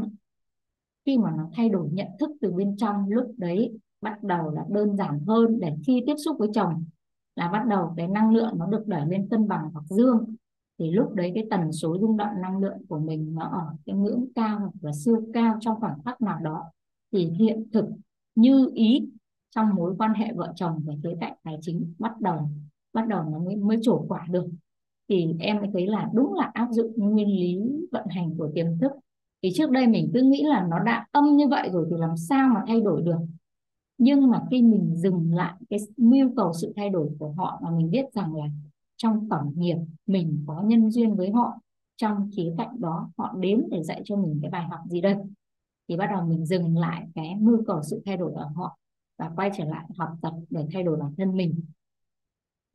khi 1.05 1.17
mà 1.17 1.33
nó 1.37 1.49
thay 1.53 1.69
đổi 1.69 1.89
nhận 1.91 2.07
thức 2.19 2.29
từ 2.41 2.51
bên 2.51 2.77
trong, 2.77 3.09
lúc 3.09 3.33
đấy 3.37 3.77
bắt 4.01 4.23
đầu 4.23 4.49
là 4.49 4.65
đơn 4.69 4.97
giản 4.97 5.19
hơn 5.27 5.59
để 5.59 5.75
khi 5.87 6.03
tiếp 6.07 6.15
xúc 6.25 6.35
với 6.39 6.49
chồng 6.53 6.83
là 7.35 7.51
bắt 7.51 7.65
đầu 7.67 7.93
cái 7.97 8.07
năng 8.07 8.33
lượng 8.33 8.53
nó 8.57 8.65
được 8.65 8.87
đẩy 8.87 9.05
lên 9.07 9.27
cân 9.29 9.47
bằng 9.47 9.69
hoặc 9.73 9.85
dương. 9.89 10.35
Thì 10.79 10.91
lúc 10.91 11.13
đấy 11.13 11.31
cái 11.35 11.45
tần 11.49 11.71
số 11.71 11.97
rung 12.01 12.17
động 12.17 12.41
năng 12.41 12.57
lượng 12.57 12.77
của 12.89 12.99
mình 12.99 13.35
nó 13.35 13.43
ở 13.43 13.75
cái 13.85 13.95
ngưỡng 13.95 14.25
cao 14.35 14.59
hoặc 14.59 14.73
là 14.81 14.91
siêu 14.93 15.21
cao 15.33 15.57
trong 15.61 15.79
khoảng 15.79 16.03
khắc 16.05 16.21
nào 16.21 16.39
đó. 16.39 16.63
Thì 17.11 17.29
hiện 17.29 17.65
thực 17.73 17.85
như 18.35 18.71
ý 18.73 19.09
trong 19.55 19.75
mối 19.75 19.95
quan 19.97 20.13
hệ 20.13 20.33
vợ 20.33 20.53
chồng 20.55 20.81
về 20.85 20.95
khía 21.03 21.15
cạnh 21.21 21.33
tài 21.43 21.57
chính 21.61 21.93
bắt 21.99 22.21
đầu 22.21 22.49
bắt 22.93 23.07
đầu 23.07 23.23
nó 23.23 23.39
mới 23.39 23.55
mới 23.55 23.77
trổ 23.81 24.05
quả 24.07 24.27
được 24.29 24.45
thì 25.09 25.35
em 25.39 25.57
mới 25.57 25.69
thấy 25.73 25.87
là 25.87 26.09
đúng 26.13 26.33
là 26.33 26.51
áp 26.53 26.67
dụng 26.71 26.93
nguyên 26.95 27.27
lý 27.27 27.59
vận 27.91 28.05
hành 28.09 28.37
của 28.37 28.51
tiềm 28.55 28.65
thức. 28.81 28.91
Thì 29.43 29.49
trước 29.55 29.71
đây 29.71 29.87
mình 29.87 30.11
cứ 30.13 30.21
nghĩ 30.21 30.43
là 30.43 30.67
nó 30.69 30.79
đã 30.79 31.07
âm 31.11 31.35
như 31.35 31.47
vậy 31.47 31.69
rồi 31.73 31.87
thì 31.89 31.95
làm 31.99 32.17
sao 32.17 32.49
mà 32.49 32.63
thay 32.67 32.81
đổi 32.81 33.01
được? 33.01 33.19
Nhưng 33.97 34.29
mà 34.29 34.43
khi 34.51 34.61
mình 34.61 34.95
dừng 34.95 35.33
lại 35.33 35.53
cái 35.69 35.79
mưu 35.97 36.29
cầu 36.35 36.53
sự 36.53 36.73
thay 36.75 36.89
đổi 36.89 37.09
của 37.19 37.31
họ 37.31 37.59
mà 37.63 37.69
mình 37.71 37.91
biết 37.91 38.05
rằng 38.13 38.35
là 38.35 38.45
trong 38.97 39.29
tổng 39.29 39.53
nghiệp 39.55 39.77
mình 40.07 40.43
có 40.47 40.61
nhân 40.61 40.91
duyên 40.91 41.15
với 41.15 41.31
họ, 41.31 41.59
trong 41.95 42.29
khía 42.35 42.53
cạnh 42.57 42.81
đó 42.81 43.09
họ 43.17 43.35
đến 43.39 43.63
để 43.71 43.83
dạy 43.83 44.01
cho 44.05 44.15
mình 44.15 44.39
cái 44.41 44.51
bài 44.51 44.67
học 44.69 44.79
gì 44.89 45.01
đây? 45.01 45.15
Thì 45.89 45.97
bắt 45.97 46.07
đầu 46.11 46.25
mình 46.25 46.45
dừng 46.45 46.77
lại 46.77 47.07
cái 47.15 47.35
mưu 47.35 47.63
cầu 47.67 47.81
sự 47.83 48.01
thay 48.05 48.17
đổi 48.17 48.33
ở 48.35 48.47
họ 48.55 48.77
và 49.19 49.31
quay 49.35 49.51
trở 49.57 49.65
lại 49.65 49.85
học 49.97 50.09
tập 50.21 50.33
để 50.49 50.65
thay 50.73 50.83
đổi 50.83 50.97
bản 50.97 51.13
thân 51.17 51.37
mình 51.37 51.61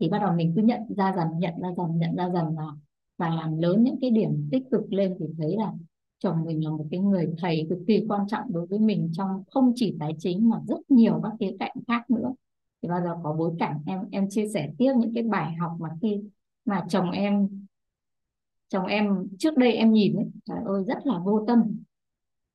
thì 0.02 0.08
bắt 0.08 0.18
đầu 0.18 0.32
mình 0.36 0.52
cứ 0.56 0.62
nhận 0.62 0.80
ra 0.96 1.12
dần 1.16 1.26
nhận 1.38 1.54
ra 1.62 1.68
dần 1.76 1.98
nhận 1.98 2.16
ra 2.16 2.30
dần 2.30 2.56
và 2.56 2.64
và 3.18 3.28
làm 3.28 3.58
lớn 3.58 3.82
những 3.82 3.98
cái 4.00 4.10
điểm 4.10 4.48
tích 4.52 4.62
cực 4.70 4.92
lên 4.92 5.16
thì 5.18 5.26
thấy 5.38 5.56
là 5.56 5.72
chồng 6.18 6.44
mình 6.44 6.64
là 6.64 6.70
một 6.70 6.86
cái 6.90 7.00
người 7.00 7.34
thầy 7.38 7.66
cực 7.70 7.78
kỳ 7.86 8.04
quan 8.08 8.26
trọng 8.28 8.52
đối 8.52 8.66
với 8.66 8.78
mình 8.78 9.10
trong 9.12 9.44
không 9.50 9.72
chỉ 9.76 9.96
tài 10.00 10.12
chính 10.18 10.50
mà 10.50 10.60
rất 10.68 10.90
nhiều 10.90 11.20
các 11.22 11.32
khía 11.40 11.56
cạnh 11.60 11.72
khác 11.88 12.10
nữa. 12.10 12.32
Thì 12.82 12.88
bao 12.88 13.00
giờ 13.00 13.16
có 13.22 13.32
bối 13.32 13.52
cảnh 13.58 13.82
em 13.86 14.00
em 14.10 14.30
chia 14.30 14.48
sẻ 14.48 14.70
tiếp 14.78 14.92
những 14.98 15.14
cái 15.14 15.22
bài 15.22 15.54
học 15.54 15.72
mà 15.80 15.88
khi 16.02 16.20
mà 16.64 16.84
chồng 16.88 17.10
em 17.10 17.48
chồng 18.68 18.86
em 18.86 19.28
trước 19.38 19.56
đây 19.56 19.72
em 19.72 19.92
nhìn 19.92 20.16
ấy, 20.16 20.26
trời 20.44 20.58
ơi 20.66 20.84
rất 20.86 21.06
là 21.06 21.18
vô 21.18 21.44
tâm. 21.46 21.82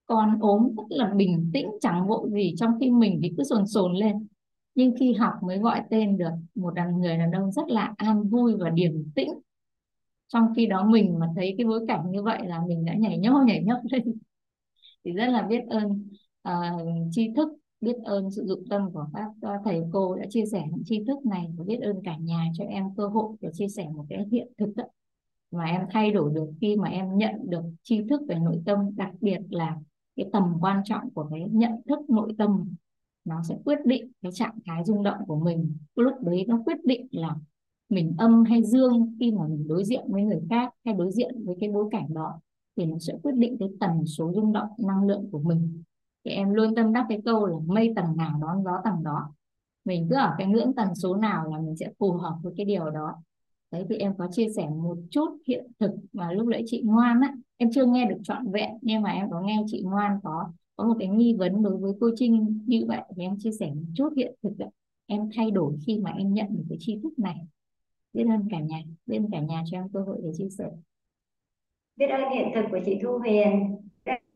Con 0.06 0.40
ốm 0.40 0.76
rất 0.76 0.86
là 0.90 1.14
bình 1.14 1.52
tĩnh 1.54 1.68
chẳng 1.82 2.08
vội 2.08 2.30
gì 2.32 2.54
trong 2.58 2.72
khi 2.80 2.92
mình 2.92 3.20
thì 3.24 3.34
cứ 3.38 3.44
sồn 3.44 3.68
sồn 3.68 3.94
lên 3.94 4.28
nhưng 4.78 4.94
khi 5.00 5.14
học 5.14 5.34
mới 5.44 5.58
gọi 5.58 5.82
tên 5.90 6.18
được 6.18 6.32
một 6.56 6.74
đàn 6.74 7.00
người 7.00 7.18
đàn 7.18 7.32
ông 7.32 7.52
rất 7.52 7.70
là 7.70 7.94
an 7.98 8.30
vui 8.30 8.56
và 8.56 8.70
điềm 8.70 8.92
tĩnh. 9.16 9.30
Trong 10.28 10.48
khi 10.56 10.66
đó 10.66 10.86
mình 10.86 11.20
mà 11.20 11.28
thấy 11.36 11.56
cái 11.58 11.66
bối 11.66 11.86
cảnh 11.88 12.12
như 12.12 12.24
vậy 12.24 12.48
là 12.48 12.62
mình 12.68 12.86
đã 12.86 12.94
nhảy 12.94 13.18
nhót 13.18 13.46
nhảy 13.48 13.64
nhót 13.64 13.78
lên. 13.92 14.04
Thì 15.06 15.12
rất 15.12 15.28
là 15.28 15.42
biết 15.42 15.62
ơn 15.70 16.10
uh, 16.50 17.08
tri 17.12 17.30
thức 17.36 17.50
biết 17.82 17.96
ơn 18.04 18.32
sự 18.32 18.46
dụng 18.46 18.64
tâm 18.70 18.92
của 18.94 19.08
các 19.14 19.32
thầy 19.66 19.82
cô 19.94 20.16
đã 20.16 20.26
chia 20.30 20.46
sẻ 20.52 20.64
những 20.72 20.84
tri 20.86 21.04
thức 21.08 21.26
này 21.26 21.48
và 21.58 21.64
biết 21.68 21.80
ơn 21.82 21.96
cả 22.04 22.18
nhà 22.18 22.46
cho 22.54 22.64
em 22.64 22.86
cơ 22.98 23.08
hội 23.08 23.36
để 23.42 23.50
chia 23.54 23.68
sẻ 23.68 23.88
một 23.96 24.06
cái 24.10 24.26
hiện 24.32 24.48
thực 24.58 24.76
đó 24.76 24.84
mà 25.52 25.66
em 25.66 25.82
thay 25.92 26.12
đổi 26.12 26.32
được 26.34 26.50
khi 26.62 26.76
mà 26.76 26.90
em 26.90 27.18
nhận 27.18 27.50
được 27.50 27.64
tri 27.84 28.02
thức 28.10 28.22
về 28.28 28.36
nội 28.36 28.62
tâm 28.66 28.80
đặc 28.96 29.12
biệt 29.22 29.40
là 29.50 29.78
cái 30.16 30.26
tầm 30.34 30.44
quan 30.62 30.82
trọng 30.86 31.10
của 31.10 31.28
cái 31.32 31.46
nhận 31.52 31.72
thức 31.90 32.10
nội 32.10 32.34
tâm 32.38 32.76
nó 33.28 33.44
sẽ 33.44 33.58
quyết 33.66 33.86
định 33.86 34.12
cái 34.22 34.32
trạng 34.32 34.60
thái 34.66 34.84
rung 34.86 35.04
động 35.04 35.18
của 35.28 35.40
mình. 35.40 35.78
Lúc 35.96 36.14
đấy 36.22 36.46
nó 36.48 36.62
quyết 36.66 36.86
định 36.86 37.08
là 37.12 37.36
mình 37.90 38.16
âm 38.18 38.44
hay 38.44 38.64
dương 38.64 39.16
khi 39.20 39.32
mà 39.32 39.48
mình 39.48 39.68
đối 39.68 39.84
diện 39.86 40.06
với 40.08 40.24
người 40.24 40.42
khác, 40.50 40.74
hay 40.86 40.94
đối 40.94 41.12
diện 41.12 41.46
với 41.46 41.56
cái 41.60 41.70
bối 41.70 41.88
cảnh 41.92 42.14
đó, 42.14 42.40
thì 42.78 42.86
nó 42.86 43.00
sẽ 43.00 43.14
quyết 43.24 43.36
định 43.36 43.58
cái 43.60 43.70
tần 43.80 44.06
số 44.06 44.32
rung 44.34 44.54
động, 44.54 44.70
năng 44.78 45.08
lượng 45.08 45.30
của 45.32 45.40
mình. 45.40 45.84
Thì 46.26 46.32
em 46.32 46.54
luôn 46.54 46.76
tâm 46.76 46.94
đắc 46.94 47.06
cái 47.10 47.22
câu 47.26 47.46
là 47.46 47.58
mây 47.66 47.94
tầng 47.96 48.18
nào 48.18 48.40
đón 48.42 48.64
gió 48.64 48.82
tầng 48.84 49.04
đó. 49.04 49.34
Mình 49.86 50.08
cứ 50.10 50.16
ở 50.16 50.36
cái 50.38 50.48
ngưỡng 50.48 50.74
tần 50.74 50.96
số 50.96 51.16
nào 51.16 51.50
là 51.50 51.60
mình 51.60 51.76
sẽ 51.76 51.90
phù 52.00 52.12
hợp 52.12 52.38
với 52.44 52.54
cái 52.58 52.66
điều 52.66 52.90
đó. 52.90 53.16
Đấy, 53.72 53.86
thì 53.90 53.96
em 53.96 54.14
có 54.18 54.28
chia 54.32 54.50
sẻ 54.56 54.70
một 54.70 54.98
chút 55.12 55.38
hiện 55.48 55.68
thực 55.80 55.92
mà 56.14 56.32
lúc 56.32 56.48
nãy 56.48 56.64
chị 56.66 56.82
ngoan 56.86 57.22
á, 57.22 57.34
em 57.58 57.70
chưa 57.74 57.86
nghe 57.86 58.06
được 58.06 58.18
trọn 58.24 58.52
vẹn, 58.52 58.70
nhưng 58.82 59.02
mà 59.02 59.12
em 59.12 59.30
có 59.32 59.42
nghe 59.42 59.64
chị 59.68 59.82
ngoan 59.82 60.20
có 60.24 60.46
có 60.78 60.84
một 60.84 60.96
cái 61.00 61.08
nghi 61.08 61.36
vấn 61.38 61.64
đối 61.64 61.78
với 61.78 61.92
cô 62.00 62.10
Trinh 62.16 62.62
như 62.66 62.86
vậy 62.88 63.02
thì 63.16 63.24
em 63.24 63.36
chia 63.40 63.52
sẻ 63.52 63.66
một 63.66 63.86
chút. 63.96 64.10
Hiện 64.18 64.36
thực 64.44 64.58
đấy. 64.58 64.70
em 65.08 65.30
thay 65.36 65.52
đổi 65.52 65.74
khi 65.88 66.00
mà 66.00 66.12
em 66.18 66.34
nhận 66.34 66.48
được 66.50 66.64
cái 66.70 66.78
tri 66.82 67.00
thức 67.04 67.20
này. 67.20 67.36
Biết 68.14 68.24
ơn 68.30 68.48
cả 68.52 68.60
nhà 68.60 68.82
biết 69.06 69.18
ơn 69.18 69.32
cả 69.32 69.40
nhà 69.40 69.64
cho 69.72 69.78
em 69.78 69.90
cơ 69.94 70.00
hội 70.00 70.18
để 70.24 70.30
chia 70.38 70.50
sẻ. 70.50 70.66
Biết 71.96 72.08
ơn 72.08 72.32
hiện 72.32 72.52
thực 72.56 72.66
của 72.72 72.80
chị 72.86 73.00
Thu 73.04 73.18
Huyền. 73.18 73.76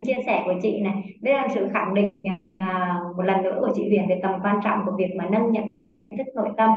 Chia 0.02 0.18
sẻ 0.26 0.42
của 0.46 0.54
chị 0.62 0.82
này. 0.82 1.18
Biết 1.22 1.32
ơn 1.32 1.52
sự 1.56 1.68
khẳng 1.74 1.94
định 1.94 2.10
à, 2.58 3.00
một 3.18 3.24
lần 3.24 3.44
nữa 3.44 3.58
của 3.60 3.72
chị 3.76 3.82
Huyền 3.88 4.10
về 4.10 4.20
tầm 4.24 4.32
quan 4.44 4.60
trọng 4.64 4.80
của 4.86 4.96
việc 4.98 5.16
mà 5.16 5.30
nâng 5.32 5.52
nhận 5.52 5.64
thức 6.18 6.28
nội 6.36 6.50
tâm 6.58 6.70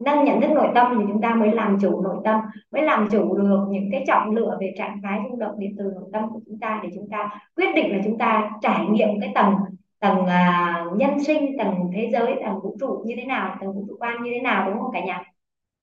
nâng 0.00 0.24
nhận 0.24 0.40
thức 0.40 0.50
nội 0.50 0.68
tâm 0.74 0.94
thì 0.98 1.04
chúng 1.08 1.20
ta 1.20 1.34
mới 1.34 1.52
làm 1.52 1.78
chủ 1.80 2.02
nội 2.02 2.16
tâm 2.24 2.40
mới 2.70 2.82
làm 2.82 3.08
chủ 3.10 3.36
được 3.36 3.66
những 3.70 3.88
cái 3.92 4.04
trọng 4.06 4.30
lựa 4.30 4.58
về 4.60 4.74
trạng 4.78 5.00
thái 5.02 5.20
rung 5.30 5.38
động 5.38 5.58
điện 5.58 5.74
từ 5.78 5.84
nội 5.84 6.10
tâm 6.12 6.30
của 6.32 6.40
chúng 6.46 6.58
ta 6.60 6.80
để 6.82 6.88
chúng 6.94 7.08
ta 7.10 7.28
quyết 7.56 7.74
định 7.74 7.92
là 7.92 7.98
chúng 8.04 8.18
ta 8.18 8.50
trải 8.62 8.86
nghiệm 8.86 9.20
cái 9.20 9.32
tầng 9.34 9.54
tầng 10.00 10.18
uh, 10.20 10.96
nhân 10.98 11.24
sinh 11.24 11.58
tầng 11.58 11.74
thế 11.94 12.10
giới 12.12 12.34
tầng 12.44 12.60
vũ 12.62 12.76
trụ 12.80 13.02
như 13.06 13.14
thế 13.16 13.24
nào 13.24 13.56
tầng 13.60 13.72
vũ 13.72 13.84
trụ 13.88 13.96
quan 14.00 14.22
như 14.22 14.30
thế 14.34 14.40
nào 14.40 14.70
đúng 14.70 14.78
không 14.80 14.92
cả 14.92 15.00
nhà? 15.04 15.22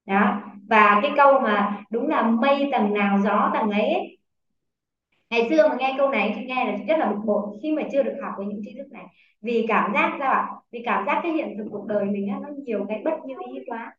Đó 0.06 0.42
và 0.70 1.00
cái 1.02 1.12
câu 1.18 1.40
mà 1.40 1.82
đúng 1.90 2.08
là 2.08 2.22
mây 2.22 2.70
tầng 2.72 2.94
nào 2.94 3.20
gió 3.24 3.52
tầng 3.54 3.72
ấy, 3.72 3.94
ấy. 3.94 4.18
Ngày 5.30 5.48
xưa 5.50 5.70
mà 5.70 5.76
nghe 5.80 5.96
câu 5.98 6.10
này 6.10 6.34
thì 6.36 6.46
nghe 6.46 6.66
là 6.66 6.78
rất 6.88 6.98
là 7.00 7.06
bực 7.12 7.20
bội 7.26 7.58
khi 7.64 7.72
mà 7.72 7.84
chưa 7.92 8.04
được 8.04 8.16
học 8.22 8.34
với 8.38 8.46
những 8.46 8.62
tri 8.66 8.74
thức 8.78 8.88
này. 8.92 9.06
Vì 9.42 9.66
cảm 9.68 9.94
giác 9.94 10.16
sao 10.20 10.32
ạ? 10.32 10.48
Vì 10.72 10.82
cảm 10.86 11.06
giác 11.06 11.20
cái 11.24 11.32
hiện 11.32 11.56
thực 11.58 11.66
cuộc 11.72 11.86
đời 11.88 12.06
mình 12.06 12.28
á 12.30 12.40
nó 12.42 12.50
nhiều 12.58 12.86
cái 12.90 13.02
bất 13.06 13.14
như 13.26 13.36
ý 13.54 13.60
quá. 13.68 13.96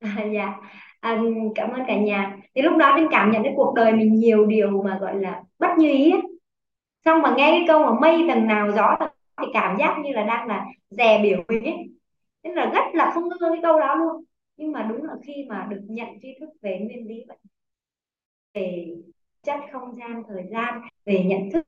À, 0.00 0.24
dạ. 0.34 0.54
À, 1.00 1.18
cảm 1.54 1.70
ơn 1.70 1.80
cả 1.88 1.96
nhà. 2.00 2.36
Thì 2.54 2.62
lúc 2.62 2.76
đó 2.78 2.92
Trinh 2.96 3.06
cảm 3.10 3.30
nhận 3.30 3.42
cái 3.42 3.52
cuộc 3.56 3.74
đời 3.74 3.92
mình 3.92 4.14
nhiều 4.14 4.46
điều 4.46 4.82
mà 4.82 4.98
gọi 5.00 5.20
là 5.20 5.42
bất 5.58 5.68
như 5.78 5.88
ý 5.90 6.10
ấy. 6.12 6.22
xong 7.04 7.22
mà 7.22 7.34
nghe 7.38 7.50
cái 7.52 7.64
câu 7.68 7.80
mà 7.86 8.00
mây 8.00 8.24
tầng 8.28 8.46
nào 8.46 8.72
gió 8.72 8.96
tầng 9.00 9.10
thì 9.42 9.46
cảm 9.54 9.76
giác 9.80 9.96
như 10.04 10.10
là 10.14 10.24
đang 10.24 10.48
là 10.48 10.66
dè 10.90 11.20
biểu 11.22 11.38
mình 11.48 11.64
ấy 11.64 11.76
nên 12.44 12.54
là 12.54 12.66
rất 12.74 12.82
là 12.94 13.12
không 13.14 13.28
ngơ 13.28 13.36
cái 13.52 13.60
câu 13.62 13.80
đó 13.80 13.94
luôn. 13.96 14.24
Nhưng 14.56 14.72
mà 14.72 14.82
đúng 14.82 15.04
là 15.04 15.14
khi 15.26 15.46
mà 15.50 15.66
được 15.70 15.80
nhận 15.88 16.08
tri 16.22 16.28
thức 16.40 16.50
về 16.62 16.78
nguyên 16.80 17.08
lý 17.08 17.24
vậy 17.28 17.38
về 18.54 19.15
chất 19.46 19.60
không 19.72 19.96
gian 19.98 20.22
thời 20.28 20.42
gian, 20.50 20.80
về 21.06 21.24
nhận 21.24 21.50
thức 21.50 21.66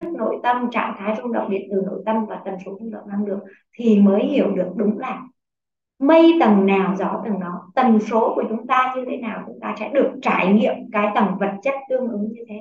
nội 0.00 0.36
tâm, 0.42 0.70
trạng 0.70 0.94
thái 0.98 1.16
rung 1.22 1.32
động 1.32 1.50
điện 1.50 1.68
từ 1.70 1.82
nội 1.86 2.02
tâm 2.06 2.26
và 2.26 2.40
tần 2.44 2.54
số 2.66 2.76
rung 2.80 2.90
động 2.90 3.08
năng 3.08 3.24
lượng 3.26 3.40
thì 3.72 4.00
mới 4.00 4.24
hiểu 4.24 4.50
được 4.50 4.68
đúng 4.76 4.98
là 4.98 5.22
mây 5.98 6.36
tầng 6.40 6.66
nào, 6.66 6.94
gió 6.98 7.22
tầng 7.24 7.40
đó. 7.40 7.70
Tần 7.74 7.98
số 8.00 8.32
của 8.34 8.44
chúng 8.48 8.66
ta 8.66 8.92
như 8.96 9.04
thế 9.10 9.16
nào 9.16 9.42
chúng 9.46 9.60
ta 9.60 9.74
sẽ 9.78 9.90
được 9.94 10.10
trải 10.22 10.52
nghiệm 10.52 10.74
cái 10.92 11.08
tầng 11.14 11.26
vật 11.40 11.52
chất 11.62 11.74
tương 11.88 12.08
ứng 12.08 12.28
như 12.32 12.44
thế. 12.48 12.60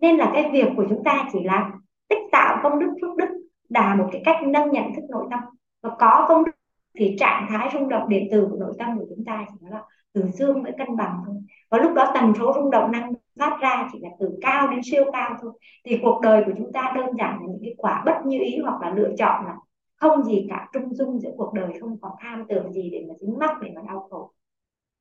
Nên 0.00 0.16
là 0.16 0.30
cái 0.34 0.50
việc 0.52 0.68
của 0.76 0.86
chúng 0.88 1.04
ta 1.04 1.28
chỉ 1.32 1.44
là 1.44 1.70
tích 2.08 2.22
tạo 2.32 2.60
công 2.62 2.78
đức 2.78 2.94
phước 3.00 3.16
đức, 3.16 3.28
là 3.68 3.94
một 3.94 4.08
cái 4.12 4.22
cách 4.24 4.36
nâng 4.46 4.70
nhận 4.70 4.94
thức 4.94 5.02
nội 5.08 5.26
tâm. 5.30 5.40
Và 5.82 5.90
có 5.98 6.26
công 6.28 6.44
đức 6.44 6.52
thì 6.98 7.16
trạng 7.18 7.46
thái 7.48 7.70
rung 7.72 7.88
động 7.88 8.08
điện 8.08 8.28
từ 8.30 8.48
của 8.50 8.56
nội 8.56 8.72
tâm 8.78 8.98
của 8.98 9.04
chúng 9.08 9.24
ta 9.24 9.44
chỉ 9.48 9.66
là 9.70 9.82
từ 10.12 10.22
dương 10.26 10.62
mới 10.62 10.72
cân 10.78 10.96
bằng 10.96 11.16
thôi. 11.26 11.34
Và 11.70 11.78
lúc 11.78 11.94
đó 11.94 12.10
tần 12.14 12.32
số 12.38 12.52
rung 12.54 12.70
động 12.70 12.92
năng 12.92 13.12
phát 13.38 13.58
ra 13.60 13.88
chỉ 13.92 13.98
là 14.02 14.08
từ 14.18 14.38
cao 14.40 14.70
đến 14.70 14.80
siêu 14.84 15.04
cao 15.12 15.36
thôi. 15.42 15.52
Thì 15.84 15.98
cuộc 16.02 16.20
đời 16.22 16.42
của 16.46 16.52
chúng 16.58 16.72
ta 16.72 16.92
đơn 16.96 17.06
giản 17.18 17.40
là 17.40 17.46
những 17.46 17.60
cái 17.62 17.74
quả 17.78 18.02
bất 18.06 18.26
như 18.26 18.38
ý 18.40 18.58
hoặc 18.62 18.80
là 18.82 18.90
lựa 18.94 19.10
chọn 19.18 19.44
là 19.44 19.54
không 19.96 20.24
gì 20.24 20.46
cả 20.48 20.68
trung 20.72 20.94
dung 20.94 21.20
giữa 21.20 21.30
cuộc 21.36 21.52
đời 21.54 21.68
không 21.80 21.98
có 22.00 22.16
tham 22.20 22.44
tưởng 22.48 22.72
gì 22.72 22.90
để 22.90 23.04
mà 23.08 23.14
dính 23.20 23.38
mắc 23.38 23.50
để 23.62 23.70
mà 23.74 23.82
đau 23.86 24.08
khổ. 24.10 24.30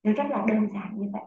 Nó 0.04 0.12
rất 0.14 0.24
là 0.30 0.46
đơn 0.48 0.68
giản 0.74 0.98
như 0.98 1.10
vậy. 1.14 1.22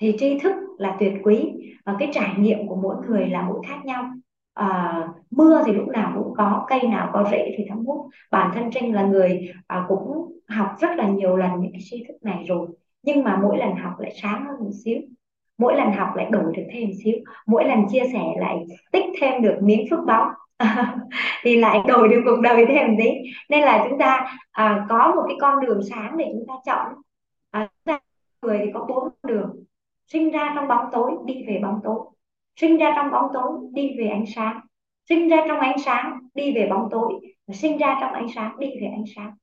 Thì 0.00 0.16
tri 0.18 0.38
thức 0.38 0.52
là 0.78 0.96
tuyệt 1.00 1.12
quý 1.22 1.52
và 1.84 1.96
cái 1.98 2.10
trải 2.12 2.34
nghiệm 2.38 2.68
của 2.68 2.76
mỗi 2.76 2.96
người 3.06 3.28
là 3.28 3.42
mỗi 3.42 3.60
khác 3.68 3.80
nhau. 3.84 4.04
À, 4.54 5.08
mưa 5.30 5.62
thì 5.66 5.72
lúc 5.72 5.88
nào 5.88 6.12
cũng 6.14 6.34
có 6.36 6.64
cây 6.68 6.80
nào 6.82 7.10
có 7.12 7.28
rễ 7.30 7.54
thì 7.58 7.64
thấm 7.68 7.84
hút. 7.86 8.06
Bản 8.30 8.50
thân 8.54 8.70
trinh 8.72 8.94
là 8.94 9.02
người 9.02 9.52
à, 9.66 9.84
cũng 9.88 10.32
học 10.48 10.74
rất 10.80 10.90
là 10.96 11.08
nhiều 11.08 11.36
lần 11.36 11.60
những 11.60 11.72
cái 11.72 11.80
tri 11.84 12.04
thức 12.08 12.14
này 12.22 12.44
rồi 12.48 12.68
nhưng 13.02 13.24
mà 13.24 13.38
mỗi 13.42 13.58
lần 13.58 13.74
học 13.74 13.92
lại 14.00 14.12
sáng 14.22 14.44
hơn 14.46 14.56
một 14.60 14.70
xíu. 14.84 14.98
Mỗi 15.58 15.74
lần 15.76 15.92
học 15.92 16.08
lại 16.16 16.26
đổi 16.30 16.52
được 16.56 16.62
thêm 16.72 16.88
một 16.88 16.94
xíu. 17.04 17.14
Mỗi 17.46 17.64
lần 17.64 17.78
chia 17.90 18.02
sẻ 18.12 18.22
lại 18.36 18.56
tích 18.92 19.04
thêm 19.20 19.42
được 19.42 19.58
miếng 19.62 19.86
phước 19.90 19.98
báu. 20.06 20.30
Thì 21.42 21.56
lại 21.56 21.78
đổi 21.88 22.08
được 22.08 22.22
cuộc 22.24 22.40
đời 22.40 22.66
thêm 22.68 22.96
tí. 22.98 23.10
Nên 23.48 23.60
là 23.60 23.86
chúng 23.88 23.98
ta 23.98 24.36
à, 24.50 24.86
có 24.88 25.12
một 25.16 25.22
cái 25.28 25.36
con 25.40 25.60
đường 25.66 25.80
sáng 25.90 26.16
để 26.16 26.24
chúng 26.32 26.46
ta 26.48 26.54
chọn. 26.66 26.94
À, 27.50 27.68
chúng 27.70 27.84
ta 27.84 27.98
người 28.42 28.58
thì 28.64 28.70
có 28.74 28.86
bốn 28.88 29.08
đường. 29.22 29.64
Sinh 30.06 30.30
ra 30.30 30.52
trong 30.54 30.68
bóng 30.68 30.86
tối 30.92 31.12
đi 31.24 31.44
về 31.48 31.60
bóng 31.62 31.80
tối. 31.84 32.00
Sinh 32.56 32.76
ra 32.76 32.92
trong 32.96 33.10
bóng 33.10 33.28
tối 33.34 33.52
đi 33.72 33.90
về 33.98 34.08
ánh 34.08 34.24
sáng. 34.34 34.60
Sinh 35.08 35.28
ra 35.28 35.44
trong 35.48 35.60
ánh 35.60 35.78
sáng 35.78 36.18
đi 36.34 36.52
về 36.52 36.68
bóng 36.70 36.88
tối. 36.90 37.12
Sinh 37.52 37.78
ra 37.78 37.98
trong 38.00 38.12
ánh 38.12 38.26
sáng 38.34 38.58
đi 38.58 38.66
về 38.80 38.86
ánh 38.86 39.04
sáng 39.16 39.34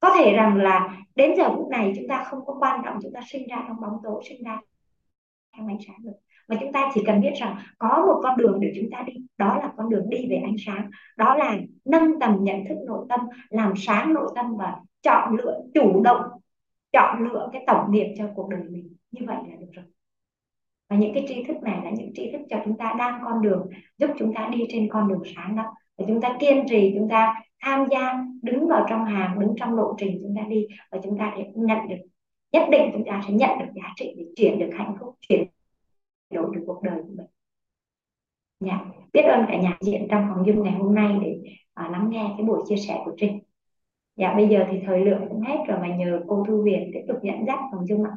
có 0.00 0.14
thể 0.18 0.32
rằng 0.32 0.56
là 0.56 0.96
đến 1.14 1.34
giờ 1.36 1.48
phút 1.56 1.68
này 1.68 1.92
chúng 1.96 2.08
ta 2.08 2.24
không 2.24 2.46
có 2.46 2.56
quan 2.60 2.80
trọng 2.84 2.98
chúng 3.02 3.12
ta 3.12 3.20
sinh 3.28 3.48
ra 3.48 3.64
trong 3.68 3.80
bóng 3.80 4.00
tối, 4.04 4.22
sinh 4.28 4.42
ra 4.44 4.60
trong 5.56 5.66
ánh 5.66 5.78
sáng 5.86 5.96
được. 6.02 6.12
Mà 6.48 6.56
chúng 6.60 6.72
ta 6.72 6.90
chỉ 6.94 7.02
cần 7.06 7.20
biết 7.20 7.32
rằng 7.40 7.56
có 7.78 8.04
một 8.06 8.20
con 8.22 8.36
đường 8.36 8.60
để 8.60 8.72
chúng 8.76 8.90
ta 8.90 9.02
đi, 9.06 9.12
đó 9.38 9.58
là 9.62 9.72
con 9.76 9.88
đường 9.88 10.10
đi 10.10 10.26
về 10.30 10.36
ánh 10.36 10.56
sáng. 10.66 10.90
Đó 11.16 11.34
là 11.34 11.56
nâng 11.84 12.20
tầm 12.20 12.36
nhận 12.40 12.64
thức 12.68 12.78
nội 12.86 13.06
tâm, 13.08 13.20
làm 13.48 13.72
sáng 13.76 14.14
nội 14.14 14.28
tâm 14.34 14.56
và 14.56 14.76
chọn 15.02 15.36
lựa, 15.36 15.60
chủ 15.74 16.02
động 16.02 16.22
chọn 16.92 17.22
lựa 17.22 17.48
cái 17.52 17.64
tổng 17.66 17.92
điểm 17.92 18.06
cho 18.18 18.28
cuộc 18.34 18.48
đời 18.48 18.60
mình. 18.70 18.96
Như 19.10 19.22
vậy 19.26 19.36
là 19.48 19.56
được 19.60 19.70
rồi. 19.72 19.84
Và 20.90 20.96
những 20.96 21.14
cái 21.14 21.24
tri 21.28 21.44
thức 21.44 21.56
này 21.62 21.80
là 21.84 21.90
những 21.90 22.12
tri 22.14 22.32
thức 22.32 22.40
cho 22.50 22.56
chúng 22.64 22.76
ta 22.76 22.94
đang 22.98 23.20
con 23.24 23.42
đường, 23.42 23.66
giúp 23.98 24.10
chúng 24.18 24.34
ta 24.34 24.48
đi 24.52 24.66
trên 24.68 24.88
con 24.88 25.08
đường 25.08 25.22
sáng 25.36 25.56
đó. 25.56 25.74
Và 25.98 26.04
chúng 26.08 26.20
ta 26.20 26.36
kiên 26.40 26.64
trì, 26.68 26.92
chúng 26.98 27.08
ta 27.08 27.34
tham 27.60 27.86
gia 27.90 28.24
đứng 28.42 28.68
vào 28.68 28.86
trong 28.88 29.04
hàng 29.04 29.38
đứng 29.40 29.54
trong 29.56 29.74
lộ 29.74 29.94
trình 29.98 30.18
chúng 30.22 30.34
ta 30.36 30.42
đi 30.48 30.66
và 30.90 30.98
chúng 31.04 31.18
ta 31.18 31.34
sẽ 31.36 31.44
nhận 31.54 31.88
được 31.88 31.96
nhất 32.52 32.62
định 32.70 32.90
chúng 32.92 33.04
ta 33.06 33.22
sẽ 33.26 33.32
nhận 33.32 33.58
được 33.58 33.72
giá 33.74 33.92
trị 33.96 34.14
để 34.18 34.24
chuyển 34.36 34.58
được 34.58 34.70
hạnh 34.78 34.94
phúc 35.00 35.14
chuyển 35.28 35.44
đổi 36.30 36.54
được 36.54 36.62
cuộc 36.66 36.82
đời 36.82 37.02
của 37.02 37.14
mình 37.16 37.26
dạ 38.60 38.84
biết 39.12 39.22
ơn 39.22 39.44
cả 39.48 39.56
nhà 39.56 39.78
diện 39.80 40.06
trong 40.10 40.26
phòng 40.28 40.46
dung 40.46 40.62
ngày 40.62 40.72
hôm 40.72 40.94
nay 40.94 41.18
để 41.22 41.40
à, 41.74 41.88
lắng 41.92 42.08
nghe 42.10 42.34
cái 42.36 42.46
buổi 42.46 42.62
chia 42.68 42.76
sẻ 42.76 43.02
của 43.04 43.12
Trinh 43.16 43.38
dạ 44.16 44.34
bây 44.34 44.48
giờ 44.48 44.64
thì 44.70 44.78
thời 44.86 45.04
lượng 45.04 45.22
cũng 45.28 45.40
hết 45.40 45.56
rồi 45.68 45.78
mà 45.80 45.96
nhờ 45.96 46.20
cô 46.28 46.44
Thu 46.48 46.60
Huyền 46.62 46.90
tiếp 46.94 47.04
tục 47.08 47.16
dẫn 47.22 47.46
dắt 47.46 47.58
phòng 47.72 47.86
dung 47.86 48.04
ạ 48.04 48.12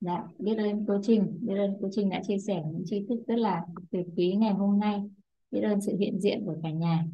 Dạ, 0.00 0.24
biết 0.38 0.56
ơn 0.58 0.84
cô 0.88 0.98
Trinh, 1.02 1.38
biết 1.40 1.54
ơn 1.56 1.76
cô 1.82 1.88
Trinh 1.92 2.10
đã 2.10 2.22
chia 2.26 2.38
sẻ 2.38 2.62
những 2.66 2.82
tri 2.84 3.06
thức 3.08 3.18
rất 3.26 3.38
là 3.38 3.62
tuyệt 3.90 4.06
quý 4.16 4.34
ngày 4.38 4.52
hôm 4.52 4.78
nay. 4.78 5.02
Biết 5.50 5.60
ơn 5.60 5.80
sự 5.80 5.96
hiện 5.96 6.20
diện 6.20 6.42
của 6.44 6.56
cả 6.62 6.70
nhà. 6.70 7.04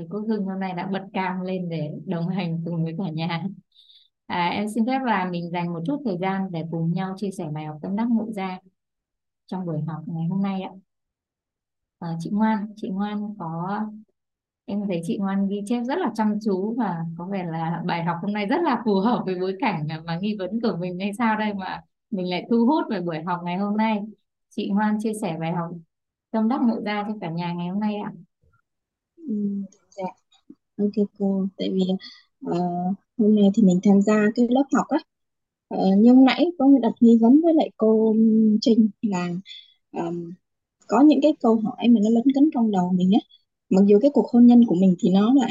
Thì 0.00 0.06
cô 0.10 0.18
Hưng 0.18 0.44
hôm 0.44 0.60
nay 0.60 0.72
đã 0.72 0.86
bật 0.86 1.04
cam 1.12 1.40
lên 1.40 1.68
để 1.68 1.90
đồng 2.06 2.28
hành 2.28 2.62
cùng 2.64 2.84
với 2.84 2.94
cả 2.98 3.10
nhà. 3.10 3.44
À, 4.26 4.48
em 4.48 4.68
xin 4.68 4.86
phép 4.86 5.00
là 5.04 5.30
mình 5.30 5.50
dành 5.50 5.72
một 5.72 5.80
chút 5.86 6.02
thời 6.04 6.18
gian 6.20 6.50
để 6.50 6.64
cùng 6.70 6.92
nhau 6.92 7.14
chia 7.16 7.30
sẻ 7.30 7.48
bài 7.52 7.64
học 7.64 7.76
tâm 7.82 7.96
đắc 7.96 8.08
ngộ 8.10 8.32
ra 8.32 8.58
trong 9.46 9.66
buổi 9.66 9.80
học 9.86 10.02
ngày 10.06 10.26
hôm 10.30 10.42
nay 10.42 10.62
ạ. 10.62 10.70
À, 11.98 12.16
chị 12.18 12.30
Ngoan, 12.32 12.66
chị 12.76 12.88
Ngoan 12.88 13.34
có 13.38 13.80
em 14.64 14.82
thấy 14.88 15.00
chị 15.04 15.18
Ngoan 15.18 15.48
ghi 15.48 15.62
chép 15.66 15.82
rất 15.82 15.98
là 15.98 16.10
chăm 16.14 16.38
chú 16.44 16.74
và 16.78 17.04
có 17.18 17.26
vẻ 17.26 17.44
là 17.44 17.82
bài 17.86 18.04
học 18.04 18.16
hôm 18.22 18.32
nay 18.32 18.46
rất 18.46 18.62
là 18.62 18.82
phù 18.84 18.94
hợp 19.00 19.22
với 19.26 19.34
bối 19.40 19.56
cảnh 19.60 19.88
mà 20.04 20.18
nghi 20.18 20.36
vấn 20.38 20.60
của 20.60 20.76
mình 20.80 20.98
hay 21.00 21.10
sao 21.18 21.36
đây 21.38 21.54
mà 21.54 21.82
mình 22.10 22.30
lại 22.30 22.46
thu 22.50 22.66
hút 22.66 22.84
về 22.90 23.00
buổi 23.00 23.22
học 23.22 23.40
ngày 23.44 23.56
hôm 23.56 23.76
nay 23.76 24.00
chị 24.48 24.70
Ngoan 24.70 24.98
chia 25.00 25.12
sẻ 25.22 25.36
bài 25.40 25.52
học 25.52 25.70
tâm 26.30 26.48
đắc 26.48 26.60
ngộ 26.62 26.80
ra 26.80 27.04
cho 27.08 27.14
cả 27.20 27.30
nhà 27.30 27.52
ngày 27.52 27.68
hôm 27.68 27.80
nay 27.80 27.96
ạ 27.96 28.12
ừ, 29.16 29.34
ok 30.80 31.06
cô. 31.18 31.46
Tại 31.56 31.70
vì 31.70 31.82
uh, 32.46 32.96
hôm 33.18 33.34
nay 33.36 33.50
thì 33.54 33.62
mình 33.62 33.80
tham 33.82 34.02
gia 34.02 34.14
cái 34.34 34.46
lớp 34.50 34.64
học 34.72 34.86
á. 34.88 34.98
Uh, 35.74 35.98
nhưng 35.98 36.24
nãy 36.24 36.46
có 36.58 36.66
đặt 36.82 36.92
nghi 37.00 37.18
vấn 37.20 37.40
với 37.44 37.54
lại 37.54 37.70
cô 37.76 38.14
Trinh 38.60 38.90
là 39.02 39.28
um, 39.92 40.32
có 40.86 41.00
những 41.00 41.20
cái 41.22 41.32
câu 41.40 41.56
hỏi 41.56 41.88
mà 41.88 42.00
nó 42.04 42.10
lấn 42.10 42.24
cấn 42.34 42.50
trong 42.54 42.70
đầu 42.70 42.92
mình 42.94 43.10
á. 43.12 43.20
Mặc 43.70 43.82
dù 43.88 43.98
cái 44.02 44.10
cuộc 44.14 44.30
hôn 44.32 44.46
nhân 44.46 44.66
của 44.66 44.74
mình 44.74 44.94
thì 45.00 45.10
nó 45.10 45.34
đã 45.40 45.48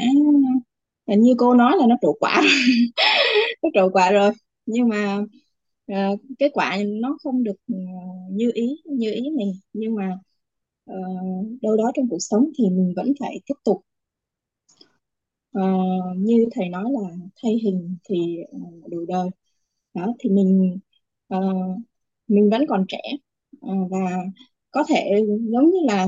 như 1.16 1.34
cô 1.38 1.54
nói 1.54 1.76
là 1.78 1.86
nó 1.86 1.96
trổ 2.02 2.12
quả 2.20 2.42
nó 3.62 3.68
trổ 3.74 3.90
quả 3.90 4.10
rồi. 4.10 4.30
Nhưng 4.66 4.88
mà 4.88 5.18
uh, 5.92 6.20
kết 6.38 6.50
quả 6.54 6.78
nó 6.86 7.18
không 7.22 7.44
được 7.44 7.56
như 8.30 8.50
ý 8.54 8.76
như 8.84 9.12
ý 9.12 9.30
mình. 9.36 9.52
Nhưng 9.72 9.94
mà 9.94 10.18
uh, 10.92 11.62
đâu 11.62 11.76
đó 11.76 11.90
trong 11.94 12.08
cuộc 12.08 12.18
sống 12.20 12.50
thì 12.58 12.64
mình 12.70 12.92
vẫn 12.96 13.12
phải 13.20 13.40
tiếp 13.46 13.54
tục 13.64 13.82
Ờ, 15.52 15.62
như 16.16 16.46
thầy 16.52 16.68
nói 16.68 16.84
là 16.92 17.08
thay 17.42 17.52
hình 17.64 17.96
thì 18.04 18.36
ờ, 18.52 18.58
uh, 18.84 18.90
đổi 18.90 19.06
đời. 19.08 19.28
Đó 19.94 20.14
thì 20.18 20.30
mình 20.30 20.78
uh, 21.34 21.78
mình 22.28 22.50
vẫn 22.50 22.62
còn 22.68 22.84
trẻ 22.88 23.00
uh, 23.66 23.90
và 23.90 23.98
có 24.70 24.84
thể 24.88 25.10
giống 25.52 25.70
như 25.70 25.78
là 25.88 26.06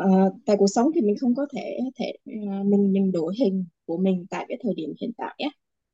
uh, 0.00 0.32
tại 0.46 0.56
cuộc 0.58 0.66
sống 0.66 0.90
thì 0.94 1.00
mình 1.00 1.16
không 1.20 1.34
có 1.34 1.46
thể 1.54 1.78
thể 1.98 2.12
uh, 2.30 2.66
mình 2.66 2.92
mình 2.92 3.12
đổi 3.12 3.34
hình 3.40 3.64
của 3.84 3.96
mình 3.96 4.26
tại 4.30 4.46
cái 4.48 4.58
thời 4.62 4.74
điểm 4.74 4.94
hiện 5.00 5.10
tại 5.16 5.34
á 5.38 5.50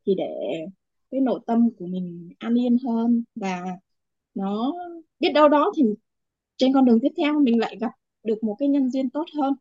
thì 0.07 0.15
để 0.15 0.27
cái 1.11 1.21
nội 1.21 1.41
tâm 1.47 1.71
của 1.79 1.87
mình 1.87 2.31
an 2.39 2.55
yên 2.55 2.77
hơn 2.87 3.25
và 3.35 3.65
nó 4.35 4.75
biết 5.21 5.31
đâu 5.35 5.49
đó 5.49 5.73
thì 5.77 5.83
trên 6.57 6.73
con 6.75 6.85
đường 6.85 6.99
tiếp 7.03 7.13
theo 7.19 7.41
mình 7.41 7.61
lại 7.61 7.77
gặp 7.81 7.93
được 8.25 8.45
một 8.45 8.57
cái 8.59 8.69
nhân 8.69 8.91
duyên 8.91 9.11
tốt 9.11 9.25
hơn 9.39 9.55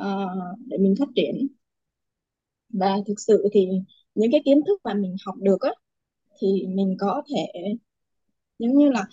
uh, 0.00 0.58
để 0.66 0.78
mình 0.78 0.94
phát 0.98 1.08
triển 1.16 1.48
và 2.74 2.96
thực 3.06 3.20
sự 3.20 3.48
thì 3.52 3.68
những 4.14 4.32
cái 4.32 4.42
kiến 4.44 4.60
thức 4.66 4.80
mà 4.84 4.94
mình 4.94 5.16
học 5.26 5.34
được 5.38 5.60
á 5.60 5.70
thì 6.40 6.66
mình 6.68 6.96
có 7.00 7.22
thể 7.30 7.74
giống 8.58 8.78
như 8.78 8.90
là 8.90 9.06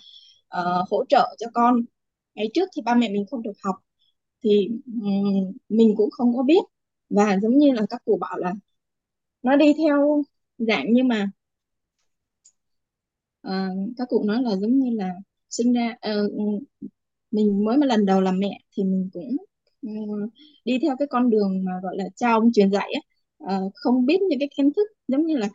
uh, 0.60 0.88
hỗ 0.90 1.04
trợ 1.08 1.36
cho 1.38 1.46
con. 1.54 1.76
Ngày 2.34 2.50
trước 2.54 2.68
thì 2.76 2.82
ba 2.82 2.94
mẹ 2.94 3.08
mình 3.08 3.26
không 3.30 3.42
được 3.42 3.52
học 3.64 3.76
thì 4.44 4.68
um, 5.02 5.52
mình 5.68 5.94
cũng 5.96 6.10
không 6.10 6.36
có 6.36 6.42
biết. 6.42 6.60
Và 7.10 7.38
giống 7.42 7.58
như 7.58 7.72
là 7.72 7.82
các 7.90 8.02
cụ 8.04 8.18
bảo 8.20 8.38
là 8.38 8.54
nó 9.42 9.56
đi 9.56 9.72
theo 9.78 10.22
dạng 10.58 10.86
nhưng 10.92 11.08
mà 11.08 11.30
uh, 13.48 13.92
các 13.96 14.08
cụ 14.08 14.24
nói 14.24 14.42
là 14.42 14.56
giống 14.56 14.78
như 14.78 14.90
là 14.96 15.14
sinh 15.50 15.72
ra 15.72 15.96
uh, 16.26 16.32
mình 17.30 17.64
mới 17.64 17.76
mà 17.78 17.86
lần 17.86 18.06
đầu 18.06 18.20
làm 18.20 18.38
mẹ 18.38 18.60
thì 18.76 18.84
mình 18.84 19.10
cũng 19.12 19.36
uh, 19.86 20.32
đi 20.64 20.78
theo 20.82 20.96
cái 20.98 21.08
con 21.10 21.30
đường 21.30 21.64
mà 21.64 21.72
gọi 21.82 21.96
là 21.96 22.04
cha 22.16 22.32
ông 22.32 22.52
truyền 22.52 22.70
dạy 22.70 22.92
á 22.94 23.11
uh, 23.44 23.72
không 23.74 24.06
biết 24.06 24.22
những 24.22 24.38
cái 24.38 24.48
kiến 24.56 24.72
thức 24.76 24.86
giống 25.08 25.26
như 25.26 25.36
là 25.36 25.48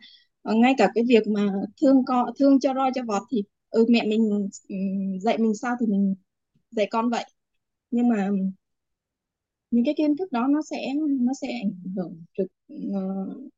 uh, 0.50 0.56
ngay 0.56 0.74
cả 0.78 0.90
cái 0.94 1.04
việc 1.08 1.26
mà 1.28 1.52
thương 1.80 2.04
con 2.06 2.30
thương 2.38 2.60
cho 2.60 2.74
roi 2.74 2.90
cho 2.94 3.02
vọt 3.06 3.22
thì 3.30 3.42
ừ 3.70 3.86
mẹ 3.88 4.06
mình 4.06 4.48
ừ, 4.68 4.76
dạy 5.22 5.38
mình 5.38 5.54
sao 5.54 5.76
thì 5.80 5.86
mình 5.86 6.14
dạy 6.70 6.86
con 6.90 7.10
vậy. 7.10 7.24
Nhưng 7.90 8.08
mà 8.08 8.30
những 9.70 9.84
cái 9.84 9.94
kiến 9.98 10.16
thức 10.16 10.32
đó 10.32 10.46
nó 10.50 10.62
sẽ 10.70 10.76
nó 11.20 11.32
sẽ 11.42 11.48
ảnh 11.62 11.72
hưởng 11.96 12.22
trực 12.38 12.46
uh, 12.74 13.52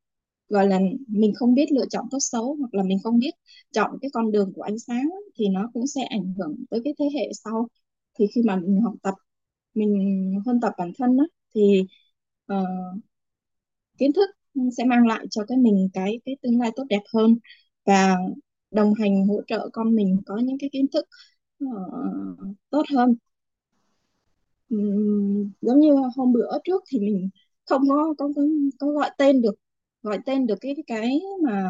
gọi 0.49 0.67
là 0.67 0.79
mình 1.07 1.33
không 1.35 1.53
biết 1.53 1.71
lựa 1.71 1.85
chọn 1.89 2.05
tốt 2.11 2.17
xấu 2.21 2.55
hoặc 2.59 2.73
là 2.73 2.83
mình 2.83 2.99
không 3.03 3.19
biết 3.19 3.31
chọn 3.71 3.91
cái 4.01 4.11
con 4.13 4.31
đường 4.31 4.53
của 4.55 4.61
ánh 4.61 4.79
sáng 4.79 5.09
thì 5.35 5.47
nó 5.49 5.69
cũng 5.73 5.87
sẽ 5.87 6.03
ảnh 6.03 6.33
hưởng 6.37 6.55
tới 6.69 6.81
cái 6.83 6.93
thế 6.99 7.05
hệ 7.15 7.29
sau. 7.33 7.67
Thì 8.19 8.25
khi 8.35 8.41
mà 8.45 8.55
mình 8.55 8.81
học 8.81 8.93
tập 9.03 9.13
mình 9.73 10.33
hơn 10.45 10.59
tập 10.61 10.73
bản 10.77 10.91
thân 10.97 11.17
đó, 11.17 11.23
thì 11.55 11.81
uh, 12.53 13.03
kiến 14.01 14.13
thức 14.13 14.29
ừ, 14.53 14.61
sẽ 14.77 14.85
mang 14.85 15.07
lại 15.07 15.25
cho 15.29 15.43
cái 15.47 15.57
mình 15.57 15.89
cái 15.93 16.19
cái 16.25 16.37
tương 16.41 16.59
lai 16.61 16.71
tốt 16.75 16.83
đẹp 16.89 17.01
hơn. 17.13 17.37
Và 17.85 18.17
đồng 18.71 18.93
hành 18.93 19.27
hỗ 19.27 19.41
trợ 19.47 19.69
con 19.73 19.95
mình 19.95 20.17
có 20.25 20.37
những 20.37 20.57
cái 20.59 20.69
kiến 20.73 20.85
thức 20.93 21.05
uh, 21.65 22.57
tốt 22.69 22.83
hơn. 22.93 23.15
Um, 24.69 25.51
giống 25.61 25.79
như 25.79 25.93
hôm 26.15 26.33
bữa 26.33 26.57
trước 26.63 26.83
thì 26.89 26.99
mình 26.99 27.29
không 27.65 27.81
có 27.89 28.13
có 28.17 28.29
có, 28.35 28.41
có 28.79 28.87
gọi 28.87 29.09
tên 29.17 29.41
được 29.41 29.55
gọi 30.03 30.19
tên 30.25 30.47
được 30.47 30.57
cái 30.61 30.75
cái 30.87 31.21
mà 31.43 31.69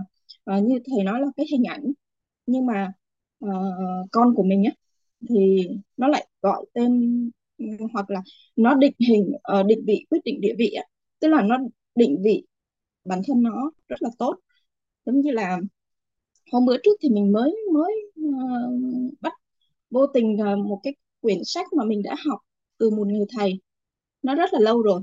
uh, 0.58 0.64
như 0.64 0.80
thầy 0.86 1.04
nói 1.04 1.22
là 1.22 1.28
cái 1.38 1.46
hình 1.52 1.64
ảnh. 1.64 1.92
Nhưng 2.46 2.66
mà 2.66 2.94
uh, 3.46 3.52
con 4.12 4.36
của 4.36 4.44
mình 4.44 4.64
á 4.64 4.72
thì 5.30 5.68
nó 5.98 6.08
lại 6.08 6.28
gọi 6.42 6.66
tên 6.74 6.92
ừ, 7.58 7.66
hoặc 7.94 8.10
là 8.10 8.22
nó 8.56 8.76
định 8.76 8.94
hình 9.10 9.32
uh, 9.60 9.66
định 9.68 9.84
vị 9.88 10.06
quyết 10.10 10.20
định 10.26 10.42
địa 10.42 10.56
vị 10.58 10.72
á. 10.72 10.84
Tức 11.20 11.28
là 11.28 11.42
nó 11.42 11.58
định 11.96 12.22
vị 12.24 12.44
bản 13.06 13.22
thân 13.28 13.44
nó 13.44 13.72
rất 13.88 14.02
là 14.02 14.10
tốt. 14.18 14.36
Giống 15.06 15.22
như 15.22 15.32
là 15.32 15.60
hôm 16.52 16.66
bữa 16.66 16.78
trước 16.84 16.92
thì 17.02 17.10
mình 17.10 17.32
mới 17.32 17.56
mới 17.74 17.94
uh, 18.30 19.14
bắt 19.22 19.34
vô 19.90 20.08
tình 20.08 20.34
uh, 20.34 20.60
một 20.60 20.80
cái 20.84 20.96
quyển 21.22 21.38
sách 21.46 21.74
mà 21.74 21.84
mình 21.84 22.04
đã 22.04 22.16
học 22.26 22.40
từ 22.78 22.90
một 22.90 23.08
người 23.08 23.26
thầy. 23.38 23.62
Nó 24.22 24.36
rất 24.36 24.54
là 24.54 24.60
lâu 24.60 24.82
rồi. 24.82 25.02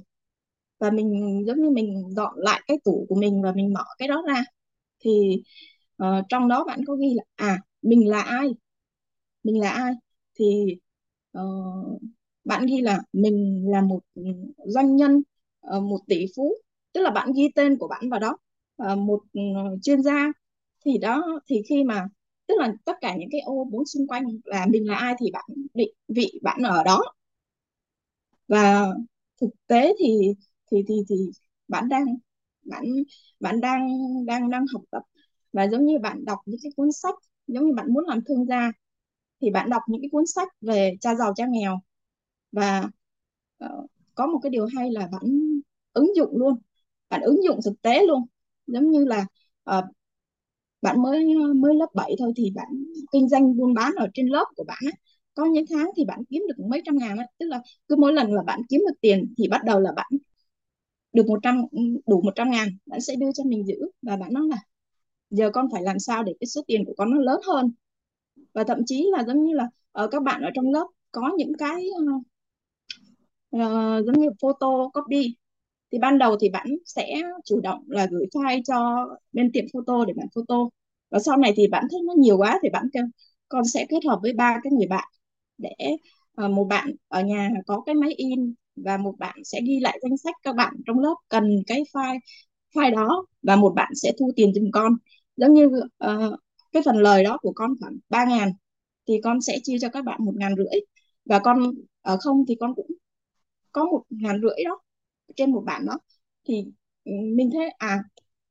Và 0.79 0.91
mình 0.91 1.43
giống 1.47 1.63
như 1.63 1.71
mình 1.71 2.15
dọn 2.17 2.35
lại 2.37 2.63
cái 2.67 2.79
tủ 2.85 3.07
của 3.09 3.15
mình 3.15 3.43
và 3.43 3.53
mình 3.53 3.73
mở 3.73 3.85
cái 3.99 4.09
đó 4.09 4.23
ra 4.29 4.45
thì 5.01 5.43
uh, 6.03 6.25
trong 6.29 6.49
đó 6.49 6.65
bạn 6.65 6.81
có 6.87 6.95
ghi 6.95 7.15
là 7.15 7.23
à 7.35 7.61
mình 7.83 8.09
là 8.09 8.21
ai? 8.23 8.49
Mình 9.43 9.61
là 9.61 9.71
ai? 9.71 9.93
Thì 10.35 10.77
uh, 11.39 12.03
bạn 12.45 12.67
ghi 12.67 12.81
là 12.81 13.01
mình 13.13 13.65
là 13.71 13.81
một 13.83 14.01
doanh 14.67 14.97
nhân 14.97 15.23
uh, 15.77 15.83
một 15.83 15.99
tỷ 16.07 16.27
phú 16.37 16.55
tức 16.99 17.05
là 17.05 17.11
bạn 17.11 17.33
ghi 17.37 17.51
tên 17.55 17.79
của 17.79 17.89
bạn 17.89 18.11
vào 18.11 18.21
đó 18.21 18.39
ờ, 18.77 18.97
một 18.97 19.21
ừ, 19.33 19.41
chuyên 19.83 20.03
gia. 20.03 20.27
Thì 20.85 20.99
đó 20.99 21.41
thì 21.49 21.63
khi 21.69 21.85
mà 21.85 22.09
tức 22.49 22.55
là 22.59 22.73
tất 22.85 22.93
cả 23.01 23.17
những 23.17 23.29
cái 23.33 23.41
ô 23.41 23.65
bốn 23.73 23.87
xung 23.87 24.07
quanh 24.07 24.25
là 24.45 24.67
mình 24.71 24.89
là 24.89 24.97
ai 24.97 25.15
thì 25.21 25.31
bạn 25.33 25.45
định 25.75 25.91
vị 26.09 26.41
bạn 26.43 26.63
ở 26.63 26.85
đó. 26.85 27.03
Và 28.49 28.87
thực 29.41 29.51
tế 29.67 29.93
thì 29.99 30.35
thì 30.71 30.85
thì 30.89 30.95
thì 31.09 31.17
bạn 31.69 31.89
đang 31.89 32.05
bạn 32.65 32.85
bạn 33.41 33.61
đang 33.61 33.89
đang 34.27 34.51
đang 34.51 34.65
học 34.73 34.83
tập. 34.91 35.03
Và 35.53 35.69
giống 35.69 35.87
như 35.87 35.99
bạn 35.99 36.25
đọc 36.25 36.39
những 36.47 36.61
cái 36.63 36.73
cuốn 36.77 36.93
sách 36.93 37.15
giống 37.47 37.67
như 37.67 37.75
bạn 37.75 37.93
muốn 37.95 38.05
làm 38.09 38.21
thương 38.29 38.47
gia 38.47 38.73
thì 39.43 39.51
bạn 39.51 39.71
đọc 39.71 39.83
những 39.89 40.03
cái 40.03 40.11
cuốn 40.13 40.27
sách 40.27 40.49
về 40.61 40.95
cha 41.01 41.15
giàu 41.15 41.33
cha 41.37 41.47
nghèo. 41.51 41.79
Và 42.53 42.89
uh, 43.65 43.91
có 44.17 44.27
một 44.29 44.41
cái 44.43 44.51
điều 44.51 44.67
hay 44.77 44.93
là 44.93 45.09
bạn 45.13 45.23
ứng 45.95 46.17
dụng 46.17 46.39
luôn 46.39 46.55
bạn 47.09 47.21
ứng 47.21 47.43
dụng 47.45 47.61
thực 47.65 47.83
tế 47.83 48.07
luôn. 48.07 48.27
Giống 48.67 48.91
như 48.91 49.05
là 49.05 49.27
uh, 49.71 49.85
bạn 50.83 51.03
mới 51.03 51.35
mới 51.57 51.75
lớp 51.75 51.87
7 51.95 52.17
thôi 52.19 52.33
thì 52.37 52.51
bạn 52.55 52.69
kinh 53.13 53.29
doanh 53.29 53.57
buôn 53.57 53.75
bán 53.75 53.93
ở 53.97 54.09
trên 54.15 54.27
lớp 54.27 54.45
của 54.57 54.65
bạn 54.65 54.79
ấy, 54.87 54.93
có 55.35 55.45
những 55.45 55.65
tháng 55.71 55.91
thì 55.97 56.05
bạn 56.05 56.25
kiếm 56.31 56.43
được 56.49 56.65
mấy 56.71 56.83
trăm 56.85 56.99
ngàn 56.99 57.17
ấy. 57.17 57.27
tức 57.39 57.47
là 57.47 57.61
cứ 57.89 57.97
mỗi 57.97 58.13
lần 58.13 58.33
là 58.33 58.43
bạn 58.43 58.61
kiếm 58.69 58.81
được 58.89 58.95
tiền 59.01 59.35
thì 59.39 59.49
bắt 59.49 59.65
đầu 59.65 59.81
là 59.81 59.93
bạn 59.93 60.11
được 61.13 61.27
100 61.27 61.65
đủ 62.07 62.23
100 62.23 62.51
ngàn 62.51 62.69
bạn 62.87 63.01
sẽ 63.01 63.15
đưa 63.17 63.33
cho 63.35 63.45
mình 63.45 63.67
giữ. 63.67 63.77
Và 64.03 64.17
bạn 64.17 64.33
nói 64.33 64.49
là 64.51 64.57
giờ 65.31 65.51
con 65.55 65.69
phải 65.73 65.83
làm 65.83 65.99
sao 65.99 66.23
để 66.23 66.35
cái 66.41 66.47
số 66.47 66.63
tiền 66.67 66.85
của 66.85 66.95
con 66.97 67.11
nó 67.11 67.21
lớn 67.21 67.41
hơn? 67.47 67.73
Và 68.55 68.65
thậm 68.65 68.79
chí 68.87 69.07
là 69.13 69.25
giống 69.27 69.45
như 69.45 69.55
là 69.55 69.69
ở 69.93 70.09
các 70.09 70.23
bạn 70.23 70.43
ở 70.43 70.51
trong 70.55 70.73
lớp 70.73 70.87
có 71.13 71.33
những 71.37 71.53
cái 71.59 71.87
uh, 71.97 72.23
uh, 73.57 74.07
giống 74.07 74.21
như 74.21 74.29
photo 74.43 74.89
copy 74.95 75.37
thì 75.93 75.99
ban 75.99 76.19
đầu 76.19 76.37
thì 76.41 76.49
bạn 76.51 76.67
sẽ 76.87 77.07
chủ 77.45 77.61
động 77.61 77.85
là 77.89 78.07
gửi 78.11 78.27
file 78.33 78.63
cho 78.67 79.07
bên 79.33 79.53
tiệm 79.53 79.65
photo 79.73 80.05
để 80.05 80.13
bạn 80.17 80.27
photo. 80.35 80.69
Và 81.11 81.19
sau 81.19 81.37
này 81.37 81.53
thì 81.57 81.69
bạn 81.69 81.85
thấy 81.91 82.01
nó 82.07 82.15
nhiều 82.19 82.37
quá 82.39 82.59
thì 82.63 82.69
bạn 82.71 82.85
kêu 82.93 83.05
con 83.49 83.65
sẽ 83.65 83.87
kết 83.89 84.05
hợp 84.09 84.19
với 84.23 84.33
ba 84.33 84.61
cái 84.63 84.73
người 84.73 84.87
bạn 84.87 85.09
để 85.59 85.71
uh, 86.45 86.51
một 86.51 86.65
bạn 86.65 86.91
ở 87.09 87.23
nhà 87.23 87.51
có 87.67 87.83
cái 87.87 87.95
máy 87.95 88.13
in 88.17 88.55
và 88.77 88.97
một 88.97 89.15
bạn 89.19 89.37
sẽ 89.45 89.61
ghi 89.67 89.81
lại 89.81 89.99
danh 90.03 90.17
sách 90.17 90.35
các 90.43 90.57
bạn 90.57 90.75
trong 90.87 90.99
lớp 90.99 91.15
cần 91.29 91.63
cái 91.67 91.83
file 91.93 92.19
file 92.75 92.95
đó 92.97 93.27
và 93.43 93.57
một 93.57 93.73
bạn 93.77 93.93
sẽ 93.95 94.13
thu 94.19 94.33
tiền 94.37 94.55
giùm 94.55 94.71
con. 94.73 94.93
Giống 95.37 95.55
như 95.55 95.67
uh, 96.05 96.41
cái 96.73 96.83
phần 96.87 96.97
lời 96.97 97.25
đó 97.25 97.39
của 97.43 97.53
con 97.55 97.75
khoảng 97.81 97.97
ba 98.09 98.25
ngàn 98.25 98.53
thì 99.09 99.21
con 99.25 99.41
sẽ 99.41 99.59
chia 99.63 99.79
cho 99.81 99.89
các 99.89 100.05
bạn 100.05 100.25
một 100.25 100.33
ngàn 100.37 100.55
rưỡi. 100.57 100.81
Và 101.25 101.39
con 101.39 101.73
ở 102.03 102.17
không 102.21 102.45
thì 102.49 102.55
con 102.61 102.75
cũng 102.75 102.87
có 103.73 103.85
một 103.85 104.03
ngàn 104.11 104.41
rưỡi 104.43 104.65
đó 104.65 104.81
trên 105.37 105.53
một 105.53 105.63
bạn 105.67 105.87
đó 105.87 105.99
thì 106.45 106.65
ừ, 107.05 107.13
mình 107.37 107.51
thấy 107.53 107.69
à 107.79 108.03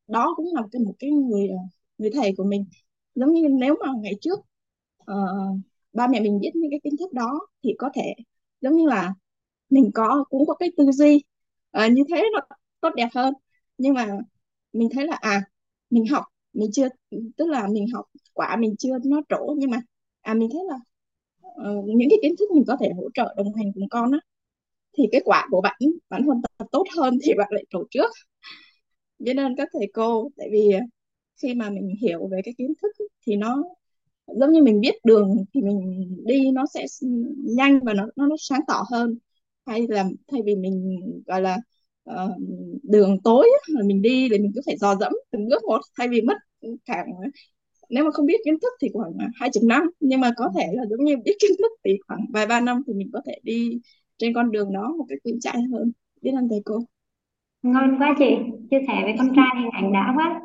đó 0.07 0.33
cũng 0.37 0.55
là 0.55 0.61
một 0.61 0.93
cái 0.99 1.11
người 1.11 1.47
ờ, 1.49 1.55
người 1.97 2.11
thầy 2.13 2.33
của 2.37 2.43
mình. 2.43 2.65
Giống 3.15 3.33
như 3.33 3.47
nếu 3.49 3.75
mà 3.85 3.93
ngày 4.01 4.13
trước 4.21 4.39
uh, 5.11 5.59
ba 5.93 6.07
mẹ 6.07 6.19
mình 6.21 6.39
biết 6.39 6.51
những 6.55 6.71
cái 6.71 6.79
kiến 6.83 6.93
thức 6.99 7.13
đó 7.13 7.39
thì 7.63 7.75
có 7.79 7.89
thể 7.95 8.13
giống 8.61 8.75
như 8.77 8.87
là 8.87 9.13
mình 9.69 9.91
có 9.93 10.25
cũng 10.29 10.45
có 10.47 10.55
cái 10.55 10.69
tư 10.77 10.91
duy 10.91 11.23
uh, 11.85 11.91
như 11.91 12.03
thế 12.09 12.23
nó 12.33 12.39
tốt 12.81 12.89
đẹp 12.95 13.09
hơn. 13.15 13.33
Nhưng 13.77 13.93
mà 13.93 14.07
mình 14.73 14.89
thấy 14.93 15.07
là 15.07 15.15
à 15.21 15.41
mình 15.89 16.07
học 16.07 16.23
mình 16.53 16.71
chưa 16.73 16.87
tức 17.37 17.47
là 17.47 17.67
mình 17.67 17.85
học 17.93 18.05
quả 18.33 18.55
mình 18.59 18.75
chưa 18.79 18.97
nó 19.05 19.21
trổ 19.29 19.55
nhưng 19.57 19.71
mà 19.71 19.81
à 20.21 20.33
mình 20.33 20.49
thấy 20.53 20.61
là 20.69 20.75
uh, 21.47 21.85
những 21.85 22.09
cái 22.09 22.19
kiến 22.21 22.35
thức 22.39 22.51
mình 22.55 22.63
có 22.67 22.77
thể 22.79 22.89
hỗ 22.97 23.09
trợ 23.13 23.33
đồng 23.37 23.53
hành 23.55 23.71
cùng 23.75 23.89
con 23.89 24.11
á 24.11 24.19
thì 24.97 25.03
cái 25.11 25.21
quả 25.25 25.47
của 25.51 25.61
bạn 25.61 25.77
bạn 26.09 26.23
hoàn 26.23 26.41
tốt 26.71 26.83
hơn 26.97 27.17
thì 27.23 27.33
bạn 27.37 27.47
lại 27.51 27.63
trổ 27.69 27.83
trước 27.91 28.11
biết 29.19 29.37
ơn 29.37 29.55
các 29.55 29.69
thầy 29.73 29.91
cô 29.93 30.29
tại 30.37 30.49
vì 30.51 30.71
khi 31.41 31.53
mà 31.53 31.69
mình 31.69 31.95
hiểu 32.01 32.27
về 32.27 32.41
cái 32.43 32.53
kiến 32.57 32.73
thức 32.81 33.05
thì 33.27 33.35
nó 33.35 33.63
giống 34.27 34.51
như 34.51 34.63
mình 34.63 34.81
biết 34.81 34.95
đường 35.03 35.35
thì 35.53 35.61
mình 35.61 36.07
đi 36.25 36.51
nó 36.51 36.65
sẽ 36.73 36.85
nhanh 37.55 37.79
và 37.83 37.93
nó 37.93 38.07
nó, 38.15 38.27
nó 38.27 38.35
sáng 38.39 38.61
tỏ 38.67 38.83
hơn. 38.91 39.17
Hay 39.65 39.87
là 39.89 40.05
thay 40.31 40.41
vì 40.45 40.55
mình 40.55 40.99
gọi 41.27 41.41
là 41.41 41.57
uh, 42.09 42.31
đường 42.83 43.21
tối 43.23 43.49
là 43.67 43.81
mình 43.85 44.01
đi 44.01 44.29
thì 44.31 44.39
mình 44.39 44.51
cứ 44.55 44.61
phải 44.65 44.77
dò 44.77 44.95
dẫm 44.95 45.13
từng 45.31 45.47
bước 45.49 45.63
một 45.63 45.81
thay 45.97 46.07
vì 46.07 46.21
mất 46.21 46.37
cả 46.85 47.05
nếu 47.89 48.03
mà 48.03 48.11
không 48.11 48.25
biết 48.25 48.41
kiến 48.45 48.59
thức 48.61 48.73
thì 48.81 48.89
khoảng 48.93 49.11
hai 49.35 49.49
chục 49.53 49.63
năm. 49.63 49.83
Nhưng 49.99 50.21
mà 50.21 50.31
có 50.37 50.51
thể 50.57 50.67
là 50.73 50.83
giống 50.89 51.05
như 51.05 51.15
biết 51.25 51.35
kiến 51.39 51.51
thức 51.59 51.71
thì 51.85 51.97
khoảng 52.07 52.25
vài 52.33 52.47
ba 52.47 52.61
năm 52.61 52.83
thì 52.87 52.93
mình 52.93 53.09
có 53.13 53.21
thể 53.25 53.39
đi 53.43 53.79
trên 54.17 54.33
con 54.33 54.51
đường 54.51 54.73
đó 54.73 54.93
một 54.97 55.05
cách 55.09 55.19
vững 55.25 55.39
chãi 55.39 55.61
hơn. 55.71 55.91
Biết 56.21 56.31
ơn 56.35 56.49
thầy 56.49 56.61
cô. 56.65 56.79
Ngon 57.61 57.99
quá 57.99 58.15
chị. 58.19 58.37
Chia 58.71 58.79
sẻ 58.87 59.01
với 59.03 59.15
con 59.17 59.29
trai 59.35 59.61
hình 59.61 59.71
ảnh 59.71 59.93
đã 59.93 60.13
quá. 60.15 60.41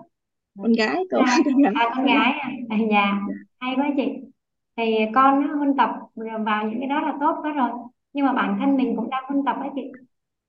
Con 0.58 0.72
gái 0.72 0.96
cô 1.10 1.18
à, 1.18 1.38
à 1.74 1.90
con 1.96 2.06
gái 2.06 2.32
à, 2.32 2.50
à 2.68 2.76
dạ. 2.90 3.20
Hay 3.58 3.74
quá 3.76 3.90
chị. 3.96 4.02
Thì 4.76 4.96
con 5.14 5.48
huân 5.58 5.76
tập 5.76 5.90
vào 6.44 6.68
những 6.70 6.80
cái 6.80 6.88
đó 6.88 7.00
là 7.00 7.14
tốt 7.20 7.36
quá 7.42 7.52
rồi. 7.52 7.70
Nhưng 8.12 8.26
mà 8.26 8.32
bản 8.32 8.56
thân 8.60 8.76
mình 8.76 8.96
cũng 8.96 9.10
đang 9.10 9.24
huân 9.28 9.44
tập 9.44 9.56
ấy 9.60 9.68
chị. 9.74 9.82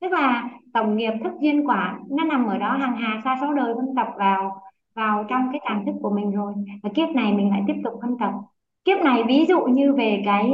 Tức 0.02 0.12
là 0.12 0.50
tổng 0.74 0.98
nghiệp 0.98 1.12
thức 1.24 1.32
duyên 1.42 1.68
quả 1.68 2.00
nó 2.10 2.24
nằm 2.24 2.46
ở 2.46 2.58
đó 2.58 2.78
hàng 2.78 2.96
hà 2.98 3.22
sa 3.24 3.38
số 3.42 3.54
đời 3.54 3.74
huân 3.74 3.88
tập 3.96 4.08
vào 4.18 4.62
vào 4.96 5.26
trong 5.30 5.50
cái 5.52 5.62
tàng 5.66 5.86
thức 5.86 5.96
của 6.02 6.10
mình 6.16 6.32
rồi. 6.32 6.54
Và 6.84 6.90
kiếp 6.96 7.10
này 7.10 7.34
mình 7.34 7.50
lại 7.50 7.62
tiếp 7.68 7.76
tục 7.84 7.94
huân 8.02 8.18
tập. 8.20 8.32
Kiếp 8.86 8.98
này 9.04 9.24
ví 9.28 9.46
dụ 9.46 9.62
như 9.62 9.94
về 9.94 10.22
cái 10.26 10.52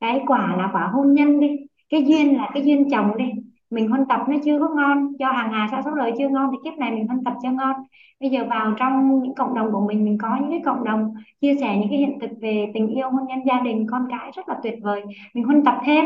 cái 0.00 0.20
quả 0.26 0.56
là 0.56 0.70
quả 0.72 0.90
hôn 0.92 1.14
nhân 1.14 1.40
đi 1.40 1.48
cái 1.92 2.04
duyên 2.06 2.36
là 2.36 2.50
cái 2.54 2.62
duyên 2.64 2.90
chồng 2.90 3.16
đi. 3.16 3.24
Mình 3.70 3.88
huân 3.88 4.06
tập 4.08 4.20
nó 4.28 4.36
chưa 4.44 4.58
có 4.58 4.68
ngon, 4.76 5.12
cho 5.18 5.32
hàng 5.32 5.52
hà 5.52 5.68
sao 5.70 5.82
số 5.84 5.90
lời 5.90 6.12
chưa 6.18 6.28
ngon 6.28 6.50
thì 6.52 6.58
kiếp 6.64 6.78
này 6.78 6.90
mình 6.90 7.06
huân 7.06 7.24
tập 7.24 7.34
cho 7.42 7.50
ngon. 7.50 7.76
Bây 8.20 8.30
giờ 8.30 8.44
vào 8.50 8.74
trong 8.78 9.22
những 9.22 9.34
cộng 9.34 9.54
đồng 9.54 9.72
của 9.72 9.80
mình 9.80 10.04
mình 10.04 10.18
có 10.18 10.36
những 10.40 10.50
cái 10.50 10.60
cộng 10.64 10.84
đồng 10.84 11.14
chia 11.40 11.54
sẻ 11.60 11.76
những 11.76 11.88
cái 11.90 11.98
hiện 11.98 12.18
thực 12.20 12.30
về 12.40 12.66
tình 12.74 12.88
yêu 12.88 13.10
hôn 13.10 13.26
nhân 13.28 13.38
gia 13.46 13.60
đình, 13.60 13.86
con 13.90 14.06
cái 14.10 14.30
rất 14.36 14.48
là 14.48 14.56
tuyệt 14.62 14.74
vời. 14.82 15.02
Mình 15.34 15.44
huân 15.44 15.64
tập 15.64 15.80
thêm, 15.84 16.04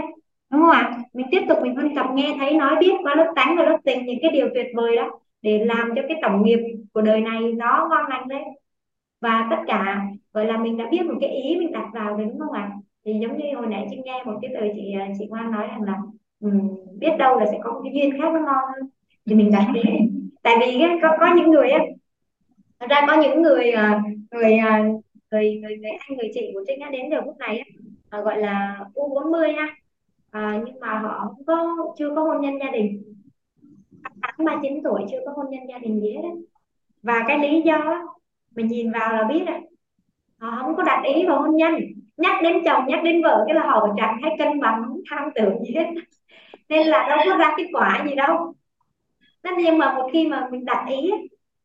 đúng 0.51 0.61
không 0.61 0.71
ạ? 0.71 0.99
Mình 1.15 1.27
tiếp 1.31 1.43
tục 1.49 1.59
mình 1.63 1.75
huân 1.75 1.95
tập, 1.95 2.07
nghe 2.15 2.35
thấy 2.39 2.55
nói 2.55 2.77
biết 2.81 2.93
qua 3.03 3.15
lớp 3.15 3.33
tánh 3.37 3.57
và 3.57 3.63
lớp 3.65 3.79
tình 3.85 4.07
những 4.07 4.19
cái 4.23 4.31
điều 4.31 4.49
tuyệt 4.55 4.67
vời 4.77 4.97
đó 4.97 5.11
để 5.43 5.65
làm 5.65 5.91
cho 5.97 6.03
cái 6.09 6.19
tổng 6.23 6.43
nghiệp 6.43 6.59
của 6.93 7.01
đời 7.01 7.21
này 7.21 7.53
nó 7.53 7.89
ngon 7.91 8.07
lành 8.11 8.27
lên. 8.29 8.43
Và 9.21 9.47
tất 9.51 9.57
cả, 9.67 10.03
gọi 10.33 10.47
là 10.47 10.57
mình 10.59 10.77
đã 10.77 10.89
biết 10.91 11.07
một 11.07 11.15
cái 11.21 11.31
ý 11.31 11.57
mình 11.57 11.73
đặt 11.73 11.89
vào 11.95 12.17
đúng 12.17 12.39
không 12.39 12.53
ạ? 12.53 12.71
Thì 13.07 13.12
giống 13.23 13.39
như 13.39 13.45
hồi 13.57 13.66
nãy 13.66 13.87
chị 13.91 13.97
nghe 14.05 14.24
một 14.24 14.39
cái 14.43 14.51
từ 14.55 14.66
chị 14.74 14.95
chị 15.19 15.27
Ngoan 15.27 15.51
nói 15.51 15.66
rằng 15.66 15.83
là 15.83 15.95
um, 16.41 16.77
biết 16.99 17.16
đâu 17.19 17.39
là 17.39 17.47
sẽ 17.47 17.59
có 17.62 17.73
một 17.73 17.81
cái 17.85 17.93
duyên 17.95 18.12
khác 18.12 18.33
nó 18.33 18.41
ngon 18.41 18.65
hơn. 18.74 18.89
Thì 19.27 19.35
mình 19.35 19.51
đặt 19.53 19.66
đi 19.74 19.81
tại 20.43 20.57
vì 20.61 20.83
có 21.03 21.16
có 21.20 21.35
những 21.37 21.51
người 21.51 21.70
á 21.70 21.85
thật 22.81 22.87
ra 22.91 23.05
có 23.07 23.23
những 23.23 23.43
người 23.43 23.70
ờ, 23.70 23.89
người 24.31 24.59
ờ, 24.59 24.83
người 25.31 25.61
người, 25.62 25.77
người 25.77 25.91
anh 25.91 26.19
người 26.19 26.31
chị 26.35 26.51
của 26.55 26.65
Trinh 26.66 26.81
đã 26.81 26.91
đến 26.91 27.11
giờ 27.11 27.20
phút 27.24 27.39
này 27.39 27.62
á, 28.11 28.20
gọi 28.20 28.41
là 28.41 28.85
U40 28.95 29.57
ha. 29.57 29.69
À, 30.31 30.62
nhưng 30.66 30.81
mà 30.81 30.99
họ 30.99 31.24
không 31.24 31.45
có 31.47 31.77
chưa 31.99 32.15
có 32.15 32.24
hôn 32.24 32.41
nhân 32.41 32.59
gia 32.59 32.70
đình. 32.70 33.15
Ba 34.39 34.59
chín 34.62 34.81
tuổi 34.85 35.03
chưa 35.11 35.19
có 35.27 35.33
hôn 35.37 35.47
nhân 35.51 35.61
gia 35.69 35.78
đình 35.78 36.01
gì 36.01 36.12
hết 36.12 36.23
và 37.03 37.24
cái 37.28 37.39
lý 37.39 37.62
do 37.62 38.05
mình 38.57 38.66
nhìn 38.66 38.93
vào 38.93 39.12
là 39.12 39.24
biết 39.24 39.45
rồi 39.47 39.61
họ 40.39 40.62
không 40.62 40.77
có 40.77 40.83
đặt 40.83 41.03
ý 41.15 41.27
vào 41.27 41.43
hôn 41.43 41.57
nhân 41.57 41.74
nhắc 42.16 42.43
đến 42.43 42.62
chồng 42.64 42.86
nhắc 42.86 43.01
đến 43.05 43.22
vợ 43.22 43.44
cái 43.47 43.55
là 43.55 43.62
họ 43.62 43.88
chẳng 43.97 44.18
hay 44.22 44.36
cân 44.38 44.60
bằng 44.60 44.82
không 44.86 45.01
tham 45.10 45.28
tưởng 45.34 45.64
gì 45.64 45.74
hết. 45.74 45.86
Nên 46.68 46.86
là 46.86 47.06
đâu 47.09 47.18
có 47.24 47.36
ra 47.36 47.55
kết 47.56 47.66
quả 47.72 48.05
gì 48.09 48.14
đâu. 48.14 48.55
Nên 49.44 49.55
nhưng 49.59 49.78
mà 49.78 49.94
một 49.94 50.10
khi 50.12 50.26
mà 50.28 50.48
mình 50.51 50.64
đặt 50.64 50.86
ý 50.88 51.10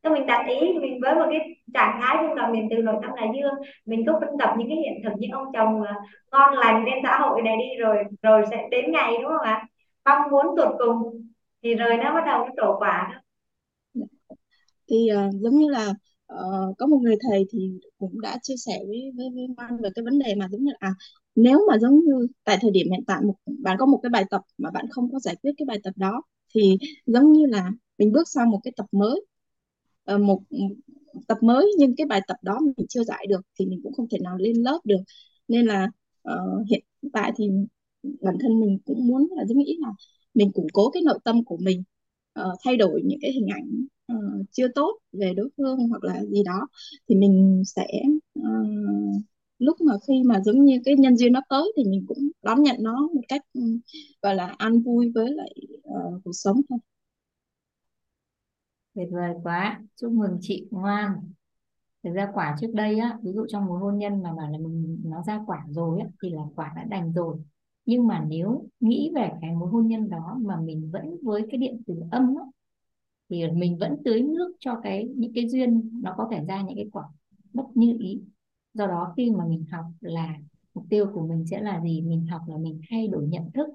thì 0.03 0.09
mình 0.09 0.25
đặt 0.25 0.45
ý 0.47 0.73
mình 0.81 0.99
với 1.01 1.15
một 1.15 1.25
cái 1.29 1.39
trạng 1.73 1.99
thái 2.01 2.17
trong 2.21 2.33
lòng 2.33 2.51
mình 2.51 2.67
từ 2.71 2.77
nội 2.77 2.95
tâm 3.01 3.11
là 3.15 3.27
dương 3.35 3.53
mình 3.85 4.03
cứ 4.05 4.13
phân 4.21 4.29
tập 4.39 4.53
những 4.57 4.69
cái 4.69 4.77
hiện 4.77 4.93
thực 5.03 5.13
những 5.17 5.31
ông 5.31 5.47
chồng 5.53 5.83
ngon 6.31 6.53
lành 6.53 6.83
trên 6.85 6.99
xã 7.03 7.17
hội 7.19 7.41
này 7.41 7.57
đi 7.57 7.77
rồi 7.79 7.97
rồi 8.21 8.43
sẽ 8.51 8.67
đến 8.71 8.91
ngày 8.91 9.17
đúng 9.21 9.31
không 9.31 9.47
ạ? 9.47 9.67
Mong 10.05 10.31
muốn 10.31 10.45
tụt 10.57 10.75
cùng 10.79 11.27
thì 11.63 11.75
rồi 11.75 11.97
nó 11.97 12.13
bắt 12.13 12.23
đầu 12.25 12.45
nó 12.45 12.49
trổ 12.57 12.79
quả 12.79 13.11
đó. 13.13 13.19
Thì 14.89 15.09
uh, 15.13 15.33
giống 15.33 15.53
như 15.53 15.69
là 15.69 15.87
uh, 16.33 16.77
có 16.77 16.87
một 16.87 16.97
người 17.01 17.15
thầy 17.29 17.45
thì 17.51 17.79
cũng 17.97 18.21
đã 18.21 18.39
chia 18.41 18.55
sẻ 18.65 18.79
với 18.87 19.11
với 19.15 19.29
với 19.33 19.47
Văn 19.57 19.77
về 19.83 19.89
cái 19.95 20.03
vấn 20.05 20.19
đề 20.19 20.35
mà 20.35 20.47
giống 20.51 20.63
như 20.63 20.71
là 20.71 20.77
à, 20.79 20.93
nếu 21.35 21.59
mà 21.69 21.77
giống 21.79 21.99
như 22.05 22.27
tại 22.43 22.57
thời 22.61 22.71
điểm 22.71 22.87
hiện 22.91 23.03
tại 23.07 23.21
một 23.21 23.35
bạn 23.59 23.77
có 23.79 23.85
một 23.85 23.99
cái 24.03 24.09
bài 24.09 24.25
tập 24.29 24.41
mà 24.57 24.71
bạn 24.71 24.85
không 24.89 25.11
có 25.11 25.19
giải 25.19 25.35
quyết 25.35 25.51
cái 25.57 25.65
bài 25.65 25.79
tập 25.83 25.93
đó 25.95 26.21
thì 26.55 26.77
giống 27.05 27.33
như 27.33 27.45
là 27.45 27.71
mình 27.97 28.11
bước 28.11 28.29
sang 28.29 28.49
một 28.49 28.59
cái 28.63 28.73
tập 28.77 28.85
mới. 28.91 29.25
Uh, 30.15 30.21
một, 30.21 30.41
một 31.13 31.21
tập 31.27 31.37
mới 31.41 31.71
nhưng 31.77 31.95
cái 31.95 32.07
bài 32.07 32.21
tập 32.27 32.37
đó 32.41 32.59
mình 32.77 32.87
chưa 32.89 33.03
giải 33.03 33.25
được 33.29 33.41
thì 33.59 33.65
mình 33.65 33.79
cũng 33.83 33.93
không 33.93 34.07
thể 34.11 34.17
nào 34.23 34.37
lên 34.37 34.55
lớp 34.57 34.79
được. 34.83 35.01
Nên 35.47 35.65
là 35.65 35.87
uh, 36.29 36.67
hiện 36.69 36.83
tại 37.13 37.31
thì 37.37 37.49
bản 38.21 38.35
thân 38.41 38.59
mình 38.59 38.77
cũng 38.85 39.07
muốn 39.07 39.27
là 39.37 39.45
giống 39.45 39.57
nghĩ 39.57 39.77
là 39.79 39.89
mình 40.33 40.51
củng 40.51 40.67
cố 40.73 40.89
cái 40.91 41.03
nội 41.03 41.19
tâm 41.23 41.43
của 41.45 41.57
mình 41.57 41.83
uh, 42.39 42.45
thay 42.65 42.77
đổi 42.77 43.01
những 43.05 43.19
cái 43.21 43.31
hình 43.31 43.47
ảnh 43.53 43.85
uh, 44.17 44.45
chưa 44.51 44.67
tốt 44.75 44.99
về 45.11 45.33
đối 45.33 45.49
phương 45.57 45.77
hoặc 45.89 46.03
là 46.03 46.23
gì 46.25 46.43
đó 46.43 46.67
thì 47.09 47.15
mình 47.15 47.63
sẽ 47.65 47.87
uh, 48.39 49.23
lúc 49.59 49.81
mà 49.81 49.93
khi 50.07 50.23
mà 50.25 50.41
giống 50.41 50.65
như 50.65 50.81
cái 50.85 50.95
nhân 50.95 51.17
duyên 51.17 51.33
nó 51.33 51.41
tới 51.49 51.73
thì 51.77 51.83
mình 51.83 52.05
cũng 52.07 52.17
đón 52.43 52.63
nhận 52.63 52.75
nó 52.79 53.07
một 53.15 53.21
cách 53.27 53.41
um, 53.53 53.79
gọi 54.21 54.35
là 54.35 54.55
an 54.57 54.81
vui 54.81 55.11
với 55.15 55.31
lại 55.31 55.53
uh, 55.77 56.21
cuộc 56.23 56.33
sống 56.33 56.61
thôi. 56.69 56.79
Tuyệt 58.95 59.07
vời 59.11 59.33
quá. 59.43 59.81
Chúc 59.95 60.11
mừng 60.11 60.37
chị 60.41 60.67
ngoan. 60.71 61.11
Thực 62.03 62.13
ra 62.13 62.31
quả 62.33 62.55
trước 62.61 62.73
đây 62.73 62.99
á 62.99 63.17
ví 63.23 63.31
dụ 63.33 63.45
trong 63.49 63.65
một 63.65 63.77
hôn 63.81 63.97
nhân 63.97 64.23
mà 64.23 64.33
bảo 64.33 64.51
là 64.51 64.57
mình 64.57 65.01
nó 65.05 65.23
ra 65.23 65.43
quả 65.47 65.65
rồi 65.69 65.99
á 65.99 66.07
thì 66.23 66.29
là 66.29 66.41
quả 66.55 66.73
đã 66.75 66.83
đành 66.83 67.13
rồi. 67.13 67.37
Nhưng 67.85 68.07
mà 68.07 68.25
nếu 68.29 68.67
nghĩ 68.79 69.11
về 69.15 69.31
cái 69.41 69.51
mối 69.55 69.69
hôn 69.69 69.87
nhân 69.87 70.09
đó 70.09 70.37
mà 70.41 70.61
mình 70.61 70.89
vẫn 70.91 71.17
với 71.23 71.47
cái 71.51 71.57
điện 71.57 71.81
từ 71.87 71.95
âm 72.11 72.35
á 72.35 72.43
thì 73.31 73.43
mình 73.53 73.77
vẫn 73.77 73.95
tưới 74.05 74.21
nước 74.21 74.55
cho 74.59 74.79
cái, 74.83 75.07
những 75.15 75.31
cái 75.35 75.49
duyên 75.49 75.99
nó 76.03 76.13
có 76.17 76.27
thể 76.31 76.45
ra 76.47 76.61
những 76.61 76.75
cái 76.75 76.89
quả 76.91 77.03
bất 77.53 77.63
như 77.75 77.97
ý. 77.99 78.21
Do 78.73 78.87
đó 78.87 79.13
khi 79.17 79.31
mà 79.31 79.45
mình 79.45 79.65
học 79.71 79.85
là 80.01 80.35
mục 80.73 80.85
tiêu 80.89 81.05
của 81.13 81.27
mình 81.27 81.45
sẽ 81.45 81.61
là 81.61 81.81
gì? 81.83 82.01
Mình 82.01 82.25
học 82.25 82.41
là 82.47 82.57
mình 82.57 82.81
thay 82.89 83.07
đổi 83.07 83.27
nhận 83.27 83.51
thức. 83.51 83.67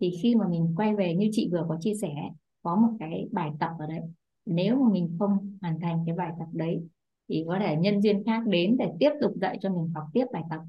Thì 0.00 0.12
khi 0.22 0.34
mà 0.34 0.48
mình 0.48 0.74
quay 0.76 0.94
về 0.94 1.14
như 1.14 1.28
chị 1.32 1.48
vừa 1.52 1.66
có 1.68 1.76
chia 1.80 1.94
sẻ, 1.94 2.14
có 2.62 2.76
một 2.76 2.96
cái 2.98 3.28
bài 3.32 3.50
tập 3.60 3.70
ở 3.78 3.86
đấy. 3.86 4.00
Nếu 4.46 4.76
mà 4.76 4.92
mình 4.92 5.16
không 5.18 5.56
hoàn 5.60 5.80
thành 5.80 6.02
cái 6.06 6.16
bài 6.16 6.32
tập 6.38 6.48
đấy, 6.52 6.80
thì 7.28 7.44
có 7.46 7.58
thể 7.60 7.76
nhân 7.76 8.00
duyên 8.00 8.24
khác 8.24 8.46
đến 8.46 8.76
để 8.78 8.92
tiếp 8.98 9.10
tục 9.20 9.32
dạy 9.40 9.58
cho 9.60 9.70
mình 9.70 9.88
học 9.94 10.04
tiếp 10.12 10.24
bài 10.32 10.42
tập. 10.50 10.60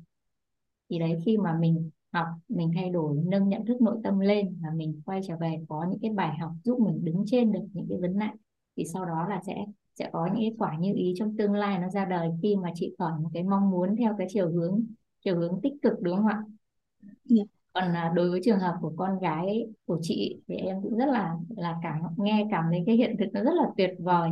Thì 0.89 0.99
đấy, 0.99 1.19
khi 1.25 1.37
mà 1.37 1.57
mình 1.59 1.89
học 2.15 2.27
mình 2.49 2.71
thay 2.75 2.89
đổi 2.89 3.17
nâng 3.25 3.49
nhận 3.49 3.65
thức 3.65 3.81
nội 3.81 3.97
tâm 4.03 4.19
lên 4.19 4.57
và 4.63 4.69
mình 4.75 5.01
quay 5.05 5.21
trở 5.27 5.37
về 5.37 5.57
có 5.69 5.85
những 5.89 5.99
cái 6.01 6.11
bài 6.11 6.37
học 6.37 6.51
giúp 6.63 6.79
mình 6.79 7.05
đứng 7.05 7.23
trên 7.27 7.51
được 7.51 7.63
những 7.73 7.85
cái 7.89 7.97
vấn 7.97 8.17
nạn 8.17 8.35
thì 8.77 8.83
sau 8.93 9.05
đó 9.05 9.25
là 9.29 9.41
sẽ 9.47 9.65
sẽ 9.99 10.09
có 10.13 10.25
những 10.25 10.35
cái 10.35 10.55
quả 10.57 10.77
như 10.79 10.93
ý 10.95 11.13
trong 11.17 11.37
tương 11.37 11.53
lai 11.53 11.79
nó 11.79 11.89
ra 11.89 12.05
đời 12.05 12.29
khi 12.41 12.55
mà 12.55 12.71
chị 12.75 12.95
khởi 12.99 13.11
một 13.19 13.29
cái 13.33 13.43
mong 13.43 13.69
muốn 13.69 13.95
theo 13.95 14.15
cái 14.17 14.27
chiều 14.29 14.51
hướng 14.51 14.83
chiều 15.25 15.39
hướng 15.39 15.61
tích 15.61 15.73
cực 15.81 16.01
đúng 16.01 16.17
không 16.17 16.27
ạ? 16.27 16.43
Yeah. 17.29 17.47
Còn 17.73 17.93
à, 17.93 18.11
đối 18.15 18.29
với 18.29 18.41
trường 18.43 18.59
hợp 18.59 18.75
của 18.81 18.93
con 18.95 19.19
gái 19.19 19.67
của 19.85 19.99
chị 20.01 20.39
thì 20.47 20.55
em 20.55 20.81
cũng 20.81 20.97
rất 20.97 21.05
là 21.05 21.35
là 21.57 21.79
cảm 21.83 22.01
nghe 22.17 22.47
cảm 22.51 22.63
thấy 22.69 22.83
cái 22.85 22.95
hiện 22.95 23.15
thực 23.19 23.25
nó 23.33 23.43
rất 23.43 23.53
là 23.53 23.69
tuyệt 23.77 23.91
vời 23.99 24.29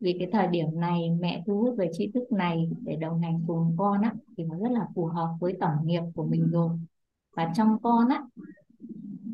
vì 0.00 0.16
cái 0.18 0.28
thời 0.32 0.46
điểm 0.46 0.80
này 0.80 1.10
mẹ 1.20 1.42
thu 1.46 1.60
hút 1.60 1.74
về 1.78 1.90
tri 1.92 2.10
thức 2.14 2.32
này 2.32 2.70
để 2.82 2.96
đồng 2.96 3.20
hành 3.20 3.44
cùng 3.46 3.74
con 3.78 4.02
á 4.02 4.14
thì 4.36 4.44
nó 4.44 4.58
rất 4.58 4.70
là 4.70 4.86
phù 4.94 5.06
hợp 5.06 5.28
với 5.40 5.56
tổng 5.60 5.86
nghiệp 5.86 6.02
của 6.14 6.26
mình 6.26 6.50
rồi 6.50 6.70
và 7.36 7.52
trong 7.54 7.82
con 7.82 8.08
á 8.08 8.22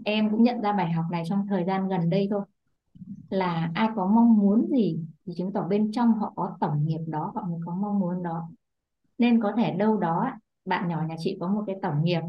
em 0.04 0.30
cũng 0.30 0.42
nhận 0.42 0.60
ra 0.60 0.72
bài 0.72 0.92
học 0.92 1.04
này 1.10 1.22
trong 1.28 1.46
thời 1.48 1.64
gian 1.64 1.88
gần 1.88 2.10
đây 2.10 2.28
thôi. 2.30 2.42
Là 3.28 3.70
ai 3.74 3.88
có 3.96 4.06
mong 4.06 4.38
muốn 4.38 4.66
gì 4.70 4.98
thì 5.26 5.32
chứng 5.36 5.52
tỏ 5.52 5.66
bên 5.68 5.92
trong 5.92 6.12
họ 6.12 6.32
có 6.36 6.56
tổng 6.60 6.86
nghiệp 6.86 7.00
đó 7.06 7.32
họ 7.34 7.42
mới 7.48 7.60
có 7.66 7.74
mong 7.74 7.98
muốn 7.98 8.22
đó. 8.22 8.48
Nên 9.18 9.40
có 9.42 9.52
thể 9.56 9.72
đâu 9.72 9.96
đó 9.96 10.30
bạn 10.64 10.88
nhỏ 10.88 11.02
nhà 11.08 11.14
chị 11.18 11.36
có 11.40 11.48
một 11.48 11.64
cái 11.66 11.76
tổng 11.82 12.04
nghiệp 12.04 12.20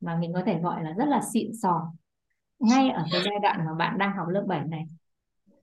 mà 0.00 0.16
mình 0.16 0.32
có 0.32 0.42
thể 0.46 0.60
gọi 0.60 0.84
là 0.84 0.92
rất 0.92 1.08
là 1.08 1.22
xịn 1.32 1.50
sò. 1.62 1.92
Ngay 2.58 2.90
ở 2.90 3.04
cái 3.12 3.20
giai 3.24 3.38
đoạn 3.42 3.66
mà 3.66 3.74
bạn 3.74 3.98
đang 3.98 4.16
học 4.16 4.28
lớp 4.28 4.44
7 4.46 4.64
này 4.64 4.86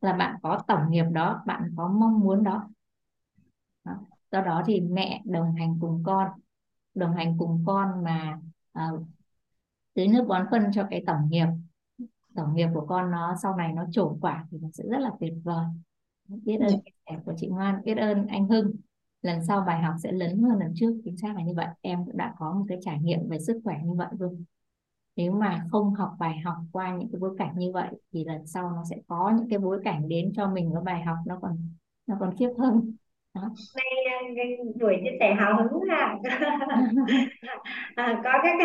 là 0.01 0.13
bạn 0.13 0.35
có 0.43 0.61
tổng 0.67 0.89
nghiệp 0.89 1.05
đó 1.11 1.43
bạn 1.45 1.73
có 1.77 1.87
mong 1.87 2.19
muốn 2.19 2.43
đó, 2.43 2.69
đó. 3.83 3.93
do 4.31 4.41
đó 4.41 4.63
thì 4.65 4.81
mẹ 4.81 5.21
đồng 5.25 5.55
hành 5.55 5.77
cùng 5.81 6.03
con 6.05 6.29
đồng 6.93 7.13
hành 7.13 7.37
cùng 7.37 7.63
con 7.65 8.03
mà 8.03 8.39
uh, 8.79 9.01
tưới 9.95 10.07
nước 10.07 10.25
bón 10.27 10.45
phân 10.51 10.63
cho 10.73 10.87
cái 10.89 11.03
tổng 11.07 11.29
nghiệp. 11.29 11.47
Tổng 12.35 12.55
nghiệp 12.55 12.67
của 12.73 12.85
con 12.85 13.11
nó 13.11 13.35
sau 13.43 13.55
này 13.55 13.73
nó 13.73 13.85
trổ 13.91 14.17
quả 14.21 14.45
thì 14.51 14.57
nó 14.61 14.69
sẽ 14.73 14.83
rất 14.89 14.99
là 14.99 15.11
tuyệt 15.19 15.33
vời. 15.43 15.65
Biết 16.27 16.57
ơn 16.59 16.69
chia 16.69 16.91
sẻ 17.09 17.19
của 17.25 17.33
chị 17.37 17.47
Ngoan 17.47 17.81
biết 17.83 17.97
ơn 17.97 18.27
anh 18.27 18.47
Hưng. 18.47 18.71
Lần 19.21 19.45
sau 19.45 19.61
bài 19.61 19.81
học 19.81 19.95
sẽ 20.03 20.11
lớn 20.11 20.41
hơn 20.41 20.59
lần 20.59 20.71
trước 20.75 21.01
chính 21.05 21.17
xác 21.17 21.35
là 21.35 21.43
như 21.43 21.53
vậy. 21.55 21.67
Em 21.81 22.05
cũng 22.05 22.17
đã 22.17 22.33
có 22.37 22.53
một 22.53 22.65
cái 22.67 22.77
trải 22.81 22.99
nghiệm 23.01 23.29
về 23.29 23.39
sức 23.39 23.61
khỏe 23.63 23.79
như 23.83 23.93
vậy 23.93 24.07
rồi. 24.19 24.37
Nếu 25.15 25.31
mà 25.31 25.65
không 25.71 25.93
học 25.93 26.15
bài 26.19 26.39
học 26.39 26.57
qua 26.71 26.95
những 26.95 27.09
cái 27.11 27.19
bối 27.19 27.35
cảnh 27.37 27.57
như 27.57 27.71
vậy 27.71 27.89
thì 28.11 28.25
lần 28.25 28.45
sau 28.47 28.71
nó 28.71 28.83
sẽ 28.89 28.97
có 29.07 29.33
những 29.37 29.49
cái 29.49 29.59
bối 29.59 29.81
cảnh 29.83 30.07
đến 30.07 30.31
cho 30.35 30.49
mình 30.49 30.71
có 30.73 30.81
bài 30.81 31.03
học 31.03 31.17
nó 31.25 31.39
còn 31.41 31.69
nó 32.07 32.15
còn 32.19 32.35
khiếp 32.37 32.49
hơn. 32.57 32.95
Nay 33.75 34.57
buổi 34.79 35.01
chia 35.03 35.17
sẻ 35.19 35.33
hào 35.33 35.57
hứng 35.57 35.81
ha. 35.89 36.15
À, 37.95 38.21
có 38.23 38.31
các 38.43 38.55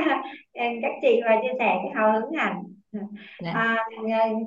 các 0.83 0.93
chị 1.03 1.21
và 1.25 1.37
chia 1.43 1.53
sẻ 1.59 1.79
cái 1.83 1.91
hào 1.95 2.13
hứng 2.13 2.33
hẳn. 2.33 2.63
Dạ. 3.43 3.51
à, 3.55 3.77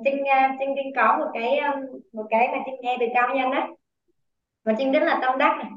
trinh 0.04 0.22
trinh 0.58 0.74
trinh 0.76 0.92
có 0.96 1.16
một 1.18 1.30
cái 1.34 1.60
một 2.12 2.26
cái 2.30 2.48
mà 2.52 2.58
trinh 2.66 2.74
nghe 2.80 2.96
từ 3.00 3.06
cao 3.14 3.34
nhân 3.34 3.50
á. 3.50 3.68
Và 4.64 4.74
trinh 4.78 4.92
rất 4.92 5.02
là 5.02 5.18
tâm 5.22 5.38
đắc 5.38 5.56
này. 5.58 5.70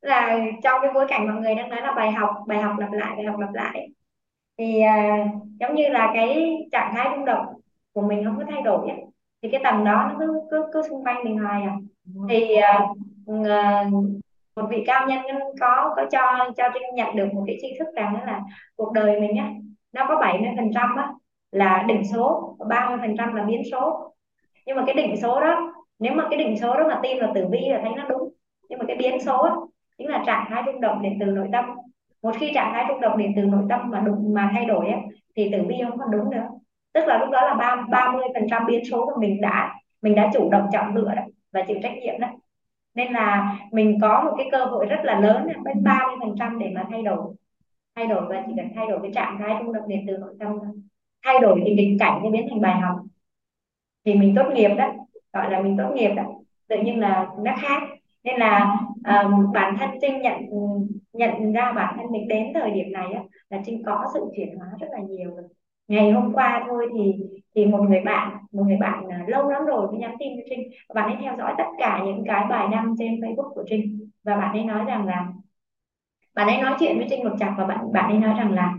Là 0.00 0.38
trong 0.62 0.78
cái 0.82 0.90
bối 0.94 1.06
cảnh 1.08 1.26
mọi 1.26 1.36
người 1.36 1.54
đang 1.54 1.70
nói 1.70 1.80
là 1.80 1.92
bài 1.92 2.12
học 2.12 2.30
bài 2.46 2.58
học 2.58 2.76
lặp 2.78 2.92
lại 2.92 3.16
bài 3.16 3.24
học 3.24 3.40
lặp 3.40 3.54
lại. 3.54 3.88
Thì 4.58 4.80
à, 4.80 5.26
giống 5.60 5.74
như 5.74 5.88
là 5.88 6.10
cái 6.14 6.56
trạng 6.72 6.92
thái 6.94 7.08
rung 7.16 7.24
động 7.24 7.46
của 7.92 8.02
mình 8.02 8.24
không 8.24 8.38
có 8.38 8.44
thay 8.50 8.62
đổi 8.62 8.90
ấy. 8.90 9.00
thì 9.42 9.48
cái 9.52 9.60
tầng 9.64 9.84
đó 9.84 10.06
nó 10.08 10.16
cứ 10.18 10.40
cứ, 10.50 10.66
cứ 10.72 10.82
xung 10.88 11.04
quanh 11.04 11.24
mình 11.24 11.38
hoài 11.38 11.62
à. 11.62 11.76
Thì 12.28 12.54
à, 12.54 12.80
À, 13.26 13.84
một 14.56 14.66
vị 14.70 14.84
cao 14.86 15.06
nhân 15.08 15.20
có 15.60 15.94
có 15.96 16.06
cho 16.12 16.50
cho 16.56 16.64
trinh 16.74 16.82
nhận 16.94 17.16
được 17.16 17.28
một 17.34 17.44
cái 17.46 17.56
tri 17.62 17.68
thức 17.78 17.88
rằng 17.96 18.14
là 18.26 18.40
cuộc 18.76 18.92
đời 18.92 19.20
mình 19.20 19.36
á 19.36 19.50
nó 19.92 20.06
có 20.08 20.16
70 20.20 20.50
phần 20.56 20.70
trăm 20.74 20.96
là 21.52 21.84
định 21.88 22.02
số 22.12 22.56
và 22.58 22.66
30 22.68 22.98
phần 23.00 23.16
trăm 23.18 23.34
là 23.34 23.44
biến 23.44 23.62
số. 23.72 24.12
Nhưng 24.66 24.76
mà 24.76 24.82
cái 24.86 24.94
định 24.94 25.16
số 25.22 25.40
đó 25.40 25.74
nếu 25.98 26.12
mà 26.14 26.26
cái 26.30 26.38
định 26.38 26.58
số 26.60 26.74
đó 26.74 26.84
mà 26.88 27.00
tin 27.02 27.20
vào 27.20 27.32
tử 27.34 27.48
vi 27.52 27.68
là 27.68 27.80
thấy 27.82 27.92
nó 27.96 28.04
đúng. 28.08 28.32
Nhưng 28.68 28.78
mà 28.78 28.84
cái 28.88 28.96
biến 28.96 29.20
số 29.20 29.38
á, 29.42 29.52
chính 29.98 30.08
là 30.08 30.22
trạng 30.26 30.46
thái 30.48 30.62
rung 30.66 30.80
động 30.80 31.02
điện 31.02 31.16
từ 31.20 31.26
nội 31.26 31.48
tâm. 31.52 31.64
Một 32.22 32.32
khi 32.40 32.52
trạng 32.54 32.72
thái 32.72 32.84
rung 32.88 33.00
động 33.00 33.18
điện 33.18 33.32
từ 33.36 33.42
nội 33.42 33.62
tâm 33.68 33.90
mà 33.90 34.00
đúng 34.00 34.34
mà 34.34 34.50
thay 34.52 34.64
đổi 34.64 34.86
á, 34.88 34.98
thì 35.36 35.48
tử 35.52 35.58
vi 35.68 35.76
không 35.84 35.98
còn 35.98 36.10
đúng 36.10 36.30
nữa. 36.30 36.48
Tức 36.92 37.04
là 37.06 37.18
lúc 37.18 37.30
đó 37.30 37.40
là 37.46 37.54
ba 37.54 37.76
ba 37.90 38.12
mươi 38.12 38.24
phần 38.34 38.46
trăm 38.50 38.66
biến 38.66 38.84
số 38.90 39.06
của 39.06 39.20
mình 39.20 39.40
đã 39.40 39.74
mình 40.02 40.14
đã 40.14 40.30
chủ 40.34 40.50
động 40.50 40.66
chọn 40.72 40.94
lựa 40.94 41.14
đó 41.16 41.22
và 41.52 41.62
chịu 41.68 41.76
trách 41.82 41.92
nhiệm 42.00 42.20
đó 42.20 42.28
nên 42.94 43.12
là 43.12 43.56
mình 43.72 43.98
có 44.02 44.22
một 44.24 44.34
cái 44.38 44.48
cơ 44.52 44.64
hội 44.64 44.86
rất 44.86 45.00
là 45.04 45.20
lớn 45.20 45.46
đến 45.46 45.82
ba 45.82 46.00
mươi 46.06 46.16
phần 46.20 46.36
trăm 46.38 46.58
để 46.58 46.72
mà 46.74 46.84
thay 46.90 47.02
đổi. 47.02 47.34
Thay 47.94 48.06
đổi 48.06 48.26
và 48.28 48.42
chỉ 48.46 48.52
cần 48.56 48.68
thay 48.74 48.86
đổi 48.86 48.98
cái 49.02 49.10
trạng 49.14 49.38
thái 49.38 49.54
rung 49.62 49.72
động 49.72 49.88
điện 49.88 50.04
từ 50.06 50.16
nội 50.16 50.34
tâm 50.40 50.58
thôi. 50.62 50.74
Thay 51.24 51.38
đổi 51.40 51.62
thì 51.64 51.74
định 51.74 51.98
cảnh 51.98 52.20
nó 52.24 52.30
biến 52.30 52.46
thành 52.50 52.60
bài 52.60 52.80
học. 52.80 52.96
Thì 54.04 54.14
mình 54.14 54.34
tốt 54.36 54.44
nghiệp 54.54 54.74
đó 54.78 54.92
gọi 55.32 55.50
là 55.50 55.60
mình 55.60 55.76
tốt 55.78 55.92
nghiệp 55.94 56.10
đó. 56.16 56.22
Tự 56.68 56.76
nhiên 56.82 57.00
là 57.00 57.28
nó 57.38 57.52
khác. 57.62 57.82
Nên 58.24 58.36
là 58.36 58.76
um, 59.04 59.52
bản 59.52 59.76
thân 59.78 59.90
trinh 60.00 60.22
nhận 60.22 60.34
nhận 61.12 61.52
ra 61.52 61.72
bản 61.72 61.94
thân 61.98 62.12
mình 62.12 62.28
đến 62.28 62.52
thời 62.54 62.70
điểm 62.70 62.92
này 62.92 63.12
á, 63.12 63.22
là 63.50 63.60
trinh 63.66 63.82
có 63.86 64.04
sự 64.14 64.20
chuyển 64.36 64.56
hóa 64.56 64.68
rất 64.80 64.86
là 64.90 64.98
nhiều 64.98 65.34
rồi 65.36 65.44
ngày 65.88 66.12
hôm 66.12 66.32
qua 66.34 66.64
thôi 66.68 66.88
thì 66.94 67.14
thì 67.54 67.66
một 67.66 67.82
người 67.88 68.00
bạn, 68.00 68.36
một 68.52 68.62
người 68.66 68.76
bạn 68.76 69.08
à, 69.08 69.24
lâu 69.28 69.50
lắm 69.50 69.64
rồi 69.66 69.86
mới 69.86 69.98
nhắn 70.00 70.14
tin 70.18 70.32
cho 70.36 70.42
trinh. 70.50 70.70
Bạn 70.94 71.10
ấy 71.10 71.16
theo 71.20 71.36
dõi 71.38 71.54
tất 71.58 71.64
cả 71.78 72.02
những 72.06 72.24
cái 72.26 72.44
bài 72.50 72.68
đăng 72.72 72.94
trên 72.98 73.20
facebook 73.20 73.54
của 73.54 73.64
trinh. 73.66 74.08
Và 74.24 74.36
bạn 74.36 74.52
ấy 74.52 74.64
nói 74.64 74.84
rằng 74.84 75.06
là, 75.06 75.28
bạn 76.34 76.48
ấy 76.48 76.62
nói 76.62 76.76
chuyện 76.80 76.98
với 76.98 77.06
trinh 77.10 77.24
một 77.24 77.36
chặp 77.38 77.54
và 77.58 77.66
bạn 77.66 77.92
bạn 77.92 78.10
ấy 78.10 78.18
nói 78.18 78.34
rằng 78.38 78.52
là, 78.52 78.74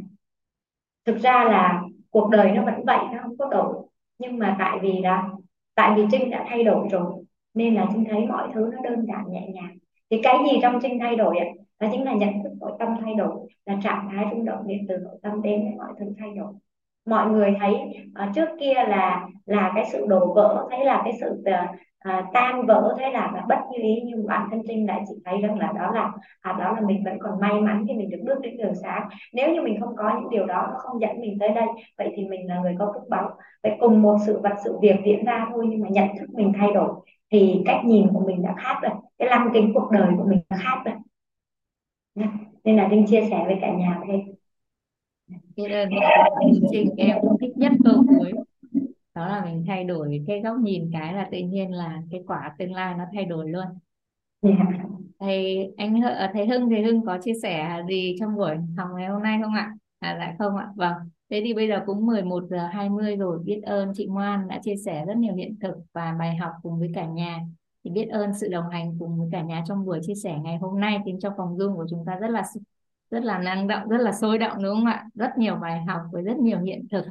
thực 1.06 1.18
ra 1.18 1.44
là 1.44 1.84
cuộc 2.10 2.30
đời 2.30 2.52
nó 2.52 2.66
vẫn 2.66 2.86
vậy, 2.86 3.00
nó 3.14 3.20
không 3.22 3.38
có 3.38 3.50
đổi. 3.50 3.76
Nhưng 4.18 4.40
mà 4.40 4.56
tại 4.60 4.80
vì 4.82 5.00
là, 5.04 5.30
tại 5.76 5.94
vì 5.96 6.04
trinh 6.12 6.30
đã 6.30 6.46
thay 6.50 6.64
đổi 6.64 6.88
rồi, 6.92 7.24
nên 7.54 7.76
là 7.76 7.88
trinh 7.94 8.06
thấy 8.10 8.26
mọi 8.28 8.50
thứ 8.54 8.72
nó 8.74 8.82
đơn 8.84 9.06
giản 9.08 9.26
nhẹ 9.32 9.48
nhàng. 9.54 9.78
Thì 10.10 10.20
cái 10.24 10.38
gì 10.46 10.60
trong 10.62 10.80
trinh 10.82 11.00
thay 11.00 11.16
đổi 11.16 11.38
ạ? 11.38 11.46
Đó 11.80 11.88
chính 11.92 12.04
là 12.04 12.14
nhận 12.14 12.44
thức 12.44 12.52
nội 12.60 12.72
tâm 12.80 12.90
thay 13.02 13.14
đổi, 13.14 13.50
là 13.66 13.78
trạng 13.84 14.08
thái 14.12 14.26
rung 14.32 14.46
động 14.46 14.68
điện 14.68 14.86
từ 14.90 14.98
nội 14.98 15.20
tâm 15.22 15.42
đến 15.42 15.64
với 15.64 15.74
mọi 15.78 15.94
thứ 16.00 16.06
thay 16.20 16.30
đổi 16.36 16.54
mọi 17.06 17.28
người 17.32 17.56
thấy 17.60 17.74
uh, 18.24 18.36
trước 18.36 18.50
kia 18.60 18.74
là 18.74 19.28
là 19.46 19.72
cái 19.76 19.86
sự 19.92 20.06
đổ 20.08 20.34
vỡ 20.34 20.68
thấy 20.70 20.86
là 20.86 21.02
cái 21.04 21.14
sự 21.20 21.44
uh, 22.10 22.26
tan 22.34 22.66
vỡ 22.66 22.96
thấy 23.00 23.12
là, 23.12 23.32
là 23.36 23.46
bất 23.50 23.60
như 23.72 23.78
ý 23.82 24.02
nhưng 24.06 24.28
bản 24.28 24.48
thân 24.52 24.62
trinh 24.68 24.88
lại 24.88 25.02
chỉ 25.08 25.16
thấy 25.26 25.42
rằng 25.42 25.60
là 25.60 25.72
đó 25.72 25.92
là 25.94 26.12
à, 26.42 26.54
đó 26.60 26.72
là 26.72 26.82
mình 26.82 27.04
vẫn 27.06 27.20
còn 27.20 27.40
may 27.40 27.62
mắn 27.62 27.86
khi 27.88 27.94
mình 27.94 28.10
được 28.10 28.18
bước 28.26 28.42
đến 28.42 28.58
đường 28.58 28.76
sáng 28.76 29.08
nếu 29.34 29.54
như 29.54 29.62
mình 29.62 29.82
không 29.82 29.96
có 29.96 30.18
những 30.20 30.30
điều 30.30 30.46
đó 30.46 30.68
nó 30.72 30.78
không 30.78 31.02
dẫn 31.02 31.22
mình 31.22 31.38
tới 31.40 31.50
đây 31.50 31.66
vậy 31.98 32.14
thì 32.16 32.26
mình 32.26 32.48
là 32.48 32.60
người 32.60 32.76
có 32.80 32.92
phúc 32.96 33.04
báo. 33.10 33.30
Vậy 33.64 33.78
cùng 33.80 34.02
một 34.02 34.18
sự 34.26 34.40
vật 34.44 34.54
sự 34.64 34.80
việc 34.82 34.96
diễn 35.06 35.26
ra 35.26 35.48
thôi 35.52 35.66
nhưng 35.70 35.82
mà 35.82 35.88
nhận 35.90 36.08
thức 36.20 36.30
mình 36.34 36.54
thay 36.60 36.72
đổi 36.72 36.90
thì 37.32 37.62
cách 37.66 37.86
nhìn 37.86 38.08
của 38.14 38.24
mình 38.28 38.44
đã 38.44 38.56
khác 38.58 38.80
rồi 38.82 38.92
cái 39.18 39.30
lăng 39.30 39.50
kính 39.54 39.72
cuộc 39.74 39.92
đời 39.92 40.08
của 40.18 40.26
mình 40.30 40.40
đã 40.50 40.58
khác 40.58 40.82
rồi. 40.86 40.96
Nên 42.64 42.78
là 42.78 42.88
trinh 42.92 43.06
chia 43.08 43.22
sẻ 43.30 43.44
với 43.46 43.58
cả 43.62 43.72
nhà 43.72 44.00
thêm 44.08 44.20
biết 45.56 45.70
ơn 45.70 45.90
Trinh 46.72 46.90
em 46.98 47.18
thích 47.42 47.58
nhất 47.58 47.72
câu 47.84 48.04
cuối 48.08 48.32
đó 49.16 49.28
là 49.28 49.46
mình 49.46 49.64
thay 49.68 49.84
đổi 49.84 50.24
cái 50.28 50.42
góc 50.42 50.58
nhìn 50.58 50.90
cái 50.94 51.14
là 51.14 51.30
tự 51.32 51.38
nhiên 51.38 51.72
là 51.72 52.02
cái 52.12 52.24
quả 52.28 52.56
tương 52.60 52.74
lai 52.74 52.96
nó 52.98 53.04
thay 53.14 53.26
đổi 53.26 53.50
luôn. 53.50 53.66
Yeah. 54.42 54.58
Dạ. 54.60 54.84
thầy 55.20 55.68
anh 55.78 56.02
à, 56.02 56.32
thầy 56.34 56.48
Hưng 56.48 56.70
thầy 56.70 56.84
Hưng 56.84 57.06
có 57.06 57.18
chia 57.24 57.34
sẻ 57.44 57.84
gì 57.90 58.16
trong 58.20 58.36
buổi 58.36 58.56
học 58.78 58.90
ngày 58.98 59.08
hôm 59.08 59.24
nay 59.24 59.40
không 59.44 59.54
ạ? 59.54 59.74
À 60.00 60.16
lại 60.16 60.36
không 60.40 60.58
ạ? 60.58 60.68
Vâng. 60.76 60.94
Thế 61.30 61.42
thì 61.46 61.54
bây 61.54 61.68
giờ 61.68 61.84
cũng 61.86 62.06
11 62.06 62.44
giờ 62.50 62.68
20 62.68 63.16
rồi. 63.16 63.40
Biết 63.46 63.62
ơn 63.64 63.92
chị 63.96 64.06
Ngoan 64.06 64.48
đã 64.48 64.60
chia 64.64 64.76
sẻ 64.86 65.06
rất 65.06 65.18
nhiều 65.18 65.36
hiện 65.36 65.56
thực 65.62 65.76
và 65.94 66.16
bài 66.20 66.36
học 66.36 66.52
cùng 66.64 66.80
với 66.80 66.92
cả 66.94 67.06
nhà. 67.06 67.40
Thì 67.84 67.92
biết 67.92 68.06
ơn 68.06 68.34
sự 68.34 68.48
đồng 68.48 68.70
hành 68.70 68.96
cùng 69.00 69.20
với 69.20 69.30
cả 69.32 69.42
nhà 69.42 69.64
trong 69.68 69.86
buổi 69.86 70.00
chia 70.02 70.16
sẻ 70.16 70.38
ngày 70.44 70.58
hôm 70.58 70.80
nay 70.80 71.00
khiến 71.06 71.20
cho 71.20 71.34
phòng 71.38 71.58
Zoom 71.58 71.76
của 71.76 71.86
chúng 71.90 72.06
ta 72.06 72.16
rất 72.16 72.30
là 72.30 72.44
rất 73.16 73.24
là 73.24 73.40
năng 73.40 73.68
động 73.68 73.90
rất 73.90 73.98
là 74.02 74.12
sôi 74.12 74.38
động 74.38 74.64
đúng 74.64 74.76
không 74.76 74.86
ạ? 74.86 75.06
Rất 75.14 75.38
nhiều 75.38 75.56
bài 75.56 75.82
học 75.88 76.02
với 76.12 76.24
rất 76.24 76.38
nhiều 76.38 76.60
hiện 76.60 76.86
thực. 76.92 77.06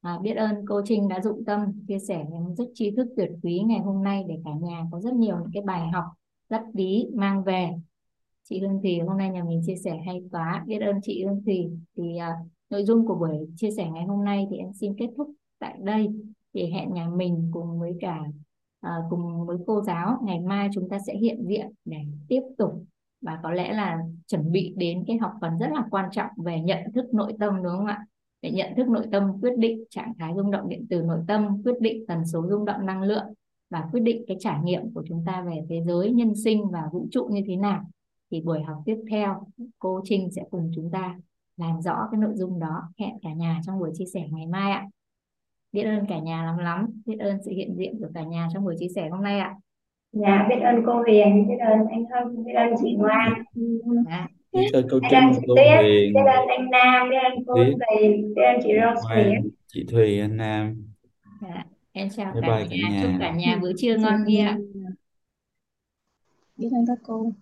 À, 0.00 0.18
biết 0.22 0.34
ơn 0.34 0.66
cô 0.66 0.82
Trinh 0.84 1.08
đã 1.08 1.20
dụng 1.20 1.44
tâm 1.44 1.72
chia 1.88 1.98
sẻ 1.98 2.24
những 2.30 2.54
rất 2.54 2.64
tri 2.74 2.90
thức 2.90 3.06
tuyệt 3.16 3.30
quý 3.42 3.62
ngày 3.66 3.78
hôm 3.78 4.04
nay 4.04 4.24
để 4.28 4.38
cả 4.44 4.50
nhà 4.60 4.84
có 4.92 5.00
rất 5.00 5.14
nhiều 5.14 5.36
những 5.36 5.50
cái 5.52 5.62
bài 5.62 5.88
học 5.88 6.04
rất 6.48 6.62
lý 6.72 7.06
mang 7.14 7.44
về. 7.44 7.70
Chị 8.48 8.60
Hương 8.60 8.82
Thùy 8.82 8.98
hôm 8.98 9.18
nay 9.18 9.30
nhà 9.30 9.44
mình 9.44 9.62
chia 9.66 9.76
sẻ 9.76 10.00
hay 10.06 10.22
quá. 10.30 10.64
Biết 10.66 10.78
ơn 10.78 11.00
chị 11.02 11.24
Hương 11.24 11.42
Thùy. 11.44 11.70
Thì 11.96 12.16
à, 12.16 12.32
nội 12.70 12.84
dung 12.84 13.06
của 13.06 13.14
buổi 13.14 13.48
chia 13.56 13.70
sẻ 13.70 13.90
ngày 13.90 14.04
hôm 14.04 14.24
nay 14.24 14.46
thì 14.50 14.56
em 14.56 14.72
xin 14.72 14.94
kết 14.98 15.08
thúc 15.16 15.30
tại 15.58 15.74
đây. 15.82 16.08
Thì 16.54 16.70
hẹn 16.70 16.94
nhà 16.94 17.08
mình 17.08 17.48
cùng 17.52 17.80
với 17.80 17.96
cả 18.00 18.20
à, 18.80 18.96
cùng 19.10 19.46
với 19.46 19.56
cô 19.66 19.80
giáo. 19.80 20.18
Ngày 20.24 20.40
mai 20.40 20.68
chúng 20.74 20.88
ta 20.88 20.98
sẽ 21.06 21.16
hiện 21.16 21.44
diện 21.46 21.70
để 21.84 21.98
tiếp 22.28 22.42
tục 22.58 22.84
và 23.24 23.38
có 23.42 23.50
lẽ 23.50 23.72
là 23.72 23.98
chuẩn 24.26 24.52
bị 24.52 24.74
đến 24.76 25.04
cái 25.06 25.18
học 25.18 25.32
phần 25.40 25.58
rất 25.58 25.68
là 25.72 25.84
quan 25.90 26.10
trọng 26.12 26.30
về 26.36 26.60
nhận 26.60 26.92
thức 26.94 27.14
nội 27.14 27.32
tâm, 27.40 27.62
đúng 27.62 27.76
không 27.76 27.86
ạ? 27.86 28.06
Để 28.42 28.50
nhận 28.50 28.74
thức 28.76 28.88
nội 28.88 29.06
tâm, 29.12 29.40
quyết 29.40 29.58
định 29.58 29.84
trạng 29.90 30.12
thái 30.18 30.32
rung 30.36 30.50
động 30.50 30.68
điện 30.68 30.86
từ 30.90 31.02
nội 31.02 31.20
tâm, 31.28 31.62
quyết 31.62 31.80
định 31.80 32.06
tần 32.08 32.26
số 32.26 32.46
rung 32.48 32.64
động 32.64 32.86
năng 32.86 33.02
lượng 33.02 33.26
và 33.70 33.88
quyết 33.92 34.00
định 34.00 34.24
cái 34.26 34.36
trải 34.40 34.58
nghiệm 34.64 34.94
của 34.94 35.02
chúng 35.08 35.22
ta 35.26 35.42
về 35.42 35.62
thế 35.68 35.82
giới, 35.86 36.12
nhân 36.12 36.34
sinh 36.44 36.70
và 36.70 36.82
vũ 36.92 37.06
trụ 37.10 37.28
như 37.30 37.40
thế 37.46 37.56
nào. 37.56 37.82
Thì 38.30 38.40
buổi 38.40 38.62
học 38.62 38.82
tiếp 38.84 38.96
theo, 39.10 39.46
cô 39.78 40.00
Trinh 40.04 40.30
sẽ 40.30 40.42
cùng 40.50 40.70
chúng 40.74 40.90
ta 40.90 41.16
làm 41.56 41.82
rõ 41.82 42.08
cái 42.10 42.20
nội 42.20 42.32
dung 42.34 42.60
đó. 42.60 42.82
Hẹn 42.98 43.18
cả 43.22 43.32
nhà 43.32 43.60
trong 43.66 43.78
buổi 43.78 43.90
chia 43.94 44.06
sẻ 44.14 44.26
ngày 44.30 44.46
mai 44.46 44.72
ạ. 44.72 44.88
Biết 45.72 45.82
ơn 45.82 46.06
cả 46.08 46.18
nhà 46.18 46.44
lắm 46.44 46.58
lắm. 46.58 47.02
Biết 47.06 47.16
ơn 47.18 47.38
sự 47.44 47.50
hiện 47.50 47.74
diện 47.76 47.98
của 48.00 48.08
cả 48.14 48.22
nhà 48.22 48.48
trong 48.52 48.64
buổi 48.64 48.76
chia 48.78 48.88
sẻ 48.94 49.08
hôm 49.08 49.22
nay 49.22 49.38
ạ 49.38 49.56
dạ 50.14 50.46
biết 50.48 50.60
ơn 50.60 50.82
cô 50.86 51.02
Huyền 51.02 51.48
biết 51.48 51.56
ơn 51.60 51.86
anh 51.90 52.04
Hưng 52.10 52.44
biết 52.44 52.52
ơn 52.52 52.74
chị 52.82 52.94
Ngoan. 52.98 53.42
Dạ. 54.06 54.26
biết 54.52 54.70
ơn 54.72 54.86
cô 54.90 55.00
Trinh 55.10 55.32
cô 55.46 55.54
Tuyết 55.56 55.78
Huyền. 55.80 56.12
biết 56.14 56.20
ơn 56.20 56.48
anh 56.48 56.70
Nam 56.70 57.10
biết 57.10 57.16
ơn 57.24 57.44
cô 57.46 57.54
biết 57.54 57.74
Thùy 57.88 58.08
biết 58.36 58.42
ơn 58.42 58.60
chị 58.62 58.68
Rose 58.80 59.14
Nguyễn 59.14 59.50
chị 59.66 59.86
Thùy 59.90 60.20
anh 60.20 60.36
Nam. 60.36 60.86
Dạ. 61.42 61.64
em 61.92 62.08
chào 62.16 62.32
bye 62.32 62.42
cả 62.42 62.48
bye 62.48 62.66
cả 62.70 62.76
nhà. 62.76 63.02
Chúc 63.02 63.10
nhà. 63.10 63.16
cả 63.20 63.30
nhà 63.30 63.58
bữa 63.62 63.72
trưa 63.78 63.96
ngon 63.96 64.24
nghê 64.26 64.40
ạ 64.40 64.58
biết 66.56 66.68
ơn 66.72 66.84
các 66.86 66.98
cô 67.02 67.32